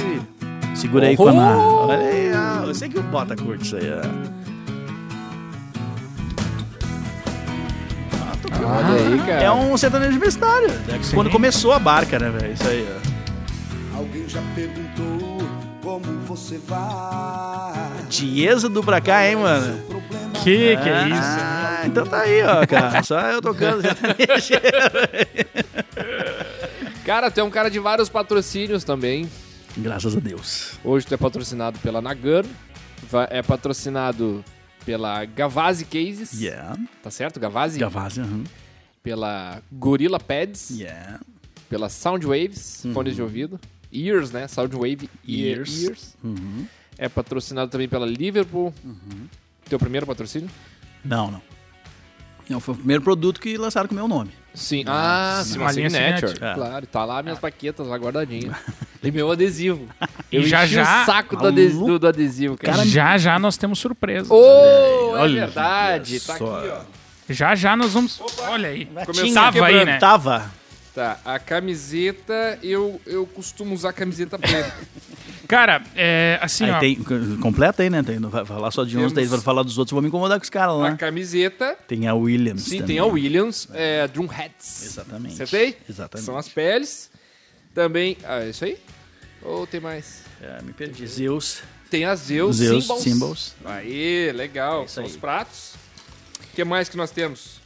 Segura 0.75 1.07
aí 1.07 1.15
com 1.15 1.29
a... 1.29 1.57
Olha 1.87 1.97
aí, 1.99 2.67
eu 2.67 2.75
sei 2.75 2.89
que 2.89 2.99
o 2.99 3.03
Bota 3.03 3.35
curte 3.35 3.63
isso 3.65 3.77
aí, 3.77 3.89
ó. 3.89 4.34
Olha 8.53 9.01
aí, 9.07 9.17
cara. 9.19 9.43
É 9.43 9.51
um 9.51 9.75
sertanejo 9.77 10.11
universitário. 10.11 10.67
né? 10.69 10.99
Quando 11.13 11.29
começou 11.29 11.71
a 11.73 11.79
barca, 11.79 12.17
né, 12.19 12.29
velho? 12.29 12.53
Isso 12.53 12.67
aí, 12.67 12.87
ó. 13.93 13.97
Alguém 13.97 14.27
já 14.27 14.41
perguntou 14.53 15.47
como 15.81 16.19
você 16.21 16.57
vai? 16.67 17.89
De 18.09 18.45
êxodo 18.45 18.83
pra 18.83 18.99
cá, 19.01 19.27
hein, 19.27 19.37
mano? 19.37 19.81
que 20.43 20.77
que 20.77 20.89
é 20.89 21.07
isso? 21.07 21.21
Ah, 21.21 21.81
então 21.85 22.05
tá 22.05 22.19
aí, 22.21 22.43
ó, 22.43 22.65
cara. 22.67 23.01
Só 23.03 23.19
eu 23.21 23.41
tocando 23.41 23.81
sertanejo. 23.87 24.61
Cara, 27.05 27.29
tu 27.31 27.39
é 27.39 27.43
um 27.43 27.49
cara 27.49 27.69
de 27.69 27.79
vários 27.79 28.09
patrocínios 28.09 28.83
também. 28.83 29.29
Graças 29.77 30.15
a 30.15 30.19
Deus. 30.19 30.73
Hoje 30.83 31.05
tu 31.05 31.13
é 31.13 31.17
patrocinado 31.17 31.79
pela 31.79 32.01
Nagano. 32.01 32.47
va- 33.09 33.27
É 33.29 33.41
patrocinado 33.41 34.43
pela 34.85 35.25
Gavazzi 35.25 35.85
Cases. 35.85 36.39
Yeah. 36.39 36.77
Tá 37.01 37.09
certo? 37.09 37.39
Gavazzi? 37.39 37.79
Gavazzi, 37.79 38.21
aham. 38.21 38.43
Pela 39.01 39.61
Gorilla 39.71 40.19
Pads. 40.19 40.71
Yeah. 40.71 41.19
Pela 41.69 41.89
Soundwaves, 41.89 42.83
Uhum. 42.85 42.93
fones 42.93 43.15
de 43.15 43.21
ouvido. 43.21 43.59
Ears, 43.91 44.31
né? 44.31 44.47
Soundwave 44.47 45.09
Ear- 45.27 45.57
Ears. 45.57 45.83
Ears. 45.83 46.17
Uhum. 46.23 46.65
É 46.97 47.09
patrocinado 47.09 47.69
também 47.71 47.87
pela 47.89 48.05
Liverpool. 48.05 48.73
Teu 49.69 49.79
primeiro 49.79 50.05
patrocínio? 50.05 50.49
Não, 51.03 51.31
não. 51.31 51.41
Não, 52.47 52.59
foi 52.59 52.73
o 52.75 52.77
primeiro 52.77 53.01
produto 53.01 53.39
que 53.41 53.57
lançaram 53.57 53.87
com 53.87 53.93
o 53.93 53.97
meu 53.97 54.07
nome. 54.07 54.31
Sim. 54.55 54.83
Ah, 54.87 55.41
sim, 55.45 55.57
Uma 55.59 55.71
linha 55.71 55.89
Signature. 55.89 56.27
Signature. 56.31 56.51
É. 56.51 56.53
Claro, 56.55 56.87
tá 56.87 57.05
lá 57.05 57.21
minhas 57.21 57.39
paquetas 57.39 57.85
lá 57.87 57.97
guardadinhas. 57.97 58.55
e 59.03 59.11
meu 59.11 59.29
adesivo. 59.31 59.87
E 60.31 60.37
Eu 60.37 60.43
já, 60.43 60.65
enchi 60.65 60.75
já- 60.75 61.03
o 61.03 61.05
saco 61.05 61.35
do, 61.35 61.47
ades- 61.47 61.73
do- 61.77 61.99
do 61.99 62.07
adesivo, 62.07 62.57
cara. 62.57 62.85
já 62.85 63.17
já 63.17 63.37
nós 63.37 63.57
temos 63.57 63.79
surpresa. 63.79 64.33
Oh, 64.33 65.15
é 65.17 65.21
Olha 65.21 65.45
verdade. 65.45 66.19
Tá 66.21 66.33
aqui, 66.33 66.39
só. 66.39 66.63
ó. 66.81 66.81
Já 67.29 67.55
já 67.55 67.75
nós 67.75 67.93
vamos. 67.93 68.21
Olha 68.39 68.69
aí. 68.69 68.85
Começou 68.85 69.33
Tava 69.33 69.57
aí, 69.65 69.73
quebrando. 69.73 69.85
né? 69.85 69.97
Tava. 69.99 70.51
Tá, 70.93 71.19
a 71.25 71.37
camiseta, 71.39 72.57
eu, 72.63 73.01
eu 73.05 73.25
costumo 73.25 73.75
usar 73.75 73.91
camiseta 73.93 74.39
preta. 74.39 74.73
Cara, 75.47 75.83
é 75.95 76.39
assim, 76.41 76.65
Aí 76.65 76.71
ó. 76.71 76.79
tem, 76.79 76.95
completa 77.39 77.83
aí, 77.83 77.89
né? 77.89 78.01
Tem, 78.03 78.19
não 78.19 78.29
vai 78.29 78.45
falar 78.45 78.71
só 78.71 78.83
de 78.83 78.97
uns, 78.97 79.13
daí 79.13 79.25
vai 79.25 79.39
falar 79.39 79.63
dos 79.63 79.77
outros, 79.77 79.91
eu 79.91 79.95
vou 79.95 80.01
me 80.01 80.07
incomodar 80.07 80.39
com 80.39 80.43
os 80.43 80.49
caras 80.49 80.73
a 80.73 80.77
lá. 80.77 80.95
camiseta, 80.95 81.77
Tem 81.87 82.07
a 82.07 82.13
Williams 82.15 82.63
sim, 82.63 82.79
também. 82.79 82.87
tem 82.87 82.99
a 82.99 83.05
Williams, 83.05 83.67
é, 83.73 84.07
Drum 84.07 84.29
Hats. 84.31 84.83
Exatamente. 84.85 85.33
Acertei? 85.33 85.77
Exatamente. 85.89 86.25
São 86.25 86.37
as 86.37 86.49
peles. 86.49 87.11
Também, 87.73 88.17
ah, 88.23 88.39
é 88.41 88.49
isso 88.49 88.63
aí? 88.65 88.77
Ou 89.43 89.67
tem 89.67 89.79
mais? 89.79 90.23
É, 90.41 90.61
me 90.63 90.73
perdi. 90.73 91.05
Zeus. 91.05 91.61
Tem 91.89 92.05
as 92.05 92.21
Zeus, 92.21 92.55
Zeus 92.55 92.83
Symbols. 92.85 93.03
Symbols. 93.03 93.55
Aí, 93.63 94.31
legal. 94.33 94.85
É 94.85 94.87
São 94.87 95.03
aí. 95.03 95.09
os 95.09 95.15
pratos. 95.15 95.73
O 96.51 96.55
que 96.55 96.63
mais 96.63 96.89
que 96.89 96.97
nós 96.97 97.11
temos? 97.11 97.59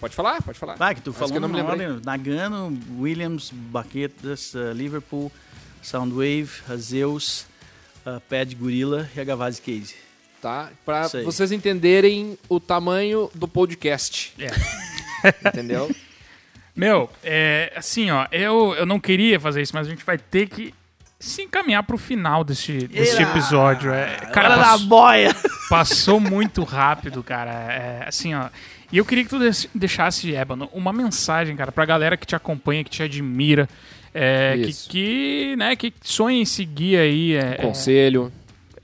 Pode 0.00 0.14
falar? 0.14 0.42
Pode 0.42 0.58
falar. 0.58 0.76
Vai, 0.76 0.94
que 0.94 1.00
tu 1.00 1.10
Mas 1.10 1.18
falou 1.18 1.30
que 1.32 1.36
eu 1.36 1.40
não 1.40 1.48
me 1.48 1.60
ordem. 1.60 2.00
Nagano, 2.04 2.78
Williams, 2.98 3.50
Baquetas, 3.52 4.54
uh, 4.54 4.72
Liverpool, 4.72 5.30
Soundwave, 5.84 6.50
Zeus, 6.76 7.46
a 8.04 8.20
Pad 8.20 8.54
Gorilla 8.56 9.08
e 9.14 9.20
a 9.20 9.24
Gavazzi 9.24 9.60
Case. 9.60 9.94
Tá? 10.40 10.70
Aí. 11.14 11.24
vocês 11.24 11.52
entenderem 11.52 12.38
o 12.48 12.58
tamanho 12.58 13.30
do 13.34 13.46
podcast. 13.48 14.34
Entendeu? 15.46 15.94
Meu, 16.76 17.08
é, 17.22 17.72
assim, 17.76 18.10
ó, 18.10 18.26
eu, 18.32 18.74
eu 18.76 18.84
não 18.84 18.98
queria 18.98 19.38
fazer 19.38 19.62
isso, 19.62 19.74
mas 19.74 19.86
a 19.86 19.90
gente 19.90 20.04
vai 20.04 20.18
ter 20.18 20.48
que 20.48 20.74
se 21.20 21.42
encaminhar 21.42 21.82
pro 21.84 21.96
final 21.96 22.44
desse, 22.44 22.86
desse 22.88 23.16
Era- 23.16 23.30
episódio. 23.30 23.92
É, 23.92 24.16
cara, 24.32 24.76
boia! 24.78 25.34
passou 25.70 26.20
muito 26.20 26.62
rápido, 26.64 27.22
cara. 27.22 27.50
É, 27.72 28.04
assim, 28.08 28.34
ó. 28.34 28.48
E 28.92 28.98
eu 28.98 29.04
queria 29.04 29.24
que 29.24 29.30
tu 29.30 29.38
deix- 29.38 29.68
deixasse, 29.74 30.34
Ébano, 30.34 30.68
uma 30.72 30.92
mensagem, 30.92 31.56
cara, 31.56 31.72
pra 31.72 31.86
galera 31.86 32.16
que 32.16 32.26
te 32.26 32.36
acompanha, 32.36 32.84
que 32.84 32.90
te 32.90 33.02
admira, 33.02 33.68
é, 34.14 34.56
que, 34.58 34.72
que, 34.88 35.56
né, 35.56 35.74
que 35.74 35.92
sonha 36.02 36.40
em 36.40 36.44
seguir 36.44 36.96
aí. 36.96 37.34
É, 37.34 37.56
Conselho. 37.56 38.32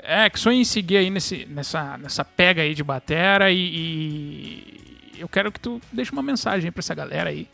é, 0.02 0.28
que 0.28 0.40
sonha 0.40 0.60
em 0.60 0.64
seguir 0.64 0.96
aí 0.96 1.08
nesse, 1.08 1.46
nessa, 1.46 1.96
nessa 1.96 2.24
pega 2.24 2.62
aí 2.62 2.74
de 2.74 2.82
batera 2.82 3.50
e, 3.52 3.56
e 3.56 5.20
eu 5.20 5.28
quero 5.28 5.52
que 5.52 5.60
tu 5.60 5.80
deixe 5.92 6.10
uma 6.10 6.22
mensagem 6.22 6.66
aí 6.66 6.70
pra 6.72 6.80
essa 6.80 6.94
galera 6.94 7.30
aí. 7.30 7.48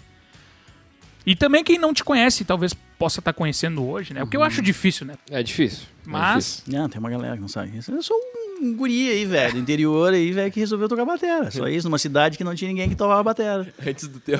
E 1.27 1.35
também 1.35 1.65
quem 1.65 1.77
não 1.77 1.93
te 1.93 2.05
conhece, 2.05 2.44
talvez 2.44 2.73
possa 2.98 3.20
estar 3.20 3.32
conhecendo 3.32 3.85
hoje, 3.85 4.15
né? 4.15 4.23
O 4.23 4.28
que 4.28 4.36
eu 4.36 4.44
acho 4.44 4.62
difícil, 4.62 5.05
né? 5.05 5.15
É 5.28 5.43
difícil. 5.43 5.82
é 6.07 6.09
Mas, 6.09 6.62
Não, 6.66 6.89
tem 6.89 7.01
uma 7.01 7.11
galera 7.11 7.35
que 7.35 7.40
não 7.40 7.48
sabe. 7.48 7.73
Eu 7.77 8.03
sou 8.03 8.16
um 8.62 8.74
guri 8.74 9.11
aí, 9.11 9.24
velho, 9.24 9.55
do 9.55 9.59
interior 9.59 10.15
aí, 10.15 10.31
velho, 10.31 10.53
que 10.53 10.61
resolveu 10.61 10.89
tocar 10.89 11.05
batera. 11.05 11.51
Só 11.51 11.69
isso, 11.69 11.89
numa 11.89 11.98
cidade 11.98 12.39
que 12.39 12.44
não 12.44 12.55
tinha 12.55 12.70
ninguém 12.70 12.89
que 12.89 12.94
tocava 12.94 13.23
batera. 13.24 13.66
Antes 13.85 14.07
do 14.07 14.20
teu, 14.20 14.39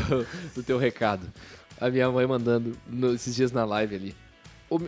do 0.55 0.63
teu 0.63 0.79
recado, 0.79 1.27
a 1.81 1.91
minha 1.91 2.11
mãe 2.11 2.27
mandando 2.27 2.77
no- 2.89 3.15
esses 3.15 3.35
dias 3.35 3.53
na 3.53 3.65
live 3.65 3.95
ali. 3.95 4.15
O 4.71 4.81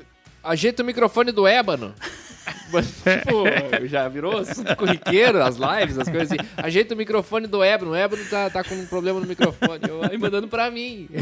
ajeita 0.42 0.82
o 0.82 0.86
microfone 0.86 1.32
do 1.32 1.46
ébano. 1.46 1.94
Mas, 2.72 2.86
tipo, 3.02 3.86
já 3.86 4.08
virou 4.08 4.38
assunto 4.38 4.74
corriqueiro, 4.76 5.42
as 5.42 5.56
lives, 5.56 5.98
as 5.98 6.08
coisas 6.08 6.32
assim. 6.32 6.48
Ajeita 6.56 6.94
o 6.94 6.96
microfone 6.96 7.46
do 7.46 7.62
ébano. 7.62 7.90
O 7.90 7.94
ébano 7.94 8.22
tá, 8.30 8.48
tá 8.48 8.64
com 8.64 8.74
um 8.74 8.86
problema 8.86 9.20
no 9.20 9.26
microfone. 9.26 9.80
Eu, 9.86 10.02
aí 10.02 10.16
mandando 10.16 10.48
pra 10.48 10.70
mim. 10.70 11.08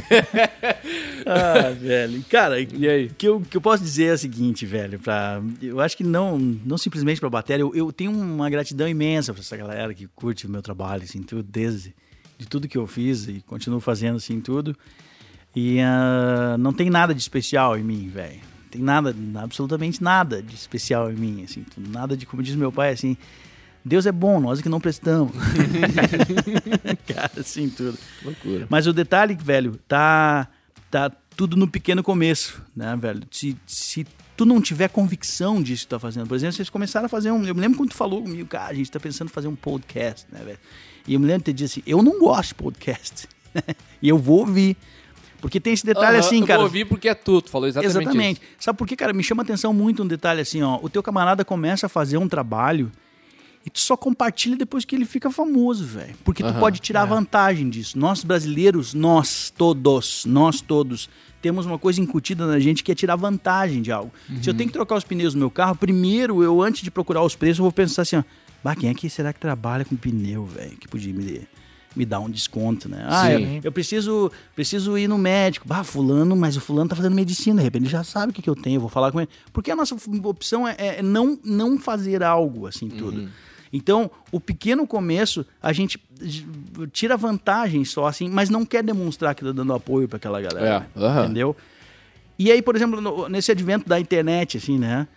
Ah, 1.26 1.70
velho. 1.70 2.24
Cara, 2.30 2.60
E 2.60 2.88
aí? 2.88 3.06
o 3.06 3.14
que 3.14 3.26
eu, 3.26 3.40
que 3.40 3.56
eu 3.56 3.60
posso 3.60 3.82
dizer 3.82 4.04
é 4.06 4.12
o 4.12 4.18
seguinte, 4.18 4.64
velho, 4.64 4.98
pra, 4.98 5.42
eu 5.60 5.80
acho 5.80 5.96
que 5.96 6.04
não, 6.04 6.38
não 6.38 6.78
simplesmente 6.78 7.20
pra 7.20 7.28
bateria, 7.28 7.62
eu, 7.62 7.74
eu 7.74 7.92
tenho 7.92 8.12
uma 8.12 8.48
gratidão 8.48 8.88
imensa 8.88 9.32
pra 9.32 9.42
essa 9.42 9.56
galera 9.56 9.92
que 9.92 10.06
curte 10.14 10.46
o 10.46 10.50
meu 10.50 10.62
trabalho, 10.62 11.02
assim, 11.02 11.22
tudo, 11.22 11.42
desde 11.42 11.94
de 12.38 12.46
tudo 12.46 12.68
que 12.68 12.78
eu 12.78 12.86
fiz 12.86 13.26
e 13.26 13.42
continuo 13.46 13.80
fazendo, 13.80 14.16
assim, 14.16 14.40
tudo. 14.40 14.76
E 15.56 15.80
ah, 15.80 16.56
não 16.58 16.70
tem 16.70 16.90
nada 16.90 17.14
de 17.14 17.20
especial 17.22 17.78
em 17.78 17.82
mim, 17.82 18.10
velho. 18.10 18.40
Tem 18.70 18.82
nada, 18.82 19.16
absolutamente 19.36 20.02
nada 20.02 20.42
de 20.42 20.54
especial 20.54 21.10
em 21.10 21.14
mim, 21.14 21.44
assim, 21.44 21.64
nada 21.78 22.14
de, 22.14 22.26
como 22.26 22.42
diz 22.42 22.54
meu 22.54 22.70
pai, 22.70 22.92
assim, 22.92 23.16
Deus 23.82 24.04
é 24.04 24.12
bom, 24.12 24.38
nós 24.38 24.58
é 24.58 24.62
que 24.62 24.68
não 24.68 24.78
prestamos. 24.80 25.32
Cara, 27.08 27.30
assim, 27.38 27.70
tudo. 27.70 27.96
Loucura. 28.22 28.66
Mas 28.68 28.86
o 28.86 28.92
detalhe, 28.92 29.34
velho, 29.34 29.78
tá, 29.88 30.46
tá 30.90 31.10
tudo 31.34 31.56
no 31.56 31.66
pequeno 31.66 32.02
começo, 32.02 32.60
né, 32.74 32.94
velho? 32.94 33.22
Se, 33.30 33.56
se 33.66 34.06
tu 34.36 34.44
não 34.44 34.60
tiver 34.60 34.88
convicção 34.88 35.62
disso 35.62 35.84
que 35.84 35.88
tu 35.88 35.90
tá 35.90 35.98
fazendo, 35.98 36.26
por 36.26 36.34
exemplo, 36.34 36.54
vocês 36.54 36.68
começaram 36.68 37.06
a 37.06 37.08
fazer 37.08 37.30
um. 37.30 37.42
Eu 37.46 37.54
me 37.54 37.60
lembro 37.62 37.78
quando 37.78 37.90
tu 37.90 37.96
falou 37.96 38.22
comigo, 38.22 38.46
cara, 38.46 38.72
a 38.72 38.74
gente 38.74 38.90
tá 38.90 39.00
pensando 39.00 39.28
em 39.28 39.32
fazer 39.32 39.48
um 39.48 39.56
podcast, 39.56 40.26
né, 40.30 40.40
velho? 40.44 40.58
E 41.06 41.14
eu 41.14 41.20
me 41.20 41.26
lembro 41.26 41.40
de 41.40 41.44
ter 41.44 41.52
dito 41.54 41.66
assim: 41.66 41.82
eu 41.86 42.02
não 42.02 42.18
gosto 42.18 42.48
de 42.48 42.54
podcast. 42.56 43.26
e 44.02 44.08
eu 44.08 44.18
vou 44.18 44.40
ouvir. 44.40 44.76
Porque 45.40 45.60
tem 45.60 45.72
esse 45.72 45.84
detalhe 45.84 46.16
assim, 46.16 46.40
eu 46.40 46.46
cara. 46.46 46.58
Vou 46.58 46.66
ouvir 46.66 46.84
porque 46.84 47.08
é 47.08 47.14
tu, 47.14 47.42
tu 47.42 47.50
falou 47.50 47.68
exatamente, 47.68 47.98
Exatamente. 47.98 48.40
isso. 48.40 48.50
Sabe 48.58 48.78
por 48.78 48.86
quê, 48.86 48.96
cara? 48.96 49.12
Me 49.12 49.22
chama 49.22 49.42
atenção 49.42 49.72
muito 49.72 50.02
um 50.02 50.06
detalhe 50.06 50.40
assim, 50.40 50.62
ó. 50.62 50.78
O 50.82 50.88
teu 50.88 51.02
camarada 51.02 51.44
começa 51.44 51.86
a 51.86 51.88
fazer 51.88 52.16
um 52.16 52.28
trabalho 52.28 52.90
e 53.66 53.70
tu 53.70 53.80
só 53.80 53.96
compartilha 53.96 54.56
depois 54.56 54.84
que 54.84 54.94
ele 54.94 55.04
fica 55.04 55.28
famoso, 55.28 55.84
velho. 55.84 56.14
Porque 56.24 56.42
tu 56.42 56.54
pode 56.54 56.78
tirar 56.78 57.04
vantagem 57.04 57.68
disso. 57.68 57.98
Nós 57.98 58.22
brasileiros, 58.22 58.94
nós 58.94 59.52
todos, 59.56 60.24
nós 60.24 60.60
todos, 60.60 61.10
temos 61.42 61.66
uma 61.66 61.78
coisa 61.78 62.00
incutida 62.00 62.46
na 62.46 62.60
gente 62.60 62.84
que 62.84 62.92
é 62.92 62.94
tirar 62.94 63.16
vantagem 63.16 63.82
de 63.82 63.90
algo. 63.90 64.12
Se 64.40 64.48
eu 64.48 64.54
tenho 64.54 64.68
que 64.68 64.72
trocar 64.72 64.96
os 64.96 65.04
pneus 65.04 65.34
do 65.34 65.38
meu 65.40 65.50
carro, 65.50 65.74
primeiro 65.74 66.44
eu, 66.44 66.62
antes 66.62 66.82
de 66.82 66.90
procurar 66.92 67.22
os 67.22 67.34
preços, 67.34 67.58
eu 67.58 67.64
vou 67.64 67.72
pensar 67.72 68.02
assim, 68.02 68.16
ó. 68.16 68.22
Bah, 68.62 68.74
quem 68.74 68.88
é 68.88 68.94
que 68.94 69.10
será 69.10 69.32
que 69.32 69.38
trabalha 69.38 69.84
com 69.84 69.96
pneu, 69.96 70.44
velho? 70.44 70.76
Que 70.76 70.88
podia 70.88 71.12
me 71.12 71.46
me 71.96 72.04
dar 72.04 72.20
um 72.20 72.28
desconto, 72.30 72.88
né? 72.88 73.04
Ah, 73.08 73.32
eu, 73.32 73.60
eu 73.64 73.72
preciso, 73.72 74.30
preciso 74.54 74.96
ir 74.98 75.08
no 75.08 75.16
médico. 75.16 75.66
Bah, 75.66 75.82
fulano, 75.82 76.36
mas 76.36 76.56
o 76.56 76.60
fulano 76.60 76.88
tá 76.90 76.94
fazendo 76.96 77.14
medicina, 77.14 77.56
de 77.58 77.64
repente 77.64 77.84
ele 77.84 77.90
já 77.90 78.04
sabe 78.04 78.30
o 78.30 78.34
que, 78.34 78.42
que 78.42 78.50
eu 78.50 78.54
tenho, 78.54 78.76
eu 78.76 78.80
vou 78.80 78.90
falar 78.90 79.10
com 79.10 79.20
ele. 79.20 79.30
Porque 79.52 79.70
a 79.70 79.76
nossa 79.76 79.96
opção 80.24 80.68
é, 80.68 80.74
é 80.78 81.02
não, 81.02 81.38
não 81.44 81.78
fazer 81.78 82.22
algo 82.22 82.66
assim 82.66 82.88
tudo. 82.88 83.28
Então, 83.72 84.10
o 84.30 84.38
pequeno 84.38 84.86
começo, 84.86 85.44
a 85.62 85.72
gente 85.72 85.98
tira 86.92 87.16
vantagem 87.16 87.84
só 87.84 88.06
assim, 88.06 88.28
mas 88.28 88.48
não 88.48 88.64
quer 88.64 88.82
demonstrar 88.82 89.34
que 89.34 89.44
tá 89.44 89.52
dando 89.52 89.72
apoio 89.72 90.06
para 90.08 90.16
aquela 90.18 90.40
galera. 90.40 90.86
É, 90.96 91.00
aham. 91.00 91.24
Entendeu? 91.24 91.56
E 92.38 92.52
aí, 92.52 92.60
por 92.62 92.76
exemplo, 92.76 93.00
no- 93.00 93.28
nesse 93.28 93.50
advento 93.50 93.88
da 93.88 93.98
internet, 93.98 94.56
assim, 94.58 94.78
né? 94.78 95.08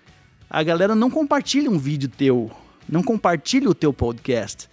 A 0.49 0.63
galera 0.63 0.95
não 0.95 1.09
compartilha 1.11 1.69
um 1.69 1.77
vídeo 1.77 2.09
teu, 2.09 2.49
não 2.87 3.03
compartilha 3.03 3.69
o 3.69 3.75
teu 3.75 3.93
podcast. 3.93 4.67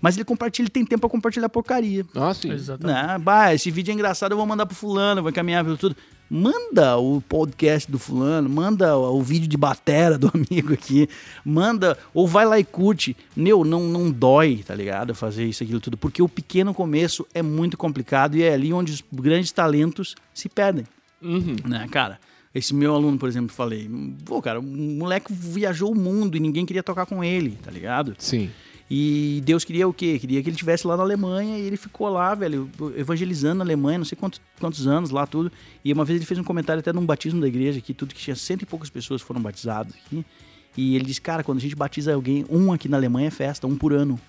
Mas 0.00 0.16
ele 0.16 0.24
compartilha, 0.24 0.68
tem 0.68 0.84
tempo 0.84 1.00
pra 1.00 1.10
compartilhar 1.10 1.48
porcaria. 1.48 2.04
Ah, 2.14 2.34
sim. 2.34 2.50
exatamente. 2.50 2.96
Né? 2.96 3.18
Bah, 3.18 3.54
esse 3.54 3.70
vídeo 3.70 3.92
é 3.92 3.94
engraçado, 3.94 4.32
eu 4.32 4.36
vou 4.36 4.46
mandar 4.46 4.66
pro 4.66 4.74
fulano, 4.74 5.22
vou 5.22 5.30
encaminhar 5.30 5.64
pelo 5.64 5.76
tudo. 5.76 5.96
Manda 6.34 6.96
o 6.96 7.20
podcast 7.20 7.90
do 7.90 7.98
fulano, 7.98 8.48
manda 8.48 8.96
o 8.96 9.22
o 9.22 9.22
vídeo 9.22 9.46
de 9.46 9.56
batera 9.56 10.18
do 10.18 10.30
amigo 10.34 10.72
aqui, 10.72 11.08
manda, 11.44 11.96
ou 12.12 12.26
vai 12.26 12.44
lá 12.44 12.58
e 12.58 12.64
curte. 12.64 13.16
Meu, 13.36 13.64
não, 13.64 13.82
não 13.84 14.10
dói, 14.10 14.64
tá 14.66 14.74
ligado? 14.74 15.14
Fazer 15.14 15.44
isso, 15.44 15.62
aquilo 15.62 15.78
tudo. 15.80 15.96
Porque 15.96 16.22
o 16.22 16.28
pequeno 16.28 16.72
começo 16.74 17.26
é 17.34 17.42
muito 17.42 17.76
complicado 17.76 18.36
e 18.36 18.42
é 18.42 18.52
ali 18.52 18.72
onde 18.72 18.92
os 18.92 19.04
grandes 19.12 19.52
talentos 19.52 20.16
se 20.34 20.48
perdem. 20.48 20.84
Né, 21.20 21.86
cara? 21.90 22.18
Esse 22.54 22.74
meu 22.74 22.94
aluno, 22.94 23.16
por 23.16 23.28
exemplo, 23.28 23.54
falei, 23.54 23.88
pô, 24.24 24.42
cara, 24.42 24.60
o 24.60 24.62
moleque 24.62 25.32
viajou 25.32 25.92
o 25.92 25.94
mundo 25.94 26.36
e 26.36 26.40
ninguém 26.40 26.66
queria 26.66 26.82
tocar 26.82 27.06
com 27.06 27.22
ele, 27.24 27.58
tá 27.62 27.70
ligado? 27.70 28.14
Sim. 28.18 28.50
E 28.94 29.40
Deus 29.46 29.64
queria 29.64 29.88
o 29.88 29.92
quê? 29.94 30.18
Queria 30.18 30.42
que 30.42 30.50
ele 30.50 30.54
estivesse 30.54 30.86
lá 30.86 30.98
na 30.98 31.02
Alemanha 31.02 31.56
e 31.56 31.62
ele 31.62 31.78
ficou 31.78 32.10
lá, 32.10 32.34
velho, 32.34 32.68
evangelizando 32.94 33.54
na 33.54 33.64
Alemanha, 33.64 33.96
não 33.96 34.04
sei 34.04 34.18
quantos, 34.18 34.38
quantos 34.60 34.86
anos 34.86 35.08
lá, 35.08 35.26
tudo. 35.26 35.50
E 35.82 35.90
uma 35.94 36.04
vez 36.04 36.18
ele 36.18 36.26
fez 36.26 36.38
um 36.38 36.44
comentário 36.44 36.80
até 36.80 36.92
num 36.92 37.06
batismo 37.06 37.40
da 37.40 37.48
igreja 37.48 37.78
aqui, 37.78 37.94
tudo 37.94 38.14
que 38.14 38.20
tinha 38.20 38.36
cento 38.36 38.60
e 38.60 38.66
poucas 38.66 38.90
pessoas 38.90 39.22
foram 39.22 39.40
batizadas 39.40 39.94
aqui. 39.94 40.22
E 40.76 40.94
ele 40.94 41.06
disse, 41.06 41.22
cara, 41.22 41.42
quando 41.42 41.56
a 41.56 41.60
gente 41.62 41.74
batiza 41.74 42.12
alguém, 42.12 42.44
um 42.50 42.70
aqui 42.70 42.86
na 42.86 42.98
Alemanha 42.98 43.28
é 43.28 43.30
festa, 43.30 43.66
um 43.66 43.76
por 43.78 43.94
ano. 43.94 44.20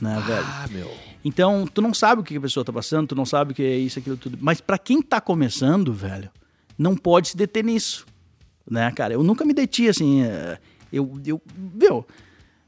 Né, 0.00 0.18
velho? 0.26 0.46
Ah, 0.46 0.66
meu. 0.70 0.90
Então, 1.22 1.66
tu 1.66 1.82
não 1.82 1.92
sabe 1.92 2.22
o 2.22 2.24
que 2.24 2.34
a 2.34 2.40
pessoa 2.40 2.64
tá 2.64 2.72
passando, 2.72 3.08
tu 3.08 3.14
não 3.14 3.26
sabe 3.26 3.52
o 3.52 3.54
que 3.54 3.62
é 3.62 3.76
isso, 3.76 3.98
aquilo, 3.98 4.16
tudo. 4.16 4.38
Mas 4.40 4.62
pra 4.62 4.78
quem 4.78 5.02
tá 5.02 5.20
começando, 5.20 5.92
velho, 5.92 6.30
não 6.78 6.96
pode 6.96 7.28
se 7.28 7.36
deter 7.36 7.62
nisso. 7.62 8.06
Né, 8.66 8.90
cara? 8.92 9.12
Eu 9.12 9.22
nunca 9.22 9.44
me 9.44 9.52
deti, 9.52 9.90
assim. 9.90 10.22
é, 10.22 10.58
Eu, 10.90 11.20
eu, 11.26 11.42
meu, 11.74 12.06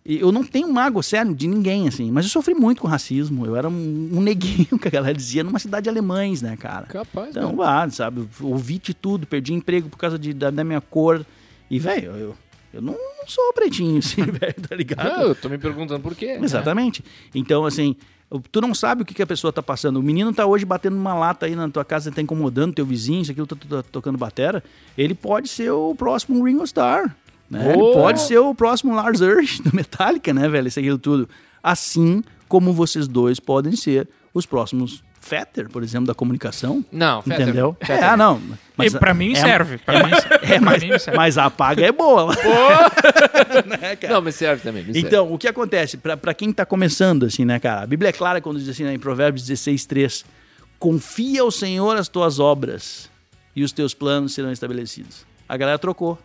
eu 0.05 0.33
não 0.33 0.43
tenho 0.43 0.73
mágoa, 0.73 1.03
sério, 1.03 1.35
de 1.35 1.47
ninguém, 1.47 1.87
assim. 1.87 2.11
Mas 2.11 2.25
eu 2.25 2.31
sofri 2.31 2.55
muito 2.55 2.83
com 2.83 2.89
racismo. 2.89 3.47
Eu 3.47 3.55
era 3.55 3.69
um, 3.69 4.11
um 4.13 4.21
neguinho, 4.21 4.77
que 4.81 4.89
a 4.89 4.91
galera 4.91 5.15
dizia, 5.15 5.45
numa 5.45 5.59
cidade 5.59 5.85
de 5.85 5.91
alemães, 5.91 6.43
né, 6.43 6.57
cara? 6.57 6.87
Capaz, 6.87 7.31
Então, 7.31 7.53
né? 7.53 7.65
ah, 7.65 7.89
sabe, 7.91 8.29
ouvi 8.41 8.79
de 8.79 8.95
tudo, 8.95 9.27
perdi 9.27 9.53
emprego 9.55 9.89
por 9.89 9.97
causa 9.97 10.19
de, 10.19 10.33
da, 10.33 10.51
da 10.51 10.65
minha 10.65 10.81
cor. 10.81 11.25
E, 11.71 11.79
velho, 11.79 12.11
eu, 12.17 12.35
eu 12.75 12.83
não 12.83 12.97
sou 13.27 13.53
pretinho, 13.53 13.99
assim, 14.03 14.23
velho, 14.23 14.55
tá 14.69 14.75
ligado? 14.75 15.07
Não, 15.19 15.23
eu 15.29 15.35
tô 15.35 15.49
me 15.49 15.59
perguntando 15.59 16.01
por 16.01 16.15
quê. 16.17 16.39
Exatamente. 16.43 17.05
Então, 17.33 17.65
assim, 17.65 17.95
tu 18.51 18.61
não 18.61 18.75
sabe 18.75 19.03
o 19.03 19.05
que, 19.05 19.15
que 19.15 19.23
a 19.23 19.27
pessoa 19.27 19.53
tá 19.53 19.63
passando. 19.63 19.99
O 19.99 20.03
menino 20.03 20.33
tá 20.35 20.45
hoje 20.47 20.65
batendo 20.65 20.97
uma 20.97 21.15
lata 21.15 21.47
aí 21.47 21.55
na 21.55 21.69
tua 21.69 21.85
casa, 21.85 22.11
tá 22.11 22.21
incomodando 22.21 22.75
teu 22.75 22.85
vizinho, 22.85 23.23
isso 23.23 23.31
aquilo 23.31 23.47
tá, 23.47 23.55
tá 23.57 23.83
tocando 23.85 24.19
batera. 24.19 24.65
Ele 24.99 25.15
pode 25.15 25.49
ser 25.49 25.71
o 25.71 25.95
próximo 25.95 26.43
Ringo 26.45 26.65
Starr. 26.65 27.15
Né? 27.53 27.73
Ele 27.75 27.93
pode 27.93 28.21
ser 28.23 28.39
o 28.39 28.55
próximo 28.55 28.95
Lars 28.95 29.21
Ulrich 29.21 29.63
do 29.63 29.75
Metallica, 29.77 30.33
né, 30.33 30.49
velho? 30.49 30.69
Isso 30.69 30.79
aquilo 30.81 30.99
tudo. 30.99 31.29
Assim 31.63 32.25
como 32.49 32.73
vocês 32.73 33.07
dois 33.07 33.39
podem 33.39 33.77
ser 33.77 34.09
os 34.35 34.47
próximos 34.47 35.03
Fetter, 35.21 35.69
por 35.71 35.85
exemplo, 35.85 36.07
da 36.09 36.15
comunicação. 36.15 36.85
Não, 36.91 37.23
Fetter- 37.23 37.43
Entendeu? 37.43 37.77
Fetter- 37.81 38.03
É, 38.03 38.09
ah, 38.09 38.17
não. 38.17 38.41
e 38.81 38.91
pra 38.91 39.15
mim 39.15 39.33
é- 39.33 39.37
serve. 39.37 39.79
Pra 39.79 40.03
mim, 40.05 40.11
É, 40.43 40.59
pra 40.59 40.61
mas, 40.61 40.83
mim 40.83 40.99
serve. 40.99 41.17
mas 41.17 41.39
a 41.39 41.49
paga 41.49 41.87
é 41.87 41.93
boa. 41.93 42.35
Não, 44.11 44.21
mas 44.23 44.35
serve 44.35 44.63
também. 44.63 44.83
me 44.85 44.93
serve. 44.93 45.07
Então, 45.07 45.33
o 45.33 45.39
que 45.39 45.47
acontece? 45.49 45.97
Pra 45.97 46.17
pra 46.17 46.35
quem 46.35 46.53
tá 46.53 46.65
começando, 46.67 47.25
assim, 47.27 47.45
né, 47.45 47.59
cara? 47.61 47.83
A 47.83 47.87
Bíblia 47.87 48.09
é 48.09 48.13
clara 48.13 48.41
quando 48.41 48.59
diz 48.59 48.69
assim, 48.69 48.85
né, 48.85 48.95
em 48.95 48.99
Provérbios 48.99 49.45
16, 49.47 49.87
3. 49.87 50.25
Confia 50.79 51.43
ao 51.43 51.51
Senhor 51.51 51.97
as 51.97 52.09
tuas 52.09 52.39
obras 52.41 53.09
e 53.55 53.63
os 53.63 53.71
teus 53.73 53.95
planos 53.95 54.35
serão 54.35 54.51
estabelecidos. 54.51 55.25
A 55.49 55.57
galera 55.57 55.79
trocou. 55.79 56.19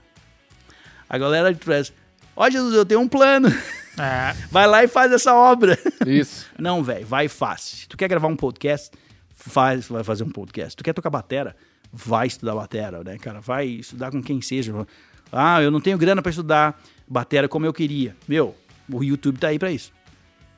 A 1.09 1.17
galera 1.17 1.53
traz, 1.55 1.93
ó 2.35 2.49
Jesus, 2.49 2.73
eu 2.73 2.85
tenho 2.85 2.99
um 3.01 3.07
plano. 3.07 3.49
É, 3.97 4.35
Vai 4.51 4.67
lá 4.67 4.83
e 4.83 4.87
faz 4.87 5.11
essa 5.11 5.33
obra. 5.33 5.77
Isso. 6.05 6.45
Não, 6.57 6.83
velho, 6.83 7.05
vai 7.05 7.25
e 7.25 7.29
faz. 7.29 7.61
Se 7.61 7.87
tu 7.87 7.97
quer 7.97 8.07
gravar 8.07 8.27
um 8.27 8.35
podcast, 8.35 8.91
faz, 9.33 9.87
vai 9.87 10.03
fazer 10.03 10.23
um 10.23 10.29
podcast. 10.29 10.71
Se 10.71 10.77
tu 10.77 10.83
quer 10.83 10.93
tocar 10.93 11.09
batera, 11.09 11.55
vai 11.91 12.27
estudar 12.27 12.55
batera, 12.55 13.03
né, 13.03 13.17
cara? 13.17 13.39
Vai 13.41 13.65
estudar 13.67 14.11
com 14.11 14.21
quem 14.21 14.41
seja. 14.41 14.73
Ah, 15.31 15.61
eu 15.61 15.71
não 15.71 15.81
tenho 15.81 15.97
grana 15.97 16.21
pra 16.21 16.29
estudar 16.29 16.79
batera 17.07 17.47
como 17.47 17.65
eu 17.65 17.73
queria. 17.73 18.15
Meu, 18.27 18.55
o 18.91 19.03
YouTube 19.03 19.39
tá 19.39 19.47
aí 19.47 19.57
pra 19.59 19.71
isso. 19.71 19.91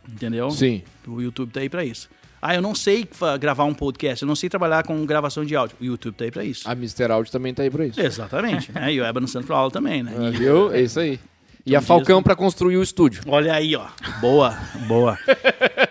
Entendeu? 0.07 0.49
Sim. 0.51 0.83
O 1.07 1.21
YouTube 1.21 1.51
tá 1.51 1.59
aí 1.59 1.69
pra 1.69 1.85
isso. 1.85 2.09
Ah, 2.41 2.55
eu 2.55 2.61
não 2.61 2.73
sei 2.73 3.07
gravar 3.39 3.65
um 3.65 3.73
podcast, 3.73 4.23
eu 4.23 4.27
não 4.27 4.35
sei 4.35 4.49
trabalhar 4.49 4.83
com 4.83 5.05
gravação 5.05 5.43
de 5.43 5.55
áudio. 5.55 5.75
O 5.81 5.83
YouTube 5.85 6.15
tá 6.15 6.23
aí 6.23 6.31
pra 6.31 6.43
isso. 6.43 6.69
A 6.69 6.73
Mr. 6.73 7.11
Áudio 7.11 7.31
também 7.31 7.53
tá 7.53 7.63
aí 7.63 7.69
pra 7.69 7.85
isso. 7.85 7.99
Exatamente. 7.99 8.71
né? 8.71 8.93
E 8.93 9.01
o 9.01 9.05
Eba 9.05 9.19
no 9.19 9.27
Centro 9.27 9.53
Aula 9.53 9.69
também, 9.71 10.03
né? 10.03 10.13
Ah, 10.19 10.29
Viu? 10.31 10.73
É 10.73 10.81
isso 10.81 10.99
aí. 10.99 11.19
E 11.65 11.75
a 11.75 11.79
Então, 11.79 11.97
Falcão 11.97 12.23
pra 12.23 12.35
construir 12.35 12.77
o 12.77 12.81
estúdio. 12.83 13.21
Olha 13.27 13.53
aí, 13.53 13.75
ó. 13.75 13.85
Boa, 14.21 14.57
boa. 14.87 15.19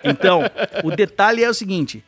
Então, 0.02 0.42
o 0.82 0.90
detalhe 0.90 1.44
é 1.44 1.48
o 1.50 1.54
seguinte: 1.54 2.02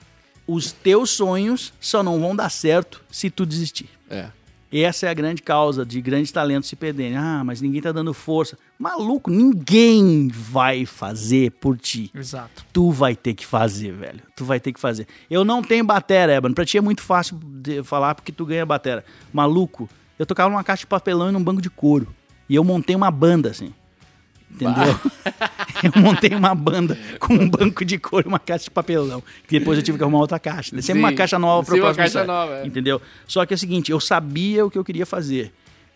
os 0.47 0.73
teus 0.73 1.11
sonhos 1.11 1.73
só 1.79 2.03
não 2.03 2.19
vão 2.19 2.35
dar 2.35 2.49
certo 2.51 3.03
se 3.11 3.29
tu 3.31 3.45
desistir. 3.45 3.89
É. 4.09 4.27
Essa 4.73 5.07
é 5.07 5.09
a 5.09 5.15
grande 5.15 5.43
causa 5.43 5.85
de 5.85 6.01
grandes 6.01 6.31
talentos 6.31 6.69
se 6.69 6.77
perderem. 6.77 7.17
Ah, 7.17 7.43
mas 7.45 7.61
ninguém 7.61 7.81
tá 7.81 7.91
dando 7.91 8.15
força. 8.15 8.57
Maluco, 8.79 9.31
ninguém 9.31 10.29
vai 10.29 10.87
fazer 10.87 11.51
por 11.53 11.77
ti. 11.77 12.11
Exato. 12.15 12.65
Tu 12.73 12.91
vai 12.91 13.17
ter 13.17 13.35
que 13.35 13.45
fazer, 13.45 13.93
velho. 13.93 14.21
Tu 14.37 14.45
vai 14.45 14.61
ter 14.61 14.73
que 14.73 14.79
fazer. 14.79 15.07
Eu 15.29 15.45
não 15.45 15.63
tenho 15.63 15.85
batera, 15.85 16.33
Eban. 16.33 16.53
Pra 16.53 16.65
ti 16.65 16.79
é 16.79 16.81
muito 16.81 17.03
fácil 17.03 17.39
de 17.43 17.83
falar 17.83 18.15
porque 18.15 18.31
tu 18.31 18.47
ganha 18.47 18.65
batera. 18.65 19.05
Maluco, 19.33 19.89
eu 20.19 20.25
tocava 20.25 20.51
numa 20.51 20.63
caixa 20.63 20.81
de 20.81 20.87
papelão 20.87 21.29
e 21.31 21.33
num 21.33 21.43
banco 21.43 21.61
de 21.61 21.71
couro. 21.71 22.07
E 22.49 22.55
eu 22.55 22.63
montei 22.63 22.95
uma 22.95 23.11
banda, 23.11 23.51
assim. 23.51 23.73
Entendeu? 24.53 24.99
eu 25.95 26.03
montei 26.03 26.31
uma 26.35 26.55
banda 26.55 26.99
com 27.19 27.35
um 27.35 27.49
banco 27.49 27.85
de 27.85 27.99
couro 27.99 28.27
e 28.27 28.29
uma 28.29 28.39
caixa 28.39 28.65
de 28.65 28.71
papelão. 28.71 29.23
Que 29.47 29.59
depois 29.59 29.79
eu 29.79 29.85
tive 29.85 29.97
que 29.97 30.05
arrumar 30.05 30.19
outra 30.19 30.39
caixa. 30.39 30.71
Sempre 30.83 30.83
Sim. 30.83 30.99
uma 30.99 31.13
caixa 31.13 31.39
nova 31.39 31.65
pra 31.65 31.75
Sim, 31.75 31.81
uma 31.81 31.85
próxima 31.95 32.03
caixa 32.05 32.13
série. 32.19 32.27
nova, 32.27 32.55
é. 32.59 32.67
Entendeu? 32.67 33.01
Só 33.27 33.47
que 33.47 33.55
é 33.55 33.57
o 33.57 33.59
seguinte, 33.59 33.91
eu 33.91 34.01
sabia 34.01 34.67
o 34.67 34.71
que 34.71 34.77
eu 34.79 34.85
queria 34.85 35.07
fazer. 35.07 35.53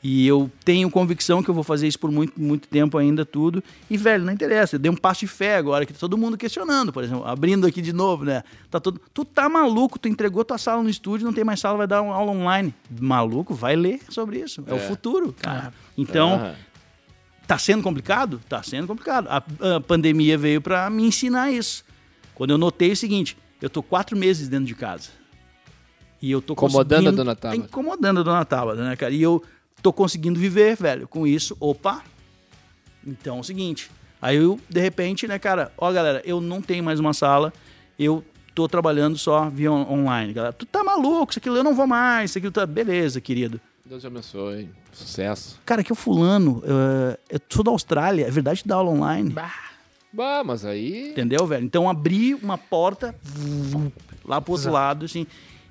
E 0.06 0.26
eu 0.26 0.50
tenho 0.66 0.90
convicção 0.90 1.42
que 1.42 1.48
eu 1.48 1.54
vou 1.54 1.64
fazer 1.64 1.88
isso 1.88 1.98
por 1.98 2.10
muito, 2.10 2.38
muito 2.38 2.68
tempo 2.68 2.98
ainda, 2.98 3.24
tudo. 3.24 3.64
E, 3.88 3.96
velho, 3.96 4.22
não 4.22 4.34
interessa. 4.34 4.76
Eu 4.76 4.78
dei 4.78 4.90
um 4.92 4.96
passo 4.96 5.20
de 5.20 5.26
fé 5.26 5.56
agora, 5.56 5.86
que 5.86 5.94
tá 5.94 5.98
todo 5.98 6.18
mundo 6.18 6.36
questionando, 6.36 6.92
por 6.92 7.02
exemplo. 7.02 7.24
Abrindo 7.26 7.66
aqui 7.66 7.80
de 7.80 7.90
novo, 7.94 8.22
né? 8.22 8.42
Tá 8.70 8.78
todo... 8.78 9.00
Tu 9.14 9.24
tá 9.24 9.48
maluco, 9.48 9.98
tu 9.98 10.06
entregou 10.06 10.44
tua 10.44 10.58
sala 10.58 10.82
no 10.82 10.90
estúdio, 10.90 11.24
não 11.24 11.32
tem 11.32 11.42
mais 11.42 11.58
sala, 11.58 11.78
vai 11.78 11.86
dar 11.86 12.02
uma 12.02 12.14
aula 12.14 12.32
online. 12.32 12.74
Maluco, 13.00 13.54
vai 13.54 13.76
ler 13.76 13.98
sobre 14.10 14.40
isso. 14.40 14.62
É, 14.66 14.74
o 14.74 14.76
É. 14.76 14.78
futuro, 14.80 15.34
cara. 15.40 15.72
Então, 15.96 16.34
Aham. 16.34 16.54
Tá 17.46 17.58
sendo 17.58 17.82
complicado? 17.82 18.40
Tá 18.48 18.62
sendo 18.62 18.86
complicado. 18.86 19.28
A, 19.28 19.42
a 19.76 19.80
pandemia 19.80 20.38
veio 20.38 20.60
pra 20.60 20.88
me 20.88 21.04
ensinar 21.04 21.50
isso. 21.50 21.84
Quando 22.34 22.50
eu 22.50 22.58
notei 22.58 22.92
o 22.92 22.96
seguinte, 22.96 23.36
eu 23.60 23.68
tô 23.68 23.82
quatro 23.82 24.16
meses 24.16 24.48
dentro 24.48 24.66
de 24.66 24.74
casa. 24.74 25.10
E 26.22 26.30
eu 26.30 26.40
tô 26.40 26.54
Incomodando 26.54 27.08
a 27.08 27.12
dona 27.12 27.36
Tabata. 27.36 27.60
Incomodando 27.60 28.20
a 28.20 28.22
dona 28.22 28.44
Tabata, 28.44 28.82
né, 28.88 28.96
cara? 28.96 29.12
E 29.12 29.20
eu 29.22 29.42
tô 29.82 29.92
conseguindo 29.92 30.40
viver, 30.40 30.74
velho, 30.76 31.06
com 31.06 31.26
isso. 31.26 31.54
Opa! 31.60 32.02
Então 33.06 33.36
é 33.36 33.40
o 33.40 33.44
seguinte. 33.44 33.90
Aí 34.22 34.36
eu, 34.36 34.58
de 34.70 34.80
repente, 34.80 35.28
né, 35.28 35.38
cara, 35.38 35.70
ó, 35.76 35.92
galera, 35.92 36.22
eu 36.24 36.40
não 36.40 36.62
tenho 36.62 36.82
mais 36.82 36.98
uma 36.98 37.12
sala, 37.12 37.52
eu 37.98 38.24
tô 38.54 38.66
trabalhando 38.66 39.18
só 39.18 39.50
via 39.50 39.70
on- 39.70 39.86
online, 40.00 40.32
galera. 40.32 40.52
Tu 40.54 40.64
tá 40.64 40.82
maluco, 40.82 41.30
isso 41.32 41.38
aquilo 41.38 41.56
eu 41.58 41.64
não 41.64 41.74
vou 41.74 41.86
mais, 41.86 42.30
isso 42.30 42.38
aquilo 42.38 42.52
tá. 42.52 42.64
Beleza, 42.64 43.20
querido. 43.20 43.60
Deus 43.86 44.00
te 44.02 44.06
abençoe. 44.06 44.68
Sucesso. 44.92 45.60
Cara, 45.64 45.84
que 45.84 45.92
o 45.92 45.94
fulano, 45.94 46.62
eh, 46.64 47.18
eu 47.30 47.40
sou 47.50 47.62
da 47.62 47.70
Austrália, 47.70 48.26
é 48.26 48.30
verdade 48.30 48.62
que 48.62 48.68
dá 48.68 48.76
aula 48.76 48.90
online? 48.90 49.30
Bah, 50.12 50.42
mas 50.44 50.64
aí. 50.64 51.10
Entendeu, 51.10 51.46
velho? 51.46 51.64
Então 51.64 51.88
abri 51.90 52.34
uma 52.34 52.56
porta 52.56 53.14
lá 54.24 54.40
pro 54.40 54.52
outro 54.52 54.62
Exato. 54.68 54.74
lado, 54.74 55.04
assim. 55.04 55.26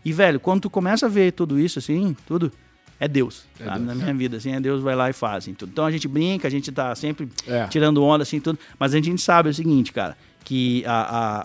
E, 0.06 0.12
velho, 0.14 0.40
quando 0.40 0.62
tu 0.62 0.70
começa 0.70 1.06
a 1.06 1.10
ver 1.10 1.32
tudo 1.32 1.58
isso, 1.60 1.80
assim, 1.80 2.16
tudo, 2.28 2.52
é 3.00 3.08
Deus, 3.08 3.46
É 3.60 3.64
sabe? 3.66 3.78
Deus. 3.86 3.88
Na 3.88 3.96
minha 3.96 4.14
vida, 4.14 4.38
assim, 4.38 4.52
é 4.54 4.60
Deus 4.60 4.84
vai 4.84 4.96
lá 4.96 5.10
e 5.10 5.14
faz, 5.14 5.46
assim, 5.46 5.54
tudo. 5.54 5.70
Então 5.72 5.86
a 5.86 5.92
gente 5.92 6.08
brinca, 6.08 6.48
a 6.48 6.52
gente 6.52 6.72
tá 6.72 6.94
sempre 6.94 7.28
É. 7.48 7.66
tirando 7.68 8.04
onda, 8.04 8.22
assim, 8.24 8.40
tudo. 8.40 8.60
Mas 8.78 8.94
a 8.94 9.00
gente 9.02 9.22
sabe 9.22 9.50
o 9.50 9.54
seguinte, 9.54 9.92
cara, 9.94 10.16
que 10.44 10.84
a, 10.86 10.92
a, 10.92 11.38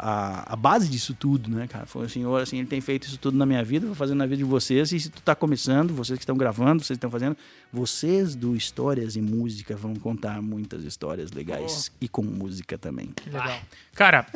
a, 0.50 0.52
a 0.52 0.56
base 0.56 0.88
disso 0.88 1.14
tudo, 1.14 1.48
né, 1.50 1.66
cara, 1.68 1.86
foi 1.86 2.06
o 2.06 2.08
Senhor, 2.08 2.42
assim, 2.42 2.58
Ele 2.58 2.66
tem 2.66 2.80
feito 2.80 3.06
isso 3.06 3.16
tudo 3.18 3.38
na 3.38 3.46
minha 3.46 3.62
vida, 3.62 3.86
vou 3.86 3.94
fazendo 3.94 4.18
na 4.18 4.26
vida 4.26 4.38
de 4.38 4.44
vocês. 4.44 4.90
E 4.92 4.98
se 5.00 5.08
tu 5.08 5.22
tá 5.22 5.34
começando, 5.34 5.94
vocês 5.94 6.18
que 6.18 6.22
estão 6.24 6.36
gravando, 6.36 6.82
vocês 6.82 6.88
que 6.88 7.04
estão 7.04 7.10
fazendo, 7.10 7.36
vocês 7.72 8.34
do 8.34 8.56
Histórias 8.56 9.14
e 9.16 9.20
Música 9.20 9.76
vão 9.76 9.94
contar 9.94 10.42
muitas 10.42 10.82
histórias 10.84 11.30
legais. 11.32 11.92
E 12.00 12.08
com 12.08 12.22
música 12.22 12.76
também. 12.76 13.10
Que 13.14 13.30
legal. 13.30 13.60
Cara, 13.94 14.26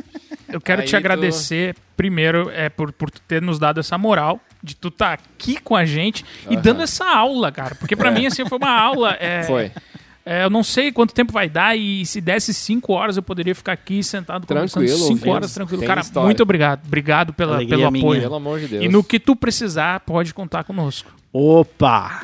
eu 0.48 0.60
quero 0.60 0.82
Aí 0.82 0.86
te 0.86 0.90
tu- 0.93 0.97
agradecer 0.97 1.74
primeiro 1.97 2.51
é 2.51 2.68
por, 2.68 2.93
por 2.93 3.10
tu 3.10 3.20
ter 3.22 3.40
nos 3.43 3.59
dado 3.59 3.80
essa 3.80 3.97
moral 3.98 4.40
de 4.62 4.76
tu 4.76 4.89
estar 4.89 5.12
aqui 5.14 5.60
com 5.60 5.74
a 5.74 5.84
gente 5.84 6.24
e 6.48 6.55
Aham. 6.55 6.62
dando 6.62 6.82
essa 6.82 7.05
aula, 7.05 7.51
cara. 7.51 7.74
Porque 7.74 7.97
pra 7.97 8.10
É. 8.10 8.14
mim, 8.14 8.26
assim, 8.26 8.47
foi 8.48 8.59
uma 8.59 8.70
aula. 8.70 9.16
é, 9.18 9.43
Foi. 9.44 9.70
É, 10.24 10.44
eu 10.44 10.51
não 10.51 10.62
sei 10.62 10.93
quanto 10.93 11.12
tempo 11.15 11.32
vai 11.32 11.49
dar 11.49 11.77
e 11.77 12.05
se 12.07 12.20
desse 12.20 12.55
cinco 12.55 12.93
horas 12.93 13.16
eu 13.16 13.23
poderia 13.23 13.55
ficar 13.55 13.73
aqui 13.73 14.03
sentado 14.03 14.47
conversando 14.47 14.85
Tranquilo, 14.85 14.99
cinco 14.99 15.12
ouvindo. 15.19 15.31
horas 15.35 15.55
tranquilo. 15.55 15.81
Tem 15.81 15.89
Cara, 15.89 16.01
história. 16.01 16.24
muito 16.27 16.43
obrigado. 16.43 16.86
Obrigado 16.86 17.32
pela, 17.32 17.57
Alegria 17.57 17.78
pelo 17.78 17.90
minha. 17.90 18.05
apoio. 18.05 18.20
Pelo 18.23 18.35
amor 18.36 18.61
de 18.61 18.69
Deus. 18.69 18.85
E 18.85 18.89
no 18.89 19.03
que 19.03 19.19
tu 19.19 19.35
precisar, 19.35 20.01
pode 20.01 20.32
contar 20.32 20.65
conosco. 20.65 21.11
Opa! 21.32 22.20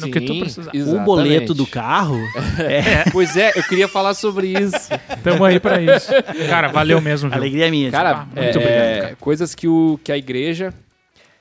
no 0.00 0.10
que 0.10 0.20
tu 0.20 0.38
precisar. 0.40 0.72
O 0.74 1.00
boleto 1.04 1.54
do 1.54 1.66
carro? 1.66 2.18
É. 2.58 3.08
Pois 3.12 3.36
é, 3.36 3.52
eu 3.56 3.62
queria 3.62 3.86
falar 3.88 4.14
sobre 4.14 4.48
isso. 4.48 4.88
Tamo 5.22 5.44
aí 5.44 5.60
pra 5.60 5.80
isso. 5.80 6.10
Cara, 6.48 6.68
valeu 6.68 7.00
mesmo, 7.00 7.30
viu? 7.30 7.38
Alegria 7.38 7.70
minha. 7.70 7.90
Cara, 7.90 8.10
Ah, 8.10 8.24
muito 8.24 8.38
é, 8.38 8.50
obrigado, 8.50 9.00
cara. 9.02 9.16
coisas 9.20 9.54
que, 9.54 9.68
o, 9.68 9.98
que 10.02 10.10
a 10.10 10.18
igreja, 10.18 10.74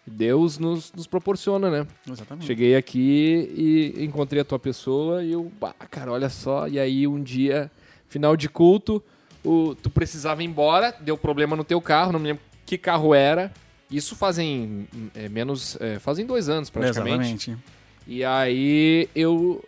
Deus 0.10 0.58
nos, 0.58 0.92
nos 0.94 1.08
proporciona, 1.08 1.70
né? 1.70 1.88
Exatamente. 2.10 2.46
Cheguei 2.46 2.76
aqui 2.76 3.94
e 3.98 4.06
encontrei 4.06 4.42
a 4.42 4.46
tua 4.46 4.58
pessoa 4.58 5.24
e 5.24 5.32
eu, 5.34 5.52
bah, 5.60 5.74
cara, 5.90 6.12
olha 6.12 6.30
só. 6.30 6.68
E 6.68 6.80
aí 6.80 7.08
um 7.08 7.22
dia, 7.22 7.70
final 8.08 8.38
de 8.38 8.48
culto, 8.48 9.04
o, 9.44 9.76
tu 9.76 9.90
precisava 9.90 10.42
ir 10.42 10.46
embora, 10.46 10.96
deu 11.00 11.18
problema 11.18 11.56
no 11.56 11.64
teu 11.64 11.82
carro, 11.82 12.12
não 12.12 12.20
me 12.20 12.28
lembro 12.28 12.44
que 12.66 12.78
carro 12.78 13.14
era. 13.14 13.52
Isso 13.90 14.16
fazem 14.16 14.88
é, 15.16 15.30
menos, 15.30 15.78
é, 15.80 16.00
fazem 16.00 16.26
dois 16.26 16.50
anos 16.50 16.70
praticamente. 16.70 17.52
Exatamente. 17.52 17.58
E 18.06 18.24
aí 18.24 19.10
eu, 19.16 19.64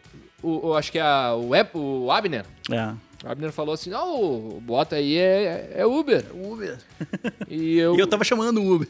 acho 0.77 0.91
que 0.91 0.99
a, 0.99 1.33
o, 1.35 1.51
o 2.05 2.11
Abner, 2.11 2.45
É. 2.71 2.93
o 3.23 3.27
Abner 3.29 3.51
falou 3.51 3.73
assim, 3.73 3.89
não, 3.89 4.21
o 4.21 4.61
bota 4.61 4.95
aí 4.95 5.17
é, 5.17 5.73
é 5.75 5.85
Uber. 5.85 6.25
Uber. 6.33 6.77
E 7.49 7.77
eu, 7.77 7.95
E 7.97 7.99
eu 7.99 8.07
tava 8.07 8.23
chamando 8.23 8.61
o 8.61 8.75
Uber. 8.75 8.87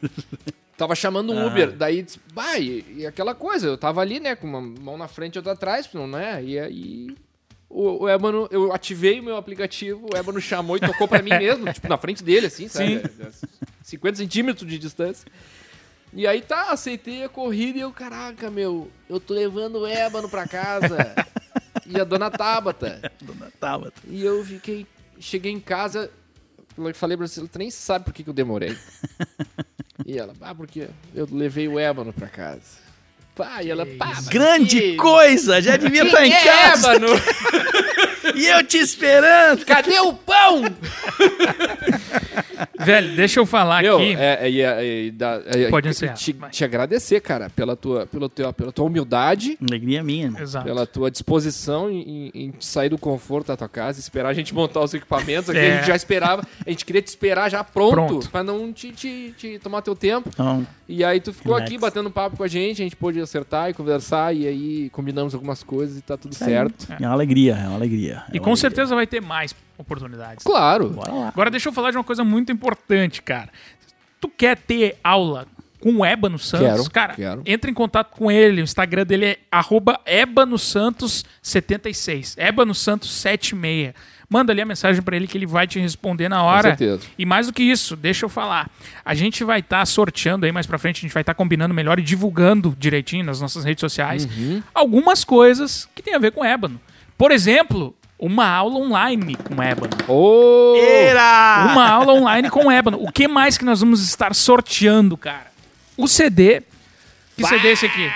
tava 0.78 0.96
chamando 0.96 1.34
um 1.34 1.40
Ah. 1.40 1.48
Uber. 1.48 1.72
Daí, 1.72 2.06
bah, 2.34 2.58
e, 2.60 2.86
e 2.98 3.06
aquela 3.06 3.34
coisa, 3.34 3.68
eu 3.68 3.78
tava 3.78 4.02
ali, 4.02 4.20
né, 4.20 4.36
com 4.36 4.48
uma 4.48 4.62
mão 4.62 4.98
na 4.98 5.08
frente 5.08 5.36
e 5.36 5.40
outra 5.40 5.54
atrás, 5.54 5.90
não 5.94 6.18
é? 6.18 6.44
E 6.44 6.60
aí 6.60 7.16
o, 7.70 8.04
o 8.04 8.10
Ébano, 8.10 8.48
eu 8.52 8.74
ativei 8.74 9.20
o 9.20 9.24
meu 9.24 9.36
aplicativo, 9.38 10.08
o 10.12 10.18
Ébano 10.18 10.42
chamou 10.42 10.76
e 10.78 10.80
tocou 10.80 11.08
pra 11.08 11.22
mim 11.22 11.30
mesmo, 11.38 11.72
tipo, 11.72 11.88
na 11.88 11.98
frente 11.98 12.24
dele, 12.24 12.48
assim, 12.48 12.68
sabe? 12.68 13.02
50 13.84 14.18
centímetros 14.18 14.68
de 14.70 14.78
distância. 14.78 15.28
E 16.12 16.26
aí 16.26 16.42
tá, 16.42 16.72
aceitei 16.72 17.24
a 17.24 17.30
corrida 17.30 17.78
e 17.78 17.82
eu, 17.82 17.92
caraca, 17.92 18.50
meu, 18.50 18.90
eu 19.08 19.20
tô 19.20 19.34
levando 19.34 19.80
o 19.80 19.86
Ébano 19.88 20.28
pra 20.30 20.48
casa. 20.48 20.98
e 21.90 22.00
a 22.00 22.04
dona 22.04 22.30
Tabata. 22.32 23.12
Dona 23.22 23.52
Tabata. 23.60 24.02
E 24.08 24.24
eu 24.24 24.44
fiquei. 24.46 24.86
Cheguei 25.20 25.52
em 25.52 25.60
casa, 25.60 26.10
falei 26.94 27.18
pra 27.18 27.28
você, 27.28 27.46
tu 27.48 27.60
nem 27.60 27.70
sabe 27.70 28.06
por 28.06 28.14
que, 28.14 28.24
que 28.24 28.30
eu 28.30 28.34
demorei. 28.34 28.78
e 30.06 30.18
ela, 30.18 30.34
ah, 30.40 30.56
porque 30.56 30.88
eu 31.14 31.28
levei 31.30 31.68
o 31.68 31.78
ébano 31.78 32.14
pra 32.14 32.28
casa. 32.30 32.62
Pá, 33.36 33.62
e 33.64 33.70
ela, 33.70 33.86
pá, 33.98 34.14
Grande 34.30 34.80
que- 34.80 34.96
coisa! 34.96 35.62
Já 35.62 35.76
devia 35.78 36.02
Quem 36.02 36.08
estar 36.10 36.26
em 36.26 36.32
é 36.34 36.44
casa. 36.44 36.92
ébano? 36.94 37.08
E 38.36 38.46
eu 38.46 38.64
te 38.64 38.78
esperando! 38.78 39.66
Cadê 39.66 40.00
o 40.02 40.14
pão? 40.14 40.62
Velho, 42.92 43.16
deixa 43.16 43.40
eu 43.40 43.46
falar 43.46 43.82
Meu, 43.84 43.98
aqui. 43.98 44.16
é, 44.16 44.40
é, 44.42 44.52
é, 44.62 45.08
é, 45.08 45.12
da- 45.12 45.42
é, 45.46 45.70
Pode 45.70 45.88
é, 45.88 45.92
encerrar, 45.92 46.14
Te, 46.14 46.34
te 46.52 46.64
agradecer, 46.64 47.20
cara, 47.22 47.50
pela 47.50 47.76
tua, 47.76 48.06
pela 48.08 48.28
tua, 48.30 48.54
pela 48.54 48.72
tua 48.72 48.86
humildade. 48.86 49.58
Alegria 49.68 50.04
minha. 50.04 50.34
Exato. 50.40 50.66
Pela 50.66 50.86
tua 50.88 51.12
disposição 51.12 51.90
em, 51.90 52.32
em- 52.34 52.54
sair 52.60 52.90
do 52.90 52.98
conforto 52.98 53.48
da 53.48 53.58
tua 53.58 53.70
casa, 53.70 54.00
esperar 54.00 54.30
a 54.30 54.34
gente 54.34 54.54
montar 54.54 54.82
os 54.82 54.94
equipamentos. 54.94 55.50
Aqui 55.50 55.60
É. 55.60 55.74
a 55.74 55.76
gente 55.78 55.88
já 55.88 55.96
esperava, 55.96 56.44
a 56.66 56.70
gente 56.70 56.86
queria 56.86 57.02
te 57.02 57.08
esperar 57.08 57.50
já 57.50 57.64
pronto, 57.64 57.92
Pronto. 57.94 58.30
pra 58.30 58.44
não 58.44 58.72
te, 58.74 58.92
te, 58.92 59.34
te 59.38 59.60
tomar 59.60 59.82
teu 59.82 59.96
tempo. 59.96 60.30
Então, 60.34 60.66
E 60.88 61.04
aí 61.04 61.20
tu 61.20 61.32
ficou 61.32 61.54
Relax. 61.54 61.70
aqui 61.70 61.80
batendo 61.80 62.10
papo 62.10 62.38
com 62.38 62.44
a 62.44 62.48
gente, 62.48 62.82
a 62.82 62.84
gente 62.84 62.96
pôde 62.96 63.20
acertar 63.22 63.70
e 63.70 63.74
conversar, 63.74 64.36
e 64.36 64.48
aí 64.48 64.90
combinamos 64.90 65.34
algumas 65.36 65.62
coisas 65.62 65.98
e 65.98 66.02
tá 66.02 66.18
tudo 66.18 66.34
certo. 66.34 66.88
é 67.00 67.06
uma 67.06 67.14
alegria, 67.14 67.54
é 67.56 67.68
uma 67.68 67.76
alegria. 67.76 68.24
E 68.34 68.38
É 68.38 68.40
com 68.40 68.50
uma 68.50 68.56
certeza 68.56 68.96
vai 68.96 69.06
ter 69.06 69.22
mais 69.22 69.54
oportunidades. 69.80 70.44
Claro. 70.44 70.90
Bora 70.90 71.12
lá. 71.12 71.28
Agora 71.30 71.50
deixa 71.50 71.70
eu 71.70 71.74
falar 71.74 71.90
de 71.92 71.98
uma 71.98 72.04
coisa 72.04 72.24
muito 72.24 72.52
importante, 72.52 73.22
cara. 73.22 73.50
Tu 74.22 74.28
quer 74.30 74.58
ter 74.58 74.98
aula 75.04 75.48
com 75.80 75.94
o 76.00 76.06
Ébano 76.06 76.38
Santos, 76.38 76.68
Quero, 76.68 76.90
cara, 76.92 77.14
quero. 77.16 77.42
entra 77.46 77.72
em 77.72 77.74
contato 77.74 78.12
com 78.12 78.30
ele. 78.30 78.60
O 78.62 78.66
Instagram 78.66 79.06
dele 79.06 79.26
é 79.26 79.38
arroba 79.50 79.98
ebanosantos76. 80.06 82.36
Ebanosantos76. 82.38 83.94
Manda 84.32 84.54
ali 84.54 84.62
a 84.62 84.66
mensagem 84.66 85.02
pra 85.02 85.16
ele 85.16 85.26
que 85.26 85.36
ele 85.38 85.48
vai 85.48 85.66
te 85.66 85.80
responder 85.80 86.30
na 86.30 86.44
hora. 86.44 86.70
certeza. 86.70 87.02
E 87.18 87.26
mais 87.26 87.48
do 87.48 87.54
que 87.54 87.64
isso, 87.64 87.96
deixa 87.96 88.26
eu 88.26 88.30
falar. 88.30 88.70
A 89.04 89.16
gente 89.16 89.44
vai 89.44 89.60
estar 89.60 89.84
sorteando 89.88 90.46
aí 90.46 90.52
mais 90.52 90.68
pra 90.68 90.78
frente, 90.78 90.98
a 90.98 91.02
gente 91.02 91.14
vai 91.14 91.22
estar 91.22 91.34
combinando 91.34 91.74
melhor 91.74 91.98
e 91.98 92.04
divulgando 92.04 92.76
direitinho 92.78 93.26
nas 93.26 93.42
nossas 93.42 93.64
redes 93.64 93.82
sociais 93.82 94.26
Uhum. 94.26 94.62
algumas 94.74 95.24
coisas 95.24 95.90
que 95.96 96.04
tem 96.04 96.14
a 96.14 96.20
ver 96.20 96.32
com 96.32 96.46
Ébano. 96.46 96.80
Por 97.18 97.32
exemplo, 97.32 97.96
uma 98.20 98.46
aula 98.48 98.76
online 98.80 99.36
com 99.36 99.62
Ébano. 99.64 99.92
Ô! 100.08 100.76
Era! 100.78 101.70
Uma 101.72 101.88
aula 101.90 102.14
online 102.14 102.50
com 102.50 102.70
Ébano. 102.72 102.98
O 103.02 103.12
que 103.12 103.28
mais 103.28 103.58
que 103.58 103.64
nós 103.66 103.80
vamos 103.80 104.04
estar 104.04 104.36
sorteando, 104.36 105.16
cara? 105.18 105.48
O 105.98 106.08
CD. 106.08 106.62
Que 107.38 107.46
CD 107.48 107.70
é 107.70 107.72
esse 107.72 107.86
aqui? 107.86 108.10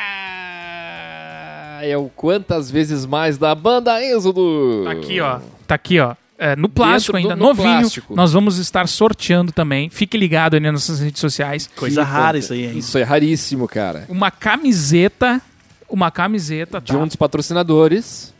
É 1.81 1.97
o 1.97 2.09
quantas 2.15 2.71
vezes 2.71 3.05
mais 3.05 3.37
da 3.37 3.53
banda 3.53 4.01
Êxodo. 4.03 4.83
Tá 4.85 4.91
aqui, 4.91 5.19
ó. 5.19 5.39
Tá 5.67 5.75
aqui, 5.75 5.99
ó. 5.99 6.15
É, 6.37 6.55
no 6.55 6.67
plástico 6.67 7.13
Dentro 7.17 7.31
ainda, 7.31 7.35
do- 7.35 7.39
no 7.41 7.47
novinho. 7.49 7.79
plástico. 7.79 8.15
Nós 8.15 8.33
vamos 8.33 8.57
estar 8.57 8.87
sorteando 8.87 9.51
também. 9.51 9.89
Fique 9.89 10.17
ligado 10.17 10.55
aí 10.55 10.59
nas 10.59 10.73
nossas 10.73 10.99
redes 10.99 11.19
sociais. 11.21 11.69
Coisa 11.75 12.03
Que 12.03 12.09
rara 12.09 12.37
isso 12.37 12.53
aí, 12.53 12.65
hein? 12.65 12.77
Isso 12.77 12.97
é 12.97 13.03
raríssimo, 13.03 13.67
cara. 13.67 14.05
Uma 14.09 14.31
camiseta. 14.31 15.41
Uma 15.89 16.09
camiseta, 16.09 16.79
tá? 16.81 16.91
De 16.91 16.97
um 16.97 17.05
dos 17.05 17.15
patrocinadores, 17.15 18.32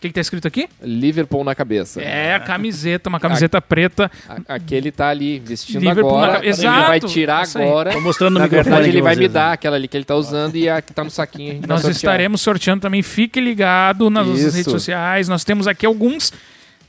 que, 0.00 0.08
que 0.08 0.14
tá 0.14 0.20
escrito 0.20 0.48
aqui? 0.48 0.68
Liverpool 0.82 1.44
na 1.44 1.54
cabeça. 1.54 2.00
É, 2.00 2.34
a 2.34 2.40
camiseta, 2.40 3.08
uma 3.08 3.20
camiseta 3.20 3.60
preta. 3.60 4.10
A- 4.28 4.54
aquele 4.54 4.90
tá 4.90 5.08
ali 5.08 5.38
vestindo 5.38 5.80
Liverpool 5.80 6.12
na 6.12 6.22
agora. 6.24 6.32
cabeça. 6.40 6.62
Ele 6.62 6.70
vai 6.70 6.96
Exato, 6.98 7.12
tirar 7.12 7.46
aí. 7.54 7.62
agora. 7.68 7.90
Tô 7.92 8.00
mostrando 8.00 8.32
no 8.34 8.38
Na 8.38 8.44
microfone 8.44 8.70
verdade, 8.76 8.88
ele 8.88 9.02
vai 9.02 9.14
me 9.16 9.28
dar 9.28 9.52
aquela 9.52 9.76
ali 9.76 9.86
que 9.86 9.96
ele 9.96 10.04
tá 10.04 10.16
usando 10.16 10.56
e 10.56 10.68
a 10.68 10.80
que 10.80 10.94
tá 10.94 11.04
no 11.04 11.10
saquinho. 11.10 11.50
A 11.50 11.54
gente 11.56 11.66
vai 11.66 11.76
Nós 11.76 11.84
estaremos 11.86 12.40
sorteando 12.40 12.80
também. 12.80 13.02
Fique 13.02 13.40
ligado 13.40 14.08
nas 14.08 14.26
nossas 14.26 14.44
Isso. 14.46 14.56
redes 14.56 14.72
sociais. 14.72 15.28
Nós 15.28 15.44
temos 15.44 15.66
aqui 15.68 15.84
alguns 15.84 16.32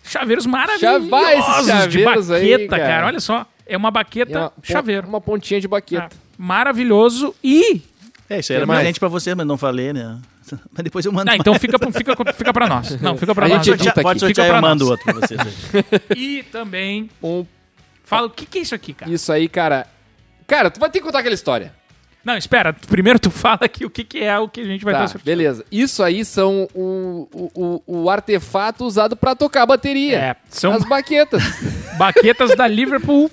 chaveiros 0.04 0.46
maravilhosos 0.46 1.06
de 1.90 2.02
chaveiros 2.02 2.32
aí, 2.32 2.52
baqueta, 2.52 2.78
cara. 2.78 2.88
cara. 2.90 3.08
Olha 3.08 3.20
só. 3.20 3.46
É 3.68 3.78
uma 3.78 3.92
baqueta 3.92 4.32
É 4.38 4.40
uma, 4.42 4.52
chaveiro. 4.64 5.08
Uma 5.08 5.22
pontinha 5.22 5.60
de 5.60 5.68
baqueta. 5.68 6.10
Ah, 6.12 6.18
maravilhoso. 6.38 7.36
E. 7.44 7.82
É, 8.30 8.40
isso 8.40 8.52
aí 8.54 8.58
era 8.58 8.68
presente 8.68 9.00
pra 9.00 9.10
você, 9.10 9.36
mas 9.36 9.46
não 9.46 9.58
falei, 9.58 9.92
né? 9.92 10.18
Mas 10.72 10.84
depois 10.84 11.06
eu 11.06 11.12
mando. 11.12 11.30
Ah, 11.32 11.36
então 11.36 11.54
fica, 11.56 11.78
fica, 11.92 12.34
fica 12.34 12.54
pra 12.54 12.68
nós. 12.68 13.00
Não, 13.02 13.18
fica 13.18 13.34
pra 13.36 13.46
A 13.46 13.50
nós. 13.50 13.66
gente 13.66 13.92
pode 14.02 14.20
sortear, 14.20 14.48
eu 14.48 14.62
mando 14.62 14.90
outro 14.90 15.06
pra 15.06 15.14
vocês. 15.28 15.40
E 16.16 16.44
também. 16.44 17.10
Um- 17.22 17.46
Fala, 18.04 18.28
o 18.28 18.30
que, 18.30 18.46
que 18.46 18.60
é 18.60 18.62
isso 18.62 18.76
aqui, 18.76 18.94
cara? 18.94 19.10
Isso 19.12 19.32
aí, 19.32 19.48
cara. 19.48 19.88
Cara, 20.46 20.70
tu 20.70 20.80
vai 20.80 20.90
ter 20.90 21.00
que 21.00 21.06
contar 21.06 21.20
aquela 21.20 21.34
história. 21.36 21.74
Não, 22.26 22.36
espera. 22.38 22.74
Primeiro 22.74 23.18
tu 23.18 23.32
fala 23.32 23.60
aqui 23.62 23.86
o 23.86 23.90
que, 23.90 24.04
que 24.04 24.20
é 24.20 24.38
o 24.38 24.48
que 24.48 24.62
a 24.62 24.66
gente 24.66 24.84
vai 24.84 24.94
Tá, 24.94 25.06
estar 25.06 25.20
beleza. 25.24 25.66
Isso 25.72 26.04
aí 26.04 26.24
são 26.26 26.68
o, 26.74 27.28
o, 27.34 27.52
o, 27.88 28.02
o 28.04 28.10
artefato 28.10 28.86
usado 28.86 29.16
pra 29.16 29.34
tocar 29.34 29.64
a 29.64 29.66
bateria. 29.66 30.18
É, 30.20 30.36
são 30.50 30.74
As 30.74 30.84
baquetas. 30.84 31.42
baquetas 31.98 32.56
da 32.56 32.68
Liverpool 32.68 33.32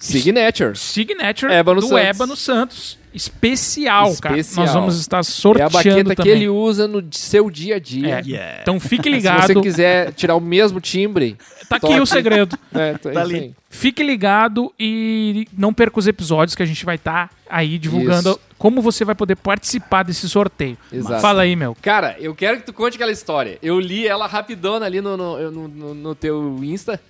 Signature. 0.00 0.76
Signature 0.76 1.52
Ébano 1.52 1.80
do 1.80 1.86
Santos. 1.88 2.04
Ébano 2.06 2.36
Santos. 2.36 2.98
Especial, 3.12 4.14
cara. 4.16 4.38
Especial. 4.38 4.66
Nós 4.66 4.74
vamos 4.74 5.00
estar 5.00 5.16
É 5.18 5.20
a 5.20 5.22
sorteando 5.24 5.70
baqueta 5.72 6.10
que 6.10 6.14
também. 6.16 6.32
ele 6.32 6.48
usa 6.48 6.86
no 6.86 7.04
seu 7.12 7.50
dia 7.50 7.76
a 7.76 7.78
dia. 7.78 8.20
É. 8.20 8.22
Yeah. 8.24 8.58
Então 8.62 8.78
fique 8.80 9.04
Se 9.10 9.10
ligado. 9.10 9.46
você 9.52 9.60
quiser 9.60 10.12
tirar 10.12 10.36
o 10.36 10.40
mesmo 10.40 10.80
timbre, 10.80 11.36
Tá 11.68 11.76
aqui 11.76 11.86
toque. 11.86 12.00
o 12.00 12.06
segredo. 12.06 12.56
é, 12.74 12.92
tá, 12.98 13.10
Tá 13.10 13.20
ali. 13.20 13.54
Fique 13.68 14.02
ligado 14.02 14.72
e 14.78 15.46
não 15.56 15.72
perca 15.72 15.98
os 15.98 16.06
episódios 16.06 16.54
que 16.54 16.62
a 16.62 16.66
gente 16.66 16.84
vai 16.84 16.96
estar 16.96 17.30
aí 17.48 17.78
divulgando 17.78 18.30
Isso. 18.30 18.40
como 18.58 18.80
você 18.82 19.04
vai 19.04 19.14
poder 19.14 19.36
participar 19.36 20.02
desse 20.02 20.28
sorteio. 20.28 20.76
Exato. 20.92 21.20
Fala 21.20 21.42
aí, 21.42 21.54
meu. 21.54 21.76
Cara, 21.82 22.16
eu 22.18 22.34
quero 22.34 22.58
que 22.58 22.64
tu 22.64 22.72
conte 22.72 22.94
aquela 22.96 23.12
história. 23.12 23.58
Eu 23.62 23.78
li 23.78 24.06
ela 24.06 24.26
rapidona 24.26 24.86
ali 24.86 25.00
no, 25.00 25.16
no, 25.16 25.50
no- 25.68 25.94
no 25.94 26.14
teu 26.14 26.58
Insta. 26.62 27.00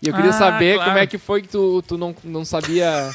E 0.00 0.08
eu 0.08 0.14
queria 0.14 0.30
Ah, 0.30 0.34
saber 0.34 0.74
claro. 0.76 0.90
como 0.90 0.98
é 1.02 1.06
que 1.06 1.18
foi 1.18 1.42
que 1.42 1.48
tu, 1.48 1.82
tu 1.82 1.98
não, 1.98 2.14
não 2.24 2.44
sabia 2.44 3.10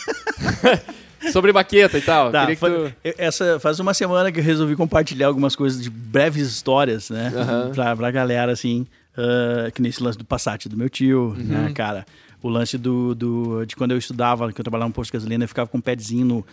sobre 1.32 1.52
baqueta 1.54 1.98
e 1.98 2.02
tal. 2.02 2.32
Tá, 2.32 2.42
queria 2.42 2.56
que 2.56 2.60
fa- 2.60 2.70
tu... 2.70 2.94
essa, 3.18 3.60
faz 3.60 3.80
uma 3.80 3.94
semana 3.94 4.32
que 4.32 4.40
eu 4.40 4.44
resolvi 4.44 4.76
compartilhar 4.76 5.28
algumas 5.28 5.56
coisas 5.56 5.82
de 5.82 5.90
breves 5.90 6.48
histórias, 6.48 7.10
né? 7.10 7.32
Aham. 7.36 7.72
Pra, 7.74 7.96
pra 7.96 8.12
galera, 8.12 8.52
assim, 8.52 8.86
ah, 9.18 9.72
que 9.74 9.82
nesse 9.82 10.04
lance 10.04 10.18
do 10.18 10.26
Passat 10.26 10.68
do 10.68 10.78
meu 10.78 10.90
tio, 10.90 11.36
Uhum. 11.38 11.44
né, 11.44 11.72
cara? 11.74 12.06
O 12.42 12.50
lance 12.50 12.78
do, 12.78 13.16
do, 13.16 13.66
de 13.66 13.76
quando 13.76 13.92
eu 13.92 13.98
estudava, 13.98 14.52
que 14.52 14.60
eu 14.60 14.64
trabalhava 14.66 14.90
no 14.90 14.94
posto 14.94 15.12
de 15.12 15.18
gasolina, 15.18 15.46
eu 15.46 15.48
ficava 15.48 15.70
com 15.70 15.78
o 15.78 15.82
pezinho 15.82 16.26
no, 16.26 16.46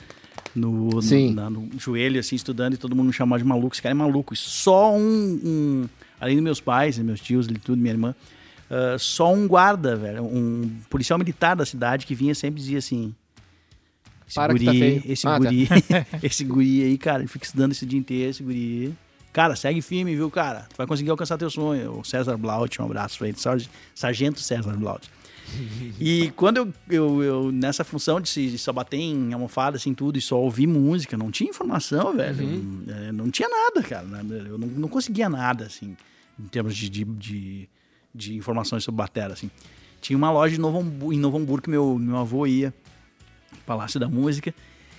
no, 0.55 0.91
no- 1.01 1.35
na- 1.35 1.51
no 1.51 1.69
joelho, 1.77 2.21
assim, 2.21 2.37
estudando, 2.37 2.75
e 2.75 2.77
todo 2.77 2.95
mundo 2.95 3.09
me 3.09 3.13
chamava 3.13 3.43
de 3.43 3.49
maluco. 3.49 3.75
Esse 3.75 3.83
cara 3.83 3.93
é 3.93 3.95
maluco. 3.99 4.33
E 4.33 4.37
só 4.37 4.93
um, 4.95 5.01
um- 5.45 5.89
além 6.21 6.37
dos 6.37 6.45
meus 6.45 6.61
pais, 6.61 6.97
meus 6.99 7.19
tios, 7.21 7.49
e 7.49 7.55
tudo, 7.55 7.77
minha 7.81 7.93
irmã, 7.93 8.15
ah, 8.71 8.97
só 8.99 9.33
um 9.33 9.47
guarda, 9.49 9.97
velho, 9.97 10.25
um 10.25 10.71
policial 10.89 11.19
militar 11.19 11.55
da 11.57 11.67
cidade 11.67 12.07
que 12.07 12.15
vinha 12.15 12.35
sempre 12.35 12.61
e 12.61 12.63
dizia 12.63 12.79
assim... 12.79 13.15
Esse 14.27 14.35
Para 14.37 14.55
que 14.55 14.65
guri, 14.65 14.67
tá 14.67 14.73
feio. 14.73 15.03
esse 15.13 15.27
Ah, 15.27 15.31
tá. 15.33 15.39
guri, 15.39 15.69
esse 16.23 16.45
guri 16.45 16.83
aí, 16.85 16.97
cara, 16.99 17.19
ele 17.21 17.27
fica 17.29 17.45
estudando 17.45 17.73
esse 17.73 17.85
dia 17.85 17.99
inteiro, 17.99 18.31
esse 18.31 18.43
guri. 18.45 18.95
Cara, 19.33 19.55
segue 19.57 19.83
firme, 19.83 20.15
viu, 20.15 20.31
cara? 20.31 20.67
Tu 20.71 20.77
vai 20.77 20.87
conseguir 20.87 21.11
alcançar 21.11 21.37
teu 21.39 21.51
sonho. 21.51 21.99
O 22.01 22.05
César 22.05 22.37
Blaut, 22.37 22.81
um 22.81 22.85
abraço 22.85 23.19
pra 23.19 23.29
ele. 23.29 23.39
Sarge- 23.39 23.69
Sargento 23.95 24.41
César 24.41 24.77
Blaut. 24.77 25.09
E 26.01 26.31
quando 26.37 26.59
eu, 26.59 26.73
eu, 26.89 27.23
eu- 27.25 27.53
nessa 27.53 27.83
função 27.83 28.21
de, 28.21 28.29
se- 28.29 28.51
de 28.51 28.59
só 28.59 28.73
bater 28.73 28.99
em 28.99 29.33
almofada, 29.33 29.77
assim, 29.77 29.93
tudo, 29.95 30.17
e 30.17 30.21
só 30.23 30.41
ouvir 30.41 30.69
música, 30.69 31.17
não 31.17 31.29
tinha 31.31 31.51
informação, 31.51 32.17
velho. 32.17 32.45
Uhum. 32.45 32.85
É, 32.89 33.11
não 33.13 33.31
tinha 33.33 33.49
nada, 33.49 33.83
cara. 33.83 34.07
Eu 34.47 34.57
não, 34.59 34.69
não 34.69 34.89
conseguia 34.89 35.29
nada, 35.29 35.65
assim, 35.65 35.97
em 36.39 36.47
termos 36.47 36.77
de, 36.77 36.89
de, 36.89 37.05
de, 37.05 37.69
de 38.15 38.35
informações 38.37 38.85
sobre 38.85 38.99
batera, 38.99 39.33
assim. 39.33 39.51
Tinha 40.01 40.17
uma 40.17 40.31
loja 40.31 40.57
em 40.57 40.59
Novo, 40.59 40.81
Hambu- 40.81 41.13
em 41.13 41.19
Novo 41.19 41.37
Hamburgo 41.39 41.63
que 41.65 41.71
meu, 41.71 41.99
meu 41.99 42.17
avô 42.17 42.47
ia, 42.47 42.73
Palácio 43.67 44.01
da 44.01 44.09
Música. 44.09 44.55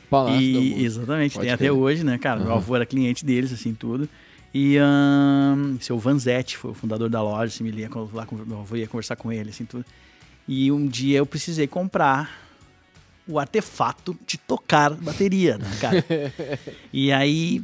Palácio 0.09 0.41
E- 0.41 0.53
da 0.53 0.59
Música. 0.61 0.81
Exatamente, 0.81 1.33
Pode 1.35 1.47
tem 1.47 1.57
crer. 1.57 1.69
até 1.69 1.71
hoje, 1.77 2.03
né, 2.03 2.17
cara? 2.17 2.39
Meu 2.39 2.49
Aham. 2.49 2.57
avô 2.57 2.75
era 2.75 2.85
cliente 2.85 3.25
deles, 3.25 3.51
assim, 3.51 3.73
tudo. 3.73 4.07
E 4.53 4.77
ahn, 4.77 5.77
seu 5.79 5.97
Vanzetti 5.97 6.57
foi 6.57 6.71
o 6.71 6.73
fundador 6.73 7.09
da 7.09 7.21
loja, 7.23 7.45
assim, 7.53 7.65
ele 7.67 7.81
ia 7.81 7.89
co- 7.89 8.09
lá 8.13 8.25
com 8.25 8.35
meu 8.35 8.59
avô 8.59 8.75
ia 8.75 8.88
conversar 8.88 9.15
com 9.15 9.31
ele, 9.31 9.49
assim, 9.49 9.65
tudo. 9.65 9.85
E 10.47 10.71
um 10.71 10.85
dia 10.88 11.17
eu 11.19 11.25
precisei 11.25 11.67
comprar 11.67 12.38
o 13.27 13.39
artefato 13.39 14.17
de 14.27 14.38
tocar 14.38 14.93
bateria, 14.93 15.57
né, 15.57 15.67
cara? 15.79 16.03
e 16.91 17.11
aí, 17.13 17.63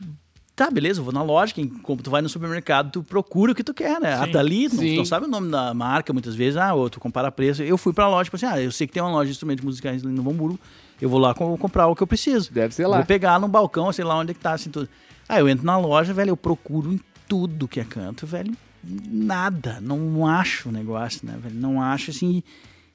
tá, 0.57 0.69
beleza, 0.71 0.99
eu 0.99 1.03
vou 1.05 1.13
na 1.13 1.21
loja, 1.23 1.53
quem, 1.53 1.67
como 1.69 2.01
tu 2.01 2.09
vai 2.09 2.21
no 2.21 2.27
supermercado, 2.27 2.91
tu 2.91 3.03
procura 3.03 3.51
o 3.51 3.55
que 3.55 3.63
tu 3.63 3.73
quer, 3.73 4.01
né? 4.01 4.13
Ah, 4.13 4.25
dali, 4.25 4.67
tu 4.67 4.75
não, 4.75 4.81
Sim. 4.83 4.89
tu 4.93 4.97
não 4.97 5.05
sabe 5.05 5.25
o 5.25 5.29
nome 5.29 5.49
da 5.51 5.73
marca 5.73 6.11
muitas 6.11 6.35
vezes, 6.35 6.57
ah, 6.57 6.73
ou 6.73 6.89
tu 6.89 6.99
compara 6.99 7.31
preço. 7.31 7.61
Eu 7.63 7.77
fui 7.77 7.93
pra 7.93 8.09
loja, 8.09 8.25
tipo 8.25 8.35
assim, 8.35 8.47
ah, 8.47 8.59
eu 8.59 8.71
sei 8.71 8.87
que 8.87 8.91
tem 8.93 9.01
uma 9.01 9.11
loja 9.11 9.25
de 9.27 9.31
instrumentos 9.31 9.63
musicais 9.63 10.03
em 10.03 10.07
Novo 10.07 10.31
Hamburgo, 10.31 10.59
eu 10.99 11.07
vou 11.07 11.19
lá 11.19 11.33
com- 11.33 11.55
comprar 11.57 11.87
o 11.87 11.95
que 11.95 12.01
eu 12.03 12.07
preciso. 12.07 12.51
Deve 12.51 12.73
ser 12.73 12.87
lá. 12.87 12.97
Vou 12.97 13.05
pegar 13.05 13.39
no 13.39 13.47
balcão, 13.47 13.93
sei 13.93 14.03
lá 14.03 14.17
onde 14.17 14.31
é 14.31 14.33
que 14.33 14.39
tá, 14.39 14.53
assim, 14.53 14.69
tudo. 14.71 14.89
Aí 15.29 15.39
eu 15.39 15.47
entro 15.47 15.65
na 15.65 15.77
loja, 15.77 16.11
velho, 16.13 16.31
eu 16.31 16.37
procuro 16.37 16.91
em 16.91 16.99
tudo 17.27 17.67
que 17.67 17.79
é 17.79 17.83
canto, 17.83 18.25
velho, 18.25 18.53
nada, 18.83 19.79
não 19.81 20.25
acho 20.25 20.69
o 20.69 20.71
negócio, 20.71 21.25
né, 21.25 21.37
velho, 21.41 21.55
não 21.55 21.81
acho, 21.81 22.11
assim, 22.11 22.41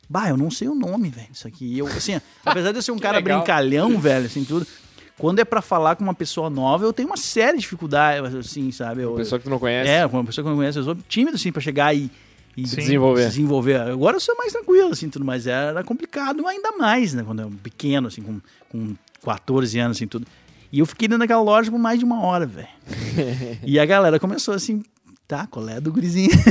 bah, 0.09 0.28
eu 0.28 0.36
não 0.36 0.51
sei 0.51 0.68
o 0.68 0.74
nome, 0.74 1.10
velho, 1.10 1.28
isso 1.32 1.47
aqui, 1.47 1.78
eu, 1.78 1.86
assim, 1.86 2.20
apesar 2.44 2.72
de 2.72 2.78
eu 2.78 2.82
ser 2.82 2.93
um 2.93 2.98
cara 3.01 3.18
legal. 3.18 3.39
brincalhão, 3.39 3.98
velho, 3.98 4.26
assim, 4.26 4.44
tudo, 4.44 4.66
quando 5.18 5.39
é 5.39 5.44
pra 5.44 5.62
falar 5.62 5.97
com 5.97 6.05
uma 6.05 6.14
pessoa 6.14 6.48
nova, 6.51 6.84
eu 6.84 6.93
tenho 6.93 7.09
uma 7.09 7.16
série 7.16 7.56
de 7.56 7.60
dificuldades, 7.60 8.34
assim, 8.34 8.70
sabe, 8.72 9.02
eu, 9.02 9.10
Uma 9.10 9.18
pessoa 9.18 9.39
que 9.39 9.44
tu 9.44 9.51
não 9.51 9.59
conhece. 9.59 9.90
é, 9.90 10.05
uma 10.06 10.24
pessoa 10.24 10.43
que 10.43 10.48
eu 10.48 10.51
não 10.51 10.59
conheço, 10.59 10.78
eu 10.78 10.84
sou 10.84 10.97
tímido, 11.09 11.36
assim, 11.36 11.52
pra 11.52 11.60
chegar 11.60 11.94
e, 11.94 12.10
e 12.56 12.66
Sim. 12.66 12.76
Desenvolver. 12.76 13.28
desenvolver. 13.28 13.80
Agora 13.80 14.16
eu 14.16 14.20
sou 14.20 14.36
mais 14.36 14.52
tranquilo, 14.52 14.90
assim, 14.90 15.09
tudo, 15.09 15.24
mas 15.24 15.47
era 15.47 15.82
complicado 15.84 16.47
ainda 16.47 16.72
mais, 16.72 17.14
né? 17.14 17.22
Quando 17.24 17.40
eu 17.40 17.47
era 17.47 17.55
pequeno, 17.62 18.09
assim, 18.09 18.22
com, 18.22 18.40
com 18.68 18.94
14 19.24 19.78
anos, 19.78 19.97
assim, 19.97 20.06
tudo. 20.06 20.26
E 20.72 20.78
eu 20.78 20.86
fiquei 20.86 21.06
dentro 21.06 21.20
daquela 21.20 21.43
loja 21.43 21.70
por 21.70 21.78
mais 21.78 21.98
de 21.98 22.05
uma 22.05 22.22
hora, 22.22 22.47
velho. 22.47 22.66
e 23.62 23.78
a 23.78 23.84
galera 23.84 24.18
começou 24.18 24.55
assim, 24.55 24.82
tá, 25.32 25.46
qual 25.46 25.66
é 25.68 25.80
do 25.80 25.90
gurizinho? 25.90 26.30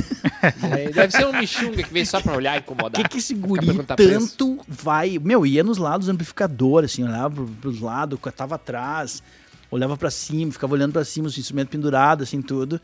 É, 0.41 0.89
Deve 0.89 1.11
ser 1.11 1.27
um 1.27 1.33
michunga 1.39 1.83
que 1.83 1.93
vem 1.93 2.03
só 2.03 2.19
pra 2.19 2.35
olhar 2.35 2.55
e 2.55 2.59
O 2.59 2.61
incomodar. 2.61 2.99
que 3.03 3.07
que 3.09 3.17
esse 3.19 3.35
guri 3.35 3.63
perguntar 3.63 3.95
preço. 3.95 4.35
tanto 4.35 4.59
vai... 4.67 5.19
Meu, 5.19 5.45
ia 5.45 5.63
nos 5.63 5.77
lados 5.77 6.07
do 6.07 6.11
amplificador, 6.13 6.83
assim, 6.83 7.03
olhava 7.03 7.29
pro, 7.35 7.45
pros 7.45 7.79
lados, 7.79 8.19
tava 8.35 8.55
atrás, 8.55 9.21
olhava 9.69 9.95
pra 9.95 10.09
cima, 10.09 10.51
ficava 10.51 10.73
olhando 10.73 10.93
pra 10.93 11.05
cima, 11.05 11.27
os 11.27 11.37
instrumentos 11.37 11.69
pendurados, 11.71 12.27
assim, 12.27 12.41
tudo. 12.41 12.81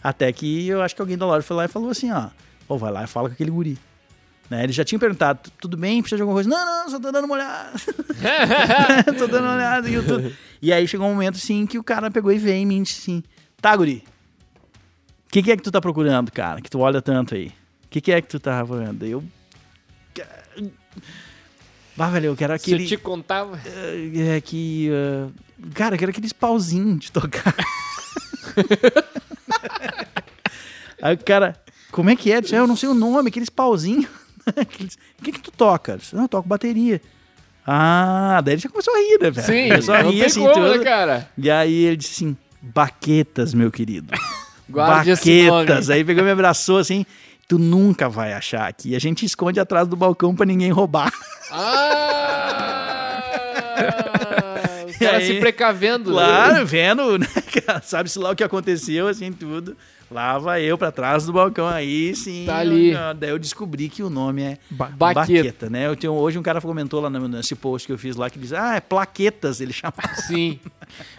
Até 0.00 0.32
que 0.32 0.68
eu 0.68 0.80
acho 0.82 0.94
que 0.94 1.02
alguém 1.02 1.18
da 1.18 1.26
loja 1.26 1.42
foi 1.42 1.56
lá 1.56 1.64
e 1.64 1.68
falou 1.68 1.90
assim, 1.90 2.12
ó, 2.12 2.28
ó, 2.68 2.76
vai 2.76 2.92
lá 2.92 3.02
e 3.02 3.06
fala 3.08 3.28
com 3.28 3.34
aquele 3.34 3.50
guri. 3.50 3.76
Né? 4.48 4.62
Ele 4.62 4.72
já 4.72 4.84
tinha 4.84 4.98
perguntado, 4.98 5.50
tudo 5.60 5.76
bem, 5.76 6.00
precisa 6.00 6.16
de 6.18 6.22
alguma 6.22 6.36
coisa? 6.36 6.48
Não, 6.48 6.64
não, 6.64 6.90
só 6.90 7.00
tô 7.00 7.10
dando 7.10 7.24
uma 7.24 7.34
olhada. 7.34 7.72
tô 9.18 9.26
dando 9.26 9.44
uma 9.46 9.54
olhada 9.56 9.88
no 9.88 9.92
YouTube. 9.94 10.32
E 10.62 10.72
aí 10.72 10.86
chegou 10.86 11.08
um 11.08 11.12
momento, 11.14 11.36
assim, 11.36 11.66
que 11.66 11.76
o 11.76 11.82
cara 11.82 12.08
pegou 12.08 12.30
e 12.30 12.38
veio 12.38 12.56
em 12.62 12.66
mim 12.66 12.80
e 12.80 12.82
disse 12.84 13.00
assim, 13.00 13.22
tá, 13.60 13.74
guri, 13.76 14.04
o 15.30 15.32
que, 15.32 15.42
que 15.44 15.52
é 15.52 15.56
que 15.56 15.62
tu 15.62 15.70
tá 15.70 15.80
procurando, 15.80 16.32
cara, 16.32 16.60
que 16.60 16.68
tu 16.68 16.80
olha 16.80 17.00
tanto 17.00 17.34
aí? 17.36 17.52
O 17.84 17.88
que, 17.90 18.00
que 18.00 18.10
é 18.12 18.20
que 18.20 18.28
tu 18.28 18.40
tá 18.40 18.64
procurando? 18.64 19.04
Eu... 19.06 19.22
Bah, 21.96 22.08
velho, 22.08 22.26
eu 22.26 22.36
quero 22.36 22.56
Se 22.58 22.70
eu 22.70 22.74
aquele. 22.76 22.86
te 22.88 22.96
contava. 22.96 23.58
É, 23.64 24.36
é 24.36 24.40
que. 24.40 24.90
ah, 24.92 25.28
cara, 25.74 25.94
eu 25.94 25.98
quero 25.98 26.10
aqueles 26.10 26.32
pauzinhos 26.32 27.00
de 27.00 27.12
tocar. 27.12 27.54
Aí 31.02 31.14
o 31.14 31.18
cara, 31.18 31.56
como 31.90 32.10
é 32.10 32.16
que 32.16 32.30
é? 32.32 32.38
Eu 32.52 32.64
"Ah, 32.64 32.66
não 32.66 32.76
sei 32.76 32.88
o 32.88 32.94
nome, 32.94 33.28
aqueles 33.28 33.50
pauzinhos. 33.50 34.06
Aqueles- 34.56 34.98
O 35.18 35.22
que 35.22 35.32
que 35.32 35.40
tu 35.40 35.50
toca? 35.52 35.98
Não, 36.12 36.22
eu 36.22 36.28
toco 36.28 36.48
bateria. 36.48 37.00
Ah, 37.66 38.40
daí 38.42 38.54
ele 38.54 38.62
já 38.62 38.68
começou 38.68 38.94
a 38.94 38.98
rir, 38.98 39.18
né, 39.20 39.30
velho? 39.30 39.46
Sim, 39.46 39.68
começou 39.68 39.94
a 39.94 40.02
não 40.02 40.10
rir 40.10 40.16
tem 40.18 40.26
assim, 40.26 40.40
como, 40.40 40.68
né, 40.68 40.78
cara? 40.78 41.30
E 41.38 41.50
aí 41.50 41.84
ele 41.84 41.96
disse 41.96 42.24
assim, 42.24 42.36
baquetas, 42.60 43.54
meu 43.54 43.70
querido. 43.70 44.12
Guarde 44.70 45.10
baquetas. 45.14 45.90
Aí 45.90 46.04
pegou 46.04 46.22
e 46.22 46.26
me 46.26 46.32
abraçou 46.32 46.78
assim, 46.78 47.04
tu 47.48 47.58
nunca 47.58 48.08
vai 48.08 48.32
achar 48.32 48.68
aqui. 48.68 48.94
A 48.94 48.98
gente 48.98 49.24
esconde 49.26 49.58
atrás 49.60 49.86
do 49.88 49.96
balcão 49.96 50.34
pra 50.34 50.46
ninguém 50.46 50.70
roubar. 50.70 51.12
Ah! 51.52 53.22
Os 54.88 54.96
E 54.96 54.98
caras 54.98 55.20
aí? 55.22 55.26
se 55.26 55.40
precavendo. 55.40 56.10
Claro, 56.10 56.66
vendo, 56.66 57.18
né? 57.18 57.26
cara? 57.66 57.80
Sabe-se 57.84 58.18
lá 58.18 58.30
o 58.30 58.36
que 58.36 58.44
aconteceu, 58.44 59.08
assim, 59.08 59.32
tudo. 59.32 59.76
Lá 60.10 60.38
vai 60.38 60.62
eu 60.62 60.76
pra 60.76 60.90
trás 60.90 61.24
do 61.26 61.32
balcão, 61.32 61.68
aí 61.68 62.14
sim. 62.16 62.44
Tá 62.44 62.58
ali. 62.58 62.90
eu- 62.90 63.14
daí 63.14 63.30
eu 63.30 63.38
descobri 63.38 63.88
que 63.88 64.02
o 64.02 64.10
nome 64.10 64.42
é 64.42 64.58
Ba- 64.68 64.90
baqueta, 64.96 65.70
né? 65.70 65.86
Eu 65.86 65.94
tenho, 65.94 66.12
hoje 66.14 66.36
um 66.36 66.42
cara 66.42 66.60
comentou 66.60 67.00
lá 67.00 67.08
nesse 67.08 67.54
post 67.54 67.86
que 67.86 67.92
eu 67.92 67.98
fiz 67.98 68.16
lá 68.16 68.28
que 68.28 68.38
diz, 68.38 68.52
ah, 68.52 68.74
é 68.74 68.80
plaquetas, 68.80 69.60
ele 69.60 69.72
chama. 69.72 69.94
Sim. 70.26 70.58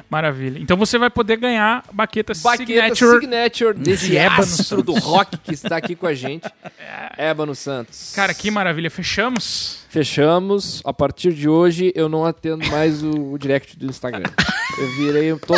Maravilha. 0.10 0.60
Então 0.60 0.76
você 0.76 0.98
vai 0.98 1.10
poder 1.10 1.38
ganhar 1.38 1.86
baqueta, 1.94 2.34
Baqueta 2.44 2.66
signature. 2.96 3.20
signature, 3.22 3.74
desse 3.80 4.08
de 4.08 4.18
Ébano 4.18 4.42
astro 4.42 4.84
do 4.84 4.94
rock 4.94 5.38
que 5.38 5.54
está 5.54 5.78
aqui 5.78 5.96
com 5.96 6.06
a 6.08 6.14
gente. 6.14 6.50
Ébano 7.18 7.56
Santos. 7.56 8.12
Cara, 8.14 8.34
que 8.34 8.52
maravilha. 8.52 8.92
Fechamos? 8.92 9.86
Fechamos. 9.90 10.82
A 10.84 10.92
partir 10.92 11.34
de 11.34 11.48
hoje 11.48 11.94
eu 11.96 12.10
não 12.10 12.26
atendo 12.26 12.66
mais 12.68 13.02
o, 13.02 13.32
o 13.32 13.38
direct 13.38 13.78
do 13.78 13.86
Instagram. 13.86 14.30
Eu 14.80 14.88
virei, 14.96 15.26
eu 15.30 15.38
tô, 15.38 15.54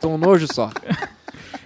tô 0.00 0.08
um 0.08 0.18
nojo 0.18 0.46
só. 0.52 0.68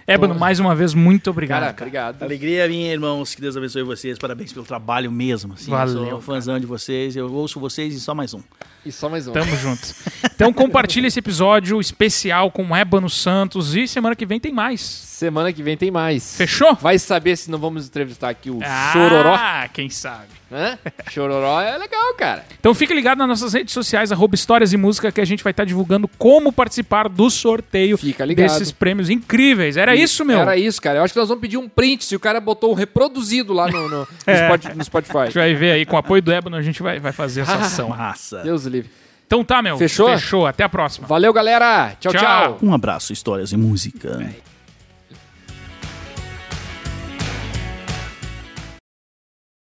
Ébano, 0.05 0.35
mais 0.35 0.59
uma 0.59 0.75
vez, 0.75 0.93
muito 0.93 1.29
obrigado. 1.29 1.61
Cara, 1.61 1.73
cara. 1.73 1.83
obrigado. 1.83 2.23
Alegria 2.23 2.67
minha, 2.67 2.91
irmãos. 2.91 3.33
Que 3.33 3.41
Deus 3.41 3.55
abençoe 3.55 3.83
vocês. 3.83 4.17
Parabéns 4.17 4.51
pelo 4.51 4.65
trabalho 4.65 5.11
mesmo. 5.11 5.53
Assim, 5.53 5.71
Valeu, 5.71 6.03
Eu 6.03 6.09
sou 6.09 6.17
um 6.17 6.21
fãzão 6.21 6.59
de 6.59 6.65
vocês. 6.65 7.15
Eu 7.15 7.31
ouço 7.31 7.59
vocês 7.59 7.93
e 7.93 7.99
só 7.99 8.13
mais 8.13 8.33
um. 8.33 8.41
E 8.85 8.91
só 8.91 9.07
mais 9.07 9.27
um. 9.27 9.31
Tamo 9.31 9.55
junto. 9.55 9.95
Então 10.35 10.51
compartilha 10.51 11.07
esse 11.07 11.19
episódio 11.19 11.79
especial 11.79 12.51
com 12.51 12.75
Ébano 12.75 13.09
Santos 13.09 13.75
e 13.75 13.87
semana 13.87 14.15
que 14.15 14.25
vem 14.25 14.39
tem 14.39 14.51
mais. 14.51 14.81
Semana 14.81 15.53
que 15.53 15.63
vem 15.63 15.77
tem 15.77 15.89
mais. 15.89 16.35
Fechou? 16.35 16.75
Vai 16.75 16.99
saber 16.99 17.37
se 17.37 17.49
não 17.49 17.57
vamos 17.57 17.87
entrevistar 17.87 18.29
aqui 18.29 18.49
o 18.49 18.59
Chororó. 18.91 19.35
Ah, 19.37 19.69
quem 19.71 19.89
sabe. 19.89 20.27
Hã? 20.53 20.77
Chororó 21.09 21.59
é 21.61 21.77
legal, 21.77 22.13
cara. 22.15 22.45
Então 22.59 22.73
fique 22.75 22.93
ligado 22.93 23.17
nas 23.17 23.27
nossas 23.27 23.53
redes 23.53 23.73
sociais, 23.73 24.11
arroba 24.11 24.35
Histórias 24.35 24.71
e 24.71 24.77
Música, 24.77 25.11
que 25.11 25.19
a 25.19 25.25
gente 25.25 25.43
vai 25.43 25.51
estar 25.51 25.65
divulgando 25.65 26.07
como 26.17 26.51
participar 26.53 27.09
do 27.09 27.29
sorteio 27.29 27.97
Fica 27.97 28.23
ligado. 28.23 28.47
desses 28.47 28.71
prêmios 28.71 29.09
incríveis. 29.09 29.77
Era 29.77 29.95
isso, 29.95 30.23
meu? 30.23 30.39
Era 30.39 30.55
isso, 30.55 30.81
cara. 30.81 30.99
Eu 30.99 31.03
acho 31.03 31.13
que 31.13 31.19
nós 31.19 31.27
vamos 31.27 31.41
pedir 31.41 31.57
um 31.57 31.67
print 31.67 32.05
se 32.05 32.15
o 32.15 32.19
cara 32.19 32.39
botou 32.39 32.71
o 32.71 32.73
reproduzido 32.73 33.51
lá 33.53 33.67
no, 33.67 33.89
no, 33.89 33.99
no 33.99 34.07
É. 34.27 34.47
No 34.47 34.53
A 34.53 34.57
gente 34.57 34.83
Spotify. 34.85 35.31
vai 35.33 35.53
ver 35.55 35.71
aí, 35.71 35.85
com 35.85 35.95
o 35.95 35.99
apoio 35.99 36.21
do 36.21 36.31
Ébano, 36.31 36.55
a 36.55 36.61
gente 36.61 36.81
vai, 36.83 36.99
vai 36.99 37.11
fazer 37.11 37.41
essa 37.41 37.55
ação. 37.55 37.89
Massa. 37.89 38.41
Deus 38.43 38.65
livre. 38.65 38.89
Então 39.25 39.43
tá, 39.43 39.61
meu. 39.61 39.77
Fechou? 39.77 40.09
Fechou. 40.09 40.45
Até 40.45 40.63
a 40.63 40.69
próxima. 40.69 41.07
Valeu, 41.07 41.33
galera. 41.33 41.95
tchau. 41.99 42.11
Tchau. 42.11 42.21
tchau. 42.21 42.59
Um 42.61 42.73
abraço, 42.73 43.11
histórias 43.11 43.51
e 43.51 43.57
música. 43.57 44.19